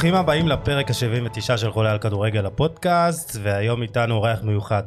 ברוכים 0.00 0.14
הבאים 0.14 0.48
לפרק 0.48 0.90
ה-79 0.90 1.56
של 1.56 1.70
חולה 1.72 1.92
על 1.92 1.98
כדורגל 1.98 2.46
הפודקאסט, 2.46 3.36
והיום 3.42 3.82
איתנו 3.82 4.14
אורח 4.14 4.42
מיוחד. 4.42 4.82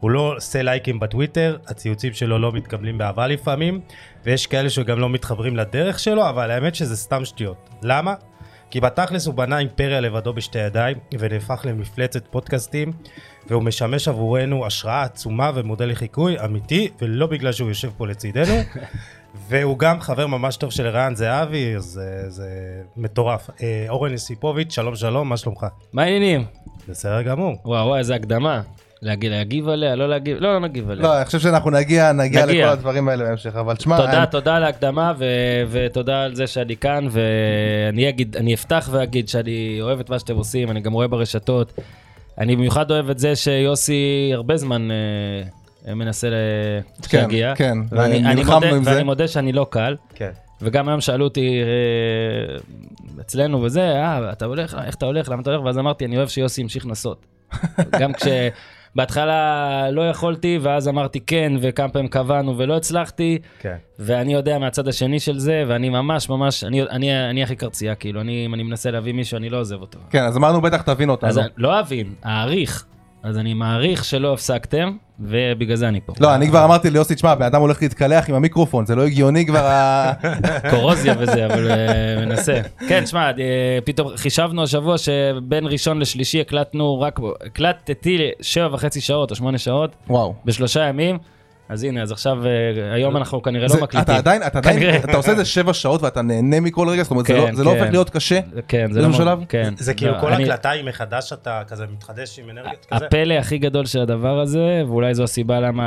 הוא 0.00 0.10
לא 0.10 0.34
עושה 0.36 0.62
לייקים 0.62 1.00
בטוויטר, 1.00 1.56
הציוצים 1.66 2.12
שלו 2.12 2.38
לא 2.38 2.52
מתקבלים 2.52 2.98
באהבה 2.98 3.26
לפעמים, 3.26 3.80
ויש 4.24 4.46
כאלה 4.46 4.70
שגם 4.70 4.98
לא 4.98 5.08
מתחברים 5.08 5.56
לדרך 5.56 5.98
שלו, 5.98 6.28
אבל 6.28 6.50
האמת 6.50 6.74
שזה 6.74 6.96
סתם 6.96 7.24
שטויות. 7.24 7.68
למה? 7.82 8.14
כי 8.70 8.80
בתכלס 8.80 9.26
הוא 9.26 9.34
בנה 9.34 9.58
אימפריה 9.58 10.00
לבדו 10.00 10.32
בשתי 10.32 10.58
ידיים, 10.58 10.96
ונהפך 11.18 11.64
למפלצת 11.68 12.26
פודקאסטים, 12.30 12.92
והוא 13.48 13.62
משמש 13.62 14.08
עבורנו 14.08 14.66
השראה 14.66 15.02
עצומה 15.02 15.50
ומודל 15.54 15.90
לחיקוי 15.90 16.40
אמיתי, 16.44 16.90
ולא 17.00 17.26
בגלל 17.26 17.52
שהוא 17.52 17.68
יושב 17.68 17.90
פה 17.96 18.06
לצידנו. 18.06 18.54
והוא 19.48 19.78
גם 19.78 20.00
חבר 20.00 20.26
ממש 20.26 20.56
טוב 20.56 20.70
של 20.70 20.86
ערן 20.86 21.14
זהבי, 21.14 21.76
אז 21.76 22.00
אה, 22.04 22.30
זה 22.30 22.48
מטורף. 22.96 23.50
אה, 23.62 23.86
אורן 23.88 24.14
יסיפוביץ', 24.14 24.74
שלום 24.74 24.96
שלום, 24.96 25.28
מה 25.28 25.36
שלומך? 25.36 25.66
מה 25.92 26.02
העניינים? 26.02 26.44
בסדר 26.88 27.22
גמור. 27.22 27.56
וואו 27.64 27.86
וואו 27.86 27.98
איזה 27.98 28.14
הקדמה. 28.14 28.62
להגיד, 29.02 29.30
להגיב 29.30 29.68
עליה, 29.68 29.94
לא 29.94 30.08
להגיב, 30.08 30.36
לא, 30.40 30.52
לא 30.54 30.60
נגיב 30.60 30.90
עליה. 30.90 31.02
לא, 31.02 31.16
אני 31.16 31.24
חושב 31.24 31.38
שאנחנו 31.38 31.70
נגיע, 31.70 32.12
נגיע 32.12 32.46
נגיע. 32.46 32.64
לכל 32.66 32.72
הדברים 32.72 33.08
האלה 33.08 33.24
בהמשך, 33.24 33.56
אבל 33.56 33.76
תשמע, 33.76 33.96
תודה, 33.96 34.18
אני- 34.18 34.26
תודה 34.30 34.56
על 34.56 34.64
ההקדמה 34.64 35.12
ו- 35.18 35.24
ותודה 35.70 36.22
על 36.22 36.34
זה 36.34 36.46
שאני 36.46 36.76
כאן 36.76 37.06
ואני 37.10 38.08
אגיד, 38.08 38.36
אני 38.36 38.54
אפתח 38.54 38.88
ואגיד 38.92 39.28
שאני 39.28 39.78
אוהב 39.80 40.00
את 40.00 40.10
מה 40.10 40.18
שאתם 40.18 40.36
עושים, 40.36 40.70
אני 40.70 40.80
גם 40.80 40.92
רואה 40.92 41.08
ברשתות. 41.08 41.72
אני 42.38 42.56
במיוחד 42.56 42.90
אוהב 42.90 43.10
את 43.10 43.18
זה 43.18 43.36
שיוסי 43.36 44.30
הרבה 44.34 44.56
זמן 44.56 44.88
אה, 45.88 45.94
מנסה 45.94 46.28
ל- 46.30 46.34
כן, 47.08 47.18
להגיע. 47.20 47.54
כן, 47.56 47.78
ונלחמנו 47.90 48.54
מודה, 48.54 48.76
עם 48.76 48.84
זה. 48.84 48.90
ואני 48.90 49.02
מודה 49.02 49.28
שאני 49.28 49.52
לא 49.52 49.66
קל. 49.70 49.96
כן. 50.14 50.30
וגם 50.62 50.88
היום 50.88 51.00
שאלו 51.00 51.24
אותי 51.24 51.60
אה, 51.62 52.56
אצלנו 53.20 53.62
וזה, 53.62 53.82
אה, 53.82 54.32
אתה 54.32 54.44
הולך, 54.44 54.76
איך 54.86 54.94
אתה 54.94 55.06
הולך, 55.06 55.28
למה 55.28 55.42
אתה 55.42 55.50
הולך? 55.50 55.64
ואז 55.64 55.78
אמרתי, 55.78 56.04
אני 56.04 56.16
אוהב 56.16 56.28
שיוסי 56.28 56.60
ימשיך 56.60 56.86
לנסות. 56.86 57.26
גם 58.00 58.12
כשבהתחלה 58.96 59.90
לא 59.90 60.08
יכולתי, 60.08 60.58
ואז 60.62 60.88
אמרתי 60.88 61.20
כן, 61.20 61.52
וכמה 61.60 61.88
פעמים 61.88 62.08
קבענו 62.08 62.58
ולא 62.58 62.76
הצלחתי, 62.76 63.38
כן. 63.58 63.76
ואני 63.98 64.32
יודע 64.32 64.58
מהצד 64.58 64.88
השני 64.88 65.20
של 65.20 65.38
זה, 65.38 65.64
ואני 65.68 65.88
ממש 65.88 66.28
ממש, 66.28 66.64
אני, 66.64 66.82
אני, 66.82 67.30
אני 67.30 67.42
הכי 67.42 67.56
קרצייה, 67.56 67.94
כאילו, 67.94 68.20
אני, 68.20 68.46
אם 68.46 68.54
אני 68.54 68.62
מנסה 68.62 68.90
להביא 68.90 69.12
מישהו, 69.12 69.36
אני 69.36 69.48
לא 69.48 69.60
עוזב 69.60 69.80
אותו. 69.80 69.98
כן, 70.10 70.24
אז 70.24 70.36
אמרנו 70.36 70.60
בטח 70.60 70.82
תבין 70.82 71.10
אותנו. 71.10 71.28
אז 71.28 71.40
לא 71.56 71.80
אבין, 71.80 72.14
אעריך. 72.26 72.86
אז 73.22 73.38
אני 73.38 73.54
מעריך 73.54 74.04
שלא 74.04 74.32
הפסקתם, 74.32 74.96
ובגלל 75.20 75.76
זה 75.76 75.88
אני 75.88 76.00
פה. 76.06 76.12
לא, 76.20 76.34
אני 76.34 76.48
כבר 76.48 76.64
אמרתי 76.64 76.90
ליוסי, 76.90 77.14
תשמע, 77.14 77.30
הבן 77.30 77.46
אדם 77.46 77.60
הולך 77.60 77.82
להתקלח 77.82 78.28
עם 78.28 78.34
המיקרופון, 78.34 78.86
זה 78.86 78.94
לא 78.94 79.02
הגיוני 79.02 79.46
כבר 79.46 79.66
ה... 79.66 80.12
קורוזיה 80.70 81.14
וזה, 81.18 81.46
אבל 81.46 81.70
אה, 81.70 82.26
מנסה. 82.26 82.60
כן, 82.88 83.06
שמע, 83.06 83.26
אה, 83.26 83.78
פתאום 83.84 84.16
חישבנו 84.16 84.62
השבוע 84.62 84.98
שבין 84.98 85.66
ראשון 85.66 85.98
לשלישי 85.98 86.40
הקלטנו 86.40 87.00
רק, 87.00 87.20
הקלטתי 87.46 88.30
שבע 88.40 88.68
וחצי 88.74 89.00
שעות 89.00 89.30
או 89.30 89.36
שמונה 89.36 89.58
שעות 89.58 89.96
וואו. 90.08 90.34
בשלושה 90.44 90.80
ימים. 90.82 91.18
אז 91.68 91.84
הנה, 91.84 92.02
אז 92.02 92.12
עכשיו, 92.12 92.46
אה, 92.46 92.50
היום 92.94 93.16
אנחנו 93.16 93.42
כנראה 93.42 93.68
זה- 93.68 93.76
לא 93.76 93.82
מקליטים. 93.82 94.04
אתה 94.04 94.16
עדיין, 94.16 94.42
אתה 94.46 94.58
עדיין. 94.58 94.96
אתה 95.04 95.16
עושה 95.16 95.32
את 95.32 95.36
זה 95.36 95.44
שבע 95.44 95.72
שעות 95.72 96.02
ואתה 96.02 96.22
נהנה 96.22 96.60
מכל 96.60 96.88
רגע, 96.88 97.02
זאת 97.02 97.10
אומרת, 97.10 97.26
זה 97.26 97.34
לא- 97.34 97.46
כן, 97.46 97.54
זה 97.54 97.64
לא 97.64 97.70
כן. 97.70 97.78
הופך 97.78 97.90
להיות 97.90 98.10
קשה? 98.10 98.40
כן, 98.68 98.92
זה 98.92 99.00
לא... 99.02 99.12
שלב? 99.12 99.44
כן. 99.48 99.74
זה 99.78 99.94
כאילו 99.94 100.12
לא, 100.12 100.20
כל 100.20 100.32
אני- 100.32 100.44
הקלטה 100.44 100.70
היא 100.70 100.84
מחדש, 100.84 101.32
אתה 101.32 101.62
כזה 101.68 101.84
מתחדש 101.92 102.38
עם 102.38 102.50
אנרגיות 102.50 102.86
כזה? 102.90 103.06
הפלא 103.06 103.34
הכי 103.34 103.58
גדול 103.58 103.86
של 103.86 104.00
הדבר 104.00 104.40
הזה, 104.40 104.82
ואולי 104.88 105.14
זו 105.14 105.22
הסיבה 105.24 105.60
למה 105.60 105.86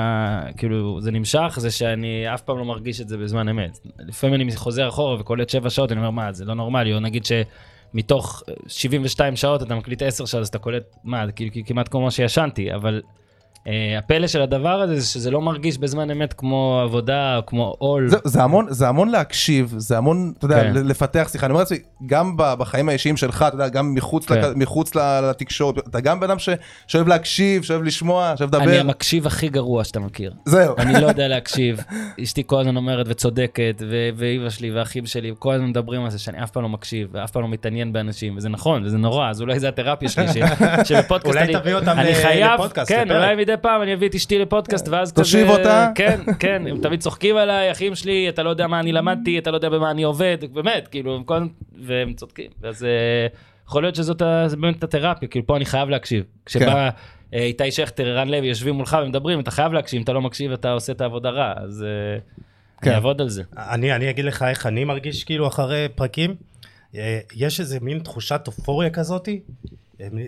כאילו 0.58 1.02
זה 1.02 1.12
נמשך, 1.12 1.56
זה 1.58 1.72
שאני 1.72 2.34
אף 2.34 2.42
פעם 2.42 2.58
לא 2.58 2.66
מרגיש 2.66 3.02
את 3.02 3.10
זה 3.10 3.18
בזמן 3.18 3.50
אמת. 3.50 3.80
לפעמים 4.00 4.36
אני 4.42 4.56
חוזר 4.56 4.88
אחורה 4.90 5.20
וקולט 5.20 5.50
שבע 5.50 5.70
שעות, 5.70 5.92
אני 5.92 6.00
אומר, 6.00 6.10
מה, 6.12 6.32
זה 6.34 6.46
לא 6.46 6.54
נורמלי, 6.54 6.94
או 6.94 7.00
נגיד 7.00 7.24
שמתוך 7.94 8.44
72 8.68 9.36
שעות 9.36 9.64
אתה 9.64 9.76
מקליט 9.76 10.02
10 10.02 10.26
שעות, 10.26 10.42
אז 10.42 10.48
אתה 10.48 10.58
קולט, 10.60 10.84
מה, 11.04 11.26
זה 11.26 11.32
כאילו 11.32 11.52
כמעט 11.66 11.88
כמו 11.88 12.12
שישנתי, 12.12 12.74
אבל 12.76 13.02
הפלא 13.98 14.28
של 14.28 14.42
הדבר 14.42 14.70
הזה, 14.82 15.00
זה 15.00 15.08
שזה 15.08 15.32
לא 15.32 15.42
מרגיש 15.42 15.78
בזמן 15.78 16.12
אמת 16.12 16.34
כמו 16.34 16.80
עבודה, 16.84 17.40
כמו 17.48 17.76
עול. 17.78 18.08
זה- 18.10 18.18
זה 18.24 18.44
המון, 18.44 18.66
זה 18.70 18.88
המון 18.88 19.10
להקשיב, 19.10 19.74
זה 19.78 19.98
המון, 19.98 20.34
אתה 20.38 20.46
יודע, 20.46 20.62
כן. 20.64 20.74
לפתח 20.88 21.30
שיחה. 21.32 21.46
אני 21.46 21.52
אומר 21.52 21.60
לעצמי, 21.62 21.78
גם 22.06 22.34
בחיים 22.38 22.90
האישיים 22.90 23.18
שלך, 23.18 23.46
אתה 23.48 23.56
יודע, 23.56 23.68
גם 23.68 23.94
מחוץ 23.94 24.26
כן. 24.26 24.36
לק- 24.42 24.56
מחוץ 24.56 24.96
לתקשורת, 24.96 25.88
אתה 25.88 26.00
גם 26.00 26.20
בן 26.20 26.30
אדם 26.30 26.38
שאוהב 26.88 27.08
להקשיב, 27.08 27.64
שאוהב 27.64 27.84
לשמוע, 27.84 28.34
שאוהב 28.38 28.56
אני 28.56 28.66
לדבר. 28.66 28.80
המקשיב 28.80 29.28
הכי 29.28 29.50
גרוע 29.50 29.84
שאתה 29.84 30.00
מכיר. 30.00 30.34
זהו. 30.46 30.76
אני 30.78 31.02
לא 31.02 31.08
יודע 31.08 31.28
להקשיב. 31.28 31.80
אשתי 32.24 32.44
כל 32.46 32.60
הזמן 32.60 32.78
אומרת 32.78 33.06
וצודקת, 33.10 33.82
ו- 33.90 34.10
ואימא 34.16 34.50
שלי 34.50 34.72
והאחים 34.72 35.06
שלי, 35.06 35.32
כל 35.40 35.54
הזמן 35.54 35.68
מדברים 35.68 36.04
על 36.04 36.10
זה 36.10 36.20
שאני 36.20 36.44
אף 36.44 36.52
פעם 36.52 36.64
לא 36.64 36.70
מקשיב, 36.70 37.08
ואף 37.12 37.32
פעם 37.32 37.42
לא 37.42 37.48
מתעניין 37.50 37.94
באנשים, 37.94 38.38
וזה 38.38 38.50
נכון, 38.50 38.84
וזה 38.86 38.98
נורא, 38.98 39.30
אז 39.30 39.42
אולי 39.42 39.60
זה 39.60 39.68
התרפיה 39.70 40.10
שלי, 40.10 40.28
שבפודקאסט 40.88 41.38
אני... 41.38 41.54
תביא 41.54 41.76
אותם 41.76 42.00
אני 42.00 42.12
ל- 42.12 42.14
חייב, 42.14 42.52
לפודקאסט, 42.54 42.92
כן. 42.92 43.12
אולי 43.12 43.36
מדי 43.50 43.62
פעם 43.62 43.82
אני 43.82 43.94
אביא 43.94 44.10
את 44.10 44.16
אשתי 44.16 44.40
לפודקאסט, 44.40 44.88
ואז 44.88 45.12
כזה... 45.12 45.22
תושיב 45.22 45.50
אותה. 45.50 45.92
כן, 45.96 46.20
כן, 46.40 46.68
הם 46.68 46.82
תמיד 46.82 47.00
צוחקים 47.00 47.38
עליי, 47.38 47.72
אחים 47.72 47.96
שלי, 47.96 48.30
אתה 48.30 48.44
לא 48.44 48.50
יודע 48.50 48.68
מה 48.68 48.80
אני 48.80 48.92
למדתי, 48.92 49.40
אתה 49.40 49.52
לא 49.52 49.58
יודע 49.58 49.70
במה 49.70 49.92
אני 49.92 50.04
עובד, 50.04 50.38
באמת, 50.54 50.88
כאילו, 50.88 51.16
הם 51.16 51.24
כל 51.24 51.40
והם 51.86 52.14
צודקים. 52.14 52.52
אז 52.64 52.84
אה, 52.84 53.28
יכול 53.68 53.84
להיות 53.84 53.96
שזאת 53.96 54.22
באמת 54.60 54.84
התרפיה, 54.84 55.28
כאילו, 55.28 55.48
פה 55.48 55.58
אני 55.58 55.66
חייב 55.66 55.90
להקשיב. 55.90 56.24
כשבא 56.46 56.90
אה, 57.34 57.40
איתי 57.40 57.72
שכטר, 57.72 58.08
ערן 58.08 58.28
לוי, 58.28 58.48
יושבים 58.48 58.76
מולך 58.76 58.98
ומדברים, 59.04 59.40
אתה 59.40 59.52
חייב 59.52 59.74
להקשיב, 59.74 59.98
אם 59.98 60.04
אתה 60.04 60.14
לא 60.14 60.22
מקשיב, 60.22 60.52
אתה 60.52 60.72
עושה 60.72 60.94
את 60.94 61.02
העבודה 61.02 61.30
רע, 61.30 61.54
אז 61.58 61.84
אה, 61.84 62.20
כן. 62.82 62.90
אני 62.90 62.96
אעבוד 62.96 63.22
על 63.22 63.30
זה. 63.30 63.44
אני, 63.58 63.96
אני 63.96 64.10
אגיד 64.10 64.26
לך 64.26 64.44
איך 64.44 64.66
אני 64.66 64.84
מרגיש 64.84 65.24
כאילו 65.24 65.48
אחרי 65.48 65.88
פרקים. 65.96 66.36
יש 67.36 67.60
איזה 67.60 67.80
מין 67.82 68.00
תחושת 68.00 68.42
אופוריה 68.48 68.90
כזאתי, 68.90 69.40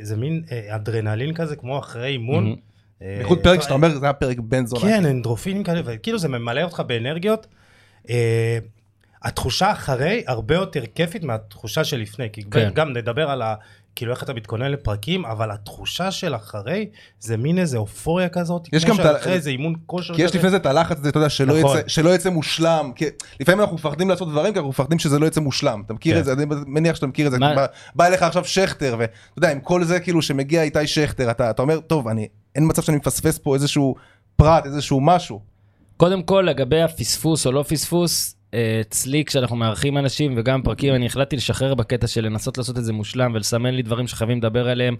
זה 0.02 0.18
מין 0.18 0.44
אדרנלין 0.70 1.34
כזה, 1.34 1.56
כמו 1.56 1.80
אחרי 1.80 2.08
אימון. 2.08 2.44
מהמם. 2.44 2.71
אה, 3.02 3.14
בייחוד 3.18 3.40
פרק 3.44 3.62
שאתה 3.62 3.74
אומר, 3.74 4.00
זה 4.00 4.06
היה 4.06 4.14
פרק 4.14 4.38
בן 4.40 4.66
זונה. 4.66 4.82
כן, 4.82 5.06
אנדרופינים 5.06 5.64
כאלה, 5.64 5.82
וכאילו 5.86 6.20
זה 6.20 6.28
ממלא 6.28 6.62
אותך 6.62 6.80
באנרגיות. 6.88 7.48
אה, 8.10 8.58
התחושה 9.24 9.72
אחרי 9.72 10.24
הרבה 10.28 10.56
יותר 10.56 10.84
כיפית 10.96 11.24
מהתחושה 11.24 11.84
שלפני, 11.84 12.28
כי 12.34 12.44
כן. 12.44 12.70
גם 12.74 12.94
נדבר 12.94 13.30
על 13.30 13.42
ה... 13.42 13.56
כאילו 13.96 14.12
איך 14.12 14.24
אתה 14.24 14.34
מתכונן 14.34 14.72
לפרקים, 14.72 15.26
אבל 15.26 15.52
התחושה 15.52 16.12
של 16.12 16.36
אחרי 16.36 16.86
זה 17.20 17.38
מין 17.38 17.60
איזה 17.60 17.78
אופוריה 17.78 18.30
כזאת, 18.30 18.68
יש 18.74 18.86
כמו 18.86 18.94
גם 18.98 19.04
שאחרי 19.04 19.34
איזה 19.34 19.50
אימון 19.50 19.74
כושר 19.86 20.16
כי 20.16 20.22
יש. 20.22 20.36
לפני 20.36 20.50
זה 20.50 20.56
את 20.56 20.66
הלחץ 20.66 20.98
הזה, 21.00 21.10
אתה 21.10 21.18
יודע, 21.18 21.30
שלא 21.30 21.60
נכון. 21.60 21.78
יצא- 21.78 21.88
שלא 21.90 22.10
יצא 22.16 22.30
מושלם. 22.30 22.92
כי 22.96 23.06
לפעמים 23.40 23.62
אנחנו 23.62 23.76
מפחדים 23.76 24.10
לעשות 24.10 24.30
דברים, 24.32 24.54
כי 24.54 24.60
אנחנו 24.60 24.70
מפחדים 24.70 25.00
שזה 25.00 25.20
לא 25.20 25.26
יצא 25.26 25.42
מושלם. 25.42 25.82
אתה 25.86 25.94
מכיר 25.94 26.14
כן. 26.14 26.20
את 26.20 26.26
זה, 26.26 26.34
אני 26.34 26.46
מניח 26.68 26.96
שאתה 26.96 27.08
מכיר 27.08 27.28
את 27.28 27.32
זה. 27.32 27.40
מה- 27.40 27.56
בא- 27.56 27.66
בא 27.96 28.06
אליך 28.08 28.24
עכשיו 28.24 28.46
שכטר, 28.46 28.96
ואתה 29.00 29.12
יודע, 29.38 29.52
עם 29.52 29.60
כל 29.60 29.84
זה 29.84 30.00
כאילו 30.00 30.22
שמגיע 30.22 30.62
איתי 30.64 30.88
שכטר, 30.88 31.32
אתה 31.32 31.50
אתה 31.50 31.62
אומר, 31.62 31.80
טוב, 31.80 32.08
אני, 32.08 32.28
אין 32.56 32.70
מצב 32.70 32.82
שאני 32.82 32.98
מפספס 32.98 33.38
פה 33.38 33.56
איזשהו 33.56 33.96
פרט, 34.36 34.66
איזשהו 34.66 35.02
משהו. 35.02 35.40
קודם 35.98 36.24
כל, 36.24 36.46
לגבי 36.50 36.82
הפספוס 36.82 37.48
או 37.48 37.52
לא 37.52 37.64
פספוס, 37.64 38.36
אה, 38.54 38.82
אצלי 38.82 39.26
כשאנחנו 39.26 39.56
מארחים 39.56 39.98
אנשים 39.98 40.34
וגם 40.38 40.62
פרקים, 40.62 40.96
אני 40.96 41.06
החלטתי 41.06 41.36
לשחרר 41.36 41.76
בקטע 41.76 42.08
של 42.08 42.26
לנסות 42.26 42.58
לעשות 42.58 42.78
את 42.78 42.84
זה 42.84 42.94
מושלם 42.94 43.32
ולסמן 43.34 43.74
לי 43.74 43.82
דברים 43.82 44.08
שחייבים 44.08 44.38
לדבר 44.38 44.70
עליהם, 44.70 44.96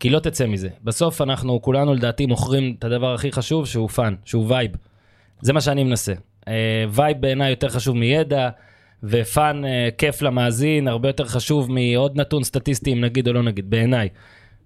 כי 0.00 0.10
לא 0.10 0.18
תצא 0.18 0.46
מזה. 0.46 0.68
בסוף 0.84 1.22
אנחנו 1.22 1.62
כולנו 1.62 1.94
לדעתי 1.94 2.26
מוכרים 2.26 2.74
את 2.78 2.84
הדבר 2.84 3.14
הכי 3.14 3.32
חשוב, 3.32 3.66
שהוא 3.66 3.88
fun, 3.88 4.14
שהוא 4.24 4.44
vibe. 4.48 4.70
זה 5.40 5.52
מה 5.52 5.60
שאני 5.60 5.84
מנסה. 5.84 6.12
אה, 6.48 6.84
vibe 6.90 7.20
בעיניי 7.20 7.50
יותר 7.50 7.68
חשוב 7.68 7.96
מידע, 7.96 8.48
ו 9.02 9.18
fun 9.18 9.64
אה, 9.64 9.88
כיף 9.98 10.22
למאזין, 10.22 10.88
הרבה 10.88 11.08
יותר 11.08 11.24
חשוב 11.24 11.72
מעוד 11.72 12.20
נתון 12.20 12.44
סטטיסטי, 12.44 12.92
אם 12.92 13.00
נגיד 13.00 13.28
או 13.28 13.32
לא 13.32 13.42
נגיד, 13.42 13.70
בעיניי. 13.70 14.08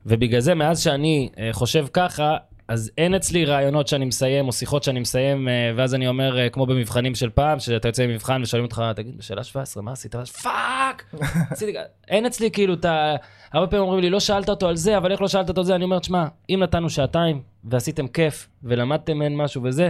ובגלל 0.06 0.40
זה, 0.40 0.54
מאז 0.54 0.81
שאני 0.81 1.28
אה, 1.38 1.49
חושב 1.52 1.87
ככה, 1.93 2.37
אז 2.69 2.90
אין 2.99 3.14
אצלי 3.14 3.44
ראיונות 3.44 3.88
שאני 3.88 4.04
מסיים, 4.04 4.46
או 4.46 4.52
שיחות 4.52 4.82
שאני 4.82 5.00
מסיים, 5.00 5.49
אה, 5.49 5.72
ואז 5.76 5.94
אני 5.94 6.08
אומר, 6.08 6.38
אה, 6.38 6.49
כמו 6.49 6.66
במבחנים 6.66 7.14
של 7.14 7.31
פעם, 7.31 7.58
שאתה 7.58 7.88
יוצא 7.88 8.06
ממבחן 8.06 8.43
ושואלים 8.43 8.64
אותך, 8.64 8.82
תגיד, 8.96 9.19
בשאלה 9.19 9.44
17, 9.44 9.82
מה 9.82 9.93
עשית? 9.93 10.14
fuck! 10.16 11.14
אין 12.08 12.26
אצלי 12.26 12.50
כאילו 12.50 12.75
את 12.75 12.84
ה... 12.84 13.14
הרבה 13.52 13.66
פעמים 13.66 13.82
אומרים 13.84 14.00
לי, 14.00 14.10
לא 14.10 14.20
שאלת 14.20 14.49
אותו 14.49 14.69
על 14.69 14.76
זה, 14.76 14.96
אבל 14.96 15.12
איך 15.12 15.20
לא 15.22 15.28
שאלת 15.28 15.49
אותו 15.49 15.60
על 15.60 15.64
זה? 15.64 15.75
אני 15.75 15.84
אומר, 15.84 15.99
תשמע, 15.99 16.25
אם 16.50 16.60
נתנו 16.62 16.90
שעתיים, 16.90 17.43
ועשיתם 17.64 18.08
כיף, 18.08 18.48
ולמדתם 18.62 19.19
מהן 19.19 19.37
משהו 19.37 19.62
וזה, 19.64 19.88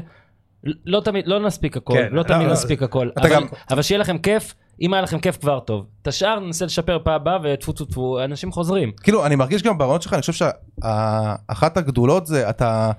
לא 0.86 1.00
תמיד, 1.00 1.26
לא 1.26 1.40
נספיק 1.40 1.76
הכל, 1.76 1.94
כן, 1.94 2.08
לא 2.10 2.16
לא, 2.16 2.22
תמיד 2.22 2.46
לא, 2.46 2.52
נספיק 2.52 2.82
הכל, 2.82 3.08
אבל, 3.16 3.30
גם- 3.30 3.46
אבל 3.70 3.82
שיהיה 3.82 3.98
לכם 3.98 4.18
כיף, 4.18 4.54
אם 4.80 4.94
היה 4.94 5.02
לכם 5.02 5.18
כיף 5.18 5.36
כבר 5.36 5.60
טוב. 5.60 5.86
את 6.02 6.06
השאר 6.06 6.38
ננסה 6.38 6.64
לשפר 6.64 6.98
פעם 7.04 7.14
הבאה, 7.14 7.38
וטפו 7.42 7.72
טפו 7.72 7.84
טפו, 7.84 8.24
אנשים 8.24 8.52
חוזרים. 8.52 8.92
כאילו, 9.02 9.26
אני 9.26 9.36
מרגיש 9.36 9.62
גם 9.62 9.78
ברעיונות 9.78 10.02
שלך, 10.02 10.12
אני 10.12 10.20
חושב 10.20 10.32
שאחת 10.32 11.76
הגדולות 11.76 12.26
זה, 12.26 12.50
אתה... 12.50 12.90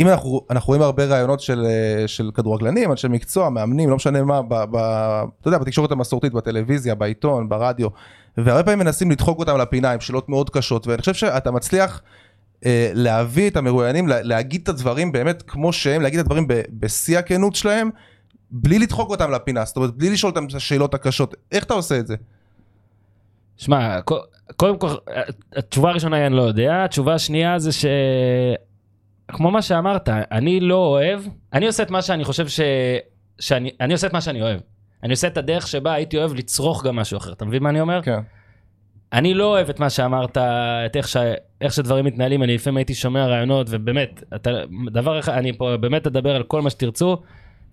אם 0.00 0.08
אנחנו, 0.08 0.40
אנחנו 0.50 0.66
רואים 0.68 0.82
הרבה 0.82 1.04
רעיונות 1.04 1.40
של, 1.40 1.66
של 2.06 2.30
כדורגלנים, 2.34 2.90
אנשי 2.90 3.08
מקצוע, 3.08 3.50
מאמנים, 3.50 3.90
לא 3.90 3.96
משנה 3.96 4.22
מה, 4.22 4.42
ב, 4.42 4.54
ב, 4.54 4.76
אתה 5.40 5.48
יודע, 5.48 5.58
בתקשורת 5.58 5.92
המסורתית, 5.92 6.32
בטלוויזיה, 6.32 6.94
בעיתון, 6.94 7.48
ברדיו, 7.48 7.88
והרבה 8.36 8.62
פעמים 8.62 8.78
מנסים 8.78 9.10
לדחוק 9.10 9.38
אותם 9.38 9.58
לפינה 9.58 9.92
עם 9.92 10.00
שאלות 10.00 10.28
מאוד 10.28 10.50
קשות, 10.50 10.86
ואני 10.86 11.00
חושב 11.00 11.14
שאתה 11.14 11.50
מצליח 11.50 12.02
אה, 12.66 12.90
להביא 12.94 13.50
את 13.50 13.56
המרואיינים, 13.56 14.08
לה, 14.08 14.22
להגיד 14.22 14.60
את 14.62 14.68
הדברים 14.68 15.12
באמת 15.12 15.42
כמו 15.42 15.72
שהם, 15.72 16.02
להגיד 16.02 16.18
את 16.18 16.24
הדברים 16.24 16.46
בשיא 16.70 17.18
הכנות 17.18 17.54
שלהם, 17.54 17.90
בלי 18.50 18.78
לדחוק 18.78 19.10
אותם 19.10 19.30
לפינה, 19.30 19.64
זאת 19.64 19.76
אומרת, 19.76 19.94
בלי 19.94 20.10
לשאול 20.10 20.30
אותם 20.30 20.46
את 20.46 20.54
השאלות 20.54 20.94
הקשות. 20.94 21.34
איך 21.52 21.64
אתה 21.64 21.74
עושה 21.74 21.98
את 21.98 22.06
זה? 22.06 22.16
שמע, 23.56 24.00
קודם 24.56 24.78
כל, 24.78 24.94
התשובה 25.56 25.90
הראשונה 25.90 26.16
היא 26.16 26.26
אני 26.26 26.36
לא 26.36 26.42
יודע, 26.42 26.84
התשובה 26.84 27.14
השנייה 27.14 27.58
זה 27.58 27.72
ש... 27.72 27.84
כמו 29.28 29.50
מה 29.50 29.62
שאמרת, 29.62 30.08
אני 30.08 30.60
לא 30.60 30.74
אוהב, 30.74 31.20
אני 31.52 31.66
עושה 31.66 31.82
את 31.82 31.90
מה 31.90 32.02
שאני 32.02 32.24
חושב 32.24 32.48
ש... 32.48 32.60
שאני 33.40 33.70
אני 33.80 33.92
עושה 33.92 34.06
את 34.06 34.12
מה 34.12 34.20
שאני 34.20 34.42
אוהב. 34.42 34.60
אני 35.02 35.10
עושה 35.10 35.26
את 35.26 35.36
הדרך 35.36 35.66
שבה 35.66 35.92
הייתי 35.92 36.18
אוהב 36.18 36.34
לצרוך 36.34 36.86
גם 36.86 36.96
משהו 36.96 37.18
אחר. 37.18 37.32
אתה 37.32 37.44
מבין 37.44 37.62
מה 37.62 37.70
אני 37.70 37.80
אומר? 37.80 38.02
כן. 38.02 38.18
אני 39.12 39.34
לא 39.34 39.44
אוהב 39.44 39.68
את 39.68 39.80
מה 39.80 39.90
שאמרת, 39.90 40.38
את 40.86 40.96
איך, 40.96 41.08
ש... 41.08 41.16
איך 41.60 41.72
שדברים 41.72 42.04
מתנהלים, 42.04 42.42
אני 42.42 42.54
לפעמים 42.54 42.76
הייתי 42.76 42.94
שומע 42.94 43.26
רעיונות, 43.26 43.66
ובאמת, 43.70 44.22
אתה... 44.34 44.50
דבר 44.92 45.18
אחד, 45.18 45.32
אני 45.32 45.58
פה 45.58 45.76
באמת 45.76 46.06
אדבר 46.06 46.36
על 46.36 46.42
כל 46.42 46.62
מה 46.62 46.70
שתרצו. 46.70 47.16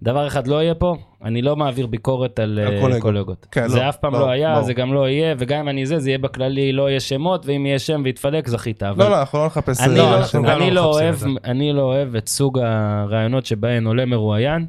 דבר 0.02 0.28
אחד 0.28 0.48
לא 0.48 0.64
יהיה 0.64 0.76
פה, 0.76 0.96
אני 1.24 1.42
לא 1.42 1.56
מעביר 1.56 1.88
ביקורת 1.88 2.40
על 2.40 2.60
על 2.60 2.94
אה, 2.94 3.00
קולגות. 3.00 3.48
כן, 3.52 3.68
זה 3.68 3.80
לא, 3.80 3.90
אף 3.90 3.98
פעם 3.98 4.14
לא, 4.14 4.20
לא 4.20 4.30
היה, 4.30 4.54
ברור. 4.54 4.66
זה 4.66 4.74
גם 4.74 4.94
לא 4.94 5.10
יהיה, 5.10 5.36
וגם 5.40 5.60
אם 5.60 5.70
אני 5.70 5.86
זה, 5.86 6.00
זה 6.00 6.10
יהיה 6.10 6.18
בכללי, 6.18 6.72
לא 6.72 6.90
יהיה 6.90 7.00
שמות, 7.00 7.46
ואם 7.46 7.66
יהיה 7.66 7.80
שם 7.80 8.02
ויתפלק, 8.06 8.48
זכית. 8.48 8.84
אבל 8.84 9.04
לא, 9.04 9.10
לא, 9.12 9.20
אנחנו 9.20 9.40
לא 9.40 9.46
נחפש... 9.46 9.82
אני 9.82 9.90
אה, 9.90 9.98
לא, 9.98 10.18
אנחנו 10.18 10.52
אני 10.52 10.70
לא 10.70 10.76
לא 10.76 10.86
אוהב. 10.86 11.16
אני 11.44 11.74
לא 11.74 11.82
אוהב 11.82 12.16
את 12.16 12.28
סוג 12.28 12.60
הרעיונות 12.60 13.46
שבהן 13.46 13.86
עולה 13.88 14.06
מרואיין, 14.06 14.66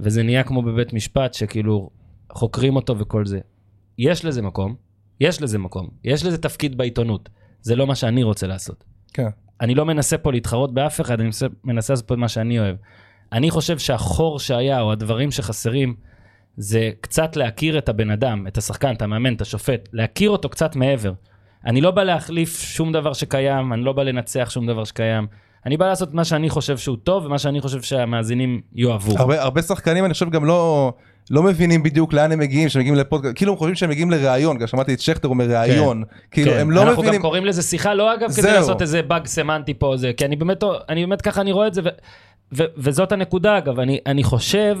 וזה 0.00 0.22
נהיה 0.22 0.42
כמו 0.42 0.62
בבית 0.62 0.92
משפט, 0.92 1.34
שכאילו 1.34 1.90
חוקרים 2.32 2.76
אותו 2.76 2.98
וכל 2.98 3.26
זה. 3.26 3.40
יש 3.98 4.24
לזה 4.24 4.42
מקום, 4.42 4.74
יש 5.20 5.42
לזה 5.42 5.58
מקום, 5.58 5.88
יש 6.04 6.24
לזה 6.24 6.38
תפקיד 6.38 6.78
בעיתונות. 6.78 7.28
זה 7.62 7.76
לא 7.76 7.86
מה 7.86 7.94
שאני 7.94 8.22
רוצה 8.22 8.46
לעשות. 8.46 8.84
כן. 9.12 9.28
אני 9.60 9.74
לא 9.74 9.84
מנסה 9.84 10.18
פה 10.18 10.32
להתחרות 10.32 10.74
באף 10.74 11.00
אחד, 11.00 11.14
אני 11.14 11.24
מנסה, 11.24 11.46
מנסה 11.64 11.92
לעשות 11.92 12.06
פה 12.06 12.14
את 12.14 12.18
מה 12.18 12.28
שאני 12.28 12.58
אוהב. 12.58 12.76
אני 13.32 13.50
חושב 13.50 13.78
שהחור 13.78 14.38
שהיה, 14.38 14.80
או 14.80 14.92
הדברים 14.92 15.30
שחסרים, 15.30 15.94
זה 16.56 16.90
קצת 17.00 17.36
להכיר 17.36 17.78
את 17.78 17.88
הבן 17.88 18.10
אדם, 18.10 18.46
את 18.46 18.58
השחקן, 18.58 18.94
את 18.94 19.02
המאמן, 19.02 19.34
את 19.34 19.40
השופט, 19.40 19.88
להכיר 19.92 20.30
אותו 20.30 20.48
קצת 20.48 20.76
מעבר. 20.76 21.12
אני 21.66 21.80
לא 21.80 21.90
בא 21.90 22.02
להחליף 22.02 22.60
שום 22.60 22.92
דבר 22.92 23.12
שקיים, 23.12 23.72
אני 23.72 23.82
לא 23.82 23.92
בא 23.92 24.02
לנצח 24.02 24.50
שום 24.50 24.66
דבר 24.66 24.84
שקיים. 24.84 25.26
אני 25.66 25.76
בא 25.76 25.88
לעשות 25.88 26.14
מה 26.14 26.24
שאני 26.24 26.50
חושב 26.50 26.78
שהוא 26.78 26.96
טוב, 27.04 27.26
ומה 27.26 27.38
שאני 27.38 27.60
חושב 27.60 27.82
שהמאזינים 27.82 28.60
יאהבו. 28.74 29.18
הרבה, 29.18 29.42
הרבה 29.42 29.62
שחקנים 29.62 30.04
אני 30.04 30.12
חושב 30.12 30.30
גם 30.30 30.44
לא, 30.44 30.92
לא 31.30 31.42
מבינים 31.42 31.82
בדיוק 31.82 32.12
לאן 32.12 32.32
הם 32.32 32.38
מגיעים, 32.38 32.68
שהם 32.68 32.80
מגיעים 32.80 32.98
לפודקאסט, 32.98 33.36
כאילו 33.36 33.52
הם 33.52 33.58
חושבים 33.58 33.74
שהם 33.74 33.90
מגיעים 33.90 34.10
לראיון, 34.10 34.58
גם 34.58 34.66
שמעתי 34.66 34.94
את 34.94 35.00
שכטר 35.00 35.28
אומר 35.28 35.44
ראיון, 35.44 36.02
כאילו 36.30 36.52
כן. 36.52 36.58
הם 36.58 36.70
לא 36.70 36.82
אנחנו 36.82 37.02
מבינים, 37.02 37.14
גם 37.14 37.22
קוראים 37.22 37.44
לזה 37.44 37.62
שיחה, 37.62 37.94
לא 37.94 38.14
אגב 38.14 38.32
כדי 38.32 38.42
זהו. 38.42 38.54
לעשות 38.54 38.82
איזה 38.82 39.02
באג 39.02 39.26
סמנטי 39.26 39.74
פה, 39.74 39.96
זה, 39.96 40.12
כי 40.16 40.24
אני 40.24 40.36
באמת, 40.36 40.64
אני 40.88 41.06
באמת 41.06 41.22
ככה 41.22 41.40
אני 41.40 41.52
רואה 41.52 41.66
את 41.66 41.74
זה, 41.74 41.80
ו, 41.84 41.88
ו, 42.52 42.62
וזאת 42.76 43.12
הנקודה 43.12 43.58
אגב, 43.58 43.80
אני, 43.80 43.98
אני 44.06 44.24
חושב 44.24 44.78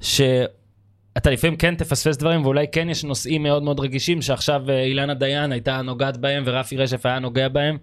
שאתה 0.00 1.30
לפעמים 1.30 1.56
כן 1.56 1.74
תפספס 1.74 2.16
דברים, 2.16 2.44
ואולי 2.44 2.66
כן 2.72 2.90
יש 2.90 3.04
נושאים 3.04 3.42
מאוד 3.42 3.62
מאוד 3.62 3.80
רגישים, 3.80 4.22
שעכשיו 4.22 4.70
אה, 4.70 4.84
אילנה 4.84 5.14
דיין 5.14 5.52
הייתה 5.52 5.82
נוגעת 5.82 6.16
בהם, 6.16 6.42
ורפי 6.46 6.76
רשף 6.76 7.06
היה 7.06 7.18
נוגע 7.18 7.48
בהם, 7.48 7.78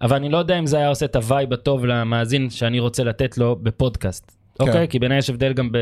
אבל 0.00 0.16
אני 0.16 0.28
לא 0.28 0.38
יודע 0.38 0.58
אם 0.58 0.66
זה 0.66 0.76
היה 0.76 0.88
עושה 0.88 1.06
את 1.06 1.16
ה 1.16 1.23
vibe 1.23 1.52
הטוב 1.52 1.86
למאזין 1.86 2.50
שאני 2.50 2.78
רוצה 2.78 3.04
לתת 3.04 3.38
לו 3.38 3.56
בפודקאסט, 3.62 4.32
כן. 4.58 4.64
אוקיי? 4.66 4.88
כי 4.88 4.98
בעיניי 4.98 5.18
יש 5.18 5.30
הבדל 5.30 5.52
גם 5.52 5.72
ב, 5.72 5.78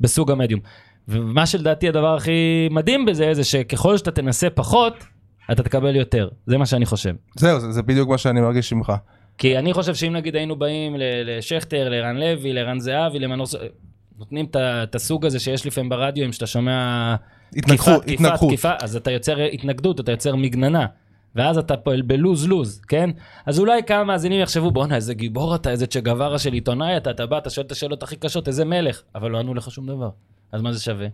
בסוג 0.00 0.30
המדיום. 0.30 0.60
ומה 1.08 1.46
שלדעתי 1.46 1.88
הדבר 1.88 2.14
הכי 2.14 2.68
מדהים 2.70 3.06
בזה, 3.06 3.34
זה 3.34 3.44
שככל 3.44 3.96
שאתה 3.96 4.10
תנסה 4.10 4.50
פחות, 4.50 5.04
אתה 5.52 5.62
תקבל 5.62 5.96
יותר. 5.96 6.28
זה 6.46 6.58
מה 6.58 6.66
שאני 6.66 6.86
חושב. 6.86 7.14
זהו, 7.36 7.60
זה, 7.60 7.72
זה 7.72 7.82
בדיוק 7.82 8.08
מה 8.08 8.18
שאני 8.18 8.40
מרגיש 8.40 8.72
ממך. 8.72 8.92
כי 9.38 9.58
אני 9.58 9.72
חושב 9.72 9.94
שאם 9.94 10.12
נגיד 10.12 10.36
היינו 10.36 10.56
באים 10.56 10.96
לשכטר, 10.98 11.88
לערן 11.88 12.16
לוי, 12.16 12.52
לערן 12.52 12.80
זהבי, 12.80 13.18
למנור... 13.18 13.46
נותנים 14.18 14.46
את 14.52 14.94
הסוג 14.94 15.26
הזה 15.26 15.38
שיש 15.38 15.66
לפעמים 15.66 15.88
ברדיו, 15.88 16.24
אם 16.24 16.32
שאתה 16.32 16.46
שומע... 16.46 17.16
התנגחות, 17.56 18.02
תקיפה, 18.02 18.12
התנגחות. 18.14 18.48
תקיפה, 18.48 18.72
אז 18.82 18.96
אתה 18.96 19.10
יוצר 19.10 19.40
התנגדות, 19.40 20.00
אתה 20.00 20.12
יוצר 20.12 20.36
מגננה. 20.36 20.86
ואז 21.34 21.58
אתה 21.58 21.76
פועל 21.76 22.02
בלוז-לוז, 22.02 22.80
כן? 22.80 23.10
אז 23.46 23.58
אולי 23.58 23.82
כמה 23.82 24.04
מאזינים 24.04 24.40
יחשבו, 24.40 24.70
בואנה, 24.70 24.96
איזה 24.96 25.14
גיבור 25.14 25.54
אתה, 25.54 25.70
איזה 25.70 25.86
צ'ה 25.86 26.00
גווארה 26.00 26.38
של 26.38 26.52
עיתונאי 26.52 26.96
אתה, 26.96 27.10
אתה 27.10 27.26
בא, 27.26 27.38
אתה 27.38 27.50
שואל 27.50 27.66
את 27.66 27.72
השאלות 27.72 28.02
הכי 28.02 28.16
קשות, 28.16 28.48
איזה 28.48 28.64
מלך. 28.64 29.02
אבל 29.14 29.30
לא 29.30 29.38
ענו 29.38 29.54
לך 29.54 29.70
שום 29.70 29.86
דבר. 29.86 30.10
אז 30.52 30.62
מה 30.62 30.72
זה 30.72 30.80
שווה? 30.80 31.06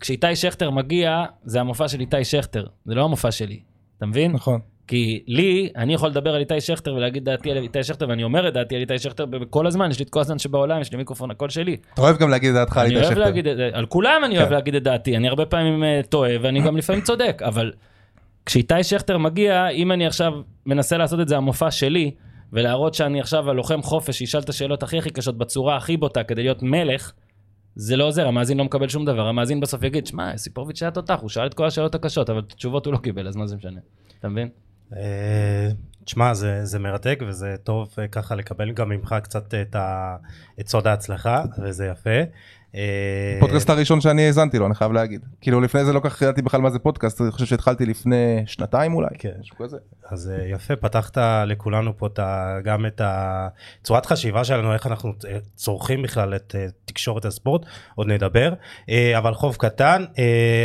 כשאיתי 0.00 0.36
שכטר 0.36 0.70
מגיע, 0.70 1.24
זה 1.44 1.60
המופע 1.60 1.88
של 1.88 2.00
איתי 2.00 2.24
שכטר, 2.24 2.66
זה 2.86 2.94
לא 2.94 3.04
המופע 3.04 3.30
שלי. 3.30 3.60
אתה 3.98 4.06
מבין? 4.06 4.32
נכון. 4.32 4.60
כי 4.88 5.22
לי, 5.26 5.68
אני 5.76 5.94
יכול 5.94 6.08
לדבר 6.08 6.34
על 6.34 6.40
איתי 6.40 6.60
שכטר 6.60 6.94
ולהגיד 6.94 7.24
דעתי 7.24 7.50
על 7.50 7.56
איתי 7.56 7.84
שכטר, 7.84 8.08
ואני 8.08 8.24
אומר 8.24 8.48
את 8.48 8.54
דעתי 8.54 8.74
על 8.74 8.80
איתי 8.80 8.98
שכטר 8.98 9.24
כל 9.50 9.66
הזמן, 9.66 9.90
יש 9.90 9.98
לי 9.98 10.04
את 10.04 10.10
כל 10.10 10.20
הזמן 10.20 10.38
שבעולם, 10.38 10.80
יש 10.80 10.92
לי 10.92 10.98
מיקרופון, 10.98 11.30
הכל 11.30 11.48
שלי. 11.48 11.76
אתה 11.94 12.02
אוהב 12.02 12.18
גם 12.18 12.30
להגיד 12.30 12.50
את 12.50 12.54
דעתך 12.54 12.76
על 12.76 12.86
אני 12.86 12.94
איתי 12.94 13.00
אוהב 13.00 13.14
שכטר. 13.14 13.24
להגיד, 13.24 13.46
על 13.72 13.86
כולם 13.86 14.22
אני 14.24 14.36
אוהב 14.36 14.48
כן. 14.48 14.54
להגיד 14.54 14.74
את 14.74 14.82
דעתי, 14.82 15.16
אני 15.16 15.28
הרבה 15.28 15.46
פעמים 15.46 15.84
אה, 15.84 16.00
טועה, 16.08 16.30
ואני 16.42 16.60
גם 16.60 16.76
לפעמים 16.76 17.02
צודק, 17.02 17.42
אבל 17.44 17.72
כשאיתי 18.46 18.82
שכטר 18.82 19.18
מגיע, 19.18 19.68
אם 19.68 19.92
אני 19.92 20.06
עכשיו 20.06 20.32
מנסה 20.66 20.96
לעשות 20.96 21.20
את 21.20 21.28
זה 21.28 21.36
המופע 21.36 21.70
שלי, 21.70 22.10
ולהראות 22.52 22.94
שאני 22.94 23.20
עכשיו 23.20 23.50
הלוחם 23.50 23.82
חופש 23.82 24.18
שישאל 24.18 24.40
את 24.40 24.48
השאלות 24.48 24.82
הכי 24.82 24.98
הכי 24.98 25.10
קשות 25.10 25.38
בצורה 25.38 25.76
הכי 25.76 25.96
בוטה 25.96 26.22
כדי 26.22 26.42
להיות 26.42 26.62
מלך, 26.62 27.12
זה 27.74 27.96
לא 27.96 28.04
עוזר, 28.04 28.28
המאזין 28.28 28.58
לא 28.58 28.64
מקבל 28.64 28.88
שום 28.88 29.04
דבר, 29.04 29.26
המאזין 29.26 29.60
בסוף 29.60 29.82
יגיד, 29.82 30.06
שמע, 30.06 30.36
סיפורוביץ' 30.36 30.82
היה 30.82 30.90
תותח, 30.90 31.18
הוא 31.20 31.28
שאל 31.28 31.46
את 31.46 31.54
כל 31.54 31.66
השאלות 31.66 31.94
הקשות, 31.94 32.30
אבל 32.30 32.38
את 32.38 32.52
התשובות 32.52 32.86
הוא 32.86 32.92
לא 32.92 32.98
קיבל, 32.98 33.28
אז 33.28 33.36
מה 33.36 33.46
זה 33.46 33.56
משנה? 33.56 33.80
אתה 34.18 34.28
מבין? 34.28 34.48
אה, 34.96 35.68
תשמע, 36.04 36.34
זה, 36.34 36.64
זה 36.64 36.78
מרתק 36.78 37.18
וזה 37.26 37.56
טוב 37.64 37.94
אה, 37.98 38.08
ככה 38.08 38.34
לקבל 38.34 38.72
גם 38.72 38.88
ממך 38.88 39.14
קצת 39.22 39.54
את, 39.54 39.74
ה, 39.74 40.16
את 40.60 40.68
סוד 40.68 40.86
ההצלחה, 40.86 41.42
וזה 41.58 41.86
יפה. 41.86 42.20
אה, 42.78 43.40
פודקאסט 43.40 43.70
הראשון 43.70 44.00
שאני 44.00 44.26
האזנתי 44.26 44.58
לו, 44.58 44.66
אני 44.66 44.74
חייב 44.74 44.92
להגיד. 44.92 45.20
כאילו 45.40 45.60
לפני 45.60 45.84
זה 45.84 45.92
לא 45.92 46.00
כך 46.00 46.22
ידעתי 46.22 46.42
בכלל 46.42 46.60
מה 46.60 46.70
זה 46.70 46.78
פודקאסט, 46.78 47.20
אני 47.20 47.30
חושב 47.30 47.46
שהתחלתי 47.46 47.86
לפני 47.86 48.42
שנתיים 48.46 48.94
אולי. 48.94 49.08
כן. 49.18 49.32
אז 50.10 50.30
אה, 50.30 50.46
יפה, 50.46 50.76
פתחת 50.76 51.18
לכולנו 51.46 51.98
פה 51.98 52.08
גם 52.64 52.86
את 52.86 53.00
הצורת 53.04 54.06
חשיבה 54.06 54.44
שלנו, 54.44 54.72
איך 54.72 54.86
אנחנו 54.86 55.12
אה, 55.28 55.38
צורכים 55.54 56.02
בכלל 56.02 56.34
את 56.34 56.54
תקשורת 56.84 57.24
הספורט, 57.24 57.62
עוד 57.94 58.06
נדבר. 58.06 58.52
אבל 59.18 59.34
חוב 59.34 59.56
קטן, 59.56 60.04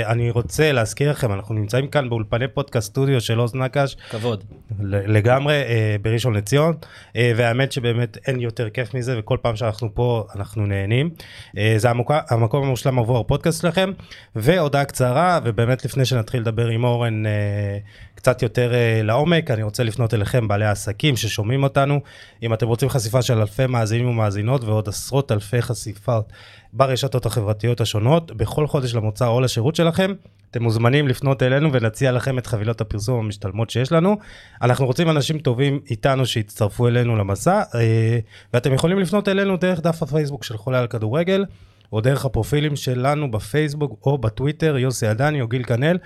אני 0.06 0.32
רוצה 0.32 0.72
להזכיר 0.72 1.12
לכם, 1.12 1.34
אנחנו 1.34 1.56
נמצאים 1.56 1.88
כאן 1.88 2.10
באולפני 2.10 2.48
פודקאסט 2.48 2.88
סטודיו 2.88 3.22
של 3.22 3.40
עוז 3.40 3.56
נקש, 3.56 3.98
כבוד. 4.10 4.44
לגמרי 4.82 5.64
בראשון 6.02 6.34
לציון, 6.34 6.76
והאמת 7.16 7.72
שבאמת 7.72 8.18
אין 8.28 8.40
יותר 8.40 8.70
כיף 8.70 8.94
מזה, 8.94 9.20
וכל 9.20 9.38
פעם 9.42 9.56
שאנחנו 9.56 9.96
פה 9.96 10.26
אנחנו 10.36 10.66
נהנים. 10.66 11.10
זה 11.78 11.90
המקום 12.10 12.64
המושלם 12.64 13.00
עבור 13.00 13.20
הפודקאסט 13.20 13.62
שלכם, 13.62 13.92
והודעה 14.36 14.86
קצרה, 14.86 15.40
ובאמת 15.44 15.86
לפני 15.86 16.06
שנתחיל 16.06 16.42
לדבר 16.42 16.68
עם 16.68 16.84
אורן 16.84 17.26
אה, 17.26 17.78
קצת 18.16 18.42
יותר 18.42 18.74
אה, 18.74 19.02
לעומק, 19.04 19.52
אני 19.52 19.64
רוצה 19.64 19.84
לפנות 19.84 20.14
אליכם, 20.14 20.48
בעלי 20.48 20.66
העסקים 20.66 21.16
ששומעים 21.16 21.64
אותנו, 21.64 22.00
אם 22.44 22.54
אתם 22.54 22.68
רוצים 22.68 22.90
חשיפה 22.90 23.22
של 23.22 23.40
אלפי 23.40 23.66
מאזינים 23.66 24.10
ומאזינות, 24.10 24.64
ועוד 24.64 24.90
עשרות 24.90 25.32
אלפי 25.32 25.62
חשיפות 25.62 26.34
ברשתות 26.74 27.26
החברתיות 27.26 27.82
השונות, 27.82 28.32
בכל 28.32 28.68
חודש 28.68 28.96
למוצר 28.96 29.28
או 29.28 29.42
לשירות 29.42 29.76
שלכם, 29.76 30.14
אתם 30.54 30.64
מוזמנים 30.64 31.08
לפנות 31.08 31.44
אלינו 31.44 31.74
ונציע 31.74 32.12
לכם 32.12 32.38
את 32.38 32.48
חבילות 32.48 32.82
הפרסום 32.82 33.20
המשתלמות 33.26 33.70
שיש 33.70 33.92
לנו. 33.92 34.18
אנחנו 34.62 34.86
רוצים 34.86 35.10
אנשים 35.10 35.40
טובים 35.40 35.80
איתנו 35.90 36.26
שיצטרפו 36.26 36.88
אלינו 36.88 37.16
למסע, 37.16 37.62
אה, 37.76 38.20
ואתם 38.54 38.74
יכולים 38.74 39.00
לפנות 39.00 39.30
אלינו 39.30 39.58
דרך 39.58 39.80
דף 39.80 40.04
הפייסבוק 40.04 40.44
של 40.44 40.58
חולה 40.58 40.80
על 40.80 40.88
כדורגל, 40.88 41.46
או 41.94 42.02
דרך 42.02 42.26
הפרופילים 42.26 42.76
שלנו 42.76 43.32
בפייסבוק 43.32 44.00
או 44.06 44.18
בטוויטר, 44.18 44.78
יוסי 44.78 45.08
עדני 45.08 45.42
או 45.42 45.48
גיל 45.48 45.64
כנל. 45.64 45.98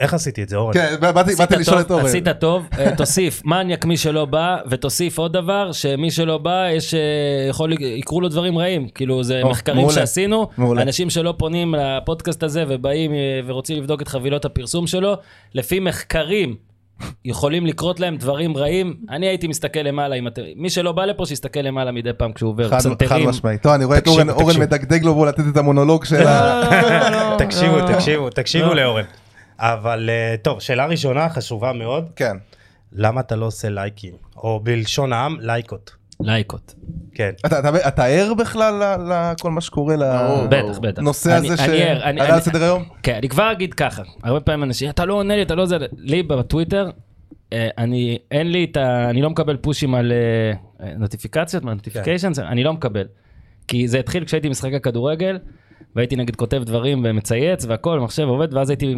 איך 0.00 0.14
עשיתי 0.14 0.42
את 0.42 0.48
זה, 0.48 0.56
אורן? 0.56 0.72
כן, 0.72 0.94
באתי 1.00 1.56
לשאול 1.56 1.76
טוב, 1.76 1.86
את 1.86 1.90
אורן. 1.90 2.04
עשית 2.04 2.28
טוב, 2.28 2.68
אה, 2.78 2.96
תוסיף 2.96 3.42
מניאק 3.44 3.84
מי 3.84 3.96
שלא 3.96 4.24
בא, 4.24 4.56
ותוסיף 4.70 5.18
עוד 5.18 5.32
דבר, 5.32 5.72
שמי 5.72 6.10
שלא 6.10 6.38
בא, 6.38 6.68
יש, 6.70 6.94
אה, 6.94 7.00
יכול, 7.48 7.72
יקרו 7.82 8.20
לו 8.20 8.28
דברים 8.28 8.58
רעים. 8.58 8.88
כאילו, 8.88 9.22
זה 9.24 9.42
או, 9.42 9.50
מחקרים 9.50 9.78
מעולה. 9.78 9.94
שעשינו, 9.94 10.48
מעולה. 10.58 10.82
אנשים 10.82 11.10
שלא 11.10 11.34
פונים 11.38 11.74
לפודקאסט 11.78 12.42
הזה 12.42 12.64
ובאים 12.68 13.14
אה, 13.14 13.40
ורוצים 13.46 13.78
לבדוק 13.78 14.02
את 14.02 14.08
חבילות 14.08 14.44
הפרסום 14.44 14.86
שלו, 14.86 15.14
לפי 15.54 15.80
מחקרים. 15.80 16.69
יכולים 17.24 17.66
לקרות 17.66 18.00
להם 18.00 18.16
דברים 18.16 18.56
רעים, 18.56 18.96
אני 19.10 19.26
הייתי 19.26 19.48
מסתכל 19.48 19.80
למעלה, 19.80 20.14
אם 20.14 20.26
אתם, 20.26 20.42
מי 20.56 20.70
שלא 20.70 20.92
בא 20.92 21.04
לפה 21.04 21.26
שיסתכל 21.26 21.60
למעלה 21.60 21.92
מדי 21.92 22.12
פעם 22.12 22.32
כשהוא 22.32 22.50
עובר, 22.50 22.68
חד 22.68 22.70
חד 22.70 22.78
פסנתרים. 22.78 23.28
משמעית. 23.28 23.62
טוב, 23.62 23.72
אני 23.72 23.84
רואה 23.84 23.98
את 23.98 24.04
תקשיב, 24.04 24.30
אורן. 24.30 24.60
מדגדג 24.60 25.04
לו 25.04 25.14
בו 25.14 25.24
לתת 25.24 25.42
את 25.52 25.56
המונולוג 25.56 26.04
של 26.04 26.22
לא, 26.22 26.28
ה... 26.28 26.60
לא, 26.60 26.90
לא, 26.90 27.10
לא, 27.10 27.30
לא, 27.30 27.36
תקשיבו, 27.38 27.78
לא. 27.78 27.94
תקשיבו, 27.94 28.30
תקשיבו 28.30 28.66
לא. 28.66 28.74
לאורן. 28.74 29.04
אבל 29.58 30.10
אה, 30.10 30.34
טוב, 30.42 30.60
שאלה 30.60 30.86
ראשונה 30.86 31.28
חשובה 31.28 31.72
מאוד, 31.72 32.10
כן. 32.16 32.36
למה 32.92 33.20
אתה 33.20 33.36
לא 33.36 33.46
עושה 33.46 33.68
לייקים? 33.68 34.14
או 34.36 34.60
בלשון 34.62 35.12
העם, 35.12 35.36
לייקות. 35.40 35.99
לייקות. 36.22 36.74
כן. 37.14 37.30
אתה- 37.46 37.58
אתה 37.58 37.88
אתה 37.88 38.04
ער 38.04 38.34
בכלל 38.34 38.74
לכל 39.10 39.50
מה 39.50 39.60
שקורה 39.60 39.96
בטח, 40.50 40.78
בטח. 40.78 41.02
לנושא 41.02 41.32
הזה 41.32 41.54
אני 41.64 41.82
ער, 41.82 42.02
אני- 42.04 42.20
שעלה 42.20 42.34
על 42.34 42.40
סדר 42.40 42.62
היום? 42.62 42.84
כן, 43.02 43.14
אני 43.14 43.28
כבר 43.28 43.52
אגיד 43.52 43.74
ככה, 43.74 44.02
הרבה 44.22 44.40
פעמים 44.40 44.62
אנשים, 44.62 44.90
אתה 44.90 45.04
לא 45.04 45.14
עונה 45.14 45.36
לי, 45.36 45.42
אתה 45.42 45.54
לא 45.54 45.66
זה, 45.66 45.76
לי 45.98 46.22
בטוויטר, 46.22 46.90
אה, 47.52 47.68
אני, 47.78 48.18
אין 48.30 48.52
לי 48.52 48.64
את 48.64 48.76
ה... 48.76 49.10
אני 49.10 49.22
לא 49.22 49.30
מקבל 49.30 49.56
פושים 49.56 49.94
על 49.94 50.12
אה, 50.12 50.92
נוטיפיקציות, 50.98 51.64
נוטיפיקיישנס, 51.64 52.38
אני 52.38 52.64
לא 52.64 52.72
מקבל. 52.72 53.06
כי 53.68 53.88
זה 53.88 53.98
התחיל 53.98 54.24
כשהייתי 54.24 54.48
משחקי 54.48 54.80
כדורגל, 54.80 55.38
והייתי 55.96 56.16
נגיד 56.16 56.36
כותב 56.36 56.62
דברים 56.66 57.02
ומצייץ 57.04 57.64
והכל, 57.68 58.00
מחשב 58.00 58.22
עובד, 58.22 58.54
ואז 58.54 58.70
הייתי 58.70 58.94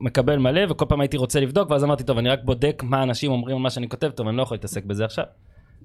מקבל 0.00 0.38
מלא, 0.38 0.60
וכל 0.70 0.84
פעם 0.88 1.00
הייתי 1.00 1.16
רוצה 1.16 1.40
לבדוק, 1.40 1.70
ואז 1.70 1.84
אמרתי, 1.84 2.04
טוב, 2.04 2.18
אני 2.18 2.28
רק 2.28 2.40
בודק 2.44 2.82
מה 2.86 3.02
אנשים 3.02 3.30
אומרים 3.32 3.56
על 3.56 3.62
מה 3.62 3.70
שאני 3.70 3.88
כותב, 3.88 4.10
טוב, 4.10 4.28
אני 4.28 4.36
לא 4.36 4.42
יכול 4.42 4.54
להתעסק 4.54 4.84
בזה 4.84 5.04
עכשיו. 5.04 5.24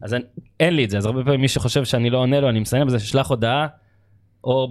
אז 0.01 0.13
אין, 0.13 0.21
אין 0.59 0.73
לי 0.75 0.85
את 0.85 0.89
זה, 0.89 0.97
אז 0.97 1.05
הרבה 1.05 1.23
פעמים 1.23 1.41
מי 1.41 1.47
שחושב 1.47 1.85
שאני 1.85 2.09
לא 2.09 2.17
עונה 2.17 2.39
לו, 2.39 2.49
אני 2.49 2.59
מסיים 2.59 2.87
בזה, 2.87 2.99
שלח 2.99 3.29
הודעה, 3.29 3.67
או 4.43 4.67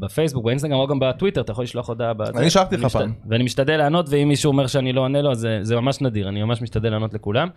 בפייסבוק, 0.00 0.44
באינסטגרם, 0.44 0.78
או 0.78 0.86
גם 0.86 0.98
בטוויטר, 0.98 1.40
אתה 1.40 1.52
יכול 1.52 1.64
לשלוח 1.64 1.88
הודעה. 1.88 2.14
בזה. 2.14 2.32
אני 2.38 2.50
שלחתי 2.50 2.76
לך 2.76 2.84
משת- 2.84 2.98
פעם. 2.98 3.12
ואני 3.28 3.44
משתדל 3.44 3.76
לענות, 3.76 4.06
ואם 4.08 4.28
מישהו 4.28 4.52
אומר 4.52 4.66
שאני 4.66 4.92
לא 4.92 5.00
עונה 5.00 5.22
לו, 5.22 5.30
אז 5.30 5.38
זה, 5.38 5.58
זה 5.62 5.76
ממש 5.76 6.00
נדיר, 6.00 6.28
אני 6.28 6.42
ממש 6.42 6.62
משתדל 6.62 6.90
לענות 6.90 7.14
לכולם. 7.14 7.48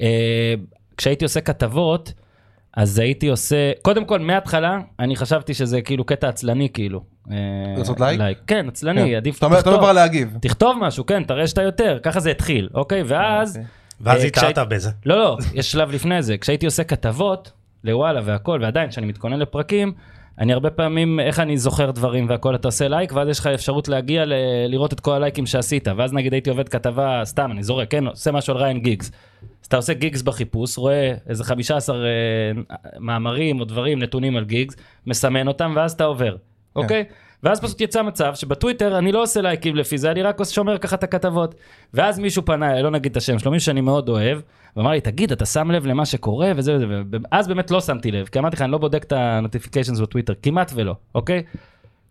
אה, 0.00 0.54
כשהייתי 0.96 1.24
עושה 1.24 1.40
כתבות, 1.40 2.12
אז 2.76 2.98
הייתי 2.98 3.28
עושה, 3.28 3.72
קודם 3.82 4.04
כל, 4.04 4.18
מההתחלה, 4.18 4.78
אני 5.00 5.16
חשבתי 5.16 5.54
שזה 5.54 5.82
כאילו 5.82 6.04
קטע 6.04 6.28
עצלני, 6.28 6.68
כאילו. 6.74 7.00
אה, 7.30 7.36
לעשות 7.78 8.00
לייק? 8.00 8.38
כן, 8.46 8.68
עצלני, 8.68 9.10
כן. 9.10 9.16
עדיף 9.16 9.38
אתה 9.38 9.46
אומר- 9.46 9.58
אתה 9.58 9.68
אומר 9.70 9.78
כבר 9.80 9.92
להגיב. 9.92 10.36
תכתוב 10.40 10.76
משהו, 10.80 11.06
כן, 11.06 11.24
תראה 11.24 11.46
שאתה 11.46 11.62
יותר, 11.62 11.98
ככה 12.02 12.20
זה 12.20 12.30
התחיל, 12.30 12.68
אוקיי? 12.74 13.02
ואז... 13.06 13.56
אוקיי. 13.56 13.66
ואז 14.00 14.24
אה, 14.24 14.30
כשהי- 14.30 14.64
בזה. 14.68 14.90
לא, 15.06 15.16
לא, 15.18 15.36
יש 15.54 15.72
שלב 15.72 15.90
לפני 15.90 16.22
זה. 16.22 16.38
כשהייתי 16.38 16.66
עושה 16.66 16.84
כתבות 16.84 17.52
לוואלה 17.84 18.20
והכל, 18.24 18.58
ועדיין, 18.62 18.90
כשאני 18.90 19.06
מתכונן 19.06 19.38
לפרקים, 19.38 19.92
אני 20.38 20.52
הרבה 20.52 20.70
פעמים, 20.70 21.20
איך 21.20 21.40
אני 21.40 21.58
זוכר 21.58 21.90
דברים 21.90 22.26
והכל, 22.28 22.54
אתה 22.54 22.68
עושה 22.68 22.88
לייק, 22.88 23.12
ואז 23.12 23.28
יש 23.28 23.38
לך 23.38 23.46
אפשרות 23.46 23.88
להגיע 23.88 24.24
ל- 24.24 24.32
לראות 24.68 24.92
את 24.92 25.00
כל 25.00 25.12
הלייקים 25.12 25.46
שעשית. 25.46 25.88
ואז 25.96 26.12
נגיד 26.12 26.32
הייתי 26.32 26.50
עובד 26.50 26.68
כתבה, 26.68 27.20
סתם, 27.24 27.50
אני 27.52 27.62
זורק, 27.62 27.90
כן, 27.90 28.06
עושה 28.06 28.32
משהו 28.32 28.54
על 28.56 28.62
ריאן 28.62 28.80
גיגס. 28.80 29.10
אז 29.62 29.66
אתה 29.66 29.76
עושה 29.76 29.92
גיגס 29.94 30.22
בחיפוש, 30.22 30.78
רואה 30.78 31.14
איזה 31.28 31.44
15 31.44 31.96
אה, 31.96 32.02
מאמרים 33.00 33.60
או 33.60 33.64
דברים, 33.64 33.98
נתונים 34.02 34.36
על 34.36 34.44
גיגס, 34.44 34.76
מסמן 35.06 35.48
אותם, 35.48 35.72
ואז 35.76 35.92
אתה 35.92 36.04
עובר, 36.04 36.36
אוקיי? 36.76 37.04
ואז 37.42 37.60
פשוט 37.60 37.80
יצא 37.80 38.02
מצב 38.02 38.34
שבטוויטר 38.34 38.98
אני 38.98 39.12
לא 39.12 39.22
עושה 39.22 39.40
לייקים 39.40 39.76
לפי 39.76 39.98
זה, 39.98 40.10
אני 40.10 40.22
רק 40.22 40.44
שומר 40.44 40.78
ככה 40.78 40.96
את 40.96 41.04
הכתבות. 41.04 41.54
ואז 41.94 42.18
מישהו 42.18 42.44
פנה 42.44 42.70
אליי, 42.70 42.82
לא 42.82 42.90
נגיד 42.90 43.10
את 43.10 43.16
השם 43.16 43.38
שלו, 43.38 43.50
מישהו 43.50 43.66
שאני 43.66 43.80
מאוד 43.80 44.08
אוהב, 44.08 44.38
ואמר 44.76 44.90
לי, 44.90 45.00
תגיד, 45.00 45.32
אתה 45.32 45.46
שם 45.46 45.70
לב 45.70 45.86
למה 45.86 46.06
שקורה 46.06 46.52
וזה 46.56 46.76
וזה, 46.76 46.86
ואז 47.10 47.48
באמת 47.48 47.70
לא 47.70 47.80
שמתי 47.80 48.10
לב, 48.10 48.26
כי 48.26 48.38
אמרתי 48.38 48.56
לך, 48.56 48.62
אני 48.62 48.72
לא 48.72 48.78
בודק 48.78 49.04
את 49.04 49.12
ה-notifications 49.12 50.02
בטוויטר, 50.02 50.32
כמעט 50.42 50.72
ולא, 50.74 50.94
אוקיי? 51.14 51.42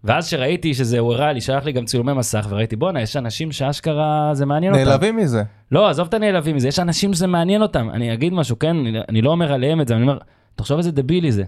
ואז 0.03 0.27
שראיתי 0.27 0.73
שזה, 0.73 0.99
הוא 0.99 1.13
הראה 1.13 1.33
לי, 1.33 1.41
שלח 1.41 1.65
לי 1.65 1.71
גם 1.71 1.85
צילומי 1.85 2.13
מסך, 2.13 2.47
וראיתי, 2.49 2.75
בואנה, 2.75 3.01
יש 3.01 3.17
אנשים 3.17 3.51
שאשכרה 3.51 4.29
זה 4.33 4.45
מעניין 4.45 4.73
אותם. 4.73 4.85
נעלבים 4.85 5.17
מזה. 5.17 5.43
לא, 5.71 5.89
עזוב 5.89 6.07
את 6.07 6.13
הנעלבים 6.13 6.55
מזה, 6.55 6.67
יש 6.67 6.79
אנשים 6.79 7.13
שזה 7.13 7.27
מעניין 7.27 7.61
אותם. 7.61 7.89
אני 7.89 8.13
אגיד 8.13 8.33
משהו, 8.33 8.59
כן, 8.59 8.77
אני, 8.77 8.99
אני 9.09 9.21
לא 9.21 9.29
אומר 9.29 9.53
עליהם 9.53 9.81
את 9.81 9.87
זה, 9.87 9.95
אני 9.95 10.01
אומר, 10.01 10.17
תחשוב 10.55 10.77
איזה 10.77 10.91
דבילי 10.91 11.31
זה. 11.31 11.43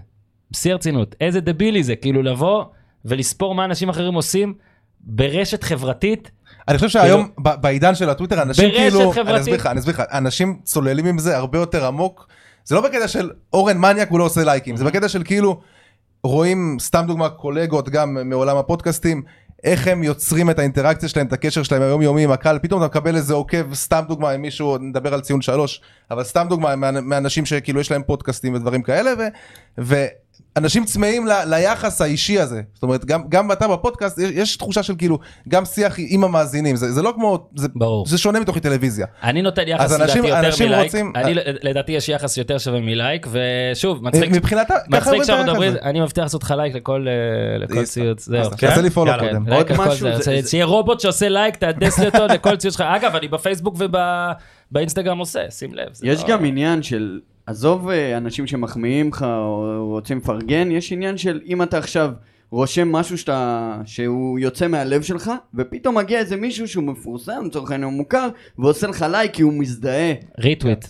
בשיא 0.50 0.72
הרצינות, 0.72 1.14
איזה 1.20 1.40
דבילי 1.40 1.82
זה, 1.82 1.96
כאילו 1.96 2.22
לבוא 2.22 2.64
ולספור 3.08 3.54
מה 3.54 3.64
אנשים 3.64 3.88
אחרים 3.88 4.14
עושים 4.14 4.54
ברשת 5.00 5.62
חברתית. 5.62 6.30
אני 6.68 6.76
חושב 6.78 6.88
שהיום 6.88 7.28
ב- 7.42 7.54
בעידן 7.60 7.94
של 7.94 8.10
הטוויטר 8.10 8.42
אנשים 8.42 8.68
ברשת 8.70 8.78
כאילו, 8.80 9.12
חברתית. 9.12 9.28
אני 9.30 9.40
אסביר 9.40 9.54
לך, 9.56 9.66
אני 9.66 9.80
אסביר 9.80 9.94
לך, 9.94 10.02
אנשים 10.12 10.58
צוללים 10.64 11.06
עם 11.06 11.18
זה 11.18 11.36
הרבה 11.36 11.58
יותר 11.58 11.86
עמוק. 11.86 12.28
זה 12.64 12.74
לא 12.74 12.80
בקטע 12.80 13.08
של 13.08 13.30
אורן 13.52 13.78
מניאק 13.78 14.10
הוא 14.10 14.18
לא 14.18 14.24
עושה 14.24 14.44
לייקים, 14.44 14.76
זה 14.76 14.84
בקטע 14.84 15.08
של 15.08 15.22
כאילו 15.24 15.60
רואים 16.24 16.76
סתם 16.80 17.04
דוגמה 17.06 17.28
קולגות 17.28 17.88
גם 17.88 18.30
מעולם 18.30 18.56
הפודקאסטים. 18.56 19.22
איך 19.64 19.86
הם 19.88 20.02
יוצרים 20.02 20.50
את 20.50 20.58
האינטראקציה 20.58 21.08
שלהם, 21.08 21.26
את 21.26 21.32
הקשר 21.32 21.62
שלהם 21.62 21.82
היומיומי 21.82 22.24
עם 22.24 22.30
הקהל, 22.30 22.58
פתאום 22.58 22.80
אתה 22.80 22.98
מקבל 22.98 23.16
איזה 23.16 23.34
עוקב, 23.34 23.74
סתם 23.74 24.02
דוגמה, 24.08 24.30
עם 24.30 24.42
מישהו, 24.42 24.78
נדבר 24.78 25.14
על 25.14 25.20
ציון 25.20 25.42
שלוש, 25.42 25.80
אבל 26.10 26.24
סתם 26.24 26.46
דוגמה, 26.48 26.76
מה- 26.76 26.90
מאנשים 27.00 27.46
שכאילו 27.46 27.80
יש 27.80 27.90
להם 27.90 28.02
פודקאסטים 28.06 28.54
ודברים 28.54 28.82
כאלה, 28.82 29.10
ו, 29.78 30.04
ואנשים 30.56 30.84
צמאים 30.84 31.26
ל, 31.26 31.32
ליחס 31.54 32.00
האישי 32.00 32.38
הזה. 32.40 32.62
זאת 32.74 32.82
אומרת, 32.82 33.04
גם, 33.04 33.22
גם 33.28 33.52
אתה 33.52 33.68
בפודקאסט, 33.68 34.18
יש, 34.18 34.30
יש 34.34 34.56
תחושה 34.56 34.82
של 34.82 34.94
כאילו, 34.98 35.18
גם 35.48 35.64
שיח 35.64 35.94
עם 35.98 36.24
המאזינים, 36.24 36.76
זה, 36.76 36.92
זה 36.92 37.02
לא 37.02 37.12
כמו, 37.14 37.48
זה, 37.56 37.68
ברור. 37.74 38.06
זה 38.06 38.18
שונה 38.18 38.40
מתוכנית 38.40 38.62
טלוויזיה. 38.64 39.06
אני 39.22 39.42
נותן 39.42 39.62
יחס 39.68 39.84
אז 39.84 40.00
אנשים- 40.02 40.24
לדעתי 40.24 40.36
יותר 40.36 40.48
אנשים 40.48 40.68
מלייק. 40.68 40.84
רוצים- 40.84 41.12
אני 41.16 41.34
לדעתי 41.62 41.92
יש 41.92 42.08
יחס 42.08 42.36
יותר 42.36 42.58
שווה 42.58 42.80
מלייק, 42.80 43.26
ושוב, 43.30 44.04
מצחיק. 44.04 44.30
מבחינתה, 44.32 44.74
ככה 44.74 44.84
מצחיק 44.88 45.06
רואים 45.06 45.20
את 45.22 45.26
שאנחנו 45.26 45.52
מדברים, 45.52 45.70
הזה. 45.70 45.78
אני 45.82 46.00
מבטיח 46.00 46.22
לעשות 46.24 46.42
לך 46.42 46.54
לייק 46.56 46.74
לכל 46.74 47.06
אה, 47.08 47.58
לכל 47.58 47.84
ציוץ, 47.84 48.24
זהו. 48.26 48.50
כן? 48.50 48.68
תעשה 48.68 48.80
לי 48.80 48.90
follow. 48.90 49.12
קודם. 49.18 49.44
שיהיה 50.46 50.64
רובוט 50.64 51.00
שעושה 51.00 51.28
לייק, 51.28 51.56
תהדס 51.56 51.98
לי 51.98 52.06
אותו 52.06 52.26
לכל 52.26 52.56
ציוץ 52.56 52.74
שלך. 52.74 52.84
אגב, 52.86 53.16
אני 53.16 53.28
בפייסבוק 53.28 53.76
ובאינסטגרם 54.70 55.18
עושה, 55.18 55.40
שים 55.50 55.74
לב. 55.74 55.86
יש 56.02 56.20
לא- 56.22 56.28
גם 56.28 56.44
עניין 56.44 56.82
של, 56.82 57.20
עזוב 57.48 57.88
אה, 57.88 58.16
אנשים 58.16 58.46
שמחמיאים 58.46 59.08
לך 59.08 59.22
או 59.22 59.86
רוצים 59.88 60.18
לפרגן, 60.18 60.70
יש 60.70 60.92
עניין 60.92 61.18
של 61.18 61.40
אם 61.46 61.62
אתה 61.62 61.78
עכשיו 61.78 62.10
רושם 62.50 62.92
משהו 62.92 63.18
שאתה, 63.18 63.80
שהוא 63.84 64.38
יוצא 64.38 64.68
מהלב 64.68 65.02
שלך, 65.02 65.30
ופתאום 65.54 65.98
מגיע 65.98 66.18
איזה 66.18 66.36
מישהו 66.36 66.68
שהוא 66.68 66.84
מפורסם, 66.84 67.44
לצורך 67.46 67.70
העניין 67.70 67.90
הוא 67.90 67.98
מוכר, 67.98 68.28
ועושה 68.58 68.86
לך 68.86 69.06
לייק 69.10 69.34
כי 69.34 69.42
הוא 69.42 69.52
מזדהה. 69.52 70.14
retweet. 70.38 70.86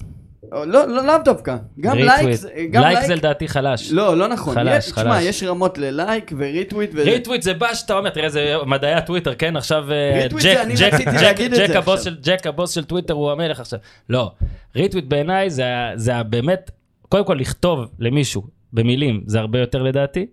לא, 0.52 0.66
לא, 0.88 1.06
לאו 1.06 1.14
דווקא. 1.24 1.56
גם 1.80 1.96
לייק, 1.96 2.40
גם 2.70 2.82
לייק 2.82 3.06
זה 3.06 3.14
לדעתי 3.14 3.48
חלש. 3.48 3.92
לא, 3.92 4.16
לא 4.16 4.28
נכון. 4.28 4.54
חלש, 4.54 4.86
יש- 4.86 4.92
חלש. 4.92 5.04
תשמע, 5.04 5.22
יש 5.22 5.42
רמות 5.42 5.78
ללייק 5.78 6.32
ו 6.38 6.45
retweet 6.45 6.90
וזה. 6.94 7.02
retweet 7.10 7.42
זה 7.42 7.54
בא 7.54 7.74
שאתה 7.74 7.94
אומר, 7.98 8.10
תראה, 8.10 8.28
זה 8.28 8.54
מדעי 8.66 8.94
הטוויטר, 8.94 9.34
כן? 9.34 9.56
עכשיו 9.56 9.92
אה, 9.92 10.26
ג'ק, 10.30 10.66
ג'ק, 10.78 10.94
ג'ק, 11.20 11.36
ג'ק 11.58 11.76
הבוס. 11.76 12.02
של, 12.04 12.16
ג'ק 12.22 12.46
הבוס 12.46 12.70
של 12.74 12.84
טוויטר 12.84 13.14
הוא 13.14 13.30
המלך 13.32 13.60
עכשיו. 13.60 13.78
לא, 14.08 14.30
ריטוויט 14.76 15.04
בעיניי 15.04 15.50
זה, 15.50 15.64
זה 15.94 16.22
באמת, 16.22 16.70
קודם 17.08 17.24
כל 17.24 17.34
לכתוב 17.40 17.86
למישהו 17.98 18.42
במילים 18.72 19.22
זה 19.26 19.38
הרבה 19.38 19.58
יותר 19.58 19.82
לדעתי. 19.82 20.26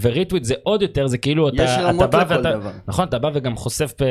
וריטוויט 0.00 0.44
זה 0.44 0.54
עוד 0.62 0.82
יותר, 0.82 1.06
זה 1.06 1.18
כאילו 1.18 1.48
אתה, 1.48 1.90
אתה 1.90 2.06
בא 2.06 2.24
ואתה, 2.28 2.52
דבר. 2.52 2.70
נכון, 2.88 3.08
אתה 3.08 3.18
בא 3.18 3.30
וגם 3.34 3.56
חושף, 3.56 3.92
פ... 3.96 4.02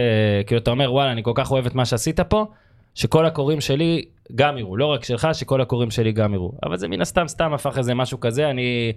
כאילו 0.47 0.61
אתה 0.61 0.71
אומר 0.71 0.93
וואלה 0.93 1.11
אני 1.11 1.23
כל 1.23 1.31
כך 1.35 1.51
אוהב 1.51 1.65
את 1.65 1.75
מה 1.75 1.85
שעשית 1.85 2.19
פה, 2.19 2.45
שכל 2.95 3.25
הקוראים 3.25 3.61
שלי 3.61 4.05
גם 4.35 4.57
יראו, 4.57 4.77
לא 4.77 4.85
רק 4.85 5.03
שלך, 5.03 5.27
שכל 5.33 5.61
הקוראים 5.61 5.91
שלי 5.91 6.11
גם 6.11 6.33
יראו. 6.33 6.51
אבל 6.63 6.77
זה 6.77 6.87
מן 6.87 7.01
הסתם 7.01 7.27
סתם 7.27 7.53
הפך 7.53 7.77
איזה 7.77 7.93
משהו 7.93 8.19
כזה, 8.19 8.49
אני, 8.49 8.93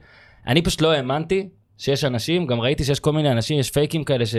אני 0.46 0.62
פשוט 0.62 0.80
לא 0.82 0.92
האמנתי 0.92 1.48
שיש 1.78 2.04
אנשים, 2.04 2.46
גם 2.46 2.60
ראיתי 2.60 2.84
שיש 2.84 3.00
כל 3.00 3.12
מיני 3.12 3.32
אנשים, 3.32 3.58
יש 3.58 3.70
פייקים 3.70 4.04
כאלה 4.04 4.26
ש... 4.26 4.34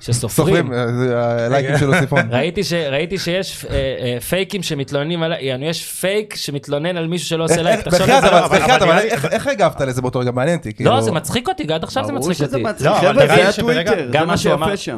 שסופרים. 0.00 0.66
סופרים, 0.66 0.72
אה, 0.72 1.46
הלייקים 1.46 1.78
של 1.78 1.94
אוסיפון. 1.94 2.20
ראיתי, 2.36 2.64
ש... 2.64 2.72
ראיתי 2.72 3.18
שיש 3.18 3.64
אה, 3.64 3.74
אה, 3.74 4.20
פייקים 4.20 4.62
שמתלוננים 4.62 5.22
על... 5.22 5.32
יענו, 5.40 5.64
יש 5.64 5.92
פייק 5.92 6.34
שמתלונן 6.34 6.96
על 6.96 7.06
מישהו 7.08 7.28
שלא 7.28 7.44
עושה 7.44 7.62
לייק. 7.62 7.80
תחשוב 7.80 8.00
בחייאת, 8.02 8.24
על 8.24 8.30
זה. 8.30 8.44
אבל 8.44 8.58
בחייאת, 8.58 8.82
אבל 8.82 8.98
איך- 8.98 9.46
הגבת 9.46 9.80
לזה 9.80 10.02
באותו 10.02 10.18
רגע? 10.18 10.30
מעניין 10.30 10.58
אותי. 10.58 10.68
לא, 10.68 10.74
כאילו- 10.76 11.02
זה 11.02 11.12
מצחיק 11.12 11.48
אותי, 11.48 11.72
עד 11.72 11.84
עכשיו 11.84 12.04
זה 12.04 12.12
מצחיק 12.12 12.40
אותי. 12.40 12.62
לא. 12.80 12.92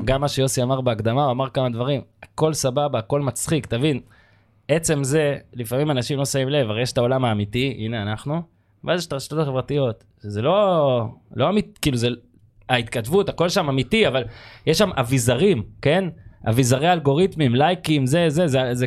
גם 0.04 0.20
מה 0.20 0.28
שיוסי 0.28 0.62
אמר 0.62 0.80
בהקדמה, 0.80 1.24
הוא 1.24 1.30
אמר 1.30 1.48
כמה 1.48 1.68
דברים, 1.70 2.00
הכל 2.22 2.54
סבבה, 2.54 2.98
הכל 2.98 3.20
מצחיק, 3.20 3.66
תבין. 3.66 4.00
עצם 4.68 5.04
זה, 5.04 5.36
לפעמים 5.54 5.90
אנשים 5.90 6.18
לא 6.18 6.24
שמים 6.24 6.48
לב, 6.48 6.70
הרי 6.70 6.82
יש 6.82 6.92
את 6.92 6.98
העולם 6.98 7.24
האמיתי, 7.24 7.76
הנה 7.78 8.02
אנחנו, 8.02 8.42
ואז 8.84 9.00
יש 9.00 9.06
את 9.06 9.12
הרשתות 9.12 9.38
החברתיות. 9.38 10.04
זה 10.18 10.42
לא, 10.42 11.04
לא 11.36 11.48
אמיתי, 11.48 11.80
כאילו 11.82 11.96
זה, 11.96 12.08
ההתכתבות, 12.68 13.28
הכל 13.28 13.48
שם 13.48 13.68
אמיתי, 13.68 14.08
אבל 14.08 14.24
יש 14.66 14.78
שם 14.78 14.90
אביזרים, 14.92 15.62
כן? 15.82 16.04
אביזרי 16.48 16.92
אלגוריתמים, 16.92 17.54
לייקים, 17.54 18.06
זה, 18.06 18.24
זה, 18.28 18.46
זה, 18.46 18.60
זה, 18.72 18.86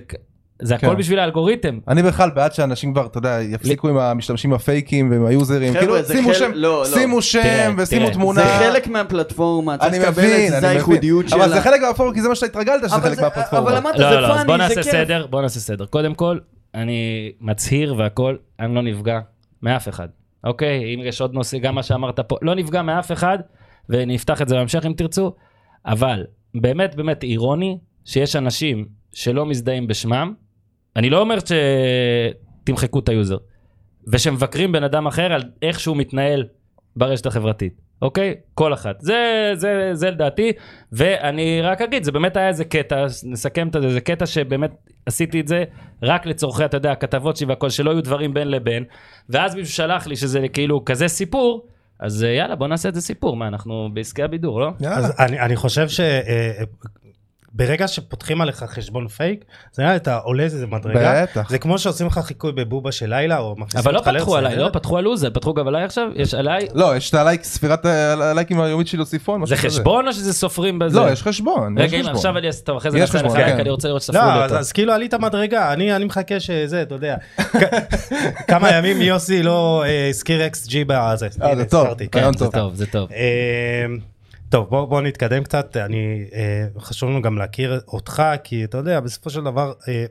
זה 0.61 0.75
הכל 0.75 0.87
כן. 0.87 0.95
בשביל 0.97 1.19
האלגוריתם. 1.19 1.79
אני 1.87 2.03
בכלל 2.03 2.29
בעד 2.29 2.53
שאנשים 2.53 2.93
כבר, 2.93 3.05
אתה 3.05 3.17
יודע, 3.17 3.37
יפסיקו 3.41 3.89
עם 3.89 3.97
המשתמשים 3.97 4.53
הפייקים 4.53 5.11
ועם 5.11 5.25
היוזרים, 5.25 5.69
חבר'ה, 5.73 5.81
כאילו 5.81 6.01
זה 6.01 6.13
שימו 6.13 6.27
חלק- 6.29 6.37
שם, 6.37 6.51
לא, 6.53 6.79
לא. 6.79 6.85
שימו 6.85 7.21
שם 7.21 7.41
תראה, 7.41 7.67
ושימו 7.77 8.05
תראה, 8.05 8.13
תמונה. 8.13 8.41
זה 8.41 8.47
חלק 8.47 8.87
מהפלטפורמה, 8.87 9.77
צריך 9.77 9.93
אני 9.93 9.99
לקבל 9.99 10.11
את 10.11 10.17
מבין, 10.17 10.49
זה, 10.49 10.57
אני 10.57 10.61
זה 10.61 10.69
הייחודיות 10.69 11.25
מבין. 11.25 11.29
שלה. 11.29 11.45
אבל 11.45 11.53
זה 11.53 11.61
חלק 11.61 11.81
מהפלטפורמה, 11.81 12.13
כי 12.13 12.21
זה 12.21 12.29
מה 12.29 12.35
שאתה 12.35 12.45
התרגלת 12.45 12.81
שזה 12.87 12.95
אבל 12.95 13.03
חלק 13.03 13.13
זה- 13.15 13.21
מהפלטפורמה. 13.21 13.69
אבל 13.69 13.77
אמרת, 13.77 13.99
לא, 13.99 14.09
זה 14.09 14.15
לא, 14.15 14.21
לא, 14.21 14.27
אז 14.27 14.33
פאני, 14.37 14.47
בוא 14.47 14.57
זה 14.57 14.63
נעשה 14.63 14.83
כיף. 14.83 14.91
סדר, 14.91 15.27
בוא 15.29 15.41
נעשה 15.41 15.59
סדר. 15.59 15.85
קודם 15.85 16.13
כל, 16.13 16.37
אני 16.75 16.99
מצהיר 17.41 17.95
והכל, 17.97 18.35
אני 18.59 18.75
לא 18.75 18.81
נפגע 18.81 19.19
מאף 19.63 19.89
אחד, 19.89 20.07
אוקיי? 20.43 20.95
אם 20.95 20.99
יש 21.05 21.21
עוד 21.21 21.33
נושא, 21.33 21.57
גם 21.57 21.75
מה 21.75 21.83
שאמרת 21.83 22.19
פה, 22.19 22.35
לא 22.41 22.55
נפגע 22.55 22.81
מאף 22.81 23.11
אחד, 23.11 23.37
ונפתח 23.89 24.41
את 24.41 24.47
זה 24.49 24.55
בהמשך 24.55 24.85
אם 24.85 24.93
תרצו, 24.97 25.33
אבל 25.85 26.23
באמת 26.55 26.95
באמת 26.95 27.23
אירוני 27.23 27.77
שיש 28.05 28.35
אנשים 28.35 28.85
שלא 29.13 29.45
מזדהים 29.45 29.87
בשמם, 29.87 30.33
אני 30.95 31.09
לא 31.09 31.21
אומר 31.21 31.37
שתמחקו 32.63 32.99
את 32.99 33.09
היוזר, 33.09 33.37
ושמבקרים 34.07 34.71
בן 34.71 34.83
אדם 34.83 35.07
אחר 35.07 35.33
על 35.33 35.43
איך 35.61 35.79
שהוא 35.79 35.97
מתנהל 35.97 36.45
ברשת 36.95 37.25
החברתית, 37.25 37.81
אוקיי? 38.01 38.35
כל 38.53 38.73
אחת. 38.73 38.95
זה, 39.01 39.51
זה, 39.55 39.89
זה 39.93 40.11
לדעתי, 40.11 40.51
ואני 40.91 41.61
רק 41.61 41.81
אגיד, 41.81 42.03
זה 42.03 42.11
באמת 42.11 42.37
היה 42.37 42.47
איזה 42.47 42.65
קטע, 42.65 43.05
נסכם 43.23 43.67
את 43.67 43.73
זה, 43.81 43.89
זה 43.89 44.01
קטע 44.01 44.25
שבאמת 44.25 44.71
עשיתי 45.05 45.39
את 45.39 45.47
זה 45.47 45.63
רק 46.03 46.25
לצורכי, 46.25 46.65
אתה 46.65 46.77
יודע, 46.77 46.91
הכתבות 46.91 47.37
שלי 47.37 47.47
והכל, 47.47 47.69
שלא 47.69 47.91
יהיו 47.91 48.03
דברים 48.03 48.33
בין 48.33 48.47
לבין, 48.47 48.83
ואז 49.29 49.55
מישהו 49.55 49.73
שלח 49.73 50.07
לי 50.07 50.15
שזה 50.15 50.47
כאילו 50.53 50.85
כזה 50.85 51.07
סיפור, 51.07 51.67
אז 51.99 52.23
אה, 52.23 52.29
יאללה, 52.29 52.55
בוא 52.55 52.67
נעשה 52.67 52.89
את 52.89 52.95
זה 52.95 53.01
סיפור, 53.01 53.37
מה, 53.37 53.47
אנחנו 53.47 53.89
בעסקי 53.93 54.23
הבידור, 54.23 54.61
לא? 54.61 54.71
יאללה. 54.79 54.97
אז 54.97 55.13
אני, 55.19 55.39
אני 55.39 55.55
חושב 55.55 55.89
ש... 55.89 55.99
אה, 55.99 56.63
ברגע 57.53 57.87
שפותחים 57.87 58.41
עליך 58.41 58.63
חשבון 58.67 59.07
פייק, 59.07 59.45
זה 59.73 59.83
לי 59.83 59.95
אתה 59.95 60.17
עולה 60.17 60.43
איזה 60.43 60.67
מדרגה. 60.67 61.23
בטח. 61.23 61.49
זה 61.49 61.57
כמו 61.57 61.79
שעושים 61.79 62.07
לך 62.07 62.19
חיקוי 62.19 62.51
בבובה 62.51 62.91
של 62.91 63.09
לילה, 63.09 63.37
או 63.39 63.55
מכניסים 63.57 63.79
אבל 63.79 63.93
לא 63.93 63.97
אותך 63.97 64.07
לערב 64.07 64.19
פתחו 64.19 64.37
עליי. 64.37 64.55
לא 64.57 64.69
פתחו 64.73 64.97
על 64.97 65.03
לוזר, 65.03 65.29
פתחו 65.33 65.53
גם 65.53 65.67
עליי 65.67 65.83
עכשיו? 65.83 66.07
יש 66.15 66.33
עליי? 66.33 66.67
לא, 66.73 66.95
יש 66.97 67.09
את 67.09 67.15
הלייק, 67.15 67.43
ספירת 67.43 67.85
ה- 67.85 68.13
הלייקים 68.13 68.61
היומית 68.61 68.87
של 68.87 68.99
יוסיפון. 68.99 69.45
זה 69.45 69.55
משהו 69.55 69.67
כזה. 69.69 69.77
חשבון 69.79 70.07
או 70.07 70.13
שזה 70.13 70.33
סופרים 70.33 70.79
בזה? 70.79 70.99
לא, 70.99 71.11
יש 71.11 71.23
חשבון. 71.23 71.77
יש 71.77 71.83
רגע, 71.83 71.93
הנה, 71.97 72.03
חשבון. 72.03 72.15
עכשיו 72.15 72.37
אני 72.37 72.47
אעשה 72.47 72.63
טוב, 72.65 72.77
אחרי 72.77 72.91
זה 72.91 72.97
יש 72.97 73.01
נעשה 73.01 73.17
לך 73.17 73.25
חשבון, 73.25 73.37
לייק, 73.41 73.53
כן. 73.55 73.59
אני 73.59 73.69
רוצה 73.69 73.87
לראות 73.87 74.01
שספרו 74.01 74.21
לא, 74.21 74.33
לי 74.33 74.39
אז, 74.43 74.51
אותו. 74.51 74.59
אז 74.59 74.71
כאילו 74.71 74.93
עלית 74.93 75.13
מדרגה, 75.13 75.73
אני, 75.73 75.95
אני 75.95 76.05
מחכה 76.05 76.39
שזה, 76.39 76.81
אתה 76.81 76.95
יודע, 76.95 77.15
כ- 77.37 78.03
כמה 78.49 78.71
ימים 78.71 79.01
יוסי 79.01 79.43
לא 79.43 79.83
אה, 79.85 80.09
הזכיר 80.09 80.47
אקס 80.47 80.67
ג'י 80.67 80.83
בזה. 80.87 81.27
אה, 81.41 81.47
הנה, 81.51 81.55
זה 81.55 81.65
טוב, 81.65 81.81
הזכרתי, 81.81 82.07
כן. 82.07 82.19
רעיון 82.19 82.33
זה 82.37 82.45
טוב. 82.45 82.53
טוב, 82.53 82.75
זה 82.75 82.85
טוב. 82.85 83.09
אה, 83.11 83.85
טוב, 84.51 84.69
בוא, 84.69 84.85
בוא 84.85 85.01
נתקדם 85.01 85.43
קצת, 85.43 85.77
אני, 85.77 86.25
אה, 86.33 86.67
חשוב 86.79 87.09
לנו 87.09 87.21
גם 87.21 87.37
להכיר 87.37 87.79
אותך, 87.87 88.23
כי 88.43 88.63
אתה 88.63 88.77
יודע, 88.77 88.99
בסופו 88.99 89.29
של 89.29 89.43
דבר, 89.43 89.73
אה, 89.87 90.05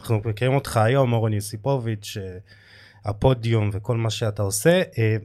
אנחנו 0.00 0.20
מכירים 0.24 0.54
אותך 0.54 0.76
היום, 0.76 1.12
אורן 1.12 1.32
יוסיפוביץ', 1.32 2.16
אה, 2.20 2.38
הפודיום 3.04 3.70
וכל 3.72 3.96
מה 3.96 4.10
שאתה 4.10 4.42
עושה, 4.42 4.82
אה, 4.98 5.16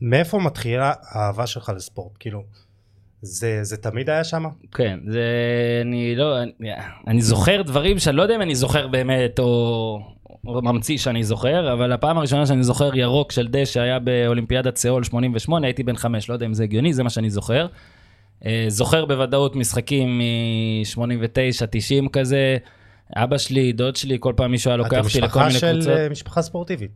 מאיפה 0.00 0.38
מתחילה 0.38 0.92
האהבה 1.02 1.46
שלך 1.46 1.72
לספורט? 1.76 2.12
כאילו, 2.20 2.44
זה, 3.22 3.58
זה 3.62 3.76
תמיד 3.76 4.10
היה 4.10 4.24
שם? 4.24 4.44
כן, 4.72 4.98
זה... 5.08 5.24
אני 5.82 6.16
לא... 6.16 6.42
אני, 6.42 6.70
אני 7.06 7.22
זוכר 7.22 7.62
דברים 7.62 7.98
שאני 7.98 8.16
לא 8.16 8.22
יודע 8.22 8.36
אם 8.36 8.42
אני 8.42 8.54
זוכר 8.54 8.86
באמת, 8.88 9.38
או... 9.38 9.98
או 10.46 10.62
ממציא 10.62 10.98
שאני 10.98 11.24
זוכר, 11.24 11.72
אבל 11.72 11.92
הפעם 11.92 12.18
הראשונה 12.18 12.46
שאני 12.46 12.62
זוכר 12.62 12.96
ירוק 12.96 13.32
של 13.32 13.48
דשא 13.48 13.80
היה 13.80 13.98
באולימפיאדת 13.98 14.76
סאול 14.76 15.04
88, 15.04 15.66
הייתי 15.66 15.82
בן 15.82 15.96
חמש, 15.96 16.28
לא 16.28 16.34
יודע 16.34 16.46
אם 16.46 16.54
זה 16.54 16.62
הגיוני, 16.62 16.92
זה 16.92 17.02
מה 17.02 17.10
שאני 17.10 17.30
זוכר. 17.30 17.66
אה, 18.46 18.64
זוכר 18.68 19.04
בוודאות 19.04 19.56
משחקים 19.56 20.18
מ-89, 20.18 21.66
90 21.70 22.08
כזה. 22.08 22.56
אבא 23.16 23.38
שלי, 23.38 23.72
דוד 23.72 23.96
שלי, 23.96 24.16
כל 24.20 24.32
פעם 24.36 24.50
מישהו 24.50 24.70
היה 24.70 24.76
לוקח 24.76 25.04
אותי 25.04 25.20
לכל 25.20 25.26
משפחה 25.26 25.46
מיני 25.46 25.58
של 25.58 25.72
קבוצות. 25.74 25.96
אה, 25.96 26.08
משפחה 26.08 26.42
ספורטיבית. 26.42 26.90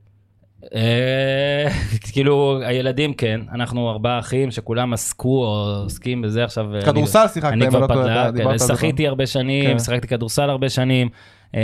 אה, 0.75 1.69
כאילו, 2.13 2.59
הילדים 2.65 3.15
כן, 3.15 3.41
אנחנו 3.55 3.91
ארבעה 3.91 4.19
אחים 4.19 4.51
שכולם 4.51 4.93
עסקו 4.93 5.45
או 5.47 5.75
עוסקים 5.83 6.23
בזה 6.23 6.45
עכשיו. 6.45 6.75
אני- 6.75 6.85
כדורסל 6.85 7.27
שיחקת, 7.29 7.53
אני 7.53 7.69
כבר 7.69 7.81
לא 7.81 8.31
דיברת 8.31 8.53
על 8.53 8.59
זה. 8.59 8.75
שחיתי 8.77 9.07
הרבה 9.09 9.27
שנים, 9.27 9.65
כן. 9.73 9.79
שיחקתי 9.79 10.09
כדורסל 10.09 10.51
הרבה 10.51 10.69
שנים, 10.69 11.09
אה, 11.55 11.61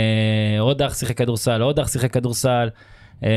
עוד 0.59 0.81
אח 0.81 0.93
שיחק 0.97 1.17
כדורסל, 1.17 1.61
עוד 1.61 1.79
אח 1.79 1.87
שיחק 1.87 2.13
כדורסל, 2.13 2.69
אה, 3.23 3.29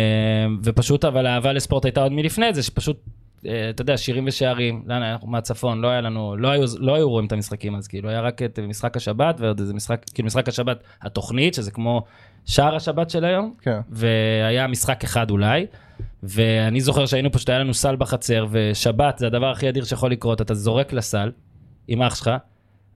ופשוט 0.64 1.04
אבל 1.04 1.26
האהבה 1.26 1.52
לספורט 1.52 1.84
הייתה 1.84 2.02
עוד 2.02 2.12
מלפני 2.12 2.54
זה, 2.54 2.62
שפשוט, 2.62 2.96
אה, 3.06 3.12
אתה 3.40 3.82
יודע, 3.82 3.96
שירים 3.96 4.24
ושערים, 4.26 4.82
לאן 4.86 5.02
אנחנו 5.02 5.28
מהצפון, 5.28 5.80
לא 5.80 5.88
היה 5.88 6.00
לנו, 6.00 6.36
לא 6.36 6.48
היו, 6.48 6.64
לא 6.78 6.94
היו 6.94 7.08
רואים 7.10 7.26
את 7.26 7.32
המשחקים 7.32 7.74
אז, 7.74 7.88
כאילו, 7.88 8.08
היה 8.08 8.20
רק 8.20 8.42
את 8.42 8.58
משחק 8.58 8.96
השבת 8.96 9.40
ועוד 9.40 9.60
איזה 9.60 9.74
משחק, 9.74 10.04
כאילו 10.14 10.26
משחק 10.26 10.48
השבת 10.48 10.82
התוכנית, 11.02 11.54
שזה 11.54 11.70
כמו 11.70 12.04
שער 12.46 12.76
השבת 12.76 13.10
של 13.10 13.24
היום, 13.24 13.54
כן. 13.62 13.80
והיה 13.90 14.66
משחק 14.66 15.04
אחד 15.04 15.30
אולי, 15.30 15.66
ואני 16.22 16.80
זוכר 16.80 17.06
שהיינו 17.06 17.32
פשוט, 17.32 17.48
היה 17.48 17.58
לנו 17.58 17.74
סל 17.74 17.96
בחצר, 17.96 18.46
ושבת 18.50 19.18
זה 19.18 19.26
הדבר 19.26 19.50
הכי 19.50 19.68
אדיר 19.68 19.84
שיכול 19.84 20.10
לקרות, 20.10 20.40
אתה 20.40 20.54
זורק 20.54 20.92
לסל 20.92 21.30
עם 21.88 22.02
אח 22.02 22.14
שלך, 22.14 22.30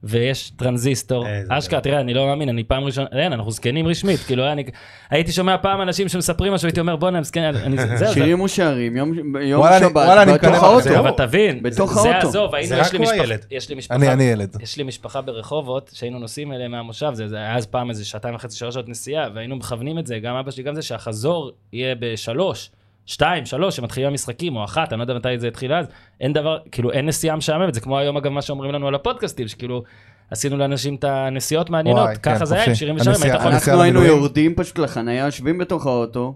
ויש 0.03 0.51
טרנזיסטור, 0.55 1.27
איזה 1.27 1.57
אשכרה, 1.57 1.81
תראה, 1.81 1.99
אני 1.99 2.13
לא 2.13 2.25
מאמין, 2.25 2.49
אני 2.49 2.63
פעם 2.63 2.83
ראשונה, 2.83 3.07
אין, 3.11 3.33
אנחנו 3.33 3.51
זקנים 3.51 3.87
רשמית, 3.87 4.19
כאילו, 4.19 4.51
אני, 4.51 4.63
הייתי 5.09 5.31
שומע 5.31 5.55
פעם 5.61 5.81
אנשים 5.81 6.09
שמספרים 6.09 6.53
משהו, 6.53 6.67
הייתי 6.67 6.79
אומר, 6.79 6.95
בואנה, 6.95 7.17
הם 7.17 7.23
זקנים, 7.23 7.45
אני- 7.55 7.77
זהו, 7.77 7.97
זהו. 7.97 8.13
שירים 8.13 8.41
ושערים, 8.41 8.97
יום 8.97 9.13
יום 9.41 9.59
וואלה, 9.61 9.77
אני- 9.77 9.85
שבת, 9.85 9.95
וואלה, 9.95 10.23
אני 10.23 10.33
בתוך 10.33 10.43
מקנא 10.45 10.55
האוטו. 10.65 10.77
בזה. 10.79 10.99
אבל 10.99 11.11
תבין, 11.17 11.63
בתוך 11.63 11.93
זה. 12.01 12.17
עזוב, 12.17 12.55
היינו, 12.55 12.75
יש 12.77 12.91
לי 12.93 12.99
משפחה, 12.99 13.21
הילד. 13.21 13.45
יש 13.51 13.69
לי 13.69 13.75
משפחה, 13.75 13.95
אני 13.95 14.09
אני 14.13 14.23
ילד. 14.23 14.55
יש 14.61 14.77
לי 14.77 14.83
משפחה 14.83 15.21
ברחובות 15.21 15.91
שהיינו 15.93 16.19
נוסעים 16.19 16.53
אליה 16.53 16.67
מהמושב, 16.67 17.11
זה, 17.13 17.27
זה 17.27 17.35
היה 17.37 17.55
אז 17.55 17.65
פעם 17.65 17.89
איזה 17.89 18.05
שעתיים 18.05 18.35
וחצי, 18.35 18.57
שלוש 18.57 18.73
שעות 18.73 18.89
נסיעה, 18.89 19.27
והיינו 19.35 19.55
מכוונים 19.55 19.99
את 19.99 20.07
זה, 20.07 20.19
גם 20.19 20.35
אבא 20.35 20.51
שלי, 20.51 20.63
גם 20.63 20.75
זה, 20.75 20.81
שהחזור 20.81 21.51
יהיה 21.73 21.95
בשלוש, 21.99 22.69
שתיים, 23.05 23.45
שלוש, 23.45 23.75
שמתחילים 23.75 24.09
המשחקים, 24.09 24.55
או 24.55 24.63
אחת, 24.63 24.93
אני 24.93 24.99
לא 24.99 25.03
יודע 25.03 25.13
מתי 25.13 25.39
זה 25.39 25.47
התחיל 25.47 25.73
אז, 25.73 25.85
אין 26.21 26.33
דבר, 26.33 26.57
כאילו, 26.71 26.91
אין 26.91 27.05
נסיעה 27.05 27.35
משעממת, 27.35 27.73
זה 27.73 27.81
כמו 27.81 27.97
היום, 27.97 28.17
אגב, 28.17 28.31
מה 28.31 28.41
שאומרים 28.41 28.71
לנו 28.71 28.87
על 28.87 28.95
הפודקאסטים, 28.95 29.47
שכאילו, 29.47 29.83
עשינו 30.31 30.57
לאנשים 30.57 30.95
את 30.95 31.03
הנסיעות 31.03 31.69
מעניינות, 31.69 32.03
וואי, 32.03 32.15
ככה 32.15 32.39
כן, 32.39 32.45
זה 32.45 32.55
היה, 32.55 32.65
עם. 32.65 32.75
שירים 32.75 32.95
ושערים, 32.95 33.31
אנחנו 33.33 33.81
היינו. 33.81 34.03
יורדים 34.03 34.55
פשוט 34.55 34.79
לחנייה, 34.79 35.25
יושבים 35.25 35.57
בתוך 35.57 35.85
האוטו, 35.85 36.35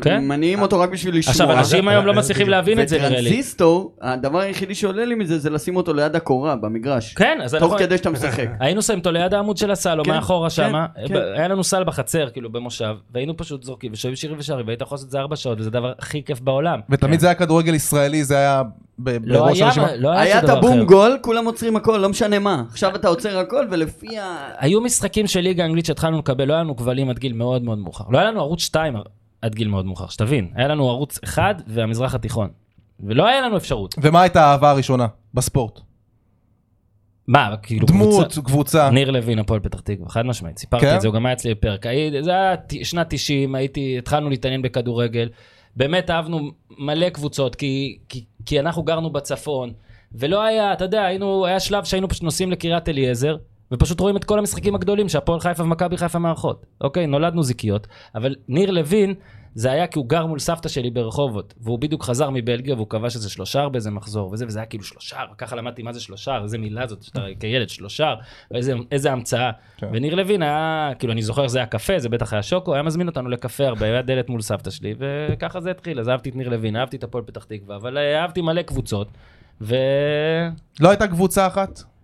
כן. 0.00 0.24
מניעים 0.24 0.62
אותו 0.62 0.80
רק 0.80 0.90
בשביל 0.90 1.18
לשמוע. 1.18 1.32
עכשיו, 1.32 1.52
אנשים 1.58 1.88
היום 1.88 2.06
לא 2.06 2.14
מצליחים 2.14 2.48
להבין 2.48 2.80
את 2.80 2.88
זה, 2.88 2.98
נראה 2.98 3.08
לי. 3.08 3.16
וטרנזיסטור, 3.16 3.96
הדבר 4.00 4.38
היחידי 4.38 4.74
שעולה 4.74 5.04
לי 5.04 5.14
מזה 5.14 5.38
זה 5.38 5.50
לשים 5.50 5.76
אותו 5.76 5.94
ליד 5.94 6.16
הקורה 6.16 6.56
במגרש. 6.56 7.14
כן, 7.14 7.38
אז 7.44 7.54
תוך 7.54 7.62
אנחנו... 7.62 7.78
כדי 7.78 7.96
שאתה 7.96 8.10
משחק. 8.10 8.48
היינו 8.60 8.82
שמים 8.82 8.98
אותו 8.98 9.12
ליד 9.12 9.34
העמוד 9.34 9.56
של 9.56 9.70
הסל, 9.70 9.98
או 9.98 10.04
כן, 10.04 10.10
מאחורה 10.10 10.50
כן, 10.50 10.54
שמה, 10.54 10.86
כן. 11.08 11.14
היה 11.34 11.48
לנו 11.48 11.64
סל 11.64 11.84
בחצר, 11.84 12.28
כאילו, 12.30 12.52
במושב, 12.52 12.94
והיינו 13.14 13.36
פשוט 13.36 13.62
זורקים, 13.62 13.92
ושומעים 13.92 14.16
שירים 14.16 14.36
ושערים, 14.38 14.66
והיית 14.66 14.80
יכול 14.80 14.96
לעשות 14.96 15.06
את 15.06 15.10
זה 15.10 15.18
ארבע 15.18 15.36
שעות, 15.36 15.60
וזה 15.60 15.68
הדבר 15.68 15.92
הכי 15.98 16.22
כיף 16.24 16.40
בעולם. 16.40 16.80
ותמיד 16.90 17.20
זה 17.20 17.26
היה 17.26 17.34
כדורגל 17.34 17.74
ישראלי, 17.74 18.24
זה 18.24 18.36
היה 18.36 18.62
ב- 18.98 19.18
לא 19.24 19.38
בראש 19.38 19.58
היה, 19.58 19.66
הרשימה. 19.66 19.96
לא 19.96 20.10
היה 20.10 20.38
את. 20.38 20.48
הבום 20.48 20.84
גול, 20.84 21.18
כולם 21.22 21.44
עוצרים 21.44 21.76
הכל, 21.76 21.98
לא 22.02 22.08
משנה 22.08 22.38
מה. 22.38 22.62
עכשיו 22.70 22.94
אתה 22.94 23.08
עוצר 23.08 23.38
הכל, 23.38 23.66
ולפי 23.70 24.18
ה... 24.18 24.50
היו 24.58 24.80
משחקים 24.80 25.26
של 25.26 25.40
ליגה 25.40 25.64
אנגלית 25.64 25.86
שהתחלנו 25.86 26.18
לקבל, 26.18 26.44
לא 26.44 26.54
היה 26.54 26.62
לנו 26.62 26.76
כבלים 26.76 27.10
עד 27.10 27.18
גיל 27.18 27.32
מאוד 27.32 27.62
מאוד 27.62 27.78
מאוחר. 27.78 28.04
לא 28.10 28.18
היה 28.18 28.30
לנו 28.30 28.40
ערוץ 28.40 28.60
2 28.60 28.96
עד 29.42 29.54
גיל 29.54 29.68
מאוד 29.68 29.86
מאוחר, 29.86 30.06
שתבין. 30.08 30.50
היה 30.54 30.68
לנו 30.68 30.90
ערוץ 30.90 31.18
1 31.24 31.62
והמזרח 31.66 32.14
התיכון. 32.14 32.48
ולא 33.00 33.26
היה 33.26 33.40
לנו 33.40 33.56
אפשרות. 33.56 33.94
ומה 34.02 34.22
הייתה 34.22 34.44
האהבה 34.44 34.70
הראשונה 34.70 35.06
בספורט? 35.34 35.80
מה, 37.28 37.54
כאילו 37.62 37.86
דמות, 37.86 38.08
קבוצה- 38.32 38.42
קבוצה. 38.42 38.90
ניר 38.90 39.10
לוין, 39.10 39.38
הפועל 39.38 39.60
פתח 39.60 39.80
תקווה, 39.80 40.08
חד 40.08 40.26
משמעית. 40.26 40.58
סיפרתי 40.58 40.86
כן? 40.86 40.96
את 40.96 41.00
זה, 41.00 41.08
הוא 41.08 41.14
גם 41.14 41.26
היה 41.26 41.32
אצלי 41.32 41.54
בפרק. 41.54 41.86
זה 42.20 42.30
היה 42.30 42.54
שנת 42.82 43.06
90, 43.10 43.54
הייתי, 43.54 43.98
התחלנו 43.98 44.30
להתעניין 44.30 44.62
בכדורגל. 44.62 45.28
באמת 45.76 46.10
אהבנו 46.10 46.50
מלא 46.78 47.08
קבוצות, 47.08 47.54
כי, 47.54 47.98
כי, 48.08 48.24
כי 48.46 48.60
אנחנו 48.60 48.82
גרנו 48.82 49.10
בצפון, 49.10 49.72
ולא 50.12 50.42
היה, 50.42 50.72
אתה 50.72 50.84
יודע, 50.84 51.04
היינו, 51.04 51.46
היה 51.46 51.60
שלב 51.60 51.84
שהיינו 51.84 52.08
פשוט 52.08 52.22
נוסעים 52.22 52.50
לקריית 52.52 52.88
אליעזר, 52.88 53.36
ופשוט 53.72 54.00
רואים 54.00 54.16
את 54.16 54.24
כל 54.24 54.38
המשחקים 54.38 54.74
הגדולים 54.74 55.08
שהפועל 55.08 55.40
חיפה 55.40 55.62
ומכבי 55.62 55.96
חיפה 55.96 56.18
מארחות. 56.18 56.66
אוקיי, 56.80 57.06
נולדנו 57.06 57.42
זיקיות, 57.42 57.86
אבל 58.14 58.34
ניר 58.48 58.70
לוין, 58.70 59.14
זה 59.54 59.72
היה 59.72 59.86
כי 59.86 59.98
הוא 59.98 60.08
גר 60.08 60.26
מול 60.26 60.38
סבתא 60.38 60.68
שלי 60.68 60.90
ברחובות, 60.90 61.54
והוא 61.60 61.78
בדיוק 61.78 62.04
חזר 62.04 62.30
מבלגיה 62.30 62.74
והוא 62.74 62.86
כבש 62.88 63.16
איזה 63.16 63.30
שלושה 63.30 63.68
באיזה 63.68 63.90
מחזור 63.90 64.32
וזה, 64.32 64.46
וזה 64.46 64.58
היה 64.58 64.66
כאילו 64.66 64.84
שלושה, 64.84 65.16
ככה 65.38 65.56
למדתי 65.56 65.82
מה 65.82 65.92
זה 65.92 66.00
שלושה, 66.00 66.38
איזה 66.42 66.58
מילה 66.58 66.86
זאת, 66.86 67.02
שאתה 67.02 67.20
כילד 67.40 67.68
שלושה, 67.68 68.14
איזה, 68.54 68.74
איזה 68.92 69.12
המצאה. 69.12 69.50
כן. 69.76 69.88
וניר 69.92 70.14
לוין 70.14 70.42
היה, 70.42 70.90
כאילו 70.98 71.12
אני 71.12 71.22
זוכר 71.22 71.48
שזה 71.48 71.58
היה 71.58 71.66
קפה, 71.66 71.98
זה 71.98 72.08
בטח 72.08 72.32
היה 72.32 72.42
שוקו, 72.42 72.74
היה 72.74 72.82
מזמין 72.82 73.08
אותנו 73.08 73.28
לקפה 73.28 73.66
הרבה, 73.66 73.86
היה 73.86 74.02
דלת 74.02 74.28
מול 74.28 74.42
סבתא 74.42 74.70
שלי, 74.70 74.94
וככה 74.98 75.60
זה 75.60 75.70
התחיל, 75.70 76.00
אז 76.00 76.08
אהבתי 76.08 76.30
את 76.30 76.36
ניר 76.36 76.48
לוין, 76.48 76.76
אהבתי 76.76 76.96
את 76.96 77.04
הפועל 77.04 77.24
פתח 77.24 77.44
תקווה, 77.44 77.76
אבל 77.76 77.98
אה, 77.98 78.22
אהבתי 78.22 78.40
מלא 78.40 78.62
קבוצות, 78.62 79.08
והיו 79.60 79.80
לא 80.80 80.88
הייתה 80.88 81.06
קבוצה 81.06 81.46
אחת? 81.46 81.95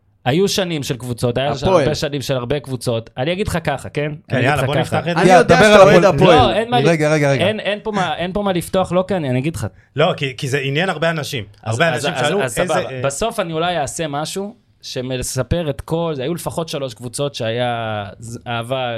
שנים 0.47 0.83
של 0.83 0.97
קבוצות, 0.97 1.39
היה 1.39 1.51
הפועל. 1.51 1.83
הרבה 1.83 1.95
שנים 1.95 2.23
של 2.23 2.35
הרבה 2.37 2.61
קבוצות, 2.61 3.11
אני 3.19 3.33
אגיד 3.33 3.49
לך 3.49 3.59
ככה, 3.65 3.89
כן? 3.89 4.03
כן, 4.29 4.37
אני 4.37 4.39
אגיד 4.39 4.45
יאללה, 4.51 4.63
לך 4.63 4.67
בוא 4.67 4.75
ככה. 4.75 4.81
נפתח 4.83 4.99
את 4.99 5.17
זה. 5.17 5.23
אני 5.23 5.31
יודע 5.33 5.57
שאתה 5.57 5.75
על 5.75 5.89
אוהד 5.89 6.05
הפועל. 6.05 6.37
לא, 6.37 6.53
אין 6.53 6.71
מה, 6.71 6.77
רגע, 6.79 7.13
רגע, 7.13 7.31
רגע. 7.31 7.47
אין, 7.47 7.61
אין, 7.61 7.79
פה 7.83 7.91
מה, 7.93 8.17
אין 8.17 8.33
פה 8.33 8.43
מה 8.43 8.53
לפתוח, 8.53 8.93
לא 8.93 9.05
כאן, 9.09 9.25
אני 9.25 9.39
אגיד 9.39 9.57
לך. 9.57 9.67
לא, 9.97 10.13
כי, 10.17 10.35
כי 10.37 10.49
זה 10.49 10.59
עניין 10.59 10.89
הרבה 10.89 11.11
אנשים. 11.11 11.45
הרבה 11.63 11.89
אז- 11.89 11.95
אנשים 12.07 12.15
אז- 12.15 12.27
שאלו 12.27 12.43
אז 12.43 12.59
איזה... 12.61 12.75
סבבה. 12.75 12.91
אה, 12.91 13.01
בסוף 13.05 13.41
אני 13.41 13.53
אולי 13.53 13.77
אעשה 13.79 14.09
משהו 14.09 14.55
שמספר 14.83 15.71
את 15.71 15.81
כל 15.81 16.13
זה, 16.17 16.23
היו 16.23 16.35
לפחות 16.35 16.69
שלוש 16.69 16.95
קבוצות 16.95 17.35
שהיה 17.35 18.05
אהבה, 18.47 18.95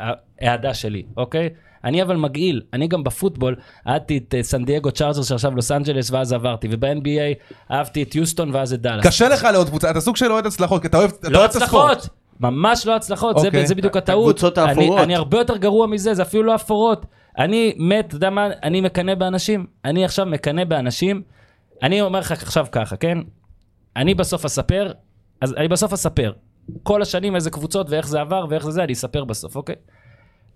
אה, 0.00 0.10
אהדה 0.42 0.74
שלי, 0.74 1.02
אוקיי? 1.16 1.48
אני 1.86 2.02
אבל 2.02 2.16
מגעיל, 2.16 2.62
אני 2.72 2.88
גם 2.88 3.04
בפוטבול 3.04 3.56
אהדתי 3.88 4.18
את 4.18 4.34
אה, 4.34 4.42
סן 4.42 4.64
דייגו 4.64 4.90
צ'ארג'רס 4.90 5.28
שעכשיו 5.28 5.54
לוס 5.54 5.70
אנג'לס 5.70 6.10
ואז 6.10 6.32
עברתי, 6.32 6.68
וב-NBA 6.70 7.34
אהבתי 7.70 8.02
את 8.02 8.14
יוסטון 8.14 8.54
ואז 8.54 8.72
את 8.72 8.80
דאלאס. 8.80 9.06
קשה 9.06 9.28
לך 9.28 9.48
לעוד 9.52 9.68
קבוצה, 9.68 9.90
אתה 9.90 10.00
סוג 10.00 10.16
של 10.16 10.32
אוהד 10.32 10.46
הצלחות, 10.46 10.82
כי 10.82 10.88
אתה 10.88 10.98
אוהב 10.98 11.10
לא 11.22 11.44
את 11.44 11.50
הספורט. 11.50 11.96
הצלחות, 11.96 12.08
ממש 12.40 12.86
לא 12.86 12.96
הצלחות, 12.96 13.38
זה, 13.38 13.46
אוקיי. 13.46 13.66
זה 13.66 13.74
בדיוק 13.74 13.96
הטעות. 13.96 14.30
הקבוצות 14.30 14.58
אני, 14.58 14.68
האפורות. 14.68 15.00
אני 15.00 15.16
הרבה 15.16 15.38
יותר 15.38 15.56
גרוע 15.56 15.86
מזה, 15.86 16.14
זה 16.14 16.22
אפילו 16.22 16.42
לא 16.42 16.54
אפורות. 16.54 17.06
אני 17.38 17.74
מת, 17.78 18.06
אתה 18.08 18.16
יודע 18.16 18.30
מה, 18.30 18.48
אני 18.62 18.80
מקנא 18.80 19.14
באנשים. 19.14 19.66
אני 19.84 20.04
עכשיו 20.04 20.26
מקנא 20.26 20.64
באנשים. 20.64 21.22
אני 21.82 22.00
אומר 22.00 22.18
לך 22.18 22.32
עכשיו 22.32 22.66
ככה, 22.72 22.96
כן? 22.96 23.18
אני 23.96 24.14
בסוף 24.14 24.44
אספר, 24.44 24.92
אז 25.40 25.54
אני 25.54 25.68
בסוף 25.68 25.92
אספר. 25.92 26.32
כל 26.82 27.02
השנים 27.02 27.36
איזה 27.36 27.50
קבוצות 27.50 27.90
ואיך 27.90 28.06
זה 28.06 28.20
עבר 28.20 28.46
ואיך 28.50 28.64
זה 28.64 28.70
זה, 28.70 28.84
אני 28.84 28.92
אספר 28.92 29.24
בסוף, 29.24 29.56
אוקיי? 29.56 29.76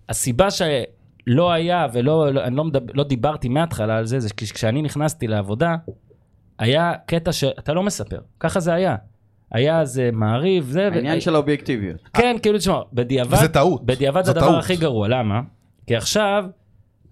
הסיבה 0.09 0.51
שלא 1.27 1.53
היה 1.53 1.87
ולא, 1.93 2.33
לא, 2.33 2.45
אני 2.45 2.57
לא, 2.57 2.65
מדבר, 2.65 2.93
לא 2.95 3.05
דיברתי 3.05 3.49
מההתחלה 3.49 3.97
על 3.97 4.07
זה, 4.07 4.21
זה 4.21 4.29
כי 4.37 4.47
כשאני 4.47 4.83
נכנסתי 4.83 5.27
לעבודה, 5.27 5.77
היה 6.59 6.93
קטע 7.07 7.33
שאתה 7.33 7.73
לא 7.73 7.83
מספר, 7.83 8.19
ככה 8.41 8.61
זה 8.61 8.75
היה. 8.75 8.97
היה 9.53 9.81
איזה 9.81 10.11
מעריב, 10.13 10.65
זה, 10.65 10.89
העניין 10.89 11.21
של 11.21 11.35
האובייקטיביות. 11.35 12.09
כן, 12.13 12.37
כאילו, 12.43 12.59
תשמע, 12.59 12.81
בדיעבד, 12.93 13.33
וזה 13.33 13.49
טעות. 13.49 13.87
בדיעבד 13.87 14.25
זה 14.25 14.31
הדבר 14.31 14.47
טעות. 14.47 14.59
הכי 14.59 14.77
גרוע, 14.77 15.09
למה? 15.09 15.41
כי 15.87 15.97
עכשיו, 15.97 16.45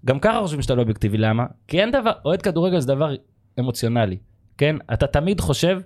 גם 0.05 0.19
ככה 0.19 0.39
חושבים 0.39 0.61
שאתה 0.61 0.75
לא 0.75 0.81
אובייקטיבי, 0.81 1.17
למה? 1.17 1.45
כי 1.67 1.81
אין 1.81 1.91
דבר, 1.91 2.11
אוהד 2.25 2.41
כדורגל 2.41 2.79
זה 2.79 2.87
דבר 2.87 3.15
אמוציונלי, 3.59 4.17
כן? 4.57 4.75
אתה 4.93 5.07
תמיד 5.07 5.39
חושב 5.41 5.79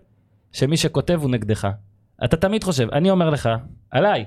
שמי 0.51 0.77
שכותב 0.77 1.19
הוא 1.21 1.29
נגדך. 1.29 1.67
אתה 2.23 2.37
תמיד 2.37 2.63
חושב, 2.63 2.87
אני 2.91 3.09
אומר 3.09 3.29
לך, 3.29 3.49
עליי, 3.91 4.25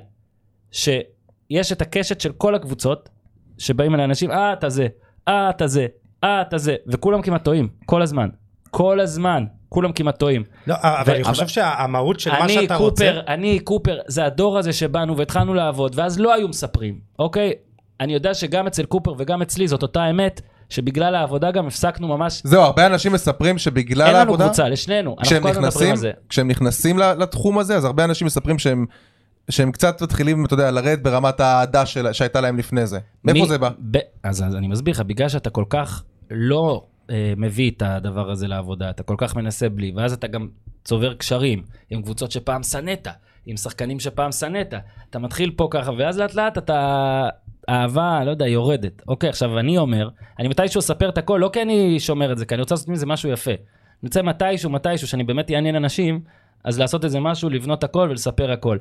שיש 0.70 1.72
את 1.72 1.82
הקשת 1.82 2.20
של 2.20 2.32
כל 2.32 2.54
הקבוצות, 2.54 3.08
שבאים 3.58 3.94
אל 3.94 4.00
האנשים, 4.00 4.30
אה, 4.30 4.52
אתה 4.52 4.68
זה, 4.68 4.86
אה, 5.28 5.50
אתה 5.50 5.66
זה, 5.66 5.86
אה, 6.24 6.42
אתה 6.42 6.58
זה, 6.58 6.76
וכולם 6.86 7.22
כמעט 7.22 7.44
טועים, 7.44 7.68
כל 7.86 8.02
הזמן. 8.02 8.28
כל 8.70 9.00
הזמן, 9.00 9.44
כולם 9.68 9.92
כמעט 9.92 10.18
טועים. 10.18 10.44
לא, 10.66 10.74
אבל 10.82 11.12
אני 11.14 11.22
אבל- 11.22 11.30
חושב 11.32 11.48
שהמהות 11.48 12.20
של 12.20 12.30
מה 12.30 12.44
אני 12.44 12.52
שאתה 12.52 12.76
רוצה... 12.76 13.04
קופר, 13.04 13.20
אני 13.28 13.58
קופר, 13.58 13.98
זה 14.06 14.24
הדור 14.24 14.58
הזה 14.58 14.72
שבאנו 14.72 15.16
והתחלנו 15.16 15.54
לעבוד, 15.54 15.92
ואז 15.98 16.20
לא 16.20 16.34
היו 16.34 16.48
מספרים, 16.48 16.98
אוקיי? 17.18 17.52
אני 18.00 18.12
יודע 18.14 18.34
שגם 18.34 18.66
אצל 18.66 18.84
קופר 18.84 19.14
וגם 19.18 19.42
אצלי 19.42 19.68
זאת 19.68 19.82
אותה 19.82 20.10
אמת, 20.10 20.40
שבגלל 20.70 21.14
העבודה 21.14 21.50
גם 21.50 21.66
הפסקנו 21.66 22.08
ממש, 22.08 22.42
זהו, 22.44 22.62
הרבה 22.62 22.86
אנשים 22.86 23.12
מספרים 23.12 23.58
שבגלל 23.58 24.02
אין 24.06 24.10
לנו 24.10 24.18
העבודה, 24.18 24.44
קבוצה, 24.44 24.68
לשנינו, 24.68 25.16
אנחנו 25.18 25.40
כל 25.42 25.48
הזמן 25.48 25.64
מדברים 25.64 25.90
על 25.90 25.96
זה. 25.96 26.10
כשהם 26.28 26.48
נכנסים 26.48 26.98
לתחום 26.98 27.58
הזה, 27.58 27.76
אז 27.76 27.84
הרבה 27.84 28.04
אנשים 28.04 28.26
מספרים 28.26 28.58
שהם... 28.58 28.86
שהם 29.50 29.72
קצת 29.72 30.02
מתחילים, 30.02 30.44
אתה 30.44 30.54
יודע, 30.54 30.70
לרדת 30.70 31.02
ברמת 31.02 31.40
האהדה 31.40 31.86
של- 31.86 32.12
שהייתה 32.12 32.40
להם 32.40 32.58
לפני 32.58 32.86
זה. 32.86 32.98
מאיפה 33.24 33.40
מי- 33.40 33.48
זה 33.48 33.58
בא? 33.58 33.70
ב... 33.90 33.98
אז, 34.22 34.42
אז 34.42 34.56
אני 34.56 34.68
מסביר 34.68 34.94
לך, 34.94 35.00
בגלל 35.00 35.28
שאתה 35.28 35.50
כל 35.50 35.64
כך 35.70 36.04
לא 36.30 36.84
אה, 37.10 37.32
מביא 37.36 37.70
את 37.70 37.82
הדבר 37.86 38.30
הזה 38.30 38.48
לעבודה, 38.48 38.90
אתה 38.90 39.02
כל 39.02 39.14
כך 39.18 39.36
מנסה 39.36 39.68
בלי, 39.68 39.92
ואז 39.96 40.12
אתה 40.12 40.26
גם 40.26 40.48
צובר 40.84 41.14
קשרים 41.14 41.62
עם 41.90 42.02
קבוצות 42.02 42.30
שפעם 42.30 42.62
שנאת, 42.62 43.08
עם 43.46 43.56
שחקנים 43.56 44.00
שפעם 44.00 44.32
שנאת. 44.32 44.74
אתה 45.10 45.18
מתחיל 45.18 45.52
פה 45.56 45.68
ככה, 45.70 45.92
ואז 45.98 46.18
לאט 46.18 46.34
לאט 46.34 46.58
אתה... 46.58 47.28
אהבה, 47.68 48.24
לא 48.24 48.30
יודע, 48.30 48.46
יורדת. 48.46 49.02
אוקיי, 49.08 49.28
עכשיו 49.30 49.58
אני 49.58 49.78
אומר, 49.78 50.08
אני 50.38 50.48
מתישהו 50.48 50.78
אספר 50.78 51.08
את 51.08 51.18
הכל, 51.18 51.38
לא 51.42 51.50
כי 51.52 51.62
אני 51.62 52.00
שומר 52.00 52.32
את 52.32 52.38
זה, 52.38 52.46
כי 52.46 52.54
אני 52.54 52.60
רוצה 52.60 52.74
לעשות 52.74 52.88
מזה 52.88 53.06
משהו 53.06 53.30
יפה. 53.30 53.50
אני 53.50 53.58
רוצה 54.04 54.22
מתישהו, 54.22 54.70
מתישהו, 54.70 55.08
שאני 55.08 55.24
באמת 55.24 55.50
אעניין 55.50 55.76
אנשים, 55.76 56.20
אז 56.64 56.78
לעשות 56.78 57.04
איזה 57.04 57.20
משהו, 57.20 57.50
לבנות 57.50 57.84
הכל 57.84 58.06
ולספר 58.10 58.50
הכל. 58.52 58.78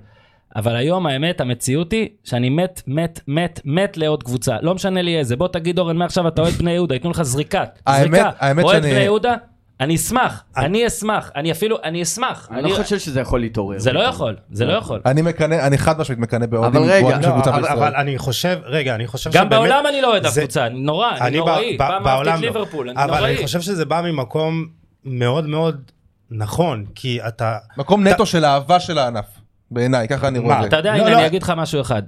אבל 0.55 0.75
היום 0.75 1.07
האמת, 1.07 1.41
המציאות 1.41 1.91
היא 1.91 2.09
שאני 2.23 2.49
מת, 2.49 2.81
מת, 2.87 3.19
מת, 3.27 3.61
מת 3.65 3.97
לעוד 3.97 4.23
קבוצה. 4.23 4.55
לא 4.61 4.75
משנה 4.75 5.01
לי 5.01 5.17
איזה. 5.17 5.35
בוא 5.35 5.47
תגיד 5.47 5.79
אורן, 5.79 5.97
מעכשיו 5.97 6.27
אתה 6.27 6.41
אוהד 6.41 6.53
בני 6.53 6.71
יהודה, 6.71 6.93
ייתנו 6.95 7.09
לך 7.11 7.21
זריקת. 7.21 7.79
האמת- 7.87 8.11
זריקה. 8.11 8.29
האמת 8.39 8.63
אוהד 8.63 8.81
שאני- 8.81 8.91
בני 8.93 9.03
יהודה? 9.03 9.35
אני 9.79 9.95
אשמח, 9.95 10.43
אני- 10.57 10.87
אשמח, 10.87 11.31
אני 11.35 11.51
אפילו, 11.51 11.77
אני 11.83 12.03
אשמח. 12.03 12.49
אני 12.51 12.69
לא 12.71 12.75
חושב 12.75 12.97
שזה 12.99 13.19
יכול 13.21 13.39
להתעורר. 13.39 13.79
זה 13.79 13.93
לא 13.93 13.99
יכול, 13.99 14.35
זה 14.51 14.65
לא 14.65 14.73
יכול. 14.73 15.01
אני 15.05 15.21
מקנא, 15.21 15.55
אני 15.67 15.77
חד 15.77 15.99
משמעית 15.99 16.19
מקנא 16.19 16.45
באוהדים 16.45 16.81
אבל 16.81 16.91
רגע, 16.91 17.01
באוהדים 17.01 17.21
של 17.23 17.29
לא, 17.29 17.33
קבוצה 17.33 17.49
אבל, 17.49 17.61
בישראל. 17.61 17.77
אבל 17.77 17.95
אני 17.95 18.17
חושב, 18.17 18.59
רגע, 18.65 18.95
אני 18.95 19.07
חושב 19.07 19.29
גם 19.29 19.33
שבאמת... 19.45 19.49
בעולם 19.49 19.83
אני 19.89 20.01
לא 20.01 20.11
אוהד 20.11 20.25
אף 20.25 20.33
זה- 20.33 20.41
קבוצה, 20.41 20.65
אני 20.67 20.79
נורא, 20.79 21.09
אני 21.21 21.37
נוראי. 21.37 21.73
ב- 21.75 21.77
פעם 21.77 21.91
אהבתי 21.91 22.03
בעולם 22.05 22.35
את 22.35 22.41
לא. 22.41 22.47
ליברפול, 22.47 22.89
אני 22.89 23.03
אבל 23.03 23.17
נוראי. 23.17 23.35
אני 23.37 23.45
חושב 23.45 23.61
שזה 23.61 23.85
בא 23.85 24.01
ממקום 24.01 24.65
מאוד 25.05 25.47
מאוד 25.47 25.91
נכון, 26.31 26.85
כי 26.95 27.19
אתה... 27.27 27.57
מקום 27.77 28.07
נטו 28.07 28.25
של 28.25 28.45
אהבה 28.45 28.79
של 28.79 28.97
הענף, 28.97 29.25
בעיניי, 29.71 30.07
ככה 30.07 30.27
אני 30.27 30.39
רואה 30.39 30.61
את 30.61 30.67
אתה. 30.67 30.75
יודע, 30.77 30.97
לא, 30.97 31.01
הנה, 31.03 31.11
לא. 31.11 31.17
אני 31.17 31.27
אגיד 31.27 31.43
לך 31.43 31.53
משהו 31.57 31.81
אחד. 31.81 32.03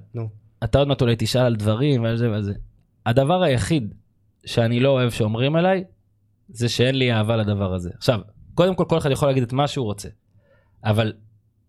אתה 0.64 0.78
עוד 0.80 0.88
מעט 0.88 1.02
אולי 1.02 1.16
תשאל 1.18 1.42
על 1.42 1.56
דברים 1.56 2.04
ועל 2.04 2.18
זה 2.18 2.32
ועל 2.32 2.42
זה. 2.44 2.54
הדבר 3.06 3.42
היחיד 3.44 3.94
שאני 4.46 4.80
לא 4.80 4.90
אוהב 4.90 5.10
שאומרים 5.12 5.56
עליי, 5.56 5.84
זה 6.50 6.70
שאין 6.70 6.96
לי 6.96 7.14
אהבה 7.14 7.36
לדבר 7.36 7.74
הזה. 7.74 7.90
עכשיו, 7.98 8.20
קודם 8.54 8.76
כל, 8.76 8.86
כל 8.90 8.98
אחד 8.98 9.12
יכול 9.12 9.28
להגיד 9.30 9.44
את 9.44 9.54
מה 9.54 9.68
שהוא 9.68 9.86
רוצה. 9.86 10.10
אבל 10.84 11.14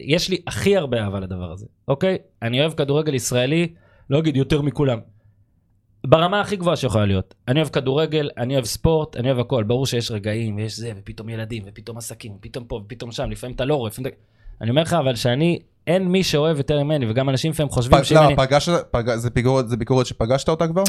יש 0.01 0.29
לי 0.29 0.38
הכי 0.46 0.77
הרבה 0.77 1.01
אהבה 1.05 1.20
לדבר 1.20 1.53
הזה, 1.53 1.66
אוקיי? 1.88 2.18
אני 2.42 2.61
אוהב 2.61 2.72
כדורגל 2.72 3.14
ישראלי, 3.14 3.74
לא 4.11 4.18
אגיד 4.18 4.37
יותר 4.37 4.62
מכולם. 4.62 4.98
ברמה 6.07 6.40
הכי 6.40 6.57
גבוהה 6.57 6.77
שיכולה 6.77 7.07
להיות. 7.07 7.35
אני 7.48 7.61
אוהב 7.61 7.68
כדורגל, 7.70 8.31
אני 8.38 8.55
אוהב 8.55 8.64
ספורט, 8.64 9.16
אני 9.16 9.29
אוהב 9.29 9.38
הכל. 9.38 9.64
ברור 9.64 9.87
שיש 9.87 10.11
רגעים, 10.11 10.57
ויש 10.57 10.77
זה, 10.79 10.92
ופתאום 10.96 11.29
ילדים, 11.29 11.62
ופתאום 11.66 11.96
עסקים, 11.98 12.33
ופתאום 12.38 12.64
פה, 12.64 12.81
ופתאום 12.85 13.12
שם, 13.12 13.31
לפעמים 13.31 13.57
אתה 13.57 13.64
לא 13.64 13.74
רואה. 13.77 13.90
לפעמים... 13.90 14.12
אתה- 14.12 14.20
אני 14.60 14.70
אומר 14.70 14.82
לך, 14.82 14.92
אבל 14.92 15.14
שאני, 15.14 15.58
אין 15.86 16.08
מי 16.08 16.22
שאוהב 16.24 16.56
יותר 16.56 16.82
ממני, 16.82 17.10
וגם 17.10 17.28
אנשים 17.28 17.50
לפעמים 17.52 17.70
חושבים 17.70 17.98
פ- 18.00 18.04
שאם 18.04 18.16
למה, 18.16 18.26
אני... 18.26 18.36
פגשת, 18.36 18.72
פג- 18.90 19.14
זה 19.16 19.30
ביקורת- 19.30 19.68
זה 19.68 19.76
ביקורת 19.76 20.06
שפגשת 20.06 20.48
אותה 20.48 20.68
כבר? 20.68 20.82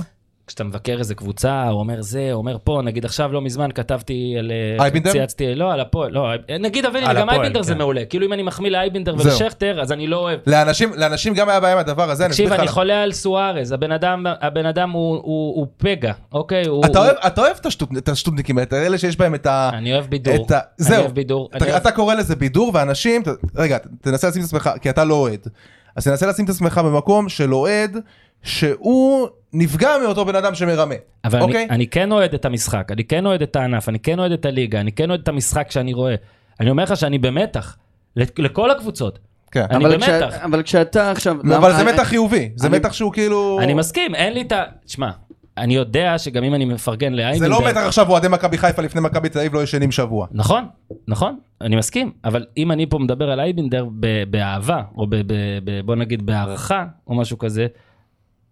כשאתה 0.49 0.63
מבקר 0.63 0.95
איזה 0.99 1.15
קבוצה, 1.15 1.63
הוא 1.67 1.79
אומר 1.79 2.01
זה, 2.01 2.29
הוא 2.31 2.39
אומר 2.39 2.57
פה, 2.63 2.81
נגיד 2.83 3.05
עכשיו 3.05 3.31
לא 3.33 3.41
מזמן 3.41 3.69
כתבתי 3.75 4.35
על... 4.39 4.51
אה, 4.51 4.83
אייבינדר? 4.83 5.11
צייצתי, 5.11 5.55
לא, 5.55 5.71
על 5.73 5.79
הפועל, 5.79 6.11
לא, 6.11 6.27
נגיד 6.59 6.85
אבל 6.85 6.97
הנה, 6.97 7.09
על 7.09 7.17
גם 7.17 7.29
אייבינדר 7.29 7.61
זה 7.61 7.73
כן. 7.73 7.77
מעולה. 7.77 8.05
כאילו 8.05 8.25
אם 8.25 8.33
אני 8.33 8.43
מחמיא 8.43 8.71
לאייבינדר. 8.71 9.15
ולשכטר, 9.19 9.81
אז 9.81 9.91
אני 9.91 10.07
לא 10.07 10.17
אוהב. 10.17 10.39
לאנשים, 10.47 10.91
לאנשים 10.97 11.33
גם 11.33 11.49
היה 11.49 11.59
בעיה 11.59 11.73
עם 11.73 11.79
הדבר 11.79 12.09
הזה, 12.11 12.25
אני 12.25 12.31
תקשיב, 12.31 12.45
אסביר 12.45 12.59
אני 12.59 12.67
לך. 12.67 12.73
חולה 12.73 13.03
על 13.03 13.11
סוארז, 13.11 13.71
הבן 13.71 13.91
אדם, 13.91 14.25
הבן 14.41 14.65
אדם 14.65 14.91
הוא- 14.91 15.15
הוא 15.15 15.55
הוא 15.55 15.67
פגע, 15.77 16.13
אוקיי? 16.33 16.65
הוא- 16.67 16.85
אתה 16.85 16.99
הוא- 16.99 17.07
אוהב- 17.07 17.17
אתה 17.27 17.41
אוהב 17.41 17.57
את 17.97 18.09
השטותניקים 18.09 18.57
האלה, 18.57 18.85
אלה 18.85 18.97
שיש 18.97 19.17
בהם 19.17 19.35
את 19.35 19.45
ה... 19.45 19.69
אני 19.73 19.93
אוהב 19.93 20.05
בידור. 20.05 20.47
אני. 20.87 20.97
אוהב 20.97 21.11
בידור. 21.11 21.49
אני 21.53 21.57
אתה- 21.57 21.65
אוהב- 21.65 21.81
אתה 21.81 21.91
קורא 21.91 22.13
לזה 22.15 22.35
בידור, 22.35 22.71
ואנשים, 22.73 23.21
רגע, 23.55 23.77
תנסה 24.01 24.27
לשים 24.27 24.41
את 24.41 24.47
עצמך, 24.47 24.69
כי 24.81 24.89
אתה 24.89 25.03
לא 25.03 25.13
אוהד. 25.15 25.47
אז 25.95 26.03
תנסה 26.03 26.27
לשים 26.27 26.45
את 26.45 26.49
עצמך 26.49 26.77
במקום 26.77 27.29
של 27.29 27.53
אוהד, 27.53 27.97
שהוא 28.43 29.27
נפגע 29.53 29.89
מאותו 30.03 30.25
בן 30.25 30.35
אדם 30.35 30.55
שמרמה. 30.55 30.95
אבל 31.25 31.41
אוקיי? 31.41 31.63
אני, 31.63 31.69
אני 31.69 31.87
כן 31.87 32.11
אוהד 32.11 32.33
את 32.33 32.45
המשחק, 32.45 32.91
אני 32.91 33.03
כן 33.03 33.25
אוהד 33.25 33.41
את 33.41 33.55
הענף, 33.55 33.89
אני 33.89 33.99
כן 33.99 34.19
אוהד 34.19 34.31
את 34.31 34.45
הליגה, 34.45 34.79
אני 34.79 34.91
כן 34.91 35.09
אוהד 35.09 35.19
את 35.23 35.27
המשחק 35.27 35.71
שאני 35.71 35.93
רואה. 35.93 36.15
אני 36.59 36.69
אומר 36.69 36.83
לך 36.83 36.97
שאני 36.97 37.17
במתח, 37.17 37.77
לכ- 38.15 38.39
לכל 38.39 38.71
הקבוצות. 38.71 39.19
כן. 39.51 39.65
אני 39.69 39.85
אבל 39.85 39.93
במתח. 39.95 40.07
כשה- 40.29 40.45
אבל 40.45 40.63
כשאתה 40.63 41.11
עכשיו... 41.11 41.35
אבל 41.41 41.53
למה- 41.55 41.71
זה 41.71 41.81
אני- 41.81 41.91
מתח 41.91 42.03
חיובי, 42.03 42.49
זה 42.55 42.67
אני- 42.67 42.77
מתח 42.77 42.93
שהוא 42.93 43.13
כאילו... 43.13 43.59
אני 43.61 43.73
מסכים, 43.73 44.15
אין 44.15 44.33
לי 44.33 44.41
את 44.41 44.51
ה... 44.51 44.63
תשמע, 44.85 45.09
אני 45.57 45.75
יודע 45.75 46.17
שגם 46.17 46.43
אם 46.43 46.53
אני 46.55 46.65
מפרגן 46.65 47.09
זה 47.11 47.15
לאייבינדר... 47.17 47.47
לא 47.49 47.67
מתח 47.67 47.77
עכשיו 47.77 48.09
אוהדי 48.09 48.27
מכבי 48.27 48.57
חיפה 48.57 48.81
לפני 48.81 49.01
מכבי 49.01 49.29
תל 49.29 49.39
אביב 49.39 49.53
לא 49.53 49.63
ישנים 49.63 49.91
שבוע. 49.91 50.27
נכון, 50.31 50.65
נכון, 51.07 51.37
אני 51.61 51.75
מסכים, 51.75 52.11
אבל 52.25 52.45
אם 52.57 52.71
אני 52.71 52.85
פה 52.89 52.97
מדבר 52.99 53.31
על 53.31 53.39
אייבינדר 53.39 53.87
באהבה, 54.29 54.81
או 54.97 55.07
ב- 55.07 55.15
ב- 55.15 55.33
ב- 55.63 55.81
בוא 55.85 55.95
נגיד 55.95 56.25
בהערכה, 56.25 56.85
או 57.07 57.15
משהו 57.15 57.37
כזה, 57.37 57.67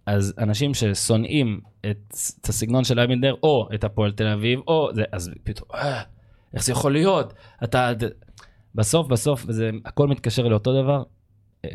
אז 0.07 0.33
אנשים 0.37 0.73
ששונאים 0.73 1.59
את, 1.79 2.15
את 2.41 2.49
הסגנון 2.49 2.83
של 2.83 2.99
אייבינדר, 2.99 3.35
או 3.43 3.67
את 3.75 3.83
הפועל 3.83 4.11
תל 4.11 4.27
אביב, 4.27 4.59
או 4.67 4.89
זה, 4.93 5.03
אז 5.11 5.31
פתאום, 5.43 5.69
אה, 5.73 6.01
איך 6.53 6.63
זה 6.63 6.71
יכול 6.71 6.93
להיות? 6.93 7.33
אתה... 7.63 7.93
ד- 7.93 8.09
בסוף, 8.75 9.07
בסוף, 9.07 9.45
זה, 9.49 9.69
הכל 9.85 10.07
מתקשר 10.07 10.47
לאותו 10.47 10.83
דבר. 10.83 11.03
אה, 11.65 11.69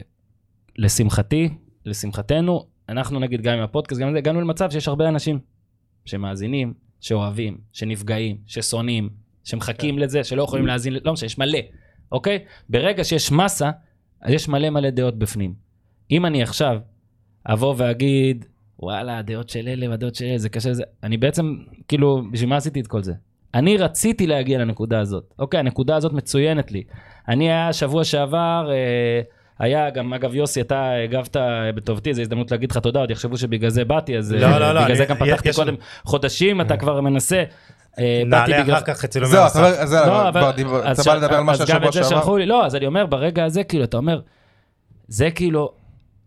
לשמחתי, 0.78 1.48
לשמחתנו, 1.86 2.66
אנחנו 2.88 3.20
נגיד 3.20 3.42
גם 3.42 3.58
עם 3.58 3.64
הפודקאסט, 3.64 4.00
גם 4.00 4.12
זה, 4.12 4.18
הגענו 4.18 4.40
למצב 4.40 4.70
שיש 4.70 4.88
הרבה 4.88 5.08
אנשים 5.08 5.38
שמאזינים, 6.04 6.74
שאוהבים, 7.00 7.58
שנפגעים, 7.72 8.36
ששונאים, 8.46 9.10
שמחכים 9.44 9.98
לזה, 9.98 10.24
שלא 10.24 10.42
יכולים 10.42 10.66
להאזין, 10.66 10.94
לא 11.04 11.12
משנה, 11.12 11.26
יש 11.26 11.38
מלא, 11.38 11.58
אוקיי? 12.12 12.44
ברגע 12.68 13.04
שיש 13.04 13.32
מסה, 13.32 13.70
אז 14.20 14.32
יש 14.32 14.48
מלא 14.48 14.70
מלא 14.70 14.90
דעות 14.90 15.18
בפנים. 15.18 15.54
אם 16.10 16.26
אני 16.26 16.42
עכשיו 16.42 16.78
אבוא 17.46 17.74
ואגיד, 17.76 18.44
וואלה, 18.78 19.18
הדעות 19.18 19.48
של 19.48 19.68
אלה 19.68 19.90
והדעות 19.90 20.14
של 20.14 20.24
אלה, 20.24 20.38
זה 20.38 20.48
קשה 20.48 20.70
לזה, 20.70 20.82
אני 21.02 21.16
בעצם, 21.16 21.54
כאילו, 21.88 22.22
בשביל 22.32 22.50
מה 22.50 22.56
עשיתי 22.56 22.80
את 22.80 22.86
כל 22.86 23.02
זה? 23.02 23.12
אני 23.54 23.76
רציתי 23.76 24.26
להגיע 24.26 24.58
לנקודה 24.58 25.00
הזאת. 25.00 25.34
אוקיי, 25.38 25.60
הנקודה 25.60 25.96
הזאת 25.96 26.12
מצוינת 26.12 26.72
לי. 26.72 26.82
אני 27.28 27.50
היה 27.50 27.72
שבוע 27.72 28.04
שעבר, 28.04 28.70
אה, 28.70 29.20
היה 29.58 29.90
גם, 29.90 30.14
אגב, 30.14 30.34
יוסי, 30.34 30.60
אתה 30.60 30.90
הגבת 31.04 31.36
אה, 31.36 31.42
בטובתי, 31.74 32.14
זו 32.14 32.20
הזדמנות 32.22 32.50
להגיד 32.50 32.70
לך 32.70 32.78
תודה, 32.78 33.00
עוד 33.00 33.10
יחשבו 33.10 33.36
שבגלל 33.36 33.70
זה 33.70 33.84
באתי, 33.84 34.18
אז 34.18 34.34
אה, 34.34 34.40
לא, 34.40 34.58
לא, 34.58 34.72
לא, 34.74 34.82
בגלל 34.84 34.96
זה 34.96 35.04
גם 35.04 35.16
פתחתי 35.16 35.48
יש- 35.48 35.56
קודם 35.56 35.74
חודשים, 36.04 36.60
אתה 36.60 36.76
כבר 36.76 37.00
מנסה. 37.00 37.44
אה, 37.98 38.22
נעלה 38.26 38.62
אחר 38.62 38.80
כך 38.80 39.04
צילומי 39.06 39.32
זהו, 39.32 39.44
מסך. 39.44 39.56
אתה 39.56 39.66
אומר, 39.66 39.86
זה, 39.86 39.96
לא, 40.06 40.28
אתה 40.28 41.02
בא 41.04 41.14
לדבר 41.14 41.34
על 41.36 41.42
מה 41.44 41.52
אז 41.52 41.60
גם 41.60 41.66
שהשבוע 41.66 41.88
את 41.88 41.92
זה 41.92 42.02
שעבר? 42.02 42.08
שלחו 42.20 42.36
לי, 42.36 42.46
לא, 42.46 42.66
אז 42.66 42.76
אני 42.76 42.86
אומר, 42.86 43.06
ברגע 43.06 43.44
הזה, 43.44 43.64
כאילו, 43.64 43.84
אתה 43.84 43.96
אומר, 43.96 44.20
זה 45.08 45.30
כאילו, 45.30 45.72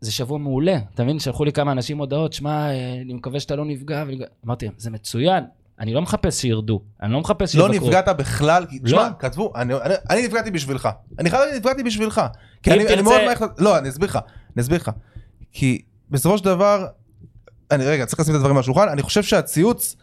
זה 0.06 0.12
שבוע 0.12 0.38
מעולה. 0.38 0.78
אתה 0.94 1.04
מבין? 1.04 1.20
שלחו 1.20 1.46
לי 1.46 1.52
כמה 1.52 1.72
אנשים 1.72 1.98
הודעות, 1.98 2.34
שמע, 2.34 2.70
אה, 2.70 2.74
אני 3.02 3.14
מקווה 3.14 3.40
שאתה 3.40 3.56
לא 3.56 3.66
נפגע. 3.66 4.04
ונפגע." 4.08 4.26
אמרתי, 4.46 4.68
זה 4.78 4.92
מצוין. 4.92 5.44
אני 5.80 5.94
לא 5.94 6.02
מחפש 6.02 6.42
שירדו, 6.42 6.82
אני 7.04 7.14
לא 7.14 7.20
מחפש 7.20 7.56
לא 7.56 7.68
שיבקרו. 7.68 7.88
נפגעת 7.88 8.10
בכלל, 8.18 8.66
כי- 8.70 8.80
לא. 8.80 8.86
תשמע, 8.86 9.10
כתבו, 9.20 9.52
אני- 9.56 9.74
אני- 9.76 9.94
אני 10.10 10.28
נפגעתי 10.28 10.52
בשבילך. 10.52 10.90
אני 11.20 11.30
חייב 11.30 11.42
להגיד, 11.44 11.60
נפגעתי 11.60 11.84
בשבילך. 11.84 12.22
כי 12.64 12.72
אני 12.72 12.80
אני 12.80 12.88
תרצה- 12.88 13.02
מאוד 13.02 13.22
מעריך, 13.22 13.44
את- 13.44 13.60
לא, 13.62 13.78
אני 13.78 13.90
אסביר 13.90 14.08
לך, 14.10 14.20
אני 14.56 14.62
אסביר 14.62 14.78
לך. 14.78 14.92
כי 15.52 15.82
בסופו 16.12 16.38
של 16.38 16.46
דבר, 16.46 16.86
אני 17.72 17.86
רגע, 17.86 18.06
צריך 18.06 18.20
לשים 18.20 18.34
את 18.34 18.40
הדברים 18.40 18.56
על 18.56 18.60
השולחן, 18.60 18.88
אני 18.90 19.02
חושב 19.02 19.24
שהציוץ 19.24 19.96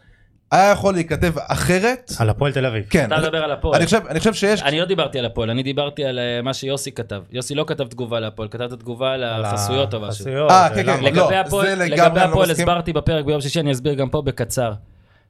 היה 0.53 0.71
יכול 0.71 0.93
להיכתב 0.93 1.33
אחרת. 1.47 2.11
על 2.19 2.29
הפועל 2.29 2.51
תל 2.51 2.65
אביב. 2.65 2.85
כן, 2.89 3.05
אתה 3.05 3.15
אני- 3.15 3.23
מדבר 3.23 3.37
על 3.43 3.51
הפועל. 3.51 3.75
אני 3.75 3.85
חושב, 3.85 4.01
אני 4.09 4.19
חושב 4.19 4.33
שיש, 4.33 4.61
אני 4.63 4.79
לא 4.79 4.85
דיברתי 4.85 5.19
על 5.19 5.25
הפועל, 5.25 5.49
אני 5.49 5.63
דיברתי 5.63 6.05
על 6.05 6.19
אה, 6.19 6.41
מה 6.41 6.53
שיוסי 6.53 6.91
כתב. 6.91 7.21
יוסי 7.31 7.55
לא 7.55 7.63
כתב 7.67 7.87
תגובה 7.87 8.19
להפועל, 8.19 8.47
כתב 8.47 8.75
תגובה 8.75 9.11
על 9.13 9.23
על 9.23 9.45
החסויות 9.45 9.93
או 9.93 9.99
משהו. 9.99 10.09
החסויות, 10.09 10.51
אה, 10.51 10.69
כן. 10.75 10.83
כן, 10.85 11.03
לגבי 11.03 11.17
לא, 11.19 11.35
הפועל, 11.35 11.67
זה 11.67 11.75
לגמרי 11.75 11.89
לגבי 12.05 12.19
אני 12.21 12.29
הפועל. 12.29 12.51
הסברתי 12.51 12.93
בפרק 12.93 13.25
ביום 13.25 13.41
שישי, 13.41 13.59
אני 13.59 13.71
אסביר 13.71 13.93
גם 13.93 14.09
פה 14.09 14.21
בקצר. 14.21 14.73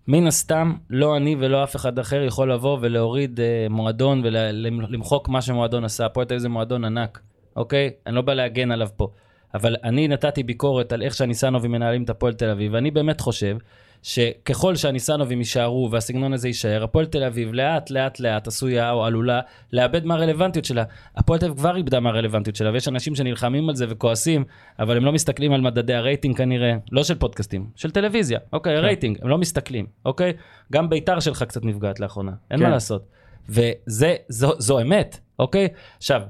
מן 0.07 0.27
הסתם, 0.27 0.73
לא 0.89 1.17
אני 1.17 1.35
ולא 1.39 1.63
אף 1.63 1.75
אחד 1.75 1.99
אחר 1.99 2.23
יכול 2.23 2.53
לבוא 2.53 2.77
ולהוריד 2.81 3.39
אה, 3.39 3.45
מועדון 3.69 4.21
ולמחוק 4.23 5.29
מה 5.29 5.41
שמועדון 5.41 5.83
עשה. 5.85 6.05
הפועל 6.05 6.27
תל 6.27 6.33
אביב 6.33 6.41
זה 6.41 6.49
מועדון 6.49 6.85
ענק, 6.85 7.19
אוקיי? 7.55 7.89
אני 8.07 8.15
לא 8.15 8.21
בא 8.21 8.33
להגן 8.33 8.71
עליו 8.71 8.87
פה. 8.97 9.07
אבל 9.53 9.75
אני 9.83 10.07
נתתי 10.07 10.43
ביקורת 10.43 10.91
על 10.93 11.01
איך 11.01 11.13
שהניסנובים 11.15 11.71
מנהלים 11.71 12.03
את 12.03 12.09
הפועל 12.09 12.33
תל 12.33 12.49
אביב, 12.49 12.73
ואני 12.73 12.91
באמת 12.91 13.21
חושב 13.21 13.57
שככל 14.03 14.75
שהניסנובים 14.75 15.39
יישארו 15.39 15.89
והסגנון 15.91 16.33
הזה 16.33 16.47
יישאר, 16.47 16.83
הפועל 16.83 17.05
תל 17.05 17.23
אביב 17.23 17.53
לאט 17.53 17.89
לאט 17.89 18.19
לאט 18.19 18.47
עשויה 18.47 18.91
או 18.91 19.05
עלולה 19.05 19.41
לאבד 19.73 20.05
מהרלוונטיות 20.05 20.65
שלה. 20.65 20.83
הפועל 21.15 21.39
תל 21.39 21.45
אביב 21.45 21.57
כבר 21.57 21.75
איבדה 21.77 21.99
מהרלוונטיות 21.99 22.55
שלה, 22.55 22.71
ויש 22.71 22.87
אנשים 22.87 23.15
שנלחמים 23.15 23.69
על 23.69 23.75
זה 23.75 23.85
וכועסים, 23.89 24.43
אבל 24.79 24.97
הם 24.97 25.05
לא 25.05 25.11
מסתכלים 25.11 25.53
על 25.53 25.61
מדדי 25.61 25.93
הרייטינג 25.93 26.37
כנראה, 26.37 26.73
לא 26.91 27.03
של 27.03 27.15
פודקאסטים, 27.15 27.65
של 27.75 27.91
טלוויזיה, 27.91 28.39
אוקיי, 28.53 28.75
הרייטינג, 28.75 29.17
הם 29.21 29.29
לא 29.29 29.37
מסתכלים, 29.37 29.85
אוקיי? 30.05 30.33
גם 30.71 30.89
ביתר 30.89 31.19
שלך 31.19 31.43
קצת 31.43 31.65
נפגעת 31.65 31.99
לאחרונה, 31.99 32.31
אין 32.51 32.59
כן. 32.59 32.65
מה 32.65 32.69
לעשות. 32.69 33.05
וזה, 33.49 34.15
זו, 34.27 34.51
זו 34.57 34.81
אמת, 34.81 35.19
אוקיי? 35.39 35.67
עכשיו, 35.97 36.21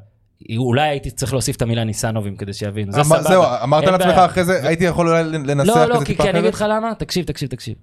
אולי 0.57 0.81
הייתי 0.89 1.11
צריך 1.11 1.33
להוסיף 1.33 1.55
את 1.55 1.61
המילה 1.61 1.83
ניסנובים 1.83 2.35
כדי 2.35 2.53
שיבינו, 2.53 2.91
זה 2.91 3.03
סבבה. 3.03 3.21
זהו, 3.21 3.43
אמרת 3.63 3.83
לעצמך. 3.83 4.07
אחרי 4.17 4.43
זה, 4.43 4.67
הייתי 4.67 4.83
יכול 4.83 5.09
אולי 5.09 5.23
לנסח 5.23 5.67
לא, 5.75 5.83
את 5.83 5.89
לא, 5.89 5.99
זה 5.99 6.05
כי, 6.05 6.11
טיפה 6.11 6.23
כי 6.23 6.29
אני 6.29 6.39
אגיד 6.39 6.49
אחרת? 6.53 6.69
לך 6.69 6.75
למה, 6.77 6.95
תקשיב, 6.95 7.25
תקשיב, 7.25 7.49
תקשיב. 7.49 7.75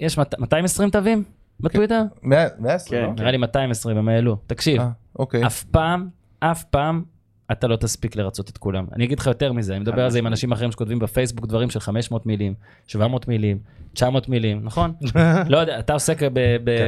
יש 0.00 0.18
מת- 0.18 0.38
220 0.38 0.90
תווים 0.90 1.22
בטוויטר? 1.60 2.02
מאה- 2.22 2.46
120, 2.58 3.02
כן. 3.02 3.06
לא? 3.08 3.14
נראה 3.14 3.30
לי 3.30 3.36
220 3.36 3.96
הם 3.96 4.08
העלו. 4.08 4.36
תקשיב, 4.46 4.80
אה, 4.80 4.88
אוקיי. 5.18 5.46
אף 5.46 5.64
פעם, 5.64 6.08
אף 6.40 6.64
פעם, 6.64 7.02
אתה 7.52 7.66
לא 7.66 7.76
תספיק 7.76 8.16
לרצות 8.16 8.50
את 8.50 8.58
כולם. 8.58 8.84
אני 8.96 9.04
אגיד 9.04 9.18
לך 9.18 9.26
יותר 9.26 9.52
מזה, 9.52 9.72
אני 9.72 9.80
מדבר 9.80 10.02
על 10.04 10.10
זה 10.10 10.18
עם 10.18 10.26
אנשים 10.26 10.52
אחרים 10.52 10.72
שכותבים 10.72 10.98
בפייסבוק 10.98 11.46
דברים 11.46 11.70
של 11.70 11.80
500 11.80 12.26
מילים, 12.26 12.54
700 12.86 13.28
מילים, 13.28 13.58
900 13.94 14.28
מילים, 14.28 14.60
נכון? 14.64 14.92
לא 15.48 15.58
יודע, 15.58 15.78
אתה 15.78 15.92
עוסק 15.92 16.18
כן. 16.18 16.28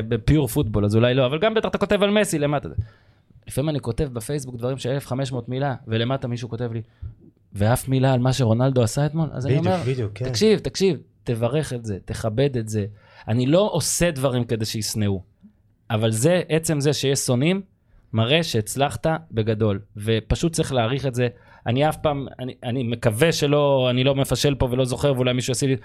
בפיור 0.08 0.48
פוטבול, 0.48 0.84
אז 0.84 0.96
אולי 0.96 1.14
לא, 1.14 1.26
אבל 1.26 1.38
גם 1.38 1.54
בטח 1.54 1.68
אתה 1.68 1.78
כותב 1.78 2.02
על 2.02 2.10
מסי 2.10 2.38
למטה. 2.38 2.68
לפעמים 3.48 3.68
אני 3.68 3.80
כותב 3.80 4.08
בפייסבוק 4.12 4.56
דברים 4.56 4.78
של 4.78 4.90
1,500 4.90 5.48
מילה, 5.48 5.74
ולמטה 5.86 6.28
מישהו 6.28 6.48
כותב 6.48 6.72
לי, 6.72 6.82
ואף 7.52 7.88
מילה 7.88 8.12
על 8.12 8.20
מה 8.20 8.32
שרונלדו 8.32 8.82
עשה 8.82 9.06
אתמול? 9.06 9.28
אז 9.32 9.46
אני 9.46 9.58
בדיוק, 9.58 9.66
אומר, 9.66 9.82
בדיוק, 9.86 10.12
כן. 10.14 10.28
תקשיב, 10.28 10.58
תקשיב, 10.58 10.96
תברך 11.24 11.72
את 11.72 11.84
זה, 11.84 11.98
תכבד 12.04 12.56
את 12.56 12.68
זה. 12.68 12.86
אני 13.28 13.46
לא 13.46 13.68
עושה 13.72 14.10
דברים 14.10 14.44
כדי 14.44 14.64
שישנאו, 14.64 15.22
אבל 15.90 16.10
זה, 16.10 16.42
עצם 16.48 16.80
זה 16.80 16.92
שיש 16.92 17.18
שונאים, 17.18 17.62
מראה 18.12 18.42
שהצלחת 18.42 19.06
בגדול, 19.32 19.80
ופשוט 19.96 20.52
צריך 20.52 20.72
להעריך 20.72 21.06
את 21.06 21.14
זה. 21.14 21.28
אני 21.66 21.88
אף 21.88 21.96
פעם, 21.96 22.26
אני, 22.38 22.54
אני 22.64 22.82
מקווה 22.82 23.32
שלא, 23.32 23.86
אני 23.90 24.04
לא 24.04 24.14
מפשל 24.14 24.54
פה 24.54 24.68
ולא 24.70 24.84
זוכר, 24.84 25.12
ואולי 25.12 25.32
מישהו 25.32 25.50
יעשה 25.50 25.66
לי... 25.66 25.76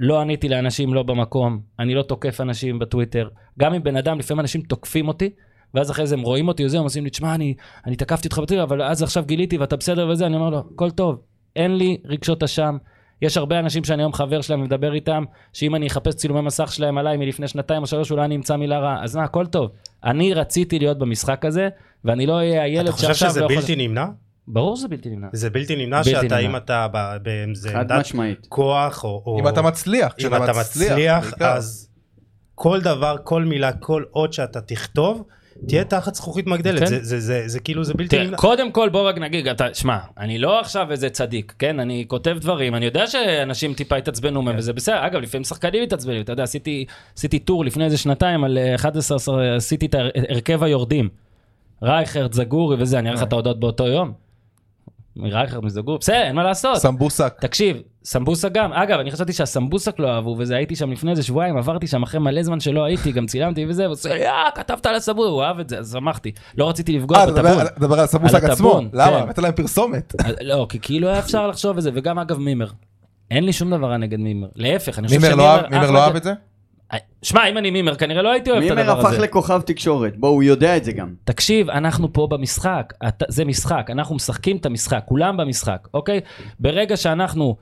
לא 0.00 0.20
עניתי 0.20 0.48
לאנשים 0.48 0.94
לא 0.94 1.02
במקום, 1.02 1.60
אני 1.78 1.94
לא 1.94 2.02
תוקף 2.02 2.40
אנשים 2.40 2.78
בטוויטר. 2.78 3.28
גם 3.58 3.74
אם 3.74 3.82
בן 3.82 3.96
אדם, 3.96 4.18
לפעמים 4.18 4.40
אנשים 4.40 4.62
תוקפים 4.62 5.08
אותי, 5.08 5.30
ואז 5.74 5.90
אחרי 5.90 6.06
זה 6.06 6.14
הם 6.14 6.20
רואים 6.20 6.48
אותי 6.48 6.64
וזה, 6.64 6.78
הם 6.78 6.84
עושים 6.84 7.04
לי, 7.04 7.10
תשמע, 7.10 7.34
אני, 7.34 7.54
אני 7.86 7.96
תקפתי 7.96 8.28
אותך 8.28 8.38
בטוויטר, 8.38 8.62
אבל 8.64 8.82
אז 8.82 9.02
עכשיו 9.02 9.24
גיליתי 9.26 9.58
ואתה 9.58 9.76
בסדר 9.76 10.08
וזה, 10.08 10.26
אני 10.26 10.36
אומר 10.36 10.50
לו, 10.50 10.64
הכל 10.74 10.90
טוב, 10.90 11.20
אין 11.56 11.76
לי 11.76 11.96
רגשות 12.04 12.42
אשם. 12.42 12.76
יש 13.22 13.36
הרבה 13.36 13.58
אנשים 13.58 13.84
שאני 13.84 14.02
היום 14.02 14.12
חבר 14.12 14.40
שלהם 14.40 14.60
ומדבר 14.60 14.94
איתם, 14.94 15.24
שאם 15.52 15.74
אני 15.74 15.86
אחפש 15.86 16.14
צילומי 16.14 16.40
מסך 16.40 16.72
שלהם 16.72 16.98
עליי 16.98 17.16
מלפני 17.16 17.48
שנתיים 17.48 17.82
או 17.82 17.86
שלוש, 17.86 18.10
אולי 18.10 18.24
אני 18.24 18.36
אמצא 18.36 18.56
מילה 18.56 18.78
רעה. 18.78 19.04
אז 19.04 19.16
מה, 19.16 19.24
הכל 19.24 19.46
טוב. 19.46 19.70
אני 20.04 20.34
רציתי 20.34 20.78
להיות 20.78 20.98
במשחק 20.98 21.44
הזה, 21.44 21.68
ואני 22.04 22.26
לא 22.26 22.32
אהיה 22.32 22.62
הילד 22.62 22.82
אתה 22.86 22.92
חושב 22.92 23.06
שעכשיו 23.06 23.30
שזה 23.30 23.40
לא 23.40 23.44
יכול... 23.44 23.56
בלתי 23.56 23.76
נמנע? 23.76 24.06
ברור 24.48 24.76
שזה 24.76 24.88
בלתי 24.88 25.10
נמנע. 25.10 25.28
זה 25.32 25.50
בלתי 25.50 25.76
נמנע 25.76 25.96
בלתי 25.96 26.10
שאתה, 26.10 26.22
נמנע. 26.22 26.40
אם 26.40 26.56
אתה 26.56 26.86
ב- 26.92 27.16
באיזה 27.22 27.78
עמדת 27.78 28.00
משמעית. 28.00 28.46
כוח, 28.48 29.04
או... 29.04 29.22
או- 29.26 29.38
אם 29.40 29.48
אתה 29.48 29.62
מצליח, 29.62 30.14
אם 30.18 30.34
אתה 30.34 30.52
מצליח, 30.60 31.24
בעיקר. 31.24 31.52
אז 31.52 31.90
כל 32.54 32.80
דבר, 32.80 33.16
כל 33.24 33.44
מילה, 33.44 33.72
כל 33.72 34.04
אות 34.14 34.32
שאתה 34.32 34.60
תכתוב, 34.60 35.24
תהיה 35.66 35.84
תחת 35.84 36.14
זכוכית 36.14 36.46
מגדלת. 36.46 36.78
כן. 36.80 36.86
זה- 36.86 36.98
זה- 37.04 37.20
זה 37.20 37.42
זה 37.46 37.60
כאילו, 37.60 37.84
זה 37.84 37.94
בלתי 37.94 38.16
תראה. 38.16 38.36
קודם 38.36 38.72
כל 38.72 38.88
בוא 38.88 39.08
רק 39.08 39.18
נגיד, 39.18 39.48
אתה, 39.48 39.74
שמע, 39.74 39.98
אני 40.18 40.38
לא 40.38 40.60
עכשיו 40.60 40.90
איזה 40.90 41.10
צדיק, 41.10 41.54
כן? 41.58 41.80
אני 41.80 42.04
כותב 42.08 42.36
דברים, 42.40 42.74
אני 42.74 42.84
יודע 42.84 43.06
שאנשים 43.06 43.74
טיפה 43.74 43.96
התעצבנו 43.96 44.42
מהם, 44.42 44.54
וזה 44.58 44.72
בסדר, 44.72 45.06
אגב, 45.06 45.20
לפעמים 45.20 45.44
שחקנים 45.44 45.82
מתעצבנים, 45.82 46.20
אתה 46.22 46.32
יודע, 46.32 46.42
עשיתי, 46.42 46.84
עשיתי 47.16 47.38
טור 47.38 47.64
לפני 47.64 47.84
איזה 47.84 47.98
שנתיים 47.98 48.44
על 48.44 48.58
אה, 48.58 48.74
11, 48.74 49.56
עשיתי 49.56 49.86
את 49.86 49.94
הר- 49.94 50.10
הרכב 50.28 50.62
היורדים. 50.62 51.08
רייכרד, 51.82 52.32
זגורי 52.32 52.76
וזה, 52.80 52.98
אני 52.98 53.08
אראה 53.08 53.16
לך 53.20 53.26
את 53.26 53.32
ההודעות 53.32 53.60
באותו 53.60 53.86
יום. 53.86 54.12
מרייכרד, 55.18 55.64
מזגורי, 55.64 55.98
בסדר, 55.98 56.22
אין 56.22 56.36
מה 56.36 56.42
לעשות. 56.42 56.76
סמבוסק. 56.76 57.34
תקשיב, 57.40 57.76
סמבוסק 58.04 58.52
גם, 58.52 58.72
אגב, 58.72 58.98
אני 58.98 59.10
חשבתי 59.10 59.32
שהסמבוסק 59.32 59.98
לא 59.98 60.08
אהבו, 60.14 60.36
וזה 60.38 60.56
הייתי 60.56 60.76
שם 60.76 60.92
לפני 60.92 61.10
איזה 61.10 61.22
שבועיים, 61.22 61.56
עברתי 61.56 61.86
שם 61.86 62.02
אחרי 62.02 62.20
מלא 62.20 62.42
זמן 62.42 62.60
שלא 62.60 62.84
הייתי, 62.84 63.12
גם 63.12 63.26
צילמתי 63.26 63.66
וזה, 63.68 63.82
והוא 63.82 63.92
עושה, 63.92 64.08
יא, 64.16 64.30
כתבת 64.54 64.86
על 64.86 64.94
הסמבוסק, 64.94 65.28
הוא 65.30 65.42
אהב 65.42 65.58
את 65.60 65.68
זה, 65.68 65.78
אז 65.78 65.92
שמחתי. 65.92 66.32
לא 66.58 66.68
רציתי 66.68 66.98
לפגוע 66.98 67.18
אה, 67.18 67.24
אתה 67.24 67.32
מדבר 67.32 67.58
בטבון. 67.64 67.98
על- 67.98 68.04
הסמבוסק 68.04 68.44
עצמו. 68.44 68.68
הטבון, 68.68 68.88
למה? 68.92 69.06
כן. 69.16 69.22
הבאת 69.22 69.38
להם 69.38 69.52
פרסומת. 69.52 70.14
אז- 70.24 70.34
לא, 70.40 70.66
כי 70.68 70.78
כאילו 70.82 71.08
היה 71.08 71.18
אפשר 71.18 71.46
לחשוב 71.46 71.76
את 71.76 71.82
זה, 71.82 71.90
וגם 71.94 72.18
אגב 72.18 72.38
מימר. 72.38 72.68
אין 73.30 73.44
לי 73.44 73.52
שום 73.52 73.70
דבר 73.70 73.96
נגד 73.96 74.18
מימר, 74.18 74.46
להפך, 74.56 74.98
אני 74.98 75.08
חושב 75.08 75.20
מימר 75.20 75.32
שמימר... 75.34 75.62
לא 75.62 75.68
מימר 75.70 75.90
לא 75.90 75.98
אהב 76.04 76.16
את 76.16 76.22
זה? 76.24 76.32
שמע, 77.22 77.48
אם 77.48 77.58
אני 77.58 77.70
מימר, 77.70 77.94
כנראה 77.94 78.22
לא 78.22 78.32
הייתי 78.32 78.50
אוהב 78.50 78.62
את 78.62 78.68
מימר 78.68 78.80
הדבר 78.80 79.00
הפך 79.00 79.08
הזה. 79.08 79.22
לכוכב 79.22 79.60
תקשורת, 79.60 80.16
בוא, 80.16 80.28
הוא 80.28 80.42
יודע 80.42 80.76
את 80.76 80.84
זה 80.84 80.92
גם. 80.92 81.14
תקשיב, 81.24 81.70
אנחנו 81.70 82.12
פה 82.12 82.26
במשחק, 82.30 82.92
זה 83.28 83.44
משחק, 83.44 83.86
אנחנו 83.90 84.14
משחקים 84.14 84.56
את 84.56 84.66
המשחק, 84.66 85.02
כולם 85.04 85.36
במשחק, 85.36 85.88
אוקיי? 85.94 86.20
ברגע 86.60 86.96
שאנחנו, 86.96 87.56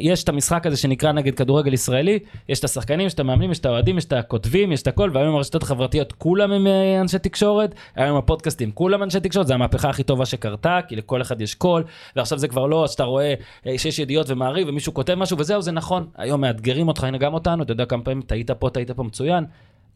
יש 0.00 0.24
את 0.24 0.28
המשחק 0.28 0.66
הזה 0.66 0.76
שנקרא 0.76 1.12
נגד 1.12 1.34
כדורגל 1.34 1.72
ישראלי, 1.72 2.18
יש 2.48 2.58
את 2.58 2.64
השחקנים, 2.64 3.06
יש 3.06 3.14
את 3.14 3.20
המאמנים, 3.20 3.50
יש 3.50 3.58
את 3.58 3.66
האוהדים, 3.66 3.98
יש 3.98 4.04
את 4.04 4.12
הכותבים, 4.12 4.72
יש 4.72 4.82
את 4.82 4.86
הכל, 4.86 5.10
והיום 5.14 5.36
הרשתות 5.36 5.62
החברתיות 5.62 6.12
כולם 6.12 6.52
הם 6.52 6.66
אה, 6.66 7.00
אנשי 7.00 7.18
תקשורת, 7.18 7.74
היום 7.96 8.16
הפודקאסטים 8.16 8.72
כולם 8.72 9.02
אנשי 9.02 9.20
תקשורת, 9.20 9.46
זה 9.46 9.54
המהפכה 9.54 9.88
הכי 9.88 10.02
טובה 10.02 10.26
שקרתה, 10.26 10.78
כי 10.88 10.96
לכל 10.96 11.22
אחד 11.22 11.40
יש 11.40 11.54
קול, 11.54 11.84
ועכשיו 12.16 12.38
זה 12.38 12.48
כבר 12.48 12.66
לא 12.66 12.86
שאתה 12.86 13.04
רואה 13.04 13.34
אה, 13.66 13.78
שיש 13.78 13.98
ידיעות 13.98 14.30
ומעריב 14.30 14.68
ומישהו 14.68 14.94
כותב 14.94 15.14
משהו 15.14 15.38
וזהו, 15.38 15.62
זה 15.62 15.72
נכון, 15.72 16.06
היום 16.16 16.40
מאתגרים 16.40 16.88
אותך, 16.88 17.04
הנה 17.04 17.18
גם 17.18 17.34
אותנו, 17.34 17.62
אתה 17.62 17.72
יודע 17.72 17.84
כמה 17.84 18.02
פעמים 18.02 18.22
טעית 18.22 18.50
פה, 18.50 18.70
טעית 18.70 18.90
פה, 18.90 19.02
מצוין. 19.02 19.44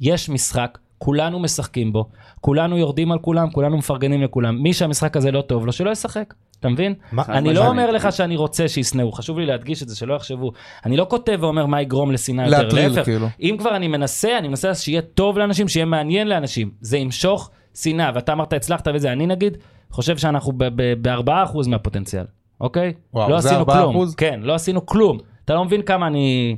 יש 0.01 0.29
משחק, 0.29 0.79
כולנו 0.99 1.39
משחקים 1.39 1.93
בו, 1.93 2.09
כולנו 2.41 2.79
יורדים 2.79 3.13
על 3.13 3.19
כולם, 3.19 3.51
כולנו 3.51 3.79
מפרגנים 3.79 4.23
לכולם. 4.23 4.63
מי 4.63 4.73
שהמשחק 4.73 5.17
הזה 5.17 5.31
לא 5.33 5.41
טוב 5.41 5.67
לו, 5.67 5.73
שלא 5.73 5.91
ישחק, 5.91 6.35
אתה 6.61 6.69
מבין? 6.69 6.95
מה- 7.13 7.23
אני 7.29 7.45
לא 7.49 7.53
משמעית. 7.53 7.69
אומר 7.71 7.91
לך 7.91 8.13
שאני 8.13 8.37
רוצה 8.37 8.69
שישנאו, 8.69 9.13
חשוב 9.13 9.39
לי 9.39 9.47
להדגיש 9.47 9.83
את 9.83 9.89
זה, 9.89 9.97
שלא 9.97 10.15
יחשבו. 10.15 10.53
אני 10.87 10.97
לא 10.97 11.07
כותב 11.11 11.39
ואומר 11.41 11.67
מה 11.67 11.83
יגרום 11.83 12.11
לשנאה 12.13 12.47
יותר, 12.47 12.69
להפך. 12.89 13.05
כאילו. 13.05 13.27
אם 13.41 13.57
כבר 13.59 13.77
אני 13.77 13.89
מנסה, 13.89 14.39
אני 14.39 14.49
מנסה 14.49 14.75
שיהיה 14.75 15.03
טוב 15.03 15.39
לאנשים, 15.39 15.69
שיהיה 15.69 15.87
מעניין 15.87 16.29
לאנשים. 16.29 16.71
זה 16.81 16.99
ימשוך 16.99 17.51
שנאה, 17.75 18.11
ואתה 18.15 18.33
אמרת 18.33 18.53
הצלחת 18.53 18.89
וזה, 18.95 19.13
אני 19.13 19.27
נגיד, 19.27 19.57
חושב 19.91 20.17
שאנחנו 20.17 20.53
ב-4% 20.57 21.31
מהפוטנציאל, 21.69 22.25
אוקיי? 22.61 22.93
וואו, 23.15 23.31
לא 23.31 23.37
עשינו 23.37 23.61
4%? 23.63 23.65
כלום. 23.65 24.07
כן, 24.17 24.41
לא 24.43 24.55
עשינו 24.55 24.87
כלום. 24.87 25.19
אתה 25.45 25.55
לא 25.55 25.65
מבין 25.65 25.83
כמה 25.83 26.07
אני 26.07 26.57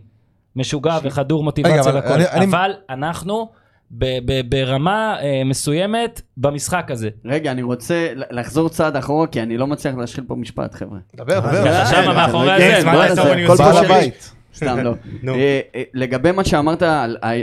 משוגע 0.56 0.98
וחדור 1.02 1.44
מוטיבציה 1.44 1.82
והכל. 1.94 2.08
אני- 2.14 2.44
אבל 2.46 2.70
אנחנו 2.90 3.48
ב- 3.90 4.18
ב- 4.32 4.50
ברמה 4.50 5.16
אה, 5.20 5.42
מסוימת 5.44 6.20
במשחק 6.36 6.90
הזה. 6.90 7.08
רגע, 7.24 7.50
אני 7.52 7.62
רוצה 7.62 8.08
לחזור 8.30 8.68
צעד 8.68 8.96
אחורה, 8.96 9.26
כי 9.26 9.42
אני 9.42 9.56
לא 9.58 9.66
מצליח 9.66 9.94
להשחיל 9.94 10.24
פה 10.26 10.34
משפט, 10.34 10.74
חבר'ה. 10.74 10.98
דבר, 11.16 11.40
דבר. 11.40 11.64
ככה 11.64 11.86
שם 11.86 12.02
כן, 12.02 12.14
מאחורי 12.14 12.52
הזה, 12.52 12.80
כל 13.46 13.56
בעל. 13.56 13.84
הבית. 13.84 14.32
סתם 14.54 14.78
לא. 14.78 14.94
אה, 15.34 15.60
אה, 15.74 15.82
לגבי 15.94 16.32
מה 16.32 16.44
שאמרת, 16.44 16.82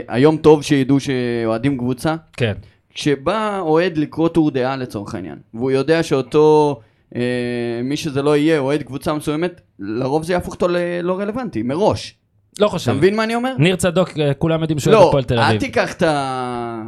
היום 0.08 0.36
טוב 0.36 0.62
שידעו 0.62 1.00
שאוהדים 1.00 1.78
קבוצה, 1.78 2.14
כן. 2.32 2.52
כשבא 2.94 3.60
אוהד 3.60 3.96
לקרוא 3.96 4.28
טור 4.28 4.50
דעה 4.50 4.76
לצורך 4.76 5.14
העניין, 5.14 5.38
והוא 5.54 5.70
יודע 5.70 6.02
שאותו, 6.02 6.80
אה, 7.16 7.20
מי 7.84 7.96
שזה 7.96 8.22
לא 8.22 8.36
יהיה, 8.36 8.58
אוהד 8.58 8.82
קבוצה 8.82 9.14
מסוימת, 9.14 9.60
לרוב 9.78 10.22
זה 10.24 10.32
יהפוך 10.32 10.54
אותו 10.54 10.68
ללא 10.68 11.18
רלוונטי, 11.18 11.62
מראש. 11.62 12.14
לא 12.60 12.66
אתה 12.66 12.72
חושב. 12.72 12.92
מבין 12.92 13.16
מה 13.16 13.24
אני 13.24 13.34
אומר? 13.34 13.54
ניר 13.58 13.76
צדוק, 13.76 14.10
אה, 14.18 14.34
כולם 14.34 14.60
יודעים 14.60 14.78
שהוא 14.78 14.92
אוהד 14.94 15.02
לא, 15.04 15.08
הפועל 15.08 15.24
תל 15.24 15.34
אל 15.38 15.44
אביב. 15.44 15.60
תיקח 15.60 15.92
את 15.92 16.02
ה... 16.02 16.82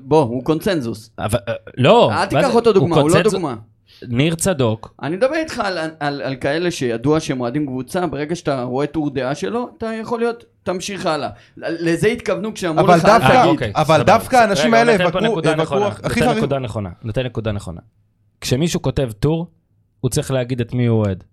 בוא, 0.00 0.22
הוא 0.22 0.44
קונצנזוס. 0.44 1.10
אבל, 1.18 1.38
אה, 1.48 1.54
לא. 1.76 2.10
אל 2.12 2.26
תיקח 2.26 2.48
זה- 2.48 2.54
אותו 2.54 2.72
דוגמה, 2.72 2.96
הוא 2.96 3.10
לא 3.10 3.22
דוגמה. 3.22 3.54
ניר 4.08 4.34
צדוק, 4.34 4.94
אני 5.02 5.16
מדבר 5.16 5.34
איתך 5.34 5.58
על, 5.58 5.78
על, 6.00 6.22
על 6.22 6.34
כאלה 6.36 6.70
שידוע 6.70 7.20
שהם 7.20 7.40
אוהדים 7.40 7.66
קבוצה, 7.66 8.06
ברגע 8.06 8.34
שאתה 8.34 8.62
רואה 8.62 8.86
טור 8.86 9.10
דעה 9.10 9.34
שלו, 9.34 9.68
אתה 9.78 9.86
יכול 10.00 10.18
להיות, 10.18 10.44
תמשיך 10.62 11.06
הלאה. 11.06 11.28
לזה 11.56 12.08
התכוונו 12.08 12.54
כשאמרו 12.54 12.80
אבל 12.86 12.96
לך, 12.96 13.04
אל 13.04 13.10
דווקא- 13.10 13.24
אה, 13.32 13.38
תגיד. 13.40 13.50
אוקיי, 13.50 13.72
אבל. 13.74 14.02
דווקא 14.02 14.36
האנשים 14.36 14.74
האלה 14.74 14.92
נותן 14.92 15.04
יבקרו- 15.04 15.20
נקודה 15.32 15.50
יבקרו 15.50 15.62
נכונה, 15.64 15.86
הכי 15.86 16.20
נותן 16.20 16.24
חריג. 16.30 16.38
נקודה 16.38 16.58
נכונה, 16.58 16.90
נותן 17.04 17.22
נקודה 17.26 17.52
נכונה. 17.52 17.80
כשמישהו 18.40 18.82
כותב 18.82 19.10
טור, 19.20 19.46
הוא 20.00 20.10
צריך 20.10 20.30
להגיד 20.30 20.60
את 20.60 20.74
מי 20.74 20.86
הוא 20.86 20.98
אוהד. 21.04 21.24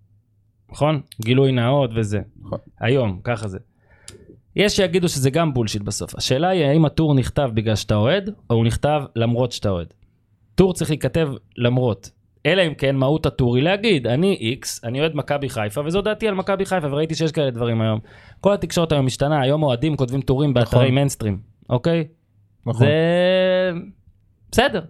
נכון? 0.72 1.00
גילוי 1.20 1.52
נאות 1.52 1.90
וזה. 1.94 2.20
נכון. 2.42 2.58
היום, 2.80 3.20
ככה 3.24 3.48
זה. 3.48 3.58
יש 4.56 4.76
שיגידו 4.76 5.08
שזה 5.08 5.30
גם 5.30 5.54
בולשיט 5.54 5.82
בסוף. 5.82 6.14
השאלה 6.16 6.48
היא 6.48 6.64
האם 6.64 6.84
הטור 6.84 7.14
נכתב 7.14 7.50
בגלל 7.54 7.76
שאתה 7.76 7.94
אוהד, 7.94 8.30
או 8.50 8.54
הוא 8.54 8.64
נכתב 8.64 9.02
למרות 9.16 9.52
שאתה 9.52 9.68
אוהד. 9.68 9.94
טור 10.54 10.72
צריך 10.72 10.90
להיכתב 10.90 11.28
למרות. 11.56 12.10
אלא 12.46 12.66
אם 12.66 12.74
כן 12.74 12.96
מהות 12.96 13.26
הטור 13.26 13.56
היא 13.56 13.64
להגיד, 13.64 14.06
אני 14.06 14.36
איקס, 14.40 14.84
אני 14.84 15.00
אוהד 15.00 15.12
מכבי 15.14 15.48
חיפה, 15.48 15.80
וזו 15.84 16.02
דעתי 16.02 16.28
על 16.28 16.34
מכבי 16.34 16.64
חיפה, 16.64 16.86
וראיתי 16.92 17.14
שיש 17.14 17.32
כאלה 17.32 17.50
דברים 17.50 17.80
היום. 17.80 18.00
כל 18.40 18.52
התקשורת 18.52 18.92
היום 18.92 19.06
משתנה, 19.06 19.40
היום 19.40 19.62
אוהדים 19.62 19.96
כותבים 19.96 20.20
טורים 20.20 20.54
באתרי 20.54 20.80
נכון. 20.80 20.94
מיינסטרים, 20.94 21.38
אוקיי? 21.70 22.04
נכון. 22.66 22.86
זה 22.86 22.92
בסדר. 24.52 24.80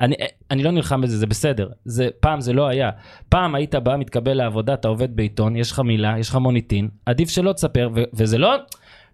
אני, 0.00 0.14
אני 0.50 0.62
לא 0.62 0.70
נלחם 0.70 1.00
בזה, 1.00 1.18
זה 1.18 1.26
בסדר. 1.26 1.68
זה, 1.84 2.08
פעם 2.20 2.40
זה 2.40 2.52
לא 2.52 2.68
היה. 2.68 2.90
פעם 3.28 3.54
היית 3.54 3.74
בא, 3.74 3.96
מתקבל 3.96 4.34
לעבודה, 4.34 4.74
אתה 4.74 4.88
עובד 4.88 5.16
בעיתון, 5.16 5.56
יש 5.56 5.72
לך 5.72 5.78
מילה, 5.78 6.14
יש 6.18 6.28
לך 6.28 6.36
מוניטין, 6.36 6.88
עדיף 7.06 7.28
שלא 7.28 7.52
תספר, 7.52 7.90
ו, 7.94 8.02
וזה 8.14 8.38
לא, 8.38 8.54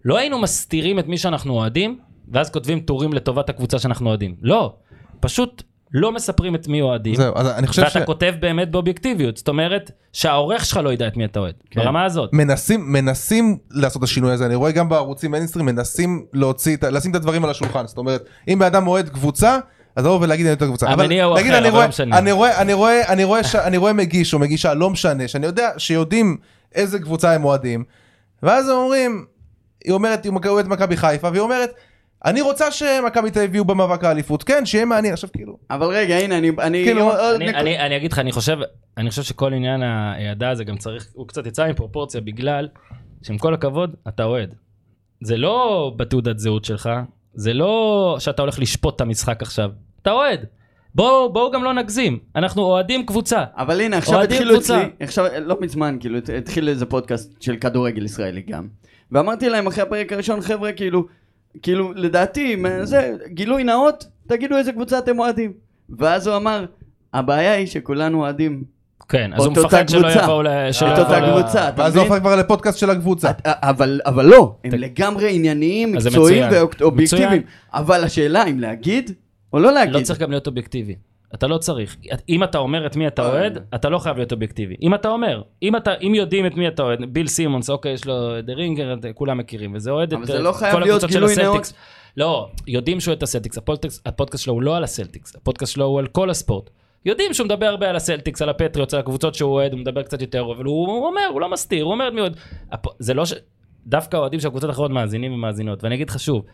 לא 0.05 0.17
היינו 0.17 0.39
מסתירים 0.39 0.99
את 0.99 1.07
מי 1.07 1.17
שאנחנו 1.17 1.53
אוהדים, 1.53 1.99
ואז 2.27 2.49
כותבים 2.49 2.79
טורים 2.79 3.13
לטובת 3.13 3.49
הקבוצה 3.49 3.79
שאנחנו 3.79 4.09
אוהדים. 4.09 4.35
לא, 4.41 4.75
פשוט 5.19 5.63
לא 5.93 6.11
מספרים 6.11 6.55
את 6.55 6.67
מי 6.67 6.81
אוהדים. 6.81 7.15
זהו, 7.15 7.33
אז 7.35 7.47
אני 7.47 7.67
חושב 7.67 7.81
ואתה 7.81 8.05
כותב 8.05 8.33
באמת 8.39 8.71
באובייקטיביות, 8.71 9.37
זאת 9.37 9.47
אומרת 9.47 9.91
שהעורך 10.13 10.65
שלך 10.65 10.77
לא 10.77 10.93
ידע 10.93 11.07
את 11.07 11.17
מי 11.17 11.25
אתה 11.25 11.39
אוהד, 11.39 11.53
כן. 11.71 11.81
ברמה 11.81 12.05
הזאת. 12.05 12.29
מנסים 12.33 12.93
מנסים 12.93 13.57
לעשות 13.71 13.99
את 13.99 14.03
השינוי 14.03 14.31
הזה 14.31 14.45
אני 14.45 14.55
רואה 14.55 14.71
גם 14.71 14.89
בערוצים 14.89 15.31
מיינסטרים 15.31 15.65
מנסים 15.65 16.25
להוציא 16.33 16.77
לשים 16.91 17.11
את 17.11 17.15
הדברים 17.15 17.43
על 17.43 17.49
השולחן 17.49 17.87
זאת 17.87 17.97
אומרת 17.97 18.25
אם 18.47 18.59
בן 18.59 18.65
אדם 18.65 18.87
אוהד 18.87 19.09
קבוצה 19.09 19.59
אז 19.95 20.05
לבוא 20.05 20.19
ולהגיד 20.21 20.45
אני 20.45 20.49
אוהד 20.49 20.57
את 20.57 20.61
הקבוצה 20.61 20.89
המניע 20.89 21.23
הוא 21.25 21.35
אחר, 21.35 21.41
אני 21.41 21.57
אבל 21.57 21.69
רואה- 21.69 21.83
לא 21.83 21.89
משנה. 21.89 22.17
אני 22.17 22.31
רואה 22.31 22.61
אני 22.61 22.73
רואה 22.73 23.07
אני 23.13 23.23
רואה 23.23 23.43
ש- 23.43 23.55
אני 23.55 23.77
רואה 23.77 23.93
מגיש 23.93 24.33
או 24.33 24.39
מגישה 24.39 24.73
לא 24.73 24.89
משנה 24.89 25.27
שאני 25.27 25.45
יודע 25.45 25.69
שיודעים 25.77 26.37
איזה 26.75 26.99
קבוצה 26.99 27.31
הם 27.33 27.43
אוהדים 27.45 27.83
ואז 28.43 28.69
הם 28.69 28.75
אומרים 28.75 29.25
היא 29.85 29.93
אומרת 29.93 30.23
היא 30.23 30.31
אוהדת 30.47 30.67
מכבי 30.69 30.97
חיפה 30.97 31.29
והיא 31.29 31.41
אומרת 31.41 31.71
אני 32.25 32.41
רוצה 32.41 32.71
שמכבי 32.71 33.31
תל 33.31 33.39
אביב 33.39 33.55
יהיו 33.55 33.65
במאבק 33.65 34.03
האליפות 34.03 34.43
כן 34.43 34.65
שיהיה 34.65 34.85
מעניין 34.85 35.13
עכשיו 35.13 35.29
כאילו 35.33 35.57
אבל 35.71 35.87
רגע, 35.87 36.15
הנה, 36.15 36.37
אני... 36.37 36.51
אני 36.59 36.83
כאילו, 36.85 37.11
אני, 37.35 37.45
נק- 37.47 37.55
אני, 37.55 37.79
אני 37.79 37.97
אגיד 37.97 38.11
לך, 38.11 38.19
אני 38.19 38.31
חושב, 38.31 38.57
אני 38.97 39.09
חושב 39.09 39.23
שכל 39.23 39.53
עניין 39.53 39.83
ההעדה 39.83 40.49
הזה 40.49 40.63
גם 40.63 40.77
צריך, 40.77 41.07
הוא 41.13 41.27
קצת 41.27 41.45
יצא 41.47 41.67
מפרופורציה 41.69 42.21
בגלל 42.21 42.67
שעם 43.23 43.37
כל 43.37 43.53
הכבוד, 43.53 43.95
אתה 44.07 44.23
אוהד. 44.23 44.53
זה 45.23 45.37
לא 45.37 45.91
בתעודת 45.97 46.39
זהות 46.39 46.65
שלך, 46.65 46.89
זה 47.33 47.53
לא 47.53 48.15
שאתה 48.19 48.41
הולך 48.41 48.59
לשפוט 48.59 48.95
את 48.95 49.01
המשחק 49.01 49.41
עכשיו, 49.41 49.69
אתה 50.05 50.13
אוהד. 50.13 50.45
בואו 50.95 51.33
בוא 51.33 51.51
גם 51.53 51.63
לא 51.63 51.73
נגזים, 51.73 52.19
אנחנו 52.35 52.61
אוהדים 52.63 53.05
קבוצה. 53.05 53.43
אבל 53.57 53.81
הנה, 53.81 53.97
עכשיו 53.97 54.21
התחילו 54.21 54.53
קבוצה. 54.53 54.81
אצלי, 54.81 54.89
עכשיו, 54.99 55.25
לא 55.45 55.57
מזמן, 55.61 55.97
כאילו, 55.99 56.17
הת- 56.17 56.29
התחיל 56.29 56.69
איזה 56.69 56.85
פודקאסט 56.85 57.41
של 57.41 57.55
כדורגל 57.55 58.05
ישראלי 58.05 58.41
גם. 58.41 58.67
ואמרתי 59.11 59.49
להם 59.49 59.67
אחרי 59.67 59.83
הפרק 59.83 60.13
הראשון, 60.13 60.41
חבר'ה, 60.41 60.71
כאילו, 60.71 61.05
כאילו, 61.63 61.93
לדעתי, 61.95 62.55
זה, 62.83 63.13
גילוי 63.27 63.63
נאות, 63.63 64.05
תגידו 64.27 64.57
איזה 64.57 64.71
קבוצה 64.71 64.97
אתם 64.99 65.19
אוהדים. 65.19 65.53
ואז 65.89 66.27
הוא 66.27 66.35
אמר, 66.35 66.65
הבעיה 67.13 67.53
היא 67.53 67.67
שכולנו 67.67 68.21
אוהדים 68.21 68.63
כן, 69.09 69.31
אז 69.33 69.45
הוא 69.45 69.53
מפחד 69.53 69.89
שלא. 69.89 70.07
יבואו 70.11 70.43
ל... 70.43 70.47
שלא 70.71 70.93
את 70.93 70.99
אותה 70.99 71.19
קבוצה, 71.31 71.69
אתה 71.69 71.81
ואז 71.81 71.93
זה 71.93 71.99
מבין? 71.99 72.11
הופך 72.11 72.21
כבר 72.21 72.35
לפודקאסט 72.35 72.77
של 72.77 72.89
הקבוצה 72.89 73.31
אבל, 73.45 74.01
אבל 74.05 74.25
לא, 74.25 74.55
הם 74.63 74.71
לגמרי 74.73 75.39
זה 75.97 76.09
מקצועיים. 76.09 76.43
ואובייקטיביים. 76.79 77.41
אבל 77.73 78.03
השאלה 78.03 78.45
אם 78.45 78.59
להגיד 78.59 79.11
או 79.55 79.59
לא 79.59 79.73
להגיד. 79.73 79.95
לא 79.95 80.01
צריך 80.01 80.19
גם 80.19 80.29
להיות 80.31 80.47
אובייקטיבי. 80.47 80.95
אתה 81.33 81.47
לא 81.47 81.57
צריך. 81.57 81.97
אם 82.29 82.43
אתה 82.43 82.57
אומר 82.57 82.85
את 82.85 82.95
מי 82.95 83.07
אתה 83.07 83.21
אה. 83.21 83.27
אוהד, 83.27 83.57
אתה 83.75 83.89
לא 83.89 83.99
חייב 83.99 84.17
להיות 84.17 84.31
אובייקטיבי. 84.31 84.75
אם 84.81 84.93
אתה 84.93 85.09
אומר, 85.09 85.41
אם 85.63 85.75
אתה, 85.75 85.93
אם 86.01 86.15
יודעים 86.15 86.45
את 86.45 86.55
מי 86.55 86.67
אתה 86.67 86.83
אוהד, 86.83 86.99
ביל 87.13 87.27
סימונס, 87.27 87.69
אוקיי, 87.69 87.93
יש 87.93 88.05
לו 88.05 88.41
דה 88.41 88.53
רינגר, 88.53 88.95
כולם 89.13 89.37
מכירים, 89.37 89.75
וזה 89.75 89.91
אוהד 89.91 90.13
את 90.13 90.17
אבל 90.17 90.25
זה 90.25 90.33
אה, 90.33 90.39
לא 90.39 90.51
חייב 90.51 90.73
כל 90.73 90.83
הקבוצות 90.83 91.11
של 91.11 91.23
הסלטיקס. 91.23 91.73
לא, 92.17 92.49
יודעים 92.67 92.99
שהוא 92.99 93.11
אוהד 93.11 93.17
את 93.17 93.23
הסלטיקס, 93.23 93.57
הפודקאסט, 93.57 94.07
הפודקאסט 94.07 94.43
שלו 94.43 94.53
הוא 94.53 94.61
לא 94.61 94.77
על 94.77 94.83
הסלטיקס, 94.83 95.35
הפודקאסט 95.35 95.73
שלו 95.73 95.85
הוא 95.85 95.99
על 95.99 96.07
כל 96.07 96.29
הספורט. 96.29 96.69
יודעים 97.05 97.33
שהוא 97.33 97.45
מדבר 97.45 97.65
הרבה 97.65 97.89
על 97.89 97.95
הסלטיקס, 97.95 98.41
על 98.41 98.49
הפטריוטס, 98.49 98.93
על 98.93 98.99
הקבוצות 98.99 99.35
שהוא 99.35 99.51
אוהד, 99.51 99.71
הוא 99.71 99.79
מדבר 99.79 100.03
קצת 100.03 100.21
יותר, 100.21 100.41
אבל 100.41 100.65
הוא, 100.65 100.87
הוא 100.87 101.07
אומר, 101.07 101.27
הוא 101.31 101.41
לא 101.41 101.51
מסתיר, 101.51 101.83
הוא 101.83 101.91
אומר 101.91 102.07
את 102.07 102.13
מי 102.13 102.21
אוהד. 102.21 102.37
זה 102.99 103.13
לא 103.13 103.25
ש... 103.25 103.33
דווקא 103.87 104.17
אוהדים 104.17 104.39
של 104.39 104.47
הקבוצות 104.47 104.69
האחרות 104.69 104.91
מאזינים 104.91 105.33
ומאזינות, 105.33 105.83
ואני 105.83 105.95
אגיד 105.95 106.09
לך 106.09 106.19
שוב, 106.19 106.45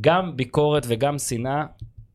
גם 0.00 0.36
ביקורת 0.36 0.84
וגם 0.88 1.18
שנאה 1.18 1.64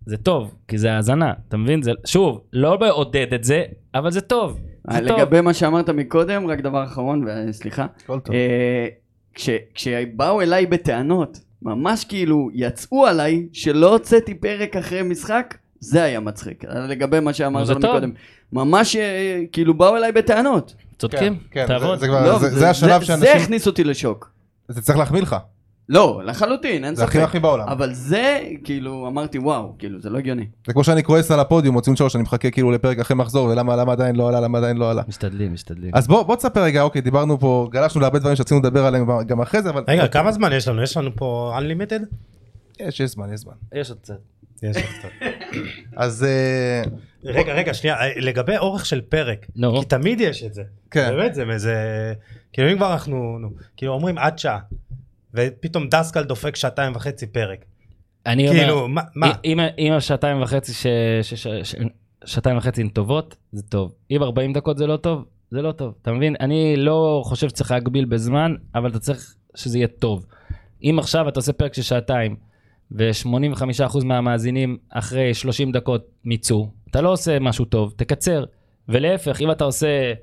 זה 0.10 0.18
טוב, 0.18 0.56
כי 0.68 0.78
זה 0.78 0.92
האזנה, 0.94 1.34
אתה 1.48 1.58
מבין? 1.58 1.84
זה, 1.84 1.92
שוב, 2.06 2.42
לא 2.54 2.78
לעודד 2.82 3.34
את 3.34 3.44
זה, 3.44 3.64
אבל 3.96 4.12
זה 4.12 4.22
טוב. 4.22 4.60
אה, 4.90 4.96
זה 5.02 5.08
טוב. 5.08 5.20
לגבי 5.20 5.42
מה 5.42 5.54
שאמרת 5.54 5.90
מקודם, 5.90 6.48
רק 6.48 6.62
דבר 6.62 6.84
אחרון, 6.84 7.26
וסליחה. 7.50 7.86
הכל 8.04 8.20
טוב. 8.20 8.36
אה, 8.36 8.88
כש- 9.34 9.50
כשבאו 9.74 10.42
אליי 10.42 10.66
בטענות, 10.66 11.40
ממש 11.62 12.04
כאילו 12.06 12.50
יצאו 12.54 13.06
עליי 13.06 13.48
שלא 13.54 13.92
הוצאתי 13.94 14.34
פרק 14.36 14.76
אחרי 14.76 15.02
משחק, 15.02 15.58
זה 15.80 16.04
היה 16.04 16.20
מצחיק. 16.20 16.66
אה, 16.66 16.88
לגבי 16.88 17.20
מה 17.20 17.34
שאמרת 17.34 17.68
זה 17.68 17.74
טוב. 17.74 17.84
מקודם. 17.92 18.12
ממש 18.54 18.96
אה, 18.96 19.42
כאילו 19.52 19.74
באו 19.74 19.96
אליי 19.98 20.12
בטענות. 20.12 20.76
צודקים, 21.00 21.38
כן, 21.52 21.68
תעבוד. 21.68 21.96
זה- 22.00 22.02
זה 22.02 22.08
כבר- 22.08 22.26
לא, 22.26 22.40
זה- 22.40 22.50
זה 22.50 22.70
השלב 22.70 23.00
זה 23.00 23.06
שאנשים 23.06 23.38
הכניס 23.42 23.68
אותי 23.68 23.84
לשוק. 23.84 24.32
זה 24.68 24.82
צריך 24.82 24.98
להחמיא 25.00 25.22
לך 25.22 25.36
לא, 25.90 26.22
לחלוטין, 26.26 26.86
אין 26.86 26.96
זה 26.96 27.04
הכי 27.04 27.18
ספק. 27.18 27.24
הכי 27.24 27.40
בעולם 27.40 27.68
אבל 27.68 27.94
זה, 27.94 28.40
כאילו, 28.64 29.08
אמרתי, 29.08 29.40
וואו, 29.40 29.76
כאילו, 29.80 30.02
זה 30.02 30.10
לא 30.10 30.18
הגיוני. 30.18 30.46
זה 30.68 30.74
כמו 30.74 30.84
שאני 30.84 31.04
כועס 31.04 31.32
על 31.32 31.40
הפודיום 31.40 31.76
מוצאים 31.76 31.96
שלוש 31.96 32.16
אני 32.16 32.24
מחכה 32.24 32.52
כאילו 32.52 32.72
לפרק 32.72 33.00
אחרי 33.00 33.16
מחזור 33.16 33.50
ולמה 33.50 33.76
למה 33.76 33.92
עדיין 33.92 34.16
לא 34.16 34.30
עלה 34.30 34.40
למה 34.40 34.58
עדיין 34.58 34.78
לא 34.78 34.92
עלה 34.92 35.02
משתדלים, 35.08 35.54
משתדלים. 35.54 35.92
אז 35.94 36.08
בוא 36.08 36.24
בוא 36.24 36.36
תספר 36.36 36.64
רגע 36.64 36.82
אוקיי 36.82 37.02
דיברנו 37.02 37.40
פה 37.40 37.68
גלשנו 37.72 38.02
להרבה 38.02 38.20
דברים 38.20 38.36
שרצינו 38.36 38.60
לדבר 38.60 38.86
עליהם 38.86 39.08
גם 39.28 39.42
אחרי 39.42 39.62
זה 39.62 39.70
אבל 39.70 39.84
רגע, 39.88 40.08
כמה 40.08 40.32
זמן 40.32 40.54
יש 40.54 40.68
לנו? 40.68 40.84
יש 40.84 40.98
לנו 40.98 41.16
פה 41.16 41.58
Unlimited? 41.58 42.04
יש 42.80 43.00
יש 43.00 43.12
זמן 43.12 43.34
יש 43.34 43.40
זמן 43.40 43.54
יש 43.74 43.90
עוד 43.90 44.00
קצת. 44.00 44.20
יש 44.64 44.76
עוד 44.78 44.86
קצת. 45.00 45.10
אז 46.04 46.24
אה, 46.24 46.84
רגע, 47.24 47.54
רגע, 47.54 47.74
שנייה, 47.74 47.96
אה, 47.96 48.10
לגבי 48.16 48.58
אורך 48.58 48.86
של 48.86 49.02
פרק. 49.02 49.46
כי 49.56 49.86
תמיד 49.88 50.22
יש 50.22 50.44
את 50.44 50.54
זה. 50.54 50.64
כן. 50.92 51.10
באמת, 51.10 51.60
זה. 51.60 52.14
כאילו 52.54 52.72
אם 52.72 52.78
כבר 52.78 52.94
אנחנו, 52.94 53.40
נו, 53.40 53.50
כאילו 53.78 53.94
אומרים 53.94 54.18
עד 54.18 54.40
שעה, 54.40 54.60
ופתאום 55.34 55.88
דסקל 55.88 56.24
דופק 56.24 56.56
שעתיים 56.56 56.96
וחצי 56.96 57.28
פרק. 57.28 57.66
אני 58.26 58.50
אומר, 58.50 58.60
כאילו, 58.60 58.88
מה- 58.88 59.02
מה? 59.16 59.34
אם- 59.46 59.60
אם 59.80 59.94
השעתיים 59.94 60.42
וחצי, 60.42 60.74
ש- 60.74 60.88
ש- 61.22 61.34
ש- 61.34 61.48
ש- 61.64 61.76
שעתיים 62.26 62.58
וחצי 62.58 62.82
הן 62.82 62.90
טובות, 62.90 63.36
זה 63.52 63.64
טוב. 63.64 63.94
אם 64.12 64.24
40 64.24 64.54
דקות 64.54 64.78
זה 64.78 64.88
לא 64.88 64.98
טוב, 64.98 65.26
זה 65.52 65.62
לא 65.62 65.72
טוב. 65.72 65.94
אתה 66.02 66.12
מבין? 66.12 66.36
אני 66.40 66.76
לא 66.78 67.22
חושב 67.26 67.50
שצריך 67.50 67.72
להגביל 67.72 68.06
בזמן, 68.06 68.54
אבל 68.76 68.90
אתה 68.90 69.00
צריך 69.00 69.36
שזה 69.56 69.78
יהיה 69.78 69.88
טוב. 69.88 70.26
אם 70.84 70.96
עכשיו 71.00 71.30
אתה 71.30 71.40
עושה 71.40 71.54
פרק 71.54 71.74
של 71.74 71.82
שעתיים, 71.82 72.36
ו-85% 72.92 74.04
מהמאזינים 74.06 74.78
אחרי 74.90 75.34
30 75.34 75.72
דקות 75.72 76.06
מיצו, 76.26 76.70
אתה 76.92 77.02
לא 77.02 77.12
עושה 77.12 77.40
משהו 77.40 77.66
טוב, 77.66 77.94
תקצר. 77.98 78.44
ולהפך, 78.90 79.42
אם 79.42 79.52
אתה 79.52 79.64
עושה 79.64 80.14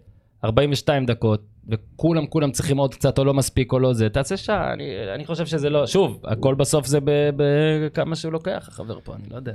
42 0.45 1.07
דקות, 1.07 1.43
וכולם 1.69 2.27
כולם 2.27 2.51
צריכים 2.51 2.77
עוד 2.77 2.95
קצת 2.95 3.19
או 3.19 3.25
לא 3.25 3.35
מספיק 3.35 3.73
או 3.73 3.79
לא 3.79 3.93
זה, 3.93 4.09
תעשה 4.09 4.37
שעה, 4.37 4.73
אני, 4.73 4.85
אני 5.15 5.27
חושב 5.27 5.47
שזה 5.47 5.71
לא, 5.71 5.87
שוב, 5.87 6.23
הכל 6.25 6.55
בסוף 6.55 6.87
זה 6.87 6.99
בכמה 7.37 8.17
שהוא 8.17 8.33
לוקח, 8.33 8.67
החבר 8.69 8.99
פה, 9.05 9.15
אני 9.15 9.25
לא 9.31 9.37
יודע. 9.37 9.53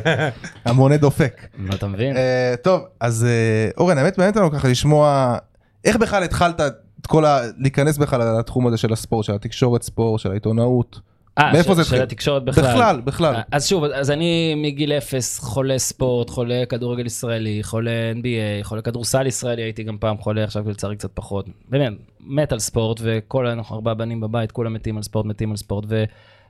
המונה 0.64 0.96
דופק 0.96 1.46
מה 1.56 1.74
אתה 1.74 1.86
מבין? 1.86 2.16
אה, 2.16 2.54
טוב 2.62 2.82
אז 3.00 3.24
אה, 3.24 3.70
אורן 3.78 3.98
האמת 3.98 4.18
מעניין 4.18 4.34
אותנו 4.34 4.58
ככה 4.58 4.68
לשמוע 4.68 5.36
איך 5.84 5.96
בכלל 5.96 6.22
התחלת 6.22 6.60
את 7.00 7.06
כל 7.06 7.24
ה... 7.24 7.40
להיכנס 7.58 7.98
בכלל 7.98 8.38
לתחום 8.38 8.66
הזה 8.66 8.76
של 8.76 8.92
הספורט 8.92 9.24
של 9.24 9.34
התקשורת 9.34 9.82
ספורט 9.82 10.20
של 10.20 10.30
העיתונאות 10.30 11.00
מאיפה 11.38 11.72
ש- 11.72 11.76
זה 11.76 11.84
של 11.84 11.88
התחיל? 11.88 12.02
התקשורת 12.02 12.44
בכלל. 12.44 12.64
בכלל 12.64 13.00
בכלל 13.00 13.34
אז 13.52 13.68
שוב, 13.68 13.84
אז 13.84 14.10
אני 14.10 14.54
מגיל 14.56 14.92
אפס 14.92 15.38
חולה 15.38 15.78
ספורט, 15.78 16.30
חולה 16.30 16.62
כדורגל 16.68 17.06
ישראלי, 17.06 17.62
חולה 17.62 17.90
NBA, 18.20 18.64
חולה 18.64 18.82
כדורסל 18.82 19.26
ישראלי, 19.26 19.62
הייתי 19.62 19.82
גם 19.82 19.98
פעם 19.98 20.18
חולה, 20.18 20.44
עכשיו 20.44 20.70
לצערי 20.70 20.96
קצת 20.96 21.10
פחות. 21.14 21.46
באמת, 21.68 21.92
מת 22.20 22.52
על 22.52 22.58
ספורט, 22.58 23.00
וכל 23.02 23.46
אנחנו 23.46 23.76
ארבעה 23.76 23.94
בנים 23.94 24.20
בבית, 24.20 24.52
כולם 24.52 24.72
מתים 24.72 24.96
על 24.96 25.02
ספורט, 25.02 25.26
מתים 25.26 25.50
על 25.50 25.56
ספורט, 25.56 25.84
ו... 25.88 26.04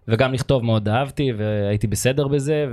וגם 0.08 0.32
לכתוב 0.32 0.64
מאוד 0.64 0.88
אהבתי, 0.88 1.32
והייתי 1.38 1.86
בסדר 1.86 2.28
בזה, 2.28 2.66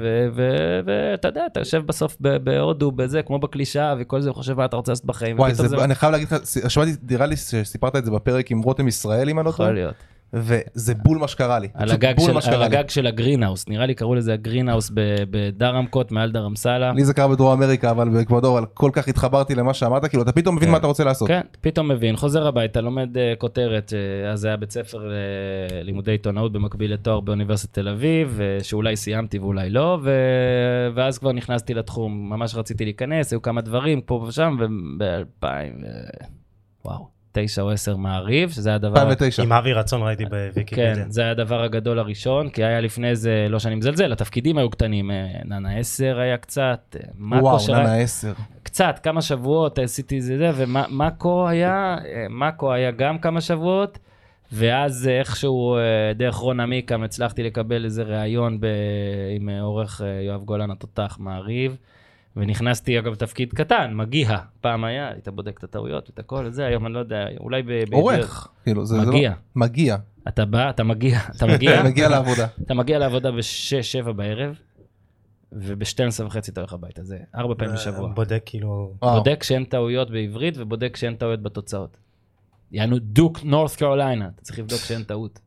ואתה 0.85 1.27
יודע, 1.27 1.45
אתה 1.45 1.59
יושב 1.59 1.83
בסוף 1.85 2.17
בהודו, 2.19 2.91
בזה, 2.91 3.21
כמו 3.21 3.39
בקלישאה, 3.39 3.95
וכל 3.99 4.21
זה, 4.21 4.31
וחושב 4.31 4.53
מה 4.53 4.65
אתה 4.65 4.75
רוצה 4.75 4.91
לעשות 4.91 5.05
בחיים. 5.05 5.39
וואי 5.39 5.51
ופתאום 5.51 5.67
זה... 5.67 5.83
אני 5.83 5.95
חייב 5.95 6.11
להגיד 6.11 6.27
לך 6.31 6.47
שמעתי 6.67 6.91
נראה 7.09 7.25
לי 7.25 7.35
שסיפרת 7.35 7.95
את 7.95 8.05
זה 8.05 8.11
בפרק 8.11 8.51
עם 8.51 8.61
רותם 8.61 8.87
ישראלי 8.87 9.31
אם 9.31 9.39
אני 9.39 9.45
לא 9.45 9.51
טועה 9.51 9.69
יכול 9.69 9.75
להיות. 9.79 9.95
וזה 10.33 10.93
בול 10.95 11.17
מה 11.17 11.27
שקרה 11.27 11.59
לי 11.59 11.67
על 11.73 11.91
הגג 11.91 12.13
של- 12.19 12.51
על 12.51 12.59
לי. 12.59 12.65
הגג 12.65 12.89
של 12.89 13.07
הגרינהאוס, 13.07 13.69
נראה 13.69 13.85
לי 13.85 13.95
קראו 13.95 14.15
לזה 14.15 14.33
הגרינהאוס 14.33 14.91
בדרמקוט, 15.29 16.11
מעל 16.11 16.31
דרמסלה. 16.31 16.91
לי 16.93 17.05
זה 17.05 17.13
קרה 17.13 17.27
בדרום 17.27 17.51
אמריקה 17.63 17.91
אבל 17.91 18.09
באקוודור 18.09 18.59
אבל 18.59 18.67
כל 18.73 18.89
כך 18.93 19.07
התחברתי 19.07 19.55
למה 19.55 19.73
שאמרת 19.73 20.05
כאילו 20.05 20.23
אתה 20.23 20.31
פתאום 20.31 20.55
מבין 20.55 20.67
כן. 20.67 20.71
מה 20.71 20.77
אתה 20.77 20.87
רוצה 20.87 21.03
לעשות. 21.03 21.27
כן, 21.27 21.41
פתאום 21.61 21.87
מבין, 21.91 22.15
חוזר 22.15 22.47
הביתה, 22.47 22.81
לומד 22.81 23.09
uh, 23.17 23.19
כותרת, 23.37 23.93
uh, 23.93 24.27
אז 24.31 24.39
זה 24.39 24.47
היה 24.47 24.57
בית 24.57 24.71
ספר 24.71 25.09
ללימודי 25.71 26.11
עיתונאות 26.11 26.51
במקביל 26.51 26.93
לתואר 26.93 27.19
באוניברסיטת 27.19 27.73
תל 27.73 27.87
אביב, 27.89 28.39
uh, 28.59 28.63
שאולי 28.63 28.95
סיימתי 28.95 29.39
ואולי 29.39 29.69
לא, 29.69 29.97
ו... 30.03 30.11
ואז 30.95 31.17
כבר 31.17 31.31
נכנסתי 31.31 31.73
לתחום, 31.73 32.29
ממש 32.29 32.55
רציתי 32.55 32.83
להיכנס, 32.85 33.33
היו 33.33 33.41
כמה 33.41 33.61
דברים 33.61 34.01
פה 34.01 34.25
ושם, 34.27 34.55
וב-2000, 34.59 35.45
וואו, 36.85 37.07
תשע 37.33 37.61
או 37.61 37.71
עשר 37.71 37.95
מעריב, 37.97 38.49
שזה 38.51 38.69
היה 38.69 38.75
הדבר... 38.75 39.01
2009. 39.01 39.43
עם 39.43 39.51
אבי 39.53 39.73
רצון 39.73 40.01
ראיתי 40.03 40.25
בוויקיפדיה. 40.25 40.95
כן, 40.95 41.09
זה 41.11 41.21
היה 41.21 41.31
הדבר 41.31 41.63
הגדול 41.63 41.99
הראשון, 41.99 42.49
כי 42.49 42.63
היה 42.63 42.81
לפני 42.81 43.15
זה, 43.15 43.45
לא 43.49 43.59
שאני 43.59 43.75
מזלזל, 43.75 44.11
התפקידים 44.11 44.57
היו 44.57 44.69
קטנים, 44.69 45.11
אה, 45.11 45.27
ננה 45.45 45.77
10 45.77 46.19
היה 46.19 46.37
קצת, 46.37 46.95
אה, 46.99 47.05
מאקו 47.17 47.43
וואו 47.45 47.59
שרק- 47.59 47.79
ננה 47.79 47.95
10. 47.97 48.33
קצת, 48.63 48.99
כמה 49.03 49.21
שבועות 49.21 49.79
עשיתי 49.79 50.21
זה 50.21 50.37
זה, 50.37 50.51
ומאקו 50.55 51.47
היה, 51.47 51.97
אה, 52.05 52.25
מאקו 52.29 52.73
היה 52.73 52.91
גם 52.91 53.17
כמה 53.19 53.41
שבועות, 53.41 53.99
ואז 54.51 55.07
אה, 55.07 55.19
איכשהו 55.19 55.75
אה, 55.75 55.81
דרך 56.15 56.35
רון 56.35 56.59
עמיקם 56.59 57.03
הצלחתי 57.03 57.43
לקבל 57.43 57.85
איזה 57.85 58.03
ראיון 58.03 58.59
ב... 58.59 58.65
עם 59.35 59.49
אה, 59.49 59.61
עורך 59.61 60.01
אה, 60.01 60.21
יואב 60.21 60.43
גולן 60.43 60.71
התותח 60.71 61.17
מעריב, 61.19 61.77
ונכנסתי 62.35 62.99
אגב 62.99 63.15
תפקיד 63.15 63.53
קטן, 63.53 63.91
מגיע, 63.95 64.37
פעם 64.61 64.83
היה, 64.83 65.09
היית 65.09 65.27
בודק 65.27 65.57
את 65.59 65.63
הטעויות 65.63 66.09
ואת 66.09 66.19
הכל, 66.19 66.49
זה 66.49 66.65
היום 66.65 66.85
אני 66.85 66.93
לא 66.93 66.99
יודע, 66.99 67.25
אולי 67.39 67.63
ב... 67.63 67.67
ב- 67.89 67.93
עורך. 67.93 68.47
כאילו 68.63 68.85
זה 68.85 68.95
זה 68.95 69.01
לא- 69.05 69.07
מגיע. 69.13 69.33
מגיע. 69.55 69.97
אתה 70.27 70.45
בא, 70.45 70.69
אתה 70.69 70.83
מגיע, 70.83 71.19
אתה 71.37 71.45
מגיע, 71.45 71.83
מגיע 71.89 72.09
לעבודה. 72.09 72.47
אתה 72.61 72.73
מגיע 72.73 72.99
לעבודה 72.99 73.31
ב-6-7 73.31 74.11
בערב, 74.11 74.55
וב-12 75.51 76.23
וחצי 76.25 76.51
אתה 76.51 76.61
הולך 76.61 76.73
הביתה, 76.73 77.03
זה 77.03 77.17
ארבע 77.35 77.53
פעמים 77.57 77.73
בשבוע. 77.75 78.09
בודק 78.13 78.41
כאילו... 78.45 78.93
וואו. 79.01 79.17
בודק 79.17 79.43
שאין 79.43 79.63
טעויות 79.65 80.11
בעברית 80.11 80.53
ובודק 80.57 80.95
שאין 80.95 81.15
טעויות 81.15 81.41
בתוצאות. 81.43 81.97
יענו 82.71 82.99
דוק 82.99 83.39
נורת 83.43 83.75
קרוליינה, 83.75 84.27
אתה 84.35 84.41
צריך 84.41 84.59
לבדוק 84.59 84.79
שאין 84.79 85.03
טעות. 85.03 85.39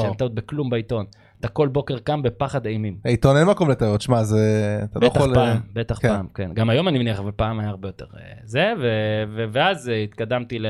שאין. 0.00 0.14
טעות 0.14 0.34
בכלום 0.34 0.70
בעיתון. 0.70 1.04
אתה 1.40 1.48
כל 1.48 1.68
בוקר 1.68 1.98
קם 1.98 2.22
בפחד 2.22 2.66
אימים. 2.66 2.96
עיתון 3.04 3.36
אין 3.36 3.46
מקום 3.46 3.70
לטעויות, 3.70 4.00
שמע, 4.00 4.22
זה... 4.22 4.80
אתה 4.84 4.98
לא 5.00 5.08
בטח 5.08 5.20
יכול... 5.20 5.34
פעם, 5.34 5.58
בטח 5.72 5.98
כן. 5.98 6.08
פעם, 6.08 6.26
כן. 6.34 6.50
גם 6.54 6.70
היום 6.70 6.88
אני 6.88 6.98
מניח, 6.98 7.18
אבל 7.18 7.30
פעם 7.36 7.60
היה 7.60 7.68
הרבה 7.68 7.88
יותר 7.88 8.06
אה, 8.16 8.20
זה, 8.44 8.72
ו- 8.80 9.24
ו- 9.36 9.44
ואז 9.52 9.88
אה, 9.88 9.96
התקדמתי 10.02 10.58
ל... 10.58 10.66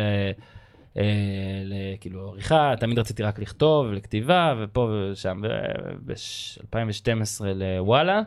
אה, 0.97 1.03
ל- 1.65 1.97
כאילו 2.01 2.29
עריכה, 2.29 2.75
תמיד 2.81 2.99
רציתי 2.99 3.23
רק 3.23 3.39
לכתוב, 3.39 3.93
לכתיבה, 3.93 4.55
ופה 4.63 4.91
ושם, 5.13 5.41
ב-2012 6.07 7.45
לוואלה, 7.45 8.23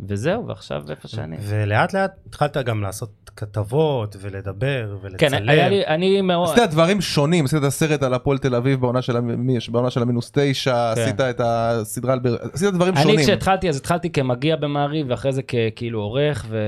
וזהו, 0.00 0.46
ועכשיו 0.46 0.82
איפה 0.90 1.08
שאני. 1.08 1.36
ולאט 1.40 1.92
לאט 1.94 2.12
התחלת 2.26 2.56
גם 2.56 2.82
לעשות 2.82 3.10
כתבות 3.36 4.16
ולדבר 4.20 4.96
ולצלם. 5.00 5.18
כן, 5.18 5.48
היה 5.48 5.68
לי, 5.68 5.86
אני 5.86 6.20
מאוד... 6.20 6.48
עשית 6.58 6.70
דברים 6.70 7.00
שונים, 7.00 7.44
עשית 7.44 7.58
את 7.58 7.64
הסרט 7.64 8.02
על 8.02 8.14
הפועל 8.14 8.38
תל 8.38 8.54
אביב 8.54 8.80
בעונה 8.80 9.02
של 9.02 9.16
המ- 9.16 9.48
בעונה 9.72 9.90
של 9.90 10.02
המינוס 10.02 10.30
תשע, 10.34 10.92
כן. 10.94 11.00
עשית 11.02 11.20
את 11.20 11.40
הסדרה 11.44 12.12
על 12.12 12.18
באר... 12.18 12.36
עשית 12.52 12.74
דברים 12.74 12.94
אני 12.94 13.02
שונים. 13.02 13.18
כשהתחלתי, 13.18 13.68
אז 13.68 13.76
התחלתי 13.76 14.10
כמגיע 14.12 14.56
במעריב, 14.56 15.06
ואחרי 15.10 15.32
זה 15.32 15.42
ככאילו 15.42 16.00
עורך, 16.00 16.46
ו... 16.48 16.58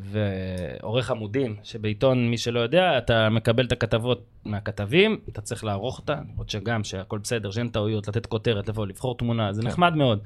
ועורך 0.00 1.10
עמודים, 1.10 1.56
שבעיתון, 1.62 2.30
מי 2.30 2.38
שלא 2.38 2.60
יודע, 2.60 2.98
אתה 2.98 3.28
מקבל 3.30 3.64
את 3.64 3.72
הכתבות 3.72 4.22
מהכתבים, 4.44 5.18
אתה 5.32 5.40
צריך 5.40 5.64
לערוך 5.64 5.98
אותה, 5.98 6.14
למרות 6.32 6.50
שגם, 6.50 6.84
שהכל 6.84 7.18
בסדר, 7.18 7.50
שאין 7.50 7.68
טעויות, 7.68 8.08
לתת 8.08 8.26
כותרת, 8.26 8.68
לבוא, 8.68 8.86
לבחור 8.86 9.16
תמונה, 9.16 9.52
זה 9.52 9.62
נחמד 9.62 9.94
מאוד. 9.96 10.18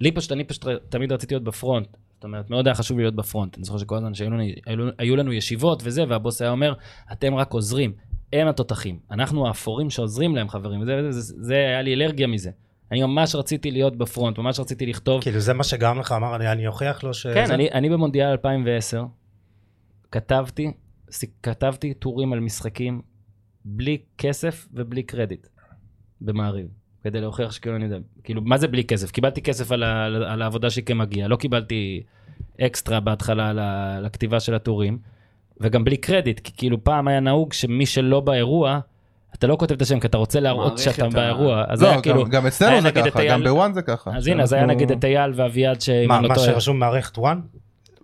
לי 0.00 0.12
פשוט, 0.12 0.32
אני 0.32 0.44
פשוט 0.44 0.64
תמיד 0.88 1.12
רציתי 1.12 1.34
להיות 1.34 1.44
בפרונט. 1.44 1.88
זאת 2.14 2.24
אומרת, 2.24 2.50
מאוד 2.50 2.66
היה 2.66 2.74
חשוב 2.74 2.98
לי 2.98 3.04
להיות 3.04 3.14
בפרונט. 3.16 3.56
אני 3.56 3.64
זוכר 3.64 3.78
שכל 3.78 3.96
הזמן 3.96 4.14
שהיו 4.14 4.30
לנו, 4.30 4.42
היו, 4.66 4.88
היו 4.98 5.16
לנו 5.16 5.32
ישיבות 5.32 5.82
וזה, 5.84 6.04
והבוס 6.08 6.42
היה 6.42 6.50
אומר, 6.50 6.74
אתם 7.12 7.34
רק 7.34 7.52
עוזרים, 7.52 7.92
הם 8.32 8.48
התותחים. 8.48 8.98
אנחנו 9.10 9.46
האפורים 9.46 9.90
שעוזרים 9.90 10.36
להם, 10.36 10.48
חברים. 10.48 10.82
וזה, 10.82 10.96
וזה, 11.08 11.20
זה, 11.20 11.34
זה 11.42 11.54
היה 11.54 11.82
לי 11.82 11.94
אלרגיה 11.94 12.26
מזה. 12.26 12.50
אני 12.92 13.02
ממש 13.02 13.34
רציתי 13.34 13.70
להיות 13.70 13.96
בפרונט, 13.96 14.38
ממש 14.38 14.60
רציתי 14.60 14.86
לכתוב. 14.86 15.22
כאילו 15.22 15.40
זה 15.40 15.52
מה 15.54 15.64
שגרם 15.64 15.98
לך, 15.98 16.12
אמר 16.12 16.36
אני 16.36 16.52
אני 16.52 16.66
אוכיח 16.66 17.04
לו 17.04 17.14
ש... 17.14 17.26
כן, 17.26 17.46
זה- 17.46 17.54
אני, 17.54 17.70
אני 17.72 17.90
במונדיאל 17.90 18.28
2010 18.28 19.04
כתבתי, 20.12 20.72
כתבתי 21.42 21.94
טורים 21.94 22.32
על 22.32 22.40
משחקים 22.40 23.02
בלי 23.64 23.98
כסף 24.18 24.68
ובלי 24.72 25.02
קרדיט 25.02 25.46
במעריב, 26.20 26.66
כדי 27.04 27.20
להוכיח 27.20 27.52
שכאילו 27.52 27.76
אני 27.76 27.84
יודע, 27.84 27.96
כאילו, 28.24 28.42
מה 28.44 28.58
זה 28.58 28.68
בלי 28.68 28.84
כסף? 28.84 29.10
קיבלתי 29.10 29.42
כסף 29.42 29.72
על, 29.72 29.82
ה, 29.82 30.04
על 30.04 30.42
העבודה 30.42 30.70
שלי 30.70 30.82
כמגיע, 30.82 31.28
לא 31.28 31.36
קיבלתי 31.36 32.02
אקסטרה 32.60 33.00
בהתחלה 33.00 33.48
על 33.50 33.58
ה- 33.58 33.98
לכתיבה 34.00 34.40
של 34.40 34.54
הטורים, 34.54 34.98
וגם 35.60 35.84
בלי 35.84 35.96
קרדיט, 35.96 36.40
כי 36.40 36.52
כאילו 36.56 36.84
פעם 36.84 37.08
היה 37.08 37.20
נהוג 37.20 37.52
שמי 37.52 37.86
שלא 37.86 38.20
באירוע, 38.20 38.78
אתה 39.34 39.46
לא 39.46 39.56
כותב 39.56 39.74
את 39.74 39.82
השם 39.82 40.00
כי 40.00 40.06
אתה 40.06 40.16
רוצה 40.18 40.40
להראות 40.40 40.78
שאתה 40.78 41.06
את 41.06 41.12
ה- 41.12 41.16
באירוע, 41.16 41.64
אז 41.68 41.82
לא, 41.82 41.88
היה 41.88 42.02
כאילו, 42.02 42.24
גם- 42.24 42.30
גם 42.30 42.46
אצלנו 42.46 42.80
זה 42.82 42.92
ככה, 42.92 43.24
גם 43.28 43.44
בוואן 43.44 43.72
זה 43.72 43.82
ככה. 43.82 44.10
אז 44.16 44.26
הנה, 44.26 44.42
אז 44.42 44.52
היה 44.52 44.66
נגיד 44.66 44.90
את 44.90 45.04
אייל 45.04 45.32
ואביעד, 45.36 45.80
שאם 45.80 46.08
מה, 46.08 46.14
אני 46.16 46.22
לא 46.22 46.28
מה 46.28 46.34
טועה, 46.34 46.46
שרשום 46.46 46.78
מערכת 46.78 47.18
וואן? 47.18 47.40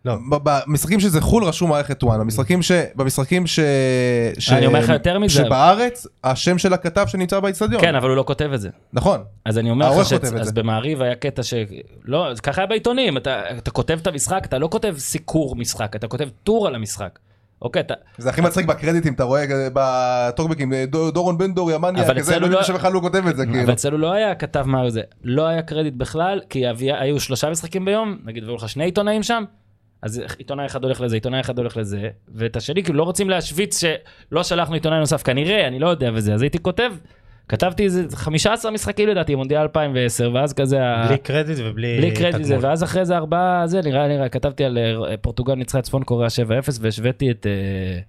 לא. 0.09 0.39
במשחקים 0.43 1.01
שזה 1.01 1.21
חו"ל 1.21 1.45
רשום 1.45 1.71
מערכת 1.71 2.05
וואן, 2.05 2.21
במשחקים 2.21 2.63
ש... 2.63 2.73
במשחקים 2.95 3.47
ש... 3.47 3.61
ש... 4.39 4.53
אני 4.53 4.67
אומר 4.67 4.79
לך 4.79 4.89
יותר 4.89 5.19
מזה. 5.19 5.35
שבארץ, 5.35 6.07
השם 6.25 6.59
של 6.59 6.73
הכתב 6.73 7.07
שנמצא 7.07 7.41
באצטדיון. 7.41 7.81
כן, 7.81 7.95
אבל 7.95 8.09
הוא 8.09 8.17
לא 8.17 8.23
כותב 8.23 8.51
את 8.55 8.61
זה. 8.61 8.69
נכון. 8.93 9.21
אז 9.45 9.59
אני 9.59 9.71
אומר 9.71 10.01
לך. 10.01 10.13
את 10.13 10.25
אז. 10.25 10.53
במעריב 10.53 11.03
היה 11.03 11.15
קטע 11.15 11.43
ש... 11.43 11.55
לא, 12.05 12.29
ככה 12.43 12.61
היה 12.61 12.67
בעיתונים, 12.67 13.17
אתה, 13.17 13.43
אתה 13.59 13.71
כותב 13.71 13.99
את 14.03 14.07
המשחק, 14.07 14.43
אתה 14.45 14.59
לא 14.59 14.69
כותב 14.73 14.95
סיקור 14.99 15.57
משחק, 15.57 15.97
אתה 15.97 16.09
כותב 16.09 16.29
טור 16.45 16.67
על 16.67 16.75
המשחק. 16.75 17.19
אוקיי, 17.63 17.81
אתה... 17.81 17.95
זה 18.19 18.29
הכי 18.31 18.41
מצחיק 18.41 18.67
בקרדיטים, 18.67 19.13
אתה 19.15 19.25
רואה 19.25 19.45
אה, 19.51 19.69
בטוקבקים, 19.73 20.73
דו- 20.75 21.11
דורון 21.11 21.39
בן 21.39 21.55
דור, 21.55 21.73
ימניה, 21.73 22.15
כזה, 22.15 22.39
לא 22.39 22.41
לא- 22.41 22.47
יודע 22.47 22.65
שבכלל 22.65 22.93
הוא 22.93 23.03
כותב 23.03 23.27
את 23.27 23.37
זה, 23.37 23.47
כאילו. 23.47 23.63
אבל 23.63 23.73
אצלנו 23.73 23.99
לא 23.99 24.13
היה 24.13 24.35
כתב 24.35 24.63
מה 24.67 24.91
זה, 24.91 25.01
לא 25.25 25.47
היה 25.47 25.63
קרדיט 25.63 25.95
בכלל, 25.95 26.41
כי 26.51 26.63
היו 27.01 27.21
שלושה 27.21 27.51
משחקים 27.51 27.85
ביום, 27.85 28.19
נגיד 28.25 28.45
והיו 28.45 28.57
לך 28.57 28.69
שני 28.69 28.85
עיתונאים 28.85 29.23
שם, 29.23 29.45
אז 30.03 30.23
עיתונאי 30.39 30.67
אחד 30.67 30.85
הולך 30.85 31.01
לזה, 31.01 31.17
עיתונאי 31.17 31.41
אחד 31.41 31.59
הולך 31.59 31.77
לזה, 31.77 32.09
ואת 32.35 32.57
השני 32.57 32.83
כאילו 32.83 32.99
לא 32.99 33.03
רוצים 33.03 33.31
להשוויץ 33.31 33.81
שלא 33.81 34.43
שלחנו 34.43 34.75
עיתונאי 34.75 34.99
נוסף, 34.99 35.23
כנראה, 35.23 35.67
אני 35.69 35.79
לא 35.79 35.89
יודע 35.89 36.11
וזה, 36.15 36.35
אז 36.35 36.43
הייתי 36.43 36.59
כותב, 36.59 36.93
כתבתי 37.49 37.85
איזה 37.85 38.05
15 38.17 38.71
משחקים 38.71 39.09
לדעתי, 39.09 39.35
מונדיאל 39.35 39.61
2010, 39.61 40.31
ואז 40.35 40.53
כזה... 40.53 40.83
ה- 40.85 41.07
בלי 41.09 41.19
קרדיט 41.19 41.59
ובלי 41.65 41.97
בלי 41.99 42.11
קרדיט 42.15 42.43
זה. 42.43 42.57
ואז 42.61 42.83
אחרי 42.85 43.05
זה 43.05 43.17
ארבעה, 43.17 43.67
זה 43.67 43.81
נראה, 43.85 44.09
נראה, 44.09 44.29
כתבתי 44.29 44.65
על 44.65 44.79
אה, 44.79 45.17
פורטוגל 45.17 45.55
ניצחה 45.55 45.83
צפון 45.83 46.03
קוריאה 46.05 46.29
7-0 46.49 46.51
והשוויתי 46.81 47.31
את, 47.31 47.47
אה, 47.47 48.01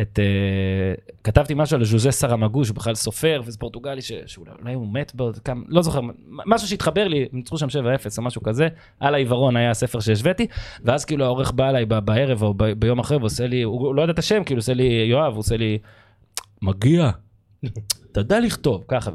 את, 0.00 0.18
אה, 0.18 0.94
כתבתי 1.24 1.54
משהו 1.56 1.76
על 1.76 1.84
ז'וזה 1.84 2.10
סרמגו, 2.10 2.64
שהוא 2.64 2.76
בכלל 2.76 2.94
סופר, 2.94 3.42
וזה 3.44 3.58
פורטוגלי 3.58 4.02
שאולי 4.02 4.50
אולי 4.62 4.74
הוא 4.74 4.92
מת 4.92 5.14
בעוד 5.14 5.38
כמה, 5.38 5.62
לא 5.68 5.82
זוכר, 5.82 6.00
משהו 6.46 6.68
שהתחבר 6.68 7.08
לי, 7.08 7.28
ניצחו 7.32 7.58
שם 7.58 7.66
7-0 7.66 8.18
או 8.18 8.22
משהו 8.22 8.42
כזה, 8.42 8.68
על 9.00 9.14
העיוורון 9.14 9.56
היה 9.56 9.70
הספר 9.70 10.00
שהשוויתי, 10.00 10.46
ואז 10.84 11.04
כאילו 11.04 11.24
העורך 11.24 11.52
בא 11.52 11.68
אליי 11.68 11.84
בערב 11.86 12.42
או 12.42 12.54
ב- 12.54 12.72
ביום 12.72 12.98
אחר 12.98 13.16
ועושה 13.20 13.46
לי, 13.46 13.62
הוא 13.62 13.94
לא 13.94 14.02
יודע 14.02 14.12
את 14.12 14.18
השם, 14.18 14.44
כאילו 14.44 14.58
עושה 14.58 14.74
לי, 14.74 15.06
יואב, 15.10 15.32
הוא 15.32 15.38
עושה 15.38 15.56
לי, 15.56 15.78
מגיע, 16.62 17.10
אתה 18.12 18.20
יודע 18.20 18.40
לכתוב, 18.40 18.84
ככה. 18.88 19.10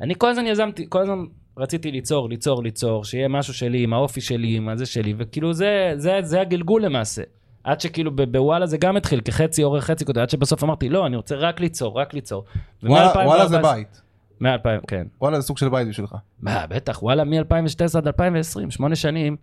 אני 0.00 0.14
כל 0.18 0.28
הזמן 0.28 0.46
יזמתי, 0.46 0.86
כל 0.88 1.02
הזמן 1.02 1.18
רציתי 1.58 1.90
ליצור, 1.90 2.28
ליצור, 2.28 2.62
ליצור, 2.62 3.04
שיהיה 3.04 3.28
משהו 3.28 3.54
שלי, 3.54 3.82
עם 3.82 3.92
האופי 3.92 4.20
שלי, 4.20 4.56
עם 4.56 4.68
הזה 4.68 4.86
שלי, 4.86 5.14
וכאילו 5.18 5.52
זה, 5.52 5.92
זה, 5.96 6.18
זה 6.22 6.40
הגלגול 6.40 6.84
למעשה. 6.84 7.22
עד 7.64 7.80
שכאילו 7.80 8.16
ב- 8.16 8.22
בוואלה 8.22 8.66
זה 8.66 8.78
גם 8.78 8.96
התחיל, 8.96 9.20
כחצי 9.20 9.62
עורך, 9.62 9.84
חצי 9.84 10.04
כותב, 10.04 10.18
עד 10.18 10.30
שבסוף 10.30 10.64
אמרתי, 10.64 10.88
לא, 10.88 11.06
אני 11.06 11.16
רוצה 11.16 11.36
רק 11.36 11.60
ליצור, 11.60 12.00
רק 12.00 12.14
ליצור. 12.14 12.44
וואלה 12.82 13.04
זה 13.04 13.20
2014 13.20 13.74
בית. 13.74 14.02
מ-2000, 14.40 14.86
כן. 14.86 15.06
וואלה 15.20 15.40
זה 15.40 15.46
סוג 15.46 15.58
של 15.58 15.68
בית 15.68 15.88
בשבילך. 15.88 16.14
מה, 16.40 16.66
בטח, 16.66 17.02
וואלה, 17.02 17.24
מ-2012 17.24 17.98
עד 17.98 18.06
2020, 18.06 18.70
שמונה 18.70 18.96
שנים. 18.96 19.36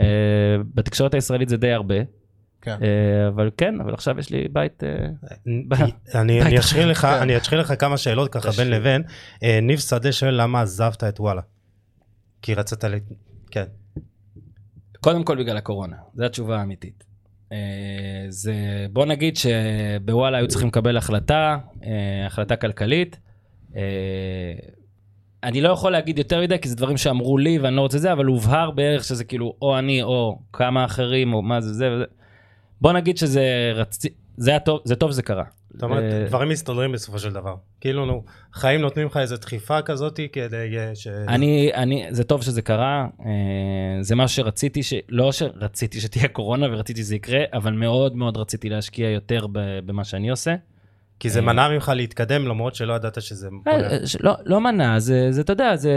אה, 0.00 0.04
בתקשורת 0.74 1.14
הישראלית 1.14 1.48
זה 1.48 1.56
די 1.56 1.72
הרבה, 1.72 1.94
כן. 2.62 2.78
אה, 2.82 3.28
אבל 3.28 3.50
כן, 3.56 3.80
אבל 3.80 3.94
עכשיו 3.94 4.18
יש 4.18 4.30
לי 4.30 4.48
בית... 4.52 4.84
אה, 4.84 5.06
אני 6.20 6.58
אשחיל 6.58 6.88
לך. 6.88 7.04
אני 7.04 7.36
אשחיל 7.36 7.58
לך 7.58 7.72
כמה 7.78 7.96
שאלות 7.96 8.32
ככה 8.32 8.50
בין 8.50 8.70
לבין. 8.70 9.02
ניב 9.62 9.78
שדה 9.78 10.12
שואל 10.12 10.42
למה 10.42 10.60
עזבת 10.60 11.04
את 11.04 11.20
וואלה. 11.20 11.42
כי 12.42 12.54
רצית 12.54 12.84
ל... 12.84 12.94
כן. 13.50 13.64
קודם 15.00 15.24
כל 15.24 15.38
בגלל 15.38 15.56
הקורונה, 15.56 15.96
זו 16.14 16.24
התשובה 16.24 16.58
האמיתית. 16.60 17.04
אה, 17.52 18.26
זה, 18.28 18.54
בוא 18.92 19.06
נגיד 19.06 19.36
שבוואלה 19.36 20.38
היו 20.38 20.48
צריכים 20.48 20.68
לקבל 20.68 20.96
החלטה, 20.96 21.58
אה, 21.84 22.26
החלטה 22.26 22.56
כלכלית. 22.56 23.18
אה, 23.76 23.82
אני 25.42 25.60
לא 25.60 25.68
יכול 25.68 25.92
להגיד 25.92 26.18
יותר 26.18 26.40
מדי, 26.40 26.58
כי 26.58 26.68
זה 26.68 26.76
דברים 26.76 26.96
שאמרו 26.96 27.38
לי 27.38 27.58
ואני 27.58 27.76
לא 27.76 27.80
רוצה 27.80 27.98
זה, 27.98 28.12
אבל 28.12 28.24
הובהר 28.24 28.70
בערך 28.70 29.04
שזה 29.04 29.24
כאילו 29.24 29.54
או 29.62 29.78
אני 29.78 30.02
או 30.02 30.38
כמה 30.52 30.84
אחרים, 30.84 31.34
או 31.34 31.42
מה 31.42 31.60
זה 31.60 31.72
זה. 31.72 32.04
בוא 32.80 32.92
נגיד 32.92 33.16
שזה 33.18 33.72
רצי... 33.74 34.08
זה 34.36 34.50
היה 34.50 34.60
טוב, 34.60 34.80
זה 34.84 34.96
טוב 34.96 35.10
שזה 35.10 35.22
קרה. 35.22 35.44
זאת 35.76 35.82
אומרת, 35.82 36.28
דברים 36.28 36.48
מסתדרים 36.48 36.92
בסופו 36.92 37.18
של 37.18 37.32
דבר. 37.32 37.54
כאילו, 37.80 38.06
נו, 38.06 38.24
חיים 38.52 38.80
נותנים 38.80 39.06
לך 39.06 39.16
איזו 39.16 39.36
דחיפה 39.36 39.82
כזאתי 39.82 40.28
כדי 40.28 40.76
ש... 40.94 41.06
אני, 41.06 41.70
אני, 41.74 42.06
זה 42.10 42.24
טוב 42.24 42.42
שזה 42.42 42.62
קרה, 42.62 43.06
אה, 43.20 43.32
זה 44.00 44.14
מה 44.14 44.28
שרציתי, 44.28 44.82
ש... 44.82 44.94
לא 45.08 45.32
שרציתי 45.32 46.00
שתהיה 46.00 46.28
קורונה 46.28 46.66
ורציתי 46.66 47.00
שזה 47.00 47.16
יקרה, 47.16 47.40
אבל 47.52 47.72
מאוד 47.72 48.16
מאוד 48.16 48.36
רציתי 48.36 48.68
להשקיע 48.68 49.10
יותר 49.10 49.46
במה 49.86 50.04
שאני 50.04 50.30
עושה. 50.30 50.54
כי 51.20 51.30
זה 51.30 51.40
אה, 51.40 51.44
מנע 51.44 51.68
ממך 51.68 51.92
להתקדם 51.94 52.48
למרות 52.48 52.74
שלא 52.74 52.92
ידעת 52.92 53.22
שזה... 53.22 53.48
אה. 53.66 53.72
אה, 53.72 53.98
לא, 54.20 54.32
לא 54.44 54.60
מנע, 54.60 54.98
זה, 54.98 55.26
זה, 55.32 55.40
אתה 55.40 55.52
יודע, 55.52 55.76
זה, 55.76 55.90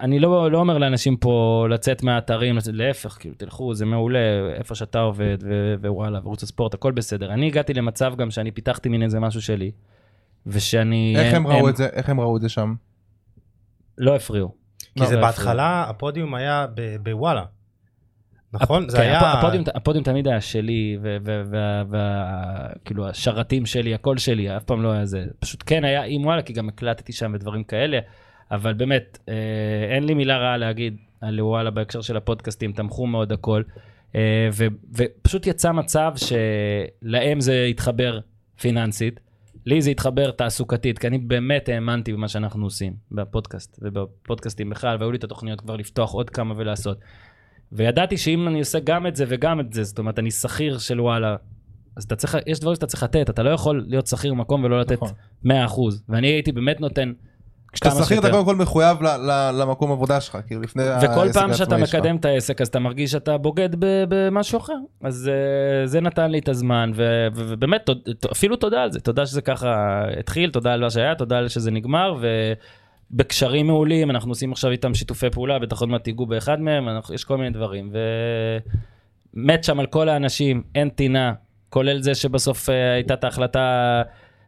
אני 0.00 0.18
לא, 0.20 0.50
לא 0.50 0.58
אומר 0.58 0.78
לאנשים 0.78 1.16
פה 1.16 1.66
לצאת 1.70 2.02
מהאתרים, 2.02 2.56
לצאת- 2.56 2.74
להפך, 2.74 3.16
כאילו, 3.20 3.34
תלכו, 3.38 3.74
זה 3.74 3.84
מעולה, 3.86 4.18
איפה 4.54 4.74
שאתה 4.74 4.98
עובד, 5.00 5.38
ו- 5.42 5.74
ווואלה, 5.80 6.18
וערוץ 6.22 6.42
הספורט, 6.42 6.74
הכל 6.74 6.92
בסדר. 6.92 7.32
אני 7.32 7.46
הגעתי 7.46 7.74
למצב 7.74 8.14
גם 8.16 8.30
שאני 8.30 8.50
פיתחתי 8.50 8.88
מין 8.88 9.02
איזה 9.02 9.20
משהו 9.20 9.42
שלי, 9.42 9.70
ושאני... 10.46 11.14
איך 11.18 11.34
הם 11.34 11.46
ראו 11.46 11.68
את 11.68 11.76
זה, 11.76 11.86
איך 11.86 12.08
הם 12.08 12.20
ראו 12.20 12.36
את 12.36 12.42
זה 12.42 12.48
שם? 12.48 12.74
לא 13.98 14.16
הפריעו. 14.16 14.54
כי 14.98 15.06
זה 15.06 15.16
לא 15.16 15.22
בהתחלה, 15.22 15.84
הפודיום 15.88 16.34
היה 16.34 16.66
בוואלה. 17.02 17.44
נכון? 18.52 18.88
זה 18.88 18.96
כן, 18.96 19.02
היה... 19.02 19.20
הפ- 19.20 19.68
הפודיום, 19.74 20.04
תמיד 20.04 20.28
היה 20.28 20.40
שלי, 20.40 20.98
וכאילו 21.90 23.08
השרתים 23.08 23.66
שלי, 23.66 23.94
הקול 23.94 24.18
שלי, 24.18 24.56
אף 24.56 24.64
פעם 24.64 24.82
לא 24.82 24.92
היה 24.92 25.06
זה. 25.06 25.24
פשוט 25.38 25.62
כן 25.66 25.84
היה 25.84 26.02
עם 26.02 26.24
וואלה, 26.24 26.42
כי 26.42 26.52
גם 26.52 26.68
הקלטתי 26.68 27.12
שם 27.12 27.32
ודברים 27.34 27.64
כאלה, 27.64 27.98
אבל 28.50 28.72
באמת, 28.72 29.18
אה, 29.28 29.34
אין 29.94 30.04
לי 30.04 30.14
מילה 30.14 30.38
רעה 30.38 30.56
להגיד 30.56 30.96
על 31.20 31.40
וואלה 31.40 31.70
בהקשר 31.70 32.00
של 32.00 32.16
הפודקאסטים, 32.16 32.72
תמכו 32.72 33.06
מאוד 33.06 33.32
הכל. 33.32 33.62
אה, 34.14 34.48
ופשוט 34.92 35.46
יצא 35.46 35.72
מצב 35.72 36.12
שלהם 36.16 37.40
זה 37.40 37.64
התחבר 37.64 38.20
פיננסית, 38.60 39.20
לי 39.66 39.82
זה 39.82 39.90
התחבר 39.90 40.30
תעסוקתית, 40.30 40.98
כי 40.98 41.06
אני 41.06 41.18
באמת 41.18 41.68
האמנתי 41.68 42.12
במה 42.12 42.28
שאנחנו 42.28 42.66
עושים, 42.66 42.92
בפודקאסט 43.12 43.78
ובפודקאסטים 43.82 44.70
בכלל, 44.70 44.96
והיו 45.00 45.10
לי 45.10 45.18
את 45.18 45.24
התוכניות 45.24 45.60
כבר 45.60 45.76
לפתוח 45.76 46.12
עוד 46.12 46.30
כמה 46.30 46.54
ולעשות. 46.56 46.98
וידעתי 47.72 48.16
שאם 48.16 48.48
אני 48.48 48.58
עושה 48.58 48.78
גם 48.84 49.06
את 49.06 49.16
זה 49.16 49.24
וגם 49.28 49.60
את 49.60 49.72
זה, 49.72 49.84
זאת 49.84 49.98
אומרת, 49.98 50.18
אני 50.18 50.30
שכיר 50.30 50.78
של 50.78 51.00
וואלה, 51.00 51.36
אז 51.96 52.04
אתה 52.04 52.16
צריך, 52.16 52.36
יש 52.46 52.60
דברים 52.60 52.74
שאתה 52.74 52.86
צריך 52.86 53.02
לתת, 53.02 53.30
אתה 53.30 53.42
לא 53.42 53.50
יכול 53.50 53.84
להיות 53.88 54.06
שכיר 54.06 54.34
במקום 54.34 54.64
ולא 54.64 54.80
לתת 54.80 54.92
נכון. 55.02 55.08
100%. 55.46 55.50
ואני 56.08 56.26
הייתי 56.26 56.52
באמת 56.52 56.80
נותן 56.80 57.12
כשאתה 57.72 57.90
שכיר 57.90 58.18
אתה. 58.18 58.30
קודם 58.30 58.44
כל 58.44 58.56
מחויב 58.56 59.02
ל- 59.02 59.06
ל- 59.06 59.50
למקום 59.62 59.92
עבודה 59.92 60.20
שלך, 60.20 60.38
כאילו 60.46 60.60
לפני 60.60 60.82
וכל 60.82 61.20
העסק 61.20 61.40
פעם 61.40 61.54
שאתה 61.54 61.62
העצמאי 61.74 61.86
שלך. 61.86 61.94
מקדם 61.94 62.16
את 62.16 62.24
העסק, 62.24 62.60
אז 62.60 62.68
אתה 62.68 62.78
מרגיש 62.78 63.10
שאתה 63.10 63.38
בוגד 63.38 63.68
במשהו 64.08 64.58
אחר. 64.58 64.76
אז 65.02 65.30
אה, 65.32 65.86
זה 65.86 66.00
נתן 66.00 66.30
לי 66.30 66.38
את 66.38 66.48
הזמן, 66.48 66.92
ו- 66.94 67.02
ו- 67.34 67.44
ובאמת, 67.48 67.86
אפילו 68.32 68.56
תודה 68.56 68.82
על 68.82 68.92
זה. 68.92 69.00
תודה 69.00 69.26
שזה 69.26 69.42
ככה 69.42 70.02
התחיל, 70.20 70.50
תודה 70.50 70.72
על 70.72 70.80
מה 70.80 70.90
שהיה, 70.90 71.14
תודה 71.14 71.38
על 71.38 71.48
שזה 71.48 71.70
נגמר, 71.70 72.14
ובקשרים 73.12 73.66
מעולים, 73.66 74.10
אנחנו 74.10 74.30
עושים 74.30 74.52
עכשיו 74.52 74.70
איתם 74.70 74.94
שיתופי 74.94 75.30
פעולה, 75.30 75.58
בטח 75.58 75.80
עוד 75.80 75.88
מעט 75.88 76.04
תיגעו 76.04 76.26
באחד 76.26 76.60
מהם, 76.60 76.88
אנחנו- 76.88 77.14
יש 77.14 77.24
כל 77.24 77.36
מיני 77.36 77.50
דברים. 77.50 77.92
ומת 79.34 79.64
שם 79.64 79.80
על 79.80 79.86
כל 79.86 80.08
האנשים, 80.08 80.62
אין 80.74 80.88
טינה, 80.88 81.32
כולל 81.68 82.02
זה 82.02 82.14
שבסוף 82.14 82.68
אה, 82.70 82.92
הייתה 82.94 83.14
את 83.14 83.24
ההחלטה 83.24 84.02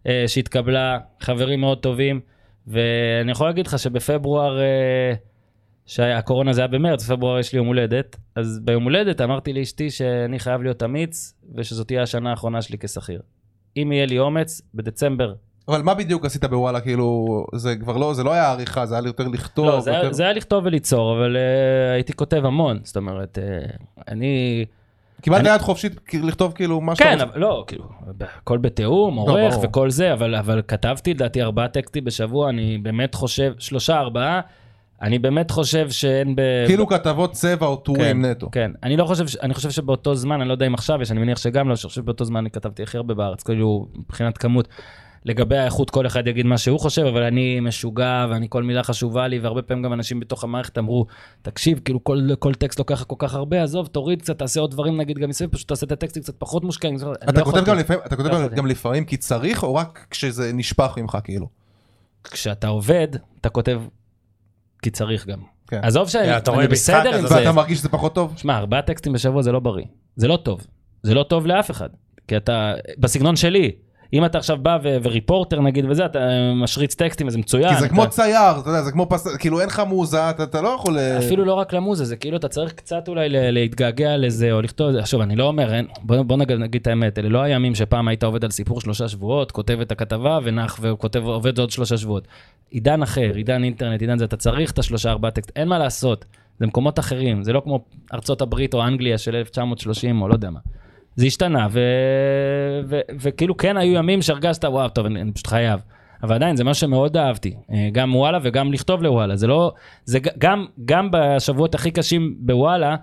אה, 0.06 0.24
שהתקבלה, 0.26 0.98
חברים 1.20 1.60
מאוד 1.60 1.78
טובים. 1.78 2.20
ואני 2.66 3.30
יכול 3.30 3.46
להגיד 3.46 3.66
לך 3.66 3.78
שבפברואר, 3.78 4.60
אה, 4.60 5.12
שהקורונה 5.86 6.52
זה 6.52 6.60
היה 6.60 6.68
במרץ, 6.68 7.04
בפברואר 7.04 7.38
יש 7.38 7.52
לי 7.52 7.56
יום 7.56 7.66
הולדת, 7.66 8.16
אז 8.36 8.60
ביום 8.64 8.84
הולדת 8.84 9.20
אמרתי 9.20 9.52
לאשתי 9.52 9.90
שאני 9.90 10.38
חייב 10.38 10.62
להיות 10.62 10.82
אמיץ, 10.82 11.34
ושזאת 11.56 11.86
תהיה 11.86 12.02
השנה 12.02 12.30
האחרונה 12.30 12.62
שלי 12.62 12.78
כשכיר. 12.78 13.20
אם 13.76 13.92
יהיה 13.92 14.06
לי 14.06 14.18
אומץ, 14.18 14.62
בדצמבר. 14.74 15.34
אבל 15.68 15.82
מה 15.82 15.94
בדיוק 15.94 16.24
עשית 16.24 16.44
בוואלה, 16.44 16.80
כאילו, 16.80 17.26
זה 17.54 17.76
כבר 17.76 17.96
לא, 17.96 18.14
זה 18.14 18.22
לא 18.24 18.32
היה 18.32 18.50
עריכה, 18.50 18.86
זה 18.86 18.94
היה 18.98 19.06
יותר 19.06 19.28
לכתוב. 19.28 19.66
לא, 19.66 19.80
זה 19.80 19.90
היה, 19.90 19.98
יותר- 20.00 20.12
זה 20.12 20.22
היה 20.22 20.32
לכתוב 20.32 20.64
וליצור, 20.66 21.12
אבל 21.12 21.36
uh, 21.36 21.38
הייתי 21.94 22.12
כותב 22.12 22.42
המון, 22.44 22.78
זאת 22.82 22.96
אומרת, 22.96 23.38
uh, 23.38 23.72
אני... 24.08 24.64
קיבלת 25.22 25.40
אני- 25.40 25.48
יד 25.48 25.60
חופשית 25.60 26.00
לכתוב 26.22 26.52
כאילו 26.52 26.80
מה 26.80 26.96
שאתה 26.96 27.08
כן. 27.08 27.20
אבל 27.20 27.40
לא, 27.40 27.64
כאילו, 27.66 27.84
הכל 28.20 28.58
בתיאום, 28.58 29.16
עורך 29.16 29.54
ברור. 29.54 29.64
וכל 29.64 29.90
זה, 29.90 30.12
אבל, 30.12 30.34
אבל 30.34 30.62
כתבתי 30.68 31.14
לדעתי 31.14 31.42
ארבעה 31.42 31.68
טקסטים 31.68 32.04
בשבוע, 32.04 32.50
אני 32.50 32.78
באמת 32.78 33.14
חושב, 33.14 33.52
שלושה, 33.58 33.98
ארבעה, 33.98 34.40
אני 35.02 35.18
באמת 35.18 35.50
חושב 35.50 35.90
שאין 35.90 36.36
ב... 36.36 36.40
כאילו 36.66 36.86
כתבות 36.86 37.32
צבע 37.32 37.66
או 37.66 37.76
טורים 37.76 38.02
כן, 38.22 38.24
נטו. 38.24 38.48
כן, 38.52 38.70
אני 38.82 38.96
לא 38.96 39.04
חושב, 39.04 39.24
אני 39.42 39.54
חושב 39.54 39.70
שבאותו 39.70 40.14
זמן, 40.14 40.40
אני 40.40 40.48
לא 40.48 40.54
יודע 40.54 40.66
אם 40.66 40.74
עכשיו 40.74 41.02
יש, 41.02 41.10
אני 41.10 41.20
מניח 41.20 41.38
שגם 41.38 41.66
לא, 41.66 41.70
אני 41.72 41.76
חושב 41.76 41.88
שבאותו 41.88 42.24
זמן 42.24 42.40
אני 42.40 42.50
כתבתי 42.50 42.82
הכי 42.82 42.96
הרבה 42.96 43.14
בארץ, 43.14 43.42
כאילו, 43.42 43.86
מבחינת 43.94 44.38
כמות. 44.38 44.68
לגבי 45.24 45.56
האיכות, 45.58 45.90
כל 45.90 46.06
אחד 46.06 46.26
יגיד 46.26 46.46
מה 46.46 46.58
שהוא 46.58 46.80
חושב, 46.80 47.02
אבל 47.02 47.22
אני 47.22 47.60
משוגע, 47.60 48.26
ואני, 48.30 48.46
כל 48.50 48.62
מילה 48.62 48.82
חשובה 48.82 49.28
לי, 49.28 49.38
והרבה 49.38 49.62
פעמים 49.62 49.82
גם 49.82 49.92
אנשים 49.92 50.20
בתוך 50.20 50.44
המערכת 50.44 50.78
אמרו, 50.78 51.06
תקשיב, 51.42 51.80
כאילו 51.84 52.04
כל, 52.04 52.28
כל 52.38 52.54
טקסט 52.54 52.78
לוקח 52.78 53.04
כל 53.04 53.16
כך 53.18 53.34
הרבה, 53.34 53.62
עזוב, 53.62 53.86
תוריד 53.86 54.22
קצת, 54.22 54.38
תעשה 54.38 54.60
עוד 54.60 54.70
דברים 54.70 54.96
נגיד 54.96 55.18
גם 55.18 55.28
מסביב, 55.28 55.50
פשוט 55.50 55.68
תעשה 55.68 55.86
את 55.86 55.92
הטקסטים 55.92 56.22
קצת 56.22 56.34
פחות 56.38 56.64
מושקעים. 56.64 56.96
אתה 56.96 57.06
לא 57.06 57.14
כותב 57.26 57.38
יכולתי. 57.40 57.70
גם 57.70 57.78
לפעמים, 57.78 58.02
אתה 58.06 58.16
כותב 58.16 58.28
לא 58.28 58.48
גם- 58.48 58.66
לפעמים 58.66 59.04
כי 59.04 59.16
צריך, 59.16 59.62
או 59.62 59.74
רק 59.74 60.06
כשזה 60.10 60.50
נשפך 60.54 60.94
ממך 60.96 61.18
כאילו? 61.24 61.48
כשאתה 62.24 62.68
עובד, 62.68 63.08
אתה 63.40 63.48
כותב 63.48 63.80
כי 64.82 64.90
צריך 64.90 65.26
גם. 65.26 65.38
כן. 65.68 65.80
עזוב 65.82 66.08
שאני 66.08 66.36
אתה 66.36 66.50
רואה 66.50 66.62
אני 66.64 66.72
בסדר 66.72 67.14
עם 67.18 67.26
זה. 67.26 67.34
ואתה 67.34 67.52
מרגיש 67.52 67.78
שזה 67.78 67.88
פחות 67.88 68.14
טוב? 68.14 68.32
שמע, 68.36 68.58
ארבעה 68.58 68.82
טקסטים 68.82 69.12
בשבוע 69.12 69.42
זה 69.42 69.52
לא 69.52 69.60
בריא. 69.60 69.84
זה 70.16 70.28
לא 70.28 70.36
טוב. 70.36 70.66
זה 71.02 71.14
לא 71.14 71.22
טוב 71.22 71.46
לאף 71.46 71.70
אחד. 71.70 71.88
כי 72.28 72.36
אתה, 72.36 72.74
בסגנון 72.98 73.36
שלי, 73.36 73.70
אם 74.14 74.24
אתה 74.24 74.38
עכשיו 74.38 74.56
בא 74.62 74.78
ו- 74.82 74.96
וריפורטר 75.02 75.60
נגיד 75.60 75.84
וזה, 75.88 76.04
אתה 76.06 76.18
משריץ 76.56 76.94
טקסטים 76.94 77.26
וזה 77.26 77.38
מצוין. 77.38 77.68
כי 77.68 77.80
זה 77.80 77.86
אתה- 77.86 77.94
כמו 77.94 78.06
צייר, 78.08 78.60
אתה 78.60 78.70
יודע, 78.70 78.82
זה 78.82 78.92
כמו 78.92 79.06
פס... 79.10 79.36
כאילו 79.36 79.60
אין 79.60 79.68
לך 79.68 79.82
מוזה, 79.88 80.30
אתה- 80.30 80.42
אתה 80.42 80.60
לא 80.60 80.68
יכול... 80.68 80.98
אה, 80.98 81.18
אפילו 81.18 81.44
לא 81.44 81.54
רק 81.54 81.72
למוזה, 81.72 82.04
זה 82.04 82.16
כאילו 82.16 82.36
אתה 82.36 82.48
צריך 82.48 82.72
קצת 82.72 83.08
אולי 83.08 83.28
ל- 83.28 83.50
להתגעגע 83.50 84.16
לזה 84.16 84.52
או 84.52 84.62
לכתוב, 84.62 85.04
שוב, 85.04 85.20
אני 85.20 85.36
לא 85.36 85.44
אומר, 85.44 85.74
אין, 85.74 85.86
בוא, 86.02 86.22
בוא 86.22 86.36
נגיד, 86.36 86.56
נגיד 86.58 86.80
את 86.80 86.86
האמת, 86.86 87.18
אלה 87.18 87.28
לא 87.28 87.38
הימים 87.42 87.74
שפעם 87.74 88.08
היית 88.08 88.24
עובד 88.24 88.44
על 88.44 88.50
סיפור 88.50 88.80
שלושה 88.80 89.08
שבועות, 89.08 89.52
כותב 89.52 89.80
את 89.80 89.92
הכתבה 89.92 90.38
ונח 90.44 90.78
וכותב, 90.82 91.22
עובד 91.24 91.58
עוד 91.58 91.70
שלושה 91.70 91.96
שבועות. 91.96 92.28
עידן 92.70 93.02
אחר, 93.02 93.30
עידן 93.34 93.64
אינטרנט, 93.64 94.00
עידן 94.00 94.18
זה, 94.18 94.24
אתה 94.24 94.36
צריך 94.36 94.70
את 94.70 94.78
השלושה 94.78 95.10
ארבעה 95.10 95.30
טקסט, 95.30 95.52
אין 95.56 95.68
מה 95.68 95.78
לעשות, 95.78 96.24
זה 96.60 96.66
מקומות 96.66 96.98
אחרים, 96.98 97.42
זה 97.42 97.52
לא 97.52 97.60
כמו 97.64 97.84
ארצות 98.14 98.40
הברית 98.42 98.74
או 98.74 98.82
אנגליה 98.84 99.18
של 99.18 99.36
1930 99.36 100.22
או 100.22 100.28
לא 100.28 100.34
יודע 100.34 100.50
מה. 100.50 100.60
זה 101.16 101.26
השתנה, 101.26 101.66
ו... 101.70 101.80
ו... 102.86 103.00
וכאילו 103.20 103.56
כן 103.56 103.76
היו 103.76 103.94
ימים 103.94 104.22
שהרגשת, 104.22 104.64
וואו, 104.64 104.88
טוב, 104.88 105.06
אני, 105.06 105.20
אני 105.20 105.32
פשוט 105.32 105.46
חייב. 105.46 105.80
אבל 106.22 106.34
עדיין, 106.34 106.56
זה 106.56 106.64
משהו 106.64 106.80
שמאוד 106.80 107.16
אהבתי. 107.16 107.54
אה, 107.72 107.88
גם 107.92 108.16
וואלה 108.16 108.38
וגם 108.42 108.72
לכתוב 108.72 109.02
לוואלה. 109.02 109.36
זה 109.36 109.46
לא... 109.46 109.72
זה 110.04 110.18
גם, 110.38 110.66
גם 110.84 111.08
בשבועות 111.12 111.74
הכי 111.74 111.90
קשים 111.90 112.34
בוואלה, 112.38 112.96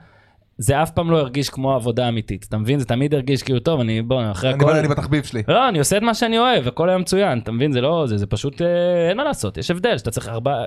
זה 0.62 0.84
אף 0.84 0.92
פעם 0.92 1.12
לא 1.12 1.18
הרגיש 1.18 1.50
כמו 1.50 1.74
עבודה 1.74 2.10
אמיתית. 2.10 2.46
אתה 2.50 2.58
מבין? 2.58 2.80
זה 2.80 2.86
תמיד 2.86 3.14
הרגיש 3.14 3.44
כאילו, 3.44 3.60
טוב, 3.60 3.80
אני, 3.80 4.02
בוא, 4.02 4.32
אחרי 4.32 4.50
אני 4.50 4.64
הכל... 4.64 4.76
אני 4.76 4.88
בתחביב 4.88 5.24
שלי. 5.24 5.44
לא, 5.48 5.70
אני 5.70 5.80
עושה 5.80 5.98
את 5.98 6.02
מה 6.02 6.14
שאני 6.14 6.40
אוהב, 6.40 6.68
הכל 6.68 6.90
היה 6.90 6.98
מצוין, 6.98 7.40
אתה 7.40 7.52
מבין? 7.52 7.72
זה 7.72 7.82
לא, 7.82 8.06
זה, 8.08 8.18
זה 8.18 8.26
פשוט, 8.26 8.62
אה, 8.62 9.10
אין 9.10 9.18
מה 9.18 9.24
לעשות, 9.24 9.58
יש 9.58 9.72
הבדל, 9.72 9.98
שאתה 9.98 10.12
צריך 10.12 10.28
ארבע... 10.28 10.64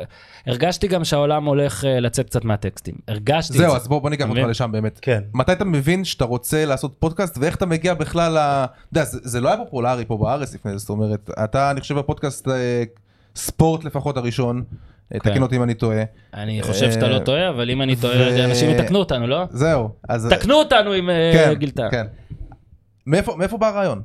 הרגשתי 0.47 0.89
גם 0.89 1.05
שהעולם 1.05 1.45
הולך 1.45 1.85
אה, 1.85 2.01
לצאת 2.01 2.27
קצת 2.27 2.45
מהטקסטים. 2.45 2.95
הרגשתי 3.09 3.53
את 3.53 3.59
זהו, 3.59 3.71
זה. 3.71 3.77
אז 3.77 3.89
בוא 3.89 4.03
בוא 4.03 4.11
ניקח 4.11 4.29
אותך? 4.29 4.41
לשם 4.49 4.73
באמת. 4.73 4.99
כן. 5.03 5.23
מתי 5.35 5.53
אתה 5.53 5.65
מבין 5.65 6.05
שאתה 6.05 6.25
רוצה 6.25 6.65
לעשות 6.65 6.95
פודקאסט 6.99 7.39
ואיך 7.39 7.57
אתה 7.57 7.67
מגיע 7.67 7.95
בכלל 7.95 8.33
ל... 8.33 8.39
אתה 8.39 8.69
יודע, 8.93 9.05
זה 9.05 9.19
זה 9.23 9.41
לא 9.41 9.49
היה 9.49 9.59
פופולרי 9.59 10.05
פה 10.05 10.17
בארץ 10.17 10.55
לפני 10.55 10.73
זה, 10.73 10.79
זאת 10.79 10.91
אומרת, 10.91 11.31
אתה, 11.45 11.71
אני 11.71 11.81
חושב, 11.81 11.99
הפודקאסט 11.99 12.49
אה, 12.49 12.83
ספורט 13.37 13.85
לפחות 13.85 14.17
הראשון. 14.17 14.65
תקן 15.13 15.43
אותי 15.43 15.57
אם 15.57 15.63
אני 15.63 15.75
טועה. 15.75 16.03
אני 16.35 16.63
חושב 16.63 16.93
שאתה 16.93 17.09
לא 17.09 17.15
אה, 17.15 17.21
טועה, 17.21 17.49
אבל 17.49 17.71
אם 17.71 17.83
אני 17.83 17.97
טועה, 17.97 18.17
ו- 18.17 18.45
אנשים 18.45 18.71
יתקנו 18.71 18.99
אותנו, 18.99 19.27
לא? 19.27 19.45
זהו, 19.51 19.89
אז... 20.09 20.29
תקנו 20.31 20.55
אותנו 20.55 20.99
אם 20.99 21.11
אה, 21.11 21.31
כן, 21.35 21.55
גילתה. 21.55 21.89
כן. 21.91 22.07
מאיפה 23.07 23.35
מאיפה 23.37 23.59
בא 23.59 23.69
הרעיון? 23.69 24.03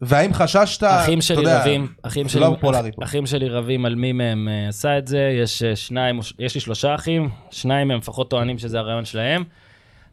והאם 0.00 0.32
חששת, 0.32 0.84
אחים 0.84 1.18
אתה 1.18 1.26
שלי 1.26 1.36
יודע, 1.36 1.60
רבים, 1.60 1.86
אחים 2.02 2.26
זה 2.26 2.32
שלי, 2.32 2.40
לא 2.40 2.50
פופולרי 2.54 2.92
פה. 2.92 3.04
אחים 3.04 3.26
שלי 3.26 3.48
רבים 3.48 3.86
על 3.86 3.94
מי 3.94 4.12
מהם 4.12 4.48
אה, 4.48 4.68
עשה 4.68 4.98
את 4.98 5.06
זה, 5.06 5.38
יש 5.42 5.62
שניים, 5.62 6.20
יש 6.38 6.54
לי 6.54 6.60
שלושה 6.60 6.94
אחים, 6.94 7.28
שניים 7.50 7.88
מהם 7.88 7.98
לפחות 7.98 8.30
טוענים 8.30 8.58
שזה 8.58 8.78
הרעיון 8.78 9.04
שלהם. 9.04 9.44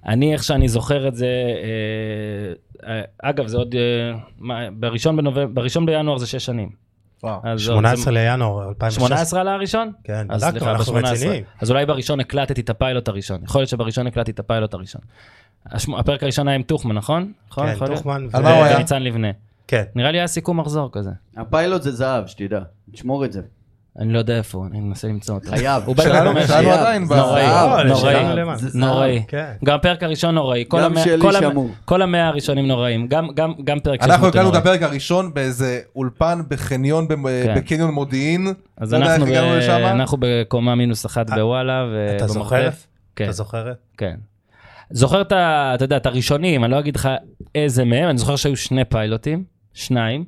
אני, 0.05 0.33
איך 0.33 0.43
שאני 0.43 0.67
זוכר 0.67 1.07
את 1.07 1.15
זה, 1.15 1.27
אגב, 3.21 3.47
זה 3.47 3.57
עוד, 3.57 3.75
בראשון 4.73 5.17
בנובמבר, 5.17 5.47
בראשון 5.53 5.85
בינואר 5.85 6.17
זה 6.17 6.27
שש 6.27 6.45
שנים. 6.45 6.69
וואו. 7.23 7.39
אז 7.43 7.59
זה- 7.59 7.65
18 7.65 8.13
לינואר 8.13 8.69
2016. 8.69 9.07
18 9.07 9.41
עלה 9.41 9.53
הראשון? 9.53 9.91
כן, 10.03 10.27
אז 10.29 10.43
בדקנו, 10.43 10.69
אנחנו 10.71 10.93
ב-18. 10.93 11.05
רציניים. 11.11 11.43
אז 11.61 11.71
אולי 11.71 11.85
בראשון 11.85 12.19
הקלטתי 12.19 12.61
את 12.61 12.69
הפיילוט 12.69 13.07
הראשון. 13.07 13.43
יכול 13.43 13.61
להיות 13.61 13.69
שבראשון 13.69 14.07
הקלטתי 14.07 14.31
את 14.31 14.39
הפיילוט 14.39 14.73
הראשון. 14.73 15.01
הפרק 15.97 16.23
הראשון 16.23 16.47
היה 16.47 16.55
עם 16.55 16.63
טוחמן, 16.63 16.95
נכון? 16.95 17.31
נכון? 17.49 17.67
כן? 17.75 17.85
טוחמן. 17.85 18.27
על 18.33 18.43
מה 18.43 18.55
הוא 18.55 18.63
היה? 18.65 18.75
וניצן 18.75 19.03
לבנה. 19.03 19.27
כן. 19.67 19.83
נראה 19.95 20.11
לי 20.11 20.17
היה 20.17 20.27
סיכום 20.27 20.59
מחזור 20.59 20.89
כזה. 20.91 21.09
הפיילוט 21.37 21.81
זה 21.81 21.91
זהב, 21.91 22.27
שתדע. 22.27 22.59
תשמור 22.91 23.25
את 23.25 23.31
זה. 23.31 23.41
אני 23.99 24.13
לא 24.13 24.19
יודע 24.19 24.37
איפה, 24.37 24.65
אני 24.71 24.79
מנסה 24.79 25.07
למצוא 25.07 25.35
אותו. 25.35 25.49
חייב. 25.49 25.83
הוא 25.85 25.95
בטח 25.95 26.05
אומר 26.25 26.45
שלנו 26.47 26.47
שיהיה. 26.47 26.79
עדיין 26.79 27.03
נוראי, 27.03 27.43
לא, 27.47 27.83
נוראי, 27.83 28.15
נוראי. 28.73 29.15
זהב. 29.19 29.23
כן. 29.27 29.51
גם 29.65 29.75
הפרק 29.75 30.03
הראשון 30.03 30.35
נוראי, 30.35 30.63
כל 30.67 30.77
גם 30.79 30.91
המאה- 30.91 31.03
שלי 31.03 31.21
שמור. 31.39 31.69
כל 31.85 32.01
המאה 32.01 32.27
הראשונים 32.27 32.67
נוראים, 32.67 33.07
גם- 33.07 33.27
גם 33.35 33.53
גם 33.63 33.79
פרק 33.79 34.01
600 34.01 34.09
אנחנו 34.11 34.25
הוא 34.25 34.29
הקלטנו 34.29 34.49
את. 34.49 34.55
הפרק 34.55 34.81
הראשון 34.81 35.33
באיזה 35.33 35.79
אולפן 35.95 36.41
בחניון, 36.47 37.07
כן. 37.07 37.15
בקניון 37.55 37.91
מודיעין. 37.91 38.47
אז 38.77 38.93
לא 38.93 38.97
אנחנו 39.91 40.17
בקומה 40.19 40.75
מינוס 40.75 41.05
אחת 41.05 41.29
אה, 41.29 41.35
בוואלה, 41.35 41.85
אתה 42.15 42.27
זוכר? 42.27 42.69
כן. 43.15 43.23
אתה 43.23 43.31
זוכר? 43.31 43.71
כן. 43.97 44.15
זוכר 44.91 45.21
את. 45.21 45.31
אתה 45.75 45.83
יודע, 45.85 45.97
את 45.97 46.05
הראשונים, 46.05 46.63
אני 46.63 46.71
לא 46.71 46.79
אגיד 46.79 46.95
לך 46.95 47.09
איזה 47.55 47.85
מהם, 47.85 48.09
אני 48.09 48.17
זוכר 48.17 48.35
שהיו 48.35 48.55
שני 48.57 48.85
פיילוטים, 48.85 49.43
שניים, 49.73 50.25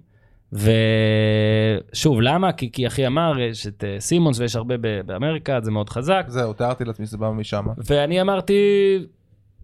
ושוב, 0.54 2.22
למה? 2.22 2.51
כי, 2.51 2.72
כי 2.72 2.88
אחי 2.88 3.08
אמר, 3.08 3.39
יש 3.39 3.68
את 3.68 3.84
אה, 3.84 3.99
סימונס 3.99 4.39
ויש 4.39 4.56
הרבה 4.56 4.76
באמריקה, 5.06 5.60
זה 5.62 5.72
מאוד 5.72 5.89
חזק, 5.89 6.26
זהו, 6.28 6.54
תיארתי 6.54 6.86
לעצמי 6.86 7.06
שזה 7.06 7.18
בא 7.18 7.32
משם. 7.32 7.66
ואני 7.86 8.22
אמרתי, 8.22 8.54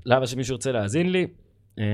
למה 0.05 0.27
שמישהו 0.27 0.53
ירצה 0.53 0.71
להאזין 0.71 1.11
לי? 1.11 1.27
אה, 1.79 1.85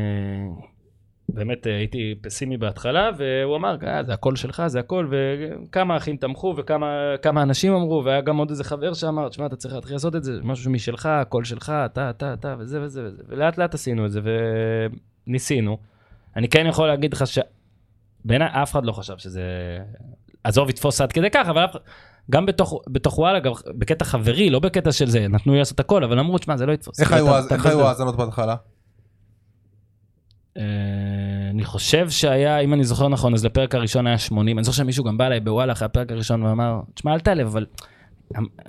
באמת 1.30 1.68
אה, 1.68 1.76
הייתי 1.76 2.16
פסימי 2.22 2.58
בהתחלה, 2.58 3.10
והוא 3.18 3.56
אמר, 3.56 3.76
אה, 3.88 4.04
זה 4.04 4.14
הכל 4.14 4.36
שלך, 4.36 4.64
זה 4.68 4.80
הכל, 4.80 5.12
וכמה 5.12 5.98
אחים 5.98 6.18
תמכו 6.18 6.54
וכמה 6.58 6.88
כמה 7.22 7.44
אנשים 7.44 7.74
אמרו, 7.74 8.02
והיה 8.06 8.22
גם 8.22 8.38
עוד 8.38 8.50
איזה 8.50 8.64
חבר 8.64 8.94
שאמר, 8.94 9.30
תשמע, 9.30 9.46
אתה 9.46 9.56
צריך 9.56 9.74
להתחיל 9.74 9.96
לעשות 9.96 10.16
את 10.16 10.24
זה, 10.24 10.40
משהו 10.44 10.72
משלך, 10.72 11.06
הכל 11.06 11.44
שלך, 11.44 11.74
אתה, 11.86 12.10
אתה, 12.10 12.34
אתה, 12.34 12.56
וזה 12.60 12.82
וזה 12.82 13.06
וזה, 13.06 13.24
ולאט 13.28 13.58
לאט 13.58 13.74
עשינו 13.74 14.06
את 14.06 14.12
זה, 14.12 14.22
וניסינו. 15.28 15.78
אני 16.36 16.50
כן 16.50 16.66
יכול 16.68 16.88
להגיד 16.88 17.14
לך 17.14 17.24
שבעיניי 18.26 18.48
אף 18.52 18.72
אחד 18.72 18.86
לא 18.86 18.92
חשב 18.92 19.18
שזה... 19.18 19.42
עזוב, 20.44 20.70
יתפוס 20.70 21.02
עד 21.02 21.12
כדי 21.12 21.30
כך, 21.30 21.48
אבל 21.50 21.66
אף... 21.66 21.76
גם 22.32 22.46
בתוך, 22.46 22.82
בתוך 22.88 23.20
וואלה, 23.20 23.40
גם 23.40 23.52
בקטע 23.68 24.06
חברי, 24.06 24.50
לא 24.50 24.60
בקטע 24.60 24.92
של 24.92 25.10
זה, 25.10 25.28
נתנו 25.28 25.54
לי 25.54 25.60
לעשות 25.60 25.80
הכל, 25.80 26.04
אבל 26.04 26.20
אמרו, 26.20 26.38
תשמע, 26.38 26.58
זה 26.58 26.66
לא 26.66 26.72
יתפוס. 26.72 27.00
איך 27.00 27.12
היו 27.12 27.30
אתה 27.30 27.38
אז- 27.38 27.52
איך 27.52 27.66
היו 27.66 27.76
מבזבז." 27.76 27.86
ההאזנות 27.88 28.16
בהתחלה? 28.16 28.56
אה, 30.58 30.64
אני 31.52 31.66
חושב 31.66 32.10
שהיה, 32.10 32.60
אם 32.60 32.74
אני 32.74 32.84
זוכר 32.84 33.08
נכון, 33.08 33.34
אז 33.34 33.46
לפרק 33.46 33.76
הראשון 33.76 34.08
היה 34.08 34.18
80. 34.18 34.58
אני 34.58 34.64
זוכר 34.64 34.78
שמישהו 34.78 35.04
גם 35.04 35.18
בא 35.18 35.26
אליי 35.26 35.40
בוואלה 35.40 35.74
אחרי 35.74 35.86
הפרק 35.86 36.12
הראשון 36.12 36.44
ואמר, 36.44 36.80
תשמע, 36.94 37.14
אל 37.14 37.20
תעלב, 37.20 37.48
אבל 37.48 37.66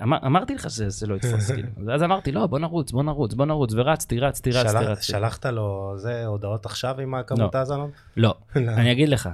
אמר, 0.03 0.17
אמרתי 0.25 0.55
לך 0.55 0.69
שזה 0.69 1.07
לא 1.07 1.15
יתפוס, 1.15 1.51
כאילו. 1.51 1.67
אז 1.93 2.03
אמרתי, 2.03 2.31
לא, 2.31 2.47
בוא 2.47 2.59
נרוץ, 2.59 2.91
בוא 2.91 3.03
נרוץ, 3.03 3.33
בוא 3.33 3.45
נרוץ, 3.45 3.73
ורצתי, 3.73 4.19
רצתי, 4.19 4.51
רצתי, 4.51 4.77
רצתי. 4.77 5.05
שלחת 5.05 5.45
לו 5.45 5.93
זה 5.97 6.25
הודעות 6.25 6.65
עכשיו 6.65 6.99
עם 6.99 7.15
הכמות 7.15 7.55
לא. 7.55 7.59
האזנות? 7.59 7.89
לא, 8.17 8.35
אני 8.55 8.91
אגיד 8.91 9.09
לך, 9.09 9.29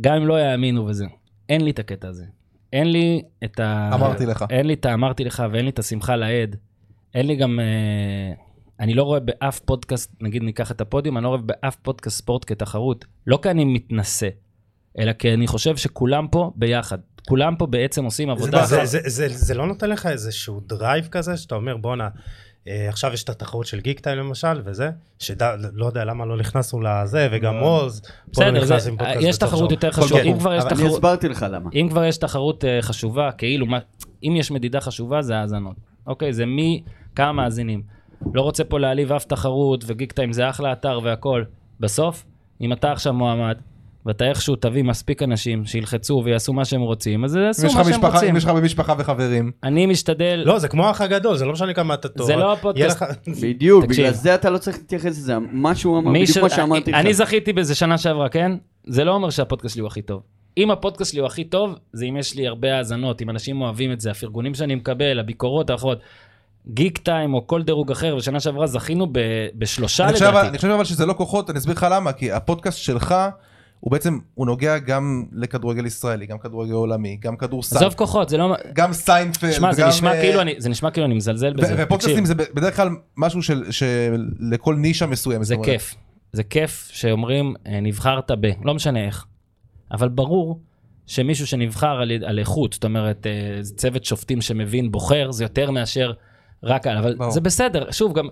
גם 0.00 0.14
אם 0.14 0.26
לא 0.26 0.40
יאמינו 0.40 0.86
וזה, 0.86 1.04
אין 1.48 1.60
לי 1.60 1.70
את 1.70 1.78
הקטע 1.78 2.08
הזה. 2.08 2.24
אין 2.72 2.92
לי 2.92 3.22
את 3.44 3.60
ה... 3.60 3.90
אמרתי 3.94 4.26
לך. 4.26 4.44
אין 4.50 4.66
לי 4.66 4.74
את 4.74 4.86
האמרתי 4.86 5.24
לך 5.24 5.42
ואין 5.52 5.64
לי 5.64 5.70
את 5.70 5.78
השמחה 5.78 6.16
לאיד. 6.16 6.56
אין 7.14 7.26
לי 7.26 7.36
גם... 7.36 7.60
אה, 7.60 8.32
אני 8.80 8.94
לא 8.94 9.02
רואה 9.02 9.20
באף 9.20 9.58
פודקאסט, 9.58 10.14
נגיד 10.20 10.42
ניקח 10.42 10.70
את 10.70 10.80
הפודיום, 10.80 11.16
אני 11.16 11.24
לא 11.24 11.28
רואה 11.28 11.40
באף 11.40 11.76
פודקאסט 11.76 12.18
ספורט 12.18 12.44
כתחרות. 12.46 13.04
לא 13.26 13.38
כי 13.42 13.50
אני 13.50 13.64
מתנשא, 13.64 14.28
אלא 14.98 15.12
כי 15.12 15.34
אני 15.34 15.46
חושב 15.46 15.76
שכולם 15.76 16.28
פה 16.28 16.52
ביחד. 16.56 16.98
כולם 17.28 17.56
פה 17.56 17.66
בעצם 17.66 18.04
עושים 18.04 18.30
עבודה. 18.30 18.64
זה, 18.64 18.84
זה, 18.84 18.98
זה, 19.06 19.28
זה 19.28 19.54
לא 19.54 19.66
נותן 19.66 19.90
לך 19.90 20.06
איזשהו 20.06 20.60
דרייב 20.60 21.08
כזה, 21.10 21.36
שאתה 21.36 21.54
אומר 21.54 21.76
בואנה, 21.76 22.08
עכשיו 22.66 23.12
יש 23.12 23.24
את 23.24 23.28
התחרות 23.28 23.66
של 23.66 23.80
גיק 23.80 24.00
טיים 24.00 24.18
למשל, 24.18 24.60
וזה, 24.64 24.90
שלא 25.18 25.86
יודע 25.86 26.04
למה 26.04 26.26
לא 26.26 26.36
נכנסנו 26.36 26.80
לזה, 26.80 27.28
וגם 27.32 27.56
עוז, 27.56 28.00
פה 28.00 28.44
לא 28.44 28.50
בסדר, 28.50 28.64
נכנס 28.64 28.86
עם 28.86 28.96
פודקאסט 28.96 29.20
יש 29.22 29.38
תחרות. 29.38 29.70
יותר 29.70 29.92
כל 29.92 30.02
חשובה. 30.02 30.22
אם 30.22 30.38
כבר 30.38 30.54
יש 30.54 30.62
אבל 30.62 30.68
אני 30.70 30.76
תחרות... 30.76 30.94
הסברתי 30.94 31.28
לך 31.28 31.46
למה. 31.50 31.70
אם 31.74 31.88
כבר 31.90 32.04
יש 32.04 32.16
תחרות 32.16 32.64
אה, 32.64 32.82
חשובה, 32.82 33.32
כאילו, 33.32 33.66
אם 34.24 34.36
יש 34.36 34.50
מדידה 34.50 34.80
חשובה, 34.80 35.22
זה 35.22 35.36
האזנות. 35.36 35.76
אוקיי, 36.06 36.32
זה 36.32 36.46
מי, 36.46 36.82
כמה 37.14 37.32
מאזינים. 37.32 37.82
לא 38.34 38.42
רוצה 38.42 38.64
פה 38.64 38.78
להעליב 38.78 39.12
אף 39.12 39.24
תחרות, 39.24 39.84
וגיק 39.86 40.12
טיים 40.12 40.32
זה 40.32 40.50
אחלה 40.50 40.72
אתר 40.72 41.00
והכל. 41.02 41.44
בסוף, 41.80 42.24
אם 42.60 42.72
אתה 42.72 42.92
עכשיו 42.92 43.12
מועמד, 43.12 43.58
ואתה 44.06 44.24
איכשהו 44.24 44.56
תביא 44.56 44.82
מספיק 44.84 45.22
אנשים 45.22 45.64
שילחצו 45.64 46.22
ויעשו 46.24 46.52
מה 46.52 46.64
שהם 46.64 46.80
רוצים, 46.80 47.24
אז 47.24 47.36
יעשו 47.36 47.62
מה 47.62 47.70
שהם 47.70 47.80
משפחה, 47.94 48.14
רוצים. 48.14 48.28
אם 48.30 48.36
יש 48.36 48.44
לך 48.44 48.50
במשפחה 48.50 48.94
וחברים. 48.98 49.52
אני 49.64 49.86
משתדל... 49.86 50.42
לא, 50.46 50.58
זה 50.58 50.68
כמו 50.68 50.86
האח 50.86 51.00
הגדול, 51.00 51.36
זה 51.36 51.44
לא 51.44 51.52
משנה 51.52 51.72
כמה 51.74 51.94
אתה 51.94 52.08
טוב. 52.08 52.26
זה 52.26 52.36
לא 52.36 52.52
הפודקאסט. 52.52 53.02
לך- 53.02 53.08
בדיוק, 53.42 53.84
תקשיב. 53.84 54.00
בגלל 54.04 54.14
זה 54.14 54.34
אתה 54.34 54.50
לא 54.50 54.58
צריך 54.58 54.76
להתייחס 54.76 55.06
לזה, 55.06 55.34
מה 55.52 55.74
שהוא 55.74 55.98
אמר, 55.98 56.10
בדיוק 56.12 56.28
ש- 56.30 56.36
מה 56.36 56.48
שאמרתי 56.48 56.90
לך. 56.92 56.98
אני 56.98 57.14
זכיתי 57.14 57.52
בזה 57.52 57.74
שנה 57.74 57.98
שעברה, 57.98 58.28
כן? 58.28 58.52
זה 58.86 59.04
לא 59.04 59.12
אומר 59.14 59.30
שהפודקאסט 59.30 59.74
שלי 59.74 59.80
הוא 59.80 59.86
הכי 59.88 60.02
טוב. 60.02 60.22
אם 60.58 60.70
הפודקאסט 60.70 61.10
שלי 61.10 61.20
הוא 61.20 61.26
הכי 61.26 61.44
טוב, 61.44 61.74
זה 61.92 62.04
אם 62.04 62.16
יש 62.16 62.34
לי 62.34 62.46
הרבה 62.46 62.76
האזנות, 62.76 63.22
אם 63.22 63.30
אנשים 63.30 63.62
אוהבים 63.62 63.92
את 63.92 64.00
זה, 64.00 64.10
הפרגונים 64.10 64.54
שאני 64.54 64.74
מקבל, 64.74 65.18
הביקורות 65.18 65.70
האחרות. 65.70 65.98
גיק 66.68 66.98
טיים 66.98 67.34
או 67.34 67.46
כל 67.46 67.62
דירוג 67.62 67.90
אחר, 67.90 68.14
ושנה 68.16 68.40
שעברה 68.40 68.66
זכינו 68.66 69.06
ב- 69.12 69.18
בשלושה 69.54 70.04
אני 70.08 70.12
לדעתי. 70.16 70.48
אני 70.48 70.56
חושב 70.58 70.68
אבל 70.70 70.84
שזה 70.84 71.06
לא 71.06 71.12
כוחות, 71.12 71.50
אני 71.50 71.58
אסביר 71.58 71.74
לך 71.74 71.86
למה, 71.90 72.12
כי 72.12 72.32
הפודקאסט 72.32 72.78
שלך, 72.78 73.14
הוא 73.80 73.90
בעצם, 73.92 74.18
הוא 74.34 74.46
נוגע 74.46 74.78
גם 74.78 75.24
לכדורגל 75.32 75.86
ישראלי, 75.86 76.26
גם 76.26 76.38
כדורגל 76.38 76.72
עולמי, 76.72 77.16
גם 77.20 77.36
כדורסל, 77.36 77.76
עזוב 77.76 77.94
כוחות, 77.94 78.28
זה 78.28 78.36
לא... 78.36 78.54
גם 78.72 78.92
סיינפלד, 78.92 79.52
שמע, 79.52 79.72
זה 79.72 79.86
נשמע 79.86 80.14
אה, 80.14 80.20
כאילו 80.20 80.40
אני- 80.40 80.54
זה 80.58 80.68
נשמע 80.68 80.90
כאילו 80.90 81.06
אני 81.06 81.14
מזלזל 81.14 81.52
בזה. 81.52 81.74
ופודקאסטים 81.78 82.24
זה 82.24 82.34
בדרך 82.34 82.76
כלל 82.76 82.88
משהו 83.16 83.42
של, 83.42 83.64
שלכל 83.70 84.74
נישה 84.74 85.06
מסוימת. 85.06 85.44
זה. 85.44 85.56
כיף. 85.64 85.94
זה 86.32 86.42
כיף 86.42 86.88
שאומרים, 86.92 87.54
אה, 87.66 87.80
נבחרת 87.80 88.30
ב... 88.40 88.46
לא 88.64 88.74
משנה 88.74 89.04
איך. 89.06 89.24
אבל 89.92 90.08
ברור 90.08 90.60
שמישהו 91.06 91.46
שנבחר 91.46 92.00
על, 92.00 92.10
על 92.26 92.38
איכות, 92.38 92.72
זאת 92.72 92.84
אומרת, 92.84 93.26
אה, 93.26 93.60
צוות 93.76 94.04
שופטים 94.04 94.40
שמבין, 94.40 94.90
בוחר, 94.90 95.30
זה 95.32 95.44
יותר 95.44 95.70
מאשר 95.70 96.12
רק 96.62 96.86
על... 96.86 96.96
אבל 96.96 97.14
ברור. 97.14 97.30
זה 97.30 97.40
בסדר. 97.40 97.90
שוב, 97.90 98.12
גם... 98.18 98.28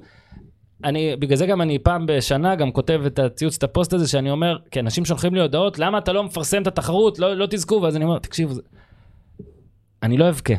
אני, 0.85 1.17
בגלל 1.17 1.37
זה 1.37 1.47
גם 1.47 1.63
אני 1.63 1.79
פעם 1.79 2.07
בשנה 2.07 2.55
גם 2.55 2.73
כותב 2.73 3.03
את 3.07 3.19
הציוץ, 3.19 3.57
את 3.57 3.63
הפוסט 3.63 3.93
הזה, 3.93 4.09
שאני 4.09 4.31
אומר, 4.31 4.57
כי 4.71 4.81
אנשים 4.81 5.05
שולחים 5.05 5.35
לי 5.35 5.41
הודעות, 5.41 5.79
למה 5.79 5.99
אתה 5.99 6.13
לא 6.13 6.25
מפרסם 6.25 6.63
את 6.63 6.67
התחרות, 6.67 7.19
לא, 7.19 7.37
לא 7.37 7.47
תזכו, 7.51 7.83
ואז 7.83 7.97
אני 7.97 8.05
אומר, 8.05 8.19
תקשיבו, 8.19 8.55
זה... 8.55 8.63
אני 10.03 10.17
לא 10.17 10.29
אבכה, 10.29 10.55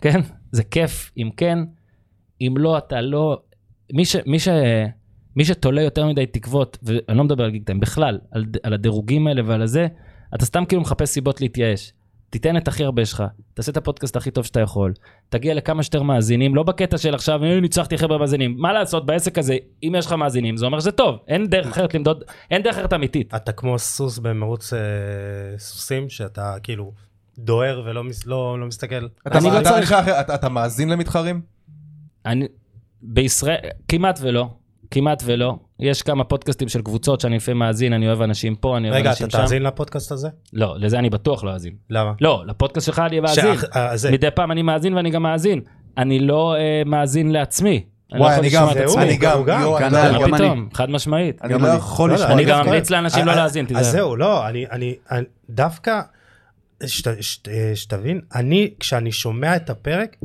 כן? 0.00 0.20
זה 0.52 0.64
כיף, 0.64 1.12
אם 1.16 1.30
כן, 1.36 1.58
אם 2.40 2.54
לא, 2.58 2.78
אתה 2.78 3.00
לא... 3.00 3.40
מי, 3.92 4.04
ש, 4.04 4.16
מי, 4.26 4.38
ש, 4.38 4.48
מי 5.36 5.44
שתולה 5.44 5.82
יותר 5.82 6.06
מדי 6.06 6.26
תקוות, 6.26 6.78
ואני 6.82 7.18
לא 7.18 7.24
מדבר 7.24 7.44
על 7.44 7.50
גיגטיים, 7.50 7.80
בכלל, 7.80 8.18
על, 8.30 8.44
על 8.62 8.72
הדירוגים 8.72 9.26
האלה 9.26 9.42
ועל 9.46 9.62
הזה, 9.62 9.86
אתה 10.34 10.44
סתם 10.44 10.64
כאילו 10.64 10.82
מחפש 10.82 11.08
סיבות 11.08 11.40
להתייאש. 11.40 11.92
תיתן 12.30 12.56
את 12.56 12.68
הכי 12.68 12.84
הרבה 12.84 13.04
שלך, 13.06 13.22
תעשה 13.54 13.72
את 13.72 13.76
הפודקאסט 13.76 14.16
הכי 14.16 14.30
טוב 14.30 14.44
שאתה 14.44 14.60
יכול, 14.60 14.92
תגיע 15.28 15.54
לכמה 15.54 15.82
שיותר 15.82 16.02
מאזינים, 16.02 16.54
לא 16.54 16.62
בקטע 16.62 16.98
של 16.98 17.14
עכשיו, 17.14 17.44
"אה, 17.44 17.60
ניצחתי 17.60 17.94
הרבה 18.00 18.18
מאזינים. 18.18 18.54
מה 18.58 18.72
לעשות, 18.72 19.06
בעסק 19.06 19.38
הזה, 19.38 19.56
אם 19.82 19.94
יש 19.98 20.06
לך 20.06 20.12
מאזינים, 20.12 20.56
זה 20.56 20.66
אומר 20.66 20.80
שזה 20.80 20.92
טוב. 20.92 21.16
אין 21.28 21.46
דרך 21.46 21.66
אחרת 21.66 21.94
למדוד, 21.94 22.24
אין 22.50 22.62
דרך 22.62 22.78
אחרת 22.78 22.92
אמיתית. 22.92 23.34
אתה 23.34 23.52
כמו 23.52 23.78
סוס 23.78 24.18
במרוץ 24.18 24.72
אה, 24.72 24.78
סוסים, 25.58 26.08
שאתה 26.08 26.54
כאילו 26.62 26.92
דוהר 27.38 27.82
ולא 27.86 28.04
מס- 28.04 28.26
לא, 28.26 28.60
לא 28.60 28.66
מסתכל. 28.66 29.06
אתה, 29.26 29.38
אני 29.38 29.46
לא 29.46 29.60
אתה, 29.60 29.68
צריך- 29.70 29.92
אתה, 29.92 30.34
אתה 30.34 30.48
מאזין 30.48 30.88
למתחרים? 30.88 31.40
אני, 32.26 32.46
בישראל, 33.02 33.58
כמעט 33.88 34.18
ולא, 34.22 34.48
כמעט 34.90 35.22
ולא. 35.26 35.58
יש 35.80 36.02
כמה 36.02 36.24
פודקאסטים 36.24 36.68
של 36.68 36.82
קבוצות 36.82 37.20
שאני 37.20 37.36
לפעמים 37.36 37.58
מאזין, 37.58 37.92
אני 37.92 38.08
אוהב 38.08 38.22
אנשים 38.22 38.54
פה, 38.54 38.76
אני 38.76 38.88
אוהב 38.90 39.00
רגע, 39.00 39.10
אתה 39.10 39.10
אנשים 39.10 39.30
שם. 39.30 39.38
תאזין 39.38 39.62
לפודקאסט 39.62 40.12
הזה? 40.12 40.28
לא, 40.52 40.74
לזה 40.78 40.98
אני 40.98 41.10
בטוח 41.10 41.44
לא 41.44 41.54
אאזין. 41.54 41.72
למה? 41.90 42.12
לא, 42.20 42.42
לפודקאסט 42.46 42.86
שלך 42.86 42.98
אני 42.98 43.20
מאזין. 43.20 43.44
שאח- 43.44 43.64
אה, 43.76 43.96
זה- 43.96 44.10
מדי 44.10 44.30
פעם 44.34 44.52
אני 44.52 44.62
מאזין 44.62 44.94
ואני 44.94 45.10
גם 45.10 45.22
מאזין. 45.22 45.60
אני 45.98 46.18
לא 46.20 46.54
אה, 46.56 46.82
מאזין 46.86 47.32
לעצמי. 47.32 47.84
לא 48.12 48.20
וואי, 48.20 48.36
אני 48.38 48.50
גם. 48.50 48.68
אני 48.98 49.16
גם, 49.16 49.44
גם. 49.44 49.60
יואו, 49.60 49.78
אני 49.78 49.90
כנ"ל, 49.90 49.96
לא 50.06 50.12
מה 50.12 50.16
יכול- 50.18 50.30
גם 50.30 50.34
פתאום? 50.38 50.68
חד 50.74 50.90
משמעית. 50.90 51.42
אני 51.42 51.52
גם 51.52 51.62
לא 51.62 51.68
אני. 51.68 51.76
יכול 51.76 52.12
לשמוע. 52.12 52.26
אני 52.32 52.34
אני 52.34 52.44
גם 52.44 52.66
ממליץ 52.66 52.90
לאנשים 52.90 53.26
לא 53.26 53.30
אה, 53.30 53.36
להאזין, 53.36 53.64
אז 53.64 53.68
תיזהר. 53.68 53.92
זהו, 53.92 54.16
לא, 54.16 54.48
אני, 54.48 54.66
אני, 54.70 54.94
אני 55.10 55.24
דווקא, 55.50 56.00
שת, 56.86 57.22
שת, 57.22 57.48
שתבין, 57.74 58.20
אני, 58.34 58.70
כשאני 58.80 59.12
שומע 59.12 59.56
את 59.56 59.70
הפרק, 59.70 60.16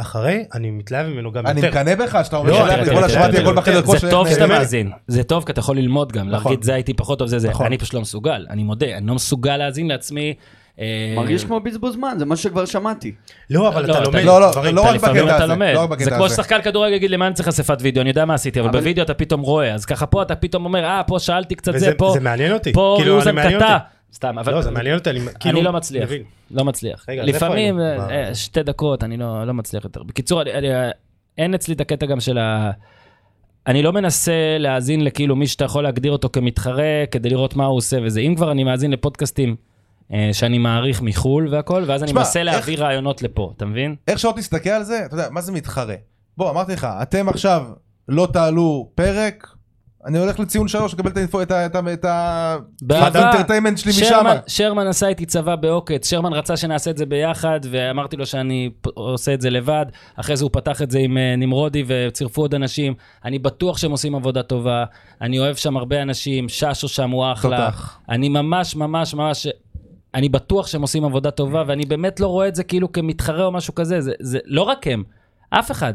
אחרי, 0.00 0.44
אני 0.54 0.70
מתלהב 0.70 1.06
ממנו 1.06 1.32
גם 1.32 1.46
אני 1.46 1.60
יותר. 1.60 1.70
מקנא 1.80 1.94
בך 1.94 2.18
שאתה 2.24 2.36
אומר 2.36 2.50
לא, 2.50 2.68
אני- 2.74 2.82
אתמול 2.82 2.96
אני- 3.04 3.12
השמעתי 3.12 3.28
אני- 3.36 3.38
הכל 3.38 3.54
בחדר 3.54 3.74
זה 3.80 3.82
כושר. 3.86 3.98
זה 3.98 4.10
טוב 4.10 4.28
שאתה. 4.28 4.46
מאזין, 4.46 4.90
זה 5.08 5.22
טוב 5.22 5.44
כי 5.44 5.52
אתה 5.52 5.60
יכול 5.60 5.76
ללמוד 5.76 6.12
גם, 6.12 6.28
נכון. 6.30 6.52
להגיד 6.52 6.64
זה 6.64 6.74
הייתי 6.74 6.94
פחות 6.94 7.18
טוב, 7.18 7.28
זה 7.28 7.38
זה, 7.38 7.48
נכון. 7.48 7.66
אני 7.66 7.78
פשוט 7.78 7.94
לא 7.94 8.00
מסוגל, 8.00 8.46
אני 8.50 8.62
מודה, 8.62 8.96
אני 8.96 9.06
לא 9.06 9.14
מסוגל 9.14 9.56
להאזין 9.56 9.88
לעצמי. 9.88 10.34
אה, 10.80 11.14
מרגיש 11.16 11.44
כמו 11.44 11.60
בזבוז 11.60 11.94
זמן, 11.94 12.14
זה 12.18 12.24
מה 12.24 12.36
שכבר 12.36 12.64
שמעתי. 12.64 13.12
לא, 13.50 13.68
אבל 13.68 13.86
לא, 13.86 13.92
אתה 13.92 14.00
לומד 14.04 14.24
לא, 14.24 14.40
לא. 14.40 14.40
לא 14.40 14.50
אתה 14.50 14.60
רק 14.60 14.64
בקטע 14.96 15.36
אתה 15.36 15.44
הזה. 15.44 15.56
לא 15.74 15.86
זה 15.98 16.10
כמו. 16.10 16.28
ששחקן 16.28 16.62
כדורגל 16.62 16.94
יגיד 16.94 17.10
לי 17.10 17.16
מה 17.16 17.26
אני 17.26 17.34
צריך 17.34 17.48
אספת 17.48 17.76
וידאו, 17.80 18.00
אני 18.02 18.10
יודע 18.10 18.24
מה 18.24 18.34
עשיתי, 18.34 18.60
אבל 18.60 18.70
בווידאו 18.70 19.04
אתה 19.04 19.14
פתאום 19.14 19.40
רואה, 19.40 19.74
אז 19.74 19.84
ככה 19.84 20.06
פה 20.06 20.22
אתה 20.22 20.34
פתאום 20.36 20.64
אומר, 20.64 20.84
אה, 20.84 21.02
פה 21.06 21.18
שאלתי 21.18 21.54
קצת 21.54 21.72
זה, 21.78 21.92
פה, 21.98 22.10
זה 22.14 22.20
מעניין 22.20 22.52
אותי. 22.52 22.72
פה 22.72 22.94
כאילו, 22.98 23.14
יוזן 23.14 23.34
סתם, 24.14 24.38
אבל... 24.38 24.52
לא, 24.54 24.62
זה 24.62 24.70
מעניין 24.70 24.98
אותי, 24.98 25.10
אני 25.10 25.20
כאילו... 25.40 25.58
אני 25.58 25.64
לא 25.64 25.72
מצליח. 25.72 26.10
לא 26.50 26.64
מצליח. 26.64 27.04
רגע, 27.08 27.22
לפעמים? 27.24 27.80
אה, 27.80 28.34
שתי 28.34 28.62
דקות, 28.62 29.04
אני 29.04 29.16
לא 29.16 29.44
לא 29.46 29.54
מצליח 29.54 29.84
יותר. 29.84 30.02
בקיצור, 30.02 30.42
אני- 30.42 30.52
אני- 30.54 30.90
אין 31.38 31.54
אצלי 31.54 31.74
את 31.74 31.80
הקטע 31.80 32.06
גם 32.06 32.20
של 32.20 32.38
ה... 32.38 32.70
אני 33.66 33.82
לא 33.82 33.92
מנסה 33.92 34.32
להאזין 34.58 35.04
לכאילו 35.04 35.36
מי 35.36 35.46
שאתה 35.46 35.64
יכול 35.64 35.82
להגדיר 35.84 36.12
אותו 36.12 36.28
כמתחרה, 36.32 36.84
כדי 37.10 37.30
לראות 37.30 37.56
מה 37.56 37.64
הוא 37.64 37.76
עושה 37.76 37.96
וזה. 38.04 38.20
אם 38.20 38.34
כבר 38.36 38.50
אני 38.52 38.64
מאזין 38.64 38.90
לפודקאסטים 38.90 39.56
אה, 40.12 40.30
שאני 40.32 40.58
מעריך 40.58 41.02
מחו"ל 41.02 41.48
והכל, 41.50 41.84
ואז 41.86 42.02
אני 42.02 42.12
מנסה 42.12 42.42
להעביר 42.42 42.84
רעיונות 42.84 43.22
לפה, 43.22 43.52
אתה 43.56 43.64
מבין? 43.64 43.94
איך 44.08 44.18
שלא 44.18 44.32
תסתכל 44.36 44.70
על 44.70 44.82
זה, 44.82 45.02
אתה 45.04 45.14
יודע, 45.14 45.28
מה 45.30 45.40
זה 45.40 45.52
מתחרה? 45.52 45.94
בוא, 46.36 46.50
אמרתי 46.50 46.72
לך, 46.72 46.86
אתם 47.02 47.28
עכשיו 47.28 47.62
לא 48.08 48.28
תעלו 48.32 48.90
פרק, 48.94 49.46
אני 50.06 50.18
הולך 50.18 50.40
לציון 50.40 50.68
שלוש, 50.68 50.94
לקבל 50.94 51.10
את 51.10 51.16
האינפו- 51.16 51.42
את 51.42 51.50
ה- 51.50 51.66
את 51.66 51.74
ה- 51.76 51.92
את 51.92 52.04
ה... 52.04 52.56
האינטרטיימנט 53.28 53.78
שלי 53.78 53.90
משם. 53.90 54.04
שרמן, 54.46 54.86
עשה 54.86 55.08
איתי 55.08 55.26
צבא 55.26 55.56
בעוקץ, 55.56 56.10
שרמן 56.10 56.32
רצה 56.32 56.56
שנעשה 56.56 56.90
את 56.90 56.96
זה 56.98 57.06
ביחד, 57.06 57.60
ואמרתי 57.70 58.16
לו 58.16 58.26
שאני 58.26 58.70
עושה 58.94 59.34
את 59.34 59.40
זה 59.40 59.50
לבד, 59.50 59.86
אחרי 60.16 60.36
זה 60.36 60.44
הוא 60.44 60.50
פתח 60.52 60.82
את 60.82 60.90
זה 60.90 60.98
עם 60.98 61.18
אה, 61.18 61.36
נמרודי 61.36 61.84
וצירפו 61.86 62.42
עוד 62.42 62.54
אנשים, 62.54 62.94
אני 63.24 63.38
בטוח 63.38 63.78
שהם 63.78 63.90
עושים 63.90 64.14
עבודה 64.14 64.42
טובה, 64.42 64.84
אני 65.20 65.38
אוהב 65.38 65.56
שם 65.56 65.76
הרבה 65.76 66.02
אנשים, 66.02 66.48
ששו 66.48 66.88
שם 66.88 67.10
הוא 67.10 67.24
אחלה, 67.32 67.56
תותח. 67.70 67.98
אני 68.08 68.28
ממש 68.28 68.76
ממש 68.76 69.14
ממש, 69.14 69.46
אני 70.14 70.28
בטוח 70.28 70.66
שהם 70.66 70.82
עושים 70.82 71.04
עבודה 71.04 71.30
טובה, 71.30 71.62
ואני 71.66 71.84
באמת 71.86 72.20
לא 72.20 72.26
רואה 72.26 72.48
את 72.48 72.54
זה 72.54 72.64
כאילו 72.64 72.92
כמתחרה 72.92 73.44
או 73.44 73.52
משהו 73.52 73.74
כזה, 73.74 74.00
זה, 74.00 74.12
זה 74.20 74.38
לא 74.44 74.62
רק 74.62 74.86
הם, 74.86 75.02
אף 75.50 75.70
אחד. 75.70 75.94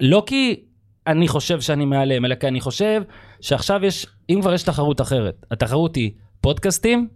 לא 0.00 0.22
כי 0.26 0.60
אני 1.08 1.28
חושב 1.28 1.60
שאני 1.60 1.84
מעליהם, 1.84 2.24
אלא 2.24 2.34
כי 2.34 2.48
אני 2.48 2.60
חושב 2.60 3.02
שעכשיו 3.40 3.84
יש, 3.84 4.06
אם 4.30 4.38
כבר 4.40 4.54
יש 4.54 4.62
תחרות 4.62 5.00
אחרת, 5.00 5.46
התחרות 5.50 5.96
היא 5.96 6.10
פודקאסטים 6.40 7.08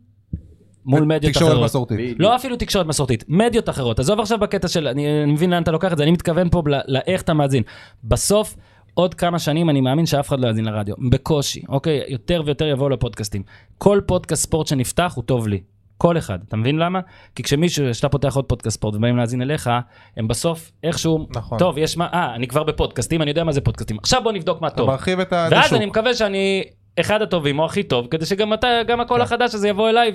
מול 0.84 1.02
מדיות 1.04 1.32
תקשורת 1.32 1.50
אחרות. 1.52 1.64
מסורתית. 1.64 2.16
לא 2.18 2.36
אפילו 2.36 2.56
תקשורת 2.56 2.86
מסורתית, 2.86 3.24
מדיות 3.28 3.68
אחרות. 3.68 3.98
עזוב 3.98 4.20
עכשיו 4.20 4.38
בקטע 4.38 4.68
של, 4.68 4.88
אני, 4.88 5.22
אני 5.22 5.32
מבין 5.32 5.50
לאן 5.50 5.62
אתה 5.62 5.70
לוקח 5.70 5.92
את 5.92 5.96
זה, 5.98 6.02
אני 6.02 6.10
מתכוון 6.10 6.50
פה 6.50 6.62
ל- 6.66 6.80
לאיך 6.88 7.22
אתה 7.22 7.34
מאזין. 7.34 7.62
בסוף, 8.04 8.56
עוד 8.94 9.14
כמה 9.14 9.38
שנים 9.38 9.70
אני 9.70 9.80
מאמין 9.80 10.06
שאף 10.06 10.28
אחד 10.28 10.40
לא 10.40 10.46
יאזין 10.46 10.64
לרדיו, 10.64 10.94
בקושי, 11.10 11.62
אוקיי? 11.68 12.02
יותר 12.08 12.42
ויותר 12.46 12.64
יבואו 12.66 12.88
לפודקאסטים. 12.88 13.42
כל 13.78 14.00
פודקאסט 14.06 14.42
ספורט 14.42 14.66
שנפתח 14.66 15.12
הוא 15.16 15.24
טוב 15.24 15.48
לי. 15.48 15.60
כל 16.02 16.18
אחד, 16.18 16.38
אתה 16.48 16.56
מבין 16.56 16.78
למה? 16.78 17.00
כי 17.34 17.42
כשמישהו, 17.42 17.84
כשאתה 17.90 18.08
פותח 18.08 18.36
עוד 18.36 18.44
פודקאסט 18.44 18.78
ספורט 18.78 18.94
ובאים 18.94 19.16
להאזין 19.16 19.42
אליך, 19.42 19.70
הם 20.16 20.28
בסוף 20.28 20.72
איכשהו, 20.84 21.26
נכון. 21.36 21.58
טוב, 21.58 21.78
יש 21.78 21.96
מה, 21.96 22.08
אה, 22.14 22.34
אני 22.34 22.46
כבר 22.46 22.62
בפודקאסטים, 22.62 23.22
אני 23.22 23.30
יודע 23.30 23.44
מה 23.44 23.52
זה 23.52 23.60
פודקאסטים, 23.60 23.98
עכשיו 23.98 24.22
בוא 24.22 24.32
נבדוק 24.32 24.60
מה 24.60 24.68
אתה 24.68 24.76
טוב. 24.76 24.90
מרחיב 24.90 25.20
את 25.20 25.32
ה... 25.32 25.48
ואז. 25.50 25.74
אני 25.74 25.86
מקווה 25.86 26.14
שאני 26.14 26.64
אחד 27.00 27.22
הטובים 27.22 27.58
או 27.58 27.64
הכי 27.64 27.82
טוב, 27.82 28.06
כדי 28.10 28.26
שגם 28.26 28.52
אתה, 28.52 28.66
גם 28.86 29.00
הקול 29.00 29.18
כן. 29.18 29.22
החדש 29.22 29.54
הזה 29.54 29.68
יבוא 29.68 29.88
אליי, 29.88 30.12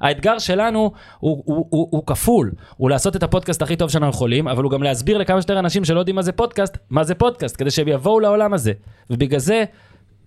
והאתגר 0.00 0.38
שלנו 0.38 0.92
הוא, 1.18 1.42
הוא, 1.46 1.66
הוא, 1.70 1.88
הוא 1.90 2.06
כפול, 2.06 2.52
הוא 2.76 2.90
לעשות 2.90 3.16
את 3.16 3.22
הפודקאסט 3.22 3.62
הכי 3.62 3.76
טוב 3.76 3.90
שאנחנו 3.90 4.10
יכולים, 4.10 4.48
אבל 4.48 4.62
הוא 4.62 4.70
גם 4.70 4.82
להסביר 4.82 5.18
לכמה 5.18 5.40
שיותר 5.40 5.58
אנשים 5.58 5.84
שלא 5.84 5.98
יודעים 5.98 6.16
מה 6.16 6.22
זה 6.22 6.32
פודקאסט, 6.32 6.78
מה 6.90 7.04
זה 7.04 7.14
פודקאסט, 7.14 7.56
כדי 7.56 7.70
שהם 7.70 7.88
יבואו 7.88 8.20
לעולם 8.20 8.54
הזה. 8.54 8.72
ובגלל 9.10 9.40
זה, 9.40 9.64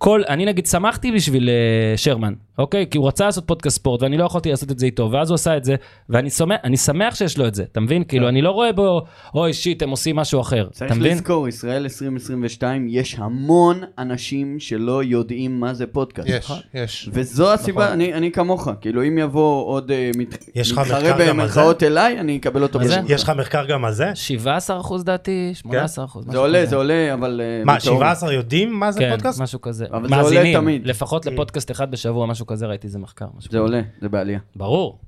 כל, 0.03 0.21
אני 0.29 0.45
נגיד 0.45 0.65
שמחתי 0.65 1.11
בשביל 1.11 1.49
uh, 1.49 1.97
שרמן, 1.97 2.33
אוקיי? 2.57 2.85
כי 2.91 2.97
הוא 2.97 3.07
רצה 3.07 3.25
לעשות 3.25 3.47
פודקאסט 3.47 3.75
ספורט, 3.75 4.03
ואני 4.03 4.17
לא 4.17 4.25
יכולתי 4.25 4.49
לעשות 4.49 4.71
את 4.71 4.79
זה 4.79 4.85
איתו, 4.85 5.09
ואז 5.11 5.29
הוא 5.29 5.35
עשה 5.35 5.57
את 5.57 5.63
זה, 5.63 5.75
ואני 6.09 6.29
שמח, 6.29 6.57
אני 6.63 6.77
שמח 6.77 7.15
שיש 7.15 7.37
לו 7.37 7.47
את 7.47 7.55
זה, 7.55 7.63
אתה 7.63 7.79
מבין? 7.79 8.03
כאילו, 8.03 8.29
אני 8.29 8.41
לא 8.41 8.51
רואה 8.51 8.71
בו, 8.71 9.01
אוי 9.35 9.53
שיט, 9.53 9.83
הם 9.83 9.89
עושים 9.89 10.15
משהו 10.15 10.41
אחר, 10.41 10.61
אתה 10.61 10.73
צריך 10.73 10.91
מבין? 10.91 11.11
לזכור, 11.11 11.47
ישראל 11.47 11.83
2022, 11.83 12.87
יש 12.89 13.15
המון 13.19 13.81
אנשים 13.97 14.59
שלא 14.59 15.03
יודעים 15.03 15.59
מה 15.59 15.73
זה 15.73 15.87
פודקאסט. 15.87 16.29
יש, 16.29 16.51
יש. 16.73 17.09
וזו 17.13 17.53
הסיבה, 17.53 17.83
נכון. 17.83 17.93
אני, 17.93 18.13
אני 18.13 18.31
כמוך, 18.31 18.67
כאילו 18.81 19.03
אם 19.03 19.17
יבוא 19.17 19.65
עוד 19.65 19.91
אה, 19.91 20.11
מת, 20.17 20.49
מתחרה 20.55 21.13
במרכאות 21.19 21.83
אליי, 21.83 22.19
אני 22.19 22.37
אקבל 22.37 22.63
אותו? 22.63 22.79
בשמחה. 22.79 23.13
יש 23.13 23.23
לך 23.23 23.31
מחקר 23.37 23.65
גם 23.65 23.85
על 23.85 23.93
זה? 23.93 24.11
17 24.13 24.79
אחוז 24.79 25.03
דעתי, 25.03 25.51
18 25.53 26.05
אחוז. 26.05 26.25
זה 26.31 26.37
עולה, 26.37 26.65
זה 26.65 26.75
עולה, 26.75 27.13
אבל... 27.13 27.41
אה, 27.43 27.65
מה, 27.65 27.75
בתיאוריה. 27.75 28.15
17 28.15 28.33
יודעים 28.33 28.79
מה 28.79 28.91
זה 28.91 28.99
כן, 28.99 29.11
פודקאסט? 29.11 29.41
משהו 29.41 29.61
כזה. 29.61 29.85
אבל 29.93 30.09
זה 30.09 30.15
עולה 30.15 30.23
מאזינים, 30.23 30.57
תמיד. 30.57 30.87
לפחות 30.87 31.25
לפודקאסט 31.25 31.71
אחד 31.71 31.91
בשבוע, 31.91 32.25
משהו 32.25 32.45
כזה, 32.45 32.65
ראיתי 32.65 32.87
איזה 32.87 32.99
מחקר. 32.99 33.25
זה. 33.49 33.59
עולה, 33.59 33.81
זה 34.01 34.09
בעלייה. 34.09 34.39
ברור. 34.55 34.99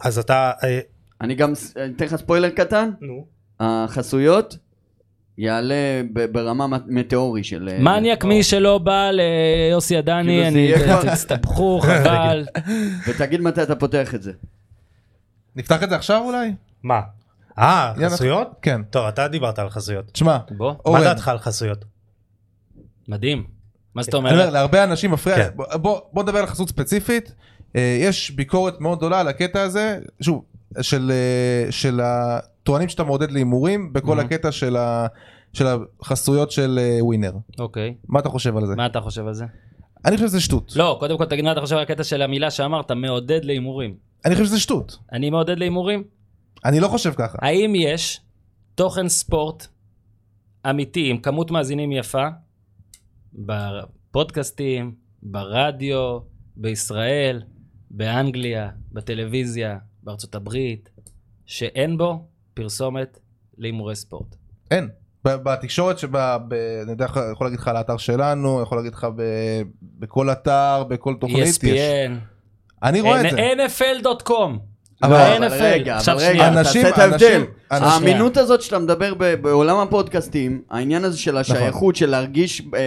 אז 0.00 0.18
אתה... 0.18 0.52
אה, 0.64 0.80
אני 1.20 1.34
גם, 1.34 1.52
אני 1.76 1.92
אתן 1.96 2.04
לך 2.04 2.16
ספוילר 2.16 2.50
קטן, 2.50 2.90
נו. 3.00 3.26
החסויות 3.60 4.58
יעלה 5.38 6.02
ברמה 6.32 6.66
מטאורי 6.86 7.44
של... 7.44 7.68
אה, 7.68 7.78
מניאק 7.78 8.24
מי 8.24 8.42
שלא 8.42 8.78
בא 8.78 9.10
ליוסי 9.10 9.94
כאילו 9.94 10.18
עדני, 10.18 10.42
זה 10.74 10.98
אני... 10.98 11.10
תסתבכו, 11.12 11.80
חבל. 11.86 12.44
ותגיד 13.08 13.40
מתי 13.40 13.62
אתה 13.62 13.76
פותח 13.76 14.14
את 14.14 14.22
זה. 14.22 14.32
נפתח 15.56 15.82
את 15.82 15.90
זה 15.90 15.96
עכשיו 15.96 16.22
אולי? 16.24 16.54
מה? 16.82 17.00
אה. 17.58 17.92
חסויות? 18.04 18.48
כן. 18.62 18.82
טוב, 18.82 19.06
אתה 19.06 19.28
דיברת 19.28 19.58
על 19.58 19.70
חסויות. 19.70 20.10
תשמע, 20.10 20.38
בוא, 20.50 20.74
מה 20.86 21.00
דעתך 21.00 21.28
על 21.28 21.38
חסויות? 21.38 21.84
מדהים. 23.08 23.53
מה 23.94 24.02
זאת 24.02 24.14
אני 24.14 24.18
אומר, 24.18 24.30
אומרת? 24.32 24.52
להרבה 24.52 24.84
אנשים 24.84 25.10
מפריע, 25.10 25.36
כן. 25.36 25.48
בוא- 25.56 25.76
בוא 25.76 26.00
בוא 26.12 26.22
נדבר 26.22 26.38
על 26.38 26.46
חסות 26.46 26.68
ספציפית, 26.68 27.34
אה, 27.76 27.98
יש 28.00 28.30
ביקורת 28.30 28.80
מאוד 28.80 28.98
גדולה 28.98 29.20
על 29.20 29.28
הקטע 29.28 29.62
הזה, 29.62 29.98
שוב, 30.20 30.44
של, 30.80 31.12
אה, 31.14 31.72
של 31.72 32.00
הטוענים 32.02 32.88
שאתה 32.88 33.04
מעודד 33.04 33.30
להימורים 33.30 33.92
בכל. 33.92 34.20
הקטע 34.20 34.52
של 34.52 34.76
ה- 34.76 35.06
של 35.52 35.66
החסויות 36.02 36.50
של 36.50 36.78
אה, 36.82 37.04
ווינר. 37.04 37.32
אוקיי. 37.58 37.94
מה 38.08 38.20
אתה 38.20 38.28
חושב 38.28 38.56
על 38.56 38.66
זה? 38.66 38.74
מה 38.76 38.86
אתה 38.86 39.00
חושב 39.00 39.26
על 39.26 39.34
זה? 39.34 39.44
אני 40.04 40.16
חושב 40.16 40.28
שזה 40.28 40.40
שטות. 40.40 40.72
לא, 40.76 40.96
קודם 41.00 41.18
כל 41.18 41.24
תגיד 41.24 41.44
מה 41.44 41.52
אתה 41.52 41.60
חושב 41.60 41.76
על 41.76 41.82
הקטע 41.82 42.04
של 42.04 42.22
המילה 42.22 42.50
שאמרת, 42.50 42.90
מעודד 42.90 43.44
להימורים. 43.44 43.94
אני 44.24 44.34
חושב 44.34 44.46
שזה 44.46 44.60
שטות. 44.60 44.98
אני 45.12 45.30
מעודד 45.30 45.58
להימורים? 45.58 46.02
אני 46.64 46.80
לא 46.80 46.88
חושב 46.88 47.12
ככה. 47.16 47.38
האם 47.42 47.72
יש 47.76 48.20
תוכן 48.74 49.08
ספורט 49.08 49.66
אמיתי 50.70 51.10
עם 51.10 51.18
כמות 51.18 51.50
מאזינים 51.50 51.92
יפה 51.92 52.26
בפודקאסטים, 53.34 54.94
ברדיו, 55.22 56.18
בישראל, 56.56 57.42
באנגליה, 57.90 58.70
בטלוויזיה, 58.92 59.78
בארצות 60.02 60.34
הברית, 60.34 60.90
שאין 61.46 61.98
בו 61.98 62.28
פרסומת 62.54 63.18
להימורי 63.58 63.96
ספורט? 63.96 64.36
אין. 64.70 64.88
בתקשורת 65.24 65.98
שבה, 65.98 66.38
ב- 66.48 66.54
אני 66.82 66.90
יודע, 66.90 67.06
יכול 67.32 67.46
להגיד 67.46 67.58
לך 67.60 67.68
על 67.68 67.76
האתר 67.76 67.96
שלנו, 67.96 68.62
יכול 68.62 68.78
להגיד 68.78 68.94
לך 68.94 69.06
ב- 69.16 69.62
בכל 69.82 70.30
אתר, 70.30 70.84
בכל 70.88 71.14
תוכנית 71.20 71.38
יש. 71.46 71.58
ESPN, 71.58 72.12
אני 72.82 73.00
רואה 73.00 73.26
את 73.26 73.30
זה. 73.30 73.38
NFL.com. 73.66 74.73
אבל- 75.04 75.48
ב-NFL. 75.48 75.52
רגע, 75.62 75.96
עכשיו 75.96 76.14
אבל 76.16 76.24
שנייה. 76.24 76.48
רגע, 76.50 76.60
אנשים- 76.60 76.82
תעשה 76.82 76.94
את 76.94 76.98
ההבדל. 76.98 77.14
אנשים- 77.26 77.46
אנשים- 77.72 77.88
האמינות 77.88 78.36
הזאת 78.36 78.62
שאתה 78.62 78.78
מדבר 78.78 79.14
בעולם 79.40 79.76
הפודקאסטים, 79.78 80.62
העניין 80.70 81.04
הזה 81.04 81.18
של 81.18 81.36
השייכות, 81.36 81.96
של 81.96 82.10
להרגיש 82.10 82.62
אה, 82.74 82.80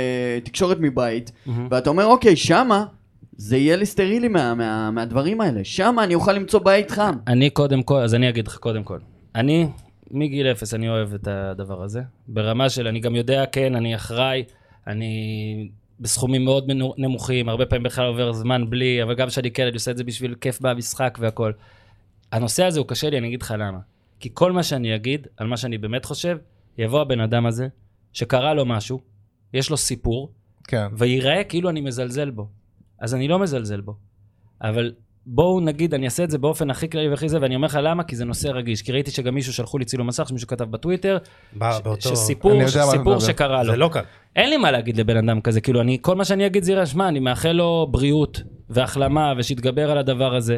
תקשורת 0.43 0.77
מבית. 0.79 1.31
ואתה 1.69 1.89
אומר, 1.89 2.05
אוקיי, 2.05 2.35
שמה 2.35 2.85
זה 3.37 3.57
יהיה 3.57 3.75
לי 3.75 3.85
סטרילי 3.85 4.27
מה- 4.27 4.53
מה- 4.55 4.91
מהדברים 4.91 5.41
האלה. 5.41 5.59
שמה 5.63 6.03
אני 6.03 6.15
אוכל 6.15 6.33
למצוא 6.33 6.59
בית 6.59 6.91
חם. 6.91 7.13
אני 7.27 7.49
קודם 7.49 7.83
כל, 7.83 7.99
אז 8.01 8.15
אני 8.15 8.29
אגיד 8.29 8.47
לך 8.47 8.57
קודם 8.57 8.83
כל. 8.83 8.97
אני, 9.35 9.67
מגיל 10.11 10.47
אפס 10.47 10.73
אני 10.73 10.89
אוהב 10.89 11.13
את 11.13 11.27
הדבר 11.31 11.83
הזה. 11.83 12.01
ברמה 12.27 12.69
של, 12.69 12.87
אני 12.87 12.99
גם 12.99 13.15
יודע, 13.15 13.43
כן, 13.51 13.75
אני 13.75 13.95
אחראי, 13.95 14.43
אני 14.87 15.69
בסכומים 15.99 16.45
מאוד 16.45 16.71
נמוכים, 16.97 17.49
הרבה 17.49 17.65
פעמים 17.65 17.83
בכלל 17.83 18.05
עובר 18.05 18.31
זמן 18.33 18.69
בלי, 18.69 19.03
אבל 19.03 19.15
גם 19.15 19.27
כשאני 19.27 19.51
כן, 19.51 19.63
אני 19.63 19.73
עושה 19.73 19.91
את 19.91 19.97
זה 19.97 20.03
בשביל 20.03 20.35
כיף 20.41 20.61
במשחק 20.61 21.17
והכל. 21.21 21.51
הנושא 22.31 22.63
הזה 22.63 22.79
הוא 22.79 22.87
קשה 22.87 23.09
לי, 23.09 23.17
אני 23.17 23.27
אגיד 23.27 23.41
לך 23.41 23.53
למה. 23.57 23.79
כי 24.19 24.29
כל 24.33 24.51
מה 24.51 24.63
שאני 24.63 24.95
אגיד, 24.95 25.27
על 25.37 25.47
מה 25.47 25.57
שאני 25.57 25.77
באמת 25.77 26.05
חושב, 26.05 26.37
יבוא 26.77 27.01
הבן 27.01 27.19
אדם 27.19 27.45
הזה, 27.45 27.67
שקרה 28.13 28.53
לו 28.53 28.65
משהו, 28.65 28.99
יש 29.53 29.69
לו 29.69 29.77
סיפור, 29.77 30.31
כן. 30.67 30.87
וייראה 30.97 31.43
כאילו 31.43 31.69
אני 31.69 31.81
מזלזל 31.81 32.29
בו. 32.29 32.47
אז 32.99 33.15
אני 33.15 33.27
לא 33.27 33.39
מזלזל 33.39 33.81
בו. 33.81 33.95
אבל 34.61 34.93
בואו 35.25 35.59
נגיד, 35.59 35.93
אני 35.93 36.05
אעשה 36.05 36.23
את 36.23 36.31
זה 36.31 36.37
באופן 36.37 36.69
הכי 36.69 36.89
כללי 36.89 37.09
והכי 37.09 37.29
זה, 37.29 37.37
ואני 37.41 37.55
אומר 37.55 37.65
לך 37.67 37.79
למה, 37.83 38.03
כי 38.03 38.15
זה 38.15 38.25
נושא 38.25 38.47
רגיש. 38.47 38.81
כי 38.81 38.91
ראיתי 38.91 39.11
שגם 39.11 39.35
מישהו 39.35 39.53
שלחו 39.53 39.77
לי 39.77 39.85
צילום 39.85 40.07
מסך, 40.07 40.27
שמישהו 40.29 40.47
כתב 40.47 40.63
בטוויטר, 40.63 41.17
בא 41.53 41.71
ש- 41.77 41.81
באותו... 41.81 42.09
שסיפור, 42.09 42.51
אני 42.51 42.59
יודע 42.63 42.79
מה 42.79 42.83
אתה 42.83 42.91
סיפור 42.97 43.15
מדבר. 43.15 43.25
שקרה 43.25 43.63
לו. 43.63 43.71
זה 43.71 43.77
לא 43.77 43.89
קל. 43.93 44.01
אין 44.35 44.49
לי 44.49 44.57
מה 44.57 44.71
להגיד 44.71 44.97
לבן 44.97 45.17
אדם 45.17 45.41
כזה, 45.41 45.61
כאילו, 45.61 45.81
אני, 45.81 45.97
כל 46.01 46.15
מה 46.15 46.25
שאני 46.25 46.45
אגיד 46.45 46.63
זה 46.63 46.71
יראה, 46.71 46.85
שמע, 46.85 47.07
אני 47.07 47.19
מאחל 47.19 47.51
לו 47.51 47.87
בריאות 47.91 48.41
והחלמה, 48.69 49.33
ושיתגבר 49.37 49.91
על 49.91 49.97
הדבר 49.97 50.35
הזה. 50.35 50.57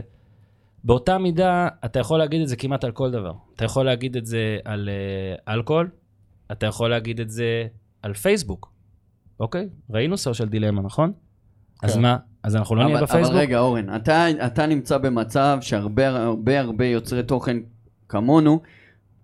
באותה 0.84 1.18
מידה, 1.18 1.68
אתה 1.86 2.00
יכול 2.00 2.20
להגיד 2.20 2.42
את 2.42 2.48
זה 2.48 2.56
כמעט 2.56 2.84
על 2.84 2.92
כל 2.92 3.12
דבר. 3.12 3.34
אתה 3.56 3.66
יכול 3.66 3.86
להגיד 3.86 4.18
את 4.18 4.26
זה 4.26 4.58
על 4.66 4.90
uh, 4.90 5.52
אלכוהול, 5.54 5.90
אתה 6.52 6.66
יכול 6.66 6.90
להגיד 6.90 7.20
את 7.20 7.30
זה 7.30 7.68
על 8.02 8.14
פייסבוק, 8.14 8.72
אוקיי? 9.40 9.70
ראינו 9.90 10.18
סושיאל 10.18 10.48
דילמה, 10.48 10.82
נכון? 10.82 11.12
אז 11.84 11.94
כן. 11.94 12.02
מה? 12.02 12.18
אז 12.44 12.56
אנחנו 12.56 12.76
לא 12.76 12.84
נהיה 12.84 12.98
אבל, 12.98 13.06
בפייסבוק? 13.06 13.36
אבל 13.36 13.42
רגע, 13.42 13.60
אורן, 13.60 13.96
אתה, 13.96 14.26
אתה 14.46 14.66
נמצא 14.66 14.98
במצב 14.98 15.58
שהרבה 15.62 16.08
הרבה 16.08 16.60
הרבה 16.60 16.86
יוצרי 16.86 17.24
תוכן 17.24 17.58
כמונו, 18.10 18.62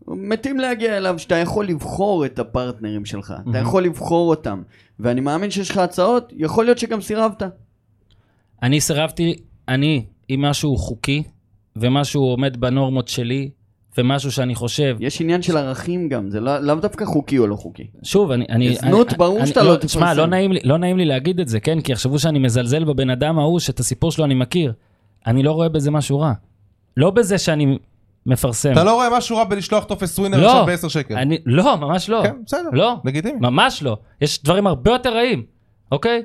מתים 0.08 0.60
להגיע 0.60 0.98
אליו 0.98 1.20
שאתה 1.20 1.36
יכול 1.36 1.68
לבחור 1.68 2.26
את 2.26 2.40
הפרטנרים 2.40 3.06
שלך, 3.06 3.34
אתה 3.36 3.50
מהמם. 3.50 3.68
יכול 3.68 3.84
לבחור 3.84 4.30
אותם, 4.30 4.62
ואני 5.00 5.22
מאמין 5.22 5.52
שיש 5.52 5.72
לך 5.72 5.78
הצעות, 5.78 6.34
יכול 6.36 6.66
להיות 6.66 6.78
שגם 6.78 7.02
סירבת. 7.02 7.44
אני 8.64 8.82
סירבתי, 8.82 9.36
אני, 9.68 10.06
אם 10.30 10.42
משהו 10.42 10.78
חוקי, 10.78 11.24
ומשהו 11.78 12.24
עומד 12.24 12.58
בנורמות 12.58 13.08
שלי, 13.08 13.50
ומשהו 13.98 14.32
שאני 14.32 14.56
חושב, 14.56 14.98
יש 15.00 15.22
עניין 15.22 15.42
של 15.42 15.58
ערכים 15.58 16.10
גם, 16.10 16.30
זה 16.30 16.40
לא- 16.40 16.58
לאו 16.60 16.76
דווקא 16.76 17.06
חוקי 17.06 17.38
או 17.38 17.48
לא 17.48 17.56
חוקי. 17.56 17.88
שוב, 18.04 18.32
אני... 18.32 18.46
אני 18.50 18.76
זנות, 18.76 19.10
אני, 19.10 19.18
ברור 19.18 19.40
אני, 19.40 19.48
שאתה 19.48 19.64
לא 19.64 19.76
תשמע, 19.76 20.02
תפרסם. 20.06 20.20
לא 20.20 20.26
נעים, 20.28 20.52
לי, 20.52 20.60
לא 20.64 20.78
נעים 20.78 20.98
לי 20.98 21.06
להגיד 21.06 21.40
את 21.40 21.48
זה, 21.48 21.60
כן? 21.60 21.82
כי 21.82 21.92
יחשבו 21.92 22.20
שאני 22.20 22.40
מזלזל 22.40 22.84
בבן 22.84 23.10
אדם 23.10 23.40
ההוא, 23.40 23.60
שאת 23.60 23.80
הסיפור 23.80 24.12
שלו 24.12 24.26
אני 24.26 24.34
מכיר. 24.34 24.74
אני 25.28 25.44
לא 25.44 25.52
רואה 25.52 25.70
בזה 25.70 25.92
משהו 25.92 26.20
רע. 26.20 26.34
לא 26.98 27.10
בזה 27.12 27.38
שאני 27.38 27.78
מפרסם. 28.26 28.72
אתה 28.72 28.84
לא 28.84 28.94
רואה 28.94 29.18
משהו 29.18 29.38
רע 29.38 29.44
בלשלוח 29.44 29.84
טופס 29.84 30.20
ווינר 30.20 30.42
לא. 30.42 30.62
עכשיו 30.62 30.66
ב-10 30.66 30.90
שקל. 30.90 31.16
אני, 31.16 31.38
לא, 31.46 31.76
ממש 31.78 32.10
לא. 32.10 32.22
כן, 32.24 32.36
בסדר. 32.46 32.70
לא, 32.74 32.96
לגיטימי. 33.06 33.40
ממש 33.40 33.84
לא. 33.84 33.98
יש 34.22 34.44
דברים 34.44 34.68
הרבה 34.68 34.92
יותר 34.92 35.14
רעים, 35.16 35.44
אוקיי? 35.92 36.24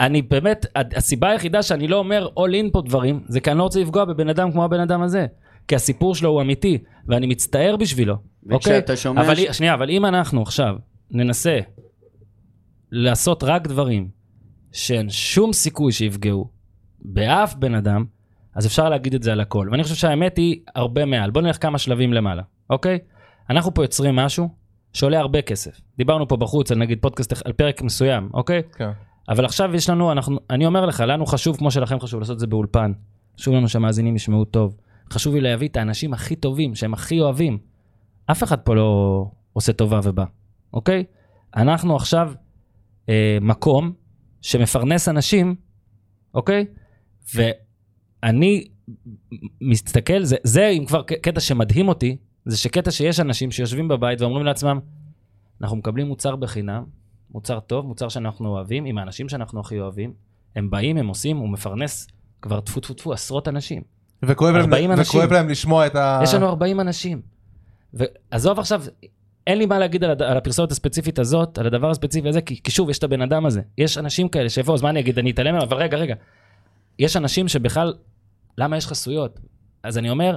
אני 0.00 0.22
באמת, 0.22 0.66
הסיבה 0.74 1.30
היחידה 1.30 1.62
שאני 1.62 1.88
לא 1.88 1.96
אומר 1.96 2.28
all 2.38 2.66
in 2.66 2.72
פה 2.72 2.82
דברים, 2.82 3.24
זה 3.28 3.40
כי 3.40 3.50
אני 3.50 3.58
לא 3.58 3.62
רוצה 3.62 3.80
לפגוע 3.80 4.04
בבן 4.04 4.28
אדם 4.28 4.52
כמו 4.52 4.64
הבן 4.64 4.80
אדם 4.80 5.02
הזה. 5.02 5.26
כי 5.68 5.74
הסיפור 5.74 6.14
שלו 6.14 6.30
הוא 6.30 6.42
אמיתי, 6.42 6.78
ואני 7.08 7.26
מצטער 7.26 7.76
בשבילו, 7.76 8.14
אוקיי? 8.50 8.56
וכשאתה 8.56 8.96
שומע 8.96 9.22
אבל 9.22 9.34
ש-. 9.34 9.56
שנייה, 9.56 9.74
אבל 9.74 9.90
אם 9.90 10.04
אנחנו 10.04 10.42
עכשיו 10.42 10.76
ננסה 11.10 11.58
לעשות 12.92 13.42
רק 13.42 13.66
דברים 13.68 14.08
שאין 14.72 15.10
שום 15.10 15.52
סיכוי 15.52 15.92
שיפגעו 15.92 16.50
באף 17.00 17.54
בן 17.54 17.74
אדם, 17.74 18.04
אז 18.54 18.66
אפשר 18.66 18.88
להגיד 18.88 19.14
את 19.14 19.22
זה 19.22 19.32
על 19.32 19.40
הכל. 19.40 19.68
ואני 19.70 19.82
חושב 19.82 19.94
שהאמת 19.94 20.36
היא 20.36 20.60
הרבה 20.74 21.04
מעל. 21.04 21.30
בוא 21.30 21.42
נלך 21.42 21.62
כמה 21.62 21.78
שלבים 21.78 22.12
למעלה, 22.12 22.42
אוקיי? 22.70 22.98
אנחנו 23.50 23.74
פה 23.74 23.84
יוצרים 23.84 24.16
משהו 24.16 24.48
שעולה 24.92 25.20
הרבה 25.20 25.42
כסף. 25.42 25.80
דיברנו 25.98 26.28
פה 26.28 26.36
בחוץ 26.36 26.72
על 26.72 26.78
נגיד 26.78 26.98
פודקאסט 27.00 27.46
על 27.46 27.52
פרק 27.52 27.82
מסוים, 27.82 28.30
אוקיי? 28.34 28.62
כן. 28.76 28.90
אבל 29.28 29.44
עכשיו 29.44 29.74
יש 29.74 29.90
לנו, 29.90 30.12
אנחנו, 30.12 30.38
אני 30.50 30.66
אומר 30.66 30.86
לך, 30.86 31.04
לנו 31.08 31.26
חשוב, 31.26 31.56
כמו 31.56 31.70
שלכם 31.70 32.00
חשוב, 32.00 32.20
לעשות 32.20 32.34
את 32.34 32.40
זה 32.40 32.46
באולפן. 32.46 32.92
חשוב 33.38 33.54
לנו 33.54 33.68
שהמאזינים 33.68 34.16
ישמעו 34.16 34.44
טוב. 34.44 34.76
חשוב 35.12 35.34
לי 35.34 35.40
להביא 35.40 35.68
את 35.68 35.76
האנשים 35.76 36.12
הכי 36.12 36.36
טובים, 36.36 36.74
שהם 36.74 36.94
הכי 36.94 37.20
אוהבים. 37.20 37.58
אף 38.30 38.42
אחד 38.42 38.60
פה 38.60 38.74
לא 38.74 39.24
עושה 39.52 39.72
טובה 39.72 40.00
ובא, 40.04 40.24
אוקיי? 40.72 41.04
אנחנו 41.56 41.96
עכשיו 41.96 42.32
אה, 43.08 43.38
מקום 43.40 43.92
שמפרנס 44.42 45.08
אנשים, 45.08 45.54
אוקיי? 46.34 46.64
ואני 47.34 48.64
מסתכל, 49.60 50.22
זה, 50.22 50.36
זה 50.44 50.68
אם 50.68 50.84
כבר 50.84 51.02
קטע 51.02 51.40
שמדהים 51.40 51.88
אותי, 51.88 52.16
זה 52.44 52.56
שקטע 52.56 52.90
שיש 52.90 53.20
אנשים 53.20 53.50
שיושבים 53.50 53.88
בבית 53.88 54.20
ואומרים 54.20 54.44
לעצמם, 54.44 54.78
אנחנו 55.62 55.76
מקבלים 55.76 56.06
מוצר 56.06 56.36
בחינם, 56.36 56.84
מוצר 57.34 57.60
טוב, 57.60 57.86
מוצר 57.86 58.08
שאנחנו 58.08 58.48
אוהבים, 58.48 58.84
עם 58.84 58.98
האנשים 58.98 59.28
שאנחנו 59.28 59.60
הכי 59.60 59.80
אוהבים, 59.80 60.12
הם 60.56 60.70
באים, 60.70 60.96
הם 60.96 61.06
עושים, 61.08 61.36
הוא 61.36 61.48
מפרנס 61.48 62.06
כבר 62.42 62.60
טפו 62.60 62.80
טפו 62.80 62.94
טפו 62.94 63.12
עשרות 63.12 63.48
אנשים. 63.48 63.82
וכואב 64.24 64.54
להם, 64.54 64.64
40 64.64 64.92
אנשים. 64.92 65.20
וכואב 65.20 65.32
להם 65.32 65.48
לשמוע 65.48 65.86
את 65.86 65.96
ה... 65.96 66.20
יש 66.22 66.34
לנו 66.34 66.48
40 66.48 66.80
אנשים. 66.80 67.22
ועזוב 67.94 68.58
עכשיו, 68.58 68.82
אין 69.46 69.58
לי 69.58 69.66
מה 69.66 69.78
להגיד 69.78 70.04
על, 70.04 70.10
הד- 70.10 70.22
על 70.22 70.36
הפרסומת 70.36 70.72
הספציפית 70.72 71.18
הזאת, 71.18 71.58
על 71.58 71.66
הדבר 71.66 71.90
הספציפי 71.90 72.28
הזה, 72.28 72.40
כי, 72.40 72.62
כי 72.62 72.70
שוב, 72.70 72.90
יש 72.90 72.98
את 72.98 73.04
הבן 73.04 73.22
אדם 73.22 73.46
הזה. 73.46 73.60
יש 73.78 73.98
אנשים 73.98 74.28
כאלה 74.28 74.48
שיבואו, 74.48 74.74
אז 74.74 74.82
מה 74.82 74.90
אני 74.90 75.00
אגיד, 75.00 75.18
אני 75.18 75.30
אתעלם 75.30 75.54
אבל 75.54 75.76
רגע, 75.76 75.96
רגע. 75.96 76.14
יש 76.98 77.16
אנשים 77.16 77.48
שבכלל, 77.48 77.94
למה 78.58 78.76
יש 78.76 78.86
חסויות? 78.86 79.40
אז 79.82 79.98
אני 79.98 80.10
אומר, 80.10 80.36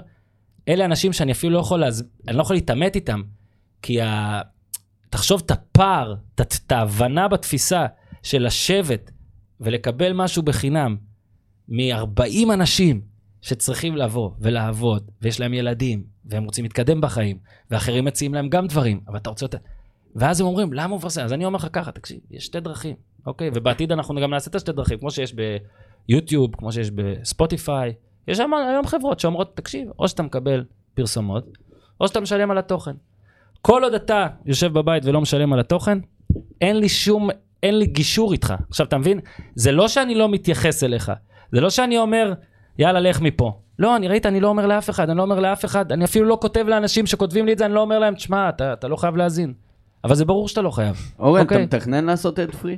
אלה 0.68 0.86
אנשים 0.86 1.14
שאני 1.14 1.32
אפילו 1.32 1.54
לא 1.54 1.60
יכול, 1.60 1.80
להז... 1.80 2.10
אני 2.28 2.38
לא 2.38 2.42
יכול 2.42 2.56
להתעמת 2.56 2.96
איתם, 2.96 3.22
כי 3.82 4.02
ה... 4.02 4.42
תחשוב 5.10 5.42
את 5.46 5.52
הפער, 5.52 6.16
את, 6.36 6.72
ההבנה 6.72 7.28
בתפיסה 7.28 7.86
של 8.24 8.46
לשבת 8.46 9.12
ולקבל 9.60 10.14
משהו 10.14 10.44
בחינם 10.44 10.96
מ-40 11.70 12.54
אנשים 12.54 13.02
שצריכים 13.42 13.96
לבוא 13.96 14.32
ולעבוד, 14.40 15.12
ויש 15.22 15.40
להם 15.40 15.54
ילדים, 15.54 16.04
והם 16.26 16.44
רוצים 16.44 16.66
להתקדם 16.66 17.02
בחיים, 17.02 17.38
ואחרים 17.72 18.06
מציעים 18.06 18.34
להם 18.34 18.50
גם 18.50 18.68
דברים, 18.68 19.02
אבל 19.08 19.18
אתה 19.18 19.30
רוצה... 19.30 19.46
יותר... 19.46 19.58
ואז 20.16 20.42
הם 20.42 20.48
אומרים, 20.48 20.74
למה 20.74 20.92
הוא 20.92 20.98
מפרסם? 20.98 21.22
אז 21.22 21.34
אני 21.34 21.46
אומר 21.46 21.58
לך 21.58 21.68
ככה, 21.74 21.92
תקשיב, 21.92 22.20
יש 22.32 22.46
שתי 22.46 22.60
דרכים, 22.60 22.96
אוקיי? 23.26 23.50
ובעתיד 23.54 23.92
אנחנו 23.92 24.22
גם 24.22 24.30
נעשה 24.30 24.50
את 24.50 24.56
השתי 24.56 24.72
דרכים, 24.72 25.00
כמו 25.00 25.12
שיש 25.12 25.36
ביוטיוב, 26.08 26.56
כמו 26.56 26.72
שיש 26.72 26.92
בספוטיפיי. 26.92 27.94
יש 28.28 28.40
היום 28.40 28.88
חברות 28.88 29.20
שאומרות, 29.20 29.58
תקשיב, 29.58 29.90
או 30.00 30.08
שאתה 30.08 30.24
מקבל 30.24 30.64
פרסומות, 30.94 31.46
או 32.02 32.08
שאתה 32.08 32.20
משלם 32.20 32.52
על 32.52 32.58
התוכן. 32.58 32.96
כל 33.68 33.84
עוד 33.84 33.94
אתה 33.94 34.28
יושב 34.46 34.74
בבית 34.74 35.06
ולא 35.06 35.22
משלם 35.22 35.54
על 35.54 35.60
התוכן, 35.60 35.98
אין 36.62 36.78
לי 36.78 36.90
שום, 36.90 37.30
אין 37.64 37.80
לי 37.80 37.86
גישור 37.86 38.34
איתך. 38.34 38.54
עכשיו, 38.70 38.86
אתה 38.86 38.98
מבין? 38.98 39.20
זה 39.56 39.72
לא 39.72 39.88
שאני 39.88 40.16
לא 40.16 40.30
מתייחס 40.30 40.84
אליך. 40.84 41.12
זה 41.52 41.62
לא 41.62 41.70
שאני 41.70 41.98
אומר, 41.98 42.34
יאללה, 42.78 43.00
לך 43.00 43.22
מפה. 43.22 43.60
לא, 43.80 43.96
אני 43.96 44.08
ראית, 44.08 44.26
אני 44.26 44.40
לא 44.40 44.48
אומר 44.48 44.68
לאף 44.68 44.90
אחד, 44.90 45.10
אני 45.10 45.18
לא 45.18 45.24
אומר 45.24 45.40
לאף 45.40 45.66
אחד, 45.66 45.92
אני 45.92 46.06
אפילו 46.06 46.26
לא 46.26 46.38
כותב 46.42 46.66
לאנשים 46.68 47.06
שכותבים 47.06 47.46
לי 47.46 47.54
את 47.54 47.58
זה, 47.58 47.66
אני 47.66 47.74
לא 47.74 47.82
אומר 47.82 48.00
להם, 48.00 48.16
תשמע, 48.16 48.50
אתה, 48.50 48.74
אתה 48.74 48.88
לא 48.88 48.96
חייב 48.96 49.16
להאזין. 49.16 49.54
אבל 50.04 50.16
זה 50.16 50.26
ברור 50.26 50.48
שאתה 50.48 50.62
לא 50.62 50.72
חייב. 50.72 51.12
אורן, 51.20 51.42
אוקיי. 51.42 51.58
אתה 51.58 51.78
מתכנן 51.78 52.06
לעשות 52.06 52.40
אד 52.40 52.56
פרי? 52.56 52.78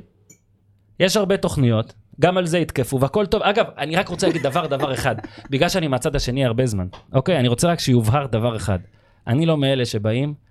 יש 1.00 1.16
הרבה 1.16 1.36
תוכניות, 1.36 1.94
גם 2.20 2.36
על 2.38 2.46
זה 2.46 2.58
יתקפו, 2.58 3.00
והכל 3.00 3.26
טוב. 3.26 3.42
אגב, 3.42 3.64
אני 3.78 3.96
רק 3.96 4.08
רוצה 4.08 4.26
להגיד 4.26 4.42
דבר, 4.42 4.66
דבר 4.66 4.94
אחד. 4.94 5.16
בגלל 5.50 5.68
שאני 5.68 5.88
מהצד 5.88 6.16
השני 6.16 6.44
הרבה 6.44 6.66
זמן, 6.66 6.86
אוקיי? 7.12 7.38
אני 7.38 7.48
רוצה 7.48 7.68
רק 7.68 7.80
שיובהר 7.80 8.26
דבר 8.26 8.56
אחד. 8.56 8.78
אני 9.26 9.46
לא 9.46 9.56
מאלה 9.56 9.84
שבאים 9.84 10.49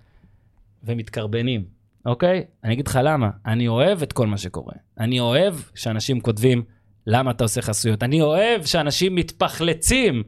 ומתקרבנים, 0.84 1.64
אוקיי? 2.06 2.44
אני 2.64 2.72
אגיד 2.72 2.88
לך 2.88 2.98
למה. 3.02 3.30
אני 3.46 3.68
אוהב 3.68 4.02
את 4.02 4.12
כל 4.12 4.26
מה 4.26 4.38
שקורה. 4.38 4.72
אני 5.00 5.20
אוהב 5.20 5.54
שאנשים 5.74 6.20
כותבים, 6.20 6.62
למה 7.06 7.30
אתה 7.30 7.44
עושה 7.44 7.62
חסויות? 7.62 8.02
אני 8.02 8.22
אוהב 8.22 8.64
שאנשים 8.64 9.14
מתפחלצים 9.14 10.22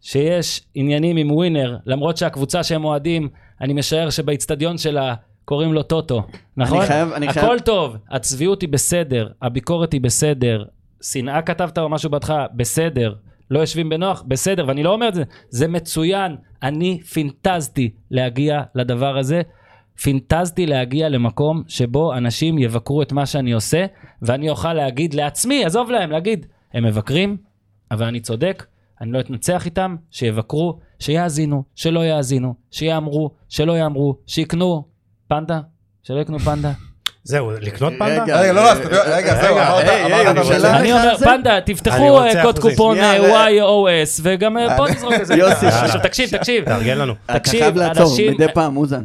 שיש 0.00 0.60
עניינים 0.74 1.16
עם 1.16 1.30
ווינר, 1.30 1.76
למרות 1.86 2.16
שהקבוצה 2.16 2.62
שהם 2.62 2.84
אוהדים, 2.84 3.28
אני 3.60 3.72
משער 3.72 4.10
שבאיצטדיון 4.10 4.78
שלה 4.78 5.14
קוראים 5.44 5.72
לו 5.72 5.82
טוטו, 5.82 6.22
נכון? 6.56 6.86
חייב- 6.86 7.12
אני 7.12 7.28
חייב- 7.32 7.44
הכל 7.44 7.60
טוב, 7.60 7.96
הצביעות 8.10 8.60
היא 8.62 8.68
בסדר, 8.68 9.28
הביקורת 9.42 9.92
היא 9.92 10.00
בסדר, 10.00 10.64
שנאה 11.02 11.42
כתבת 11.42 11.78
או 11.78 11.88
משהו 11.88 12.10
בהתחלה, 12.10 12.46
בסדר. 12.56 13.14
לא 13.52 13.60
יושבים 13.60 13.88
בנוח, 13.88 14.24
בסדר, 14.28 14.64
ואני 14.68 14.82
לא 14.82 14.92
אומר 14.92 15.08
את 15.08 15.14
זה, 15.14 15.22
זה 15.48 15.68
מצוין. 15.68 16.36
אני 16.62 17.00
פינטזתי 17.00 17.90
להגיע 18.10 18.62
לדבר 18.74 19.18
הזה. 19.18 19.42
פינטזתי 20.02 20.66
להגיע 20.66 21.08
למקום 21.08 21.62
שבו 21.68 22.14
אנשים 22.14 22.58
יבקרו 22.58 23.02
את 23.02 23.12
מה 23.12 23.26
שאני 23.26 23.52
עושה, 23.52 23.86
ואני 24.22 24.50
אוכל 24.50 24.72
להגיד 24.72 25.14
לעצמי, 25.14 25.64
עזוב 25.64 25.90
להם, 25.90 26.10
להגיד, 26.10 26.46
הם 26.74 26.84
מבקרים, 26.84 27.36
אבל 27.90 28.06
אני 28.06 28.20
צודק, 28.20 28.66
אני 29.00 29.12
לא 29.12 29.20
אתנצח 29.20 29.66
איתם, 29.66 29.96
שיבקרו, 30.10 30.78
שיאזינו, 30.98 31.64
שלא 31.74 32.00
יאזינו, 32.06 32.54
שיאמרו, 32.70 33.30
שלא 33.48 33.78
יאמרו, 33.78 34.18
שיקנו 34.26 34.84
פנדה, 35.28 35.60
שלא 36.02 36.20
יקנו 36.20 36.38
פנדה. 36.38 36.72
זהו, 37.24 37.50
לקנות 37.50 37.92
פנדה? 37.98 38.22
רגע, 38.22 38.40
רגע, 38.40 38.52
לא, 38.52 38.72
אז 38.72 38.78
תביא- 38.78 38.98
רגע, 39.06 39.42
זהו, 39.42 39.56
רגע, 39.56 40.06
אמרת, 40.06 40.38
את 40.38 40.60
זה. 40.60 40.76
אני 40.76 40.92
אומר, 40.92 41.16
זה? 41.18 41.24
פנדה, 41.24 41.60
תפתחו 41.60 42.20
אה, 42.20 42.42
קוד. 42.42 42.58
קופון 42.58 42.98
אה, 42.98 43.48
YOS, 43.48 44.20
וגם 44.22 44.58
אה, 44.58 44.76
בוא 44.76 44.88
נזרוק 44.88 45.12
איזה. 45.12 45.34
יוסי, 45.34 45.66
עכשיו 45.66 46.00
תקשיב, 46.02 46.30
תקשיב. 46.36 46.64
תארגן 46.64 46.98
לנו. 46.98 47.12
אתה 47.26 47.38
תקשיב, 47.38 47.60
חייב 47.60 47.76
לעצור, 47.76 48.16
מדי 48.34 48.46
פעם, 48.54 48.74
מוזן. 48.74 49.04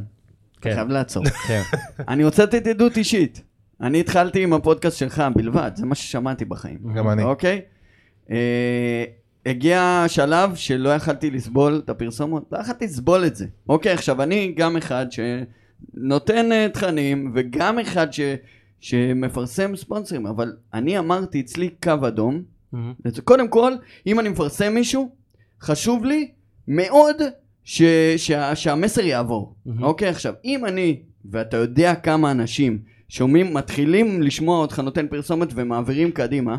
כן. 0.62 0.74
חייב 0.74 0.90
לעצור. 0.90 1.24
כן. 1.48 1.62
אני 2.08 2.24
רוצה 2.24 2.44
לתת 2.44 2.68
עדות 2.68 2.98
אישית. 2.98 3.42
אני 3.82 4.00
התחלתי 4.00 4.44
עם 4.44 4.54
הפודקאסט 4.54 4.98
שלך 4.98 5.24
בלבד, 5.36 5.72
זה 5.76 5.86
מה 5.86 5.96
ששמעתי 5.96 6.46
בחיים. 6.46 6.78
גם 6.96 7.10
אני. 7.10 7.24
אוקיי? 7.24 7.62
אה, 8.32 9.04
הגיע 9.46 10.06
שלב 10.08 10.56
שלא 10.56 10.90
יכלתי 10.90 11.32
לסבול 11.32 11.82
את 11.86 11.90
הפרסומות, 11.90 12.44
לא 12.52 12.58
יכלתי 12.58 12.86
לסבול 12.86 13.26
את 13.26 13.36
זה. 13.36 13.46
אוקיי, 13.70 13.92
עכשיו 13.92 14.24
אני 14.24 14.54
גם 14.58 14.78
אחד 14.78 15.06
שנותן 15.12 15.44
אה, 16.52 16.68
תכנים, 16.74 17.32
וגם 17.36 17.80
אחד 17.80 18.14
ש... 18.14 18.20
שמפרסם 18.80 19.76
ספונסרים, 19.76 20.28
אבל 20.28 20.54
אני 20.74 21.00
אמרתי 21.00 21.40
אצלי 21.40 21.70
קו 21.84 22.08
אדום, 22.08 22.42
אז 23.06 23.20
קודם 23.20 23.48
כל, 23.48 23.74
אם 24.08 24.20
אני 24.20 24.30
מפרסם 24.30 24.74
מישהו, 24.74 25.10
חשוב 25.62 26.06
לי 26.06 26.32
מאוד 26.68 27.16
ש... 27.64 27.82
שה... 28.18 28.56
שהמסר 28.56 29.02
יעבור. 29.02 29.56
מהמם. 29.66 29.84
אוקיי, 29.84 30.08
עכשיו, 30.08 30.34
אם 30.46 30.66
אני, 30.66 31.00
ואתה 31.32 31.58
יודע 31.58 31.96
כמה 31.96 32.32
אנשים 32.32 32.80
שומעים, 33.10 33.54
מתחילים 33.54 34.22
לשמוע 34.22 34.60
אותך 34.60 34.80
נותן 34.80 35.08
פרסומת 35.08 35.50
ומעבירים 35.56 36.12
קדימה, 36.12 36.58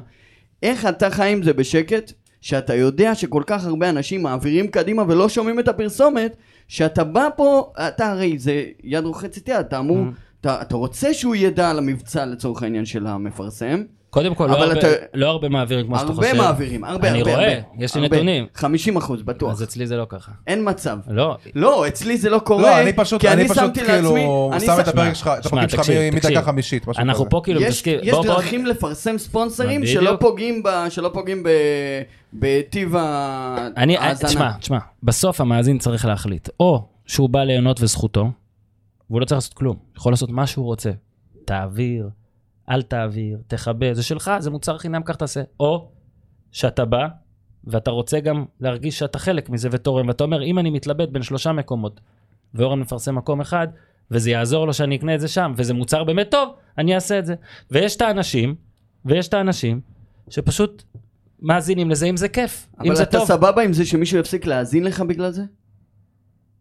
איך 0.62 0.87
אתה 0.87 1.11
חי 1.11 1.33
עם 1.33 1.43
זה 1.43 1.53
בשקט, 1.53 2.12
שאתה 2.41 2.75
יודע 2.75 3.14
שכל 3.14 3.43
כך 3.47 3.64
הרבה 3.64 3.91
אנשים 3.91 4.23
מעבירים 4.23 4.69
קדימה 4.69 5.03
ולא 5.09 5.29
שומעים 5.29 5.59
את 5.59 5.69
הפרסומת, 5.69 6.37
שאתה 6.69 7.05
בא 7.05 7.29
פה, 7.37 7.73
אתה 7.89 8.11
הרי 8.11 8.39
זה 8.39 8.53
יד 8.85 9.05
רוחצת 9.05 9.49
יד, 9.49 9.55
אתה 9.57 9.79
אמור, 9.79 9.99
Mhm. 9.99 10.41
אתה, 10.41 10.62
אתה 10.62 10.77
רוצה 10.77 11.14
שהוא 11.14 11.35
ידע 11.35 11.71
על 11.71 11.79
המבצע 11.79 12.27
לצורך 12.27 12.62
העניין 12.62 12.85
של 12.85 13.07
המפרסם, 13.07 13.83
קודם 14.11 14.34
כל, 14.34 14.46
לא 14.46 14.52
אבל 14.56 14.62
הרבה- 14.62 14.78
אתה- 14.78 14.88
לא 15.14 15.26
הרבה 15.26 15.48
מעבירים 15.48 15.86
כמו 15.86 15.98
שאתה 15.98 16.12
חושב. 16.12 16.22
הרבה 16.28 16.38
מעבירים, 16.38 16.84
הרבה, 16.84 17.09
אני 17.11 17.18
הרבה, 17.18 17.34
רואה, 17.34 17.54
הרבה. 17.56 17.84
יש 17.84 17.94
לי 17.94 18.02
הרבה. 18.02 18.16
נתונים. 18.16 18.46
50 18.54 18.96
אחוז, 18.96 19.22
בטוח. 19.22 19.52
אז 19.52 19.62
אצלי 19.62 19.86
זה 19.86 19.96
לא 19.96 20.06
ככה. 20.09 20.32
אין 20.46 20.68
מצב. 20.68 20.98
לא, 21.09 21.36
לא, 21.54 21.88
אצלי 21.88 22.16
זה 22.18 22.30
לא 22.30 22.38
קורה, 22.38 22.62
לא, 22.62 22.80
אני 22.80 22.92
פשוט, 22.92 23.20
כי 23.20 23.28
אני 23.28 23.40
אני 23.40 23.48
פשוט 23.48 23.62
שמתי 23.64 23.80
כאילו 23.80 24.14
לעצמי, 24.16 24.26
אני 24.52 24.66
שם 24.66 24.80
את 24.80 24.88
הפרק 24.88 25.12
שלך, 25.14 25.30
את 25.40 25.46
הפרקים 25.46 25.68
שלך 25.68 25.80
מדקה. 26.14 26.42
חמישית, 26.42 26.82
משהו 26.82 26.92
כזה. 26.94 27.02
אנחנו 27.02 27.28
פה 27.30 27.40
כאילו 27.44 27.61
יש, 27.61 27.66
מתעסקים... 27.66 27.98
יש 28.02 28.11
בוא- 28.11 28.24
בוא- 28.24 28.34
דרכים 28.34 28.66
לפרסם 28.66 29.18
ספונסרים. 29.18 29.86
שלא 29.86 30.16
פוגעים, 30.20 30.62
ב, 30.62 30.68
שלא 30.88 31.11
פוגעים 31.14 31.42
ב, 31.42 31.48
בטיב 32.32 32.96
ה- 32.96 33.68
אני, 33.76 33.96
ההאזנה. 33.96 34.28
תשמע, 34.28 34.52
תשמע, 34.61 34.78
בסוף 35.02 35.40
המאזין 35.40 35.78
צריך 35.78 36.04
להחליט. 36.04 36.48
או 36.61 36.82
שהוא 37.06 37.28
בא 37.28 37.44
ליהנות 37.44 37.80
וזכותו, 37.82 38.30
והוא 39.11 39.20
לא 39.20 39.24
צריך 39.24 39.36
לעשות 39.36 39.54
כלום. 39.54 39.76
יכול 39.96 40.12
לעשות 40.12 40.30
מה 40.30 40.46
שהוא 40.46 40.64
רוצה. 40.64 40.90
תעביר, 41.44 42.09
אל 42.71 42.83
תעביר, 42.83 43.39
תכבה, 43.47 43.95
זה 43.95 44.03
שלך, 44.03 44.33
זה 44.39 44.51
מוצר 44.51 44.79
חינם, 44.79 45.03
כך 45.03 45.16
תעשה. 45.16 45.43
או 45.61 45.91
שאתה 46.53 46.85
בא, 46.85 47.07
ואתה 47.64 47.91
רוצה 47.91 48.21
גם 48.21 48.45
להרגיש 48.61 48.99
שאתה 48.99 49.19
חלק 49.19 49.51
מזה 49.51 49.69
ותורם, 49.73 50.09
ואתה 50.09 50.25
אומר, 50.25 50.43
אם 50.43 50.59
אני 50.59 50.71
מתלבט 50.71 51.09
בין 51.09 51.23
שלושה 51.23 51.53
מקומות, 51.53 52.01
ואורן 52.55 52.81
מפרסם 52.81 53.14
מקום 53.14 53.41
אחד, 53.41 53.69
וזה 54.11 54.31
יעזור 54.31 54.66
לו 54.66 54.75
שאני 54.75 54.97
אקנה 54.97 55.14
את 55.14 55.21
זה 55.21 55.29
שם, 55.29 55.53
וזה 55.57 55.75
מוצר 55.75 56.05
באמת 56.05 56.31
טוב, 56.31 56.55
אני 56.79 56.95
אעשה 56.95 57.19
את 57.19 57.27
זה. 57.27 57.35
ויש 57.71 57.97
את 57.97 58.03
האנשים, 58.03 58.55
ויש 59.05 59.29
את 59.29 59.35
האנשים, 59.35 59.81
שפשוט 60.29 60.83
מאזינים 61.41 61.91
לזה 61.91 62.07
אם 62.07 62.16
זה 62.16 62.29
כיף, 62.29 62.69
אם 62.81 62.87
אבל 62.87 62.97
זה 62.97 63.03
אתה 63.03 63.19
טוב. 63.19 63.29
סבבה 63.29 63.62
עם 63.62 63.73
זה 63.73 63.85
שמישהו 63.85 64.19
יפסיק 64.19 64.47
להאזין 64.47 64.85
לך 64.85 65.01
בגלל 65.01 65.31
זה? 65.31 65.43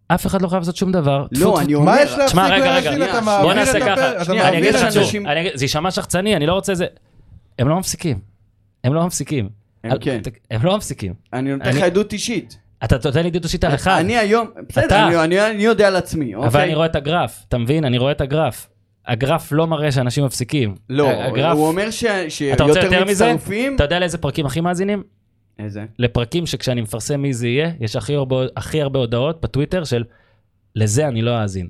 אף 0.08 0.28
אחד 0.28 0.42
לא 0.42 0.48
חייב 0.48 0.60
לעשות 0.62 0.76
שום 0.76 0.92
דבר. 0.92 1.26
לא. 1.32 1.60
אני 1.62 1.74
אומר... 1.76 1.92
מה 1.92 2.02
יש 2.02 2.12
להפסיק? 2.18 2.40
רגע, 2.40 2.80
אתה 3.10 3.22
מעביר 3.22 3.42
בוא 3.44 3.52
את 3.52 3.58
נעשה 3.58 3.78
הפרק, 3.94 4.30
אני 4.30 4.58
אגיד 4.58 4.74
לך 4.76 4.84
אנשים- 4.84 5.28
אגיד- 5.28 5.52
זה 5.56 5.66
יישמע 5.66 5.92
שחצני, 5.92 6.36
אני 6.36 6.46
לא 6.46 6.54
רוצה 6.54 6.76
זה... 6.76 6.86
הם 7.60 7.68
לא 7.70 7.80
מפסיקים. 7.80 8.20
הם 8.84 8.94
לא 8.94 9.06
מפסיקים. 9.06 9.50
הם 9.84 9.98
כן. 10.02 10.20
הם 10.52 10.60
לא 10.64 10.78
מפסיקים. 10.78 11.14
אני 11.34 11.52
נותן 11.56 11.70
לך 11.70 11.84
עדות 11.84 12.14
אישית. 12.14 12.58
אתה 12.84 12.96
נותן 13.06 13.22
לי 13.22 13.28
עדות 13.30 13.44
אישית 13.44 13.64
על 13.64 13.76
אחד, 13.76 14.00
אני 14.00 14.18
היום... 14.18 14.48
בסדר, 14.70 14.86
אתה. 14.86 15.08
אני- 15.08 15.18
אני 15.24 15.48
אני 15.52 15.64
יודע 15.64 15.88
על 15.88 15.96
עצמי, 15.96 16.36
אבל 16.36 16.46
אוקיי? 16.46 16.64
אני 16.64 16.76
רואה 16.76 16.86
את 16.86 16.96
הגרף, 16.96 17.44
אתה 17.48 17.58
מבין? 17.58 17.86
אני 17.86 17.98
רואה 17.98 18.12
את 18.12 18.22
הגרף. 18.22 18.68
הגרף 19.08 19.52
לא 19.52 19.68
מראה 19.68 19.92
שאנשים 19.92 20.26
מפסיקים. 20.26 20.76
לא, 20.90 21.10
הגרף... 21.10 21.58
הוא 21.58 21.68
אומר 21.68 21.92
ש- 21.92 22.04
אתה 22.54 22.64
רוצה 22.64 22.82
שיותר 22.82 22.96
יותר 22.96 23.06
מזה? 23.06 23.34
מצטרפים... 23.34 23.76
אתה 23.76 23.84
יודע 23.84 24.00
לאיזה 24.00 24.18
פרקים 24.18 24.46
הכי 24.46 24.62
מאזינים? 24.62 25.04
איזה? 25.60 25.86
לפרקים 26.00 26.46
שכשאני 26.46 26.82
מפרסם 26.82 27.22
מי 27.22 27.34
זה 27.34 27.48
יהיה, 27.48 27.72
יש 27.80 27.96
הכי 27.96 28.16
הרבה, 28.16 28.46
הכי 28.58 28.82
הרבה 28.82 29.00
הודעות 29.00 29.42
בטוויטר 29.42 29.84
של 29.84 30.04
לזה 30.76 31.08
אני 31.08 31.22
לא 31.22 31.42
אאזין. 31.42 31.70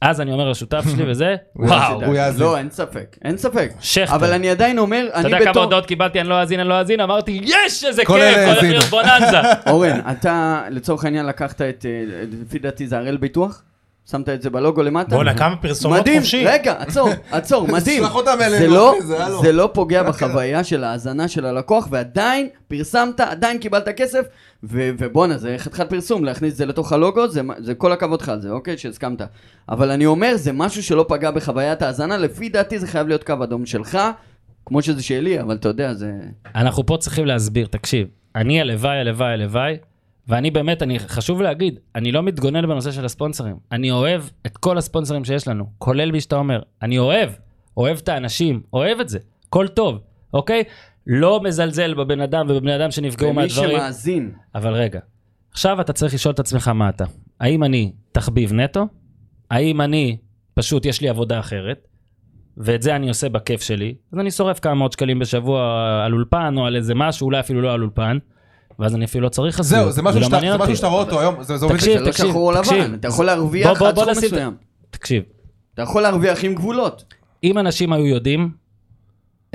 אז 0.00 0.20
אני 0.20 0.32
אומר 0.32 0.50
לשותף 0.50 0.84
שלי 0.92 1.04
וזה, 1.10 1.36
הוא 1.52 1.66
וואו, 1.66 1.92
יאזין, 1.92 2.08
הוא 2.08 2.16
יאזין. 2.16 2.40
לא, 2.42 2.58
אין 2.58 2.70
ספק, 2.70 3.16
אין 3.24 3.36
ספק. 3.36 3.72
שכטר. 3.80 4.14
אבל 4.14 4.32
אני 4.32 4.50
עדיין 4.50 4.78
אומר, 4.78 5.06
אתה 5.08 5.18
אני 5.20 5.26
יודע 5.26 5.38
כמה 5.40 5.50
בתור... 5.50 5.62
הודעות 5.62 5.86
קיבלתי, 5.86 6.20
אני 6.20 6.28
לא 6.28 6.40
אאזין, 6.40 6.60
אני 6.60 6.68
לא 6.68 6.80
אאזין, 6.80 7.00
אמרתי, 7.00 7.40
יש, 7.44 7.84
איזה 7.84 8.04
כל 8.04 8.12
כיף, 8.12 8.36
אלה 8.36 8.46
הולך. 8.46 8.62
להיות 8.62 8.84
בוננזה. 8.84 9.38
אורן, 9.70 10.00
אתה 10.10 10.62
לצורך 10.70 11.04
העניין 11.04 11.26
לקחת 11.26 11.60
את, 11.62 11.86
אה, 11.86 12.04
לפי 12.42 12.58
דעתי 12.58 12.86
זה 12.86 12.98
הראל 12.98 13.16
ביטוח? 13.16 13.62
שמת 14.10 14.28
את 14.28 14.42
זה 14.42 14.50
בלוגו 14.50 14.82
למטה. 14.82 15.16
בואנה, 15.16 15.34
כמה 15.34 15.56
פרסומות 15.56 16.00
מדהים, 16.00 16.20
חופשי. 16.20 16.46
רגע, 16.46 16.74
עצור, 16.78 17.08
עצור, 17.30 17.68
מדהים. 17.72 18.02
תשלח 18.02 18.14
אותם 18.14 18.38
אלינו, 18.40 18.58
זה 18.58 18.68
לא, 18.68 18.94
זה 19.00 19.24
הלו. 19.24 19.42
זה 19.42 19.52
לא 19.52 19.70
פוגע 19.72 20.02
בחוויה 20.08 20.64
של 20.64 20.84
ההאזנה 20.84 21.28
של 21.28 21.46
הלקוח, 21.46 21.88
ועדיין 21.90 22.48
פרסמת, 22.68 23.20
עדיין 23.20 23.58
קיבלת 23.58 23.88
כסף, 23.88 24.26
ו- 24.64 24.90
ובואנה, 24.98 25.38
זה 25.38 25.54
חתיכת 25.58 25.90
פרסום, 25.90 26.24
להכניס 26.24 26.52
את 26.52 26.58
זה 26.58 26.66
לתוך 26.66 26.92
הלוגו, 26.92 27.28
זה, 27.28 27.40
זה 27.58 27.74
כל 27.74 27.92
הכבוד 27.92 28.22
לך 28.22 28.28
על 28.28 28.40
זה, 28.40 28.50
אוקיי? 28.50 28.78
שהסכמת. 28.78 29.22
אבל 29.68 29.90
אני 29.90 30.06
אומר, 30.06 30.32
זה 30.36 30.52
משהו 30.52 30.82
שלא 30.82 31.04
פגע 31.08 31.30
בחוויית 31.30 31.82
ההאזנה, 31.82 32.16
לפי 32.16 32.48
דעתי 32.48 32.78
זה 32.78 32.86
חייב 32.86 33.08
להיות 33.08 33.24
קו 33.24 33.34
אדום 33.42 33.66
שלך, 33.66 33.98
כמו 34.66 34.82
שזה 34.82 35.02
שלי, 35.02 35.40
אבל 35.40 35.54
אתה 35.54 35.68
יודע, 35.68 35.94
זה... 35.94 36.12
אנחנו 36.54 36.86
פה 36.86 36.96
צריכים 37.00 37.26
להסביר, 37.26 37.66
תקשיב, 37.66 38.08
אני 38.36 38.60
הלוואי, 38.60 38.98
הלוואי, 38.98 39.32
הלוואי, 39.32 39.76
ואני 40.28 40.50
באמת, 40.50 40.82
אני, 40.82 40.98
חשוב 40.98 41.42
להגיד, 41.42 41.78
אני 41.94 42.12
לא 42.12 42.22
מתגונן 42.22 42.62
בנושא 42.62 42.92
של 42.92 43.04
הספונסרים. 43.04 43.56
אני 43.72 43.90
אוהב 43.90 44.22
את 44.46 44.56
כל 44.56 44.78
הספונסרים 44.78 45.24
שיש 45.24 45.48
לנו, 45.48 45.66
כולל 45.78 46.12
מי 46.12 46.20
שאתה 46.20 46.36
אומר. 46.36 46.62
אני 46.82 46.98
אוהב, 46.98 47.30
אוהב 47.76 47.98
את 48.02 48.08
האנשים, 48.08 48.62
אוהב 48.72 49.00
את 49.00 49.08
זה, 49.08 49.18
הכל 49.48 49.68
טוב, 49.68 49.98
אוקיי? 50.34 50.64
לא 51.06 51.40
מזלזל 51.44 51.94
בבן 51.94 52.20
אדם 52.20 52.46
ובבני 52.48 52.76
אדם 52.76 52.90
שנפגעו 52.90 53.30
ומי 53.30 53.42
מהדברים. 53.42 53.78
שמאזין, 53.78 54.32
אבל 54.54 54.72
רגע, 54.72 55.00
עכשיו 55.52 55.80
אתה 55.80 55.92
צריך 55.92 56.14
לשאול 56.14 56.34
את 56.34 56.38
עצמך 56.38 56.68
מה 56.68 56.88
אתה. 56.88 57.04
האם 57.40 57.64
אני 57.64 57.92
תחביב 58.12 58.52
נטו? 58.52 58.86
האם 59.50 59.80
אני, 59.80 60.16
פשוט 60.54 60.86
יש 60.86 61.00
לי 61.00 61.08
עבודה 61.08 61.40
אחרת, 61.40 61.88
ואת 62.56 62.82
זה 62.82 62.96
אני 62.96 63.08
עושה 63.08 63.28
בכיף 63.28 63.62
שלי, 63.62 63.94
אז 64.12 64.18
אני 64.18 64.30
שורף 64.30 64.60
כמה 64.60 64.74
מאות 64.74 64.92
שקלים 64.92 65.18
בשבוע 65.18 65.60
על 66.04 66.12
אולפן 66.12 66.54
או 66.56 66.66
על 66.66 66.76
איזה 66.76 66.94
משהו, 66.94 67.24
אולי 67.24 67.40
אפילו 67.40 67.62
לא 67.62 67.72
על 67.72 67.82
אולפן, 67.82 68.18
ואז 68.78 68.94
אני 68.94 69.04
אפילו 69.04 69.24
לא 69.24 69.28
צריך 69.28 69.56
חסויות. 69.56 69.84
זהו, 69.84 69.92
זה 69.92 70.02
משהו 70.02 70.20
לא 70.20 70.26
שאתה 70.26 70.74
זה 70.74 70.86
רואה 70.86 71.02
אותו 71.02 71.20
היום, 71.20 71.42
זה 71.42 71.56
זה 71.56 71.64
עובד 71.64 71.76
תקשיב, 71.76 71.98
זה 71.98 72.04
לא 72.04 72.10
תקשיב, 72.10 72.26
שחור 72.26 72.52
או 72.56 72.60
תקשיב. 72.62 72.78
לבן, 72.84 72.94
אתה 72.94 73.08
יכול 73.08 73.26
להרוויח 73.26 73.82
עד 73.82 73.94
סכום 73.98 74.10
מסוים. 74.10 74.56
תקשיב, 74.90 75.22
אתה 75.74 75.82
יכול 75.82 76.02
להרוויח 76.02 76.44
עם 76.44 76.54
גבולות. 76.54 77.14
אם 77.44 77.58
אנשים 77.58 77.92
היו 77.92 78.06
יודעים 78.06 78.50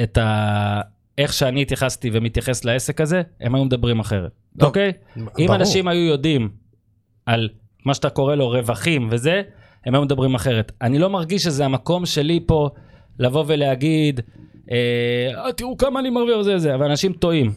את 0.04 0.18
ה... 0.18 0.82
איך 1.18 1.34
שאני 1.34 1.62
התייחסתי 1.62 2.10
ומתייחס 2.14 2.66
לעסק 2.66 3.02
הזה, 3.02 3.22
הם 3.42 3.56
היו 3.56 3.66
מדברים 3.66 4.00
אחרת, 4.00 4.32
טוב, 4.60 4.68
אוקיי? 4.68 4.92
אם. 5.40 5.52
אנשים 5.52 5.88
היו 5.88 6.02
יודעים 6.06 6.50
על 7.26 7.50
מה 7.86 7.94
שאתה 7.94 8.10
קורא 8.10 8.36
לו 8.36 8.50
רווחים 8.50 9.08
וזה, 9.12 9.42
הם 9.86 9.96
היו 9.96 10.02
מדברים 10.02 10.36
אחרת. 10.36 10.72
אני 10.82 11.00
לא 11.00 11.10
מרגיש 11.10 11.44
שזה 11.44 11.66
המקום 11.66 12.06
שלי 12.06 12.40
פה 12.46 12.70
לבוא 13.20 13.44
ולהגיד, 13.48 14.20
אה, 14.72 14.76
"אה, 15.46 15.54
תראו 15.54 15.78
כמה 15.78 16.00
אני 16.00 16.10
מרוויח 16.10 16.38
וזה 16.38 16.56
וזה, 16.56 16.76
אבל 16.76 16.86
אנשים 16.86 17.14
טועים. 17.14 17.52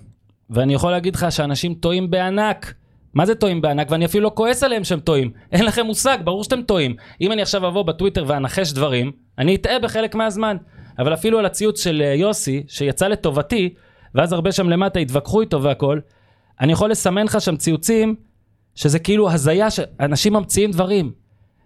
ואני 0.51 0.75
יכול 0.75 0.91
להגיד 0.91 1.15
לך 1.17 1.27
שאנשים 1.31 1.75
טועים 1.75 2.11
בענק. 2.11 2.75
מה 3.15 3.27
זה 3.27 3.35
טועים 3.35 3.61
בענק? 3.61 3.91
ואני 3.91 4.05
אפילו 4.05 4.25
לא 4.25 4.33
כועס 4.35 4.63
עליהם 4.63 4.85
שהם 4.85 5.01
טועים. 5.01 5.31
אין 5.53 5.65
לכם 5.65 5.87
מושג, 5.87 6.19
ברור 6.25 6.45
שאתם 6.45 6.63
טועים. 6.63 6.97
אם 7.21 7.33
אני 7.33 7.43
עכשיו 7.43 7.69
אבוא 7.69 7.83
בטוויטר 7.83 8.25
ואנחש 8.27 8.73
דברים, 8.73 9.13
אני 9.39 9.55
אטעה 9.55 9.79
בחלק 9.79 10.15
מהזמן. 10.15 10.57
אבל 10.99 11.15
אפילו 11.15 11.39
על 11.39 11.47
הציוץ 11.47 11.85
של 11.85 12.03
אה, 12.05 12.15
יוסי, 12.15 12.65
שיצא 12.69 13.09
לטובתי, 13.09 13.75
ואז 14.15 14.33
הרבה 14.33 14.53
שם 14.53 14.69
למטה 14.69 14.99
התווכחו 14.99 15.41
איתו 15.41 15.63
והכל, 15.63 16.01
אני 16.61 16.73
יכול 16.73 16.91
לסמן 16.91 17.25
לך 17.25 17.41
שם 17.41 17.57
ציוצים, 17.57 18.15
שזה 18.75 18.99
כאילו 18.99 19.31
הזיה, 19.31 19.71
שאנשים 19.71 20.33
ממציאים 20.33 20.71
דברים. 20.71 21.13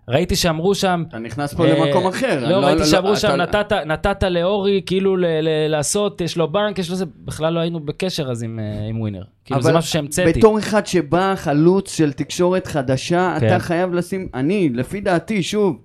ראיתי 0.09 0.36
שאמרו 0.36 0.74
שם... 0.74 1.04
אתה 1.09 1.18
נכנס 1.18 1.54
פה 1.54 1.64
אה, 1.66 1.74
למקום 1.86 2.06
אחר. 2.06 2.48
לא, 2.48 2.66
ראיתי 2.66 2.84
שאמרו 2.84 3.12
אתה- 3.12 3.20
שם, 3.20 3.28
נתת, 3.36 3.72
נתת 3.72 4.22
לאורי 4.22 4.82
כאילו 4.86 5.16
ל- 5.16 5.24
ל- 5.26 5.68
לעשות, 5.68 6.20
יש 6.20 6.36
לו 6.36 6.52
בנק, 6.52 6.78
יש 6.78 6.90
לו 6.90 6.96
זה, 6.96 7.04
בכלל 7.24 7.52
לא 7.52 7.61
היינו 7.61 7.80
בקשר 7.80 8.30
אז 8.30 8.42
עם, 8.42 8.59
אה, 8.59 8.88
עם 8.88 9.00
ווינר. 9.00 9.22
כאילו 9.44 9.62
זה 9.62 9.72
משהו 9.72 9.90
שהמצאתי. 9.90 10.38
בתור 10.38 10.59
אחד 10.59 10.86
שבא 10.86 11.34
חלוץ 11.36 11.96
של 11.96 12.12
תקשורת 12.12 12.66
חדשה, 12.66 13.36
כן. 13.40 13.46
אתה 13.46 13.59
חייב 13.59 13.94
לשים, 13.94 14.28
אני, 14.34 14.68
לפי 14.74 15.00
דעתי, 15.00 15.42
שוב, 15.42 15.76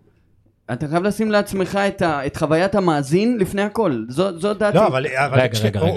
אתה 0.74 0.88
חייב 0.88 1.04
לשים 1.04 1.32
לעצמך 1.32 1.80
את, 1.88 2.02
ה, 2.02 2.26
את 2.26 2.38
חוויית 2.38 2.76
המאזין 2.76 3.38
לפני 3.40 3.62
הכל. 3.62 4.04
זו, 4.10 4.40
זו 4.40 4.54
דעתי. 4.54 4.78
לא, 4.78 4.88
אבל... 4.88 5.06
רגע, 5.32 5.56
שנייה, 5.56 5.82
רגע, 5.82 5.94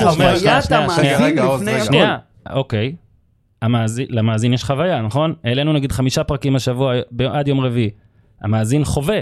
רגע. 0.00 0.10
חוויית 0.10 0.38
שנייה, 0.64 0.82
המאזין 0.84 1.36
לפני. 1.38 1.72
הכל. 1.74 1.84
שנייה, 1.84 2.16
אוקיי. 2.50 2.94
המאזין, 3.62 4.06
למאזין 4.10 4.52
יש 4.52 4.64
חוויה, 4.64 5.02
נכון? 5.02 5.34
העלינו 5.44 5.72
נגיד 5.72 5.92
חמישה 5.92 6.24
פרקים 6.24 6.56
השבוע 6.56 6.94
ב- 7.12 7.22
עד 7.22 7.48
יום 7.48 7.60
רביעי. 7.60 7.90
המאזין 8.40 8.84
חווה. 8.84 9.20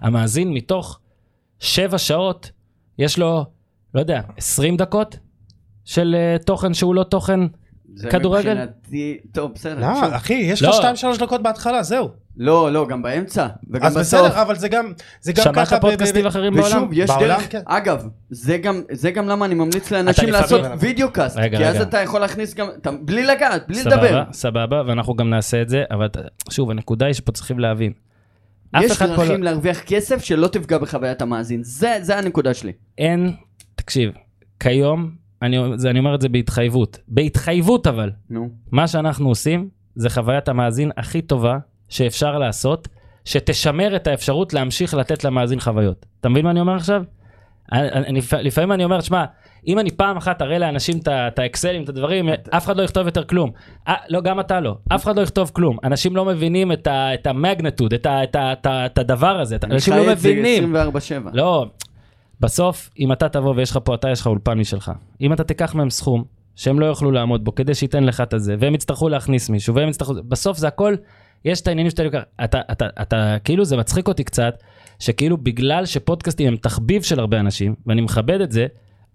המאזין 0.00 0.52
מתוך 0.52 1.00
שבע 1.58 1.98
שעות, 1.98 2.50
יש 2.98 3.18
לו, 3.18 3.44
לא 3.94 4.00
יודע, 4.00 4.20
20 4.36 4.76
דקות 4.76 5.18
של 5.84 6.16
uh, 6.16 6.44
תוכן 6.44 6.74
שהוא 6.74 6.94
לא 6.94 7.02
תוכן 7.02 7.40
כדורגל? 8.10 8.54
מבחינתי, 8.54 9.18
טוב, 9.32 9.52
בסדר. 9.54 9.88
לא, 9.88 9.94
שוב. 9.94 10.12
אחי, 10.14 10.34
יש 10.34 10.62
לא. 10.62 10.68
לך 10.68 10.76
2-3 11.16 11.20
דקות 11.20 11.42
בהתחלה, 11.42 11.82
זהו. 11.82 12.08
לא, 12.36 12.72
לא, 12.72 12.86
גם 12.88 13.02
באמצע. 13.02 13.46
וגם 13.70 13.86
אז 13.86 13.96
בסוף. 13.96 14.20
בסדר, 14.20 14.42
אבל 14.42 14.56
זה 14.56 14.68
גם 14.68 14.92
זה 15.20 15.32
גם 15.32 15.44
שמעת 15.44 15.56
ככה... 15.68 15.78
ב- 15.78 15.80
פודקאסטים 15.80 16.26
אחרים 16.26 16.54
בעולם? 16.54 16.66
ושוב, 16.66 16.88
יש 16.92 17.10
בעולם, 17.10 17.26
דרך, 17.26 17.52
כן. 17.52 17.60
אגב, 17.66 18.08
זה 18.30 18.58
גם, 18.58 18.82
זה 18.92 19.10
גם 19.10 19.28
למה 19.28 19.44
אני 19.46 19.54
ממליץ 19.54 19.90
לאנשים 19.90 20.28
לעשות 20.28 20.60
וידאו 20.80 21.10
קאסט, 21.12 21.36
רגע, 21.36 21.58
כי 21.58 21.66
אז. 21.66 21.80
אתה 21.80 21.98
יכול 22.02 22.20
להכניס 22.20 22.54
גם, 22.54 22.68
אתה, 22.80 22.90
בלי 23.02 23.26
לגעת, 23.26 23.68
בלי 23.68 23.80
לדבר. 23.80 24.08
סבבה, 24.08 24.24
סבבה, 24.32 24.82
ואנחנו 24.86 25.14
גם 25.14 25.30
נעשה 25.30 25.62
את 25.62 25.68
זה, 25.68 25.84
אבל 25.90 26.08
שוב, 26.50 26.70
הנקודה 26.70 27.06
היא 27.06 27.14
שפה 27.14 27.32
צריכים 27.32 27.58
להבין. 27.58 27.92
יש 28.80 28.98
פה 28.98 29.04
לא... 29.06 29.16
דרכים 29.16 29.42
להרוויח 29.42 29.80
כסף 29.80 30.24
שלא 30.24 30.48
תפגע 30.48 30.78
בחוויית 30.78 31.22
המאזין, 31.22 31.60
זה, 31.64 31.98
זה 32.02 32.18
הנקודה 32.18 32.54
שלי. 32.54 32.72
אין, 32.98 33.32
תקשיב, 33.74 34.12
כיום, 34.60 35.10
אני, 35.42 35.58
זה, 35.76 35.90
אני 35.90 35.98
אומר 35.98 36.14
את 36.14 36.20
זה 36.20 36.28
בהתחייבות, 36.28 36.98
בהתחייבות 37.08 37.86
אבל, 37.86 38.10
נו. 38.30 38.48
מה 38.72 38.86
שאנחנו 38.88 39.28
עושים 39.28 39.68
זה 39.94 40.10
חוויית 40.10 40.48
המאזין 40.48 40.90
הכי 40.96 41.22
טובה 41.22 41.58
שאפשר 41.88 42.38
לעשות, 42.38 42.88
שתשמר 43.24 43.96
את 43.96 44.06
האפשרות 44.06 44.54
להמשיך 44.54 44.94
לתת 44.94 45.24
למאזין 45.24 45.60
חוויות. 45.60 46.06
אתה 46.20 46.28
מבין 46.28 46.44
מה 46.44 46.50
אני 46.50 46.60
אומר 46.60 46.74
עכשיו? 46.74 47.02
אני, 47.72 47.88
אני, 47.90 48.20
לפעמים 48.42 48.72
אני 48.72 48.84
אומר, 48.84 49.00
שמע, 49.00 49.24
אם 49.66 49.78
אני 49.78 49.90
פעם 49.90 50.16
אחת 50.16 50.42
אראה 50.42 50.58
לאנשים 50.58 51.00
את 51.06 51.38
האקסלים, 51.38 51.82
את 51.82 51.88
הדברים, 51.88 52.28
אף 52.50 52.64
אחד 52.64 52.76
לא 52.76 52.82
יכתוב 52.82 53.06
יותר 53.06 53.24
כלום. 53.24 53.50
아, 53.88 53.90
לא, 54.08 54.20
גם 54.20 54.40
אתה 54.40 54.60
לא. 54.60 54.76
אף 54.88 55.04
אחד 55.04 55.16
לא 55.16 55.22
יכתוב 55.22 55.50
כלום. 55.54 55.76
אנשים 55.84 56.16
לא 56.16 56.24
מבינים 56.24 56.72
את, 56.72 57.26
המגנטוד, 57.26 57.94
את, 57.94 58.06
את, 58.06 58.36
את, 58.36 58.66
את 58.66 58.98
הדבר 58.98 59.40
הזה. 59.40 59.56
אני 59.64 59.74
אנשים 59.74 59.94
חי 59.94 60.06
לא 60.06 60.12
את 60.12 60.18
זה 60.18 60.28
מבינים. 60.28 60.76
24/7. 60.76 60.78
לא, 61.32 61.66
בסוף, 62.40 62.90
אם 62.98 63.12
אתה 63.12 63.28
תבוא 63.28 63.54
ויש 63.56 63.70
לך 63.70 63.78
פה, 63.84 63.94
אתה 63.94 64.10
יש 64.10 64.20
לך 64.20 64.26
אולפן 64.26 64.58
משלך. 64.58 64.92
אם 65.20 65.32
אתה 65.32 65.44
תיקח 65.44 65.74
מהם 65.74 65.90
סכום 65.90 66.24
שהם 66.56 66.80
לא 66.80 66.86
יוכלו 66.86 67.10
לעמוד 67.10 67.44
בו 67.44 67.54
כדי 67.54 67.74
שייתן 67.74 68.04
לך 68.04 68.20
את 68.20 68.34
הזה, 68.34 68.56
והם 68.58 68.74
יצטרכו 68.74 69.08
להכניס 69.08 69.50
מישהו, 69.50 69.74
והם 69.74 69.88
יצטרכו... 69.88 70.14
בסוף 70.28 70.58
זה 70.58 70.68
הכל, 70.68 70.94
יש 71.44 71.60
את 71.60 71.66
העניינים 71.66 71.90
שאתה 71.90 72.02
לוקח. 72.02 72.22
אתה, 72.44 72.60
אתה, 72.72 72.86
אתה, 73.02 73.36
כאילו, 73.44 73.64
זה 73.64 73.76
מצחיק 73.76 74.08
אותי 74.08 74.24
קצת, 74.24 74.54
שכאילו 74.98 75.36
בגלל 75.36 75.86
שפודקאסטים 75.86 76.48
הם 76.48 76.56
תחביב 76.56 77.02
של 77.02 77.20
הרבה 77.20 77.40
אנשים, 77.40 77.74
ואני 77.86 78.00
מכבד 78.00 78.40
את 78.40 78.52
זה, 78.52 78.66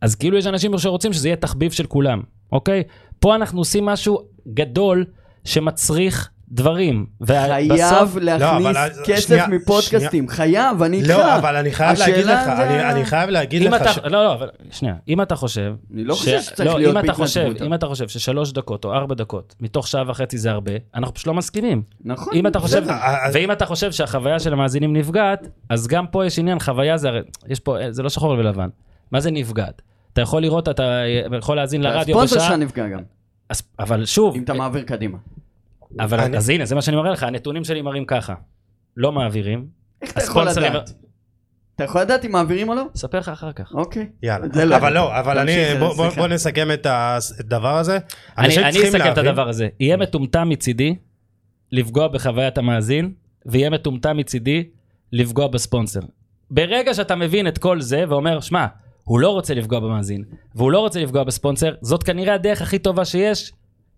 אז 0.01 0.15
כאילו 0.15 0.37
יש 0.37 0.47
אנשים 0.47 0.77
שרוצים 0.77 1.13
שזה 1.13 1.27
יהיה 1.27 1.35
תחביב 1.35 1.71
של 1.71 1.85
כולם, 1.85 2.21
אוקיי? 2.51 2.83
פה 3.19 3.35
אנחנו 3.35 3.59
עושים 3.59 3.85
משהו 3.85 4.19
גדול 4.53 5.05
שמצריך 5.43 6.29
דברים. 6.53 7.05
ובסוף... 7.21 7.37
חייב 7.77 8.17
להכניס 8.17 8.67
אבל, 8.77 8.89
כסף 9.05 9.27
שנייה, 9.27 9.47
מפודקאסטים, 9.47 10.27
חייב, 10.29 10.81
אני 10.83 10.97
איתך. 10.97 11.09
לא, 11.09 11.35
אבל 11.35 11.55
אני 11.55 11.71
חייב 11.71 11.97
להגיד 11.99 12.25
לך, 12.25 12.39
זה 12.45 12.89
אני- 12.91 13.05
חייב 13.05 13.29
להגיד 13.29 13.61
לך... 13.61 13.81
אתה, 13.81 13.93
ש- 13.93 13.97
לא, 13.97 14.09
לא, 14.23 14.33
אבל 14.33 14.49
שנייה, 14.71 14.95
אם 15.07 15.21
אתה 15.21 15.35
חושב... 15.35 15.73
אני 15.93 16.03
לא 16.03 16.13
חושב 16.15 16.41
שצריך 16.41 16.69
לא, 16.69 16.77
להיות 16.79 16.91
אם 16.91 16.97
אתה 16.97 17.07
בהתנדבות, 17.07 17.27
חושב, 17.27 17.49
אבל. 17.57 17.65
אם 17.65 17.73
אתה 17.73 17.85
חושב 17.87 18.07
ששלוש 18.07 18.51
דקות 18.51 18.85
או 18.85 18.93
ארבע 18.93 19.15
דקות 19.15 19.55
מתוך 19.61 19.87
שעה 19.87 20.03
וחצי 20.07 20.37
זה 20.37 20.51
הרבה, 20.51 20.71
אנחנו 20.95 21.13
פשוט 21.13 21.27
לא 21.27 21.33
מסכימים. 21.33 21.81
נכון. 22.05 22.33
אם 22.33 22.47
אתה 22.47 22.59
חושב, 22.59 22.81
בסדר, 22.81 22.93
אז- 23.01 23.35
ואם 23.35 23.51
אתה 23.51 23.65
חושב 23.65 23.91
שהחוויה 23.91 24.39
של 24.39 24.53
המאזינים 24.53 24.93
נפגעת, 24.95 25.47
אז 25.69 25.87
גם 25.87 26.07
פה 26.07 26.25
יש 26.25 26.39
עניין, 26.39 26.59
חוויה 26.59 26.97
זה 26.97 27.07
הרי, 27.07 27.19
יש 27.47 27.59
פה, 27.59 27.75
זה 27.89 28.03
לא 28.03 28.09
שחור 28.09 28.29
ולבן. 28.31 28.69
מה 29.11 29.19
זה 29.19 29.31
נפגעת? 29.31 29.81
אתה 30.13 30.21
יכול 30.21 30.41
לראות, 30.41 30.69
אתה 30.69 31.01
יכול 31.37 31.55
להאזין 31.55 31.81
לרדיו 31.81 32.01
הספונסר 32.21 32.35
בשעה, 32.35 32.47
שלך 32.49 32.57
נפגע 32.59 32.87
גם, 32.87 32.99
אז- 33.49 33.63
אבל 33.79 34.05
שוב, 34.05 34.35
אם 34.35 34.43
אתה 34.43 34.53
מעביר 34.53 34.81
קדימה. 34.83 35.17
אבל 35.99 36.19
אני- 36.19 36.37
אז 36.37 36.49
הנה, 36.49 36.65
זה 36.65 36.75
מה 36.75 36.81
שאני 36.81 36.97
מראה 36.97 37.11
לך, 37.11 37.23
הנתונים 37.23 37.63
שלי 37.63 37.81
מראים 37.81 38.05
ככה. 38.05 38.33
לא 38.97 39.11
מעבירים, 39.11 39.65
איך 40.01 40.11
אתה 40.11 40.23
יכול 40.23 40.43
לדעת? 40.49 40.91
אתה 41.75 41.83
יכול 41.83 42.01
לדעת 42.01 42.25
אם 42.25 42.31
מעבירים 42.31 42.69
או 42.69 42.75
לא? 42.75 42.83
אספר 42.95 43.19
לך 43.19 43.29
אחר 43.29 43.51
כך. 43.51 43.71
אוקיי. 43.73 44.09
יאללה. 44.23 44.65
לא. 44.65 44.75
אבל 44.75 44.93
לא, 44.93 45.19
אבל 45.19 45.37
אני, 45.39 45.51
תמשיך, 45.55 45.79
בוא- 45.79 45.93
בוא. 45.95 46.09
בוא 46.09 46.27
נסכם 46.27 46.67
את 46.71 46.87
הדבר 46.89 47.77
הזה. 47.77 47.97
אני, 48.37 48.57
אני 48.57 48.69
אסכם 48.69 48.87
את 48.87 48.93
להבין- 48.93 49.27
הדבר 49.27 49.49
הזה. 49.49 49.67
יהיה 49.79 49.97
מטומטם 49.97 50.49
מצידי 50.49 50.95
לפגוע 51.71 52.07
בחוויית 52.07 52.57
המאזין, 52.57 53.13
ויהיה 53.45 53.69
מטומטם 53.69 54.17
מצידי 54.17 54.63
לפגוע 55.11 55.47
בספונסר. 55.47 55.99
ברגע 56.51 56.93
שאתה 56.93 57.15
מבין 57.15 57.47
את 57.47 57.57
כל 57.57 57.81
זה 57.81 58.03
ואומר, 58.09 58.39
שמע, 58.39 58.65
הוא 59.03 59.19
לא 59.19 59.29
רוצה 59.29 59.53
לפגוע 59.53 59.79
במאזין, 59.79 60.23
והוא 60.55 60.71
לא 60.71 60.79
רוצה 60.79 60.99
לפגוע 60.99 61.23
בספונסר, 61.23 61.73
זאת 61.81 62.03
כנראה 62.03 62.33
הדרך 62.33 62.61
הכי 62.61 62.79
טובה 62.79 63.05
שיש, 63.05 63.51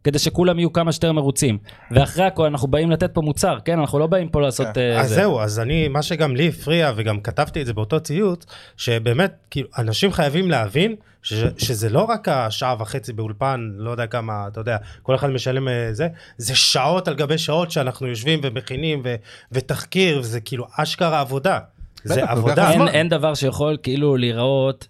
כדי 0.06 0.20
שכולם 0.20 0.60
יהיו 0.60 0.74
כמה 0.74 0.92
שיותר 0.92 1.12
מרוצים. 1.12 1.58
ואחרי 1.92 2.26
הכל 2.26 2.46
אנחנו 2.46 2.68
באים 2.68 2.92
לתת 2.92 3.14
פה 3.14 3.22
מוצר, 3.22 3.58
כן? 3.66 3.80
אנחנו 3.80 4.00
לא 4.00 4.08
באים 4.08 4.30
פה 4.30 4.42
לעשות... 4.42 4.68
כן. 4.74 4.82
אה, 4.82 5.02
אז 5.02 5.10
זה. 5.10 5.16
זהו, 5.16 5.40
אז 5.40 5.60
אני, 5.60 5.88
מה 5.88 6.02
שגם 6.02 6.36
לי 6.36 6.48
הפריע, 6.48 6.92
וגם 6.96 7.22
כתבתי 7.22 7.62
את 7.62 7.66
זה 7.66 7.74
באותו 7.74 8.00
ציוץ, 8.00 8.46
שבאמת, 8.78 9.34
כאילו, 9.52 9.68
אנשים 9.78 10.12
חייבים 10.12 10.52
להבין 10.52 10.96
ש, 11.24 11.34
שזה 11.58 11.90
לא 11.90 12.04
רק 12.04 12.30
השעה 12.30 12.76
וחצי 12.80 13.14
באולפן, 13.14 13.70
לא 13.78 13.92
יודע 13.92 14.08
כמה, 14.08 14.48
אתה 14.48 14.60
יודע, 14.60 14.78
כל 15.02 15.16
אחד 15.16 15.30
משלם 15.30 15.68
אה, 15.68 15.90
זה, 15.92 16.08
זה 16.38 16.56
שעות 16.56 17.08
על 17.08 17.14
גבי 17.16 17.38
שעות 17.38 17.72
שאנחנו 17.72 18.08
יושבים 18.08 18.40
ומכינים, 18.44 19.02
ו, 19.06 19.16
ותחקיר, 19.52 20.20
וזה 20.20 20.42
כאילו 20.42 20.66
אשכרה 20.78 21.20
עבודה. 21.20 21.60
בטח, 22.06 22.14
זה 22.14 22.22
לוקח 22.22 22.32
עבודה. 22.32 22.72
אין. 22.72 22.88
אין 22.88 23.10
דבר 23.10 23.34
שיכול 23.34 23.78
כאילו 23.84 24.18
להיראות 24.18 24.88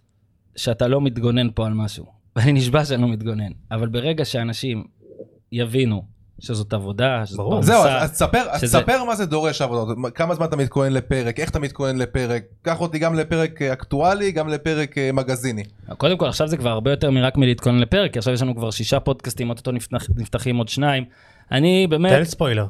שאתה 0.56 0.88
לא 0.88 1.02
מתגונן 1.02 1.48
פה 1.56 1.66
על 1.66 1.74
משהו. 1.74 2.06
ואני 2.36 2.52
נשבע 2.52 2.86
שאני 2.86 3.02
לא 3.02 3.08
מתגונן. 3.08 3.52
אבל 3.72 3.88
ברגע 3.88 4.26
שאנשים 4.26 4.84
יבינו 5.52 6.04
שזאת 6.40 6.74
עבודה, 6.74 7.26
שזאת 7.26 7.38
ברור. 7.38 7.54
פרנסה, 7.54 7.68
זהו, 7.72 7.84
אז 7.86 8.12
תספר, 8.12 8.44
אז 8.50 8.62
שזה- 8.62 8.80
תספר 8.80 9.04
מה 9.04 9.16
זה 9.16 9.26
דורש 9.26 9.62
עבודות, 9.62 9.98
כמה 10.16 10.36
זמן 10.36 10.46
אתה 10.46 10.56
מתכונן 10.56 10.94
לפרק, 10.94 11.40
איך 11.40 11.50
אתה 11.50 11.60
מתכונן 11.60 11.98
לפרק, 11.98 12.44
קח 12.62 12.82
אותי 12.82 13.00
גם 13.00 13.16
לפרק 13.16 13.62
אה, 13.62 13.74
אקטואלי, 13.74 14.32
גם 14.32 14.50
לפרק 14.50 14.98
אה, 14.98 15.10
מגזיני. 15.14 15.64
קודם 15.98 16.18
כל 16.18 16.28
עכשיו 16.28 16.48
זה 16.48 16.58
כבר 16.58 16.70
הרבה 16.70 16.92
יותר 16.92 17.12
מרק 17.12 17.38
מלהתכונן 17.38 17.80
לפרק, 17.80 18.14
כי 18.14 18.20
עכשיו 18.20 18.34
יש 18.34 18.42
לנו 18.42 18.56
כבר 18.56 18.72
שישה 18.72 19.00
פודקאסטים, 19.00 19.50
אוטוטו 19.50 19.72
נפתח, 19.72 20.08
נפתחים 20.16 20.58
עוד 20.58 20.70
שניים. 20.70 21.04
אני 21.52 21.88
באמת, 21.90 22.12
תן 22.12 22.24
ספוילר. 22.24 22.66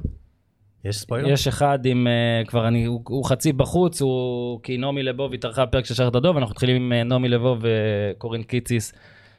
יש 0.86 0.98
ספוילר? 0.98 1.30
יש 1.30 1.48
אחד 1.48 1.80
עם, 1.86 2.08
uh, 2.44 2.48
כבר 2.48 2.68
אני, 2.68 2.86
הוא, 2.86 3.02
הוא 3.08 3.26
חצי 3.26 3.54
בחוץ, 3.54 4.02
הוא, 4.02 4.60
כי 4.64 4.78
נעמי 4.78 5.04
לבוב 5.04 5.34
התארחה 5.34 5.66
בפרק 5.66 5.86
של 5.86 5.94
שחר 5.94 6.10
דדוב, 6.10 6.38
אנחנו 6.38 6.52
מתחילים 6.52 6.76
עם 6.76 6.94
אה, 6.94 7.04
נעמי 7.04 7.30
לבוב 7.30 7.60
וקורין 7.62 8.44
קיציס, 8.44 8.94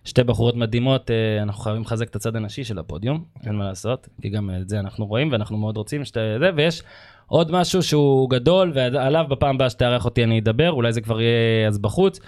שתי 0.07 0.25
בחורות 0.25 0.57
מדהימות, 0.57 1.11
uh, 1.11 1.43
אנחנו 1.43 1.63
חייבים 1.63 1.83
לחזק 1.83 2.09
את 2.09 2.17
הצד 2.17 2.37
הנשי 2.37 2.65
של 2.65 2.79
הפודיום, 2.79 3.25
אין 3.47 3.55
מה 3.55 3.65
לעשות, 3.65 4.09
כי 4.23 4.29
גם 4.29 4.51
את 4.61 4.69
זה 4.69 4.81
אנחנו 4.81 5.07
רואים 5.07 5.33
ואנחנו 5.33 5.59
מאוד 5.59 5.77
רוצים 5.77 6.05
שתי, 6.05 6.21
זה, 6.41 6.51
ויש 6.57 6.83
עוד 7.27 7.53
משהו 7.53 7.83
שהוא 7.83 8.31
גדול, 8.31 8.73
ועליו 8.75 9.25
בפעם 9.29 9.55
הבאה 9.55 9.71
שתארח 9.71 10.05
אותי 10.05 10.25
אני 10.25 10.39
אדבר, 10.39 10.71
אולי 10.71 10.93
זה 10.93 11.01
כבר 11.01 11.21
יהיה 11.21 11.69
אז 11.69 11.79
בחוץ, 11.79 12.21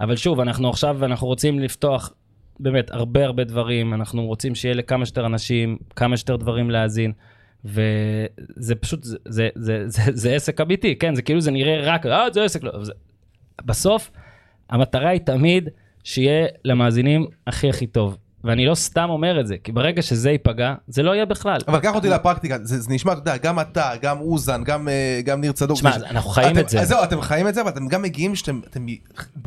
אבל 0.00 0.16
שוב, 0.16 0.40
אנחנו 0.40 0.70
עכשיו, 0.70 1.04
אנחנו 1.04 1.26
רוצים 1.26 1.58
לפתוח 1.58 2.12
באמת 2.60 2.90
הרבה 2.90 3.24
הרבה 3.24 3.44
דברים, 3.44 3.94
אנחנו 3.94 4.26
רוצים 4.26 4.54
שיהיה 4.54 4.74
לכמה 4.74 5.06
שיותר 5.06 5.26
אנשים, 5.26 5.78
כמה 5.96 6.16
שיותר 6.16 6.36
דברים 6.36 6.70
להאזין. 6.70 7.12
וזה 7.64 8.74
פשוט, 8.80 9.02
זה, 9.02 9.18
זה, 9.24 9.48
זה, 9.54 9.84
זה, 9.86 10.02
זה 10.12 10.34
עסק 10.34 10.60
אמיתי, 10.60 10.98
כן, 10.98 11.14
זה 11.14 11.22
כאילו 11.22 11.40
זה 11.40 11.50
נראה 11.50 11.80
רק, 11.82 12.06
אה, 12.06 12.26
זה 12.32 12.44
עסק, 12.44 12.62
לא, 12.62 12.84
זה... 12.84 12.92
בסוף, 13.64 14.10
המטרה 14.70 15.08
היא 15.08 15.20
תמיד 15.20 15.68
שיהיה 16.04 16.46
למאזינים 16.64 17.26
הכי 17.46 17.70
הכי 17.70 17.86
טוב. 17.86 18.16
ואני 18.44 18.66
לא 18.66 18.74
סתם 18.74 19.06
אומר 19.10 19.40
את 19.40 19.46
זה, 19.46 19.56
כי 19.64 19.72
ברגע 19.72 20.02
שזה 20.02 20.30
ייפגע, 20.30 20.74
זה 20.88 21.02
לא 21.02 21.14
יהיה 21.14 21.24
בכלל. 21.26 21.58
אבל 21.68 21.80
קח 21.80 21.94
אותי 21.94 22.08
לפרקטיקה, 22.08 22.56
זה, 22.62 22.80
זה 22.80 22.90
נשמע, 22.92 23.12
אתה 23.12 23.20
יודע, 23.20 23.36
גם 23.36 23.60
אתה, 23.60 23.90
גם 24.02 24.20
אוזן, 24.20 24.64
גם, 24.64 24.88
אה, 24.88 25.20
גם 25.24 25.40
ניר 25.40 25.52
צדוק. 25.52 25.76
תשמע, 25.76 25.98
זה- 25.98 26.08
אנחנו 26.08 26.30
חיים 26.30 26.52
אתם, 26.52 26.60
את 26.60 26.68
זה. 26.68 26.84
זהו, 26.84 27.02
אתם 27.04 27.20
חיים 27.20 27.48
את 27.48 27.54
זה, 27.54 27.60
אבל 27.60 27.70
אתם 27.70 27.88
גם 27.88 28.02
מגיעים 28.02 28.34
שאתם, 28.34 28.60
אתם, 28.70 28.86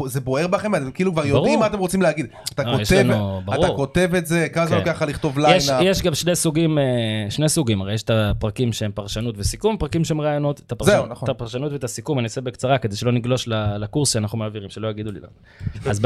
זה 0.06 0.22
בוער 0.22 0.48
בכם, 0.48 0.76
אתם 0.76 0.92
כאילו 0.92 1.12
כבר 1.14 1.26
יודעים 1.26 1.44
ברור. 1.46 1.60
מה 1.60 1.68
אתם 1.68 1.80
רוצים 1.80 2.02
להגיד. 2.02 2.26
אתה 2.54 2.64
יש 2.82 2.90
כותב, 2.90 3.02
לנו-. 3.08 3.42
אתה 3.54 3.68
כותב 3.76 4.10
את 4.18 4.28
זה, 4.28 4.48
כמה 4.54 4.66
זמן. 4.66 4.78
לוקח 4.78 4.92
לך 4.92 5.10
לכתוב 5.10 5.40
יש, 5.40 5.46
lineup. 5.70 5.86
יש 5.86 6.02
גם 6.02 6.14
שני 6.16 6.36
סוגים, 6.36 6.78
אה, 6.78 6.84
שני 7.30 7.50
סוגים, 7.50 7.82
הרי 7.82 7.94
יש 7.94 8.04
את 8.04 8.10
הפרקים 8.14 8.74
שהם 8.74 8.92
פרשנות 8.94 9.36
וסיכום, 9.38 9.78
פרקים 9.78 10.04
שהם 10.06 10.22
רעיונות. 10.22 10.60
את 10.68 10.72
הפרשנות, 10.72 10.98
זהו, 10.98 11.06
נכון. 11.12 11.30
את 11.30 11.36
הפרשנות 11.36 11.72
ואת 11.72 11.84
הסיכום 11.84 12.20
אני 12.20 12.24
אעשה 12.26 12.42
בקצרה, 12.42 12.78
כדי 12.78 12.96
שלא 12.96 13.12
נגלוש 13.12 13.48
לקורס 13.80 14.14
שאנחנו 14.14 14.38
מעבירים, 14.38 14.70
שלא 14.70 14.88
יגידו 14.88 15.12
לי 15.12 15.20
לא. 15.20 15.28
אז 15.90 16.00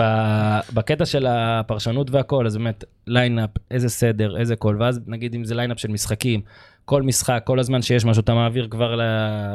בקטע 0.73 1.05
של 1.05 1.25
הפרשנות 1.29 2.11
והכל, 2.11 2.45
אז 2.47 2.57
באמת, 2.57 2.80
lineup, 3.07 3.49
איזה 3.71 3.89
סדר, 3.89 4.37
איזה 4.37 4.55
קול, 4.55 4.81
ואז 4.81 4.99
נגיד 5.07 5.35
אם 5.35 5.43
זה 5.43 5.55
lineup 5.55 5.79
של 5.79 5.91
משחקים, 5.91 6.41
כל 6.85 7.01
משחק, 7.01 7.41
כל 7.45 7.59
הזמן 7.59 7.81
שיש 7.81 8.05
משהו, 8.05 8.21
אתה 8.21 8.33
מעביר 8.33 8.67
כבר 8.71 8.95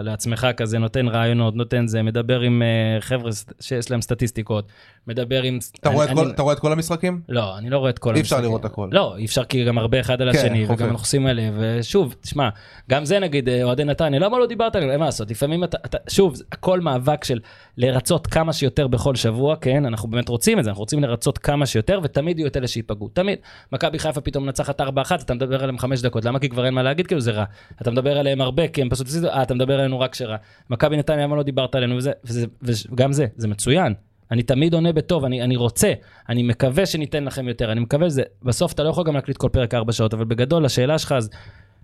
לעצמך 0.02 0.46
כזה, 0.56 0.78
נותן 0.78 1.08
רעיונות, 1.08 1.56
נותן 1.56 1.86
זה, 1.86 2.02
מדבר 2.02 2.40
עם 2.40 2.62
אה, 2.62 3.00
חבר'ה 3.00 3.30
שיש 3.60 3.90
להם 3.90 4.00
סטטיסטיקות, 4.00 4.68
מדבר 5.06 5.42
עם... 5.42 5.58
אתה 5.80 5.88
רואה 5.88 6.04
את 6.04 6.10
אני- 6.10 6.20
כל- 6.20 6.30
אתה 6.30 6.42
רואה 6.42 6.54
את 6.54 6.58
כל 6.58 6.72
המשחקים? 6.72 7.20
לא, 7.28 7.58
אני 7.58 7.70
לא 7.70 7.78
רואה 7.78 7.90
את 7.90 7.98
כל 7.98 8.14
אי 8.16 8.20
אפשר 8.20 8.36
המשחקים. 8.36 8.50
לראות 8.50 8.64
הכל. 8.64 8.88
לא, 8.92 9.16
אי 9.16 9.24
אפשר 9.24 9.44
כי 9.44 9.64
גם 9.64 9.78
הרבה 9.78 10.00
אחד 10.00 10.22
על 10.22 10.32
כן, 10.32 10.38
השני, 10.38 10.66
חופף. 10.66 10.78
וגם 10.80 10.88
אנחנו 10.90 11.02
עושים 11.04 11.26
אלה, 11.28 11.42
ושוב, 11.58 12.14
תשמע, 12.20 12.48
גם 12.90 13.04
זה 13.04 13.18
נגיד 13.18 13.48
אה, 13.48 13.62
אוהדי 13.62 13.84
נתניה, 13.84 14.20
למה 14.20 14.38
לא 14.38 14.46
דיברת 14.46 14.76
עליהם? 14.76 14.90
אין 14.90 15.00
מה 15.00 15.06
לעשות, 15.06 15.30
לפעמים 15.30 15.64
אתה, 15.64 15.76
אתה, 15.86 15.98
שוב, 16.08 16.34
הכל 16.52 16.80
מאבק 16.80 17.24
של 17.24 17.40
לרצות 17.76 18.26
כמה 18.26 18.52
שיותר 18.52 18.86
בכל 18.86 19.14
שבוע, 19.14 19.56
כן, 19.56 19.84
אנחנו 19.86 20.08
באמת 20.08 20.28
רוצים 20.28 20.58
את 20.58 20.64
זה, 20.64 20.70
אנחנו 20.70 20.80
רוצים 20.82 21.02
לרצות 21.02 21.38
כמה 21.38 21.66
שיותר, 21.66 22.00
ותמיד 22.02 22.38
יהיו 22.38 22.46
את 22.48 22.56
אלה 22.56 22.68
שייפגעו, 22.68 23.08
תמיד. 23.08 23.38
מכבי 23.72 23.98
חיפה 23.98 24.20
פתאום 24.20 24.44
מנצחת 24.46 24.80
4-1, 24.80 24.84
אתה 25.14 25.34
מדבר 25.34 25.62
עליהם 25.62 25.78
5 25.78 26.02
דקות, 26.02 26.24
למה? 26.24 26.38
כי 26.38 26.48
כבר 26.48 26.66
אין 26.66 26.74
מה 26.74 26.82
להגיד, 26.82 27.06
כאילו 27.06 27.20
זה 27.20 27.30
רע. 27.30 27.44
אתה 27.82 27.90
מדבר 27.90 28.18
עליהם 28.18 28.40
הרבה, 28.40 28.68
כי 28.68 28.82
הם 28.82 28.88
פשוט, 28.90 29.06
אה, 29.24 29.42
אתה 29.42 29.54
מדבר 29.54 29.74
עלינו 29.80 30.00
רק 30.00 30.12
כשרע. 30.12 30.36
מכבי 30.70 30.96
נתניה, 30.96 31.24
למה 31.26 31.36
לא 31.36 31.42
דיברת 31.42 31.74
עלינו, 31.74 31.96
וזה, 31.96 32.12
וזה, 32.24 32.46
וגם 32.92 33.12
זה, 33.12 33.26
זה 33.36 33.48
מצוין. 33.48 33.94
אני 34.30 34.42
תמיד 34.42 34.74
עונה 34.74 34.92
בטוב, 34.92 35.24
אני, 35.24 35.42
אני 35.42 35.56
רוצה, 35.56 35.92
אני 36.28 36.42
מקווה 36.42 36.86
שניתן 36.86 37.24
לכם 37.24 37.48
יותר, 37.48 37.72
אני 37.72 37.80
מקווה 37.80 38.10
שזה, 38.10 38.22
בסוף 38.42 38.72
אתה 38.72 38.82
לא 38.82 38.88
יכול 38.88 39.04
גם 39.04 39.14
להקליט 39.14 39.36
כל 39.36 39.48
פרק 39.52 39.74
ארבע 39.74 39.92
שעות, 39.92 40.14
אבל 40.14 40.24
בגדול, 40.24 40.64
השאלה 40.64 40.98
שלך, 40.98 41.12
אז 41.12 41.30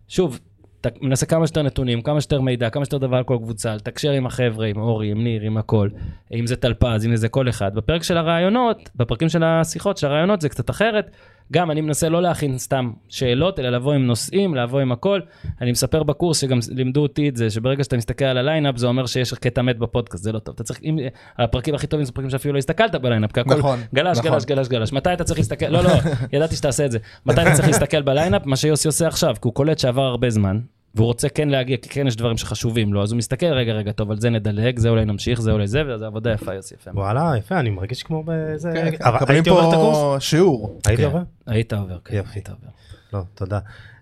שוב, 0.09 0.38
אתה 0.80 0.88
מנסה 1.03 1.26
כמה 1.26 1.47
שיותר 1.47 1.62
נתונים, 1.62 2.03
כמה 2.03 2.20
שיותר 2.20 2.40
מידע, 2.40 2.70
כמה 2.70 2.84
שיותר 2.84 2.99
דבר 2.99 3.16
על 3.16 3.24
כל 3.24 3.38
קבוצה, 3.43 3.74
לתקשר 3.74 4.11
עם 4.11 4.26
החבר'ה, 4.26 4.66
עם 4.66 4.76
אורי, 4.76 5.11
עם 5.11 5.24
ניר, 5.24 5.43
עם 5.43 5.57
הכל, 5.57 5.88
אם 6.34 6.47
זה 6.47 6.57
טלפז, 6.57 7.07
אם 7.07 7.16
זה 7.16 7.28
כל 7.28 7.49
אחד. 7.49 7.74
בפרק 7.74 8.03
של 8.03 8.16
הרעיונות, 8.16 8.90
בפרקים 8.97 9.28
של 9.28 9.43
השיחות, 9.45 9.97
של 9.97 10.07
הרעיונות, 10.07 10.40
זה 10.40 10.49
קצת 10.49 10.70
אחרת. 10.70 11.11
גם 11.53 11.70
אני 11.70 11.80
מנסה 11.80 12.09
לא 12.09 12.22
להכין 12.22 12.59
סתם 12.59 12.93
שאלות, 13.09 13.59
אלא 13.59 13.68
לבוא 13.68 13.93
עם 13.93 14.07
נושאים, 14.07 14.55
לבוא 14.55 14.80
עם 14.80 14.93
הכל. 14.93 15.20
אני 15.61 15.70
מספר 15.70 16.03
בקורס 16.03 16.40
שגם 16.40 16.59
לימדו 16.70 17.03
אותי 17.03 17.28
את 17.28 17.36
זה, 17.36 17.51
שברגע 17.51 17.84
שאתה 17.84 17.97
מסתכל 17.97 18.24
על 18.24 18.38
ה 18.38 18.43
lineup, 18.43 18.76
זה 18.76 18.86
אומר 18.86 19.07
שיש 19.07 19.34
קטע 19.34 19.62
מת 19.62 19.78
בפודקאסט, 19.78 20.24
זה 20.24 20.32
לא 20.32 20.38
טוב. 20.38 20.55
אתה 20.55 20.64
צריך, 20.64 20.80
אם, 20.84 20.99
הפרקים 21.38 21.74
הכי 21.74 21.86
טובים 21.86 22.05
זה 22.05 22.12
פרקים 22.12 22.30
שאפילו 22.30 22.55
לא 22.55 22.59
הסתכלת 22.59 22.95
ב 22.94 22.99
lineup, 22.99 23.32
כי 23.32 23.40
הכל 23.40 23.55
נכון, 23.55 23.78
גלש, 23.95 24.18
נכון. 24.18 24.30
גלש, 24.30 24.45
גלש, 24.45 24.68
גלש. 24.68 24.93
מתי 24.93 25.12
אתה 25.12 25.24
צריך 25.24 25.38
להסתכל, 25.38 25.66
לא, 25.66 25.84
לא, 25.84 25.90
ידעתי 26.32 26.57
שתעשה 26.57 26.86
את 26.86 26.90
זה. 26.90 26.99
מתי 27.26 27.43
אתה 27.43 27.53
צריך 27.55 27.68
להסתכל 27.68 28.03
ב 28.02 28.08
lineup? 28.08 28.46
מה 28.47 28.57
שיוסי 28.57 28.88
עושה 28.88 29.07
עכשיו, 29.07 29.34
כי 29.34 29.40
הוא 29.43 29.55
קולט 29.55 29.78
שעבר 29.78 30.03
הרבה 30.03 30.30
זמן, 30.30 30.61
והוא 30.95 31.07
רוצה 31.07 31.28
כן 31.28 31.49
להגיע, 31.49 31.76
כי 31.76 31.88
כן 31.88 32.07
יש 32.07 32.16
דברים 32.16 32.36
שחשובים 32.36 32.93
לו, 32.93 33.03
אז 33.03 33.12
הוא 33.12 33.18
מסתכל, 33.18 33.47
רגע, 33.47 33.72
רגע, 33.72 33.93
טוב, 33.93 34.11
על 34.11 34.20
זה 34.20 34.30
נדלג, 34.30 34.78
זה 34.78 34.88
אולי 34.88 35.05
נמשיך, 35.05 35.40
זה 35.40 35.53
אולי 35.53 35.66
זה, 35.66 35.82
וזה 35.86 36.07
עבודה 36.07 36.32
יפה, 36.32 36.55
יוסי, 36.55 36.74
יפה. 36.74 36.90
וואלה, 36.95 37.32
יפה, 37.38 37.59
אני 37.61 37.70
מרגיש 37.70 38.03
כמו 38.03 38.22
בזה... 38.26 38.70
כן, 38.74 38.90
כן, 38.90 39.05
אבל 39.05 39.16
מקבלים 39.16 39.36
הייתי 39.36 39.51
עובר 39.51 39.68
את 39.68 39.72
הקורס? 39.72 39.97
פה 39.97 40.16
שיעור. 40.20 40.80
הייתי 40.86 41.03
כן. 41.03 41.09
עובר? 41.09 41.22
היית 41.47 41.72
עובר, 41.72 41.99
כן. 42.05 42.20
היית 42.34 42.49
עובר. 42.49 42.68
לא, 43.12 43.20
תודה. 43.34 43.59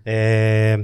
אה, 0.07 0.13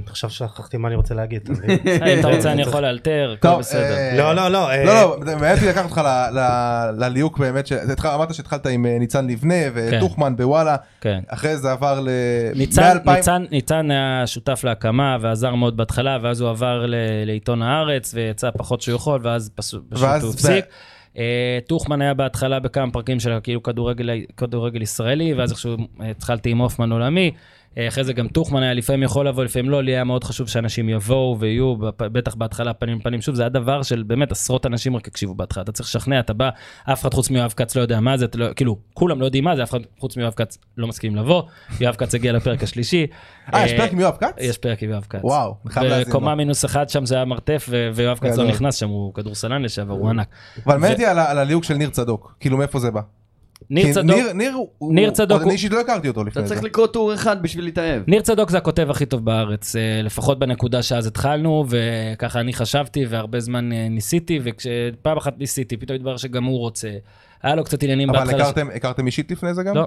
עכשיו 0.06 0.30
שכחתי 0.30 0.76
מה 0.76 0.88
אני 0.88 0.96
רוצה 0.96 1.14
להגיד, 1.14 1.48
מבין? 1.50 1.70
אם 2.14 2.20
אתה 2.20 2.28
רוצה, 2.28 2.52
אני 2.52 2.62
יכול 2.62 2.80
לאלתר, 2.80 3.34
הכל 3.38 3.58
בסדר. 3.58 3.80
אה, 3.96 4.14
לא, 4.18 4.32
לא, 4.34 4.48
לא. 4.48 4.70
אה, 4.70 4.84
לא, 4.84 5.16
לא, 5.26 5.36
מעניין 5.38 5.68
לקחת 5.68 5.84
אותך 5.84 5.98
ל- 6.04 6.38
ל- 6.38 7.04
לליהוק 7.04 7.38
באמת, 7.38 7.68
אמרת 8.14 8.34
שהתחלת 8.34 8.66
עם 8.66 8.86
אה, 8.86 8.96
ניצן 8.98 9.26
לבנה 9.26 9.54
וטוחמן 9.74 10.36
בוואלה, 10.36 10.76
כן. 11.00 11.20
אחרי 11.28 11.56
זה 11.56 11.72
עבר 11.72 12.00
ל... 12.00 12.08
ניצן, 12.54 12.82
מ- 12.82 13.08
2000 13.08 13.16
ניצן, 13.16 13.44
ניצן 13.50 13.90
היה 13.90 14.22
שותף 14.26 14.60
להקמה 14.64 15.16
ועזר 15.20 15.54
מאוד 15.54 15.76
בהתחלה, 15.76 16.18
ואז 16.22 16.40
הוא 16.40 16.50
עבר 16.50 16.86
ל- 16.86 16.94
לעיתון 17.26 17.62
הארץ 17.62 18.14
ויצא 18.14 18.50
פחות 18.58 18.80
שהוא 18.80 18.96
יכול, 18.96 19.20
ואז 19.22 19.50
פשוט 19.54 19.82
הוא 19.92 20.06
הפסיק. 20.30 20.64
אה, 21.18 21.58
טוחמן 21.68 22.02
היה 22.02 22.14
בהתחלה 22.14 22.60
בכמה 22.60 22.90
פרקים 22.92 23.20
של 23.20 23.38
כאילו 23.42 23.62
כדורגל, 24.36 24.82
ישראלי, 24.82 25.34
ואז 25.34 25.50
איכשהו 25.50 25.76
אה, 26.02 26.10
התחלתי 26.10 26.50
עם 26.50 26.58
הופמן 26.58 26.92
עולמי. 26.92 27.30
אה, 27.78 27.88
אחרי 27.88 28.04
זה 28.04 28.12
גם 28.12 28.28
טוחמן 28.28 28.62
היה 28.62 28.74
לפעמים 28.74 29.02
יכול 29.02 29.28
לבוא, 29.28 29.44
לפעמים 29.44 29.70
לא, 29.70 29.82
לי 29.82 29.92
היה 29.92 30.04
מאוד 30.04 30.24
חשוב 30.24 30.48
שאנשים 30.48 30.88
יבואו 30.88 31.36
ויהיו, 31.40 31.74
בטח 31.98 32.34
בהתחלה 32.34 32.74
פנים 32.74 33.00
פנים. 33.00 33.20
שוב, 33.20 33.34
זה 33.34 33.42
היה 33.42 33.48
דבר 33.48 33.82
של 33.82 34.02
באמת 34.02 34.32
עשרות 34.32 34.66
אנשים 34.66 34.96
רק 34.96 35.08
הקשיבו 35.08 35.34
בהתחלה, 35.34 35.62
אתה 35.62 35.72
צריך 35.72 35.88
לשכנע, 35.88 36.20
אתה 36.20 36.32
בא, 36.32 36.50
אף 36.92 37.00
אחד 37.00 37.14
חוץ 37.14 37.30
מיואב 37.30 37.52
כץ 37.56 37.76
לא 37.76 37.82
יודע 37.82 38.00
מה 38.00 38.16
זה, 38.16 38.26
לא, 38.34 38.46
כאילו, 38.56 38.78
כולם 38.94 39.20
לא 39.20 39.24
יודעים 39.24 39.44
מה 39.44 39.56
זה, 39.56 39.62
אף 39.62 39.70
אחד 39.70 39.80
חוץ 39.98 40.16
מיואב 40.16 40.32
כץ 40.36 40.58
לא 40.76 40.86
מסכים 40.86 41.16
לבוא, 41.16 41.42
יואב 41.80 41.94
כץ 41.94 42.14
הגיע 42.14 42.32
לפרק 42.32 42.62
השלישי. 42.62 43.06
אה, 43.54 43.66
יש 43.66 43.72
פרק 43.72 43.92
עם 43.92 44.00
יואב 44.00 44.16
כץ? 44.20 44.34
יש 44.38 44.58
פרק 44.58 44.82
עם 44.82 44.90
יואב 44.90 45.06
כץ. 45.08 45.20
וואו, 45.22 45.54
חייב 45.68 45.86
להאזין 45.86 46.08
וקומה 46.08 46.30
לו. 46.30 46.36
מינוס 46.36 46.64
אחד 46.64 46.88
שם 46.88 47.06
זה 47.06 47.14
היה 47.14 47.24
מרתף, 47.24 47.68
ויואב 47.94 48.18
כץ 48.18 48.38
לא. 48.38 48.48
נכנס 48.48 48.74
שם, 48.74 48.88
הוא 48.88 49.14
כדורסלן 49.14 49.62
לשעבר, 49.62 49.94
הוא 49.94 50.10
ענק. 50.10 50.28
אבל 50.66 50.78
מעניין 50.78 51.18
על 51.18 51.38
הליהוק 51.38 51.64
של 51.64 51.74
ניר 51.74 51.90
צדוק, 51.90 52.36
כאילו 52.40 52.56
מאיפה 52.56 52.78
זה 52.78 52.90
בא? 52.90 53.00
ניר 53.70 53.84
כי 53.86 53.92
צדוק, 53.92 54.16
ניר- 54.16 54.32
ניר 54.32 54.54
הוא... 54.78 54.94
ניר 54.94 55.10
צדוק 55.10 55.42
אני 55.42 55.50
אישית 55.50 55.72
לא 55.72 55.80
הכרתי 55.80 56.08
אותו 56.08 56.20
אתה 56.22 56.30
לפני 56.30 56.42
זה. 56.42 56.48
צריך 56.48 56.64
לקרוא 56.64 56.86
טור 56.86 57.14
אחד 57.14 57.42
בשביל 57.42 57.64
להתאהב. 57.64 58.02
ניר 58.06 58.22
צדוק 58.22 58.50
זה 58.50 58.58
הכותב 58.58 58.90
הכי 58.90 59.06
טוב 59.06 59.24
בארץ, 59.24 59.76
אה, 59.76 60.00
לפחות 60.02 60.38
בנקודה 60.38 60.82
שאז 60.82 61.06
התחלנו, 61.06 61.64
וככה 61.68 62.40
אני 62.40 62.52
חשבתי, 62.52 63.06
והרבה 63.06 63.40
זמן 63.40 63.72
אה, 63.72 63.88
ניסיתי, 63.88 64.40
וכשפעם 64.42 65.16
אחת 65.16 65.38
ניסיתי, 65.38 65.76
פתאום 65.76 65.96
התברר 65.96 66.16
שגם 66.16 66.44
הוא 66.44 66.58
רוצה. 66.58 66.90
היה 67.42 67.54
לו 67.54 67.64
קצת 67.64 67.82
עניינים 67.82 68.10
אבל 68.10 68.18
בהתחלה. 68.18 68.38
ש- 68.44 68.48
הכרתם- 68.48 68.68
הכרתם 68.74 69.06
אישית 69.06 69.30
לפני 69.30 69.54
זה 69.54 69.62
גם? 69.62 69.74
לא, 69.74 69.86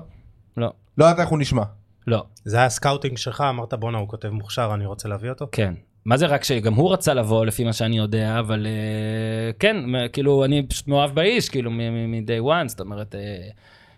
לא, 0.57 0.71
לא 0.97 1.05
יודעת 1.05 1.19
איך 1.19 1.29
הוא 1.29 1.39
נשמע. 1.39 1.63
לא, 2.07 2.23
זה 2.45 2.57
היה 2.57 2.69
scouting 2.69 3.17
שלך, 3.17 3.43
אמרת 3.49 3.73
בואנה 3.73 3.97
הוא 3.97 4.07
כותב 4.07 4.29
מוכשר, 4.29 4.71
אני 4.73 4.85
רוצה 4.85 5.09
להביא 5.09 5.29
אותו? 5.29 5.47
כן. 5.51 5.73
מה 6.05 6.17
זה 6.17 6.25
רק 6.25 6.43
שגם 6.43 6.73
הוא 6.73 6.93
רצה 6.93 7.13
לבוא 7.13 7.45
לפי 7.45 7.63
מה 7.63 7.73
שאני 7.73 7.97
יודע, 7.97 8.39
אבל 8.39 8.67
אה, 8.67 9.51
כן, 9.59 9.77
כאילו 10.13 10.45
אני 10.45 10.63
פשוט 10.67 10.87
מאוהב 10.87 11.15
באיש, 11.15 11.49
כאילו 11.49 11.71
מ-day 11.71 12.43
one, 12.45 12.67
זאת 12.67 12.79
אומרת, 12.79 13.15
אה, 13.15 13.21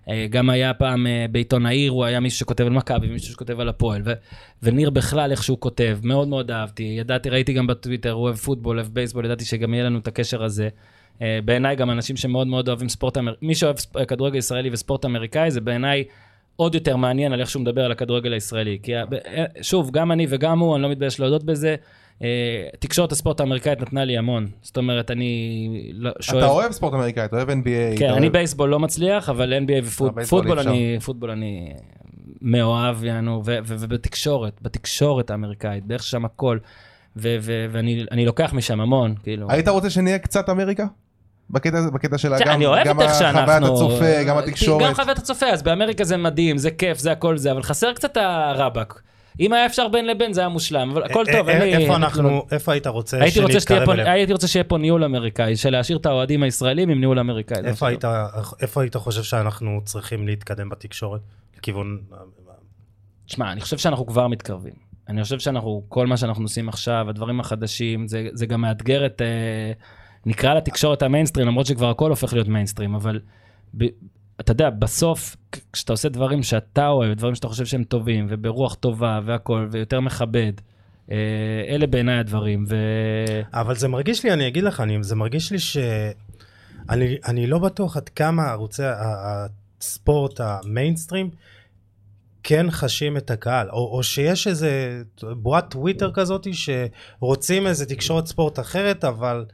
אה, 0.09 0.27
גם 0.29 0.49
היה 0.49 0.73
פעם 0.73 1.07
אה, 1.07 1.25
בעיתון 1.31 1.65
העיר, 1.65 1.91
הוא 1.91 2.05
היה 2.05 2.19
מישהו 2.19 2.39
שכותב 2.39 2.63
על 2.65 2.69
מכבי 2.73 3.07
ומישהו 3.09 3.33
שכותב 3.33 3.59
על 3.59 3.69
הפועל. 3.69 4.01
ו- 4.05 4.13
וניר 4.63 4.89
בכלל, 4.89 5.31
איך 5.31 5.43
שהוא 5.43 5.57
כותב, 5.59 5.99
מאוד 6.03 6.27
מאוד 6.27 6.51
אהבתי. 6.51 6.83
ידעתי, 6.83 7.29
ראיתי 7.29 7.53
גם 7.53 7.67
בטוויטר, 7.67 8.11
הוא 8.11 8.23
אוהב 8.23 8.35
פוטבול, 8.35 8.77
אוהב 8.79 8.87
בייסבול, 8.93 9.25
ידעתי 9.25 9.45
שגם 9.45 9.73
יהיה 9.73 9.83
לנו 9.83 9.99
את 9.99 10.07
הקשר 10.07 10.43
הזה. 10.43 10.69
אה, 11.21 11.39
בעיניי 11.45 11.75
גם 11.75 11.91
אנשים 11.91 12.17
שמאוד 12.17 12.47
מאוד 12.47 12.67
אוהבים 12.67 12.89
ספורט 12.89 13.17
אמריקאי, 13.17 13.47
מי 13.47 13.55
שאוהב 13.55 13.77
ספ- 13.77 14.05
כדורגל 14.07 14.37
ישראלי 14.37 14.69
וספורט 14.71 15.05
אמריקאי, 15.05 15.51
זה 15.51 15.61
בעיניי 15.61 16.03
עוד 16.55 16.75
יותר 16.75 16.95
מעניין 16.97 17.33
על 17.33 17.39
איך 17.41 17.49
שהוא 17.49 17.61
מדבר 17.61 17.85
על 17.85 17.91
הכדורגל 17.91 18.33
הישראלי. 18.33 18.79
כי 18.83 18.95
ה- 18.95 19.05
ב- 19.05 19.13
אה, 19.13 19.43
שוב, 19.61 19.91
גם 19.91 20.11
אני 20.11 20.25
וגם 20.29 20.59
הוא, 20.59 20.75
אני 20.75 20.83
לא 20.83 20.89
מתבייש 20.89 21.19
להודות 21.19 21.43
בזה, 21.43 21.75
אה, 22.23 22.27
תקשורת 22.79 23.11
הספורט 23.11 23.39
האמריקאית 23.39 23.81
נתנה 23.81 24.05
לי 24.05 24.17
המון. 24.17 24.47
זאת 24.61 24.77
אומרת, 24.77 25.11
אני 25.11 25.69
לא- 25.93 26.11
שואף... 26.19 26.37
אתה 26.37 26.47
אוהב 26.47 26.71
ספורט 26.71 26.93
אמריקאי, 26.93 27.25
אתה 27.25 27.35
אוהב 27.35 27.49
NBA. 27.49 27.99
כן, 27.99 28.09
אני 28.09 28.19
אוהב- 28.21 28.33
בייסבול 28.33 28.69
לא 28.69 28.79
מצליח, 28.79 29.29
אבל 29.29 29.53
NBA 29.53 29.71
ופוטבול 29.83 30.13
אפשר. 30.59 30.69
אני, 30.69 30.97
אני 31.31 31.73
מאוהב, 32.41 33.03
יענו, 33.03 33.41
ובתקשורת, 33.45 34.59
בתקשורת 34.61 35.31
האמריקאית, 35.31 35.85
בערך 35.85 36.03
שם 36.03 36.25
הכל. 36.25 36.57
ואני 37.15 38.05
אני 38.11 38.25
לוקח 38.25 38.53
משם 38.53 38.81
המון, 38.81 39.15
כאילו. 39.23 39.47
היית 39.51 39.67
רוצה 39.67 39.89
שנהיה 39.89 40.19
קצת 40.19 40.49
אמריקה? 40.49 40.85
בקטע 41.49 41.89
בקטע 41.93 42.17
של 42.17 42.29
תראה, 42.29 42.39
גם 42.39 42.55
אני 42.55 42.65
אוהב 42.65 42.87
גם 42.87 42.97
את 42.97 43.05
איך 43.05 43.13
שאנחנו... 43.19 43.45
חוויית 43.45 43.63
הצופה, 43.63 44.23
גם 44.23 44.37
התקשורת. 44.37 44.83
גם 44.83 44.93
חוויית 44.93 45.17
הצופה, 45.17 45.45
אז 45.45 45.63
באמריקה 45.63 46.03
זה 46.03 46.17
מדהים, 46.17 46.57
זה 46.57 46.71
כיף, 46.71 46.97
זה 46.97 47.11
הכל 47.11 47.37
זה, 47.37 47.51
אבל 47.51 47.63
חסר 47.63 47.93
קצת 47.93 48.17
הרבאק. 48.17 49.01
אם 49.39 49.53
היה 49.53 49.65
אפשר 49.65 49.87
בין 49.87 50.07
לבין 50.07 50.33
זה 50.33 50.41
היה 50.41 50.49
מושלם, 50.49 50.89
אבל 50.91 51.03
הכל 51.03 51.25
טוב, 51.31 51.49
אה, 51.49 51.53
אין 51.53 51.61
לי... 51.61 51.83
איפה 51.83 51.95
אנחנו, 51.95 52.45
איפה 52.51 52.71
היית 52.71 52.87
רוצה 52.87 53.17
הייתי 53.21 53.39
רוצה, 53.39 53.59
שתהיה 53.59 53.77
שנתקרב 53.77 53.85
פה, 53.85 53.93
אליהם? 53.93 54.07
הייתי 54.13 54.33
רוצה 54.33 54.47
שיהיה 54.47 54.63
פה 54.63 54.77
ניהול 54.77 55.03
אמריקאי, 55.03 55.55
של 55.55 55.69
להשאיר 55.69 55.97
את 55.97 56.05
האוהדים 56.05 56.43
הישראלים 56.43 56.89
עם 56.89 56.99
ניהול 56.99 57.19
אמריקאי. 57.19 57.57
איפה 57.65 57.87
היית, 57.87 58.05
איפה 58.61 58.81
היית 58.81 58.95
חושב 58.95 59.23
שאנחנו 59.23 59.81
צריכים 59.85 60.27
להתקדם 60.27 60.69
בתקשורת? 60.69 61.21
לכיוון... 61.57 61.97
תשמע, 63.27 63.51
אני 63.51 63.61
חושב 63.61 63.77
שאנחנו 63.77 64.05
כבר 64.05 64.27
מתקרבים. 64.27 64.73
אני 65.09 65.23
חושב 65.23 65.39
שאנחנו, 65.39 65.83
כל 65.89 66.07
מה 66.07 66.17
שאנחנו 66.17 66.43
עושים 66.43 66.69
עכשיו, 66.69 67.05
הדברים 67.09 67.39
החדשים, 67.39 68.07
זה, 68.07 68.27
זה 68.33 68.45
גם 68.45 68.61
מאתגר 68.61 69.05
את, 69.05 69.21
אה, 69.21 69.71
נקרא 70.25 70.53
לתקשורת 70.53 71.01
המיינסטרים, 71.01 71.47
למרות 71.47 71.65
שכבר 71.65 71.89
הכל 71.89 72.09
הופך 72.09 72.33
להיות 72.33 72.47
מיינסטרים, 72.47 72.95
אבל 72.95 73.19
ב, 73.77 73.85
אתה 74.39 74.51
יודע, 74.51 74.69
בסוף, 74.69 75.35
כשאתה 75.73 75.93
עושה 75.93 76.09
דברים 76.09 76.43
שאתה 76.43 76.87
אוהב, 76.87 77.13
דברים 77.13 77.35
שאתה 77.35 77.47
חושב 77.47 77.65
שהם 77.65 77.83
טובים, 77.83 78.27
וברוח 78.29 78.75
טובה 78.75 79.19
והכל, 79.25 79.67
ויותר 79.71 79.99
מכבד, 79.99 80.53
אה, 81.11 81.17
אלה 81.67 81.87
בעיניי 81.87 82.19
הדברים, 82.19 82.65
ו... 82.67 82.75
אבל 83.53 83.75
זה 83.75 83.87
מרגיש 83.87 84.23
לי, 84.23 84.33
אני 84.33 84.47
אגיד 84.47 84.63
לך, 84.63 84.81
אני, 84.81 85.03
זה 85.03 85.15
מרגיש 85.15 85.51
לי 85.51 85.59
ש... 85.59 85.77
אני, 86.89 87.17
אני 87.27 87.47
לא 87.47 87.59
בטוח 87.59 87.97
עד 87.97 88.09
כמה 88.09 88.43
ערוצי 88.43 88.83
הספורט 88.85 90.41
המיינסטרים 90.43 91.29
כן 92.43 92.71
חשים 92.71 93.17
את 93.17 93.31
הקהל, 93.31 93.69
או, 93.69 93.97
או 93.97 94.03
שיש 94.03 94.47
איזה 94.47 95.01
בועת 95.21 95.71
טוויטר 95.71 96.11
כזאת 96.13 96.47
שרוצים 96.51 97.67
איזה 97.67 97.85
תקשורת 97.85 98.27
ספורט 98.27 98.59
אחרת, 98.59 99.05
אבל 99.05 99.45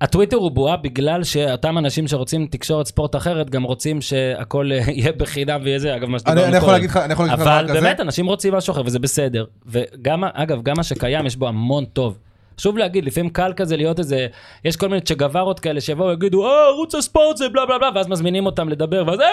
הטוויטר 0.00 0.36
הוא 0.36 0.50
בועה 0.50 0.76
בגלל 0.76 1.24
שאותם 1.24 1.78
אנשים 1.78 2.08
שרוצים 2.08 2.46
תקשורת 2.46 2.86
ספורט 2.86 3.16
אחרת, 3.16 3.50
גם 3.50 3.62
רוצים 3.62 4.00
שהכל 4.00 4.72
אה, 4.72 4.78
יהיה 4.90 5.12
בחינם 5.12 5.60
ויהיה 5.64 5.78
זה, 5.78 5.96
אגב, 5.96 6.08
מה 6.08 6.18
שדיברנו 6.18 6.44
אני 6.46 6.56
יכול 6.56 6.60
קודם. 6.60 6.72
להגיד 6.72 6.90
לך, 6.90 6.96
אני 6.96 7.12
יכול 7.12 7.26
להגיד 7.26 7.40
לך 7.40 7.46
אבל 7.46 7.62
דבר 7.62 7.72
כזה. 7.74 7.80
באמת, 7.80 8.00
אנשים 8.00 8.26
רוצים 8.26 8.54
משהו 8.54 8.72
אחר, 8.72 8.82
וזה 8.84 8.98
בסדר. 8.98 9.44
וגם, 9.66 10.24
אגב, 10.24 10.62
גם 10.62 10.74
מה 10.76 10.82
שקיים, 10.82 11.26
יש 11.26 11.36
בו 11.36 11.48
המון 11.48 11.84
טוב. 11.84 12.18
חשוב 12.58 12.78
להגיד, 12.78 13.04
לפעמים 13.04 13.30
קל 13.30 13.52
כזה 13.56 13.76
להיות 13.76 13.98
איזה, 13.98 14.26
יש 14.64 14.76
כל 14.76 14.88
מיני 14.88 15.00
צ'גוורות 15.00 15.60
כאלה 15.60 15.80
שיבואו 15.80 16.08
ויגידו, 16.08 16.46
אה, 16.46 16.66
ערוץ 16.66 16.94
הספורט 16.94 17.36
זה 17.36 17.48
בלה 17.48 17.66
בלה 17.66 17.78
בלה, 17.78 17.90
ואז 17.94 18.08
מזמינים 18.08 18.46
אותם 18.46 18.68
לדבר, 18.68 19.04
ואז, 19.06 19.20
אה, 19.20 19.26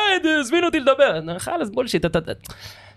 תזמינו 0.43 0.65
אותי 0.65 0.80
לדבר. 0.80 1.38
חלאס, 1.39 1.69
בולשיט. 1.69 2.06
אתה- 2.06 2.19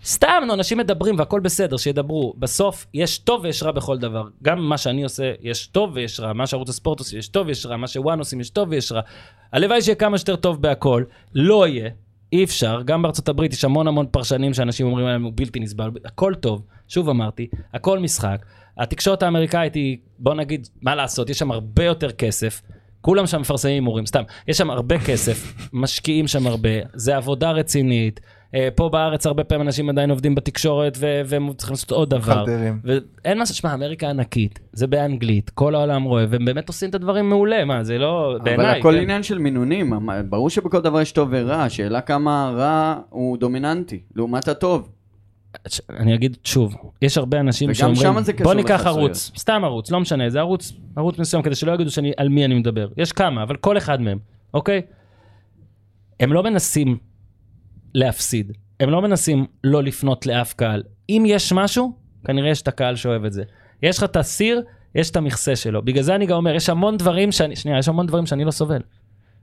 סתם, 0.05 0.43
נו, 0.47 0.53
אנשים 0.53 0.77
מדברים 0.77 1.15
והכל 1.19 1.39
בסדר, 1.39 1.77
שידברו. 1.77 2.33
בסוף, 2.37 2.85
יש 2.93 3.17
טוב 3.17 3.43
ויש 3.43 3.63
רע 3.63 3.71
בכל 3.71 3.97
דבר. 3.97 4.23
גם 4.43 4.59
מה 4.69 4.77
שאני 4.77 5.03
עושה, 5.03 5.31
יש 5.41 5.67
טוב 5.67 5.91
ויש 5.93 6.19
רע. 6.19 6.33
מה 6.33 6.47
שערוץ 6.47 6.69
הספורט 6.69 6.99
עושה, 6.99 7.17
יש 7.17 7.27
טוב 7.27 7.47
ויש 7.47 7.65
רע. 7.65 7.77
מה 7.77 7.87
שוואן 7.87 8.19
עושים, 8.19 8.39
יש 8.39 8.49
טוב 8.49 8.69
ויש 8.71 8.91
רע. 8.91 9.01
הלוואי 9.53 9.81
שיהיה 9.81 9.95
כמה 9.95 10.17
שיותר 10.17 10.35
טוב 10.35 10.61
בהכל. 10.61 11.03
לא 11.35 11.67
יהיה. 11.67 11.89
אי 12.33 12.43
אפשר. 12.43 12.81
גם 12.85 13.01
בארצות 13.01 13.29
הברית 13.29 13.53
יש 13.53 13.65
המון 13.65 13.87
המון 13.87 14.05
פרשנים 14.11 14.53
שאנשים 14.53 14.85
אומרים 14.85 15.05
עליהם, 15.05 15.23
הוא 15.23 15.31
בלתי 15.35 15.59
נסבל. 15.59 15.89
הכל 16.05 16.33
טוב. 16.35 16.61
שוב 16.87 17.09
אמרתי, 17.09 17.47
הכל 17.73 17.99
משחק. 17.99 18.45
התקשורת 18.77 19.23
האמריקאית 19.23 19.75
היא, 19.75 19.97
בוא 20.19 20.33
נגיד, 20.33 20.67
מה 20.81 20.95
לעשות, 20.95 21.29
יש 21.29 21.39
שם 21.39 21.51
הרבה 21.51 21.83
יותר 21.83 22.11
כסף. 22.11 22.61
כולם 23.01 23.27
שם 23.27 23.41
מפרסמים 23.41 23.73
הימורים, 23.73 24.05
סתם. 24.05 24.23
יש 24.47 24.57
שם 24.57 24.69
הרבה 24.69 24.99
כסף, 24.99 25.53
משקיעים 25.73 26.27
שם 26.27 26.47
הרבה, 26.47 26.69
זה 26.93 27.17
עבודה 27.17 27.51
רצינית. 27.51 28.19
אה, 28.55 28.69
פה 28.75 28.89
בארץ 28.89 29.25
הרבה 29.25 29.43
פעמים 29.43 29.67
אנשים 29.67 29.89
עדיין 29.89 30.09
עובדים 30.09 30.35
בתקשורת 30.35 30.97
ו- 30.99 31.21
והם 31.25 31.53
צריכים 31.53 31.73
לעשות 31.73 31.91
עוד 31.91 32.09
דבר. 32.09 32.45
חלטרים. 32.45 32.79
ואין 32.83 33.37
מה, 33.37 33.45
שמע, 33.45 33.73
אמריקה 33.73 34.09
ענקית, 34.09 34.59
זה 34.73 34.87
באנגלית, 34.87 35.49
כל 35.49 35.75
העולם 35.75 36.03
רואה, 36.03 36.25
והם 36.29 36.45
באמת 36.45 36.67
עושים 36.67 36.89
את 36.89 36.95
הדברים 36.95 37.29
מעולה, 37.29 37.65
מה, 37.65 37.83
זה 37.83 37.97
לא, 37.97 38.37
בעיניי, 38.43 38.71
אבל 38.71 38.79
הכל 38.79 38.93
כן. 38.93 39.01
עניין 39.01 39.23
של 39.23 39.37
מינונים, 39.37 39.93
ברור 40.29 40.49
שבכל 40.49 40.81
דבר 40.81 41.01
יש 41.01 41.11
טוב 41.11 41.29
ורע, 41.31 41.63
השאלה 41.63 42.01
כמה 42.01 42.51
רע 42.55 42.95
הוא 43.09 43.37
דומיננטי, 43.37 43.99
לעומת 44.15 44.47
הטוב. 44.47 44.89
אני 45.89 46.15
אגיד 46.15 46.37
שוב, 46.43 46.75
יש 47.01 47.17
הרבה 47.17 47.39
אנשים 47.39 47.73
שאומרים, 47.73 48.13
בוא 48.43 48.53
ניקח 48.53 48.73
לחסויות." 48.75 48.97
ערוץ, 48.97 49.31
סתם 49.37 49.61
ערוץ, 49.63 49.91
לא 49.91 49.99
משנה, 49.99 50.29
זה 50.29 50.39
ערוץ, 50.39 50.73
ערוץ 50.95 51.19
מסוים, 51.19 51.43
כדי 51.43 51.55
שלא 51.55 51.71
יגידו 51.71 51.91
שאני, 51.91 52.11
על 52.17 52.29
מי 52.29 52.45
אני 52.45 52.55
מדבר. 52.55 52.87
יש 52.97 53.11
כמה, 53.11 53.43
אבל 53.43 53.55
כל 53.55 53.77
אחד 53.77 54.01
מהם, 54.01 54.19
אוקיי? 54.53 54.81
הם 56.19 56.33
לא 56.33 56.43
מנסים 56.43 56.97
להפסיד, 57.93 58.51
הם 58.79 58.89
לא 58.89 59.01
מנסים 59.01 59.45
לא 59.63 59.83
לפנות 59.83 60.25
לאף 60.25 60.53
קהל. 60.53 60.83
אם 61.09 61.23
יש 61.27 61.53
משהו, 61.53 61.93
כנראה 62.25 62.49
יש 62.49 62.61
את 62.61 62.67
הקהל 62.67 62.95
שאוהב 62.95 63.25
את 63.25 63.33
זה. 63.33 63.43
יש 63.83 63.97
לך 63.97 64.03
את 64.03 64.15
הסיר, 64.15 64.61
יש 64.95 65.11
את 65.11 65.15
המכסה 65.15 65.55
שלו. 65.55 65.81
בגלל 65.81 66.03
זה 66.03 66.15
אני 66.15 66.25
גם 66.25 66.37
אומר, 66.37 66.55
יש 66.55 66.69
המון 66.69 66.97
דברים 66.97 67.31
שאני, 67.31 67.55
שנייה, 67.55 67.77
יש 67.77 67.87
המון 67.87 68.05
דברים 68.05 68.25
שאני 68.25 68.45
לא 68.45 68.51
סובל. 68.51 68.81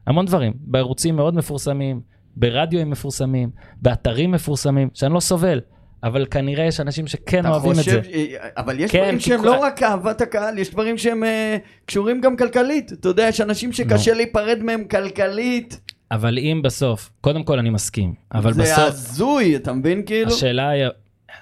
המון 0.07 0.27
דברים. 0.27 0.53
בערוצים 0.61 1.17
מאוד 1.17 1.35
מפורסמים, 1.35 2.01
ברדיו 2.37 2.87
מפורסמים, 2.87 3.51
באתרים 3.83 4.31
מפורסמים, 4.31 4.89
שאני 4.95 5.15
לא 5.15 5.21
סובל. 5.21 5.61
אבל 6.07 6.27
כנראה 6.31 6.65
יש 6.65 6.81
אנשים 6.81 7.07
שכן 7.07 7.47
אוהבים 7.47 7.73
את 7.73 7.77
חושב, 7.77 7.91
זה. 8.05 8.11
אה, 8.15 8.25
אבל 8.57 8.81
יש 8.81 8.91
כן, 8.91 8.99
דברים 9.03 9.21
שהם 9.21 9.41
כל- 9.41 9.47
לא 9.47 9.59
רק 9.59 9.83
אהבת 9.83 10.21
הקהל, 10.21 10.59
יש 10.59 10.71
דברים 10.71 10.99
שהם 10.99 11.25
אה, 11.25 11.57
קשורים 11.87 12.21
גם 12.21 12.37
כלכלית. 12.37 12.93
אתה 12.93 13.09
יודע, 13.09 13.27
יש 13.29 13.41
אנשים 13.41 13.73
שקשה 13.73 14.15
להיפרד 14.15 14.59
מהם 14.63 14.85
כלכלית. 14.85 15.81
אבל 16.11 16.39
אם 16.39 16.61
בסוף, 16.65 17.11
קודם 17.21 17.43
כל 17.45 17.59
אני 17.59 17.71
מסכים, 17.71 18.15
אבל 18.35 18.53
זה 18.53 18.63
בסוף, 18.63 18.79
הזוי, 18.79 19.57
אתה 19.57 19.73
מבין 19.73 20.03
כאילו? 20.07 20.31
השאלה 20.33 20.69
היא, 20.69 20.85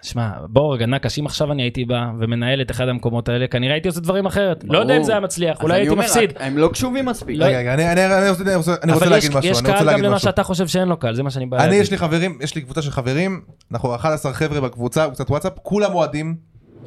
שמע, 0.03 0.31
בוא 0.49 0.75
רגע 0.75 0.87
נקש, 0.87 1.19
אם 1.19 1.27
עכשיו 1.27 1.53
אני 1.53 1.63
הייתי 1.63 1.85
בא 1.85 1.97
ומנהל 2.21 2.61
את 2.63 2.71
אחד 2.71 2.89
המקומות 2.89 3.29
האלה, 3.29 3.47
כנראה 3.47 3.75
הייתי 3.75 3.89
עושה 3.89 4.01
דברים 4.01 4.27
אחרת. 4.27 4.65
לא 4.69 4.79
יודע 4.79 4.97
אם. 4.97 5.03
זה 5.05 5.13
היה 5.13 5.21
מצליח, 5.21 5.63
אולי 5.63 5.75
הייתי 5.81 5.95
מפסיד. 5.95 6.33
הם 6.41 6.59
לא 6.59 6.69
קשובים 6.73 7.05
מספיק. 7.07 7.37
לא- 7.39 7.45
רגע, 7.45 7.59
רגע, 7.59 7.75
אני- 7.75 7.83
רוצה- 8.31 8.43
אני 8.45 8.55
רוצה- 8.55 8.75
אני 8.83 8.93
רוצה 8.93 9.05
אבל 9.07 9.17
יש- 9.17 9.25
להגיד 9.25 9.39
משהו, 9.39 9.51
יש 9.51 9.59
אני 9.59 9.67
רוצה 9.69 9.73
קהל 9.73 9.81
גם 9.81 9.87
להגיד 9.87 10.05
למה 10.05 10.15
משהו. 10.15 10.25
שאתה 10.29 10.43
חושב 10.43 10.67
שאין 10.67 10.89
לו 10.89 10.97
קהל, 10.97 11.15
זה 11.15 11.23
מה 11.23 11.31
שאני 11.31 11.47
בא 11.47 11.57
אני 11.57 11.67
להגיד. 11.67 11.83
יש 11.83 11.91
לי 11.91 11.99
חברים, 11.99 12.39
יש 12.43 12.55
לי 12.55 12.63
קבוצה 12.63 12.83
של 12.83 12.91
חברים, 12.91 13.41
אנחנו 13.73 13.95
11 13.95 14.33
חבר'ה 14.33 14.61
בקבוצה, 14.61 15.07
קבוצת 15.07 15.31
וואטסאפ, 15.31 15.53
כולם 15.63 15.95
אוהדים, 15.95 16.37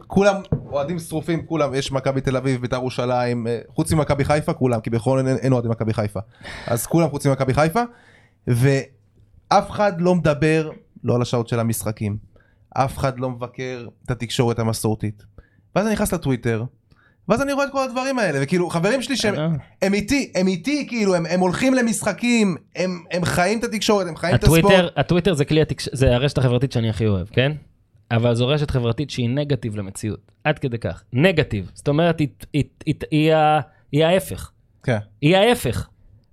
כולם 0.07 0.36
אוהדים 0.72 0.99
שרופים, 0.99 1.45
כולם, 1.45 1.74
יש 1.76 1.91
מכבי 1.91 2.22
תל 2.22 2.38
אביב, 2.38 2.61
בית"ר 2.61 2.76
ירושלים, 2.76 3.48
אה, 3.48 3.60
חוץ 3.69 3.94
ממכבי 3.94 4.26
חיפה, 4.26 4.53
כולם, 4.53 4.80
כי 4.80 4.90
בכל 4.90 5.24
אין, 5.44 5.53
אוהדים 5.53 5.72
מכבי 5.72 5.94
חיפה. 5.94 6.19
אז 6.68 6.86
כולם 6.86 7.10
חוץ 7.10 7.28
ממכבי 7.28 7.53
חיפה, 7.53 7.82
ואף 8.48 9.69
אחד 9.72 10.02
לא 10.02 10.15
מדבר, 10.15 10.69
לא 11.03 11.15
על 11.15 11.22
השעות 11.22 11.48
של 11.48 11.60
המשחקים, 11.60 12.18
אף 12.86 12.98
אחד 12.98 13.20
לא 13.20 13.30
מבקר 13.30 13.88
את 14.06 14.12
התקשורת 14.12 14.60
המסורתית. 14.60 15.24
ואז 15.76 15.86
אני 15.86 15.94
נכנס 15.94 16.14
לטוויטר, 16.14 16.64
ואז 17.28 17.41
אני 17.41 17.54
רואה 17.54 17.66
את 17.66 17.72
כל 17.72 17.84
הדברים 17.84 18.20
האלה, 18.20 18.40
וכאילו 18.41 18.70
חברים 18.70 19.02
שלי 19.02 19.18
שהם 19.18 19.36
אה. 19.36 19.48
הם 19.82 19.94
איתי, 19.94 20.32
הם 20.36 20.48
איתי, 20.48 20.88
כאילו, 20.88 21.16
הם, 21.16 21.26
הם 21.26 21.40
הולכים 21.40 21.74
למשחקים, 21.74 22.56
הם, 22.76 23.04
הם 23.12 23.26
חיים 23.26 23.60
את 23.60 23.64
התקשורת, 23.64 24.08
הם 24.08 24.16
חיים 24.16 24.36
את 24.36 24.44
הספורט. 24.44 24.60
הטוויטר, 24.60 24.90
הטוויטר 24.95 25.34
זה 25.34 25.45
כלי 25.45 25.62
התקש... 25.62 25.90
זה 25.91 26.16
הרשת 26.16 26.38
החברתית 26.38 26.72
שאני 26.72 26.90
הכי 26.90 27.08
אוהב, 27.08 27.28
כן? 27.28 27.52
אבל 28.12 28.36
זו 28.36 28.48
רשת 28.48 28.72
חברתית 28.72 29.10
שהיא 29.10 29.30
נגטיב 29.30 29.76
למציאות, 29.76 30.32
עד 30.44 30.60
כדי 30.60 30.78
כך. 30.78 31.04
נגטיב. 31.14 31.72
זאת 31.74 31.88
אומרת, 31.88 32.20
היא, 32.20 32.28
היא, 32.54 32.64
היא, 32.86 32.95
היא, 33.12 33.34
היא 33.91 34.06
ההפך. 34.06 34.52
כן. 34.84 34.98
היא 35.22 35.38
ההפך. 35.38 35.88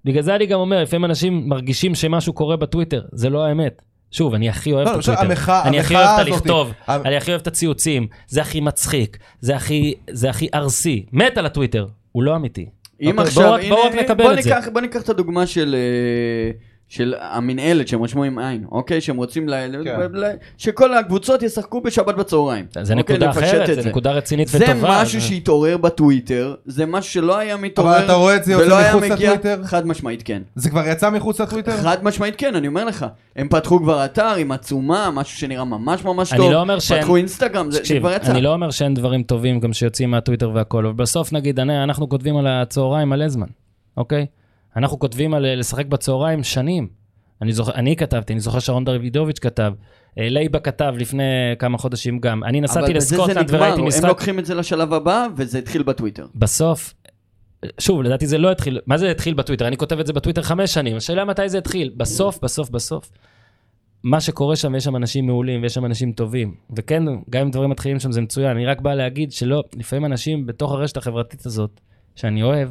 בגלל 0.04 0.22
זה 0.22 0.36
אני 0.36 0.46
גם 0.46 0.60
אומר, 0.60 0.82
לפעמים 0.82 1.04
אנשים 1.04 1.48
מרגישים 1.48 1.94
שמשהו 1.94 2.32
קורה 2.32 2.56
בטוויטר, 2.56 3.04
זה 3.12 3.30
לא 3.30 3.44
האמת. 3.44 3.82
שוב, 4.14 4.34
אני 4.34 4.48
הכי 4.48 4.72
אוהב 4.72 4.86
לא, 4.86 4.90
את 4.90 4.96
למשל, 4.96 5.12
הטוויטר. 5.12 5.62
אני 5.64 5.80
הכי 5.80 5.94
אוהב 5.96 6.08
את 6.20 6.26
הלכתוב, 6.26 6.72
המ- 6.86 7.02
אני 7.04 7.16
הכי 7.16 7.30
אוהב 7.30 7.40
את 7.40 7.46
הציוצים, 7.46 8.06
זה 8.28 8.40
הכי 8.42 8.60
מצחיק, 8.60 9.16
זה 9.40 9.56
הכי, 9.56 9.94
זה 10.10 10.30
הכי 10.30 10.48
ארסי. 10.54 11.06
מת 11.12 11.38
על 11.38 11.46
הטוויטר, 11.46 11.86
הוא 12.12 12.22
לא 12.22 12.36
אמיתי. 12.36 12.66
אם 13.00 13.08
אוקיי, 13.10 13.24
עכשיו, 13.24 13.56
בואו 13.68 13.82
רק- 13.86 13.94
נקבל 13.94 14.24
בוא 14.24 14.32
את 14.32 14.42
זה. 14.42 14.70
בוא 14.72 14.80
ניקח 14.80 15.02
את 15.02 15.08
הדוגמה 15.08 15.46
של, 15.46 15.74
אה, 15.78 16.50
של 16.94 17.14
המנהלת 17.20 17.88
שהם 17.88 18.02
רשמו 18.02 18.24
עם 18.24 18.38
עין, 18.38 18.64
אוקיי? 18.72 19.00
שהם 19.00 19.16
רוצים 19.16 19.48
ל... 19.48 19.54
כן. 19.84 20.00
ל... 20.14 20.24
שכל 20.58 20.94
הקבוצות 20.94 21.42
ישחקו 21.42 21.80
בשבת 21.80 22.14
בצהריים. 22.14 22.64
זה 22.82 22.94
אוקיי? 22.94 22.96
נקודה 23.16 23.30
אחרת, 23.30 23.66
זה 23.66 23.82
זה. 23.82 23.88
נקודה 23.88 24.12
רצינית 24.12 24.48
וטובה. 24.50 24.66
זה 24.66 24.74
משהו 25.02 25.20
שהתעורר 25.20 25.76
בטוויטר, 25.76 26.54
זה 26.66 26.86
משהו 26.86 27.12
שלא 27.12 27.38
היה 27.38 27.56
מתעורר, 27.56 27.96
אבל 27.96 28.04
אתה 28.04 28.12
רואה 28.12 28.36
את 28.36 28.44
זה 28.44 28.52
יוצא 28.52 28.88
מחוץ 28.90 29.02
מגיע- 29.10 29.32
לטוויטר? 29.34 29.64
חד 29.64 29.86
משמעית 29.86 30.22
כן. 30.22 30.42
זה 30.54 30.70
כבר 30.70 30.82
יצא 30.88 31.10
מחוץ 31.10 31.40
לטוויטר? 31.40 31.76
חד 31.76 32.04
משמעית 32.04 32.34
כן, 32.38 32.54
אני 32.54 32.66
אומר 32.68 32.84
לך. 32.84 33.06
הם 33.36 33.48
פתחו 33.48 33.78
כבר 33.78 34.04
אתר 34.04 34.34
עם 34.34 34.52
עצומה, 34.52 35.10
משהו 35.14 35.38
שנראה 35.38 35.64
ממש 35.64 36.04
ממש 36.04 36.32
אני 36.32 36.38
טוב. 36.40 36.52
לא 36.52 36.60
אומר 36.60 36.78
שאין- 36.78 37.00
פתחו 37.00 37.16
אינסטגרם, 37.16 37.70
זה, 37.70 37.80
זה 37.84 37.98
כבר 37.98 38.12
יצא. 38.12 38.30
אני 38.30 38.40
לא 38.40 38.52
אומר 38.52 38.70
שאין 38.70 38.94
דברים 38.94 39.22
טובים 39.22 39.60
גם 39.60 39.72
שיוצאים 39.72 40.10
מהטוויטר 40.10 40.50
והכל, 40.54 40.86
אבל 40.86 40.94
בסוף 40.94 41.32
נגיד, 41.32 41.60
אני- 41.60 41.82
אנחנו 41.84 42.08
כותבים 42.08 42.36
על 42.36 42.46
הצהריים 42.46 43.08
מלא 43.08 43.28
זמן, 43.28 43.46
אוקיי? 43.96 44.26
אנחנו 44.76 44.98
כותבים 44.98 45.34
על 45.34 45.46
אה, 45.46 45.54
לשחק 45.54 45.86
בצהריים 45.86 46.42
שנים. 46.42 46.88
אני 47.42 47.52
זוכר, 47.52 47.74
אני 47.74 47.96
כתבתי, 47.96 48.32
אני 48.32 48.40
זוכר 48.40 48.58
שרון 48.58 48.84
דוידוביץ' 48.84 49.38
כתב, 49.38 49.72
אה, 50.18 50.28
לייבה 50.28 50.58
כתב 50.58 50.94
לפני 50.98 51.22
כמה 51.58 51.78
חודשים 51.78 52.18
גם. 52.18 52.44
אני 52.44 52.60
נסעתי 52.60 52.94
לסקוטלנד 52.94 53.38
נגמר, 53.38 53.60
וראיתי 53.60 53.80
הם 53.80 53.86
משחק. 53.86 54.04
לוקחים 54.04 54.38
את 54.38 54.46
זה 54.46 54.54
לשלב 54.54 54.92
הבא, 54.92 55.26
וזה 55.36 55.58
התחיל 55.58 55.82
בטוויטר. 55.82 56.26
בסוף, 56.34 56.94
שוב, 57.78 58.02
לדעתי 58.02 58.26
זה 58.26 58.38
לא 58.38 58.50
התחיל, 58.50 58.80
מה 58.86 58.98
זה 58.98 59.10
התחיל 59.10 59.34
בטוויטר? 59.34 59.66
אני 59.66 59.76
כותב 59.76 59.98
את 59.98 60.06
זה 60.06 60.12
בטוויטר 60.12 60.42
חמש 60.42 60.74
שנים, 60.74 60.96
השאלה 60.96 61.24
מתי 61.24 61.48
זה 61.48 61.58
התחיל. 61.58 61.92
בסוף, 61.96 62.38
בסוף, 62.42 62.70
בסוף. 62.70 63.10
מה 64.02 64.20
שקורה 64.20 64.56
שם, 64.56 64.74
יש 64.74 64.84
שם 64.84 64.96
אנשים 64.96 65.26
מעולים 65.26 65.62
ויש 65.62 65.74
שם 65.74 65.84
אנשים 65.84 66.12
טובים. 66.12 66.54
וכן, 66.76 67.02
גם 67.30 67.40
אם 67.40 67.50
דברים 67.50 67.70
מתחילים 67.70 68.00
שם 68.00 68.12
זה 68.12 68.20
מצוין. 68.20 68.50
אני 68.50 68.66
רק 68.66 68.80
בא 68.80 68.94
להגיד 68.94 69.32
שלא, 69.32 69.62
לפעמים 69.76 70.04
אנשים 70.04 70.46
בתוך 70.46 70.72
הרשת 70.72 70.96
החברתית 70.96 71.46
הזאת, 71.46 71.80
שאני 72.16 72.42
אוהב, 72.42 72.68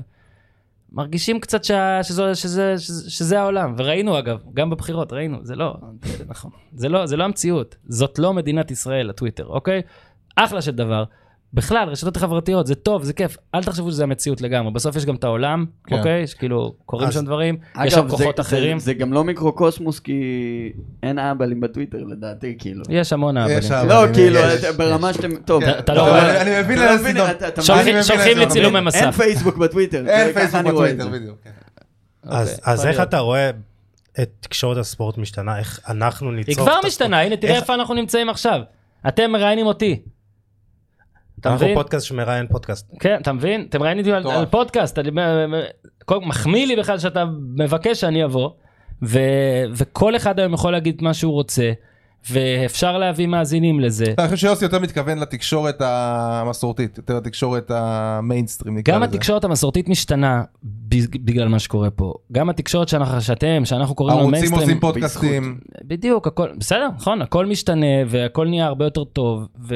מרגישים 0.93 1.39
קצת 1.39 1.63
שזה, 1.63 2.01
שזה, 2.03 2.35
שזה, 2.35 2.75
שזה 3.09 3.39
העולם. 3.39 3.75
וראינו 3.77 4.19
אגב, 4.19 4.39
גם 4.53 4.69
בבחירות, 4.69 5.13
ראינו, 5.13 5.37
זה 5.41 5.55
לא, 5.55 5.75
נכון. 6.27 6.51
זה 6.73 6.89
לא, 6.89 7.05
זה 7.05 7.17
לא 7.17 7.23
המציאות. 7.23 7.75
זאת 7.87 8.19
לא 8.19 8.33
מדינת 8.33 8.71
ישראל, 8.71 9.09
הטוויטר, 9.09 9.45
אוקיי? 9.45 9.81
אחלה 10.35 10.61
של 10.61 10.71
דבר. 10.71 11.03
בכלל, 11.53 11.89
רשתות 11.89 12.17
חברתיות, 12.17 12.67
זה 12.67 12.75
טוב, 12.75 13.03
זה 13.03 13.13
כיף. 13.13 13.37
אל 13.55 13.63
תחשבו 13.63 13.91
שזה 13.91 14.03
המציאות 14.03 14.41
לגמרי. 14.41 14.71
בסוף 14.71 14.95
יש 14.95 15.05
גם 15.05 15.15
את 15.15 15.23
העולם, 15.23 15.65
כן. 15.87 15.97
אוקיי? 15.97 16.27
שכאילו, 16.27 16.73
קורים 16.85 17.07
אז- 17.07 17.13
שם 17.13 17.25
דברים, 17.25 17.57
יש 17.85 17.93
שם 17.93 17.99
אגב, 17.99 18.09
זה, 18.09 18.17
כוחות 18.17 18.35
זה, 18.35 18.41
אחרים. 18.41 18.79
זה 18.79 18.93
גם 18.93 19.13
לא 19.13 19.23
מיקרוקוסמוס, 19.23 19.99
כי 19.99 20.13
אין 21.03 21.19
אהבלים 21.19 21.61
בטוויטר 21.61 21.97
לדעתי, 22.03 22.55
כאילו. 22.59 22.83
יש 22.89 23.13
המון 23.13 23.37
אהבלים. 23.37 23.57
יש 23.57 23.71
אהבלים. 23.71 23.89
לא, 23.89 24.03
אבל 24.03 24.13
כאילו, 24.13 24.39
יש, 24.39 24.63
את- 24.63 24.75
ברמה 24.77 25.13
שאתם... 25.13 25.35
טוב, 25.35 25.65
כן. 25.65 25.71
אתה 25.79 25.93
לא 25.93 26.01
רואה- 26.01 26.41
אני- 26.41 26.61
מבין 26.63 26.79
לא 26.79 26.95
מבין. 26.95 27.17
אתה- 27.17 27.47
אתה 27.47 27.61
שולחים- 27.61 27.81
מבין? 27.81 27.95
אני 27.95 28.01
מבין 28.01 28.03
שולחים 28.03 28.27
לי 28.27 28.39
לאיזה 28.39 28.51
צילומי 28.53 28.69
סגנון. 28.69 28.87
מסך. 28.87 29.01
אין 29.01 29.11
פייסבוק 29.11 29.57
בטוויטר, 29.57 30.07
אין 30.07 30.27
זה- 30.27 30.33
פייסבוק 30.33 30.61
בטוויטר, 30.61 31.03
זה. 31.03 31.09
בדיוק. 31.09 31.37
כן. 31.43 31.49
אז, 32.23 32.59
אוקיי, 32.79 32.91
איך. 32.91 32.99
אתה 33.01 33.19
רואה 33.19 33.49
את 34.21 34.29
תקשורת 34.39 34.77
הספורט 34.77 35.17
משתנה, 35.17 35.59
איך 35.59 35.79
אנחנו 35.89 36.31
ניצור... 36.31 36.51
היא 36.51 36.71
כבר? 36.71 36.79
משתנה, 36.87 37.21
הנה 37.21 37.37
תראה 37.37 37.53
איך- 37.53 37.61
איפה 37.61 37.73
אנחנו 37.75 37.93
נמצאים 37.93 38.29
עכשיו. 38.29 38.59
אתם 39.07 39.31
מראיינים 39.31 39.65
אותי. 39.65 40.01
אתה 41.43 41.51
אנחנו 41.51 41.65
מבין? 41.65 41.77
פודקאסט 41.77 42.05
שמראיין 42.05 42.47
פודקאסט. 42.47 42.91
כן, 42.99 43.17
אתה 43.21 43.33
מבין? 43.33 43.65
אתם 43.69 43.83
ראיינים 43.83 44.05
אותי 44.15 44.27
על-. 44.29 44.35
על 44.35 44.45
פודקאסט, 44.45 44.99
אני 44.99 45.11
מחמיא 46.21 46.67
לי 46.67 46.75
בכלל 46.75 46.99
שאתה 46.99 47.25
מבקש 47.57 48.01
שאני 48.01 48.25
אבוא, 48.25 48.49
ו- 49.03 49.63
וכל 49.73 50.15
אחד 50.15 50.39
היום 50.39 50.53
יכול 50.53 50.71
להגיד 50.71 51.01
מה 51.01 51.13
שהוא 51.13 51.33
רוצה, 51.33 51.71
ואפשר 52.31 52.97
להביא 52.97 53.27
מאזינים 53.27 53.79
לזה. 53.79 54.05
אני 54.17 54.27
חושב 54.27 54.37
שיוסי 54.47 54.65
יותר 54.65 54.79
מתכוון 54.79 55.17
לתקשורת 55.19 55.75
המסורתית, 55.79 56.97
יותר 56.97 57.17
לתקשורת 57.17 57.71
המיינסטרים 57.73 58.77
נקרא 58.77 58.93
גם 58.93 59.03
לזה. 59.03 59.15
התקשורת 59.15 59.43
המסורתית 59.43 59.89
משתנה 59.89 60.43
בגלל 61.23 61.47
מה 61.47 61.59
שקורה 61.59 61.89
פה. 61.89 62.13
גם 62.31 62.49
התקשורת 62.49 62.89
שאנחנו, 62.89 63.21
שאתם, 63.21 63.65
שאנחנו 63.65 63.95
קוראים 63.95 64.17
ערוצים 64.17 64.31
מיינסטרים, 64.31 64.61
עושים 64.61 64.79
פודקאסטים. 64.79 65.57
בדיוק, 65.83 66.27
הכל, 66.27 66.47
בסדר, 66.57 66.87
נכון, 66.95 67.21
הכל 67.21 67.45
משתנה 67.45 67.85
והכל 68.07 68.47
נהיה 68.47 68.65
הרבה 68.65 68.85
יותר 68.85 69.03
טוב, 69.03 69.47
ו, 69.67 69.75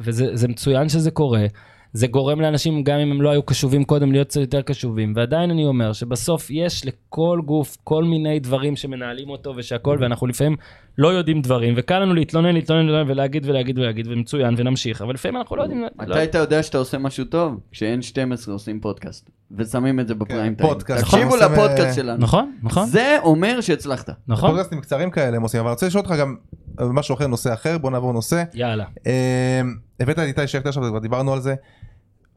וזה 0.00 0.26
זה 0.32 0.48
מצוין 0.48 0.88
שזה 0.88 1.10
קורה. 1.10 1.46
זה 1.94 2.06
גורם 2.06 2.40
לאנשים, 2.40 2.84
גם 2.84 2.98
אם 2.98 3.10
הם 3.10 3.22
לא 3.22 3.30
היו 3.30 3.42
קשובים 3.42 3.84
קודם, 3.84 4.12
להיות 4.12 4.28
קצת 4.28 4.40
יותר 4.40 4.62
קשובים. 4.62 5.12
ועדיין 5.16 5.50
אני 5.50 5.66
אומר 5.66 5.92
שבסוף 5.92 6.50
יש 6.50 6.86
לכל 6.86 7.40
גוף 7.44 7.76
כל 7.84 8.04
מיני 8.04 8.40
דברים 8.40 8.76
שמנהלים 8.76 9.30
אותו 9.30 9.54
ושהכול, 9.56 9.98
ואנחנו 10.00 10.26
לפעמים 10.26 10.56
לא 10.98 11.08
יודעים 11.08 11.42
דברים, 11.42 11.74
וקל 11.76 11.98
לנו 11.98 12.14
להתלונן, 12.14 12.54
להתלונן, 12.54 12.84
להתלונן 12.86 13.10
ולהגיד 13.10 13.46
ולהגיד 13.46 13.78
ולהגיד, 13.78 14.06
ומצוין, 14.08 14.54
ונמשיך, 14.56 15.02
אבל 15.02 15.14
לפעמים 15.14 15.36
אנחנו 15.36 15.56
לא 15.56 15.62
יודעים... 15.62 15.82
לא, 15.82 15.88
מתי 15.98 16.24
אתה 16.24 16.38
יודע 16.38 16.62
שאתה 16.62 16.78
עושה 16.78 16.98
משהו 16.98 17.24
טוב? 17.24 17.60
כשN12 17.72 18.50
עושים 18.50 18.80
פודקאסט, 18.80 19.30
ושמים 19.56 20.00
את 20.00 20.08
זה 20.08 20.14
בפריים 20.14 20.54
טיים. 20.54 20.68
פודקאסט. 20.68 21.04
תקשיבו. 21.04 21.36
לפודקאסט 21.36 21.96
שלנו. 21.96 22.18
נכון, 22.18 22.52
נכון, 22.62 22.86
זה 22.86 23.16
אומר 23.22 23.60
שהצלחת. 23.60 24.10
נכון. 24.28 24.50
פודקאסטים 24.50 24.80
קצרים 24.80 25.10
כאלה 25.10 25.36
הם 25.36 25.42
עושים, 25.42 25.60
אבל 25.60 25.68
אני 25.68 25.74
רוצה 25.74 25.86
לשאול 25.86 26.04
אותך 26.04 26.14
גם 26.20 26.36
משהו 26.80 27.14
אחר, 27.14 27.26
נושא 27.26 27.52
אחר, 27.52 27.78
בוא 27.78 27.90
נעבור 27.90 28.12
נושא. 28.12 28.42
יאללה. 28.54 28.84
אה, 29.06 29.60
הבאת 30.00 30.18
את 30.18 30.24
איתי 30.24 30.46
שכטר 30.46 30.68
עכשיו, 30.68 30.82
כבר 30.82 30.98
דיברנו 30.98 31.32
על 31.32 31.40
זה. 31.40 31.54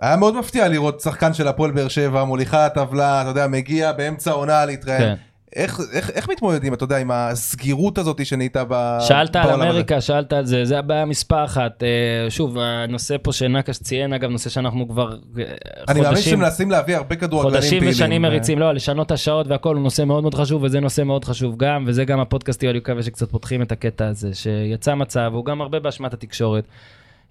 היה 0.02 0.16
מאוד 0.16 0.36
מפתיע 0.36 0.68
לראות 0.68 1.00
שחקן 1.00 1.34
של 1.34 1.48
הפועל 1.48 1.72
באר 1.72 1.88
שבע, 1.88 2.24
מוליכה 2.24 2.66
הטבלה, 2.66 3.22
אתה 3.22 3.30
יודע, 3.30 3.48
מגיע 3.48 3.92
באמצע 3.92 4.32
העונה 4.32 4.66
להתראיין. 4.66 5.02
כן. 5.02 5.16
איך, 5.56 5.80
איך, 5.94 6.10
איך 6.10 6.30
מתמודדים, 6.30 6.74
אתה 6.74 6.84
יודע, 6.84 6.98
עם 6.98 7.12
הסגירות 7.12 7.98
הזאת 7.98 8.26
שנהייתה 8.26 8.64
ב... 8.68 8.98
שאלת 9.02 9.36
על 9.36 9.44
בעולם 9.44 9.62
הזה? 9.62 9.70
אמריקה, 9.70 10.02
שאלת 10.02 10.34
על 10.34 10.46
זה, 10.46 10.66
זה 10.66 10.80
הבעיה 10.80 11.06
מספר 11.06 11.46
אחת. 11.46 11.84
אה, 11.84 12.30
שוב, 12.30 12.58
הנושא 12.58 13.16
פה 13.22 13.34
שנקש 13.34 13.78
ציין, 13.78 14.14
אגב, 14.14 14.30
נושא 14.30 14.50
שאנחנו 14.50 14.88
כבר 14.88 15.12
אה, 15.12 15.44
אני 15.88 16.00
מאמין 16.00 16.06
חודשים, 16.06 16.30
שהם 16.30 16.40
מנסים 16.40 16.72
להביא 16.72 16.96
הרבה 16.96 17.16
כדורגלנים 17.16 17.54
חודשים 17.54 17.80
פעילים. 17.80 17.96
ושנים 17.96 18.26
אה, 18.26 18.30
מריצים, 18.30 18.60
לא, 18.60 18.74
לשנות 18.74 19.08
את 19.08 19.12
השעות 19.12 19.48
והכל 19.48 19.76
הוא 19.76 19.84
נושא 19.84 20.02
מאוד 20.02 20.22
מאוד 20.22 20.36
חשוב, 20.36 20.64
וזה 20.64 20.80
נושא 20.80 21.02
מאוד 21.02 21.26
חשוב 21.26 21.58
גם, 21.58 21.84
וזה 21.88 22.06
גם 22.06 22.20
הפודקאסטים, 22.20 22.70
אני 22.70 22.78
מקווה 22.78 23.04
שקצת 23.04 23.32
פותחים 23.32 23.62
את 23.62 23.72
הקטע 23.72 24.08
הזה, 24.08 24.30
שיצא 24.34 24.96
מצב, 24.96 25.32
הוא 25.34 25.46
גם 25.46 25.62
הרבה 25.62 25.80
באשמת 25.80 26.14
התקשורת. 26.14 26.64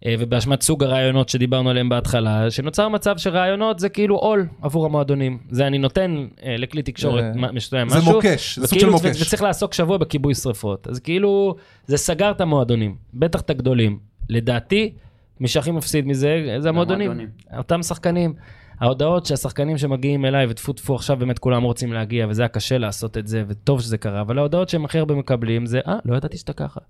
אה, 0.06 0.14
ובאשמת 0.18 0.62
סוג 0.62 0.85
הרעיונות 0.85 1.28
שדיברנו 1.28 1.70
עליהם 1.70 1.89
בהתחלה, 1.89 2.51
שנוצר 2.51 2.89
מצב 2.89 3.18
שרעיונות 3.18 3.78
זה 3.78 3.89
כאילו 3.89 4.16
עול 4.16 4.47
עבור 4.62 4.86
המועדונים. 4.86 5.39
זה 5.51 5.66
אני 5.66 5.78
נותן 5.78 6.27
אה, 6.44 6.56
לכלי 6.56 6.82
תקשורת 6.82 7.24
זה- 7.35 7.40
מה- 7.40 7.52
מסוים 7.52 7.89
זה 7.89 7.98
משהו, 7.98 8.12
מוקש, 8.12 8.59
זה 8.59 8.66
סוג 8.66 8.78
של 8.78 8.86
וכאילו- 8.89 8.93
מוקש. 9.09 9.23
וצריך 9.23 9.43
לעסוק 9.43 9.74
שבוע 9.74 9.97
בכיבוי 9.98 10.35
שרפות. 10.35 10.89
אז 10.89 10.98
כאילו, 11.01 11.56
זה 11.86 11.97
סגר 11.97 12.31
את 12.31 12.40
המועדונים, 12.40 12.97
בטח 13.14 13.40
את 13.40 13.51
הגדולים. 13.51 13.98
לדעתי, 14.28 14.93
מי 15.40 15.48
שהכי 15.48 15.70
מפסיד 15.70 16.06
מזה 16.06 16.56
זה 16.59 16.68
המועדונים. 16.68 17.10
המועדונים. 17.10 17.28
אותם 17.59 17.82
שחקנים. 17.82 18.35
ההודעות 18.81 19.27
שהשחקנים 19.27 19.78
שמגיעים 19.78 20.24
אליי, 20.24 20.47
וטפו 20.48 20.73
טפו 20.73 20.94
עכשיו 20.94 21.16
באמת 21.16 21.39
כולם 21.39 21.62
רוצים 21.62 21.93
להגיע, 21.93 22.27
וזה 22.28 22.43
היה 22.43 22.48
קשה 22.48 22.78
לעשות 22.78 23.18
את 23.18 23.27
זה, 23.27 23.44
וטוב 23.48 23.81
שזה 23.81 23.98
קרה, 23.98 24.20
אבל 24.20 24.39
ההודעות 24.39 24.68
שהם 24.68 24.85
הכי 24.85 24.98
הרבה 24.98 25.14
מקבלים 25.14 25.66
זה, 25.66 25.81
אה, 25.89 25.97
לא 26.05 26.16
ידעתי 26.16 26.36
שאתה 26.39 26.52
ככה. 26.52 26.81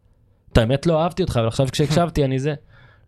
את 0.53 0.59
האמת 0.59 0.87
לא 0.87 1.03
אהבתי 1.03 1.23
אותך, 1.23 1.37
אבל 1.37 1.47
עכשיו 1.49 1.67
כשהקשבתי 1.73 2.25
אני 2.25 2.39
זה. 2.39 2.55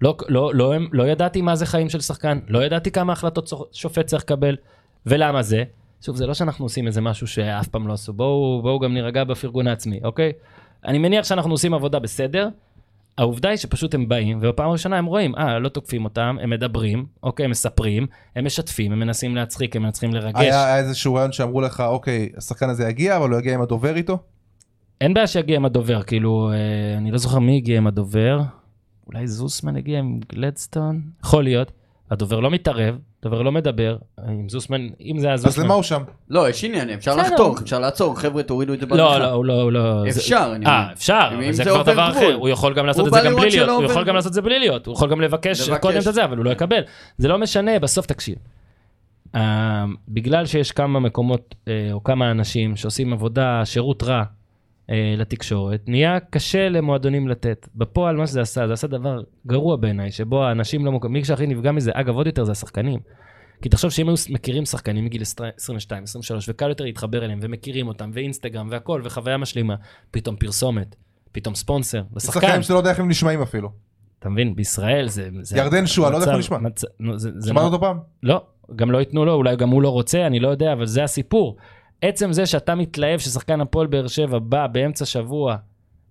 לא, 0.01 0.17
לא, 0.29 0.51
לא, 0.55 0.75
הם- 0.75 0.89
לא 0.93 1.03
ידעתי 1.09 1.41
מה 1.43 1.57
זה 1.57 1.67
חיים 1.67 1.89
של 1.89 2.01
שחקן, 2.01 2.39
לא 2.49 2.65
ידעתי 2.65 2.91
כמה 2.91 3.13
החלטות 3.13 3.51
שופט 3.73 4.07
צריך 4.07 4.23
לקבל, 4.23 4.57
ולמה 5.07 5.43
זה. 5.43 5.63
שוב, 6.03 6.17
זה 6.17 6.27
לא 6.27 6.35
שאנחנו 6.35 6.65
עושים 6.65 6.87
איזה 6.87 7.01
משהו 7.01 7.27
שאף 7.27 7.69
פעם 7.69 7.89
לא 7.89 7.93
עשו, 7.93 8.13
בואו, 8.13 8.61
בואו 8.63 8.79
גם 8.79 8.95
נירגע 8.95 9.25
בפרגון 9.25 9.67
העצמי, 9.67 10.01
אוקיי? 10.05 10.33
אני 10.87 10.99
מניח 10.99 11.25
שאנחנו 11.25 11.51
עושים 11.51 11.75
עבודה 11.75 11.99
בסדר, 11.99 12.49
העובדה 13.19 13.49
היא 13.49 13.57
שפשוט 13.57 13.95
הם 13.95 14.09
באים, 14.09 14.39
ובפעם 14.43 14.69
הראשונה 14.69 14.99
הם 14.99 15.07
רואים, 15.07 15.35
אה, 15.37 15.59
לא 15.59 15.69
תוקפים 15.69 16.05
אותם, 16.05 16.37
הם 16.43 16.51
מדברים, 16.51 17.07
אוקיי, 17.23 17.45
הם 17.45 17.51
מספרים, 17.51 18.07
הם 18.37 18.45
משתפים, 18.45 18.93
הם 18.93 18.99
מנסים 19.01 19.37
להצחיק, 19.37 19.77
הם 19.77 19.83
מנסים 19.83 20.15
לרגש. 20.15 20.41
היה 20.41 20.67
היה 20.67 20.79
איזשהו 20.79 21.15
רעיון 21.15 21.33
שאמרו 21.33 21.61
לך, 21.61 21.81
אוקיי, 21.81 22.29
השחקן 22.37 22.69
הזה 22.69 22.89
יגיע, 22.89 23.17
אבל 23.17 23.31
הוא 23.31 23.39
יגיע 23.39 23.55
עם 23.55 23.63
הדובר 23.63 23.97
איתו? 23.97 24.19
אין 25.01 25.15
בעיה 25.15 25.27
שיגיע 25.27 25.57
עם 25.57 25.65
הדובר, 25.65 26.03
כאילו, 26.03 26.51
אה, 26.53 26.99
אני 26.99 27.11
לא 27.11 27.19
זוכר 27.19 27.39
מי 27.39 27.57
הגיע 27.57 27.77
עם 27.79 27.87
הדובר, 27.87 28.41
אולי 29.09 29.27
זוסמן 29.27 29.77
הגיע 29.77 29.99
עם 29.99 30.21
גלדסטון? 30.33 31.01
יכול 31.25 31.45
להיות. 31.45 31.73
הדובר 32.11 32.41
לא 32.41 32.51
מתערב, 32.51 32.99
הדובר 33.21 33.43
לא 33.43 33.53
מדבר, 33.53 33.97
עם 34.29 34.49
זוסמן, 34.49 34.89
אם 35.01 35.19
זה 35.19 35.27
היה 35.27 35.35
אז 35.35 35.41
זוסמן... 35.41 35.65
למה 35.65 35.75
הוא 35.75 35.83
שם? 35.83 36.03
לא, 36.31 36.49
יש 36.49 36.65
עניין, 36.65 36.91
אפשר. 36.91 37.17
לחתוך, 37.17 37.63
אפשר 37.63 37.79
לעצור, 37.79 38.19
חבר'ה 38.21 38.43
תורידו 38.43 38.75
את 38.75 38.81
זה 38.81 38.87
לא, 38.87 38.97
בהליכה. 38.97 39.19
לא, 39.31 39.45
לא, 39.45 39.73
לא... 39.73 40.11
זה- 40.11 40.21
אפשר, 40.21 40.53
אני 40.55 40.67
אה, 40.67 40.83
אומר. 40.83 40.93
אפשר, 40.93 41.29
אם 41.33 41.39
אבל 41.39 41.53
זה 41.53 41.65
כבר 41.65 41.83
דבר. 41.83 42.11
אחר, 42.11 42.35
הוא 42.35 42.49
יכול 42.49 42.75
גם 42.75 42.87
לעשות 42.87 43.07
את 43.09 43.13
זה 43.13 43.21
גם 43.25 43.37
בלי 43.37 43.51
להיות, 43.51 43.69
הוא 43.69 43.85
יכול 43.85 44.05
גם. 44.05 44.15
לעשות 44.15 44.29
את 44.31 44.35
זה 44.35 44.43
בלי 44.43 44.59
להיות, 44.59 44.87
הוא 44.87 44.95
יכול 44.95 45.11
גם 45.11 45.21
לבקש. 45.21 45.71
קודם 45.71 45.99
את 46.09 46.15
זה, 46.15 46.25
אבל 46.25 46.37
הוא 46.37 46.45
לא 46.45 46.51
יקבל. 46.51 46.81
זה 47.19 47.29
לא 47.29 47.39
משנה, 47.39 47.79
בסוף 47.79 48.07
תקשיב. 48.07 48.37
אה, 49.35 49.85
בגלל 50.09 50.47
שיש 50.47 50.73
כמה 50.73 51.01
מקומות 51.01 51.55
אה, 51.69 51.89
או 51.93 52.05
כמה 52.05 52.31
אנשים 52.31 52.77
שעושים 52.77 53.13
עבודה, 53.13 53.63
שירות 53.65 54.03
רע 54.03 54.17
אה, 54.17 54.23
לתקשורת, 55.17 55.81
נהיה 55.87 56.19
קשה 56.31 56.69
למועדונים 56.69 57.29
לתת. 57.29 57.69
בפועל 57.75 58.17
מה 58.17 58.27
שזה 58.27 58.41
עשה, 58.41 58.67
זה 58.67 58.73
עשה 58.73 58.87
דבר 58.87 59.17
גרוע 59.47 59.77
בעיניי, 59.77 60.11
שבו 60.11 60.45
האנשים 60.45 60.85
לא 60.87 60.93
מוקמים, 60.93 61.13
מי 61.13 61.25
שהכי 61.25 61.47
נפגע 61.47 61.73
מזה, 61.73 61.91
אגב 61.95 62.15
עוד 62.17 62.27
יותר 62.27 62.45
זה 62.45 62.53
השחקנים. 62.53 63.01
כי 63.63 63.69
תחשוב 63.69 63.91
שאם 63.91 64.09
היו 64.09 64.15
מכירים 64.31 64.65
שחקנים 64.65 65.05
מגיל 65.05 65.23
22, 65.23 66.03
23, 66.05 66.49
וקל 66.49 66.69
יותר 66.69 66.85
להתחבר 66.85 67.25
אליהם, 67.25 67.39
ומכירים 67.43 67.89
אותם, 67.89 68.11
ואינסטגרם 68.15 68.69
והכל, 68.71 69.01
וחוויה 69.05 69.37
משלימה, 69.37 69.75
פתאום 70.11 70.37
פרסומת, 70.37 70.97
פתאום 71.33 71.55
ספונסר, 71.55 72.03
לשחקן. 72.17 72.41
שחקנים 72.41 72.63
שאתה 72.63 72.75
לא 72.75 72.79
יודע 72.79 72.91
איך 72.91 73.01
הם 73.01 73.09
נשמעים 73.09 73.43
אפילו. 73.43 73.71
אתה 74.19 74.29
מבין, 74.29 74.57
בישראל 74.57 75.09
זה... 75.09 75.29
זה 75.43 75.59
ירדן 75.59 75.87
שועה, 75.87 76.11
לא 76.11 76.17
יודע 76.17 76.27
איך 76.27 76.33
הוא 76.35 76.39
נשמע. 76.41 76.59
מצ- 76.59 76.85
נו, 77.01 77.19
זה- 77.19 77.31
זה 77.37 77.49
שמעת 77.49 77.63
מאוד- 77.63 77.73
אותו 77.73 77.85
פעם? 77.85 77.99
לא, 78.23 78.43
גם 78.77 78.91
לא 78.91 78.99
ייתנו 78.99 79.25
לו, 79.25 79.33
אולי 79.35 79.57
גם 79.57 79.69
הוא 79.69 79.83
לא 79.83 79.89
רוצה, 79.89 80.27
אני 80.27 80.41
לא 80.41 80.49
יודע, 80.49 80.73
אבל 80.73 80.87
זה 80.87 81.05
הסיפור. 81.05 81.57
עצם 82.03 82.33
זה 82.33 82.47
שאתה 82.47 82.75
מתלהב 82.75 83.19
ששחקן 83.21 83.61
הפועל 83.61 83.87
באר 83.87 84.07
שבע 84.07 84.39
בא 84.39 84.67
באמצע 84.67 85.05
שבוע 85.05 85.57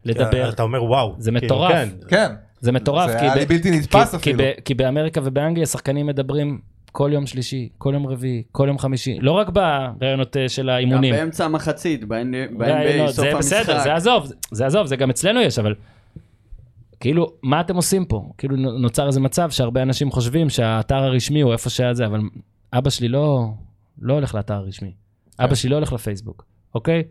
לדבר, 0.05 0.49
אתה 0.49 0.63
אומר 0.63 0.83
וואו. 0.83 1.15
זה 1.17 1.31
כאילו, 1.31 1.45
מטורף. 1.45 1.71
כן. 1.71 1.89
כן. 2.07 2.33
זה 2.59 2.71
מטורף. 2.71 3.09
זה 3.11 3.17
כי 3.19 3.25
היה 3.25 3.35
ב- 3.35 3.37
לי 3.37 3.45
בלתי 3.45 3.71
כי- 3.71 3.79
נתפס 3.79 4.11
כי 4.11 4.15
אפילו. 4.17 4.43
ב- 4.43 4.51
כי 4.65 4.73
באמריקה 4.73 5.21
ובאנגליה 5.23 5.65
שחקנים 5.65 6.05
מדברים 6.05 6.59
כל 6.91 7.09
יום 7.13 7.25
שלישי, 7.27 7.69
כל 7.77 7.91
יום 7.93 8.07
רביעי, 8.07 8.43
כל 8.51 8.65
יום 8.67 8.77
חמישי, 8.79 9.17
לא 9.21 9.31
רק 9.31 9.49
בראיונות 9.49 10.37
אה, 10.37 10.49
של 10.49 10.63
גם 10.63 10.69
האימונים. 10.69 11.13
באמצע 11.15 11.45
המחצית, 11.45 12.03
ב-NBA, 12.07 12.63
ראיונות, 12.63 13.09
סוף 13.15 13.25
זה 13.25 13.35
בסדר, 13.37 13.57
המשחק. 13.59 13.83
זה 13.83 13.93
עזוב, 13.95 14.25
זה- 14.25 14.35
זה 14.51 14.65
עזוב, 14.65 14.87
זה 14.87 14.95
גם 14.95 15.09
אצלנו 15.09 15.41
יש, 15.41 15.59
אבל 15.59 15.73
כאילו, 16.99 17.27
מה 17.43 17.61
אתם 17.61 17.75
עושים 17.75 18.05
פה? 18.05 18.29
כאילו 18.37 18.55
נוצר 18.55 19.07
איזה 19.07 19.19
מצב 19.19 19.49
שהרבה 19.49 19.81
אנשים 19.81 20.11
חושבים 20.11 20.49
שהאתר 20.49 20.95
הרשמי 20.95 21.41
הוא 21.41 21.51
איפה 21.53 21.69
שהיה 21.69 21.93
זה, 21.93 22.05
אבל 22.05 22.19
אבא 22.73 22.89
שלי 22.89 23.07
לא, 23.07 23.45
לא 24.01 24.13
הולך 24.13 24.35
לאתר 24.35 24.53
הרשמי. 24.53 24.91
אבא 25.39 25.55
שלי 25.55 25.69
לא 25.69 25.75
הולך 25.75 25.93
לפייסבוק, 25.93 26.45
אוקיי? 26.75 27.03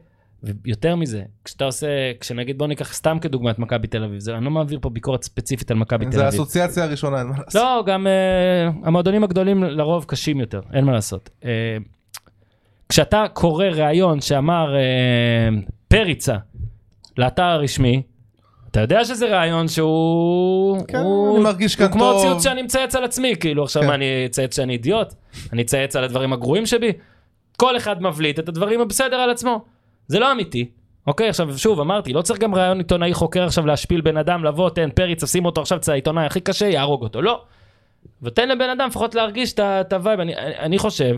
ויותר 0.43 0.97
מזה, 0.97 1.23
כשאתה 1.45 1.65
עושה, 1.65 1.87
כשנגיד 2.21 2.59
בוא 2.59 2.67
ניקח 2.67 2.93
סתם 2.93 3.19
כדוגמא 3.21 3.51
את 3.51 3.59
מכבי 3.59 3.87
תל 3.87 4.05
אביב, 4.05 4.21
זה, 4.21 4.37
אני 4.37 4.45
לא 4.45 4.51
מעביר 4.51 4.79
פה 4.83 4.91
ביקורת 4.91 5.23
ספציפית 5.23 5.71
על 5.71 5.77
מכבי 5.77 6.05
תל 6.05 6.13
זה 6.13 6.29
אביב. 6.29 6.41
האסוציאציה 6.41 6.85
הראשונה, 6.85 7.19
אין 7.19 7.27
מה 7.27 7.35
לעשות. 7.39 7.55
לא, 7.55 7.83
גם 7.87 8.07
uh, 8.07 8.87
המועדונים 8.87 9.25
הגדולים 9.25 9.65
לרוב 9.65 10.05
קשים 10.09 10.41
יותר, 10.41 10.61
אין 10.73 10.85
מה 10.85 10.93
לעשות. 10.93 11.31
Uh, 11.43 11.47
כשאתה 12.89 13.25
קורא 13.33 13.67
ראיון 13.67 14.21
שאמר 14.21 14.75
uh, 14.75 15.71
פריצה 15.89 16.37
לאתר 17.19 17.43
הרשמי, 17.43 18.03
אתה 18.71 18.81
יודע 18.81 19.05
שזה 19.05 19.39
ראיון 19.39 19.69
שהוא... 19.69 20.87
כן, 20.89 20.99
הוא, 20.99 21.37
אני 21.37 21.45
מרגיש 21.45 21.77
כאן 21.77 21.87
הוא 21.87 21.93
כמו 21.93 22.13
טוב. 22.13 22.23
ציוץ 22.23 22.43
שאני 22.43 22.63
מצייץ 22.63 22.95
על 22.95 23.05
עצמי, 23.05 23.37
כאילו 23.41 23.63
עכשיו 23.63 23.83
כן. 23.83 23.89
מה, 23.89 23.95
אני 23.95 24.27
אצייץ 24.27 24.57
שאני 24.57 24.73
אידיוט? 24.73 25.15
אני 25.53 25.63
אצייץ 25.63 25.97
על 25.97 26.05
הדברים 26.05 26.33
הגרועים 26.33 26.67
שבי? 26.67 26.93
כל 27.57 27.77
אחד 27.77 28.03
מבליט 28.03 28.39
את 28.39 28.49
הדברים 28.49 28.81
הבסדר 28.81 29.17
על 29.17 29.31
עצמו. 29.31 29.65
זה 30.07 30.19
לא 30.19 30.33
אמיתי. 30.33 30.71
אוקיי, 31.07 31.29
עכשיו 31.29 31.59
שוב 31.59 31.81
אמרתי, 31.81 32.13
לא 32.13 32.23
צריך 32.23 32.41
גם 32.41 32.55
ראיון 32.55 32.79
עיתונאי 32.79 33.15
חוקר 33.15 33.45
עכשיו 33.45 33.67
להשפיל 33.67 34.01
בן 34.01 34.17
אדם, 34.17 34.45
לבוא, 34.45 34.71
תן 34.71 34.91
פריץ, 34.91 35.25
שים 35.25 35.45
אותו 35.45 35.61
עכשיו 35.61 35.79
אצל 35.79 35.93
העיתונאי 35.93 36.27
הכי 36.27 36.41
קשה, 36.41 36.67
יהרוג 36.67 37.03
אותו, 37.03 37.23
לא. 37.23 37.45
ותן 38.23 38.49
לבן 38.49 38.69
אדם 38.71 38.89
לפחות 38.89 39.15
להרגיש 39.15 39.55
את 39.55 39.93
ה 39.93 39.97
vibe, 39.97 40.21
אני, 40.21 40.37
אני 40.37 40.79
חושב 40.79 41.17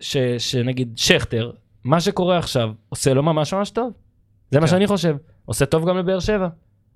ש, 0.00 0.16
שנגיד 0.38 0.92
שכטר, 0.96 1.50
מה 1.84 2.00
שקורה 2.00 2.38
עכשיו 2.38 2.70
עושה 2.88 3.14
לו 3.14 3.22
ממש 3.22 3.54
ממש 3.54 3.70
טוב. 3.70 3.92
זה 4.50 4.60
מה 4.60 4.66
כן. 4.66 4.70
שאני 4.70 4.86
חושב, 4.86 5.16
עושה 5.44 5.66
טוב 5.66 5.88
גם 5.88 5.98
לבאר 5.98 6.20
שבע. 6.20 6.48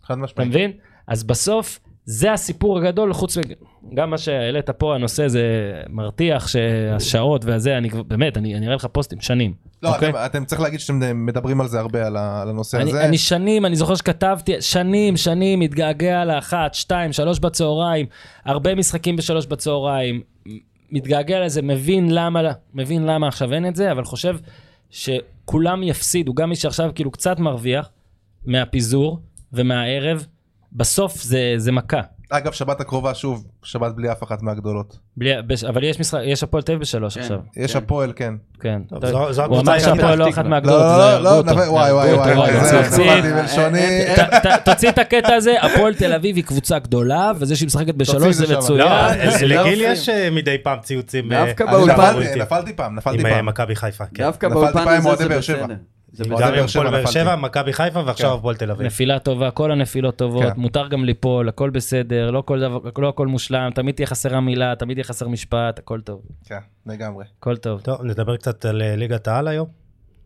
חד 0.03 0.15
אתה 0.15 0.23
משמעית. 0.23 0.49
מבין? 0.49 0.73
אז 1.07 1.25
בסוף, 1.25 1.81
זה 2.05 2.33
הסיפור 2.33 2.79
הגדול, 2.79 3.13
חוץ 3.13 3.37
מ... 3.37 3.41
גם 3.95 4.11
מה 4.11 4.19
שהעלית 4.19 4.71
פה, 4.71 4.95
הנושא 4.95 5.29
זה 5.29 5.43
מרתיח, 5.89 6.49
שהשעות 6.49 7.45
והזה, 7.45 7.79
אני 7.79 7.91
כבר, 7.91 8.03
באמת, 8.03 8.37
אני 8.37 8.55
אני 8.57 8.67
אראה 8.67 8.77
לך 8.77 8.87
פוסטים, 8.93 9.21
שנים. 9.21 9.55
לא, 9.83 9.95
אוקיי? 9.95 10.09
אתם- 10.09 10.19
אתם 10.27 10.45
צריך 10.45 10.61
להגיד 10.61 10.81
שאתם 10.81 11.27
מדברים 11.27 11.61
על 11.61 11.69
זה 11.69 11.81
הרבה, 11.81 12.07
על 12.07 12.17
ה- 12.17 12.43
על 12.43 12.49
הנושא 12.49 12.79
אני, 12.81 12.91
הזה. 12.91 13.05
אני 13.05 13.19
שנים, 13.19 13.67
אני 13.67 13.77
זוכר 13.77 13.95
שכתבתי, 13.95 14.53
שנים, 14.61 15.17
שנים, 15.17 15.61
מתגעגע 15.61 16.25
לאחת, 16.25 16.75
שתיים, 16.75 17.13
שלוש 17.13 17.39
בצהריים, 17.39 18.07
הרבה 18.45 18.75
משחקים 18.75 19.17
בשלוש 19.17 19.47
בצהריים, 19.47 20.21
מתגעגע 20.91 21.41
לזה, 21.45 21.63
מבין 21.63 22.11
למה, 22.15 22.41
מבין 22.75 23.07
למה 23.07 23.29
עכשיו 23.29 23.53
אין 23.53 23.67
את 23.69 23.77
זה, 23.77 23.93
אבל 23.93 24.05
חושב 24.05 24.37
שכולם 24.91 25.83
יפסידו, 25.83 26.35
גם 26.35 26.49
מי 26.49 26.57
שעכשיו 26.57 26.91
כאילו 26.95 27.11
קצת 27.11 27.39
מרוויח 27.39 27.91
מהפיזור 28.47 29.19
ומהערב, 29.53 30.27
בסוף 30.77 31.23
זה, 31.23 31.55
זה 31.57 31.73
מכה. 31.73 32.01
אגב, 32.31 32.53
שבת 32.53 32.81
הקרובה, 32.81 33.15
שוב, 33.15 33.45
שבת 33.63 33.95
בלי 33.95 34.13
אף 34.13 34.23
אחת 34.23 34.43
מהגדולות. 34.43 34.99
בלי, 35.17 35.31
בש, 35.47 35.65
אבל 35.65 35.85
יש 35.85 36.01
משחק, 36.01 36.21
יש 36.25 36.43
הפועל 36.43 36.63
תל 36.63 36.73
אביב 36.73 36.81
בשלוש 36.83 37.15
כן. 37.15 37.21
עכשיו. 37.21 37.39
יש 37.57 37.73
כן. 37.73 37.79
הפועל, 37.79 38.13
כן. 38.17 38.35
כן. 38.61 38.81
טוב, 38.89 38.99
אתה- 38.99 39.11
זו- 39.13 39.33
זו 39.33 39.45
הוא 39.45 39.61
אמר 39.61 39.79
שהפועל 39.79 40.19
לא 40.19 40.29
אחת. 40.29 40.45
מהגדולות, 40.45 40.81
לא, 40.81 41.19
לא, 41.23 41.45
לא, 41.45 41.53
וואי, 41.53 41.93
וואי, 41.93 42.15
וואי, 42.15 42.51
תוציא- 44.65 44.89
את 44.89 44.99
הקטע 44.99 45.35
הזה, 45.35 45.55
הפועל 45.63 45.95
תל 45.95 46.13
אביב 46.13 46.37
היא 46.37 46.45
קבוצה 46.45 46.79
גדולה, 46.79 47.33
וזה 47.37 47.57
שהיא 47.57 47.67
משחקת 47.67 47.95
בשלוש 47.95 48.37
זה. 48.37 48.57
מצוין. 48.57 48.79
לא, 48.79 49.09
לגיל. 49.43 49.81
יש 49.83 50.09
אה, 50.09 50.29
מדי 50.31 50.57
פעם 50.63 50.79
ציוצים 50.83 51.33
אה, 51.33 51.47
דווקא 51.47 51.67
באולפן- 51.67 51.93
נפלתי- 52.17 52.39
נפלתי 52.41 52.73
פעם, 52.73 52.95
נפלתי 52.97 53.21
עם 53.21 53.27
אה, 53.27 53.33
פעם. 53.33 53.47
מכבי 53.47 53.77
חיפה. 53.77 54.05
כן. 54.15 54.23
דווקא 54.25 54.47
נפלתי 54.47 54.61
באולפן 54.61 54.79
פעם 54.85 54.89
עם 54.89 54.99
הזה 54.99 55.09
אוהדי 55.09 55.23
זה 55.23 55.29
באר 55.29 55.41
שבע. 55.41 55.63
בסדר. 55.67 55.75
זה 56.13 56.25
גם 56.25 56.33
הפועל 56.33 56.91
באר. 56.91 57.07
שבע, 57.07 57.37
מכבי 57.37 57.73
חיפה 57.73 58.03
ועכשיו 58.07 58.31
כן. 58.31 58.37
הפועל 58.39 58.57
תל 58.57 58.71
אביב. 58.71 58.87
נפילה 58.87 59.19
טובה, 59.19 59.51
כל 59.51 59.73
הנפילות 59.73 60.17
טובות, 60.17 60.43
כן. 60.43 60.61
מותר 60.61 60.89
גם 60.89 61.05
ליפול, 61.05 61.49
הכל 61.49 61.71
בסדר, 61.71 62.31
לא 62.31 62.43
לא 62.99 63.09
הכל 63.09 63.27
מושלם, 63.27 63.71
תמיד 63.75 63.95
תהיה 63.95 64.07
חסרה 64.07 64.41
מילה, 64.41 64.75
תמיד 64.79 64.97
יהיה 64.99 65.05
חסר 65.05 65.29
משפט, 65.29 65.79
הכל 65.79 66.01
טוב, 66.01 66.23
כן, 66.45 66.59
לגמרי. 66.87 67.25
הכל 67.39 67.57
טוב. 67.57 67.81
טוב, 67.81 68.03
נדבר 68.05 68.37
קצת 68.37 68.65
על 68.65 68.83
אה, 68.83 68.97
ליגת 68.97 69.29
העל 69.29 69.49
היום. 69.49 69.67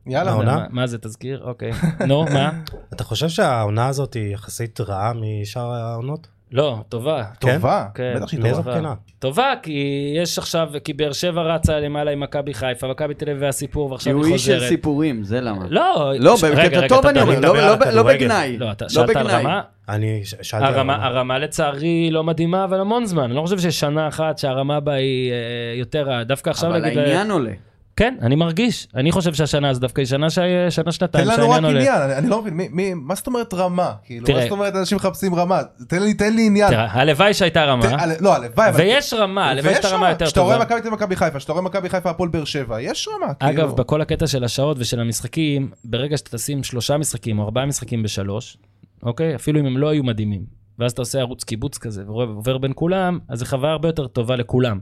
יאללה. 0.07 0.31
העונה? 0.31 0.57
מה- 0.57 0.67
מה 0.71 0.87
זה 0.87 0.99
תזכיר? 0.99 1.43
אוקיי. 1.45 1.71
נו, 2.07 2.25
מה? 2.25 2.51
אתה 2.95 3.05
חושב 3.05 3.29
שהעונה 3.29 3.87
הזאת 3.89 4.15
היא 4.15 4.35
יחסית 4.35 4.81
רעה 4.81 5.13
משאר 5.15 5.73
העונות? 5.73 6.29
לא, 6.53 6.79
טובה. 6.89 7.25
כן? 7.41 7.55
טובה, 7.57 7.87
כן. 7.95 8.13
בטח 8.17 8.27
שהיא 8.29 8.41
מאיזו 8.41 8.57
טובה. 8.57 8.73
בחינה? 8.73 8.95
טובה, 9.19 9.53
כי 9.63 9.83
יש 10.17 10.39
עכשיו, 10.39 10.69
כי 10.85 10.93
באר 10.93 11.13
שבע 11.13 11.43
רצה 11.43 11.81
למעלה 11.81 12.11
עם 12.11 12.21
מכבי 12.21 12.55
חיפה, 12.55 12.89
מכבי 12.89 13.15
תל 13.15 13.31
אביב 13.31 13.43
והסיפור, 13.43 13.89
כי 13.89 13.93
ועכשיו 13.93 14.13
הוא 14.13 14.25
היא 14.25 14.33
איש 14.35 14.47
של 14.47 14.55
חוזרת. 14.55 14.69
סיפורים, 14.69 15.23
זה 15.25 15.41
למה. 15.41 15.65
לא, 15.69 16.13
לא, 16.19 16.37
בקטע 16.53 16.89
טוב 16.89 17.07
אני 17.07 17.21
אומר, 17.21 17.41
לא- 17.41 17.57
לא 17.57 17.91
לא. 17.93 18.03
בגנאי. 18.03 18.59
לא, 18.59 18.73
אתה 18.73 18.85
לא 18.85 18.89
שאלת 18.89 19.17
על 19.17 19.25
בגנאי. 19.25 19.43
רמה? 19.43 19.61
אני 19.89 20.21
שאלתי... 20.43 20.67
על 20.67 20.75
הרמה, 20.75 21.07
הרמה. 21.07 21.39
לצערי 21.39 22.11
לא 22.11 22.25
מדהימה, 22.25 22.65
אבל 22.65 22.81
המון 22.81 23.07
זמן. 23.07 23.23
אני 23.23 23.35
לא 23.35 23.41
חושב 23.41 23.59
שיש 23.59 23.81
שנה 23.81 24.09
אחת 24.09 24.39
שהרמה 24.39 24.81
בה 24.81 24.93
היא 24.93 25.33
אה, 25.33 25.37
יותר. 25.79 26.23
דווקא 26.23 26.51
עכשיו 26.51 26.71
אבל 26.71 26.81
נגיד... 26.81 26.99
אה, 26.99 27.05
העניין 27.05 27.31
עולה. 27.31 27.53
כן, 27.97 28.15
אני 28.23 28.35
מרגיש. 28.35 28.89
אני 28.95 29.13
חושב 29.13 29.35
שהשנה 29.35 29.69
הזו 29.71 29.81
דווקא 29.81 30.01
היא 30.01 30.07
שנה, 30.07 30.31
ש... 30.31 30.39
שנה 30.71 30.85
תן 30.85 30.93
שנתיים 30.93 31.25
לנו 31.29 31.33
רק 31.33 31.39
שהעניין 31.39 31.65
עולה. 31.65 31.79
עניין, 31.81 32.03
אני- 32.03 32.17
אני 32.19 32.29
לא 32.29 32.41
מבין, 32.43 32.55
מי- 32.55 32.69
מי- 32.73 32.95
מה 32.95 33.15
זאת 33.15 33.27
אומרת 33.27 33.55
רמה? 33.55 33.93
כאילו, 34.05 34.27
תראה. 34.27 34.39
מה 34.39 34.43
זאת 34.45 34.51
אומרת 34.53 34.77
אנשים 34.77 34.97
מחפשים 34.97 35.35
רמה? 35.35 35.61
תן 35.89 36.03
לי 36.03 36.15
תן 36.15 36.35
לי 36.35 36.47
עניין. 36.47 36.71
תראה, 36.71 36.93
הלוואי 36.93 37.35
שהייתה 37.35 37.65
רמה, 37.65 37.83
תן- 37.83 38.01
על- 38.01 38.13
לא, 38.21 38.35
הלוואי, 38.35 38.69
אבל... 38.69 38.79
ויש 38.81 39.13
רמה, 39.15 39.51
הלוואי 39.51 39.73
שהייתה 39.73 39.89
רמה 39.89 40.11
יותר 40.11 40.27
כשאתה 40.27 40.41
רואה 40.41 40.55
טובה. 40.55 40.65
מכבי 40.65 40.81
תל 40.81 40.91
מכבי 40.91 41.17
חיפה, 41.17 41.39
כשאתה 41.39 41.53
רואה 41.53 41.65
מכבי 41.65 41.89
חיפה 41.89 42.11
הפועל 42.11 42.29
באר 42.29 42.45
שבע, 42.45 42.81
יש 42.81 43.09
רמה. 43.17 43.35
כאילו. 43.35 43.53
אגב, 43.53 43.77
בכל 43.77 44.01
הקטע 44.01 44.27
של 44.27 44.45
השעות 44.45 44.77
ושל 44.81 45.01
המשחקים, 45.01 45.71
ברגע 45.85 46.17
שאתה 46.17 46.31
תשים 46.37 46.63
שלושה 46.65 46.97
משחקים 46.99 47.39
או 47.39 47.45
ארבעה 47.45 47.67
משחקים 47.67 48.03
בשלוש, 48.03 48.57
אוקיי? 49.03 49.35
אפילו 49.35 49.61
אם 49.61 49.67
הם 49.67 49.79
לא 49.79 49.89
היו 49.89 50.05
מדהימים, 50.05 50.43
ואז 50.79 50.93
אתה 50.93 51.03
עושה 51.03 51.19
ערוץ 51.21 51.45
קיבוץ 51.45 51.79
כזה 51.79 52.03
ועובר 52.07 52.59
בין 52.59 52.73
כולם, 52.75 53.19
אז 53.29 53.39
זו 53.39 53.45
חוויה 53.47 53.73
הרבה 53.73 53.89
יותר 53.89 54.07
טובה 54.07 54.37
לכולם. 54.37 54.79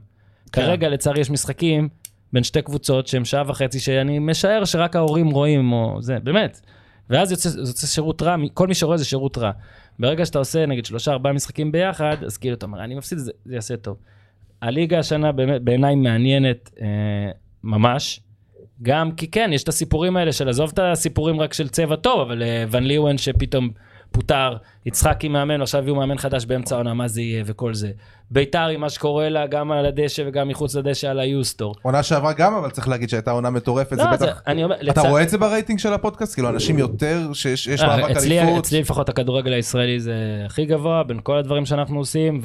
כן. 0.53 0.63
כרגע, 0.63 0.89
לצערי, 0.89 1.21
יש 1.21 1.31
משחקים 1.31 1.89
בין 2.35 2.45
שתי 2.45 2.63
קבוצות 2.63 3.07
שהם 3.07 3.25
שעה 3.25 3.43
וחצי, 3.47 3.81
שאני 3.81 4.19
משער 4.19 4.65
שרק 4.65 4.97
ההורים 4.97 5.31
רואים, 5.31 5.73
או 5.73 5.97
זה, 6.01 6.19
באמת. 6.23 6.61
ואז 7.11 7.31
יוצא, 7.31 7.49
יוצא 7.59 7.87
שירות 7.87 8.23
רע, 8.23 8.37
כל 8.55 8.67
מי 8.67 8.75
שרואה 8.75 8.97
זה 8.97 9.05
שירות 9.05 9.39
רע. 9.39 9.51
ברגע 9.99 10.27
שאתה 10.27 10.39
עושה, 10.39 10.67
נגיד, 10.67 10.85
שלושה, 10.85 11.13
ארבעה 11.13 11.33
משחקים 11.33 11.73
ביחד, 11.73 12.17
אז 12.25 12.37
כאילו, 12.37 12.55
אתה 12.55 12.67
אומר, 12.67 12.85
אני 12.85 12.95
מפסיד, 12.95 13.19
זה, 13.19 13.33
זה 13.45 13.55
יעשה 13.55 13.77
טוב. 13.77 13.97
הליגה 14.63 14.99
השנה 14.99 15.33
בעיניי 15.33 15.95
מעניינת 15.95 16.71
אה, 16.81 16.87
ממש. 17.65 18.21
גם 18.83 19.13
כי 19.13 19.31
כן, 19.31 19.51
יש 19.53 19.63
את 19.63 19.69
הסיפורים 19.69 20.17
האלה 20.17 20.33
של 20.33 20.49
עזוב 20.49 20.71
את 20.75 20.79
הסיפורים 20.79 21.41
רק 21.41 21.53
של 21.53 21.69
צבע 21.69 21.97
טוב, 21.97 22.21
אבל 22.21 22.43
אה, 22.43 22.65
ון 22.71 22.85
ליוון 22.85 23.19
שפתאום 23.19 23.71
פוטר, 24.15 24.57
יצחקי 24.87 25.29
מאמן, 25.29 25.63
עכשיו 25.63 25.81
הביאו 25.81 25.97
מאמן 25.97 26.19
חדש 26.19 26.47
באמצע 26.47 26.75
העונה, 26.75 26.95
מה 26.95 27.09
זה 27.09 27.21
יהיה 27.23 27.43
וכל 27.47 27.75
זה. 27.75 27.91
ביתר 28.31 28.67
עם 28.67 28.81
מה 28.81 28.91
שקורה 28.91 29.29
לה, 29.29 29.47
גם 29.47 29.73
על 29.73 29.87
הדשא 29.87 30.23
וגם 30.27 30.49
מחוץ 30.49 30.75
לדשא 30.75 31.09
על 31.11 31.21
היוסטור. 31.21 31.75
עונה 31.83 32.03
שעברה 32.03 32.33
גם, 32.33 32.55
אבל 32.55 32.71
צריך 32.71 32.89
להגיד 32.89 33.09
שהייתה 33.09 33.31
עונה 33.31 33.51
מטורפת, 33.51 33.97
זה 33.97 34.05
לא, 34.05 34.17
זה, 34.17 34.27
בטח... 34.27 34.43
אני 34.47 34.65
אומר, 34.65 34.75
אתה 34.75 34.85
לצע- 34.85 35.09
רואה 35.09 35.23
את 35.23 35.29
זה 35.29 35.39
ברייטינג 35.39 35.79
של 35.79 35.93
הפודקאסט? 35.93 36.35
כאילו, 36.35 36.49
אנשים 36.49 36.79
יותר, 36.79 37.33
שיש 37.33 37.67
יש 37.67 37.81
אה, 37.83 37.87
מאבק 37.87 38.17
אליפות? 38.17 38.59
אצלי 38.59 38.81
לפחות 38.81 39.09
הכדורגל 39.09 39.53
הישראלי 39.53 40.01
זה 40.01 40.15
הכי 40.47 40.65
גבוה 40.67 41.03
בין 41.03 41.21
כל 41.23 41.39
הדברים 41.39 41.67
שאנחנו 41.67 41.99
עושים, 41.99 42.41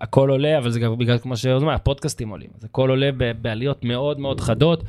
והכל 0.00 0.30
עולה, 0.30 0.58
אבל 0.58 0.70
זה 0.70 0.80
גם 0.80 0.98
בגלל, 0.98 1.18
כמו 1.18 1.36
שאומרים, 1.36 1.68
הפודקאסטים 1.68 2.28
עולים. 2.28 2.48
אז 2.58 2.64
הכל 2.64 2.90
עולה 2.90 3.10
בעליות 3.42 3.84
מאוד 3.84 4.20
מאוד 4.20 4.40
חדות. 4.40 4.82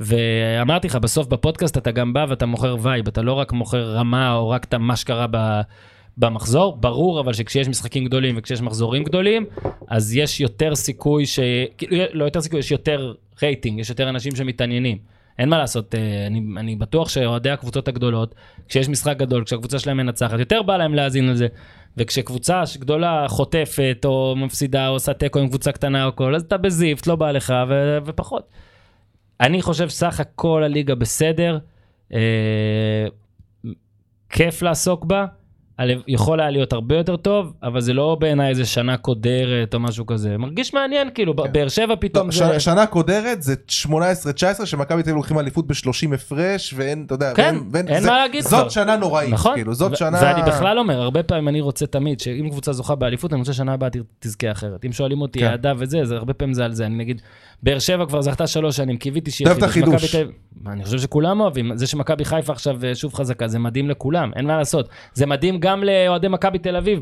ואמרתי 0.00 0.88
לך, 0.88 0.96
בסוף 0.96 1.26
בפודקאסט 1.26 1.76
אתה 1.76 1.90
גם 1.90 2.12
בא 2.12 2.26
ואתה 2.28 2.46
מוכר 2.46 2.76
vibe, 2.80 3.08
אתה 3.08 3.22
לא 3.22 3.32
רק 3.32 3.52
מוכר 3.52 3.90
רמה 3.90 4.34
או 4.34 4.50
רק 4.50 4.64
את 4.64 4.74
מה 4.74 4.96
שקרה 4.96 5.26
ב... 5.30 5.60
במחזור, 6.16 6.76
ברור 6.76 7.20
אבל 7.20 7.32
שכשיש 7.32 7.68
משחקים 7.68 8.04
גדולים 8.04 8.34
וכשיש 8.38 8.62
מחזורים 8.62 9.04
גדולים, 9.04 9.46
אז 9.88 10.16
יש 10.16 10.40
יותר 10.40 10.74
סיכוי 10.74 11.26
ש... 11.26 11.40
כאילו, 11.78 11.96
לא 12.12 12.24
יותר 12.24 12.40
סיכוי, 12.40 12.58
יש 12.58 12.70
יותר 12.70 13.12
רייטינג, 13.42 13.78
יש 13.78 13.90
יותר 13.90 14.08
אנשים 14.08 14.36
שמתעניינים. 14.36 14.98
אין 15.38 15.48
מה 15.48 15.58
לעשות, 15.58 15.94
אה, 15.94 16.26
אני, 16.26 16.42
אני 16.56 16.76
בטוח 16.76 17.08
שאוהדי 17.08 17.50
הקבוצות 17.50 17.88
הגדולות, 17.88 18.34
כשיש 18.68 18.88
משחק 18.88 19.16
גדול, 19.16 19.44
כשהקבוצה 19.44 19.78
שלהם 19.78 19.96
מנצחת, 19.96 20.38
יותר 20.38 20.62
בא 20.62 20.76
להם 20.76 20.94
להאזין 20.94 21.28
לזה. 21.30 21.46
וכשקבוצה 21.96 22.62
גדולה 22.78 23.26
חוטפת 23.28 24.02
או 24.04 24.34
מפסידה 24.36 24.88
או 24.88 24.92
עושה 24.92 25.12
תיקו 25.12 25.38
עם 25.38 25.48
קבוצה 25.48 25.72
קטנה 25.72 26.06
או 26.06 26.16
כל, 26.16 26.34
אז 26.34 26.42
אתה 26.42 26.56
בזיפט, 26.56 27.06
לא 27.06 27.16
בא 27.16 27.30
לך 27.30 27.54
ו- 27.68 27.98
ופחות. 28.04 28.69
אני 29.40 29.62
חושב 29.62 29.88
סך 29.88 30.20
הכל 30.20 30.62
הליגה 30.64 30.94
בסדר, 30.94 31.58
אה, 32.14 32.18
כיף 34.30 34.62
לעסוק 34.62 35.04
בה, 35.04 35.24
יכול 36.08 36.40
היה 36.40 36.50
להיות 36.50 36.72
הרבה 36.72 36.96
יותר 36.96 37.16
טוב, 37.16 37.52
אבל 37.62 37.80
זה 37.80 37.92
לא 37.92 38.16
בעיניי 38.20 38.48
איזה 38.48 38.64
שנה 38.66 38.96
קודרת 38.96 39.74
או 39.74 39.80
משהו 39.80 40.06
כזה. 40.06 40.38
מרגיש 40.38 40.74
מעניין, 40.74 41.08
כאילו, 41.14 41.36
כן. 41.36 41.52
באר 41.52 41.68
שבע 41.68 41.94
פתאום 42.00 42.26
לא, 42.26 42.32
זה... 42.32 42.60
ש- 42.60 42.64
שנה 42.64 42.86
קודרת 42.86 43.42
זה 43.42 43.54
18-19 43.88 43.92
שמכבי 44.66 45.02
תל 45.02 45.10
אביב 45.10 45.16
לוקחים 45.16 45.38
אליפות 45.38 45.66
ב-30 45.66 46.14
הפרש 46.14 46.74
ואין, 46.76 47.02
אתה 47.06 47.14
יודע, 47.14 47.32
כן, 47.34 47.42
ואין- 47.54 47.68
ואין- 47.72 47.88
אין 47.88 48.02
זה- 48.02 48.08
מה 48.10 48.18
להגיד 48.18 48.42
זאת 48.42 48.50
כבר. 48.60 48.68
שנה 48.68 48.96
נוראית, 48.96 49.30
נכון, 49.32 49.54
כאילו, 49.54 49.74
זאת 49.74 49.92
ו- 49.92 49.96
שנה... 49.96 50.18
ואני 50.22 50.42
בכלל 50.42 50.78
אומר, 50.78 51.00
הרבה 51.02 51.22
פעמים 51.22 51.48
אני 51.48 51.60
רוצה 51.60 51.86
תמיד, 51.86 52.20
שאם 52.20 52.48
קבוצה 52.50 52.72
זוכה 52.72 52.94
באליפות, 52.94 53.32
אני 53.32 53.38
רוצה 53.40 53.52
שנה 53.52 53.72
הבאה 53.72 53.88
תזכה 54.18 54.50
אחרת. 54.50 54.84
אם 54.84 54.92
שואלים 54.92 55.20
אותי, 55.22 55.38
כן. 55.38 55.44
יעדה 55.44 55.72
וזה, 55.78 56.04
זה 56.04 56.16
הרבה 56.16 56.34
פעמים 56.34 56.54
זה 56.54 56.64
על 56.64 56.72
זה. 56.72 56.86
אני 56.86 56.94
נגיד, 56.94 57.22
באר 57.62 57.78
שבע 57.78 58.06
כבר 58.06 58.22
זכתה 58.22 58.46
שלוש 58.46 58.76
שנים, 58.76 58.96
קיוויתי 58.96 59.30
את 59.30 59.62
חידוש. 59.62 59.62
החידוש. 59.62 59.94
מכבי 59.94 60.08
תל 60.08 60.16
אביב- 60.16 60.36
אני 60.66 60.84
חושב 60.84 60.98
שכולם 60.98 61.40
אוהבים. 61.40 61.76
זה 61.76 61.86
שמכבי 61.86 62.24
חיפה 62.24 62.52
עכשיו 62.52 62.84
אה, 62.84 62.94
שוב 62.94 63.14
חזקה, 63.14 63.48
זה 63.48 63.58
מדהים 63.58 63.90
לכולם, 63.90 64.30
אין 64.36 64.46
מה 64.46 64.56
לעשות. 64.56 64.88
זה 65.14 65.26
מדהים 65.26 65.60
גם 65.60 65.84
לאוהדי 65.84 66.28
מכבי 66.28 66.58
תל 66.58 66.76
אביב, 66.76 67.00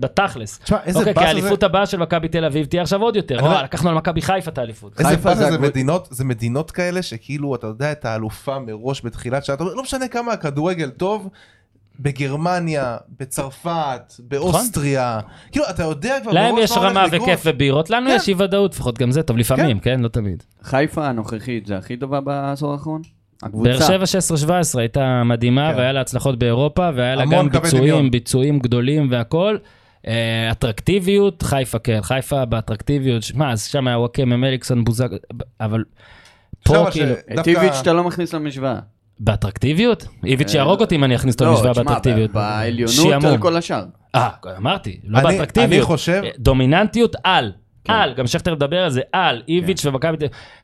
בתכלס. 0.00 0.58
תשמע, 0.58 0.78
איזה 0.84 0.98
אוקיי, 0.98 1.14
כי 1.14 1.20
באסה 1.20 1.32
זה... 1.32 1.36
האליפות 1.38 1.62
הבאה 1.62 1.86
של 1.86 1.96
מכבי 1.98 2.28
תל 2.28 2.44
אביב 2.44 2.66
תהיה 2.66 2.82
עכשיו 2.82 3.02
עוד 3.02 3.16
יותר. 3.16 3.62
לקחנו 3.64 3.88
על 3.90 3.94
מכבי 3.96 4.22
חיפה 4.22 4.50
את 4.50 4.58
האליפות. 4.58 5.00
איזה 5.00 5.16
זה 5.50 5.58
מדינות, 5.58 6.08
זה 6.10 6.24
מדינות 6.24 6.70
כאלה 6.70 7.02
שכאילו 7.02 7.54
אתה 7.54 7.66
יודע 7.66 7.92
את 7.92 8.04
האלופה 8.04 8.58
מראש 8.58 9.04
בתחילת 9.04 9.44
אומר, 9.60 9.74
לא 9.74 9.82
משנה 9.82 10.08
כמה 10.08 10.32
הכדורגל 10.32 10.90
טוב, 10.90 11.28
בגרמניה, 12.00 12.96
בצרפת, 13.20 14.12
באוסטריה, 14.18 15.20
כאילו 15.52 15.64
אתה 15.70 15.82
יודע 15.82 16.16
כבר 16.22 16.32
להם 16.32 16.54
יש 16.58 16.72
רמה. 16.76 17.04
וכיף 17.12 17.42
ובירות, 17.46 17.90
לנו 17.90 18.06
כן. 18.10 18.16
יש 18.16 18.28
אי 18.28 18.34
ודאות, 18.38 18.74
לפחות 18.74 18.98
גם 18.98 19.10
זה 19.10 19.22
טוב, 19.22 19.36
לפעמים, 19.38 19.78
כן? 19.80 20.00
לא 20.00 20.08
תמיד. 20.08 20.42
חיפה 20.62 21.06
הנוכחית 21.06 21.66
זה 21.66 21.76
הכי 21.76 21.96
טובה 21.96 22.20
בעשור 22.20 22.72
האחרון? 22.72 23.02
באר 23.42 23.48
הקבוצה. 23.74 24.04
שבע 24.04 24.04
16-17 24.74 24.78
הייתה 24.78 25.22
מדהימה, 25.24 25.70
כן. 25.72 25.78
והיה 25.78 25.92
לה 25.92 26.00
הצלחות 26.00 26.38
באירופה, 26.38 26.90
והיה 26.94 27.14
לה 27.14 27.24
גם 27.26 27.48
ביצועים, 27.48 27.78
דמיון. 27.84 28.10
ביצועים 28.10 28.58
גדולים 28.58 29.08
והכל. 29.10 29.56
אה, 30.06 30.48
אטרקטיביות, 30.52 31.42
חיפה 31.42 31.78
כן, 31.78 31.98
חיפה 32.02 32.44
באטרקטיביות, 32.44 33.22
מה, 33.34 33.52
אז 33.52 33.64
שם 33.64 33.88
היה 33.88 33.98
וואקמה, 33.98 34.36
מליקסון, 34.36 34.84
בוזג, 34.84 35.08
אבל 35.60 35.84
פה 36.64 36.86
כאילו, 36.90 37.14
ש- 37.14 37.18
את 37.30 37.36
דווקא- 37.36 37.50
איביץ' 37.50 37.74
אתה 37.82 37.92
לא 37.92 38.04
מכניס 38.04 38.34
למשוואה. 38.34 38.78
באטרקטיביות? 39.20 40.06
איביץ' 40.24 40.54
אה, 40.54 40.56
יהרוג 40.56 40.80
אותי 40.80 40.96
אם 40.96 41.04
אני 41.04 41.16
אכניס 41.16 41.34
אותו 41.34 41.44
למשוואה 41.44 41.68
לא, 41.68 41.72
תשמע, 41.72 41.84
באטרקטיביות. 41.84 42.30
בעליונות. 42.30 43.24
על 43.24 43.38
כל 43.38 43.56
השאר. 43.56 43.84
אה, 44.14 44.28
אמרתי, 44.56 45.00
לא 45.04 45.20
באטרקטיביות. 45.22 45.72
אני 45.72 45.82
חושב- 45.82 46.22
דומיננטיות 46.38 47.16
על. 47.24 47.52
כן. 47.84 47.92
על, 47.92 48.14
גם 48.14 48.26
שכטר 48.26 48.54
מדבר 48.54 48.78
על 48.78 48.90
זה, 48.90 49.00
על, 49.12 49.42
איביץ' 49.48 49.86
ומכבי, 49.86 50.16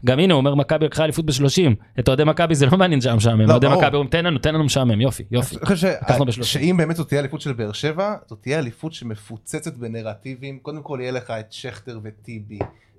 גם 0.07 0.19
הנה, 0.19 0.35
הוא 0.35 0.39
אומר 0.39 0.55
מכבי 0.55 0.85
לקחה 0.85 1.05
אליפות 1.05 1.27
ב-30, 1.27 1.73
את 1.99 2.09
אוהדי 2.09 2.25
מכבי 2.25 2.55
זה 2.55 2.67
לא 2.67 2.79
מעניין 2.79 3.01
שהיה 3.01 3.15
משעמם, 3.17 3.41
לא, 3.41 3.53
אוהדי. 3.53 3.69
מכבי 3.69 3.85
אומרים 3.87 4.07
תן 4.09 4.25
לנו, 4.25 4.39
תן 4.39 4.55
לנו 4.55 4.65
משעמם, 4.65 5.01
יופי, 5.01 5.23
יופי. 5.31 5.57
אני 5.57 5.67
חושב 5.67 5.89
לקחנו. 6.03 6.33
שאם 6.43 6.75
באמת 6.79 6.97
זאת 6.97 7.09
תהיה 7.09 7.21
אליפות 7.21 7.41
של 7.41 7.53
באר 7.53 7.73
שבע, 7.73 8.15
זאת 8.27 8.39
תהיה 8.43 8.59
אליפות 8.59 8.93
שמפוצצת 8.93 9.77
בנרטיבים. 9.77 10.59
קודם 10.63 10.83
כל 10.83 10.99
יהיה 11.03 11.13
לך 11.13 11.31
את 11.31 11.53
שכטר 11.53 11.99
וטיבי, 12.05 12.59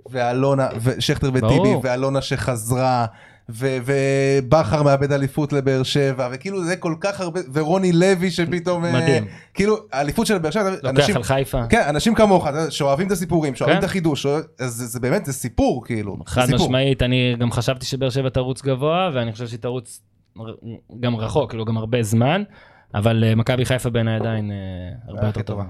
ואלונה, 0.09 0.67
ושכטר 0.83 1.29
וטיבי. 1.33 1.75
ואלונה 1.83 2.21
שחזרה, 2.21 3.05
ובכר 3.49 4.83
מאבד 4.83 5.11
אליפות 5.11 5.53
לבאר 5.53 5.83
שבע, 5.83 6.29
וכאילו 6.31 6.63
זה 6.63 6.75
כל 6.75 6.95
כך 7.01 7.21
הרבה, 7.21 7.39
ורוני 7.53 7.91
לוי 7.91 8.31
שפתאום, 8.31 8.85
אה, 8.85 8.93
מדהים. 8.93 9.25
כאילו 9.53 9.77
האליפות 9.91 10.27
של 10.27 10.37
באר 10.37 10.51
שבע, 10.51 10.69
לוקח 10.69 10.89
אנשים, 10.89 11.15
על 11.15 11.23
חיפה. 11.23 11.67
כן, 11.69 11.81
אנשים 11.89 12.15
כמוך, 12.15 12.47
שאוהבים 12.69 13.07
את 13.07 13.11
הסיפורים, 13.11 13.55
שאוהבים 13.55 13.75
כן. 13.75 13.79
את 13.79 13.89
החידוש, 13.89 14.25
אז 14.25 14.43
זה, 14.59 14.85
זה 14.85 14.99
באמת, 14.99 15.25
זה 15.25 15.33
סיפור, 15.33 15.85
כאילו. 15.85 16.17
חד. 16.25 16.53
משמעית, 16.53 17.03
אני 17.03 17.35
גם 17.39 17.51
חשבתי 17.51 17.85
שבאר 17.85 18.09
שבע 18.09 18.29
תרוץ 18.29 18.61
גבוה, 18.61 19.09
ואני 19.13 19.31
חושב 19.31 19.47
שהיא 19.47 19.59
תרוץ 19.59 20.01
גם 20.99 21.15
רחוק, 21.15 21.49
כאילו 21.49 21.65
גם 21.65 21.77
הרבה 21.77 22.03
זמן, 22.03 22.43
אבל 22.95 23.23
אה, 23.23 23.35
מכבי 23.35 23.65
חיפה 23.65 23.89
בעיניי 23.89 24.15
עדיין 24.15 24.51
אה, 24.51 24.57
הרבה 25.07 25.27
יותר 25.27 25.41
טובה. 25.41 25.63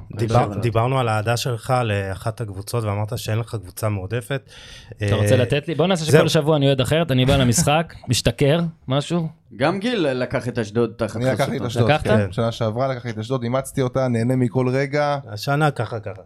דיברנו 0.62 1.00
על 1.00 1.08
האהדה 1.08 1.38
שלך 1.38 1.74
לאחת 1.84 2.42
הקבוצות 2.42 2.84
ואמרת 2.84 3.18
שאין 3.18 3.40
לך 3.40 3.56
קבוצה 3.56 3.90
מועדפת. 3.90 4.50
אתה 4.98 5.16
רוצה 5.16 5.38
לתת 5.38 5.68
לי? 5.68 5.76
בוא 5.76 5.88
נעשה. 5.88 6.06
שכל 6.06 6.28
שבוע 6.28 6.58
אני 6.58 6.68
אוהד 6.68 6.82
אחרת, 6.82 7.12
אני 7.12 7.26
בא 7.26 7.36
למשחק, 7.36 7.94
משתכר, 8.10 8.60
משהו, 8.88 9.28
גם 9.56 9.80
גיל 9.80 10.08
לקח 10.08 10.48
את 10.48 10.60
אשדוד 10.60 10.94
תחת 10.98 11.16
אני 11.16 11.26
לקחתי 11.26 11.58
את 11.58 11.62
חסותו. 11.62 11.96
אשדוד? 11.96 12.02
כן. 12.04 12.32
שנה 12.32 12.52
שעברה 12.52 12.88
לקחתי 12.88 13.10
את 13.10 13.18
אשדוד, 13.18 13.44
אימצתי 13.44 13.82
אותה, 13.82 14.08
נהנה 14.08 14.36
מכל 14.36 14.68
רגע. 14.70 15.18
השנה 15.28 15.72
ככה 15.72 16.00
ככה. 16.00 16.22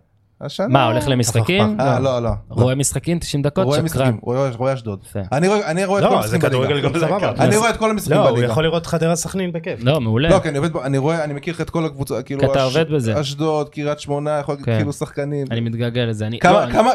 השנה... 0.46 0.68
מה, 0.68 0.86
הולך 0.86 1.08
למשחקים? 1.08 1.78
אה, 1.80 2.00
לא, 2.00 2.20
לא. 2.24 2.30
רואה 2.50 2.76
משחקים 2.76 3.20
90 3.20 3.44
דקות? 3.44 3.66
רואה. 3.66 3.82
משחקים, 3.82 4.18
רואה 4.22 4.74
אשדוד. 4.74 5.00
יפה. 5.10 5.20
אני 5.32 5.48
רואה 5.48 5.72
אני 5.72 5.86
רואה 5.86 6.00
את 6.02 6.06
כל 6.10 6.16
לא, 6.16 6.28
זה 6.28 6.36
המשחקים 6.36 6.60
בליגה. 6.62 6.90
אני 7.44 7.58
רואה 7.58 7.70
את 7.70 7.78
כל 7.78 7.90
המשחקים 7.90 8.18
לא, 8.18 8.30
הוא 8.30 8.38
בליגה. 8.38 8.52
יכול 8.52 8.64
לראות 8.64 8.86
חדרה 8.86 9.16
סכנין 9.16 9.52
בכיף. 9.52 9.80
לא, 9.84 10.02
מעולה. 10.02 10.30
לא, 10.30 10.40
כי 10.40 10.50
אני 10.50 10.58
עובד, 10.58 10.74
ב- 10.74 10.78
אני 10.78 10.98
רואה, 10.98 11.24
אני 11.24 11.34
מכיר 11.34 11.56
את 11.62 11.70
כל 11.70 11.86
הקבוצה, 11.86 12.22
כאילו, 12.22 12.40
כי 12.40 12.46
אתה 12.46 12.64
עובד 12.64 12.92
בזה. 12.92 13.22
אשדוד, 13.22 13.70
קריית 13.70 14.00
שמונה, 14.00 14.40
יכול 14.40 14.54
להגיד 14.54 14.66
כן. 14.66 14.76
כאילו 14.78 14.94
שחקנים. 14.94 15.48
אני 15.52 15.60
מתגעגע 15.60 16.06
לזה. 16.06 16.28
אני- 16.28 16.40
כמה- 16.40 16.66
לא, 16.66 16.92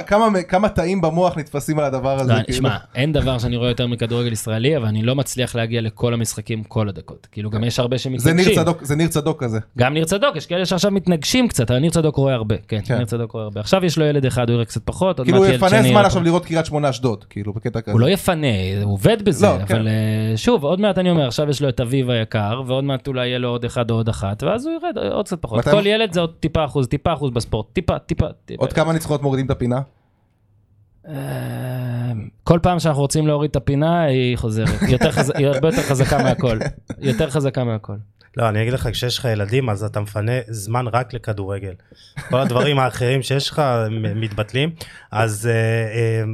כמה- 0.48 0.68
תאים 0.68 1.00
במוח 1.00 1.38
נתפסים 1.38 1.78
על 1.78 1.84
הדבר 1.84 2.20
הזה, 2.20 2.32
לא, 2.32 2.42
כאילו. 2.42 2.58
שמע, 2.58 2.76
אין 2.94 3.12
דבר 3.12 3.38
שאני 3.38 3.56
רואה 3.56 3.68
יותר 3.68 3.86
מכדורגל 3.86 4.32
ישראלי, 4.32 4.76
אבל 4.76 4.86
אני 4.86 5.02
לא 5.02 5.14
מצליח 5.14 5.54
להגיע 5.54 5.80
לכל 5.80 6.14
המשחקים 6.14 6.64
כל 6.64 6.88
הדקות. 6.88 7.26
כאילו, 7.32 7.50
גם 7.50 7.64
יש 7.64 7.78
הרבה 7.78 7.96
זה 7.96 8.10
ניר 8.10 8.20
שמתנגשים. 8.20 8.54
צדוק, 8.54 8.84
זה 8.84 8.96
ניר 8.96 9.08
צדוק 9.08 9.44
כזה. 9.44 9.58
גם 9.78 9.92
ניר 9.94 10.04
צדוק, 10.04 10.36
יש 10.36 10.46
כאלה 10.46 10.66
שעכשיו 10.66 10.90
מתנגשים 10.90 11.48
קצת, 11.48 11.70
אבל 11.70 11.80
ניר 11.80 11.90
צדוק 11.90 12.16
רואה 12.16 12.34
הרבה. 12.34 12.54
כן, 12.68 12.78
כן. 12.84 12.96
ניר 12.96 13.04
צדוק 13.06 13.32
רואה 13.38 13.44
הרבה. 13.44 13.60
עכשיו 13.60 13.84
יש 13.84 13.98
לו 13.98 14.04
ילד 14.04 14.24
אחד, 14.26 14.48
הוא 14.48 14.54
יראה 14.54 14.64
קצת 14.64 14.80
פחות, 14.84 15.20
כאילו 15.20 15.38
הוא 15.38 15.46
יפנה 15.46 15.82
זמן 15.82 16.04
עכשיו. 16.04 16.22
לראות 16.22 16.44
קריית 16.46 16.66
שמונה 16.66 16.90
אשדוד, 16.90 17.24
כאילו, 17.24 17.52
בקטע 17.52 17.80
כזה. 17.80 17.92
הוא 17.92 18.00
לא 18.00 18.08
יפנה, 18.08 18.46
הוא 18.82 18.92
עובד 18.92 19.22
בזה, 19.24 19.46
לא, 19.46 19.64
כן. 19.66 19.74
אבל 19.76 19.88
אה, 19.88 19.92
שוב, 20.36 20.64
עוד 20.64 20.80
מעט 20.80 20.98
אני 20.98 21.10
אומר, 21.10 21.26
עכשיו 21.26 21.50
יש 21.50 21.62
לו 21.62 21.68
את 21.68 21.80
אביב 21.80 22.10
היקר, 22.10 22.62
ועוד 22.66 22.84
מעט 22.84 23.08
אולי 23.08 23.26
יהיה 23.28 23.38
לו 23.38 23.48
עוד 23.48 23.64
אחד 23.64 23.90
או 23.90 23.96
עוד 23.96 24.08
אחת, 24.08 24.42
ואז 24.42 24.66
הוא 24.66 24.74
ירד 24.74 25.12
עוד 25.12 25.26
קצת 25.26 25.42
פחות. 25.42 25.58
מתי- 25.58 25.70
כל 25.70 25.86
ילד 25.86 26.12
זה 26.12 26.20
עוד 26.20 26.32
טיפה 26.40 26.64
אחוז, 26.64 26.86
טיפה 26.88 27.12
אחוז 27.12 27.30
בספורט, 27.30 27.66
טיפה, 27.72 27.98
טיפה, 27.98 28.26
טיפה. 28.44 28.62
עוד 28.62 28.72
כמה 28.72 28.92
ניצחונות 28.92 29.22
מורידים 29.22 29.46
את 29.46 29.50
הפינה? 29.50 29.80
אה, 31.08 31.14
כל 32.44 32.58
פעם 32.62 32.78
שאנחנו 32.78 33.02
רוצים 33.02 33.26
להוריד 33.26 33.50
את 33.50 33.56
הפינה, 33.56 34.02
היא 34.02 34.36
חוזרת. 34.38 34.68
יותר 34.88 35.10
חז- 35.12 35.32
היא 35.36 35.46
הרבה 35.46 35.68
יותר 35.68 35.82
חזקה 35.82 36.22
מהכל. 36.22 36.58
יותר 37.00 37.30
חזקה 37.30 37.64
מהכל. 37.64 37.92
לא, 38.36 38.48
אני 38.48 38.62
אגיד 38.62 38.72
לך, 38.72 38.88
כשיש 38.92 39.18
לך 39.18 39.24
ילדים, 39.24 39.70
אז 39.70 39.84
אתה 39.84 40.00
מפנה 40.00 40.32
זמן 40.48 40.86
רק 40.86 41.14
לכדורגל. 41.14 41.72
כל 42.28 42.40
הדברים 42.40 42.78
האחרים 42.78 43.22
שיש 43.22 43.50
לך 43.50 43.62
מתבטלים. 43.90 44.70
אז 45.12 45.46
אה, 45.46 45.52
אה, 45.52 46.24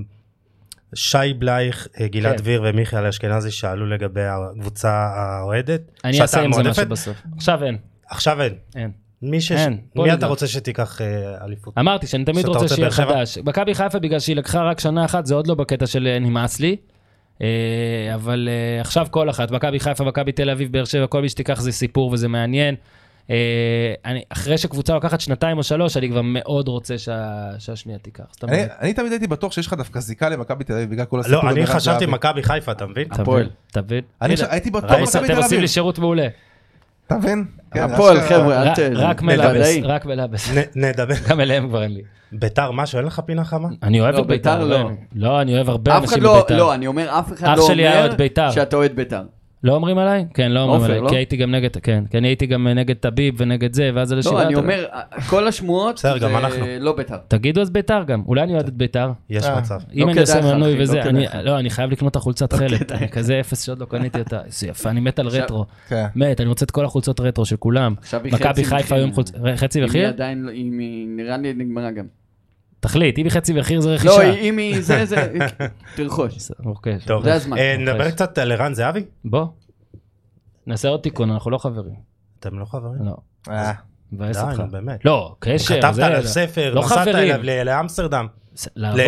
שי 0.95 1.35
בלייך, 1.39 1.89
אה, 2.01 2.09
גלעד 2.09 2.33
כן. 2.33 2.39
דביר 2.39 2.63
ומיכאל 2.65 3.07
אשכנזי 3.07 3.51
שאלו 3.51 3.87
לגבי 3.87 4.25
הקבוצה 4.25 4.93
האוהדת. 4.93 5.81
אני 6.05 6.21
אעשה 6.21 6.41
עם 6.41 6.53
זה. 6.53 6.63
משהו 6.63 6.87
בסוף. 6.89 7.23
עכשיו 7.37 7.65
אין, 7.65 7.79
עכשיו 8.11 8.43
אין. 8.43 8.55
אין. 8.77 8.91
מי, 9.23 9.41
שש... 9.41 9.53
אין, 9.53 9.79
מי. 9.97 10.13
אתה 10.13 10.27
רוצה 10.27 10.47
שתיקח 10.47 11.01
אה, 11.01 11.45
אליפות? 11.45 11.79
אמרתי 11.79 12.07
שאני 12.07 12.25
תמיד 12.25 12.47
רוצה 12.47 12.75
שיהיה? 12.75 12.91
חדש. 12.91 13.39
מכבי 13.39 13.75
חיפה 13.75 13.99
בגלל 13.99 14.21
שהיא 14.21 14.37
לקחה 14.37 14.63
רק 14.63 14.81
שנה 14.81 15.05
אחת, 15.05 15.27
זה 15.27 15.35
עוד 15.35 15.47
לא 15.47 15.55
בקטע 15.55 15.87
של 15.87 16.19
נמאס 16.21 16.61
לי. 16.61 16.77
אה, 17.43 17.47
אבל 18.15 18.49
אה, 18.51 18.81
עכשיו 18.81 19.07
כל 19.11 19.31
אחת, 19.31 19.51
מכבי 19.51 19.81
חיפה, 19.81 20.05
מכבי 20.05 20.33
תל 20.33 20.51
אביב, 20.51 20.73
באר 20.73 20.85
שבע, 20.85 21.07
כל 21.07 21.23
מי 21.23 21.29
שתיקח 21.29 21.61
זה 21.61 21.73
סיפור 21.73 22.11
וזה 22.13 22.29
מעניין. 22.29 22.75
אה, 23.31 23.37
אני, 24.05 24.23
אחרי 24.29 24.59
שקבוצה 24.59 24.95
לוקחת 24.95 25.21
שנתיים 25.21 25.59
או 25.59 25.63
שלוש, 25.63 25.97
אני 25.97 26.09
כבר 26.09 26.21
מאוד 26.25 26.69
רוצה 26.69 26.99
שה, 26.99 27.25
שהשנייה 27.59 27.99
תיקח. 27.99 28.25
אני- 28.43 28.63
אני 28.81 28.93
תמיד 28.95 29.13
הייתי 29.13 29.27
בטוח 29.27 29.53
שיש 29.53 29.67
לך 29.67 29.73
דווקא 29.73 30.01
זיקה 30.01 30.29
למכבי 30.29 30.65
תל 30.65 30.73
אביב 30.73 30.91
בגלל 30.91 31.05
כל 31.05 31.21
הסיפור. 31.21 31.45
לא, 31.45 31.51
אני 31.51 31.67
חשבתי. 31.67 32.07
מכבי 32.07 32.43
חיפה, 32.43 32.73
אתה 32.73 32.87
מבין? 32.87 33.07
הפועל. 33.11 33.49
תבין. 33.73 34.01
אני 34.23 34.35
הייתי 34.51 34.71
בטוח? 34.71 34.91
מכבי 34.91 35.03
אתם 35.05 35.27
תל 35.27 35.33
עושים 35.33 35.45
אביב. 35.45 35.61
לי 35.61 35.69
שירות 35.69 35.99
מעולה. 35.99 36.29
אתה 37.07 37.19
מבין? 37.19 37.45
כן, 37.75 37.81
הפועל. 37.83 38.21
חבר'ה, 38.21 38.63
אל 38.63 38.75
ת... 38.75 38.79
רק 38.95 39.23
מלאבס. 39.23 39.77
רק 39.83 40.07
מלאבס. 40.07 40.51
נדבר. 40.77 41.15
גם 41.29 41.41
אליהם 41.41 41.69
כבר 41.69 41.83
אין 41.83 41.95
לי. 41.95 42.03
ביתר, 42.33 42.71
משהו, 42.71 42.99
אין 42.99 43.07
לך 43.07 43.21
פינה 43.27 43.45
חמה? 43.45 43.69
אני 43.83 44.01
אוהב 44.01 44.15
לא, 44.15 44.21
את 44.21 44.27
ביתר. 44.27 44.53
ביתר 44.55 44.65
לא. 44.65 44.91
לא, 45.15 45.41
אני 45.41 45.55
אוהב 45.57 45.69
הרבה 45.69 45.99
אף 45.99 46.05
אחד 46.05 46.13
אנשים 46.13 46.23
לא, 46.23 46.39
בביתר. 46.39 46.57
לא, 46.57 46.75
אני 46.75 46.87
אומר, 46.87 47.19
אף 47.19 47.33
אחד 47.33 47.47
אח 47.47 47.59
לא 47.59 47.63
אומר 47.63 48.01
אוהד 48.01 48.17
בית"ר. 48.17 48.51
שאתה 48.51 48.77
אוהד 48.77 48.97
בית"ר. 48.97 49.23
לא 49.65 49.75
אומרים 49.75 49.99
עליי? 49.99 50.27
כן, 50.35 50.53
לא 50.53 50.61
אומרים 50.61 50.81
עופר, 50.81 50.93
עליי, 50.93 51.01
לא? 51.01 51.09
כי 51.09 51.17
הייתי 51.17 51.37
גם 51.37 51.51
נגד, 51.51 51.77
כן, 51.77 52.05
כי 52.11 52.19
אני 52.19 52.29
הייתי 52.29 52.47
גם 52.47 52.69
נגד 52.69 52.95
טביב 52.97 53.35
ונגד 53.39 53.73
זה, 53.73 53.91
ואז 53.95 54.13
אנשים... 54.13 54.33
לא, 54.33 54.43
אני 54.43 54.55
אומר, 54.55 54.85
כל 55.29 55.49
השמועות 55.49 55.99
זה. 55.99 56.79
לא 56.81 56.97
בית"ר. 56.97 57.17
תגידו 57.29 57.61
אז 57.61 57.71
ביתר 57.71 58.03
גם, 58.07 58.23
אולי 58.27 58.43
אני 58.43 58.55
אוהד 58.55 58.67
את 58.67 58.75
ביתר. 58.75 59.11
יש 59.31 59.45
אה. 59.45 59.59
מצב. 59.59 59.81
אם 59.95 60.09
אני 60.09 60.13
כדאי 60.13 60.23
עושה 60.23 60.55
מנוי 60.55 60.77
לא 60.77 60.83
וזה, 60.83 61.03
אני, 61.03 61.25
לך. 61.25 61.35
לא, 61.43 61.59
אני 61.59 61.71
חייב 61.71 61.91
לקנות 61.91 62.11
את 62.11 62.17
החולצת 62.17 62.53
חלק, 62.53 62.93
אני. 62.93 63.09
כזה 63.09 63.41
אפס 63.41 63.63
שעוד 63.63 63.79
לא 63.79 63.85
קניתי 63.85 64.19
אותה, 64.19 64.41
איזה 64.47 64.67
יפה, 64.67 64.91
אני 64.91 65.01
מת 65.01 65.19
על 65.19 65.29
רטרו, 65.29 65.65
כן. 65.89 66.07
מת, 66.15 66.41
אני 66.41 66.49
רוצה 66.49 66.65
את 66.65 66.71
כל 66.71 66.85
החולצות 66.85 67.21
רטרו 67.21 67.45
של 67.45 67.57
כולם. 67.57 67.95
עכשיו 67.99 68.21
היא 68.25 68.33
מכבי 68.33 68.65
חיפה. 68.65 68.95
היום 68.95 69.13
חולצ... 69.13 69.33
חצי 69.57 69.81
לא- 69.81 70.51
היא 70.51 71.07
נראה 71.09 71.37
לי 71.37 71.55
נגמרה 71.55 71.91
גם. 71.91 72.24
תחליט, 72.85 73.19
אם 73.19 73.25
היא 73.25 73.33
חצי 73.33 73.53
מחיר 73.53 73.81
זה 73.81 73.89
לא, 73.91 73.95
רכישה. 73.95 74.33
אם 74.35 74.57
היא 74.59 74.81
זה, 74.81 75.05
זה, 75.05 75.29
תרכוש. 75.97 76.51
אוקיי, 76.65 76.99
טוב, 77.07 77.25
זה 77.25 77.35
הזמן. 77.35 77.59
אה, 77.59 77.77
נדבר. 77.79 78.11
קצת 78.11 78.39
על 78.39 78.53
ערן 78.53 78.75
זהבי? 78.75 79.05
בוא. 79.25 79.47
נעשה 80.67 80.89
עוד 80.89 81.01
תיקון, 81.01 81.31
אנחנו 81.31 81.51
לא 81.51 81.59
חברים. 81.59 81.95
אתם 82.41 82.59
לא 82.59 82.65
חברים? 82.65 83.03
לא, 83.05 83.17
אה, 83.49 83.73
מבאס 84.13 84.37
די, 84.37 84.43
אותך. 84.43 84.59
נו 84.61 84.69
באמת. 84.71 85.05
לא, 85.05 85.37
קשר, 85.39 85.77
כתבת. 85.81 85.99
עליו 85.99 86.23
ספר, 86.27 86.75
לא 86.75 86.85
נסעת. 86.85 87.09
אליו 87.09 87.39
ל- 87.43 87.63
לאמסטרדם. 87.63 88.27
לעבוד, 88.77 89.05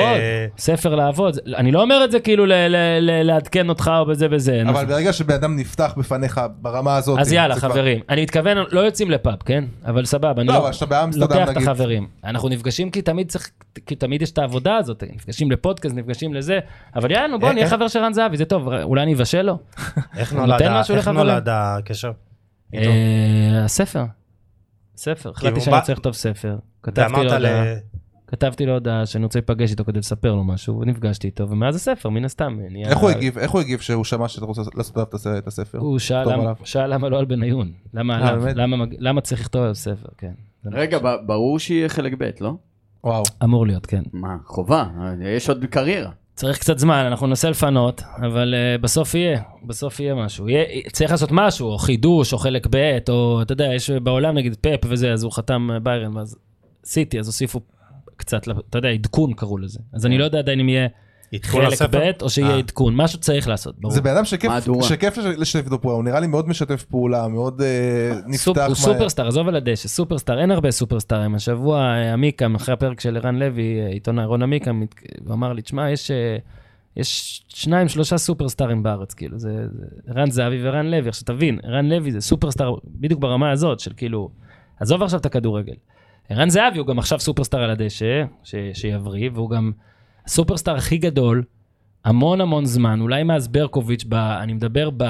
ספר 0.58 0.94
לעבוד. 0.94 1.38
אני 1.56 1.72
לא 1.72 1.82
אומר 1.82 2.04
את 2.04 2.10
זה 2.10 2.20
כאילו 2.20 2.46
ל- 2.46 2.52
ל- 2.52 2.98
ל- 3.00 3.22
לעדכן 3.22 3.68
אותך 3.68 3.90
או 3.98 4.06
בזה 4.06 4.26
וזה. 4.30 4.62
אבל 4.68 4.84
ברגע 4.84 5.12
שבן 5.12 5.34
אדם 5.34 5.56
נפתח 5.56 5.94
בפניך 5.96 6.40
ברמה 6.60 6.96
הזאת, 6.96 7.18
אז 7.18 7.32
יאללה, 7.32 7.54
זה 7.54 7.60
כבר- 7.60 7.70
חברים. 7.70 8.00
אני 8.08 8.22
מתכוון, 8.22 8.56
לא 8.70 8.80
יוצאים 8.80 9.10
לפאב, 9.10 9.36
כן? 9.44 9.64
אבל 9.84 10.04
סבבה, 10.04 10.40
אני 10.42 10.48
לא, 10.48 10.54
לא... 10.54 10.70
לוקח 11.16 11.50
את 11.50 11.56
החברים. 11.56 12.08
אנחנו 12.24 12.48
נפגשים 12.48 12.90
כי 12.90 13.02
תמיד 13.02 13.28
צריך, 13.28 13.50
כי 13.86 13.94
תמיד 13.94 14.22
יש 14.22 14.30
את 14.30 14.38
העבודה 14.38 14.76
הזאת, 14.76 15.04
נפגשים 15.14 15.50
לפודקאסט, 15.50 15.94
נפגשים 15.94 16.34
לזה, 16.34 16.58
אבל 16.96 17.10
יאללה, 17.10 17.38
בוא 17.38 17.48
אה, 17.48 17.52
נהיה 17.52 17.64
אה. 17.66 17.70
חבר 17.70 17.88
של 17.88 17.98
רן 17.98 18.12
זהבי, 18.12 18.36
זה 18.36 18.44
טוב, 18.44 18.68
אולי 18.82 19.02
אני 19.02 19.14
אבשל 19.14 19.42
לו. 19.42 19.58
איך 20.18 20.32
נולד 21.08 21.48
הקשר? 21.48 22.10
אה, 22.74 22.80
הספר. 23.64 24.04
ספר, 24.96 25.30
החלטתי 25.30 25.60
שאני 25.60 25.76
רוצה 25.76 25.92
לכתוב 25.92 26.12
ספר. 26.12 26.56
כתבתי 26.82 27.24
לו 27.24 27.38
ל... 27.38 27.46
כתבתי 28.26 28.66
לו 28.66 28.72
הודעה 28.72 29.06
שאני 29.06 29.24
רוצה 29.24 29.38
להיפגש 29.38 29.70
איתו 29.70 29.84
כדי 29.84 29.98
לספר 29.98 30.34
לו 30.34 30.44
משהו, 30.44 30.78
ונפגשתי 30.80 31.26
איתו, 31.26 31.48
ומאז 31.50 31.76
הספר, 31.76 32.08
מן 32.08 32.24
הסתם. 32.24 32.58
נהיה- 32.70 32.88
איך 32.88 32.98
הוא 32.98 33.10
הגיב? 33.10 33.38
איך 33.38 33.50
הוא 33.50 33.60
הגיב 33.60 33.80
שהוא 33.80 34.04
שמע 34.04 34.28
שאתה 34.28 34.46
רוצה 34.46 34.62
לעשות 34.74 34.96
עליו 34.96 35.06
את 35.08 35.14
הס- 35.14 35.26
את 35.26 35.46
הספר? 35.46 35.78
הוא 35.78 35.98
שאל 35.98 36.22
למה- 36.32 36.42
עליו. 36.42 36.54
שאל 36.64 36.94
למה 36.94 37.08
לא 37.08 37.18
על 37.18 37.24
בניון. 37.24 37.72
למה 37.94 38.14
אה, 38.22 38.28
עליו? 38.28 38.40
באמת? 38.42 38.56
למה 38.56 38.76
מג- 38.76 38.96
למה 38.98 39.20
צריך 39.20 39.40
לכתוב 39.40 39.62
עליו 39.62 39.74
ספר, 39.74 40.08
כן. 40.18 40.32
זה 40.62 40.70
רגע, 40.72 40.98
ברור 41.26 41.58
שיהיה 41.58 41.88
חלק 41.88 42.12
ב', 42.18 42.30
לא? 42.40 42.52
וואו. 43.04 43.22
אמור 43.44 43.66
להיות, 43.66 43.86
כן. 43.86 44.02
מה, 44.12 44.36
חובה, 44.46 44.84
יש 45.24 45.48
עוד 45.48 45.64
קריירה. 45.64 46.10
צריך 46.34 46.58
קצת 46.58 46.78
זמן, 46.78 47.04
אנחנו 47.06 47.26
ננסה 47.26 47.50
לפנות, 47.50 48.02
אבל 48.26 48.54
uh, 48.54 48.82
בסוף 48.82 49.14
יהיה, 49.14 49.42
בסוף 49.66 50.00
יהיה 50.00 50.14
משהו. 50.14 50.48
יהיה, 50.48 50.64
צריך 50.92 51.10
לעשות 51.10 51.28
משהו, 51.32 51.68
או 51.68 51.78
חידוש, 51.78 52.32
או 52.32 52.38
חלק 52.38 52.66
ב', 52.70 52.76
או 53.08 53.42
אתה 53.42 53.52
יודע, 53.52 53.74
יש 53.74 53.90
בעולם 53.90 54.34
נגיד 54.34 54.56
פאפ 54.60 54.80
וזה, 54.88 55.12
אז 55.12 55.22
הוא 55.22 55.32
חתם 55.32 55.68
אה, 55.72 55.78
ביירן, 55.78 56.16
ואז 56.16 56.36
סיטי, 56.84 57.18
אז 57.18 57.26
הוסיפו 57.26 57.60
קצת, 58.16 58.48
אתה 58.70 58.78
יודע, 58.78 58.88
עדכון 58.88 59.32
קראו 59.32 59.58
לזה. 59.58 59.78
אז 59.92 60.06
אני 60.06 60.18
לא 60.18 60.24
יודע 60.24 60.38
עדיין 60.38 60.60
אם 60.60 60.68
יהיה 60.68 60.88
חלק? 61.42 61.82
ב', 61.90 62.10
או 62.22 62.30
שיהיה 62.30 62.50
אה. 62.50 62.58
עדכון, 62.58 62.96
משהו 62.96 63.18
צריך 63.18 63.48
לעשות, 63.48 63.78
ברור. 63.78 63.94
זה 63.94 64.00
בן 64.00 64.10
אדם 64.10 64.24
שכיף 64.24 65.18
לשתף 65.18 65.64
איתו 65.64 65.80
פעולה, 65.80 65.96
הוא 65.96 66.04
נראה 66.04 66.20
לי 66.20 66.26
מאוד 66.26 66.48
משתף 66.48 66.84
פעולה, 66.84 67.28
מאוד 67.28 67.62
אה, 67.62 68.12
נפתח 68.26 68.48
הוא 68.48 68.56
מהר. 68.56 68.74
סופרסטאר, 68.74 69.28
עזוב 69.28 69.48
על 69.48 69.56
הדשא, 69.56 69.88
סופרסטאר, 69.88 70.40
אין 70.40 70.50
הרבה 70.50 70.70
סופרסטארים. 70.70 71.34
השבוע 71.34 71.80
אה, 71.80 72.12
עמיקם, 72.12 72.54
אחרי 72.54 72.72
הפרק 72.72 73.00
של 73.00 73.16
ערן 73.16 73.36
לוי, 73.36 73.80
אה, 73.80 73.88
עיתונאי 73.88 74.24
רון 74.24 74.42
עמיקם, 74.42 74.84
הוא 75.26 75.34
אמר 75.34 75.52
לי, 75.52 75.62
תשמע, 75.62 75.90
יש, 75.90 76.10
יש 76.96 77.42
שניים, 77.48 77.88
שלושה 77.88 78.18
סופרסטארים 78.18 78.82
בארץ, 78.82 79.14
כאילו, 79.14 79.38
זה, 79.38 79.66
ערן 80.06 80.30
זהבי 80.30 80.62
וערן 80.62 80.86
לוי. 80.86 81.08
עכשיו 81.08 81.24
תבין, 81.24 81.58
ערן 81.62 81.88
לוי 81.88 82.12
זה 82.12 82.20
סופרסטאר 82.20 82.74
בדיוק 82.84 83.20
ברמה 83.20 83.50
הזאת, 83.50 83.80
של 83.80 83.92
כאילו, 83.96 84.30
עזוב 84.80 85.02
עכשיו 85.02 85.20
את 85.20 85.26
הכדורגל. 85.26 85.74
ערן 86.28 86.50
זהבי 86.50 86.78
הוא 86.78 86.86
גם 86.86 86.98
עכשיו 86.98 87.20
סופרסטאר 87.20 87.62
על 87.62 87.70
הדשא, 87.70 88.24
ש, 88.42 88.54
שיבריא, 88.72 89.30
והוא 89.34 89.50
גם 89.50 89.72
הסופרסטאר 90.26 90.76
הכי 90.76 90.98
גדול, 90.98 91.42
המון 92.04 92.40
המון 92.40 92.64
זמן, 92.64 93.00
אולי 93.00 93.22
מאז 93.22 93.48
ברקוביץ', 93.48 94.04
ב, 94.08 94.14
אני 94.14 94.52
מדבר 94.52 94.90
ב, 94.96 95.04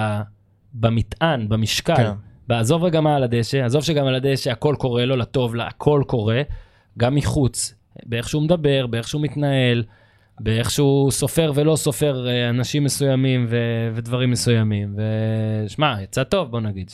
במטען, 0.74 1.48
במשקל. 1.48 1.96
כן. 1.96 2.12
בעזוב 2.48 2.84
רגע 2.84 3.00
מה 3.00 3.16
על 3.16 3.22
הדשא, 3.22 3.64
עזוב 3.64 3.82
שגם 3.82 4.06
על 4.06 4.14
הדשא 4.14 4.50
הכל 4.50 4.74
קורה 4.78 5.04
לו 5.04 5.16
לטוב, 5.16 5.54
לה, 5.54 5.66
הכל 5.66 6.02
קורה, 6.06 6.42
גם 6.98 7.14
מחוץ, 7.14 7.74
באיך 8.06 8.28
שהוא 8.28 8.42
מדבר, 8.42 8.86
באיך 8.86 9.08
שהוא 9.08 9.22
מתנהל, 9.22 9.84
באיך 10.40 10.70
שהוא 10.70 11.10
סופר 11.10 11.52
ולא 11.54 11.76
סופר 11.76 12.28
אה, 12.28 12.48
אנשים 12.50 12.84
מסוימים 12.84 13.46
ו- 13.48 13.90
ודברים 13.94 14.30
מסוימים. 14.30 14.96
ושמע, 15.66 15.96
יצא 16.02 16.24
טוב, 16.24 16.50
בוא 16.50 16.60
נגיד, 16.60 16.90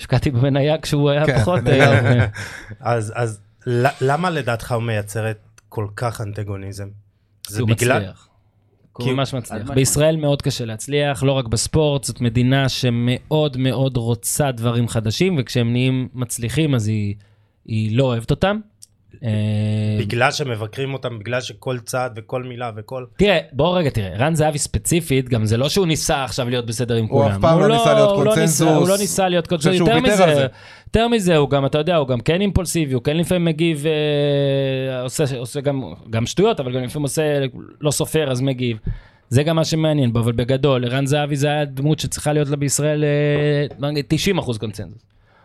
שהשקעתי 0.00 0.30
במניה 0.30 0.78
כשהוא 0.78 1.10
היה 1.10 1.26
כן, 1.26 1.38
פחות... 1.40 1.60
אה, 1.66 2.26
אז 2.80 3.12
אז 3.16 3.40
למה 4.00 4.30
לדעתך 4.30 4.72
הוא 4.72 4.82
מייצר 4.82 5.30
את 5.30 5.38
כל 5.68 5.86
כך 5.96 6.20
אנטגוניזם? 6.20 6.88
זה 7.48 7.60
הוא 7.62 7.68
בגלל... 7.68 7.98
מצליח. 7.98 8.28
הוא 8.92 9.06
כי- 9.06 9.12
ממש 9.12 9.34
מצליח. 9.34 9.70
בישראל 9.70 10.16
מאוד 10.16 10.42
קשה 10.42 10.64
להצליח, 10.64 11.22
לא 11.22 11.32
רק 11.32 11.46
בספורט, 11.46 12.04
זאת 12.04 12.20
מדינה 12.20 12.68
שמאוד 12.68 13.56
מאוד 13.56 13.96
רוצה 13.96 14.52
דברים 14.52 14.88
חדשים, 14.88 15.36
וכשהם 15.38 15.72
נהיים 15.72 16.08
מצליחים 16.14 16.74
אז 16.74 16.88
היא, 16.88 17.14
היא 17.64 17.96
לא 17.96 18.04
אוהבת 18.04 18.30
אותם. 18.30 18.60
אה, 19.24 19.28
בגלל 20.00 20.30
שמבקרים 20.30 20.92
אותם, 20.92 21.18
בגלל 21.18 21.40
שכל 21.40 21.78
צעד 21.78 22.12
וכל 22.16 22.42
מילה 22.42 22.70
וכל... 22.76 23.04
תראה, 23.16 23.38
בוא 23.52 23.78
רגע 23.78 23.90
תראה, 23.90 24.16
רן 24.16 24.34
זהבי 24.34 24.58
ספציפית, 24.58 25.28
גם 25.28 25.44
זה 25.44 25.56
לא 25.56 25.68
שהוא 25.68 25.86
ניסה 25.86 26.24
עכשיו 26.24 26.48
להיות 26.48 26.66
בסדר 26.66 26.94
עם 26.94 27.04
הוא 27.04 27.10
כולם. 27.22 27.30
אף 27.34 27.40
פעם 27.40 27.60
לא 27.60 27.68
ניסה 27.68 27.94
להיות 27.94 28.10
הוא 28.10 28.24
לא 28.24 28.24
ניסה- 28.24 28.34
קונצנזוס. 28.34 28.68
הוא 28.78 28.88
לא 28.88 28.98
ניסה 28.98 29.28
להיות 29.28 29.46
קונצנזוס, 29.46 29.80
יותר 29.80 30.00
מזה, 30.00 30.16
זה. 30.16 30.46
יותר 30.86 31.08
מזה, 31.08 31.36
הוא 31.36 31.50
גם, 31.50 31.66
אתה 31.66 31.78
יודע, 31.78 31.96
הוא 31.96 32.08
גם 32.08 32.20
כן 32.20 32.40
אימפולסיבי, 32.40 32.94
הוא 32.94 33.02
כן 33.02 33.16
לפעמים 33.16 33.44
מגיב, 33.44 33.84
אה, 33.86 35.02
עושה, 35.02 35.38
עושה 35.38 35.60
גם, 35.60 35.82
גם 36.10 36.26
שטויות, 36.26 36.60
אבל 36.60 36.72
גם 36.74 36.82
לפעמים 36.84 37.02
עושה, 37.02 37.22
לא 37.80 37.90
סופר 37.90 38.30
אז 38.30 38.40
מגיב. 38.40 38.78
זה 39.28 39.42
גם 39.42 39.56
מה 39.56 39.64
שמעניין 39.64 40.12
בו, 40.12 40.20
אבל 40.20 40.32
בגדול, 40.32 40.84
ערן 40.84 41.06
זהבי 41.06 41.36
זה 41.36 41.46
היה 41.46 41.64
דמות 41.64 41.98
שצריכה 41.98 42.32
להיות 42.32 42.48
לה 42.48 42.56
בישראל 42.56 43.04
אה, 43.04 43.66
בוא 43.78 43.88
נגיד, 43.88 44.04
90 44.08 44.38
אחוז 44.38 44.58
קונצנזוס. 44.58 45.02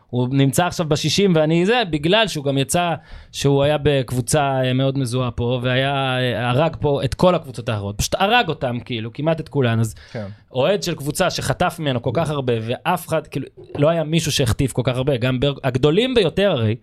הוא 0.10 0.27
נמצא 0.32 0.65
עכשיו 0.65 0.86
ב-60 0.90 1.32
ואני 1.36 1.65
זה, 1.65 1.82
בגלל 1.90 2.27
שהוא 2.27 2.45
גם 2.45 2.57
יצא, 2.57 2.94
שהוא 3.32 3.64
היה 3.64 3.77
בקבוצה 3.84 4.61
אה, 4.64 4.73
מאוד 4.73 4.98
מזוהה 4.98 5.32
פה, 5.32 5.60
והיה, 5.64 6.18
אה, 6.18 6.49
הרג 6.49 6.76
פה 6.80 7.03
את 7.03 7.14
כל 7.14 7.36
הקבוצות 7.36 7.69
האחרות, 7.69 7.98
פשוט 7.98 8.15
הרג 8.19 8.49
אותם 8.49 8.77
כאילו, 8.86 9.14
כמעט 9.14 9.40
את 9.40 9.49
כולן, 9.49 9.80
אז 9.80 9.95
כן. 10.11 10.26
אוהד 10.52 10.84
של 10.84 10.95
קבוצה 10.95 11.30
שחטף 11.30 11.76
ממנו 11.80 12.02
כל 12.02 12.11
כך 12.14 12.30
הרבה, 12.30 12.53
ואף 12.61 13.07
אחד, 13.07 13.27
כאילו, 13.27 13.48
לא 13.76 13.90
היה 13.90 14.03
מישהו 14.03 14.32
שהחטיף 14.32 14.72
כל 14.72 14.82
כך 14.86 14.95
הרבה, 14.95 15.18
גם 15.18 15.40
בר... 15.40 15.53
הגדולים 15.64 16.14
ביותר 16.14 16.52
הרי, 16.52 16.76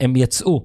הם 0.00 0.16
יצאו, 0.16 0.64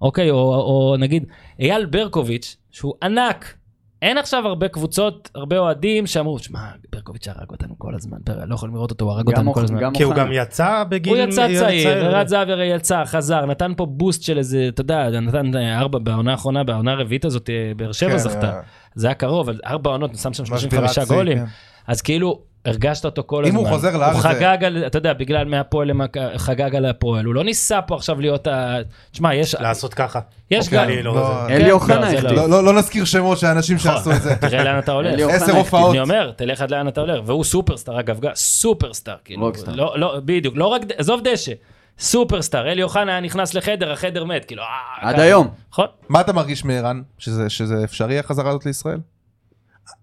אוקיי? 0.00 0.30
או, 0.30 0.54
או 0.54 0.96
נגיד, 0.98 1.26
אייל 1.60 1.86
ברקוביץ', 1.86 2.56
שהוא 2.70 2.94
ענק, 3.02 3.57
אין 4.02 4.18
עכשיו 4.18 4.46
הרבה 4.46 4.68
קבוצות, 4.68 5.30
הרבה 5.34 5.58
אוהדים 5.58 6.06
שאמרו, 6.06 6.38
שמע, 6.38 6.60
ברקוביץ' 6.92 7.28
הרג 7.28 7.50
אותנו 7.50 7.74
כל 7.78 7.94
הזמן, 7.94 8.18
לא 8.46 8.54
יכולים 8.54 8.74
לראות 8.74 8.90
אותו, 8.90 9.04
הוא 9.04 9.12
הרג 9.12 9.26
אותנו 9.26 9.54
כל 9.54 9.64
הזמן. 9.64 9.94
כי 9.94 10.02
הוא. 10.02 10.14
גם 10.14 10.28
יצא 10.32 10.84
בגיל... 10.88 11.12
הוא 11.12 11.22
יצא 11.22 11.46
צעיר, 11.58 11.88
ערד 11.88 12.28
זהבי 12.28 12.52
הרי 12.52 12.66
יצא, 12.66 13.04
חזר, 13.04 13.46
נתן 13.46 13.72
פה 13.76 13.86
בוסט 13.86 14.22
של 14.22 14.38
איזה, 14.38 14.66
אתה 14.68 14.80
יודע, 14.80 15.10
נתן 15.10 15.56
אה, 15.56 15.78
ארבע 15.78 15.98
בעונה 15.98 16.30
האחרונה, 16.32 16.64
בעונה 16.64 16.92
הרביעית 16.92 17.24
הזאת, 17.24 17.50
אה, 17.50 17.72
באר 17.76 17.92
שבע 17.92 18.10
כן, 18.10 18.18
זכתה. 18.18 18.52
אה, 18.52 18.60
זה 18.94 19.06
היה 19.06 19.14
קרוב, 19.14 19.48
אבל 19.48 19.60
ארבע 19.66 19.90
עונות, 19.90 20.14
שם 20.14 20.32
שם 20.32 20.44
35 20.44 20.64
משבירת 20.66 21.08
שיא, 21.08 21.16
גולים. 21.16 21.38
כן. 21.38 21.44
אז 21.86 22.02
כאילו, 22.02 22.42
הרגשת 22.68 23.04
אותו 23.04 23.22
כל 23.26 23.42
אם 23.44 23.48
הזמן. 23.48 23.58
הוא 23.60 23.68
חוזר 23.68 23.96
לארץ 23.96 24.12
הוא 24.14 24.22
זה- 24.22 24.28
חגג 24.28 24.64
על, 24.64 24.86
אתה 24.86 24.98
יודע, 24.98 25.12
בגלל 25.12 25.44
מהפועל 25.44 25.90
חגג 26.36 26.74
על 26.76 26.84
הפועל. 26.86 27.24
הוא 27.24 27.34
לא 27.34 27.44
ניסה 27.44 27.82
פה 27.82 27.94
עכשיו 27.96 28.20
להיות 28.20 28.46
ה... 28.46 28.76
תשמע, 29.10 29.34
יש... 29.34 29.54
לעשות 29.54 29.94
ככה. 29.94 30.20
יש 30.50 30.64
אוקיי, 30.64 30.78
גם... 30.78 30.84
אני 30.84 31.02
לא... 31.02 31.14
לא, 31.14 31.44
זה- 31.48 31.54
אלי 31.54 31.64
כן, 31.64 31.70
אוחנה 31.70 32.00
לא, 32.00 32.06
החליף. 32.18 32.32
לא- 32.32 32.48
לא 32.50 32.64
לא 32.64 32.72
נזכיר 32.72 33.04
שמות 33.04 33.38
של 33.38 33.46
אנשים 33.46 33.78
שעשו 33.78 34.12
את 34.12 34.22
זה. 34.22 34.36
תראה 34.36 34.64
לאן 34.64 34.78
אתה 34.78 34.92
הולך. 34.92 35.20
עשר. 35.30 35.52
הופעות. 35.52 35.90
אני 35.90 36.00
אומר, 36.00 36.30
תלך 36.36 36.60
עד 36.60 36.70
לאן 36.70 36.88
אתה 36.88 37.00
הולך. 37.00 37.20
והוא 37.26 37.44
סופרסטאר, 37.44 38.00
אגב, 38.00 38.20
סופרסטאר, 38.34 39.16
כאילו. 39.24 39.42
רוקסטאר. 39.46 39.74
לא, 39.74 39.94
לא, 39.98 40.16
בדיוק, 40.24 40.54
לא 40.56 40.66
רק, 40.66 40.82
עזוב 40.98 41.20
דשא. 41.24 41.52
סופרסטאר, 41.98 42.68
אלי 42.72 42.82
אוחנה 42.82 43.12
היה 43.12 43.20
נכנס 43.20 43.54
לחדר, 43.54 43.92
החדר 43.92 44.24
מת, 44.24 44.44
כאילו, 44.44 44.62
אה, 44.62 44.68
עד. 45.08 45.20
היום. 45.20 45.48
נכון. 45.72 45.86
מה 46.08 46.20
אתה 46.20 46.32
מרגיש 46.32 46.64
מערן? 46.64 47.02
שזה- 47.18 47.50
שזה 47.50 47.84
אפשרי 47.84 48.18
החזרה 48.18 48.50
הזאת 48.50 48.66
לישראל? 48.66 48.98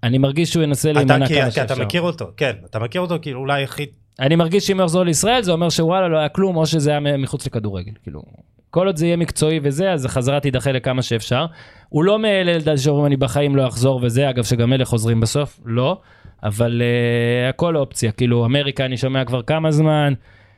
אני 0.04 0.18
מרגיש 0.18 0.54
שהוא 0.54 0.64
ינסה 0.64 0.92
להימנע 0.94 1.16
כמה 1.16 1.28
כי 1.28 1.42
אתה 1.42 1.52
שאפשר. 1.52 1.84
מכיר 1.86 2.02
אותו, 2.02 2.32
כן, 2.38 2.54
אתה 2.66 2.80
מכיר 2.80 3.02
אותו 3.02 3.18
כאילו 3.22 3.40
אולי 3.40 3.64
הכי... 3.64 3.86
אני 4.20 4.36
מרגיש 4.36 4.68
שאם 4.68 4.78
הוא 4.78 4.84
יחזור 4.84 5.04
לישראל 5.04 5.42
זה 5.44 5.52
אומר 5.52 5.70
שוואלה 5.70 6.08
לא 6.08 6.18
היה 6.18 6.30
כלום 6.30 6.56
או 6.56 6.66
שזה 6.66 6.90
היה 6.90 7.00
מחוץ 7.18 7.48
לכדורגל 7.48 7.92
כאילו. 8.04 8.22
כל 8.70 8.88
עוד 8.88 8.98
זה 8.98 9.06
יהיה 9.06 9.18
מקצועי 9.18 9.60
וזה 9.64 9.92
אז 9.92 10.06
החזרה 10.06 10.40
תידחה 10.40 10.72
לכמה 10.72 11.02
שאפשר. 11.02 11.46
הוא 11.90 12.04
לא 12.04 12.20
מאלה 12.20 12.58
לדעת 12.58 12.80
שאומרים 12.80 13.06
אני 13.06 13.18
בחיים 13.18 13.56
לא 13.56 13.68
אחזור 13.68 14.00
וזה 14.04 14.30
אגב 14.30 14.44
שגם 14.44 14.74
אלה 14.74 14.86
חוזרים 14.86 15.20
בסוף 15.20 15.60
לא 15.66 16.02
אבל 16.44 16.82
uh, 16.82 17.50
הכל 17.50 17.78
אופציה 17.78 18.12
כאילו 18.12 18.46
אמריקה 18.46 18.86
אני 18.86 18.98
שומע 18.98 19.26
כבר 19.26 19.42
כמה 19.42 19.72
זמן. 19.72 20.14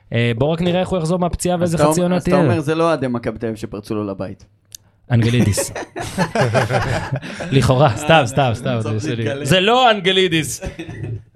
אה, 0.10 0.14
בוא 0.38 0.48
רק 0.48 0.62
נראה 0.62 0.80
איך 0.80 0.90
הוא 0.90 1.00
יחזור 1.00 1.20
מהפציעה 1.20 1.58
ואיזה 1.60 1.78
חצי 1.78 2.02
עונה 2.02 2.16
אז 2.16 2.22
אתה 2.22 2.32
תהיה. 2.32 2.44
אומר 2.44 2.60
זה 2.60 2.76
לא 2.76 2.84
אוהדי 2.84 3.08
מכבי 3.08 3.38
תל 3.38 3.46
אביב 3.46 3.58
שפרצו 3.58 3.96
לו 3.96 4.04
לבית. 4.04 4.46
אנגלידיס. 5.12 5.72
לכאורה 7.52 7.98
סתם 7.98 8.24
סתם 8.26 8.52
סתם 8.54 8.80
זה 9.44 9.60
לא 9.60 9.92
אנגלידיס. 9.92 10.62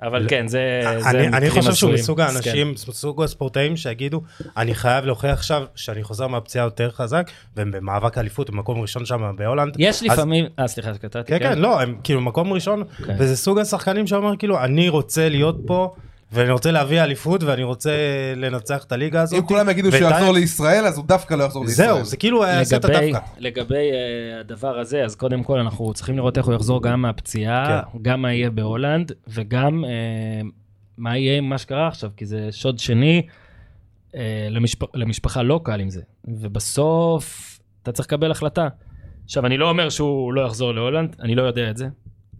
אבל 0.01 0.25
כן 0.29 0.47
זה. 0.47 0.81
אני, 1.07 1.49
חושב 1.49 1.73
שהוא. 1.73 1.93
מסוג 1.93 2.21
מסכן. 2.21 2.35
האנשים, 2.35 2.71
מסוג 2.71 3.23
הספורטאים 3.23 3.77
שיגידו, 3.77 4.21
אני 4.57 4.75
חייב 4.75 5.05
להוכיח 5.05 5.33
עכשיו 5.33 5.63
שאני 5.75 6.03
חוזר 6.03 6.27
מהפציעה 6.27 6.65
יותר 6.65 6.91
חזק, 6.91 7.31
והם 7.57 7.71
במאבק 7.71 8.17
אליפות, 8.17 8.49
הם 8.49 8.57
מקום 8.57 8.81
ראשון 8.81 9.05
שם 9.05 9.35
בהולנד. 9.37 9.75
יש 9.79 10.03
לפעמים, 10.03 10.45
אה 10.59 10.67
סליחה 10.67 10.93
שקטעתי, 10.93 11.31
כן, 11.31 11.39
כן, 11.39 11.59
לא, 11.59 11.81
הם 11.81 11.97
כאילו 12.03 12.21
מקום 12.21 12.53
ראשון, 12.53 12.83
כן. 13.05 13.15
וזה 13.19 13.37
סוג 13.37 13.59
השחקנים 13.59 14.07
שאומר 14.07 14.37
כאילו, 14.37 14.63
אני 14.63 14.89
רוצה 14.89 15.29
להיות 15.29 15.57
פה, 15.65 15.93
ואני 16.31 16.51
רוצה 16.51 16.71
להביא 16.71 17.01
אליפות, 17.03 17.43
ואני 17.43 17.63
רוצה 17.63 17.91
לנצח 18.35 18.83
את 18.83 18.91
הליגה 18.91 19.21
הזאת. 19.21 19.39
אם 19.39 19.45
כולם 19.45 19.69
יגידו 19.69 19.91
שהוא 19.91 20.09
יחזור 20.09 20.33
לישראל, 20.33 20.85
אז 20.85 20.97
הוא 20.97 21.05
דווקא 21.05 21.33
לא 21.33 21.43
יחזור 21.43 21.65
לישראל. 21.65 21.87
זהו, 21.87 22.05
זה 22.05 22.17
כאילו 22.17 22.43
היה 22.43 22.59
עושה 22.59 22.77
את 22.77 22.85
לגבי, 22.85 23.09
הדווקא. 23.09 23.25
לגבי 23.37 23.91
uh, 23.91 24.39
הדבר 24.39 24.79
הזה, 24.79 25.03
אז 25.03 25.15
קודם 25.15 25.43
כל 25.43 25.59
אנחנו 25.59 25.93
צריכים 25.93 26.17
לראות 26.17 26.37
איך 26.37 26.45
הוא 26.45 26.55
יחזור 26.55 26.83
גם 26.83 27.01
מהפציעה, 27.01 27.81
כן. 27.93 27.99
גם 28.01 28.21
מה 28.21 28.33
יהיה 28.33 28.49
בהולנד, 28.49 29.11
וגם 29.27 29.83
uh, 29.83 30.47
מה 30.97 31.17
יהיה 31.17 31.37
עם 31.37 31.49
מה 31.49 31.57
שקרה 31.57 31.87
עכשיו, 31.87 32.09
כי 32.17 32.25
זה 32.25 32.47
שוד 32.51 32.79
שני, 32.79 33.21
למשפ... 34.49 34.95
למשפחה 34.95 35.43
לא 35.43 35.59
קל 35.63 35.79
עם 35.79 35.89
זה. 35.89 36.01
ובסוף 36.27 37.59
אתה 37.83 37.91
צריך 37.91 38.07
לקבל 38.07 38.31
החלטה. 38.31 38.67
עכשיו, 39.25 39.45
אני 39.45 39.57
לא 39.57 39.69
אומר 39.69 39.89
שהוא 39.89 40.33
לא 40.33 40.41
יחזור 40.41 40.73
להולנד, 40.73 41.15
אני 41.19 41.35
לא 41.35 41.41
יודע 41.41 41.69
את 41.69 41.77
זה. 41.77 41.87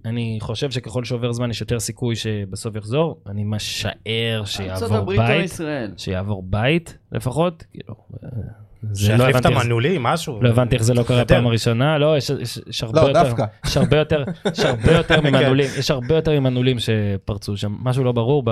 אני 0.06 0.38
חושב 0.42 0.72
שככל 0.72 1.04
שעובר 1.04 1.32
זמן 1.32 1.50
יש 1.50 1.62
יותר 1.62 1.80
סיכוי 1.80 2.16
שבסוף 2.16 2.76
יחזור. 2.76 3.22
אני 3.30 3.44
משער 3.44 3.96
ארצות 4.40 4.90
שיעבור 4.90 5.06
בית? 5.06 5.58
שיעבור 5.98 6.44
בית 6.44 6.98
לפחות. 7.12 7.64
כאילו, 7.72 7.96
אה, 8.24 8.30
זה 8.92 9.12
לא 9.12 9.18
שיחליף 9.18 9.36
את 9.36 9.46
המנעולים, 9.46 10.04
משהו. 10.04 10.42
לא 10.42 10.50
הבנתי 10.50 10.76
איך 10.76 10.84
זה 10.84 10.94
לא 10.94 11.04
קרה. 11.04 11.26
פעם 11.26 11.48
הראשונה, 11.48 11.98
לא, 11.98 12.18
יש, 12.18 12.30
יש, 12.30 12.60
יש 12.68 12.84
הרבה 12.84 13.02
לא, 13.02 13.08
יותר, 13.08 13.24
דווקא. 13.24 13.46
יש 13.66 13.78
הרבה 13.78 13.98
יותר, 13.98 14.24
יש 14.54 14.60
הרבה 14.60 14.92
יותר 14.98 15.22
ממנעולים, 15.22 15.68
יש 15.78 15.92
הרבה 15.92 16.16
יותר 16.16 16.40
ממנעולים 16.40 16.78
שפרצו 16.80 17.58
שם, 17.58 17.76
משהו 17.80 18.04
לא 18.04 18.12
ברור 18.12 18.44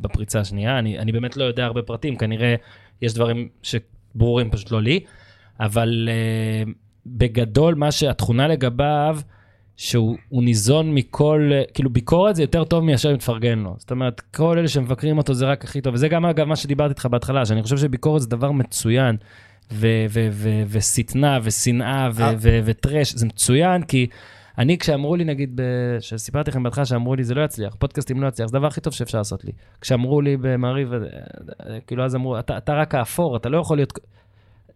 בפריצה 0.00 0.40
השנייה, 0.40 0.78
אני, 0.78 0.98
אני 0.98 1.12
באמת 1.12 1.36
לא 1.36 1.44
יודע 1.44 1.64
הרבה 1.64 1.82
פרטים, 1.82 2.16
כנראה 2.16 2.54
יש 3.02 3.14
דברים 3.14 3.48
שברורים 3.62 4.50
פשוט 4.50 4.70
לא 4.70 4.82
לי, 4.82 5.00
אבל 5.60 6.08
uh, 6.08 6.70
בגדול 7.06 7.74
מה 7.74 7.92
שהתכונה 7.92 8.48
לגביו, 8.48 9.18
שהוא 9.82 10.16
הוא 10.28 10.42
ניזון 10.42 10.94
מכל, 10.94 11.50
אה, 11.52 11.62
כאילו 11.74 11.90
ביקורת 11.90 12.36
זה 12.36 12.42
יותר 12.42 12.64
טוב 12.64 12.84
מאשר 12.84 13.10
אם 13.10 13.16
תפרגן 13.16 13.58
לו. 13.58 13.74
זאת 13.78 13.90
אומרת, 13.90 14.20
כל 14.20 14.58
אלה 14.58 14.68
שמבקרים 14.68 15.18
אותו 15.18 15.34
זה 15.34 15.46
רק 15.46 15.64
הכי 15.64 15.80
טוב, 15.80 15.94
וזה 15.94 16.08
גם 16.08 16.26
אגב 16.26 16.46
מה 16.46 16.56
שדיברתי 16.56 16.90
איתך 16.90 17.06
בהתחלה, 17.06 17.46
שאני 17.46 17.62
חושב 17.62 17.76
שביקורת 17.76 18.22
זה 18.22 18.28
דבר 18.28 18.52
מצוין, 18.52 19.16
ושטנה 20.68 21.38
ושנאה 21.42 22.08
אה. 22.20 22.32
וטרש, 22.64 23.14
זה 23.14 23.26
מצוין, 23.26 23.82
כי 23.82 24.06
אני 24.58 24.78
כשאמרו 24.78 25.16
לי 25.16 25.24
נגיד, 25.24 25.50
ב- 25.54 26.00
שסיפרתי 26.00 26.50
לכם 26.50 26.62
בהתחלה 26.62 26.84
שאמרו 26.84 27.14
לי 27.14 27.24
זה 27.24 27.34
לא 27.34 27.44
יצליח, 27.44 27.74
פודקאסטים 27.74 28.22
לא 28.22 28.28
יצליח, 28.28 28.48
זה 28.48 28.56
הדבר 28.56 28.66
הכי 28.66 28.80
טוב 28.80 28.92
שאפשר 28.92 29.18
לעשות 29.18 29.44
לי. 29.44 29.52
כשאמרו 29.80 30.20
לי 30.20 30.36
במעריב, 30.36 30.92
אה, 30.92 30.98
כאילו 31.86 32.04
אז 32.04 32.14
אמרו, 32.14 32.38
אתה 32.38 32.74
רק 32.74 32.94
האפור, 32.94 33.36
אתה 33.36 33.48
לא 33.48 33.58
יכול 33.58 33.78
להיות... 33.78 33.92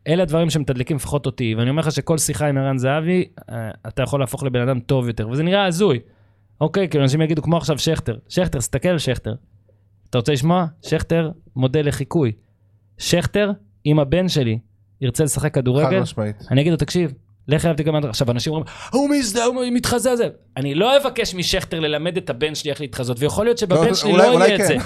אלה 0.09 0.23
הדברים 0.23 0.51
שמתדלקים 0.51 0.97
לפחות 0.97 1.27
אותי, 1.27 1.55
ואני 1.55 1.71
אומר 1.71 1.83
לך 1.83 1.93
שכל 1.93 2.19
שיחה 2.19 2.47
עם 2.47 2.59
ערן 2.59 2.79
זהבי, 2.79 3.25
אה, 3.51 3.71
אתה 3.89 4.03
יכול 4.03 4.21
להפוך 4.21 4.43
לבן 4.43 4.61
אדם 4.61 4.81
טוב 4.81 5.09
יותר, 5.09 5.29
וזה 5.29 5.43
נראה 5.43 5.67
הזוי. 5.67 5.99
אוקיי, 6.61 6.89
כאילו 6.89 7.05
אנשים 7.05 7.23
יגידו, 7.23 7.43
כמו 7.43 7.57
עכשיו 7.57 7.79
שכטר, 7.79 8.17
שכטר, 8.29 8.59
תסתכל 8.59 8.89
על 8.89 8.99
שכטר. 8.99 9.35
אתה 10.11 10.19
רוצה 10.19 10.33
לשמוע? 10.33 10.67
שכטר, 10.83 11.31
מודל 11.57 11.89
לחיקוי. 11.89 12.33
שכטר, 12.99 13.53
אם 13.87 13.99
הבן 13.99 14.29
שלי 14.29 14.59
ירצה 15.01 15.25
לשחק 15.25 15.43
חד 15.43 15.61
כדורגל, 15.61 16.01
משמעית. 16.01 16.37
אני 16.51 16.61
אגיד 16.61 16.73
לו, 16.73 16.79
תקשיב, 16.79 17.13
לך 17.49 17.65
אליו 17.65 17.77
תגמר. 17.77 18.09
עכשיו, 18.09 18.31
אנשים 18.31 18.53
אומרים, 18.53 18.75
הוא 18.93 19.11
מזדהה, 19.11 19.45
הוא 19.45 19.65
מתחזה 19.73 20.17
זה. 20.17 20.29
אני 20.57 20.75
לא 20.75 20.97
אבקש 20.97 21.35
משכטר 21.35 21.81
ללמד 21.81 22.17
את 22.17 22.31
הבן 22.31 22.55
שלי 22.55 22.71
איך 22.71 22.81
להתחזות, 22.81 23.17
ויכול 23.21 23.45
להיות 23.45 23.59
שבבן 23.59 23.89
לא, 23.89 23.95
שלי 23.95 24.13
לא 24.13 24.23
יהיה 24.23 24.55
את 24.55 24.61
כן. 24.61 24.67
זה. 24.67 24.77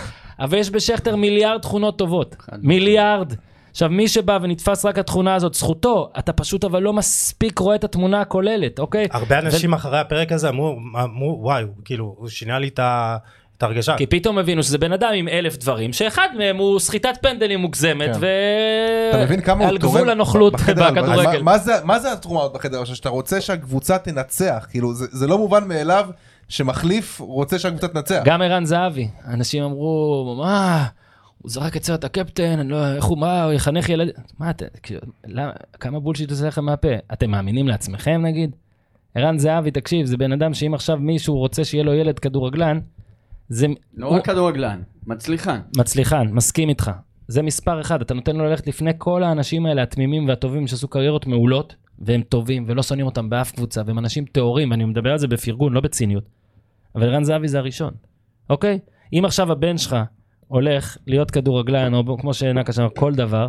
אבל 0.41 0.59
יש 0.59 0.71
בשכטר 0.71 1.17
מיליארד 1.17 1.61
תכונות 1.61 1.99
טובות. 1.99 2.37
מיליארד. 2.63 3.33
עכשיו, 3.71 3.89
מי 3.91 4.09
שבא 4.09 4.39
ונתפס 4.43 4.85
רק 4.85 4.99
התכונה 4.99 5.35
הזאת, 5.35 5.55
זכותו. 5.55 6.11
אתה 6.19 6.33
פשוט 6.33 6.65
אבל 6.65 6.83
לא 6.83 6.93
מספיק 6.93 7.59
רואה 7.59 7.75
את 7.77 7.85
התמונה 7.85 8.21
הכוללת, 8.21 8.79
אוקיי? 8.79 9.07
הרבה 9.11 9.39
אנשים 9.39 9.73
אחרי 9.75 9.99
הפרק 9.99 10.33
הזה 10.33 10.49
אמרו, 10.49 10.77
אמרו, 11.03 11.39
וואי, 11.43 11.63
הוא 11.63 11.71
כאילו, 11.85 12.15
הוא 12.19 12.29
שינה 12.29 12.59
לי 12.59 12.69
את 12.69 12.79
ה- 12.79 13.17
את 13.59 13.63
ההרגשה. 13.63 13.97
כי 13.97 14.07
פתאום 14.07 14.39
הבינו 14.39 14.63
שזה 14.63 14.79
בן 14.79 14.93
אדם 14.93 15.11
עם 15.15 15.29
אלף 15.29 15.57
דברים, 15.57 15.93
שאחד 15.93 16.29
מהם 16.39 16.57
הוא 16.57 16.79
סחיטת 16.81 17.19
פנדלים 17.23 17.61
מוגזמת, 17.61 18.11
כן. 18.15 18.19
ו... 18.21 18.27
אתה 19.11 19.23
מבין 19.25 19.41
כמה 19.41 19.61
הוא 19.65 19.69
על 19.69 19.79
תורם 19.79 19.95
גבול 19.97 20.11
הנוכלות? 20.11 20.53
בכדורגל. 20.53 21.01
מה- 21.43 21.53
מה 21.53 21.59
זה- 21.59 21.85
מה 21.85 21.99
זה 21.99 22.13
התרומה 22.13 22.41
הזאת 22.41 22.53
בחדר 22.55 22.77
הלבשה? 22.79 22.95
שאתה 22.95 23.09
רוצה 23.09 23.41
שהקבוצה 23.41 23.99
תנצח, 23.99 24.67
כאילו 24.71 24.95
זה 24.95 25.07
זה 25.11 25.27
לא 25.27 25.39
מובן 25.39 25.69
מאליו 25.69 26.07
שמחליף 26.49 27.21
רוצה 27.21 27.59
שהקבוצה 27.59 27.89
תנצח. 27.89 28.23
גם 28.25 28.43
ערן 28.43 28.65
זהבי, 28.65 29.09
אנשים 29.29 29.63
אמרו, 29.63 30.37
מה, 30.45 30.87
הוא 31.43 31.51
זרק 31.51 31.77
את 31.77 31.85
סרט 31.85 32.05
הקפטן, 32.05 32.59
אני 32.59 32.69
לא, 32.69 32.95
איך 32.95 33.05
הוא, 33.05 33.19
מה, 33.19 33.45
הוא 33.45 33.53
יחנך 33.53 33.89
ילדים, 33.89 34.15
מה 34.39 34.51
אתה, 34.51 34.65
כאילו, 34.83 35.01
למה, 35.27 35.51
כמה 35.81 36.01
בולשיט 36.01 36.31
עושה 36.31 36.47
לכם 36.49 36.65
מהפה? 36.65 36.89
אתם 37.13 37.31
מאמינים 37.31 37.69
לעצמכם 37.69 38.21
נגיד? 38.27 38.57
ערן 39.15 39.39
זהבי, 39.39 39.71
תקשיב, 39.71 40.07
זה 40.07 40.17
בן 40.17 40.33
אדם 40.33 40.55
שאם 40.55 40.75
עכשיו 40.75 40.97
מישהו 40.97 41.39
רוצה 41.39 41.65
שיהיה 41.65 41.85
לו 41.85 41.95
ילד 41.95 42.19
כדורגלן, 42.19 42.79
זה 43.49 43.67
לא 43.97 44.07
הוא- 44.07 44.17
רק 44.17 44.25
כדורגלן, 44.25 44.83
מצליחן. 45.07 45.61
מצליחן, 45.77 46.27
מסכים 46.33 46.69
איתך. 46.69 46.91
זה 47.29 47.43
מספר 47.43 47.81
אחד, 47.81 48.01
אתה 48.01 48.15
נותן 48.15 48.37
לו 48.37 48.45
ללכת 48.45 48.67
לפני 48.67 48.91
כל 48.99 49.23
האנשים 49.23 49.67
האלה, 49.67 49.83
התמימים 49.83 50.29
והטובים 50.29 50.67
שעשו 50.67 50.89
קריירות 50.89 51.27
מעולות, 51.27 51.75
והם 51.99 52.23
טובים, 52.23 52.65
ולא 52.69 52.83
שונאים 52.83 53.07
אותם 53.07 53.31
באף 53.31 53.53
קבוצה, 53.53 53.83
והם 53.87 53.99
אנשים 53.99 54.25
טהורים, 54.33 54.71
ואני 54.71 54.85
מדבר 54.85 55.11
על 55.11 55.19
זה 55.19 55.29
בפרגון, 55.29 55.73
לא 55.73 55.81
בציניות. 55.81 56.25
אבל 56.95 57.09
ערן 57.09 57.25
זהבי 57.25 57.49
זה 57.49 57.59
הראשון, 57.59 57.91
אוקיי? 58.51 58.79
אם 59.13 59.25
עכשיו 59.25 59.53
הבן 59.53 59.79
שלך 59.79 59.97
הולך 60.51 60.97
להיות 61.07 61.31
כדורגלן, 61.31 61.95
או 61.95 62.19
כמו 62.19 62.35
שנקש 62.35 62.79
אמר, 62.79 62.89
כל 62.97 63.15
דבר, 63.15 63.49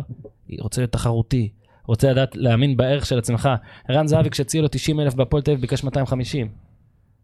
רוצה 0.60 0.80
להיות 0.80 0.92
תחרותי, 0.92 1.52
רוצה 1.86 2.10
לדעת 2.10 2.36
להאמין 2.36 2.76
בערך 2.76 3.06
של 3.06 3.18
עצמך. 3.18 3.48
ערן 3.88 4.06
זהבי 4.06 4.30
כשהציעו 4.30 4.62
לו 4.62 4.68
90 4.68 5.00
אלף 5.00 5.14
בהפועל 5.14 5.42
תל 5.42 5.50
אביב 5.50 5.60
ביקש 5.60 5.84
250. 5.84 6.48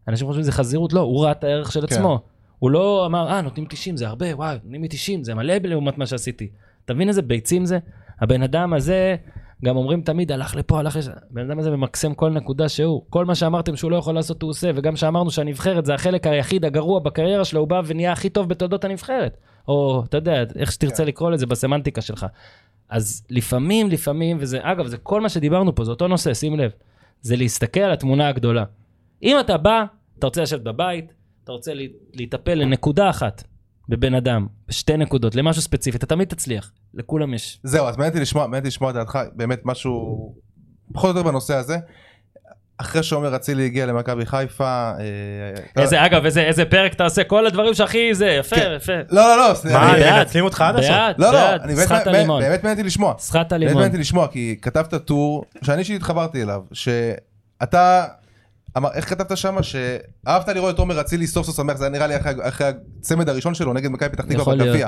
אנשים 0.07 0.27
חושבים 0.27 0.43
שזה 0.43 0.51
חזירות, 0.51 0.93
לא, 0.93 0.99
הוא 0.99 1.23
ראה 1.23 1.31
את 1.31 1.43
הערך 1.43 1.71
של 1.71 1.87
כן. 1.87 1.95
עצמו. 1.95 2.19
הוא 2.59 2.71
לא 2.71 3.05
אמר, 3.05 3.27
אה, 3.27 3.41
נותנים 3.41 3.65
90, 3.69 3.97
זה 3.97 4.07
הרבה, 4.07 4.35
וואי, 4.35 4.55
נותנים 4.63 4.81
לי 4.81 4.87
90, 4.87 5.23
זה 5.23 5.35
מלא 5.35 5.53
לעומת 5.63 5.97
מה 5.97 6.05
שעשיתי. 6.05 6.49
אתה 6.85 6.93
מבין 6.93 7.07
איזה 7.07 7.21
ביצים 7.21 7.65
זה? 7.65 7.79
הבן 8.21 8.43
אדם 8.43 8.73
הזה, 8.73 9.15
גם 9.65 9.77
אומרים 9.77 10.01
תמיד, 10.01 10.31
הלך 10.31 10.55
לפה, 10.55 10.79
הלך 10.79 10.95
לשם. 10.95 11.11
הבן 11.31 11.49
אדם 11.49 11.59
הזה 11.59 11.71
ממקסם 11.71 12.13
כל 12.13 12.29
נקודה 12.29 12.69
שהוא. 12.69 13.01
כל 13.09 13.25
מה 13.25 13.35
שאמרתם 13.35 13.75
שהוא 13.75 13.91
לא 13.91 13.95
יכול 13.97 14.15
לעשות, 14.15 14.41
הוא 14.41 14.49
עושה, 14.49 14.71
וגם 14.75 14.95
שאמרנו 14.95 15.31
שהנבחרת 15.31 15.85
זה 15.85 15.93
החלק 15.93 16.27
היחיד 16.27 16.65
הגרוע 16.65 16.99
בקריירה 16.99 17.45
שלו, 17.45 17.59
הוא 17.59 17.67
בא 17.67 17.81
ונהיה 17.85 18.11
הכי 18.11 18.29
טוב 18.29 18.49
בתולדות 18.49 18.83
הנבחרת. 18.83 19.37
או, 19.67 20.03
אתה 20.09 20.17
יודע, 20.17 20.43
איך 20.55 20.71
שתרצה 20.71 21.05
לקרוא 21.05 21.31
לזה 21.31 21.45
בסמנטיקה 21.45 22.01
שלך. 22.01 22.25
אז 22.89 23.23
לפעמים, 23.29 23.89
לפעמים, 23.89 24.37
וזה, 24.39 24.59
אגב, 24.61 24.87
זה 24.87 24.97
כל 24.97 25.21
מה 25.21 25.29
שדיברנו 25.29 25.75
פה, 25.75 25.83
זה 25.85 25.91
אותו 25.91 26.07
נושא, 26.07 26.33
שים 26.33 26.59
לב. 26.59 26.71
זה 27.21 27.35
להסתכל 27.35 27.79
על 27.79 27.91
התמונה 27.91 28.27
הגדולה. 28.27 28.63
אם 29.23 29.37
אתה 29.39 29.57
בא, 29.57 29.83
אתה 30.19 30.27
רוצה 30.27 30.41
לשבת 30.41 30.61
בבית, 30.61 31.13
אתה 31.43 31.51
רוצה 31.51 31.73
לה- 31.73 31.83
להיטפל 32.13 32.53
לנקודה 32.55 33.09
אחת 33.09 33.43
בבן 33.89 34.13
אדם, 34.13 34.47
בשתי 34.67 34.97
נקודות, 34.97 35.35
למשהו 35.35 35.61
ספציפי, 35.61 35.97
אתה 35.97 36.05
תמיד 36.05 36.27
תצליח. 36.27 36.71
לכולם 36.93 37.33
יש. 37.33 37.59
זהו, 37.63 37.85
אז 37.87 37.97
מעניין 37.97 38.11
אותי 38.13 38.21
לשמוע, 38.21 38.43
מעניין 38.43 38.59
אותי 38.59 38.67
לשמוע 38.67 38.89
את 38.89 38.95
דעתך, 38.95 39.19
באמת 39.35 39.61
משהו, 39.65 40.33
פחות 40.93 41.09
או 41.15 41.17
יותר 41.17 41.29
בנושא 41.29 41.55
הזה. 41.55 41.77
אחרי 42.81 43.03
שעומר 43.03 43.35
אצילי 43.35 43.65
הגיע 43.65 43.85
למכבי 43.85 44.25
חיפה, 44.25 44.91
אה, 44.99 45.81
איזה, 45.81 46.05
אגב, 46.05 46.25
איזה, 46.25 46.41
איזה 46.41 46.65
פרק 46.65 46.93
אתה 46.93 47.03
עושה, 47.03 47.23
כל 47.23 47.47
הדברים 47.47 47.73
שהכי 47.73 48.13
זה, 48.13 48.25
יפה, 48.27 48.55
כן. 48.55 48.71
יפה. 48.75 48.93
לא, 49.09 49.21
לא, 49.21 49.49
לא, 49.49 49.53
סליחה, 49.53 49.79
מה. 49.79 50.17
מנצלים 50.17 50.43
אותך 50.45 50.61
עד 50.61 50.75
עכשיו? 50.75 50.91
בעד, 50.91 51.15
לא, 51.19 51.27
לא, 51.27 51.31
בעד, 51.33 51.61
אני 51.61 51.75
באמת- 51.75 51.87
סחט 51.87 52.05
באמת 52.05 52.15
הלימון. 52.15 52.41
באמת 52.41 52.63
מעניין 52.63 52.77
אותי 52.77 52.87
לשמוע. 52.87 53.13
סחט 53.19 53.35
באמת 53.39 53.51
הלימון. 53.53 53.73
מעניין 53.73 53.91
אותי 53.91 54.01
לשמוע, 54.01 54.27
כי 54.27 54.55
כתבת 54.61 54.93
טור, 54.95 55.43
שאני 55.61 55.79
אישית 55.79 55.95
התחברתי 55.95 56.41
אליו, 56.43 56.61
שאתה, 56.73 58.05
אמר, 58.77 58.89
איך 58.93 59.09
כתבת 59.09 59.37
שם, 59.37 59.55
שאהבת 59.61 60.47
לראות 60.47 60.73
את 60.75 60.79
עומר 60.79 61.01
אצילי 61.01 61.27
סוף 61.27 61.45
סוף 61.45 61.55
שמח, 61.57 61.77
זה 61.77 61.83
היה 61.85 61.91
נראה 61.91 62.07
לי 62.07 62.17
אחרי, 62.17 62.33
אחרי 62.41 62.67
הצמד 62.99 63.29
הראשון 63.29 63.53
שלו 63.53 63.73
נגד 63.73 63.89
מכבי 63.91 64.09
פתח 64.09 64.25
תקווה 64.25 64.55
בגביע. 64.55 64.87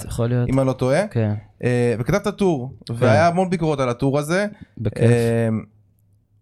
אם 0.50 0.60
אני 0.60 0.68
לא 0.68 0.74
טועה, 0.74 1.08
כן, 1.08 1.32
אה, 1.64 1.96
וכתבת 2.00 2.28
טור, 2.28 2.74
והיה 2.98 3.28
המון 3.28 3.50
ביקורות 3.50 3.80
על 3.80 3.90
הטור 3.90 4.20
הזה. 4.20 4.46
בכיף. 4.78 5.12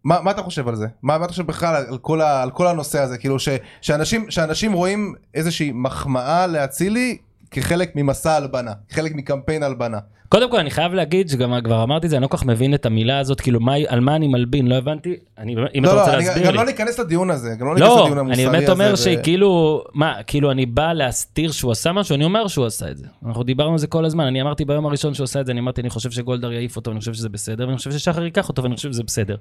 מה, 0.04 0.22
מה 0.22 0.32
אתה 0.32 0.42
חושב 0.42 0.68
על 0.68 0.76
זה? 0.76 0.88
מה, 1.04 1.18
מה 1.18 1.26
אתה 1.26 1.32
חושב 1.32 1.46
בכלל 1.46 1.76
על 1.90 1.98
כל, 1.98 2.22
ה, 2.22 2.42
על 2.44 2.52
כל 2.52 2.68
הנושא 2.68 3.00
הזה? 3.00 3.18
כאילו 3.18 3.40
ש, 3.40 3.50
שאנשים, 3.82 4.32
שאנשים 4.32 4.74
רואים 4.74 5.14
איזושהי 5.36 5.72
מחמאה 5.74 6.48
לאצילי 6.48 7.18
כחלק 7.52 7.92
ממסע 7.96 8.32
הלבנה, 8.36 8.72
כחלק 8.90 9.16
מקמפיין 9.16 9.64
הלבנה. 9.64 9.98
קודם 10.30 10.52
כל, 10.52 10.58
אני 10.58 10.72
חייב 10.72 10.94
להגיד 10.94 11.30
שגם 11.30 11.54
כבר 11.64 11.84
אמרתי 11.84 12.06
את 12.06 12.10
זה, 12.10 12.16
אני 12.18 12.24
לא 12.24 12.28
כל 12.28 12.38
כך 12.38 12.46
מבין 12.46 12.74
את 12.74 12.86
המילה 12.86 13.20
הזאת, 13.20 13.42
כאילו, 13.42 13.60
מה, 13.60 13.74
על 13.88 14.00
מה 14.00 14.16
אני 14.16 14.28
מלבין, 14.28 14.68
לא 14.68 14.76
הבנתי. 14.76 15.16
אני, 15.38 15.56
אם 15.76 15.86
אתה 15.86 15.94
לא, 15.94 16.00
רוצה 16.00 16.12
לא, 16.12 16.18
אני, 16.18 16.26
להסביר 16.26 16.46
גם 16.46 16.52
לי. 16.52 16.58
לא 16.58 16.66
ניכנס 16.66 17.00
לדיון 17.00 17.32
הזה, 17.32 17.56
גם 17.60 17.68
לא 17.68 17.74
ניכנס 17.74 17.90
לא, 17.90 18.02
לדיון 18.02 18.18
המוסרי 18.18 18.36
אני 18.36 18.48
הזה. 18.48 18.58
באמת 18.58 18.70
אומר 18.70 18.92
ו- 18.94 18.98
שהיא 18.98 19.18
כאילו, 19.24 19.84
מה, 19.94 20.16
כאילו 20.28 20.52
אני 20.52 20.66
בא 20.66 20.94
להסתיר 20.94 21.52
שהוא 21.52 21.72
עשה 21.72 21.92
משהו, 21.92 22.16
אני 22.16 22.24
אומר 22.24 22.48
שהוא 22.48 22.66
עשה 22.66 22.92
את 22.92 22.98
זה. 22.98 23.06
אנחנו 23.26 23.44
דיברנו 23.44 23.72
על 23.72 23.78
זה 23.78 23.88
כל 23.88 24.06
הזמן, 24.06 24.24
אני 24.26 24.42
אמרתי 24.42 24.66
ביום 24.66 24.86
הראשון 24.86 25.14
שהוא 25.14 25.24
עשה 25.24 25.42
את 25.42 25.46
זה, 25.46 25.52
אני 25.52 25.60
אמרתי, 25.60 25.82
אני 25.82 25.90
חושב 25.90 26.12
שגולדהר 26.12 26.52
יעיף 26.54 26.76
אותו, 26.76 26.92
ואני 26.92 27.00
חושב 27.00 27.14
שזה 27.14 27.30
בסדר, 27.30 27.68
ואני 27.68 27.78
חושב 27.78 27.92
ששחר 27.92 28.24
ייקח 28.24 28.50
אותו, 28.50 28.64
ואני 28.64 28.76
חושב 28.76 28.92
שזה 28.92 29.04
בסדר. 29.04 29.36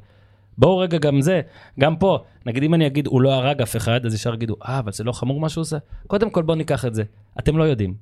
בואו 0.59 0.79
רגע 0.79 0.99
גם 0.99 1.21
זה, 1.21 1.41
גם 1.81 1.97
פה, 1.97 2.19
נגיד 2.47 2.63
אם 2.63 2.75
אני 2.75 2.87
אגיד 2.87 3.07
הוא 3.07 3.23
לא 3.23 3.35
הרג 3.35 3.63
אף 3.63 3.77
אחד, 3.77 4.07
אז 4.07 4.15
ישר 4.15 4.35
יגידו, 4.35 4.57
אה, 4.69 4.79
אבל 4.79 4.93
זה 4.93 5.05
לא 5.05 5.13
חמור 5.13 5.41
מה 5.41 5.49
שהוא 5.49 5.63
עושה? 5.63 5.77
קודם 6.07 6.31
כל 6.31 6.43
בואו 6.43 6.57
ניקח 6.57 6.85
את 6.85 6.95
זה. 6.95 7.03
אתם 7.39 7.57
לא 7.57 7.65
יודעים. 7.65 7.95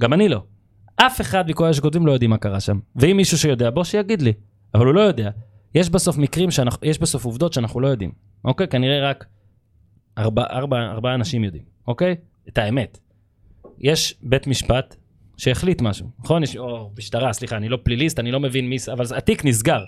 גם 0.00 0.12
אני 0.12 0.28
לא. 0.28 0.42
אף 0.96 1.20
אחד 1.20 1.50
מכל 1.50 1.64
אלה 1.64 1.74
שכותבים 1.74 2.06
לא 2.06 2.12
יודעים 2.12 2.30
מה 2.30 2.38
קרה 2.38 2.60
שם. 2.60 2.78
ואם 2.96 3.16
מישהו 3.16 3.38
שיודע, 3.38 3.70
בוא 3.70 3.84
שיגיד 3.84 4.22
לי. 4.22 4.32
אבל 4.74 4.86
הוא 4.86 4.94
לא 4.94 5.00
יודע. 5.00 5.30
יש 5.74 5.90
בסוף 5.90 6.18
מקרים 6.18 6.50
שאנחנו, 6.50 6.88
יש 6.88 6.98
בסוף 6.98 7.24
עובדות 7.24 7.52
שאנחנו 7.52 7.80
לא 7.80 7.88
יודעים. 7.88 8.12
אוקיי? 8.44 8.68
כנראה 8.68 9.10
רק 9.10 9.26
ארבע, 10.18 10.44
ארבע, 10.50 10.90
ארבעה 10.90 11.14
אנשים 11.14 11.44
יודעים, 11.44 11.62
אוקיי? 11.88 12.16
את 12.48 12.58
האמת. 12.58 12.98
יש 13.78 14.14
בית 14.22 14.46
משפט 14.46 14.96
שהחליט 15.36 15.80
משהו, 15.82 16.10
נכון? 16.18 16.42
יש, 16.42 16.56
או 16.56 16.90
משטרה, 16.98 17.32
סליחה, 17.32 17.56
אני 17.56 17.68
לא 17.68 17.78
פליליסט, 17.82 18.18
אני 18.18 18.32
לא 18.32 18.40
מבין 18.40 18.68
מי, 18.68 18.76
אבל 18.92 19.04
התיק 19.16 19.44
נסגר. 19.44 19.84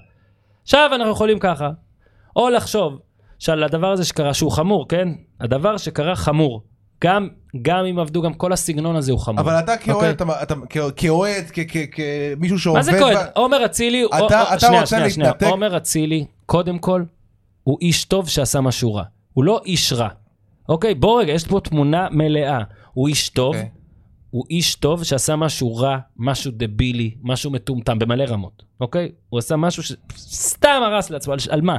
עכשיו 0.63 0.91
אנחנו 0.95 1.13
יכולים 1.13 1.39
ככה, 1.39 1.71
או 2.41 2.51
לחשוב 2.51 2.99
שעל 3.39 3.63
הדבר 3.63 3.93
הזה 3.93 4.05
שקרה, 4.05 4.35
שהוא 4.35 4.51
חמור, 4.53 4.89
כן? 4.89 5.09
הדבר 5.41 5.77
שקרה 5.77 6.17
חמור. 6.17 6.63
גם, 7.05 7.29
גם 7.63 7.85
אם 7.85 7.99
עבדו, 7.99 8.23
גם 8.23 8.35
כל 8.35 8.53
הסגנון 8.53 8.97
הזה 8.97 9.13
הוא 9.13 9.21
חמור. 9.21 9.41
אבל 9.41 9.59
אתה 9.59 9.73
אוקיי? 9.93 10.15
כאוהד, 10.69 10.91
כאוהד, 10.97 11.45
כמישהו 11.93 12.59
שעובד... 12.59 12.79
מה 12.79 12.83
זה 12.83 12.93
כהן? 12.99 13.17
עומר 13.35 13.65
אצילי, 13.65 14.05
אתה- 14.05 14.23
רוצה 14.23 14.59
שנייה, 14.59 14.87
שנייה. 14.87 15.07
להתנתק? 15.07 15.47
עומר 15.47 15.77
אצילי, 15.77 16.25
קודם 16.47 16.79
כל, 16.79 17.03
הוא 17.63 17.79
איש 17.81 18.05
טוב 18.05 18.29
שעשה 18.29 18.61
משהו 18.61 18.95
רע. 18.95 19.03
הוא 19.33 19.45
לא 19.45 19.61
איש 19.67 19.93
רע. 19.93 20.09
אוקיי? 20.69 20.95
בוא 20.95 21.21
רגע, 21.21 21.33
יש 21.33 21.47
פה 21.47 21.61
תמונה 21.61 22.09
מלאה. 22.11 22.61
הוא 22.93 23.09
איש 23.09 23.29
טוב, 23.29 23.55
אוקיי. 23.55 23.71
הוא 24.31 24.45
איש 24.51 24.75
טוב 24.75 25.05
שעשה 25.05 25.37
משהו 25.37 25.77
רע, 25.77 25.99
משהו 26.17 26.53
דבילי, 26.55 27.15
משהו 27.23 27.51
מטומטם, 27.51 27.99
במלא 27.99 28.25
רמות, 28.25 28.63
אוקיי? 28.81 29.09
הוא 29.29 29.39
עשה 29.39 29.57
משהו 29.57 29.83
שסתם 29.83 30.81
הרס 30.85 31.11
לעצמו, 31.11 31.33
על, 31.33 31.39
על 31.51 31.61
מה? 31.61 31.77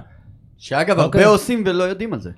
שאגב, 0.62 1.00
אוקיי. 1.00 1.22
הרבה 1.24 1.34
עושים 1.34 1.64
ולא 1.66 1.84
יודעים 1.84 2.14
על 2.14 2.20
זה. 2.20 2.32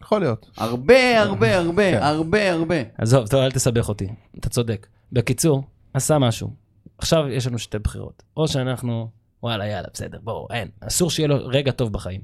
יכול 0.00 0.20
להיות. 0.20 0.50
הרבה, 0.56 1.20
הרבה, 1.20 1.58
הרבה, 1.58 1.92
כן. 1.92 2.02
הרבה, 2.02 2.52
הרבה. 2.52 2.74
עזוב, 2.98 3.26
טוב, 3.26 3.40
אל 3.40 3.50
תסבך 3.50 3.88
אותי, 3.88 4.08
אתה 4.38 4.48
צודק. 4.48 4.86
בקיצור, 5.12 5.64
עשה 5.94 6.18
משהו. 6.18 6.50
עכשיו 6.98 7.28
יש 7.28 7.46
לנו 7.46 7.58
שתי 7.58 7.78
בחירות. 7.78 8.22
או 8.36 8.48
שאנחנו, 8.48 9.10
וואלה, 9.42 9.66
יאללה, 9.66 9.88
בסדר, 9.92 10.18
בואו, 10.22 10.48
אין. 10.50 10.68
אסור 10.80 11.10
שיהיה 11.10 11.28
לו 11.28 11.36
רגע 11.46 11.72
טוב 11.72 11.92
בחיים. 11.92 12.20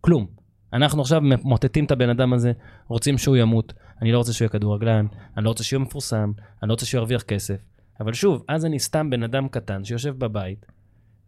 כלום. 0.00 0.26
אנחנו 0.72 1.02
עכשיו 1.02 1.20
ממוטטים 1.20 1.84
את 1.84 1.90
הבן 1.90 2.08
אדם 2.08 2.32
הזה, 2.32 2.52
רוצים 2.88 3.18
שהוא 3.18 3.36
ימות. 3.36 3.72
אני 4.02 4.12
לא 4.12 4.18
רוצה 4.18 4.32
שהוא 4.32 4.44
יהיה 4.44 4.50
כדורגלן, 4.50 5.06
אני 5.36 5.44
לא 5.44 5.48
רוצה 5.48 5.64
שהוא 5.64 5.78
יהיה 5.78 5.86
מפורסם, 5.86 6.32
אני 6.62 6.68
לא 6.68 6.72
רוצה 6.72 6.86
שהוא 6.86 6.98
ירוויח 6.98 7.22
כסף. 7.22 7.56
אבל 8.00 8.12
שוב, 8.12 8.44
אז 8.48 8.66
אני 8.66 8.78
סתם 8.78 9.10
בן 9.10 9.22
אדם 9.22 9.48
קטן 9.48 9.84
שיושב 9.84 10.18
בבית, 10.18 10.66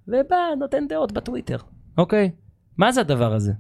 ובא, 0.09 0.37
נותן 0.59 0.89
דעות 0.89 1.13
בטוויטר, 1.13 1.59
אוקיי? 1.99 2.31
מה 2.79 2.93
זה 2.93 3.01
הדבר 3.01 3.35
הזה? 3.35 3.53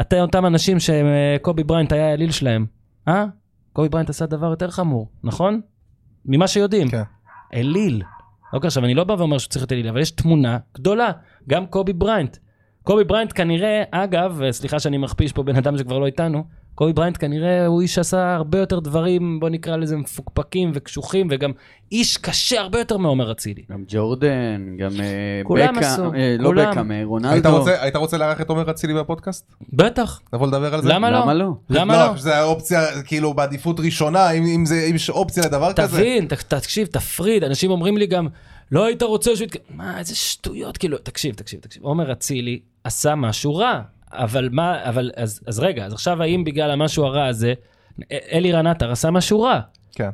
אתם 0.00 0.16
אותם 0.16 0.46
אנשים 0.46 0.76
שקובי 0.80 1.64
בריינט 1.64 1.92
היה 1.92 2.10
האליל 2.10 2.30
שלהם, 2.30 2.66
אה? 3.08 3.26
קובי 3.72 3.88
בריינט 3.88 4.10
עשה 4.10 4.26
דבר 4.26 4.50
יותר 4.50 4.70
חמור, 4.70 5.10
נכון? 5.24 5.60
ממה 6.24 6.48
שיודעים. 6.48 6.90
כן. 6.90 7.02
אליל. 7.54 8.02
אוקיי, 8.52 8.66
עכשיו 8.66 8.84
אני 8.84 8.94
לא 8.94 9.04
בא 9.04 9.12
ואומר 9.12 9.38
שהוא 9.38 9.50
צריך 9.50 9.62
להיות 9.62 9.72
אליל, 9.72 9.88
אבל 9.88 10.00
יש 10.00 10.10
תמונה 10.10 10.58
גדולה, 10.74 11.10
גם 11.48 11.66
קובי 11.66 11.92
בריינט. 11.92 12.36
קובי 12.82 13.04
בריינט 13.04 13.32
כנראה, 13.34 13.82
אגב, 13.90 14.40
סליחה 14.50 14.78
שאני 14.78 14.98
מכפיש 14.98 15.32
פה 15.32 15.42
בן 15.42 15.56
אדם 15.56 15.78
שכבר 15.78 15.98
לא 15.98 16.06
איתנו, 16.06 16.44
קובי 16.74 16.92
בריינט 16.92 17.16
כנראה 17.20 17.66
הוא 17.66 17.80
איש 17.82 17.94
שעשה 17.94 18.34
הרבה 18.34 18.58
יותר 18.58 18.80
דברים, 18.80 19.40
בוא 19.40 19.48
נקרא 19.48 19.76
לזה 19.76 19.96
מפוקפקים 19.96 20.70
וקשוחים, 20.74 21.28
וגם 21.30 21.50
איש 21.92 22.16
קשה 22.16 22.60
הרבה 22.60 22.78
יותר 22.78 22.96
מעומר 22.96 23.32
אצילי. 23.32 23.62
גם 23.72 23.84
ג'ורדן, 23.88 24.76
גם 24.78 24.90
אה, 25.00 25.06
כולם 25.44 25.76
בקה, 25.76 25.92
עשו, 25.92 26.14
אה, 26.14 26.36
לא 26.38 26.44
כולם. 26.48 26.70
בקאם, 26.70 26.90
אה, 26.92 26.96
היית 26.96 27.06
רונלדו. 27.06 27.58
רוצה- 27.58 27.82
היית 27.82 27.96
רוצה 27.96 28.16
לארח 28.18 28.40
את 28.40 28.48
עומר 28.48 28.70
אצילי 28.70 28.94
בפודקאסט? 28.94 29.54
בטח, 29.72 30.20
לבוא 30.32 30.46
לדבר 30.46 30.74
על 30.74 30.82
זה? 30.82 30.88
למה 30.88 31.10
לא? 31.10 31.18
למה 31.20 31.34
לא? 31.34 31.50
למה 31.70 31.94
לא? 32.06 32.10
לא? 32.12 32.16
שזה 32.16 32.36
האופציה 32.36 33.02
כאילו 33.02 33.34
בעדיפות 33.34 33.80
ראשונה, 33.80 34.30
אם 34.30 34.44
אם 34.46 34.66
זה 34.66 34.86
אם 34.90 34.94
יש 34.94 35.10
אופציה 35.10 35.42
לדבר 35.46 35.72
כזה. 35.72 35.96
תבין, 35.98 36.26
ת- 36.28 36.32
תקשיב, 36.54 36.86
תפריד, 36.86 37.44
אנשים 37.44 37.70
אומרים 37.70 37.96
לי 37.96 38.06
גם, 38.06 38.26
לא 38.72 38.84
היית 38.86 39.02
רוצה 39.02 39.36
שהוא. 39.36 39.48
מה, 39.74 39.98
איזה 39.98 40.14
שטויות, 40.14 40.76
כאילו, 40.76 40.98
תקשיב, 40.98 41.34
תקשיב, 41.34 41.60
תקשיב. 41.60 41.82
עומר 41.82 42.12
אצילי 42.12 42.60
עשה 42.84 43.14
משהו 43.14 43.54
רע, 43.56 43.80
אבל 44.12 44.48
מה, 44.52 44.88
אבל, 44.88 45.10
אז, 45.16 45.40
אז 45.46 45.58
רגע, 45.58 45.86
אז 45.86 45.92
עכשיו 45.92 46.22
האם 46.22 46.44
בגלל 46.44 46.70
המשהו 46.70 47.04
הרע 47.04 47.26
הזה, 47.26 47.54
א- 48.00 48.14
אלירן 48.32 48.66
עטר 48.66 48.90
עשה 48.92 49.10
משהו 49.10 49.42
רע? 49.42 49.60
כן. 49.94 50.10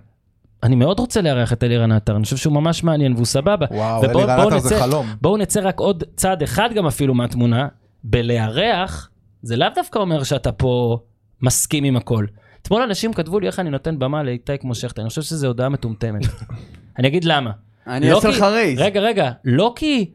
אני 0.63 0.77
מאוד 0.77 0.99
רוצה 1.01 1.21
לארח 1.21 1.53
את 1.53 1.65
אלירן 1.65 1.93
עטר, 1.93 2.17
אני 2.17 2.25
חושב 2.25 2.37
שהוא 2.37 2.53
ממש 2.55 2.85
מעניין 2.85 3.13
והוא 3.13 3.27
סבבה. 3.27 3.67
וואו, 3.71 4.05
אלירן 4.05 4.31
עטר 4.31 4.59
זה 4.59 4.69
נצא- 4.77 4.81
חלום. 4.81 5.07
בואו 5.21 5.37
נצא 5.37 5.61
רק 5.65 5.81
עוד 5.81 6.05
צעד 6.17 6.43
אחד 6.43 6.69
גם 6.75 6.87
אפילו 6.87 7.15
מהתמונה, 7.15 7.69
בלארח, 8.05 9.11
זה 9.43 9.57
לאו 9.57 9.69
דווקא 9.75 9.99
אומר 9.99 10.23
שאתה 10.23 10.53
פה 10.53 10.99
מסכים 11.43 11.85
עם 11.85 11.97
הכל. 11.97 12.27
אתמול 12.63 12.83
אנשים 12.83 13.13
כתבו 13.13 13.41
לי 13.41 13.47
איך 13.47 13.59
אני 13.59 13.71
נותן 13.71 13.99
במה 13.99 14.23
לאיתי 14.23 14.59
כמו 14.59 14.75
שכטר, 14.75 15.03
אני 15.03 15.09
חושב 15.09 15.23
שזו 15.23 15.47
הודעה 15.47 15.69
מטומטמת. 15.69 16.23
אני 16.99 17.09
אגיד 17.09 17.25
למה. 17.25 17.51
אני 17.87 18.13
אעשה 18.13 18.29
לך 18.29 18.43
רייז. 18.43 18.79
רגע, 18.81 19.01
רגע, 19.01 19.31
לא 19.45 19.73
כי... 19.77 20.11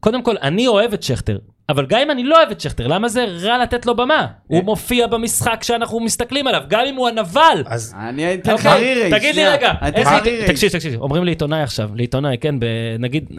קודם 0.00 0.22
כל, 0.22 0.34
אני 0.42 0.66
אוהב 0.66 0.92
את 0.92 1.02
שכטר, 1.02 1.38
אבל 1.68 1.86
גם 1.86 2.00
אם 2.00 2.10
אני 2.10 2.24
לא 2.24 2.36
אוהב 2.36 2.50
את 2.50 2.60
שכטר, 2.60 2.86
למה 2.86 3.08
זה 3.08 3.24
רע 3.24 3.58
לתת 3.58 3.86
לו 3.86 3.96
במה? 3.96 4.26
הוא 4.46 4.64
מופיע 4.64 5.06
במשחק 5.06 5.62
שאנחנו 5.62 6.00
מסתכלים 6.00 6.46
עליו, 6.46 6.62
גם 6.68 6.84
אם 6.86 6.94
הוא 6.94 7.08
הנבל. 7.08 7.62
אז 7.66 7.94
אני 7.98 8.34
אתן 8.34 8.54
לך 8.54 8.66
אוקיי, 8.66 8.94
re-raise. 8.94 9.14
תגיד 9.14 9.34
לי. 9.34 9.48
רגע, 9.48 9.72
לך 9.72 10.08
re-raise. 10.08 10.50
תקשיב, 10.50 10.72
תקשיב, 10.72 11.00
אומרים 11.00 11.24
לי 11.24 11.30
עיתונאי 11.30 11.62
עכשיו, 11.62 11.90
לעיתונאי, 11.94 12.38
כן, 12.38 12.54
נגיד, 12.98 13.30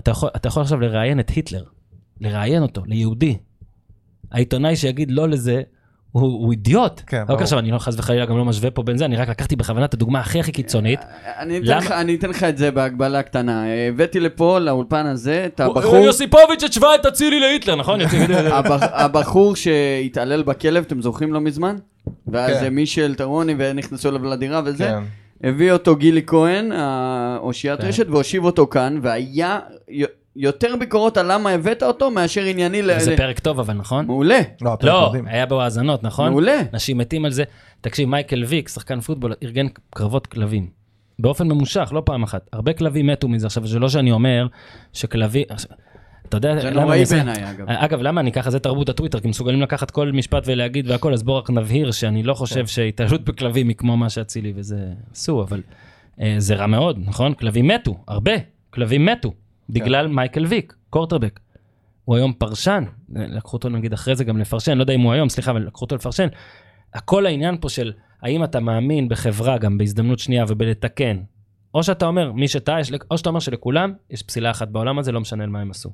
אתה 0.00 0.10
יכול 0.48 0.62
עכשיו 0.62 0.80
לראיין 0.80 1.20
את 1.20 1.30
היטלר, 1.30 1.64
לראיין 2.20 2.62
אותו, 2.62 2.82
ליהודי. 2.86 3.36
העיתונאי 4.32 4.76
שיגיד 4.76 5.10
לא 5.10 5.28
לזה, 5.28 5.62
הוא 6.20 6.42
הוא 6.44 6.52
אידיוט. 6.52 7.00
כן, 7.06 7.16
אוקיי, 7.20 7.24
ברור. 7.26 7.40
עכשיו 7.42 7.58
אני 7.58 7.70
לא 7.70 7.78
חס 7.78 7.98
וחלילה 7.98 8.26
גם 8.26 8.36
לא 8.38 8.44
משווה 8.44 8.70
פה 8.70 8.82
בין 8.82 8.98
זה, 8.98 9.04
אני 9.04 9.16
רק 9.16 9.28
לקחתי 9.28 9.56
בכוונה 9.56 9.84
את 9.84 9.94
הדוגמה 9.94 10.20
הכי 10.20 10.40
הכי 10.40 10.52
קיצונית. 10.52 11.00
אני 11.38 11.58
אתן 11.58 11.66
למה? 11.66 11.78
לך- 11.78 11.90
אני 11.90 12.14
אתן 12.14 12.30
לך 12.30 12.44
את 12.44 12.58
זה 12.58 12.70
בהגבלה 12.70 13.22
קטנה. 13.22 13.64
הבאתי 13.88 14.20
לפה, 14.20 14.58
לאולפן 14.58 15.06
הזה, 15.06 15.42
את 15.46 15.60
הוא- 15.60 15.78
הבחור... 15.78 15.96
יוסיפוביץ' 15.96 16.64
השווה 16.64 16.94
את 16.94 17.06
אצילי 17.06 17.40
להיטלר, 17.40 17.76
נכון? 17.76 18.00
הבח- 18.50 18.88
הבחור 18.92 19.56
שהתעלל 19.56 20.42
בכלב, 20.42 20.84
אתם 20.86 21.02
זוכרים 21.02 21.32
לא 21.32 21.40
מזמן? 21.40 21.76
ואז 22.26 22.56
כן. 22.60 22.74
מישל 22.74 23.14
טרוני 23.14 23.54
ונכנסו 23.58 24.08
אליו 24.08 24.24
לדירה 24.24 24.62
וזה. 24.64 24.84
כן. 24.84 25.02
הביא 25.48 25.72
אותו 25.72 25.96
גילי 25.96 26.22
כהן, 26.26 26.72
האושיית 26.72 27.80
כן. 27.80 27.86
רשת, 27.86 28.06
והושיב 28.08 28.44
אותו 28.44 28.66
כאן, 28.66 28.98
והיה 29.02 29.58
יותר 30.36 30.76
ביקורות 30.80 31.16
על 31.16 31.32
למה 31.32 31.50
הבאת 31.50 31.82
אותו 31.82 32.10
מאשר 32.10 32.44
ענייני 32.44 32.82
ל... 32.82 32.98
זה 32.98 33.16
פרק 33.16 33.38
טוב 33.38 33.60
אבל, 33.60 33.74
נכון? 33.74 34.06
מעולה, 34.06 34.40
לא, 34.60 34.76
לא. 34.82 35.12
היה 35.26 35.46
בו 35.46 35.62
האזנות, 35.62 36.02
נכון? 36.02 36.30
מעולה. 36.30 36.60
אנשים 36.72 36.98
מתים 36.98 37.24
על 37.24 37.30
זה. 37.30 37.44
תקשיב, 37.80 38.08
מייקל 38.08 38.44
ויק, 38.44 38.68
שחקן 38.68 39.00
פוטבול, 39.00 39.34
ארגן 39.42 39.66
קרבות 39.90 40.26
כלבים. 40.26 40.68
באופן 41.18 41.48
ממושך, 41.48 41.92
לא 41.94 42.02
פעם 42.04 42.22
אחת. 42.22 42.48
הרבה 42.52 42.72
כלבים 42.72 43.06
מתו 43.06 43.28
מזה. 43.28 43.46
עכשיו, 43.46 43.66
זה 43.66 43.78
לא 43.78 43.88
שאני 43.88 44.12
אומר 44.12 44.46
שכלבים... 44.92 45.44
אתה 46.28 46.36
יודע 46.36 46.60
זה 46.60 46.70
למה 46.70 46.82
נוראי 46.82 47.04
בעיניי 47.04 47.50
אגב. 47.50 47.66
אגב, 47.68 48.02
למה 48.02 48.20
אני 48.20 48.32
ככה, 48.32 48.50
זה 48.50 48.58
תרבות 48.58 48.88
הטוויטר, 48.88 49.20
כי 49.20 49.28
מסוגלים 49.28 49.62
לקחת 49.62 49.90
כל 49.90 50.12
משפט 50.12 50.42
ולהגיד 50.46 50.90
והכל, 50.90 51.12
אז 51.12 51.22
בואו 51.22 51.36
רק 51.36 51.50
נבהיר 51.50 51.90
שאני 51.90 52.22
לא 52.22 52.34
חושב 52.34 52.66
שהתעללות 52.66 53.24
בכלבים 53.24 53.68
היא 53.68 53.76
כמו 53.76 53.96
מה 53.96 54.10
שאצילי 54.10 54.52
וזה 54.56 54.88
עשו, 55.12 55.42
אבל 55.42 55.62
אה, 56.20 56.34
זה 56.38 56.54
רע 56.54 56.66
מאוד, 56.66 56.98
נכון? 57.06 57.34
כלבים 57.34 57.68
מתו, 57.68 57.96
הרבה, 58.08 58.32
כלבים 58.70 59.06
מתו, 59.06 59.32
בגלל 59.68 60.06
מייקל 60.06 60.44
ויק, 60.44 60.74
קורטרבק. 60.90 61.40
הוא 62.04 62.16
היום 62.16 62.32
פרשן, 62.32 62.84
לקחו 63.08 63.56
אותו 63.56 63.68
נגיד 63.68 63.92
אחרי 63.92 64.16
זה 64.16 64.24
גם 64.24 64.38
לפרשן, 64.38 64.76
לא 64.76 64.82
יודע 64.82 64.94
אם 64.94 65.00
הוא 65.00 65.12
היום, 65.12 65.28
סליחה, 65.28 65.50
אבל 65.50 65.66
לקחו 65.66 65.84
אותו 65.84 65.94
לפרשן. 65.94 66.28
הכל 66.94 67.26
העניין 67.26 67.56
פה 67.60 67.68
של 67.68 67.92
האם 68.22 68.44
אתה 68.44 68.60
מאמין 68.60 69.08
בחברה 69.08 69.58
גם 69.58 69.78
בהזדמנות 69.78 70.18
שנייה 70.18 70.44
ובלתקן, 70.48 71.16
או 71.74 71.82
שאתה 71.82 72.06
אומר, 72.06 72.32
מי 72.32 72.48
שטעה, 72.48 72.78
או 73.10 73.18
שאתה 73.18 73.28
אומר 73.28 73.40
שלכולם 73.40 73.92
יש 74.10 74.22
פסילה 74.22 74.50
אחת 74.50 74.68
בעולם 74.68 74.98
הזה, 74.98 75.12
לא 75.12 75.20
משנה 75.20 75.46
מה 75.46 75.60
הם 75.60 75.70
עשו. 75.70 75.90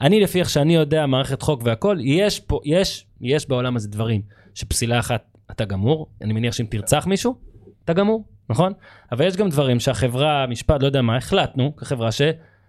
אני, 0.00 0.20
לפי 0.20 0.40
איך 0.40 0.50
שאני 0.50 0.74
יודע, 0.74 1.06
מערכת 1.06 1.42
חוק 1.42 1.62
והכל, 1.64 1.98
יש 2.00 2.40
פה, 2.40 2.60
יש, 2.64 3.06
יש 3.20 3.48
בעולם 3.48 3.76
הזה 3.76 3.88
דברים 3.88 4.22
שפסילה 4.54 4.98
אחת, 4.98 5.24
אתה 5.50 5.64
גמור, 5.64 6.06
אני 6.22 6.32
מניח 6.32 6.54
שאם 6.54 6.66
תרצח 6.70 7.06
מישהו, 7.06 7.34
אתה 7.84 7.92
גמור, 7.92 8.24
נכון? 8.50 8.72
אבל 9.12 9.26
יש 9.26 9.36
גם 9.36 9.48
דברים 9.48 9.80
שהחברה, 9.80 10.42
המשפט, 10.42 10.82
לא 10.82 10.86
יודע 10.86 11.02
מה, 11.02 11.16
החלטנו 11.16 11.76
כחברה 11.76 12.12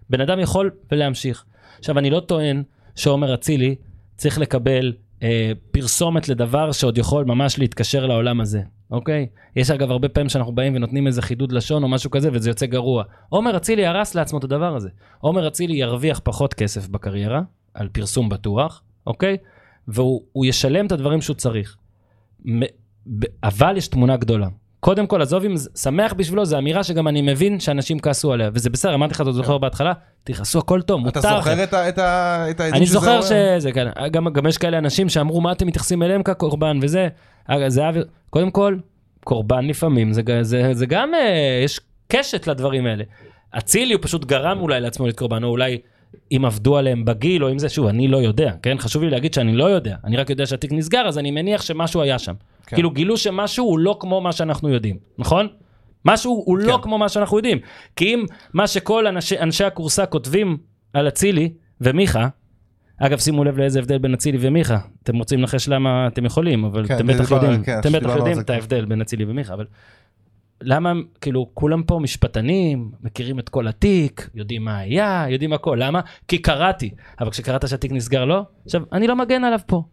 שבן 0.08 0.22
אדם 0.22 0.40
יכול 0.40 0.72
ולהמשיך. 0.92 1.46
עכשיו, 1.80 2.00
אני 2.00 2.10
לא 2.10 2.20
טוען 2.20 2.64
שעומר 2.96 3.34
אצילי 3.34 3.76
צריך 4.16 4.40
לקבל 4.40 4.94
אה, 5.24 5.52
פרסומת 5.72 6.30
לדבר 6.30 6.72
שעוד 6.72 6.98
יכול 6.98 7.26
ממש 7.26 7.60
להתקשר 7.60 8.06
לעולם 8.06 8.42
הזה, 8.42 8.62
אוקיי? 8.92 9.28
יש 9.56 9.72
אגב 9.72 9.92
הרבה 9.92 10.10
פעמים 10.10 10.30
שאנחנו 10.30 10.56
באים 10.56 10.76
ונותנים 10.76 11.08
איזה 11.08 11.22
חידוד 11.22 11.52
לשון 11.52 11.84
או 11.84 11.88
משהו 11.88 12.12
כזה 12.12 12.30
וזה 12.34 12.50
יוצא 12.50 12.66
גרוע. 12.66 13.04
עומר 13.30 13.58
אצילי 13.58 13.86
הרס 13.86 14.16
לעצמו 14.16 14.40
את 14.40 14.44
הדבר 14.44 14.76
הזה. 14.76 14.90
עומר 15.20 15.48
אצילי 15.48 15.74
ירוויח 15.74 16.22
פחות 16.24 16.54
כסף 16.54 16.88
בקריירה, 16.88 17.42
על 17.74 17.88
פרסום 17.88 18.30
בטוח, 18.30 18.84
אוקיי? 19.08 19.38
והוא 19.88 20.24
הוא 20.32 20.46
ישלם 20.46 20.86
את 20.86 20.92
הדברים 20.92 21.22
שהוא 21.22 21.36
צריך. 21.36 21.78
אבל 23.44 23.78
יש 23.78 23.88
תמונה 23.88 24.18
גדולה. 24.18 24.48
קודם 24.86 25.08
כל, 25.08 25.22
עזוב 25.22 25.44
אם 25.44 25.54
שמח 25.76 26.14
בשבילו, 26.14 26.46
זו 26.46 26.58
אמירה 26.58 26.84
שגם 26.84 27.08
אני 27.08 27.22
מבין 27.22 27.60
שאנשים 27.60 28.00
כעסו 28.00 28.34
עליה, 28.34 28.50
וזה 28.54 28.70
בסדר, 28.70 28.94
אמרתי 28.94 29.14
לך, 29.14 29.22
אתה 29.22 29.32
זוכר 29.32 29.58
בהתחלה, 29.58 29.94
תכעסו 30.24 30.60
הכל 30.60 30.82
טוב, 30.82 31.02
מותר 31.02 31.20
אתה. 31.20 31.30
זוכר 31.38 31.64
את 31.64 31.74
ה- 31.74 31.90
את 31.90 31.98
ה- 31.98 32.46
את 32.50 32.60
העדים 32.60 32.76
אני 32.76 32.86
זוכר? 32.86 33.22
שזה, 33.22 33.72
כן, 33.74 33.88
גם, 34.12 34.30
גם 34.34 34.48
יש 34.48 34.58
כאלה 34.58 34.78
אנשים 34.78 35.10
שאמרו, 35.10 35.42
מה 35.42 35.52
אתם 35.52 35.68
מתייחסים 35.68 36.04
אליהם 36.04 36.24
כקורבן 36.24 36.80
וזה, 36.82 37.08
זה 37.68 37.82
קודם 38.30 38.52
כל, 38.52 38.78
קורבן 39.24 39.66
לפעמים, 39.66 40.14
זה, 40.14 40.22
ג- 40.22 40.42
זה, 40.42 40.70
זה 40.74 40.86
גם, 40.86 41.14
אה, 41.14 41.62
יש 41.64 41.80
קשת 42.08 42.48
לדברים 42.48 42.86
האלה. 42.86 43.04
אצילי 43.58 43.94
הוא 43.94 44.02
פשוט 44.04 44.26
גרם 44.26 44.60
אולי 44.60 44.82
לעצמו 44.82 45.06
להיות 45.06 45.18
קורבן, 45.18 45.44
או 45.44 45.50
אולי 45.50 45.78
אם 46.32 46.46
עבדו 46.46 46.78
עליהם 46.78 47.06
בגיל, 47.06 47.44
או 47.44 47.52
אם 47.52 47.60
זה, 47.60 47.70
שוב, 47.70 47.88
אני 47.88 48.08
לא 48.08 48.18
יודע, 48.18 48.54
כן? 48.62 48.78
חשוב 48.80 49.04
לי 49.04 49.10
להגיד 49.10 49.34
שאני 49.34 49.56
לא 49.56 49.66
יודע, 49.66 49.96
אני 50.04 50.18
רק 50.18 50.30
יודע 50.30 50.46
שהתיק 50.46 50.72
נסגר, 50.72 51.08
אז 51.08 51.18
אני 51.18 51.32
מניח 51.32 51.62
שמשהו 51.62 52.02
היה 52.02 52.20
שם. 52.20 52.34
כן. 52.66 52.76
כאילו 52.76 52.92
גילו 52.92 53.18
שמשהו 53.18 53.66
הוא 53.66 53.80
לא 53.80 53.98
כמו 54.00 54.22
מה 54.22 54.32
שאנחנו 54.32 54.70
יודעים, 54.70 54.98
נכון? 55.18 55.48
משהו 56.06 56.44
הוא 56.46 56.58
לא 56.58 56.76
כן. 56.78 56.82
כמו 56.84 56.98
מה 56.98 57.10
שאנחנו 57.10 57.38
יודעים. 57.38 57.58
כי 57.96 58.14
אם 58.14 58.26
מה 58.54 58.68
שכל 58.68 59.08
אנשי, 59.08 59.40
אנשי 59.40 59.64
הכורסה 59.64 60.06
כותבים 60.06 60.58
על 60.94 61.08
אצילי 61.08 61.50
ומיכה, 61.82 62.28
אגב 62.98 63.18
שימו 63.20 63.44
לב 63.44 63.58
לאיזה 63.58 63.80
הבדל 63.80 63.98
בין 63.98 64.14
אצילי 64.14 64.38
ומיכה, 64.42 64.78
אתם 65.04 65.18
רוצים 65.18 65.40
לנחש 65.40 65.68
למה 65.70 66.08
אתם 66.08 66.26
יכולים, 66.26 66.66
אבל 66.66 66.88
כן, 66.88 66.96
אתם 66.96 67.08
בטח 67.08 67.20
דיבר- 67.22 67.36
יודעים, 67.36 67.64
כן, 67.64 67.80
אתם 67.80 67.92
בטח 67.92 68.10
על 68.10 68.18
יודעים 68.18 68.40
את. 68.40 68.50
ההבדל 68.50 68.86
בין 68.86 69.02
אצילי 69.02 69.26
ומיכה, 69.26 69.54
אבל 69.54 69.66
למה, 70.66 70.94
כאילו, 71.22 71.50
כולם 71.54 71.84
פה 71.84 72.00
משפטנים, 72.00 72.92
מכירים 73.04 73.40
את 73.40 73.50
כל 73.50 73.68
התיק, 73.68 74.30
יודעים 74.36 74.64
מה 74.64 74.78
היה, 74.78 75.26
יודעים 75.30 75.54
הכל, 75.54 75.78
למה? 75.82 76.02
כי 76.28 76.38
קראתי, 76.38 76.90
אבל 77.20 77.30
כשקראת 77.30 77.68
שהתיק 77.68 77.92
נסגר 77.92 78.26
לא, 78.26 78.42
עכשיו, 78.66 78.82
אני 78.92 79.08
לא 79.08 79.16
מגן 79.16 79.44
עליו 79.44 79.60
פה. 79.66 79.84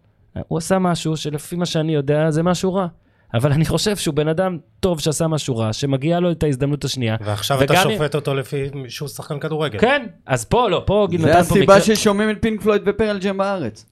הוא 0.49 0.59
עשה 0.59 0.79
משהו 0.79 1.17
שלפי 1.17 1.57
מה 1.57 1.67
שאני 1.67 1.95
יודע 1.95 2.31
זה 2.31 2.43
משהו 2.43 2.75
רע. 2.75 2.87
אבל 3.35 3.53
אני 3.53 3.65
חושב 3.65 3.97
שהוא 3.97 4.15
בן 4.15 4.29
אדם 4.29 4.59
טוב 4.81 5.01
שעשה 5.01 5.27
משהו 5.27 5.57
רע, 5.57 5.73
שמגיעה 5.73 6.21
לו 6.21 6.31
את 6.31 6.43
ההזדמנות 6.43 6.85
השנייה. 6.85 7.17
ועכשיו 7.25 7.63
אתה 7.63 7.77
שופט 7.77 8.15
אותו 8.15 8.35
לפי 8.35 8.65
שהוא 8.89 9.09
שחקן 9.09 9.39
כדורגל. 9.39 9.79
כן, 9.79 10.07
אז 10.27 10.45
פה 10.45 10.69
לא, 10.69 10.83
פה 10.87 11.07
גיל 11.11 11.21
זה 11.21 11.27
נתן 11.27 11.35
פה 11.35 11.41
הסיבה 11.41 11.63
מקרה. 11.63 11.81
ששומעים 11.81 12.31
את 12.31 12.37
פינק 12.41 12.63
פלויד 12.63 12.83
ופרל 12.87 13.19
ג'ם 13.19 13.39
בארץ. 13.39 13.87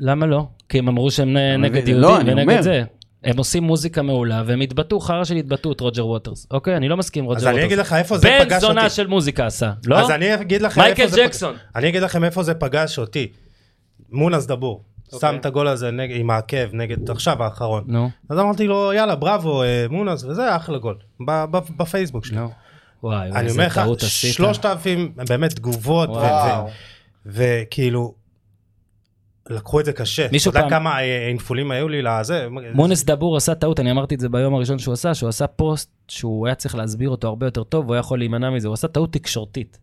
למה 0.00 0.26
לא? 0.26 0.46
כי 0.68 0.78
הם 0.78 0.88
אמרו 0.88 1.10
שהם 1.10 1.36
נגד? 1.58 1.88
לא, 1.88 2.08
יהודים 2.08 2.20
אני 2.20 2.32
ונגד 2.32 2.50
אומר. 2.50 2.62
זה. 2.62 2.82
הם 3.24 3.38
עושים 3.38 3.62
מוזיקה 3.62 4.02
מעולה 4.02 4.42
והם 4.46 4.60
התבטאו 4.60 5.00
חרא 5.00 5.24
של 5.24 5.36
התבטאות 5.36 5.80
רוג'ר 5.80 6.06
ווטרס. 6.06 6.46
אוקיי, 6.50 6.76
אני 6.76 6.88
לא 6.88 6.96
מסכים 6.96 7.24
עם 7.24 7.28
רוג'ר 7.28 7.38
אז 7.38 7.44
ווטרס. 7.44 7.58
אני 7.58 7.66
אגיד 7.66 7.78
לך 7.78 7.92
איפה 7.92 8.18
זה 8.18 8.28
בן 8.28 8.44
פגש 8.44 8.60
זונה 8.60 8.84
אותי. 8.84 8.94
של 8.94 9.06
מוזיקה 9.06 9.46
עשה, 9.46 9.72
לא? 9.86 9.98
אז 9.98 10.10
אני 10.10 10.34
אגיד 10.34 10.62
לך 10.62 10.78
איפה 10.78 11.02
מייקל. 11.02 11.16
ג'קסון. 11.16 11.54
אני 11.76 11.88
אגיד 11.88 12.02
לכם 12.02 12.24
איפה 12.24 12.42
זה 12.42 12.54
פגש 12.54 12.98
אותי. 12.98 13.32
מונס 14.10 14.46
דבור. 14.46 14.84
אוקיי. 15.12 15.30
שם 15.30 15.36
את 15.40 15.46
הגול 15.46 15.68
הזה 15.68 15.90
עם 16.10 16.30
העקב 16.30 16.66
נגד 16.72 17.10
עכשיו 17.10 17.42
האחרון. 17.42 17.84
נו, 17.86 18.10
אז 18.30 18.38
אמרתי 18.38 18.66
לו 18.66 18.92
יאללה 18.92 19.14
בראבו 19.14 19.62
אה, 19.62 19.86
מונס 19.90 20.24
וזה 20.24 20.56
אחלה 20.56 20.78
גול. 20.78 20.96
בפייסבוק 21.76 22.24
שלי. 22.24 22.36
נו. 22.36 22.48
וואי, 23.02 23.30
אני 23.30 23.40
איזה 23.40 23.54
אומר 23.54 23.66
לך 23.66 23.78
טעות 23.78 24.02
עשית. 24.02 24.34
שלושת 24.34 24.66
אלפים 24.66 25.12
באמת 25.28 25.52
תגובות 25.52 26.08
ו- 26.08 26.12
וואו. 26.12 26.66
ו- 26.66 26.70
וכאילו. 27.26 28.14
לקחו 29.50 29.80
את 29.80 29.84
זה 29.84 29.92
קשה. 29.92 30.26
מישהו 30.32 30.50
אתה 30.50 30.58
יודע 30.58 30.68
פעם- 30.70 30.78
כמה 30.80 31.00
אה, 31.00 31.28
אינפולים 31.28 31.70
היו 31.70 31.88
לי 31.88 32.02
לזה? 32.02 32.48
מונס 32.74 33.04
דבור 33.04 33.36
עשה 33.36 33.54
טעות, 33.54 33.80
אני 33.80 33.90
אמרתי 33.90 34.14
את 34.14 34.20
זה 34.20 34.28
ביום 34.28 34.54
הראשון 34.54 34.78
שהוא 34.78 34.92
עשה, 34.92 35.14
שהוא 35.14 35.28
עשה 35.28 35.46
פוסט 35.46 35.90
שהוא 36.08 36.46
היה 36.46 36.54
צריך 36.54 36.74
להסביר 36.74 37.10
אותו 37.10 37.28
הרבה 37.28 37.46
יותר 37.46 37.64
טוב, 37.64 37.84
והוא 37.84 37.94
היה 37.94 38.00
יכול 38.00 38.18
להימנע 38.18 38.50
מזה, 38.50 38.68
הוא 38.68 38.74
עשה 38.74 38.88
טעות 38.88 39.12
תקשורתית. 39.12 39.78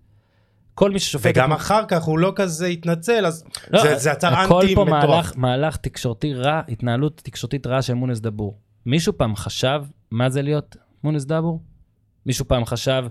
כל 0.73 0.91
מי 0.91 0.99
ששופט... 0.99 1.31
וגם 1.33 1.51
את- 1.53 1.57
אחר 1.57 1.85
כך 1.87 2.03
הוא 2.03 2.19
לא 2.19 2.33
כזה 2.35 2.65
התנצל 2.65 3.25
אז 3.25 3.43
לא, 3.71 3.81
זה- 3.81 3.97
זה 3.97 4.09
יצר 4.09 4.33
הכל 4.33 4.61
אנטי 4.61 4.75
פה 4.75 4.85
מטורף. 4.85 5.03
מהלך, 5.09 5.33
מהלך 5.37 5.77
תקשורתי 5.77 6.33
רע, 6.33 6.61
התנהלות 6.69 7.21
תקשורתית 7.23 7.67
רעה 7.67 7.81
של 7.81 7.93
מונס 7.93 8.19
דבור. 8.19 8.57
מישהו 8.85 9.17
פעם 9.17 9.35
חשב 9.35 9.81
מה 10.11 10.29
זה 10.29 10.41
להיות 10.41 10.75
מונס 11.03 11.25
דבור? 11.25 11.61
מישהו 12.25 12.47
פעם 12.47 12.65
חשב 12.65 13.05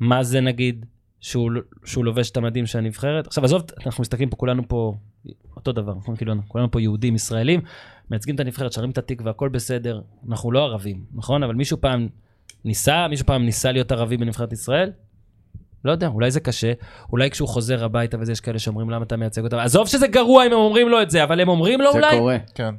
מה 0.00 0.22
זה 0.22 0.40
נגיד 0.40 0.86
שהוא, 1.20 1.50
שהוא 1.84 2.04
לובש 2.04 2.30
את 2.30 2.36
המדים 2.36 2.66
של 2.66 2.78
הנבחרת? 2.78 3.26
עכשיו 3.26 3.44
עזוב, 3.44 3.62
אנחנו 3.86 4.02
מסתכלים 4.02 4.30
פה 4.30 4.36
כולנו 4.36 4.62
פה 4.68 4.94
אותו 5.56 5.72
דבר, 5.72 5.94
נכון? 5.94 6.16
כאילו 6.16 6.34
כולנו 6.48 6.70
פה 6.70 6.80
יהודים 6.80 7.14
ישראלים, 7.14 7.60
מייצגים 8.10 8.34
את 8.34 8.40
הנבחרת, 8.40 8.72
שרים 8.72 8.90
את 8.90 8.98
התקווה, 8.98 9.30
הכל 9.30 9.48
בסדר, 9.48 10.00
אנחנו 10.28 10.52
לא 10.52 10.64
ערבים, 10.64 11.04
נכון? 11.14 11.42
אבל 11.42 11.54
מישהו 11.54 11.80
פעם 11.80 12.08
ניסה, 12.64 13.08
מישהו 13.08 13.26
פעם 13.26 13.44
ניסה 13.44 13.72
להיות 13.72 13.92
ערבי 13.92 14.16
בנבחרת 14.16 14.52
ישראל? 14.52 14.90
לא 15.84 15.92
יודע, 15.92 16.06
אולי 16.06 16.30
זה 16.30 16.40
קשה, 16.40 16.72
אולי 17.12 17.30
כשהוא 17.30 17.48
חוזר 17.48 17.84
הביתה 17.84 18.16
וזה, 18.20 18.32
יש 18.32 18.40
כאלה 18.40 18.58
שאומרים 18.58 18.90
למה 18.90 19.04
אתה 19.04 19.16
מייצג 19.16 19.44
אותם, 19.44 19.56
עזוב 19.56 19.88
שזה 19.88 20.06
גרוע 20.06 20.46
אם 20.46 20.52
הם 20.52 20.58
אומרים 20.58 20.88
לו 20.88 21.02
את 21.02 21.10
זה, 21.10 21.24
אבל 21.24 21.40
הם 21.40 21.48
אומרים 21.48 21.80
לו 21.80 21.92
זה 21.92 21.98
אולי, 21.98 22.18
קורה. 22.18 22.36
כן. 22.54 22.74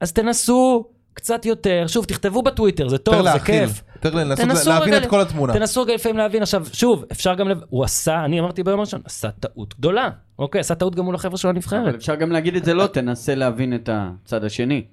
אז 0.00 0.12
תנסו 0.12 0.88
קצת 1.14 1.46
יותר, 1.46 1.84
שוב, 1.86 2.04
תכתבו 2.04 2.42
בטוויטר, 2.42 2.88
זה 2.88 2.98
טוב, 2.98 3.14
יותר 3.14 3.26
זה 3.26 3.32
להכיל, 3.32 3.66
כיף. 3.66 3.82
יותר 3.94 4.14
לנסות 4.14 4.44
תנסו 4.44 4.70
להבין 4.70 4.94
רגע 4.94 5.04
את 5.04 5.10
כל 5.10 5.20
התמונה. 5.20 5.52
תנסו 5.52 5.82
רגע 5.82 5.94
לפעמים 5.94 6.16
להבין, 6.16 6.42
עכשיו, 6.42 6.66
שוב, 6.72 7.04
אפשר 7.12 7.34
גם, 7.34 7.48
לב... 7.48 7.60
הוא 7.68 7.84
עשה, 7.84 8.24
אני 8.24 8.40
אמרתי 8.40 8.62
ביום 8.62 8.78
הראשון, 8.78 9.00
עשה 9.04 9.30
טעות 9.30 9.74
גדולה, 9.78 10.10
אוקיי, 10.38 10.60
עשה 10.60 10.74
טעות 10.74 10.94
גם 10.94 11.04
מול 11.04 11.14
החבר'ה 11.14 11.38
של 11.38 11.48
אבל 11.48 11.56
הנבחרת. 11.56 11.94
אפשר 11.94 12.14
גם 12.14 12.32
להגיד 12.32 12.56
את 12.56 12.64
זה 12.64 12.74
לא, 12.74 12.86
תנסה 12.86 13.34
להבין 13.34 13.74
את 13.74 13.88
הצד 13.92 14.44
השני. 14.44 14.84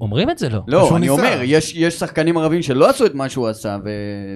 אומרים 0.00 0.30
את 0.30 0.38
זה 0.38 0.48
לא. 0.48 0.60
לא, 0.66 0.96
אני. 0.96 1.08
אומר, 1.08 1.40
יש 1.42 1.74
יש 1.74 1.94
שחקנים 1.94 2.38
ערבים 2.38 2.62
שלא 2.62 2.90
עשו 2.90 3.06
את 3.06 3.14
מה 3.14 3.28
שהוא 3.28 3.48
עשה, 3.48 3.76
ו... 3.84 3.90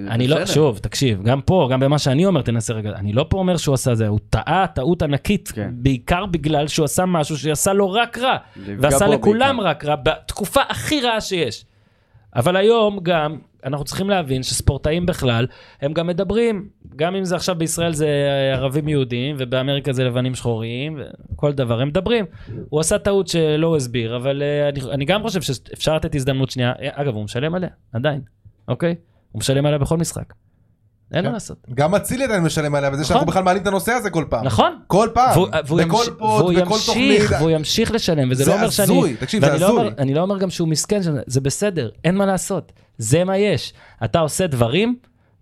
אני 0.09 0.27
לא. 0.27 0.45
שוב, 0.45 0.77
תקשיב, 0.77 1.23
גם 1.23 1.41
פה, 1.41 1.69
גם 1.71 1.79
במה 1.79 1.99
שאני 1.99 2.25
אומר, 2.25 2.41
תנסה 2.41 2.73
רגע, 2.73 2.89
אני 2.89 3.13
לא 3.13 3.25
פה 3.29 3.37
אומר 3.37 3.57
שהוא 3.57 3.73
עשה 3.73 3.95
זה, 3.95 4.07
הוא 4.07 4.19
טעה 4.29 4.65
טעות 4.75 5.01
ענקית, 5.01 5.51
כן. 5.55 5.69
בעיקר 5.73 6.25
בגלל 6.25 6.67
שהוא 6.67 6.85
עשה 6.85 7.05
משהו 7.05 7.37
שעשה 7.37 7.73
לו 7.73 7.91
רק 7.91 8.17
רע, 8.17 8.37
ועשה 8.79 9.07
לכולם. 9.07 9.59
רק 9.61 9.85
רע, 9.85 9.95
בתקופה 9.95 10.61
הכי 10.69 11.01
רעה 11.01 11.21
שיש. 11.21 11.65
אבל 12.35 12.55
היום 12.55 12.99
גם, 13.03 13.37
אנחנו 13.65 13.85
צריכים 13.85 14.09
להבין 14.09 14.43
שספורטאים 14.43 15.05
בכלל, 15.05 15.47
הם 15.81 15.93
גם 15.93 16.07
מדברים, 16.07 16.69
גם 16.95 17.15
אם 17.15 17.25
זה 17.25 17.35
עכשיו 17.35 17.55
בישראל 17.55 17.93
זה 17.93 18.07
ערבים 18.53 18.87
יהודים, 18.87 19.35
ובאמריקה 19.39 19.93
זה 19.93 20.03
לבנים 20.03 20.35
שחורים, 20.35 20.99
וכל 21.33 21.51
דבר, 21.51 21.81
הם 21.81 21.87
מדברים. 21.87 22.25
הוא 22.69 22.79
עשה 22.79 22.99
טעות 22.99 23.27
שלא 23.27 23.75
הסביר, 23.75 24.15
אבל 24.15 24.41
אה, 24.41 24.69
אני, 24.69 24.79
אני 24.91 25.05
גם 25.05 25.21
חושב 25.23 25.41
שאפשר 25.41 25.95
לתת 25.95 26.15
הזדמנות 26.15 26.49
שנייה, 26.49 26.71
אה, 26.81 26.89
אגב, 26.93 27.15
הוא 27.15 27.23
משלם 27.23 27.55
עליה, 27.55 27.69
עדיין, 27.93 28.21
אוקיי? 28.67 28.95
הוא 29.31 29.39
משלם 29.39 29.65
עליה 29.65 29.77
בכל 29.77 29.97
משחק. 29.97 30.33
אין 31.13 31.25
מה. 31.25 31.31
לעשות. 31.31 31.57
גם 31.73 31.95
אצילי 31.95 32.23
עדיין 32.23 32.43
משלם 32.43 32.75
עליה 32.75 32.89
נכון. 32.89 33.03
שאנחנו 33.03 33.27
בכלל 33.27 33.43
מעלים 33.43 33.61
את 33.61 33.67
הנושא 33.67 33.91
הזה 33.91 34.09
כל 34.09 34.25
פעם. 34.29 34.45
נכון. 34.45 34.79
כל 34.87 35.09
פעם. 35.13 35.39
והוא, 35.65 35.81
בכל. 35.81 36.03
פוד, 36.17 36.55
בכל 36.55 36.75
ימשיך, 36.75 36.85
תוכנית. 36.85 37.21
והוא 37.39 37.49
ימשיך 37.49 37.91
לשלם, 37.91 38.31
וזה 38.31 38.43
זה 38.43 38.51
לא 38.51 38.55
אומר 38.55 38.69
שאני... 38.69 38.85
הזוי, 38.85 39.15
תקשיב, 39.15 39.45
זה 39.45 39.57
לא 39.59 39.65
הזוי. 39.65 39.89
אני 39.97 40.13
לא 40.13 40.21
אומר 40.21 40.37
גם 40.37 40.49
שהוא 40.49 40.67
מסכן, 40.67 40.99
זה 41.27 41.41
בסדר, 41.41 41.89
אין 42.03 42.15
מה 42.15 42.25
לעשות. 42.25 42.71
זה 42.97 43.23
מה 43.23 43.37
יש. 43.37 43.73
אתה 44.03 44.19
עושה 44.19 44.47
דברים, 44.47 44.95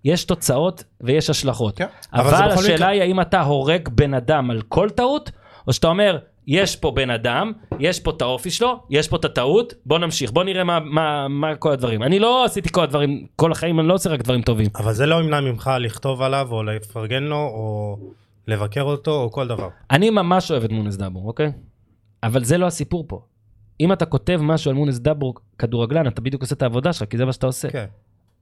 יש 0.06 0.26
תוצאות 0.26 0.84
ויש 1.02 1.30
השלכות. 1.30 1.78
כן. 1.78 1.86
אבל 2.14 2.30
זה 2.30 2.44
השאלה 2.44 2.88
היא 2.88 3.02
האם 3.02 3.22
אתה 3.22 3.42
הורג 3.42 3.90
בן 3.90 4.14
אדם 4.14 4.52
על 4.52 4.62
כל 4.62 4.90
טעות, 4.90 5.32
או 5.68 5.74
שאתה 5.74 5.88
אומר, 5.88 6.18
יש 6.48 6.76
פה 6.76 6.92
בן 6.92 7.10
אדם, 7.10 7.52
יש 7.80 8.00
פה 8.00 8.12
את 8.12 8.22
האופי 8.22 8.52
שלו, 8.52 8.84
יש 8.90 9.08
פה 9.08 9.16
את 9.16 9.26
הטעות, 9.26 9.74
בוא 9.86 10.00
נמשיך, 10.00 10.32
בוא 10.32 10.44
נראה 10.44 10.64
מה, 10.64 10.80
מה, 10.80 11.28
מה 11.28 11.56
כל 11.56 11.72
הדברים. 11.72 12.04
אני 12.04 12.20
לא 12.20 12.46
עשיתי 12.46 12.70
כל 12.72 12.84
הדברים, 12.84 13.26
כל 13.36 13.52
החיים 13.52 13.80
אני 13.80 13.88
לא 13.88 13.94
עושה 13.94 14.10
רק 14.10 14.22
דברים 14.22 14.42
טובים. 14.42 14.68
אבל 14.76 14.94
זה 14.94 15.06
לא 15.06 15.16
ימנע 15.16 15.42
ממך 15.42 15.72
לכתוב 15.80 16.22
עליו 16.22 16.48
או 16.52 16.64
לפרגן 16.64 17.24
לו 17.24 17.36
או 17.36 17.98
לבקר 18.48 18.82
אותו 18.82 19.22
או 19.22 19.32
כל 19.32 19.48
דבר. 19.48 19.70
אני 19.92 20.10
ממש 20.10 20.52
אוהב 20.52 20.64
את 20.64 20.72
מונס 20.72 20.96
דאבור, 20.96 21.28
אוקיי? 21.28 21.52
אבל 22.24 22.44
זה 22.44 22.58
לא 22.58 22.66
הסיפור 22.66 23.06
פה. 23.08 23.22
אם 23.80 23.94
אתה 23.94 24.06
כותב 24.06 24.40
משהו 24.42 24.72
על 24.72 24.76
מונס 24.76 25.00
דאבור 25.00 25.34
כדורגלן, 25.60 26.08
אתה 26.08 26.22
בדיוק 26.22 26.42
עושה 26.42 26.56
את 26.56 26.62
העבודה 26.62 26.94
שלך, 26.94 27.10
כי 27.10 27.18
זה 27.18 27.26
מה 27.26 27.34
שאתה 27.34 27.48
עושה. 27.48 27.70
כן. 27.70 27.86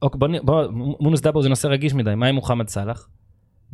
אוקיי, 0.02 0.20
בוא, 0.20 0.28
בוא, 0.44 0.64
מונס 1.00 1.22
דאבור 1.22 1.42
זה 1.42 1.50
נושא 1.50 1.68
רגיש 1.68 1.94
מדי, 1.94 2.16
מה 2.16 2.28
עם 2.28 2.36
מוחמד 2.36 2.68
סאלח? 2.68 3.08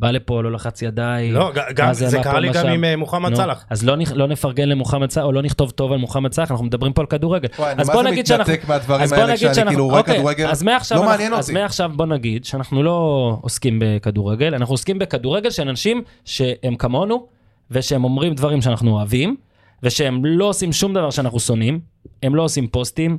בא 0.02 0.10
לפה, 0.10 0.42
לא 0.42 0.52
לחץ 0.52 0.82
ידיים. 0.82 1.34
לא, 1.34 1.52
גם 1.74 1.86
מה 1.86 1.92
זה 1.94 2.18
מה 2.18 2.24
קרה 2.24 2.40
לי 2.40 2.48
מה 2.48 2.54
גם? 2.54 2.66
עם 2.66 2.84
אה, 2.84 2.96
מוחמד 2.96 3.34
סאלח. 3.34 3.64
אז 3.70 3.84
לא, 3.86 3.96
לא 4.14 4.26
נפרגן 4.26 4.68
למוחמד 4.68 5.10
סאלח, 5.10 5.26
או 5.26 5.32
לא 5.32 5.42
נכתוב 5.42 5.70
טוב 5.70 5.92
על 5.92 5.98
מוחמד 5.98 6.32
סאלח, 6.32 6.50
אנחנו 6.50 6.64
מדברים 6.64 6.92
פה 6.92 7.02
על 7.02 7.06
כדורגל. 7.06 7.48
וואי, 7.58 7.72
אני 7.72 7.80
אז 7.80 7.88
מה 7.88 7.94
בוא 7.94 8.02
זה 8.02 8.10
נגיד 8.10 8.26
שאנחנו... 8.26 8.52
מתנתק 8.52 8.68
מהדברים 8.68 9.00
אז 9.02 9.10
בוא 9.10 9.16
האלה 9.18 9.26
נגיד 9.32 9.38
כשאני 9.38 9.54
שאנחנו... 9.54 9.70
כאילו 9.70 9.86
רואה 9.88 9.98
אוקיי, 10.00 10.14
כדורגל? 10.14 10.46
אז 10.50 10.62
מעכשיו, 10.62 10.96
לא 10.98 11.02
אנחנו- 11.02 11.12
מעניין 11.16 11.34
אז 11.34 11.50
אותי. 11.50 11.60
מעכשיו 11.60 11.90
בוא 11.96 12.06
נגיד 12.06 12.44
שאנחנו 12.44 12.82
לא 12.82 13.38
עוסקים 13.42 13.78
בכדורגל, 13.82 14.54
אנחנו 14.54 14.72
עוסקים 14.74 14.98
בכדורגל 14.98 15.50
של 15.50 15.68
אנשים 15.68 16.02
שהם 16.24 16.76
כמונו, 16.76 17.26
ושהם 17.70 18.04
אומרים 18.04 18.34
דברים 18.34 18.62
שאנחנו 18.62 18.90
אוהבים, 18.90 19.36
ושהם 19.82 20.24
לא 20.24 20.44
עושים 20.44 20.72
שום 20.72 20.94
דבר 20.94 21.10
שאנחנו 21.10 21.40
שונאים, 21.40 21.80
הם 22.22 22.34
לא 22.34 22.42
עושים 22.42 22.66
פוסטים, 22.66 23.18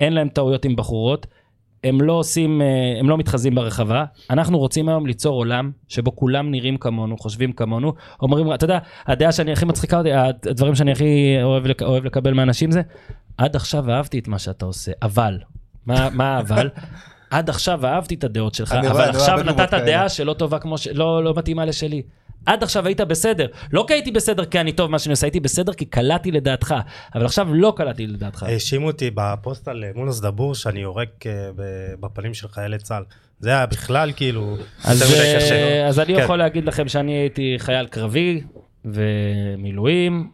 אין 0.00 0.12
להם 0.12 0.28
טעויות 0.28 0.64
עם 0.64 0.76
בחורות, 0.76 1.26
הם 1.84 2.00
לא 2.00 2.12
עושים, 2.12 2.62
אה, 2.62 2.66
הם 3.00 3.08
לא 3.08 3.18
מתחזים 3.18 3.54
ברחבה. 3.54 4.04
אנחנו 4.30 4.58
רוצים 4.58 4.88
היום 4.88 5.06
ליצור 5.06 5.34
עולם 5.36 5.70
שבו 5.88 6.16
כולם 6.16 6.50
נראים 6.50 6.76
כמונו, 6.76 7.16
חושבים 7.18 7.52
כמונו, 7.52 7.92
אומרים, 8.22 8.54
אתה 8.54 8.64
יודע, 8.64 8.78
הדעה 9.06 9.32
שאני 9.32 9.52
הכי 9.52 9.64
מצחיקה 9.64 9.98
אותי, 9.98 10.10
הדברים 10.50 10.74
שאני 10.74 10.92
הכי 10.92 11.04
אוהב, 11.42 11.66
לק- 11.66 11.82
אוהב 11.82 12.04
לקבל 12.04 12.32
מאנשים 12.34 12.70
זה, 12.70 12.82
עד 13.38 13.56
עכשיו 13.56 13.90
אהבתי 13.90 14.18
את 14.18 14.28
מה 14.28 14.38
שאתה 14.38 14.64
עושה, 14.66 14.92
אבל, 15.02 15.38
מה, 15.86 16.08
מה 16.12 16.38
אבל? 16.38 16.68
עד 17.30 17.50
עכשיו 17.50 17.86
אהבתי 17.86 18.14
את 18.14 18.24
הדעות 18.24 18.54
שלך, 18.54 18.72
אבל 18.72 19.08
עכשיו 19.10 19.38
נתת. 19.44 19.74
דעה 19.74 20.08
שלא 20.08 20.32
טובה 20.32 20.58
כמו 20.58 20.78
ש... 20.78 20.86
לא, 20.88 21.24
לא 21.24 21.34
מתאימה 21.36 21.64
לשלי. 21.64 22.02
עד 22.46 22.62
עכשיו 22.62 22.86
היית 22.86 23.00
בסדר. 23.00 23.46
לא 23.72 23.84
כי 23.88 23.94
הייתי 23.94 24.10
בסדר 24.10 24.44
כי 24.44 24.60
אני 24.60 24.72
טוב 24.72 24.90
מה 24.90 24.98
שאני 24.98 25.10
עושה, 25.10 25.26
הייתי 25.26 25.40
בסדר 25.40 25.72
כי 25.72 25.84
קלעתי 25.84 26.30
לדעתך. 26.30 26.74
אבל 27.14 27.24
עכשיו 27.24 27.54
לא 27.54 27.72
קלעתי 27.76 28.06
לדעתך. 28.06 28.42
האשימו 28.42 28.86
אותי 28.86 29.10
בפוסט 29.14 29.68
על 29.68 29.84
אה, 29.84 29.90
מונס 29.94 30.20
דבור 30.20 30.54
שאני 30.54 30.80
יורק 30.80 31.26
אה, 31.26 31.32
בפנים 32.00 32.34
של 32.34 32.48
חיילי 32.48 32.78
צה"ל. 32.78 33.04
זה 33.40 33.50
היה 33.50 33.66
בכלל 33.66 34.12
כאילו... 34.16 34.56
אז, 34.84 35.02
אה. 35.02 35.88
אז 35.88 36.00
אני 36.00 36.14
כן. 36.14 36.20
יכול 36.20 36.38
להגיד 36.38 36.64
לכם 36.64 36.88
שאני 36.88 37.12
הייתי 37.12 37.54
חייל 37.58 37.86
קרבי 37.86 38.42
ומילואים, 38.84 40.30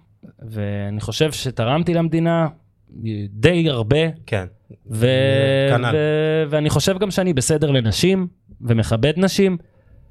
ואני 0.49 1.01
חושב 1.01 1.33
שתרמתי 1.33 1.95
למדינה 1.95 2.49
די 3.29 3.71
הרבה, 3.71 3.97
כן. 4.27 4.45
ו... 4.91 5.07
כנ"ל. 5.71 5.95
ו... 5.95 5.97
ואני 6.51 6.71
חושב 6.71 6.99
גם 6.99 7.11
שאני 7.11 7.33
בסדר 7.33 7.71
לנשים, 7.71 8.27
ומכבד 8.61 9.13
נשים, 9.17 9.59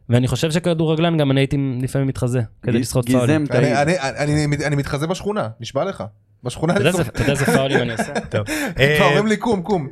ואני 0.10 0.28
חושב 0.28 0.52
שכדורגלן 0.52 1.18
גם 1.18 1.32
אני 1.32 1.40
הייתי 1.42 1.58
לפעמים 1.82 2.08
מתחזה, 2.08 2.42
כדי 2.62 2.80
לסחוט 2.80 3.06
גיזם 3.06 3.20
פאולים. 3.48 3.48
אני- 3.74 3.82
אני- 3.82 4.46
אני 4.46 4.66
אני 4.66 4.76
מתחזה 4.76 5.08
בשכונה, 5.08 5.50
נשבע 5.60 5.86
לך. 5.86 6.04
בשכונה 6.44 6.76
אני 6.78 6.92
צוחק. 6.92 7.08
אתה 7.08 7.22
יודע 7.22 7.32
איזה 7.32 7.46
פאולים 7.46 7.82
אני 7.82 7.92
עושה? 7.92 8.14
טוב. 8.32 8.46
כבר 8.46 8.54
אה, 8.80 9.06
אומרים 9.06 9.28
לי 9.28 9.38
קום, 9.38 9.62
קום. 9.62 9.88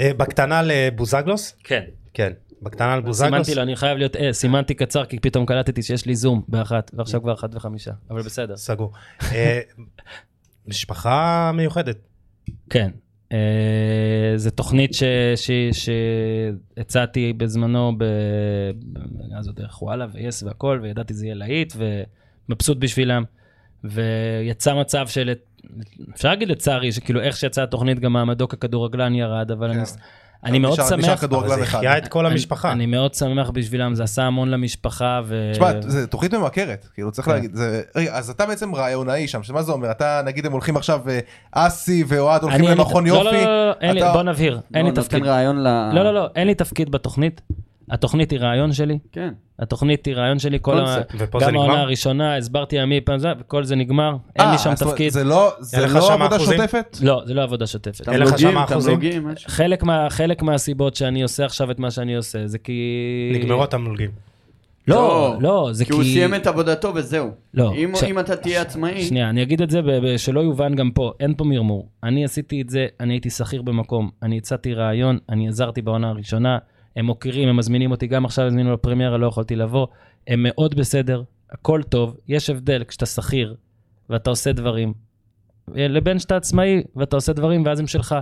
אה, 0.00 0.10
בקטנה 0.16 0.62
לבוזגלוס? 0.64 1.54
כן. 1.64 1.82
כן. 2.14 2.32
בקטנה 2.62 2.96
לבוזגלוס? 2.96 3.30
סימנתי 3.32 3.54
לו, 3.54 3.62
אני 3.62 3.76
חייב 3.76 3.98
להיות, 3.98 4.16
אה, 4.16 4.32
סימנתי 4.32 4.74
קצר, 4.74 5.04
כי 5.04 5.18
פתאום 5.18 5.46
קלטתי 5.46 5.82
שיש 5.82 6.06
לי 6.06 6.14
זום 6.14 6.42
באחת, 6.48 6.90
ועכשיו 6.94 7.22
כבר 7.22 7.34
אחת 7.34 7.54
וחמישה, 7.54 7.90
אבל 8.10 8.22
בסדר. 8.22 8.56
סגור. 8.56 8.92
אה, 9.32 9.60
משפחה 10.66 11.50
מיוחדת. 11.54 11.96
כן. 12.70 12.90
אה, 13.32 14.32
זו 14.36 14.50
תוכנית 14.50 14.90
שהצעתי 15.72 17.32
בזמנו, 17.32 17.92
ב- 17.98 18.04
אז 19.38 19.46
עוד 19.46 19.56
דרך 19.56 19.82
וואלה 19.82 20.06
ויס 20.12 20.42
והכל, 20.42 20.80
וידעתי 20.82 21.14
זה 21.14 21.26
יהיה 21.26 21.34
להיט, 21.34 21.74
ומבסוט 22.48 22.78
בשבילם. 22.78 23.24
ויצא 23.84 24.74
מצב 24.74 25.08
של, 25.08 25.32
אפשר 26.14 26.28
להגיד 26.28 26.48
לצערי, 26.48 26.92
שכאילו 26.92 27.20
איך 27.20 27.36
שיצאה 27.36 27.64
התוכנית 27.64 27.98
גם 27.98 28.12
מעמדו 28.12 28.48
ככדורגלן 28.48 29.14
ירד, 29.14 29.50
אבל 29.50 29.70
אני, 29.70 29.82
אני 30.44 30.58
מאוד 30.58 30.72
נשאר- 30.72 30.96
נשאר 30.96 31.08
שמח, 31.10 31.20
כדורגלן 31.20 31.50
אבל 31.50 31.58
זה 31.58 31.64
אחד. 31.64 31.78
החיה 31.78 31.98
את 31.98 32.08
כל 32.08 32.26
אני- 32.26 32.32
המשפחה. 32.34 32.72
אני 32.72 32.86
מאוד 32.86 33.14
שמח 33.14 33.50
בשבילם, 33.50 33.94
זה 33.94 34.02
עשה 34.04 34.22
המון 34.22 34.48
למשפחה, 34.50 35.20
ו... 35.26 35.50
תשמע, 35.52 35.70
זה 35.80 36.06
תוכנית 36.06 36.34
ממכרת, 36.34 36.86
כאילו 36.94 37.10
צריך 37.12 37.26
כן. 37.26 37.32
להגיד, 37.32 37.56
רגע, 37.96 38.14
אז 38.16 38.30
אתה 38.30 38.46
בעצם 38.46 38.74
רעיונאי 38.74 39.28
שם, 39.28 39.42
שמה 39.42 39.62
זה 39.62 39.72
אומר? 39.72 39.90
אתה, 39.90 40.20
נגיד 40.24 40.46
הם 40.46 40.52
הולכים 40.52 40.76
עכשיו, 40.76 41.00
אה, 41.08 41.18
אסי 41.52 42.04
ואוהד 42.08 42.42
הולכים 42.42 42.64
למכון 42.64 43.06
לא, 43.06 43.24
לא, 43.24 43.30
יופי, 43.30 43.44
לא, 43.44 43.66
לא, 43.66 43.98
אתה- 44.00 44.12
בוא 44.12 44.22
נבהיר, 44.22 44.60
אין 44.74 44.84
לי 44.86 44.90
לא, 44.92 45.02
תפקיד. 45.02 45.22
לא, 45.24 45.92
לא, 46.04 46.14
לא, 46.14 46.26
אין 46.36 46.46
לי 46.46 46.54
תפקיד 46.54 46.90
בתוכנית. 46.90 47.40
התוכנית 47.90 48.30
היא 48.30 48.40
רעיון 48.40 48.72
שלי, 48.72 48.98
כן. 49.12 49.32
התוכנית 49.58 50.06
היא 50.06 50.14
רעיון 50.14 50.38
שלי, 50.38 50.58
כל 50.62 50.78
ה... 50.80 50.96
ופה 51.18 51.38
זה 51.40 51.46
גם 51.46 51.54
העונה 51.54 51.72
נגמר? 51.72 51.82
הראשונה, 51.84 52.36
הסברתי 52.36 52.78
למי 52.78 53.00
פעם 53.00 53.18
זה, 53.18 53.28
וכל 53.40 53.64
זה 53.64 53.76
נגמר, 53.76 54.16
אין 54.36 54.46
אה, 54.46 54.52
לי 54.52 54.58
שם 54.58 54.74
תפקיד. 54.74 55.12
זה 55.12 55.24
לא 55.24 55.52
זה 55.60 55.86
לא 55.86 56.12
עבודה? 56.12 56.38
שוטפת? 56.38 56.96
לא, 57.02 57.22
זה 57.26 57.34
לא 57.34 57.42
עבודה 57.42 57.66
שוטפת. 57.66 58.08
אין 58.08 58.20
לך 58.20 58.28
תמלוגים, 58.28 58.50
שם 58.50 58.56
אחוזים? 58.58 58.94
תמלוגים, 58.96 59.28
משהו. 59.28 59.50
חלק 59.50 59.82
מה- 59.82 60.06
חלק 60.10 60.42
מהסיבות 60.42 60.94
שאני 60.96 61.22
עושה 61.22 61.44
עכשיו 61.44 61.70
את 61.70 61.78
מה 61.78 61.90
שאני 61.90 62.16
עושה, 62.16 62.46
זה 62.46 62.58
כי... 62.58 62.82
נגמרו 63.34 63.64
התמלוגים. 63.64 64.10
לא, 64.88 65.36
לא, 65.40 65.68
זה 65.72 65.84
כי... 65.84 65.90
כי 65.90 65.96
הוא 65.96 66.04
סיים 66.04 66.34
את 66.34 66.46
עבודתו 66.46 66.92
וזהו. 66.94 67.30
לא, 67.54 67.72
אם 67.74 67.92
ש- 67.96 68.02
אם 68.04 68.18
אתה 68.18 68.36
תהיה 68.36 68.62
עצמאי... 68.62 69.02
שנייה, 69.04 69.30
אני 69.30 69.42
אגיד 69.42 69.62
את 69.62 69.70
זה, 69.70 69.82
ב- 69.82 70.16
שלא 70.16 70.40
יובן 70.40 70.74
גם 70.74 70.90
פה, 70.90 71.12
אין 71.20 71.34
פה 71.36 71.44
מרמור. 71.44 71.88
אני 72.04 72.24
עשיתי 72.24 72.62
את 72.62 72.70
זה, 72.70 72.86
אני 73.00 73.14
הייתי 73.14 73.30
שכיר 73.30 73.62
במקום, 73.62 74.10
אני 74.22 74.38
הצעתי 74.38 74.74
רעיון, 74.74 75.18
אני 75.28 75.48
עזרתי 75.48 75.82
בעונה 75.82 76.08
הראשונה, 76.10 76.58
הם 76.96 77.04
מוקירים, 77.04 77.48
הם 77.48 77.56
מזמינים 77.56 77.90
אותי, 77.90 78.06
גם 78.06 78.24
עכשיו 78.24 78.46
הזמינו 78.46 78.72
לפרמיירה, 78.72 79.18
לא 79.18 79.26
יכולתי 79.26 79.56
לבוא, 79.56 79.86
הם 80.26 80.42
מאוד 80.42 80.74
בסדר, 80.74 81.22
הכל 81.50 81.82
טוב, 81.82 82.16
יש 82.28 82.50
הבדל 82.50 82.84
כשאתה 82.84 83.06
שכיר 83.06 83.56
ואתה 84.10 84.30
עושה 84.30 84.52
דברים, 84.52 84.94
לבין 85.68 86.18
שאתה 86.18 86.36
עצמאי 86.36 86.82
ואתה 86.96 87.16
עושה 87.16 87.32
דברים 87.32 87.64
ואז 87.66 87.80
הם 87.80 87.86
שלך. 87.86 88.14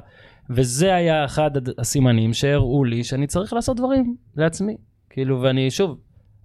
וזה 0.51 0.95
היה 0.95 1.25
אחד 1.25 1.51
הסימנים 1.79 2.33
שהראו 2.33 2.85
לי 2.85 3.05
שאני 3.05 3.27
צריך 3.27 3.53
לעשות 3.53 3.77
דברים 3.77 4.17
לעצמי. 4.37 4.77
כאילו, 5.11 5.43
ואני, 5.43 5.71
שוב, 5.71 5.99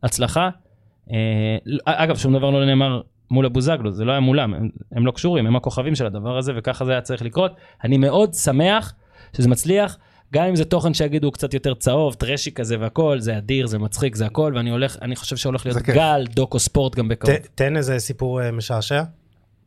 הצלחה. 0.04 0.50
אה, 1.12 1.58
אגב, 1.86 2.18
שום 2.18 2.34
דבר 2.34 2.50
לא 2.50 2.66
נאמר 2.66 3.02
מול 3.32 3.46
הבוזגלו, 3.46 3.92
זה 3.92 4.06
לא 4.06 4.12
היה 4.12 4.20
מולם, 4.20 4.54
הם, 4.54 4.70
הם 4.92 5.06
לא 5.06 5.12
קשורים, 5.12 5.48
הם 5.48 5.56
הכוכבים 5.56 5.96
של 5.96 6.06
הדבר 6.06 6.38
הזה, 6.38 6.54
וככה 6.56 6.86
זה 6.86 6.92
היה 6.92 7.02
צריך 7.02 7.22
לקרות. 7.22 7.52
אני 7.84 7.98
מאוד 7.98 8.34
שמח 8.34 8.94
שזה 9.38 9.50
מצליח, 9.50 9.98
גם 10.34 10.46
אם 10.46 10.56
זה 10.56 10.66
תוכן 10.66 10.94
שיגידו 10.94 11.28
הוא 11.28 11.34
קצת 11.34 11.54
יותר 11.54 11.74
צהוב, 11.74 12.14
טרשי 12.14 12.52
כזה 12.52 12.76
והכל, 12.80 13.20
זה 13.20 13.38
אדיר, 13.38 13.68
זה 13.68 13.80
מצחיק, 13.80 14.16
זה 14.16 14.26
הכל, 14.26 14.54
ואני 14.56 14.70
הולך, 14.70 14.98
אני 15.02 15.16
חושב 15.16 15.36
שהולך 15.38 15.66
להיות. 15.66 15.82
גל 15.82 16.26
דוקו 16.30 16.60
ספורט 16.60 16.96
גם 16.96 17.08
בקרוב. 17.08 17.36
ת- 17.36 17.48
תן 17.56 17.78
איזה 17.78 18.00
סיפור 18.00 18.42
אה, 18.42 18.52
משעשע. 18.52 19.04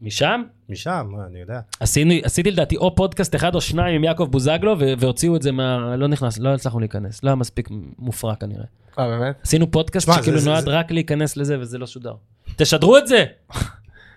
משם? 0.03 0.43
משם, 0.69 1.07
אה, 1.19 1.27
אני 1.31 1.39
יודע. 1.41 1.61
עשינו, 1.81 2.15
עשיתי 2.23 2.51
לדעתי 2.51 2.77
או 2.77 2.95
פודקאסט 2.97 3.35
אחד 3.35 3.55
או 3.55 3.61
שניים 3.61 3.95
עם 3.95 4.05
יעקב 4.05 4.25
בוזגלו, 4.31 4.77
והוציאו 4.99 5.37
את 5.37 5.43
זה 5.43 5.53
מה... 5.53 5.97
לא 5.97 6.09
נכנס, 6.09 6.39
לא 6.39 6.55
הצלחנו 6.55 6.81
להיכנס, 6.81 7.23
לא 7.23 7.29
היה 7.29 7.35
מספיק 7.37 7.69
מופרע 7.99 8.35
כנראה. 8.35 8.65
אה 8.99 9.09
באמת? 9.09 9.37
עשינו 9.43 9.71
פודקאסט 9.71 10.07
שמע, 10.07 10.17
שכאילו 10.23 10.39
זה- 10.39 10.51
נועד 10.51 10.65
זה- 10.65 10.71
רק 10.71 10.91
להיכנס 10.91 11.37
לזה 11.37 11.61
וזה 11.61 11.79
לא 11.79 11.87
שודר. 11.87 12.15
תשדרו 12.57 12.99
את 12.99 13.07
זה! 13.07 13.25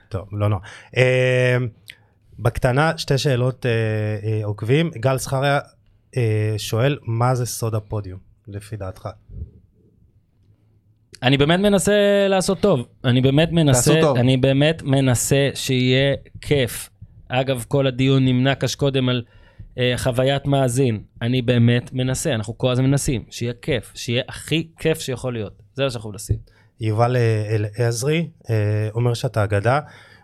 טוב, 0.09 0.27
לא 0.31 0.49
נורא. 0.49 0.61
אה, 0.97 1.57
בקטנה, 2.39 2.91
שתי 2.97 3.17
שאלות 3.17 3.65
עוקבים. 4.43 4.91
גל 4.97 5.17
זכריה 5.17 5.59
שואל, 6.57 6.97
מה 7.03 7.35
זה 7.35 7.45
סוד 7.45 7.75
הפודיום, 7.75 8.19
לפי 8.47 8.77
דעתך? 8.77 9.09
אני 11.23 11.37
באמת 11.37 11.59
מנסה 11.59 12.27
לעשות 12.29 12.59
טוב. 12.59 12.87
אני 13.03 13.21
באמת 13.21 13.51
מנסה, 13.51 13.93
טוב. 14.01 14.17
אני 14.17 14.37
באמת 14.37 14.83
מנסה 14.83 15.49
שיהיה 15.53 16.15
כיף. 16.41 16.89
אגב, 17.29 17.65
כל 17.67 17.87
הדיון 17.87 18.27
עם 18.27 18.47
נקש 18.47 18.75
קודם 18.75 19.09
על 19.09 19.23
אה, 19.77 19.93
חוויית 19.97 20.45
מאזין. 20.45 21.03
אני 21.21 21.41
באמת 21.41 21.93
מנסה, 21.93 22.33
אנחנו 22.33 22.57
כל 22.57 22.71
הזמן 22.71 22.85
מנסים. 22.85 23.23
שיהיה 23.29 23.53
כיף, 23.61 23.91
שיהיה 23.95 24.23
הכי 24.27 24.67
כיף 24.79 24.99
שיכול 24.99 25.33
להיות. 25.33 25.53
זה 25.73 25.83
מה 25.83 25.89
שאנחנו 25.89 26.11
מנסים. 26.11 26.35
יובל 26.81 27.15
אה, 27.17 27.55
אלעזרי 27.55 28.29
אה, 28.49 28.89
אומר 28.93 29.13
שאתה 29.13 29.43
אגדה, 29.43 29.79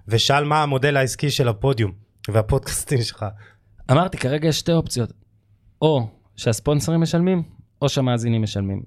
ושאל 0.08 0.44
מה 0.44 0.64
המודל 0.64 0.98
העסקי 0.98 1.30
של 1.30 1.48
הפודיום 1.48 1.92
והפודקאסטים 2.30 3.02
שלך. 3.02 3.26
אמרתי, 3.92 4.18
כרגע 4.18 4.48
יש 4.48 4.60
שתי 4.60 4.72
אופציות. 4.72 5.14
או 5.86 6.08
שהספונסרים 6.36 7.02
משלמים, 7.02 7.44
או 7.82 7.90
שהמאזינים 7.90 8.42
משלמים. 8.42 8.82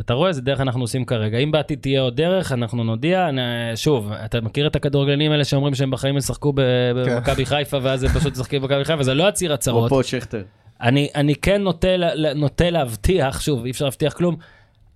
אתה 0.00 0.14
רואה 0.14 0.28
איזה 0.28 0.42
דרך 0.42 0.60
אנחנו 0.60 0.80
עושים 0.80 1.04
כרגע. 1.04 1.38
אם 1.38 1.50
בעתיד 1.50 1.78
תהיה 1.80 2.00
עוד 2.00 2.16
דרך, 2.16 2.52
אנחנו 2.52 2.84
נודיע. 2.84 3.28
שוב, 3.74 4.12
אתה 4.12 4.40
מכיר 4.40 4.66
את 4.66 4.76
הכדורגלנים 4.76 5.32
האלה 5.32 5.44
שאומרים 5.44 5.74
שהם 5.74 5.90
בחיים 5.90 6.16
ישחקו 6.16 6.52
ב- 6.52 6.60
במכבי 6.94 7.46
חיפה, 7.46 7.78
ואז 7.82 8.02
הם 8.02 8.10
פשוט 8.10 8.32
ישחקו 8.32 8.60
במכבי 8.60 8.84
חיפה, 8.84 9.02
זה 9.02 9.14
לא 9.14 9.28
הצהיר 9.28 9.52
הצהרות. 9.52 9.86
אפרופו 9.86 10.02
שכטר. 10.02 10.42
אני, 10.80 11.08
אני 11.14 11.34
כן 11.34 11.62
נוטה, 11.62 11.88
נוטה 12.34 12.70
להבטיח, 12.70 13.40
שוב, 13.40 13.64
אי 13.64 13.70
אפשר 13.70 13.84
להבטיח 13.84 14.12
כלום, 14.12 14.36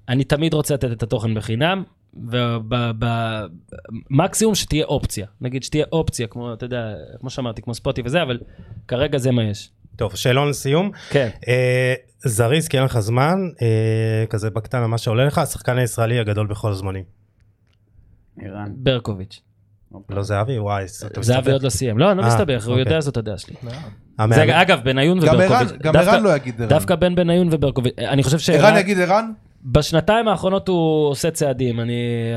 אני 0.08 0.24
תמיד 0.24 0.54
רוצה 0.54 0.74
לתת 0.74 0.92
את 0.92 1.02
התוכן 1.02 1.34
בחינם, 1.34 1.82
ומקסימום 4.10 4.54
שתהיה 4.54 4.84
אופציה. 4.84 5.26
נגיד 5.40 5.62
שתהיה 5.62 5.84
אופציה, 5.92 6.26
כמו, 6.26 6.52
אתה 6.52 6.64
יודע, 6.64 6.94
כמו 7.20 7.30
שאמרתי, 7.30 7.62
כמו 7.62 7.74
ספוטי 7.74 8.02
וזה, 8.04 8.22
אבל 8.22 8.38
כרגע 8.88 9.18
זה 9.18 9.30
מה 9.30 9.44
יש. 9.44 9.70
טוב, 10.00 10.14
שאלון 10.16 10.48
לסיום. 10.48 10.90
כן. 11.10 11.28
אה, 11.48 11.94
זריז, 12.24 12.68
כי 12.68 12.76
אין 12.76 12.84
לך 12.84 12.98
זמן, 13.00 13.38
אה, 13.62 13.66
כזה 14.30 14.50
בקטנה 14.50 14.86
מה 14.86 14.98
שעולה 14.98 15.24
לך, 15.24 15.38
השחקן 15.38 15.78
הישראלי 15.78 16.18
הגדול 16.18 16.46
בכל 16.46 16.70
הזמנים. 16.70 17.04
ערן. 18.42 18.68
ברקוביץ'. 18.74 19.40
לא 20.10 20.22
זהבי? 20.22 20.58
וואי, 20.58 20.84
אתה 20.84 21.22
זהבי 21.22 21.38
מסתבך. 21.40 21.52
עוד 21.52 21.62
לא 21.62 21.70
סיים. 21.70 21.98
לא, 21.98 22.10
אני 22.10 22.18
לא 22.18 22.22
אה, 22.22 22.28
מסתבך, 22.28 22.66
הוא 22.66 22.72
אוקיי. 22.72 22.80
יודע 22.80 23.00
זאת 23.00 23.16
הדעה 23.16 23.38
שלי. 23.38 23.54
המאמן- 24.18 24.34
זה 24.34 24.60
אגב, 24.62 24.80
בניון 24.84 25.18
ערן, 25.28 25.34
וברקוביץ'. 25.34 25.78
גם 25.82 25.96
ערן 25.96 26.22
לא 26.22 26.36
יגיד 26.36 26.60
ערן. 26.60 26.68
דווקא 26.68 26.94
בין 26.94 27.14
בניון 27.14 27.48
וברקוביץ'. 27.50 27.94
אני 27.98 28.22
חושב 28.22 28.52
ערן 28.52 28.60
שערן, 28.62 28.76
יגיד 28.76 28.98
ערן? 29.00 29.32
בשנתיים 29.64 30.28
האחרונות 30.28 30.68
הוא 30.68 31.08
עושה 31.08 31.30
צעדים, 31.30 31.80
אני... 31.80 31.92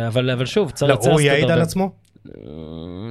אבל 0.07 0.29
אבל 0.29 0.45
שוב, 0.45 0.71
צריך 0.71 0.91
לא, 0.91 0.95
צריך 0.95 1.13
הוא 1.13 1.21
יעיד. 1.21 1.51
על 1.51 1.61
עצמו? 1.61 1.91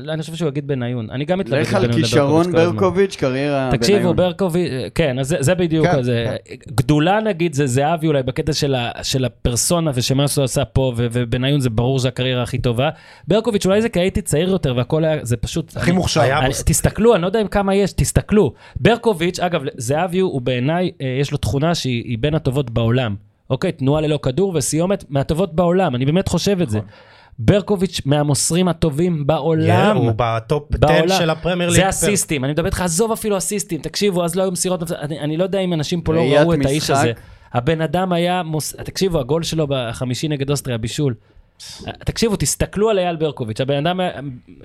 לא, 0.03 0.13
אני 0.13 0.21
חושב 0.21 0.35
שהוא 0.35 0.49
יגיד 0.49 0.67
בניון. 0.67 1.11
אני 1.11 1.25
גם 1.25 1.39
מתלבט 1.39 1.67
לך 1.67 1.75
על 1.75 1.93
כישרון. 1.93 2.53
ברקוביץ', 2.53 3.17
קריירה 3.17 3.71
תקשיבו, 3.73 3.99
בניון. 3.99 4.17
ברקוביץ', 4.17 4.71
כן, 4.95 5.19
אז 5.19 5.29
זה, 5.29 5.37
זה 5.41 5.55
בדיוק 5.55 5.87
כן, 5.87 5.99
כזה. 5.99 6.37
גדולה 6.69 7.21
נגיד 7.21 7.55
זה 7.55 7.67
זהבי 7.67 8.07
אולי 8.07 8.23
בקטע 8.23 8.53
של, 9.03 9.25
הפרסונה 9.25 9.91
ושמה 9.95 10.29
שהוא 10.29 10.45
עשה 10.45 10.65
פה, 10.65 10.93
ובניון 10.97 11.61
זה 11.61 11.71
ברור 11.71 11.99
שזה 11.99 12.09
הקריירה 12.09 12.43
הכי 12.43 12.59
טובה. 12.59 12.91
ברקוביץ' 13.29 13.67
אולי 13.67 13.83
זה 13.83 13.89
כי 13.89 14.01
הייתי 14.01 14.23
צעיר 14.23 14.51
יותר 14.51 14.77
והכל 14.77 15.05
היה, 15.05 15.25
זה 15.25 15.37
פשוט... 15.37 15.77
הכי 15.77 15.93
מוכשר. 15.93 16.41
תסתכלו, 16.51 17.15
אני 17.15 17.23
לא 17.23 17.27
יודע 17.27 17.41
עם 17.41 17.49
כמה 17.49 17.75
יש, 17.75 17.93
תסתכלו. 17.93 18.53
ברקוביץ', 18.77 19.41
אגב, 19.41 19.63
זהבי 19.77 20.19
הוא 20.19 20.43
בעיניי, 20.43 20.91
אה, 21.01 21.17
יש 21.21 21.33
לו 21.33 21.39
תכונה 21.39 21.75
שהיא 21.75 22.05
היא 22.05 22.19
בין 22.19 22.35
הטובות 22.35 22.71
בעולם. 22.71 23.15
אוקיי, 23.51 23.73
תנועה 23.73 24.01
ללא 24.01 24.19
כדור 24.23 24.53
וסיומת 24.55 25.05
מהטובות 25.09 25.55
בעולם, 25.55 25.95
אני 25.95 26.07
באמת 26.07 26.29
חושב 26.29 26.61
את 26.61 26.71
זה. 26.71 26.81
ברקוביץ' 27.39 28.01
מהמוסרים 28.05 28.69
הטובים 28.69 29.27
בעולם. 29.27 29.97
הוא 29.97 30.13
בטופ 30.17 30.75
10 30.75 30.79
בעולם. 30.79 31.19
של 31.19 31.31
הפרמייר 31.31 31.71
ליג. 31.71 31.81
זה 31.81 31.89
אסיסטים, 31.89 32.45
אני 32.45 32.53
מדבר 32.53 32.67
איתך, 32.67 32.81
עזוב 32.81 33.13
אפילו 33.13 33.39
אסיסטים, 33.39 33.81
תקשיבו, 33.81 34.25
אז 34.25 34.35
לא 34.35 34.43
היו 34.43 34.53
מסירות, 34.53 34.93
אני, 34.93 35.21
אני 35.21 35.37
לא 35.37 35.45
יודע 35.45 35.59
אם 35.59 35.73
אנשים 35.73 36.01
פה 36.01 36.15
לא 36.15 36.21
ראו 36.21 36.55
את 36.55 36.59
האיש 36.65 36.83
משחק. 36.83 36.97
הזה. 36.97 37.13
הבן 37.53 37.81
אדם 37.81 38.13
היה, 38.13 38.43
מוס... 38.43 38.77
תקשיבו, 38.77 39.21
הגול 39.21 39.43
שלו 39.43 39.67
בחמישי 39.69 40.29
נגד 40.29 40.51
אוסטריה, 40.51 40.79
בישול. 40.79 41.15
תקשיבו, 42.05 42.37
תסתכלו 42.37 42.91
על 42.91 42.99
אייל 42.99 43.17
ברקוביץ', 43.17 43.61
הבן 43.61 43.87
אדם, 43.87 44.01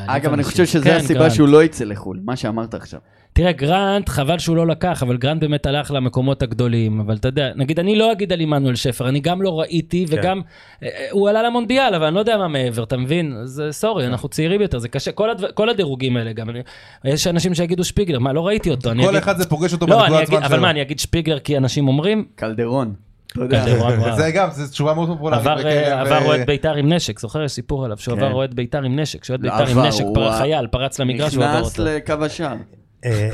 אגב, 0.06 0.32
אני. 0.32 0.44
חושב 0.44 0.66
שזה 0.66 0.84
כן, 0.84 0.96
הסיבה. 0.96 1.30
שהוא 1.30 1.48
לא 1.48 1.64
יצא 1.64 1.84
לחו"ל, 1.84 2.20
מה 2.24 2.36
שאמרת 2.36 2.74
עכשיו. 2.74 3.00
תראה, 3.32 3.52
גרנט, 3.52 4.08
חבל 4.08 4.38
שהוא 4.38 4.56
לא 4.56 4.66
לקח, 4.66 5.02
אבל 5.02 5.16
גרנט 5.16 5.40
באמת 5.40 5.66
הלך 5.66 5.90
למקומות 5.90 6.42
הגדולים, 6.42 7.00
אבל 7.00 7.16
אתה 7.16 7.28
יודע, 7.28 7.50
נגיד, 7.56 7.78
אני 7.78 7.96
לא 7.96 8.12
אגיד 8.12 8.32
על 8.32 8.40
עמנואל 8.40 8.74
שפר, 8.74 9.08
אני 9.08 9.20
גם 9.20 9.42
לא 9.42 9.60
ראיתי, 9.60 10.06
כן. 10.06 10.18
וגם, 10.18 10.40
אה, 10.82 10.88
אה, 10.88 11.06
הוא 11.10 11.28
עלה 11.28 11.42
למונדיאל, 11.42 11.94
אבל 11.94 12.06
אני 12.06 12.14
לא 12.14 12.20
יודע 12.20 12.36
מה 12.36 12.48
מעבר, 12.48 12.82
אתה 12.82 12.96
מבין? 12.96 13.36
אז 13.42 13.60
אה, 13.60 13.72
סורי, 13.72 14.06
אנחנו 14.06 14.28
צעירים 14.28 14.60
יותר, 14.60 14.78
זה 14.78 14.88
קשה, 14.88 15.12
כל, 15.54 15.68
הדירוגים 15.68 16.16
האלה 16.16 16.32
גם, 16.32 16.50
אני, 16.50 16.60
יש 17.04 17.26
אנשים 17.26 17.54
שיגידו 17.54 17.84
שפיגלר, 17.84 18.18
מה, 18.18 18.32
לא 18.32 18.46
ראיתי 18.46 18.70
אותו, 18.70 18.90
כל 18.90 19.08
אגיד, 19.08 19.14
אחד 19.14 19.36
זה 19.36 19.48
פוגש 19.48 19.72
אותו 19.72 19.86
לא, 19.86 20.02
בנקודת 20.02 20.26
זמן 20.26 20.36
אבל 20.36 20.48
שלו. 20.48 20.60
מה, 20.62 20.70
אני 20.70 20.82
אגיד 20.82 20.98
שפיגלר 20.98 21.38
כי 21.38 21.56
אנשים 21.56 21.88
אומרים, 21.88 22.24
קלדרון. 22.34 22.94
וואו. 23.36 24.16
זה 24.16 24.30
גם, 24.30 24.50
זו 24.50 24.70
תשובה 24.70 24.94
מאוד 24.94 25.08
פופולרית. 25.08 25.46
עבר, 25.46 25.66
אה, 25.66 26.24
אוהד 26.24 26.46
בית"ר 26.46 26.74
עם 26.74 26.92
נשק, 26.92 27.18
זוכר? 27.18 27.42
יש 27.42 27.52
סיפור 27.52 27.84
עליו, 27.84 27.98
שהוא 27.98 28.16
כן. 28.16 28.22
עבר 28.22 28.34
אוהד 28.34 28.54
בית"ר 28.54 28.82
עם 28.82 28.98
נשק, 28.98 29.24
שאוהד 29.24 29.40
בית"ר 29.40 29.66
עם 29.66 29.78
נשק, 29.78 30.04
חייל, 30.38 30.66
פרץ 30.66 30.98
למגרש, 30.98 31.34
הוא 31.34 31.44
עבר 31.44 31.60
נכנס 31.60 31.78
אותו. 31.78 31.84
לקו 31.84 32.24
השער. 32.24 32.56
אה, 33.04 33.30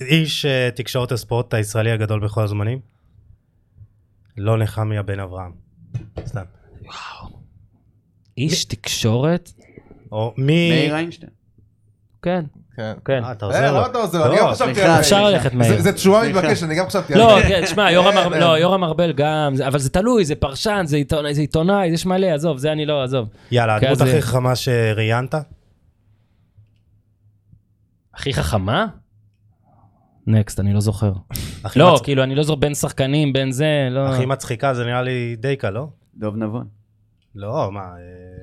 איש 0.00 0.46
אה, 0.46 0.70
תקשורת 0.74 1.12
הספורט 1.12 1.54
הישראלי 1.54 1.90
הגדול 1.90 2.20
בכל 2.20 2.42
הזמנים? 2.42 2.78
לא 4.36 4.58
נחמיה 4.58 5.02
בן 5.02 5.20
אברהם. 5.20 5.52
סתם. 6.26 6.42
איש 8.38 8.64
תקשורת? 8.64 9.52
או 10.12 10.34
מי... 10.36 10.70
מאיר 10.70 10.94
איינשטיין. 10.94 11.32
כן, 12.22 12.44
כן. 12.80 12.92
כן. 13.04 13.24
אה, 13.24 13.32
אתה 13.32 13.46
אה, 13.46 13.50
עוזר 13.50 13.68
למה 13.72 13.80
לו. 13.80 13.86
אתה 13.86 13.98
עוזר? 13.98 14.18
לא, 14.18 14.26
אני 14.32 14.38
גם 14.40 14.50
חשבתי 14.54 14.82
על 14.82 14.90
אפשר 15.00 15.26
זה. 15.26 15.32
ללכת 15.32 15.54
מהר. 15.54 15.80
זה- 15.82 15.92
סליחה. 15.98 16.22
מתבקשת, 16.28 16.62
אני 16.62 16.74
גם 16.74 16.86
חשבתי 16.86 17.14
על 17.14 17.18
לא, 17.20 17.36
זה. 17.42 17.48
כן, 17.48 17.66
שמע, 17.66 17.90
יורם 17.90 18.18
ארבל, 18.18 18.34
כן. 18.34 18.40
לא, 18.40 18.58
יורם 18.58 18.84
ארבל 18.84 19.12
גם, 19.12 19.52
זה- 19.54 19.68
אבל 19.68 19.78
זה 19.78 19.90
תלוי, 19.90 20.24
זה 20.24 20.34
פרשן, 20.34 20.82
זה 20.86 20.96
עיתונאי, 21.36 21.86
יש 21.86 22.06
מלא, 22.06 22.26
עזוב, 22.26 22.58
זה 22.58 22.72
אני 22.72 22.86
לא, 22.86 23.02
עזוב. 23.02 23.28
יאללה, 23.50 23.80
כן, 23.80 23.86
הדמות 23.86 24.00
הכי 24.08 24.22
חכמה 24.22 24.56
שראיינת? 24.56 25.34
הכי 28.14 28.32
חכמה? 28.34 28.86
נקסט, 30.26 30.60
אני 30.60 30.72
לא 30.74 30.80
זוכר. 30.80 31.12
לא, 31.76 32.00
כאילו, 32.04 32.22
אני 32.22 32.34
לא 32.34 32.42
זוכר 32.42 32.60
בין 32.60 32.74
שחקנים, 32.74 33.32
בין 33.32 33.52
זה, 33.52 33.88
לא... 33.90 34.08
הכי 34.08 34.26
מצחיקה 34.26 34.74
זה 34.74 34.84
נראה 34.84 35.02
לי 35.02 35.36
די 35.38 35.56
קל, 35.56 35.70
לא? 35.70 35.86
דוב 36.16 36.36
נבון. 36.36 36.79
לא, 37.34 37.68
מה... 37.72 37.80
אה, 37.80 37.86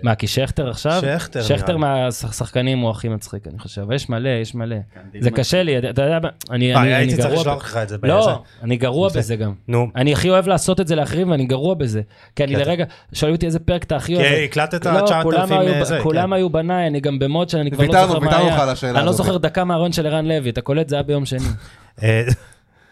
מה, 0.04 0.16
כי 0.16 0.28
שכטר 0.28 0.70
עכשיו? 0.70 1.02
שכטר, 1.02 1.42
שכטר. 1.42 1.78
מהשחקנים 1.78 2.80
הוא 2.80 2.90
הכי 2.90 3.10
מצחיק, 3.10 3.48
אני 3.48 3.60
חושב. 3.60 3.82
אבל 3.82 3.96
יש 3.96 4.10
מלא, 4.10 4.30
יש 4.30 4.56
מלא. 4.56 4.76
כן, 4.94 5.20
זה 5.22 5.32
קשה 5.32 5.64
לי, 5.64 5.78
אתה 5.90 6.02
יודע, 6.02 6.18
אני 6.52 6.76
אה, 6.76 6.82
אני- 6.82 6.88
אני 6.88 6.94
הייתי 6.96 7.16
צריך 7.16 7.28
גרוע... 7.28 7.40
לשלוח 7.42 7.64
לך 7.64 7.78
את 7.78 7.90
זה. 7.90 7.98
לא, 8.04 8.44
אני 8.64 8.78
גרוע 8.78 9.10
זה- 9.10 9.20
בזה 9.20 9.36
גם. 9.36 9.54
נו, 9.68 9.88
אני 9.96 10.14
הכי 10.14 10.30
אוהב 10.30 10.48
לעשות 10.48 10.80
את 10.80 10.88
זה 10.88 10.96
לאחרים 10.96 11.32
ואני 11.32 11.46
גרוע 11.46 11.74
בזה. 11.76 12.02
כי 12.36 12.44
אני. 12.44 12.56
לרגע, 12.56 12.86
שואלים 13.14 13.36
אותי 13.36 13.46
איזה 13.46 13.60
פרק 13.60 13.84
אתה 13.84 13.96
הכי 13.96 14.16
אוהב. 14.16 14.26
כי 14.28 14.44
הקלטת 14.44 14.86
לא, 14.86 15.02
9,000 15.06 15.24
כולם 15.24 15.52
היו- 15.52 15.86
זה, 15.86 16.00
כולם 16.04 16.28
כן. 16.30 16.34
היו 16.34 16.50
בניי, 16.50 16.88
אני 16.88 17.00
גם 17.00 17.20
במוד 17.20 17.50
שאני 17.50 17.72
כבר 17.72 17.84
לא 17.84 17.88
ויתרנו, 17.88 18.08
זוכר 18.08 18.20
מה 18.20 18.26
ויתרנו 18.28 18.48
לך 18.48 18.54
היה. 18.54 18.64
על 18.64 18.70
השאלה 18.70 19.00
אני 19.00 19.06
לא. 19.06 19.12
זוכר 19.12 19.38
דקה 19.38 19.64
מהרעיון 19.64 19.92
של 19.92 20.06
ערן 20.08 20.26
לוי, 20.26 20.50
אתה 20.50 20.62
קולט? 20.62 20.90
זה 20.90 20.96
היה 20.96 21.04
ביום 21.04 21.26
שני. 21.26 21.40
אה, 22.04 22.24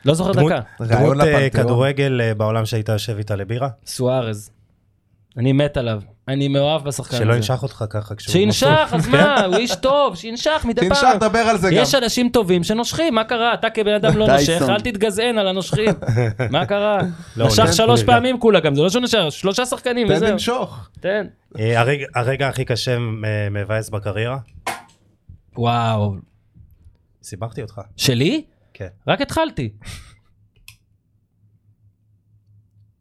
לא 0.05 0.13
זוכר 0.13 0.31
דקה. 0.31 0.59
דמות 0.81 1.17
אה. 1.21 1.49
כדורגל 1.49 2.21
אה, 2.23 2.33
בעולם 2.33 2.65
שהיית 2.65 2.89
יושב 2.89 3.17
איתה 3.17 3.35
לבירה? 3.35 3.69
סוארז. 3.85 4.49
אני 5.37 5.53
מת 5.53 5.77
עליו. 5.77 6.01
אני 6.27 6.47
מאוהב 6.47 6.83
בשחקן 6.83 7.15
הזה. 7.15 7.25
שלא 7.25 7.33
ינשך 7.33 7.63
אותך 7.63 7.83
ככה 7.89 8.15
כשהוא... 8.15 8.31
שינשך, 8.31 8.89
אז 8.91 9.07
מה? 9.07 9.45
הוא 9.45 9.55
איש 9.55 9.75
טוב, 9.75 10.15
שינשך 10.15 10.65
מדי 10.67 10.89
פעם. 10.89 11.17
דבר 11.19 11.39
על 11.39 11.57
זה 11.57 11.67
גם. 11.71 11.77
יש 11.77 11.95
אנשים 11.95 12.29
טובים 12.29 12.63
שנושכים, 12.63 13.15
מה 13.15 13.23
קרה? 13.23 13.53
אתה 13.53 13.69
כבן 13.69 13.93
אדם 13.93 14.17
לא. 14.17 14.27
נושך, 14.27 14.61
אל 14.69 14.79
תתגזען 14.81 15.37
על 15.37 15.47
הנושכים. 15.47 15.89
מה 16.51 16.65
קרה? 16.65 16.97
לא, 17.37 17.47
נשך 17.47 17.73
שלוש. 17.73 18.03
פעמים 18.03 18.39
כולה 18.39 18.59
גם, 18.59 18.75
זה 18.75 18.81
לא 18.81 18.89
שהוא 18.89 19.03
נשך, 19.03 19.19
שלושה 19.29 19.65
שחקנים 19.65 20.07
תן 20.07 20.13
וזהו. 20.13 20.29
לנשוך. 20.29 20.89
תן. 20.99 21.27
אה, 21.59 21.79
הרגע- 21.79 22.05
הרגע 22.15 22.47
הכי 22.47 22.65
קשה 22.65 22.97
מבאס 23.51 23.89
בקריירה? 23.89 24.37
וואו. 25.57 26.15
סיבכתי 27.23 27.61
אותך. 27.61 27.81
שלי? 27.97 28.45
כן. 28.73 28.87
רק 29.07 29.21
התחלתי. 29.21 29.69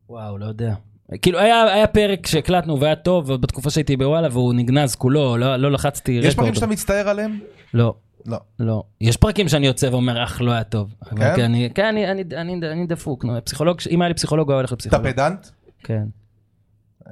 וואו, 0.09 0.39
לא 0.39 0.47
יודע. 0.47 0.75
כאילו 1.23 1.39
היה, 1.39 1.63
היה 1.63 1.87
פרק 1.87 2.27
שהקלטנו 2.27 2.81
והיה 2.81 2.97
טוב 2.97 3.35
בתקופה 3.35 3.71
שהייתי 3.71 3.97
בוואלה 3.97 4.29
והוא 4.33 4.55
נגנז 4.55 4.95
כולו, 4.95 5.37
לא, 5.37 5.57
לא 5.57 5.73
לחצתי 5.73 6.13
יש 6.13 6.19
רקורד. 6.27 6.37
פרקים 6.37 6.55
שאתה 6.55 6.67
מצטער 6.67 7.09
עליהם? 7.09 7.39
לא, 7.75 7.95
לא. 8.27 8.39
לא. 8.59 8.83
יש 9.01 9.17
פרקים 9.17 9.49
שאני 9.49 9.67
יוצא 9.67 9.87
ואומר, 9.87 10.25
אך, 10.25 10.41
לא 10.41 10.53
היה 10.53 10.65
טוב. 10.65 10.95
כן? 11.05 11.17
כן? 11.37 11.45
אני, 11.45 11.71
כן, 11.75 11.85
אני, 11.85 12.11
אני, 12.11 12.25
אני, 12.37 12.61
אני 12.73 12.87
דפוק. 12.87 13.25
נו, 13.25 13.45
פסיכולוג, 13.45 13.79
אם 13.91 14.03
היה 14.03 14.09
לי 14.09 14.15
פסיכולוג, 14.15 14.49
הוא 14.49 14.53
היה 14.53 14.59
הולך 14.59 14.69
אתה 14.69 14.75
לפסיכולוג. 14.75 15.11
פדנט? 15.11 15.47
כן. 15.79 16.05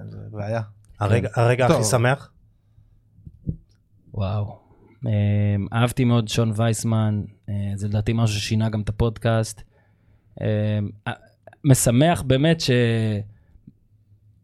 זה 0.09 0.19
בעיה. 0.31 0.61
הרגע-. 1.01 1.67
הכי 1.67 1.85
שמח? 1.85 2.31
וואו. 4.15 4.59
אמ, 5.07 5.67
אהבתי 5.73 6.05
מאוד 6.05 6.29
שון 6.29 6.53
וייסמן, 6.57 7.23
אה, 7.49 7.55
זה 7.75 7.89
לדעתי 7.89 8.13
משהו 8.15 8.41
ששינה 8.41 8.69
גם 8.69 8.81
את 8.81 8.89
הפודקאסט. 8.89 9.63
אמ, 10.41 10.47
משמח 11.65 12.23
באמת 12.23 12.61
ש... 12.61 12.71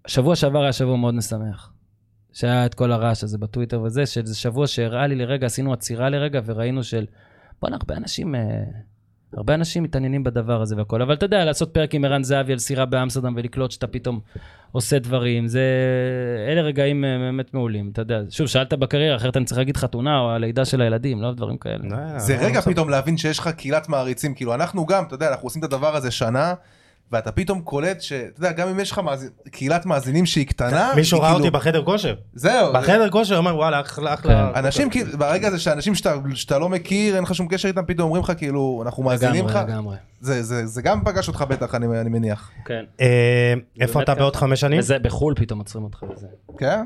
שבוע 0.09 0.37
שעבר 0.37 0.63
היה 0.63 0.73
שבוע 0.73 0.97
מאוד 0.97 1.15
משמח. 1.15 1.73
שהיה 2.33 2.67
את 2.67 2.75
כל 2.75 2.93
הרעש 2.93 3.25
הזה 3.25 3.39
בטוויטר 3.39 3.81
וזה, 3.83 4.07
שזה 4.07 4.37
שבוע 4.37 4.67
שהראה 4.67 5.07
לי 5.07 5.15
לרגע, 5.15 5.47
עשינו 5.47 5.73
עצירה 5.73 6.09
לרגע 6.11 6.41
וראינו 6.45 6.83
של, 6.85 7.07
בואנה, 7.63 7.77
הרבה 7.77 7.97
אנשים, 7.97 8.35
אה, 8.35 8.41
הרבה 9.37 9.55
אנשים 9.55 9.83
מתעניינים 9.83 10.25
בדבר 10.25 10.63
הזה 10.63 10.77
והכל, 10.77 11.03
אבל 11.03 11.15
אתה 11.15 11.27
יודע, 11.27 11.45
לעשות 11.45 11.75
פרק 11.75 11.95
עם 11.95 12.05
ערן 12.05 12.23
זהבי 12.23 12.53
על 12.53 12.59
סירה 12.59 12.87
באמסטרדם 12.87 13.35
ולקלוט 13.37 13.71
שאתה 13.71 13.87
פתאום 13.87 14.21
עושה 14.73 14.99
דברים, 14.99 15.49
זה, 15.49 15.63
אלה 16.49 16.61
רגעים 16.61 17.05
אה, 17.05 17.19
באמת 17.19 17.55
מעולים, 17.55 17.91
אתה 17.93 18.03
יודע. 18.03 18.21
שוב, 18.31 18.47
שאלת 18.47 18.75
בקריירה, 18.75 19.17
אחרת 19.17 19.37
אני 19.37 19.45
צריך 19.45 19.59
להגיד 19.59 19.77
חתונה 19.77 20.19
או 20.19 20.31
הלידה 20.31 20.65
של 20.65 20.81
הילדים, 20.81 21.23
לא 21.23 21.33
דברים 21.33 21.59
כאלה. 21.59 21.85
אה, 21.93 22.19
זה 22.19 22.37
לא, 22.37 22.41
רגע. 22.41 22.61
פתאום 22.61 22.91
להבין 22.91 23.17
שיש 23.17 23.39
לך 23.39 23.49
קהילת 23.49 23.89
מעריצים, 23.89 24.35
כאילו 24.35 24.55
אנחנו 24.55 24.87
גם, 24.87 25.05
אתה 25.05 25.15
יודע, 25.15 25.29
אנחנו 25.29 25.47
עושים 25.47 25.61
את 25.61 25.65
הדבר 25.65 25.97
הזה 25.97 26.11
שנה, 26.11 26.55
ואתה 27.13 27.33
פתאום 27.33 27.61
קולט 27.61 28.01
שאתה 28.01 28.39
יודע, 28.41 28.53
גם 28.53 28.69
אם 28.69 28.81
יש 28.81 28.91
לך 28.91 28.99
מאזין- 28.99 29.31
קהילת 29.51 29.87
מאזינים 29.87 30.27
שהיא 30.27 30.47
קטנה, 30.47 30.93
מישהו 30.97 31.21
ראה 31.21 31.29
כאילו- 31.29 31.39
אותי 31.45 31.51
בחדר 31.51 31.85
כושר. 31.85 32.15
זהו, 32.35 32.73
בחדר 32.73 33.11
כושר, 33.11 33.39
אמר 33.39 33.57
וואלה, 33.57 33.81
אחלה, 33.81 34.15
אחלה. 34.15 34.51
אנשים 34.55 34.91
כאילו, 34.91 35.19
ברגע 35.19 35.49
הזה 35.49 35.59
שאנשים 35.59 35.95
שאתה, 35.95 36.15
שאתה 36.35 36.59
לא 36.59 36.69
מכיר, 36.69 37.15
אין 37.15 37.23
לך 37.25 37.35
שום 37.35 37.49
קשר 37.49 37.69
איתם, 37.69 37.83
פתאום 37.87 38.05
אומרים 38.07 38.23
לך 38.23 38.33
כאילו, 38.37 38.83
אנחנו 38.87 39.03
מאזינים 39.03 39.47
לך, 39.47 39.59
לגמרי. 39.69 39.97
זה, 40.21 40.43
זה, 40.43 40.67
זה 40.67 40.83
גם 40.83 41.05
פגש 41.05 41.29
אותך 41.29 41.45
בטח, 41.49 41.75
אני, 41.75 42.01
אני 42.01 42.11
מניח. 42.11 42.51
כן. 42.65 42.85
אה, 43.01 43.55
איפה 43.81 44.03
אתה 44.03 44.13
ככה. 44.13 44.21
בעוד 44.21 44.37
חמש 44.37 44.61
שנים? 44.61 44.79
וזה 44.79 44.99
בחו"ל 44.99 45.35
פתאום 45.37 45.59
עוצרים 45.59 45.85
אותך 45.85 46.03
בזה. 46.15 46.27
כן? 46.59 46.85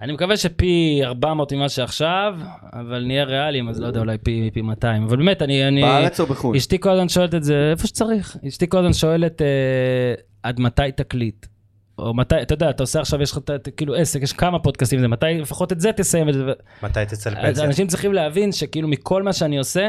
אני 0.00 0.12
מקווה 0.12 0.36
שפי 0.36 1.00
400 1.04 1.52
ממה 1.52 1.68
שעכשיו, 1.68 2.34
אבל 2.72 3.04
נהיה 3.06 3.24
ריאליים, 3.24 3.68
אז 3.68 3.80
לא 3.80 3.86
יודע, 3.86 4.00
אולי 4.00 4.18
פי, 4.18 4.50
פי 4.52 4.62
200. 4.62 5.04
אבל 5.04 5.16
באמת, 5.16 5.42
אני... 5.42 5.68
אני 5.68 5.82
בארץ 5.82 6.20
או 6.20 6.26
בחו"ל? 6.26 6.56
אשתי 6.56 6.80
כל 6.80 6.90
הזמן 6.90 7.08
שואלת 7.08 7.34
את 7.34 7.44
זה 7.44 7.70
איפה 7.70 7.86
שצריך. 7.86 8.36
אשתי 8.48 8.68
כל 8.68 8.78
הזמן 8.78 8.92
שואלת, 8.92 9.42
אה, 9.42 10.14
עד 10.42 10.60
מתי 10.60 10.92
תקליט? 10.96 11.46
או 11.98 12.14
מתי, 12.14 12.42
אתה 12.42 12.54
יודע, 12.54 12.70
אתה 12.70 12.82
עושה 12.82 13.00
עכשיו, 13.00 13.22
יש 13.22 13.32
לך 13.32 13.38
כאילו 13.76 13.94
עסק, 13.94 14.22
יש 14.22 14.32
כמה 14.32 14.58
פודקאסטים, 14.58 15.00
זה 15.00 15.08
מתי 15.08 15.26
לפחות 15.26 15.72
את 15.72 15.80
זה 15.80 15.92
תסיים. 15.92 16.28
את 16.28 16.34
זה. 16.34 16.40
מתי 16.82 17.00
תצא 17.08 17.30
לפנסיה? 17.30 17.64
אנשים 17.64 17.86
צריכים 17.86 18.12
להבין 18.12 18.52
שכאילו 18.52 18.88
מכל 18.88 19.22
מה 19.22 19.32
שאני 19.32 19.58
עושה, 19.58 19.88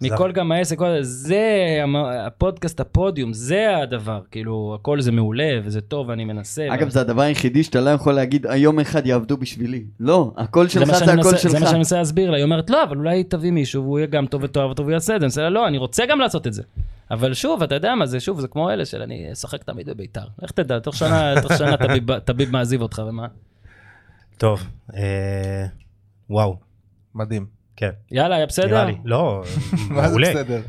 מכל 0.00 0.32
גם 0.32 0.52
העסק, 0.52 0.78
זה 1.00 1.78
הפודקאסט, 2.26 2.80
הפודיום, 2.80 3.32
זה 3.32 3.76
הדבר, 3.76 4.20
כאילו, 4.30 4.76
הכל 4.80 5.00
זה 5.00 5.12
מעולה 5.12 5.58
וזה 5.64 5.80
טוב 5.80 6.08
ואני 6.08 6.24
מנסה. 6.24 6.66
אגב, 6.74 6.88
זה 6.88 7.00
הדבר 7.00 7.22
היחידי 7.22 7.62
שאתה 7.62 7.80
לא 7.80 7.90
יכול 7.90 8.12
להגיד, 8.12 8.46
היום 8.46 8.80
אחד 8.80 9.06
יעבדו 9.06 9.36
בשבילי. 9.36 9.84
לא, 10.00 10.32
זה 10.66 10.72
שלך 10.72 10.86
זה 10.98 11.04
הקול 11.04 11.16
מנסה- 11.16 11.48
זה 11.48 11.54
מה 11.54 11.58
שלך. 11.58 11.68
שאני 11.68 11.78
מנסה 11.78 11.96
להסביר 11.98 12.30
לה, 12.30 12.36
היא 12.36 12.44
אומרת 12.44 12.70
לא, 12.70 12.82
אבל 12.82 12.96
אולי 12.96 13.24
תביא 13.24 13.50
מישהו 13.50 13.82
והוא 13.82 13.98
יהיה 13.98 14.06
גם 14.06 14.26
טוב 14.26 14.42
ותואר 14.44 14.70
וטוב 14.70 14.86
ויעשה 14.86 15.14
את 15.16 15.20
זה, 15.20 15.24
אני 15.24 15.26
מנסה 15.26 15.42
לה, 15.42 15.50
לא, 15.50 15.68
אני 15.68 15.78
רוצה 15.78 16.06
גם 16.06 16.20
לעשות 16.20 16.46
את 16.46 16.52
זה. 16.52 16.62
אבל 17.10 17.34
שוב, 17.34 17.62
אתה 17.62 17.74
יודע 17.74 17.94
מה 17.94 18.06
זה, 18.06 18.20
שוב, 18.20 18.40
זה 18.40 18.48
כמו 18.48 18.70
אלה 18.70 18.84
של 18.84 19.02
אני 19.02 19.32
אשחק 19.32 19.62
תמיד 19.62 19.88
בביתר. 19.90 20.24
איך 20.42 20.50
תדע, 20.50 20.78
תוך 20.78 20.94
שנה, 20.96 21.34
תוך 21.42 21.52
שנה 21.58 21.76
טביב 22.24 22.50
מעזיב 22.50 22.82
אותך 22.82 23.02
ומה? 23.08 23.26
טוב, 24.38 24.60
אה, 24.94 25.66
וואו, 26.30 26.56
מדהים. 27.14 27.57
כן, 27.78 27.90
יאללה, 28.10 28.36
היה 28.36 28.46
בסדר? 28.46 28.66
נראה 28.66 28.84
לי. 28.84 28.96
לא, 29.04 29.42
מה 29.90 30.02
זה 30.02 30.08
מעולה. 30.08 30.30
בסדר? 30.30 30.60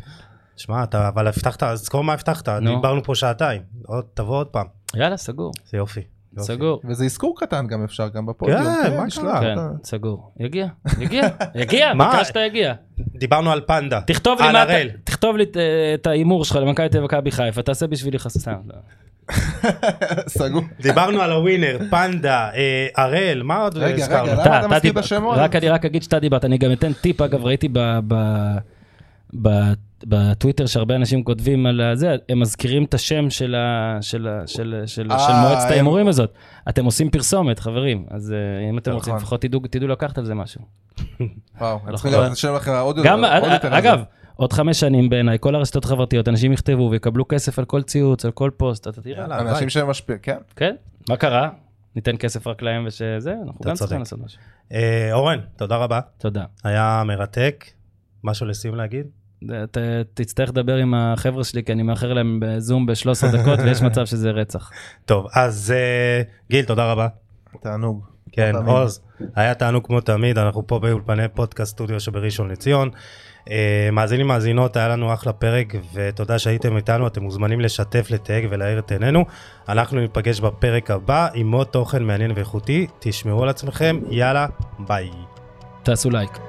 שמע, 0.57 0.83
אתה 0.83 1.07
אבל 1.07 1.27
הבטחת, 1.27 1.63
אז 1.63 1.79
זכור 1.79 2.03
מה 2.03 2.13
הבטחת, 2.13 2.49
נו. 2.49 2.75
דיברנו 2.75 3.03
פה 3.03 3.15
שעתיים. 3.15 3.61
עוד, 3.85 4.05
תבוא 4.13 4.37
עוד 4.37 4.47
פעם. 4.47 4.65
יאללה, 4.95 5.17
סגור, 5.17 5.51
זה 5.71 5.77
יופי. 5.77 6.01
סגור. 6.37 6.81
וזה 6.89 7.05
אזכור 7.05 7.35
קטן 7.39 7.67
גם 7.67 7.83
אפשר, 7.83 8.07
גם 8.07 8.25
בפודיום. 8.25 8.61
כן, 8.83 8.97
מה 8.97 9.05
נשלח, 9.05 9.23
קרה? 9.23 9.41
כן, 9.41 9.57
סגור. 9.83 10.31
יגיע, 10.39 10.67
יגיע, 10.99 11.27
יגיע, 11.55 11.93
מה? 11.93 12.11
ביקשת 12.17 12.35
יגיע. 12.47 12.73
דיברנו 12.99 13.51
על 13.51 13.61
פנדה. 13.67 14.01
תכתוב 14.01 14.41
לי 14.41 14.51
מה 14.51 14.65
לי 15.37 15.43
את- 15.43 15.57
ההימור 16.07 16.45
שלך 16.45 16.55
למכבי 16.55 16.89
תל 16.89 16.97
אביב 16.97 17.33
חיפה, 17.33 17.61
תעשה 17.61 17.87
בשבילי 17.87 18.19
חסם. 18.19 18.53
סגור. 20.27 20.61
דיברנו 20.81 21.21
על 21.21 21.31
הווינר, 21.31 21.77
פנדה, 21.89 22.49
אה, 22.53 22.87
הראל, 22.97 23.43
מה 23.43 23.57
עוד 23.57 23.77
רגע, 23.77 23.95
הזכרנו? 24.03 24.23
רגע, 24.31 24.33
למה 24.45 24.59
אתה, 24.59 24.67
מזכיר 24.67 24.91
את 24.91 24.97
השמות? 24.97 25.37
רק 25.37 25.55
אני 25.55 25.69
רק 25.69 25.85
אגיד 25.85 26.03
שאתה 26.03 26.19
דיברת, 26.19 26.45
אני 26.45 26.57
גם 26.57 26.71
אתן 26.71 26.93
טיפ, 26.93 27.21
אגב, 27.21 27.45
ראיתי 27.45 27.67
ב- 27.73 27.99
ב- 28.07 28.57
ב- 29.41 29.73
בטוויטר 30.05 30.65
שהרבה 30.65 30.95
אנשים 30.95 31.23
כותבים 31.23 31.65
על 31.65 31.81
זה, 31.93 32.15
הם 32.29 32.39
מזכירים 32.39 32.83
את 32.83 32.93
השם 32.93 33.29
של 33.29 33.55
ה- 33.55 33.97
של 34.01 34.27
ה- 34.27 34.47
של- 34.47 34.83
של- 34.85 35.11
אה, 35.11 35.19
של 35.19 35.33
מועצת 35.33 35.71
ההימורים 35.71 36.07
הזאת. 36.07 36.33
אתם 36.69 36.85
עושים 36.85 37.09
פרסומת, 37.09 37.59
חברים, 37.59 38.05
אז 38.11 38.33
אה, 38.33 38.69
אם 38.69 38.77
אתם 38.77 38.91
רוצים, 38.91 39.13
נכון. 39.13 39.21
לפחות 39.23 39.41
תדעו- 39.41 39.87
לקחת 39.87 40.17
על 40.17 40.25
זה 40.25 40.33
משהו. 40.33 40.61
וואו, 41.61 41.79
אני 41.87 41.97
צריך 41.97 42.05
לשלם 42.31 42.55
לכם 42.55 42.71
עוד 42.71 42.97
יותר. 42.97 43.09
אגב, 43.77 44.01
עוד 44.39 44.53
חמש 44.53 44.79
שנים 44.79 45.09
בעיניי, 45.09 45.37
כל 45.39 45.55
הרשתות 45.55 45.85
החברתיות, 45.85 46.27
אנשים 46.27 46.51
יכתבו 46.53 46.87
ויקבלו 46.91 47.27
כסף 47.27 47.59
על 47.59 47.65
כל 47.65 47.81
ציוץ, 47.81 48.25
על 48.25 48.31
כל 48.31 48.51
פוסט, 48.57 48.87
אתה 48.87 49.01
תראה. 49.01 49.17
יאללה. 49.21 49.39
אנשים 49.41 49.69
שמשפיעים, 49.69 50.19
כן. 50.21 50.37
כן, 50.55 50.75
מה 51.09 51.17
קרה? 51.17 51.49
ניתן 51.95 52.17
כסף 52.17 52.47
רק 52.47 52.61
להם 52.61 52.83
ושזה, 52.87 53.33
אנחנו 53.45 53.59
גם. 53.65 53.73
צריכים 53.75 53.99
לעשות 53.99 54.19
משהו. 54.25 54.39
אה, 54.73 55.09
אורן, 55.13 55.39
תודה 55.57 55.75
רבה. 55.77 55.99
תודה. 56.17 56.43
היה 56.63 57.03
מרתק. 57.05 57.65
משהו 58.23 58.45
לסיום 58.45 58.75
להגיד? 58.75 59.05
ת- 59.71 59.77
תצטרך 60.13 60.49
לדבר 60.49 60.75
עם 60.75 60.93
החבר'ה 60.93 61.43
שלי, 61.43 61.63
כי 61.63 61.71
אני 61.71 61.83
מאחר 61.83 62.13
להם 62.13 62.39
בזום 62.41 62.85
ב-13 62.85 63.27
דקות, 63.37 63.59
ויש 63.59 63.81
מצב 63.81 64.05
שזה 64.05 64.31
רצח. 64.31 64.71
טוב, 65.05 65.27
אז 65.35 65.73
אה, 65.75 66.21
גיל, 66.51 66.65
תודה 66.65 66.91
רבה. 66.91 67.07
תענוג. 67.61 68.05
כן. 68.31 68.55
עוז, 68.65 69.01
היה 69.35 69.53
תענוג 69.55 69.85
כמו 69.85 70.01
תמיד, 70.01 70.37
אנחנו 70.37 70.67
פה 70.67 70.79
באולפני 70.79 71.27
פודקאסט 71.33 71.71
סטודיו 71.71 71.99
שבראשון 71.99 72.51
לציון. 72.51 72.89
אה, 73.51 73.89
מאזינים 73.91 74.27
מאזינות, 74.27 74.77
היה 74.77 74.87
לנו 74.87 75.13
אחלה 75.13 75.33
פרק, 75.33 75.73
ותודה 75.93 76.39
שהייתם 76.39 76.77
איתנו, 76.77 77.07
אתם 77.07 77.23
מוזמנים 77.23 77.59
לשתף, 77.61 78.07
לתייג 78.09 78.47
ולהאיר 78.49 78.79
את 78.79 78.91
עינינו. 78.91 79.25
אנחנו 79.69 79.99
ניפגש 79.99 80.39
בפרק 80.39 80.91
הבא 80.91 81.27
עם 81.33 81.51
עוד 81.51 81.67
תוכן 81.67 82.03
מעניין 82.03 82.31
ואיכותי, 82.35 82.87
תשמרו 82.99 83.43
על 83.43 83.49
עצמכם, 83.49 83.99
יאללה, 84.09 84.47
ביי. 84.79 85.09
תעשו 85.83 86.09
לייק. 86.09 86.48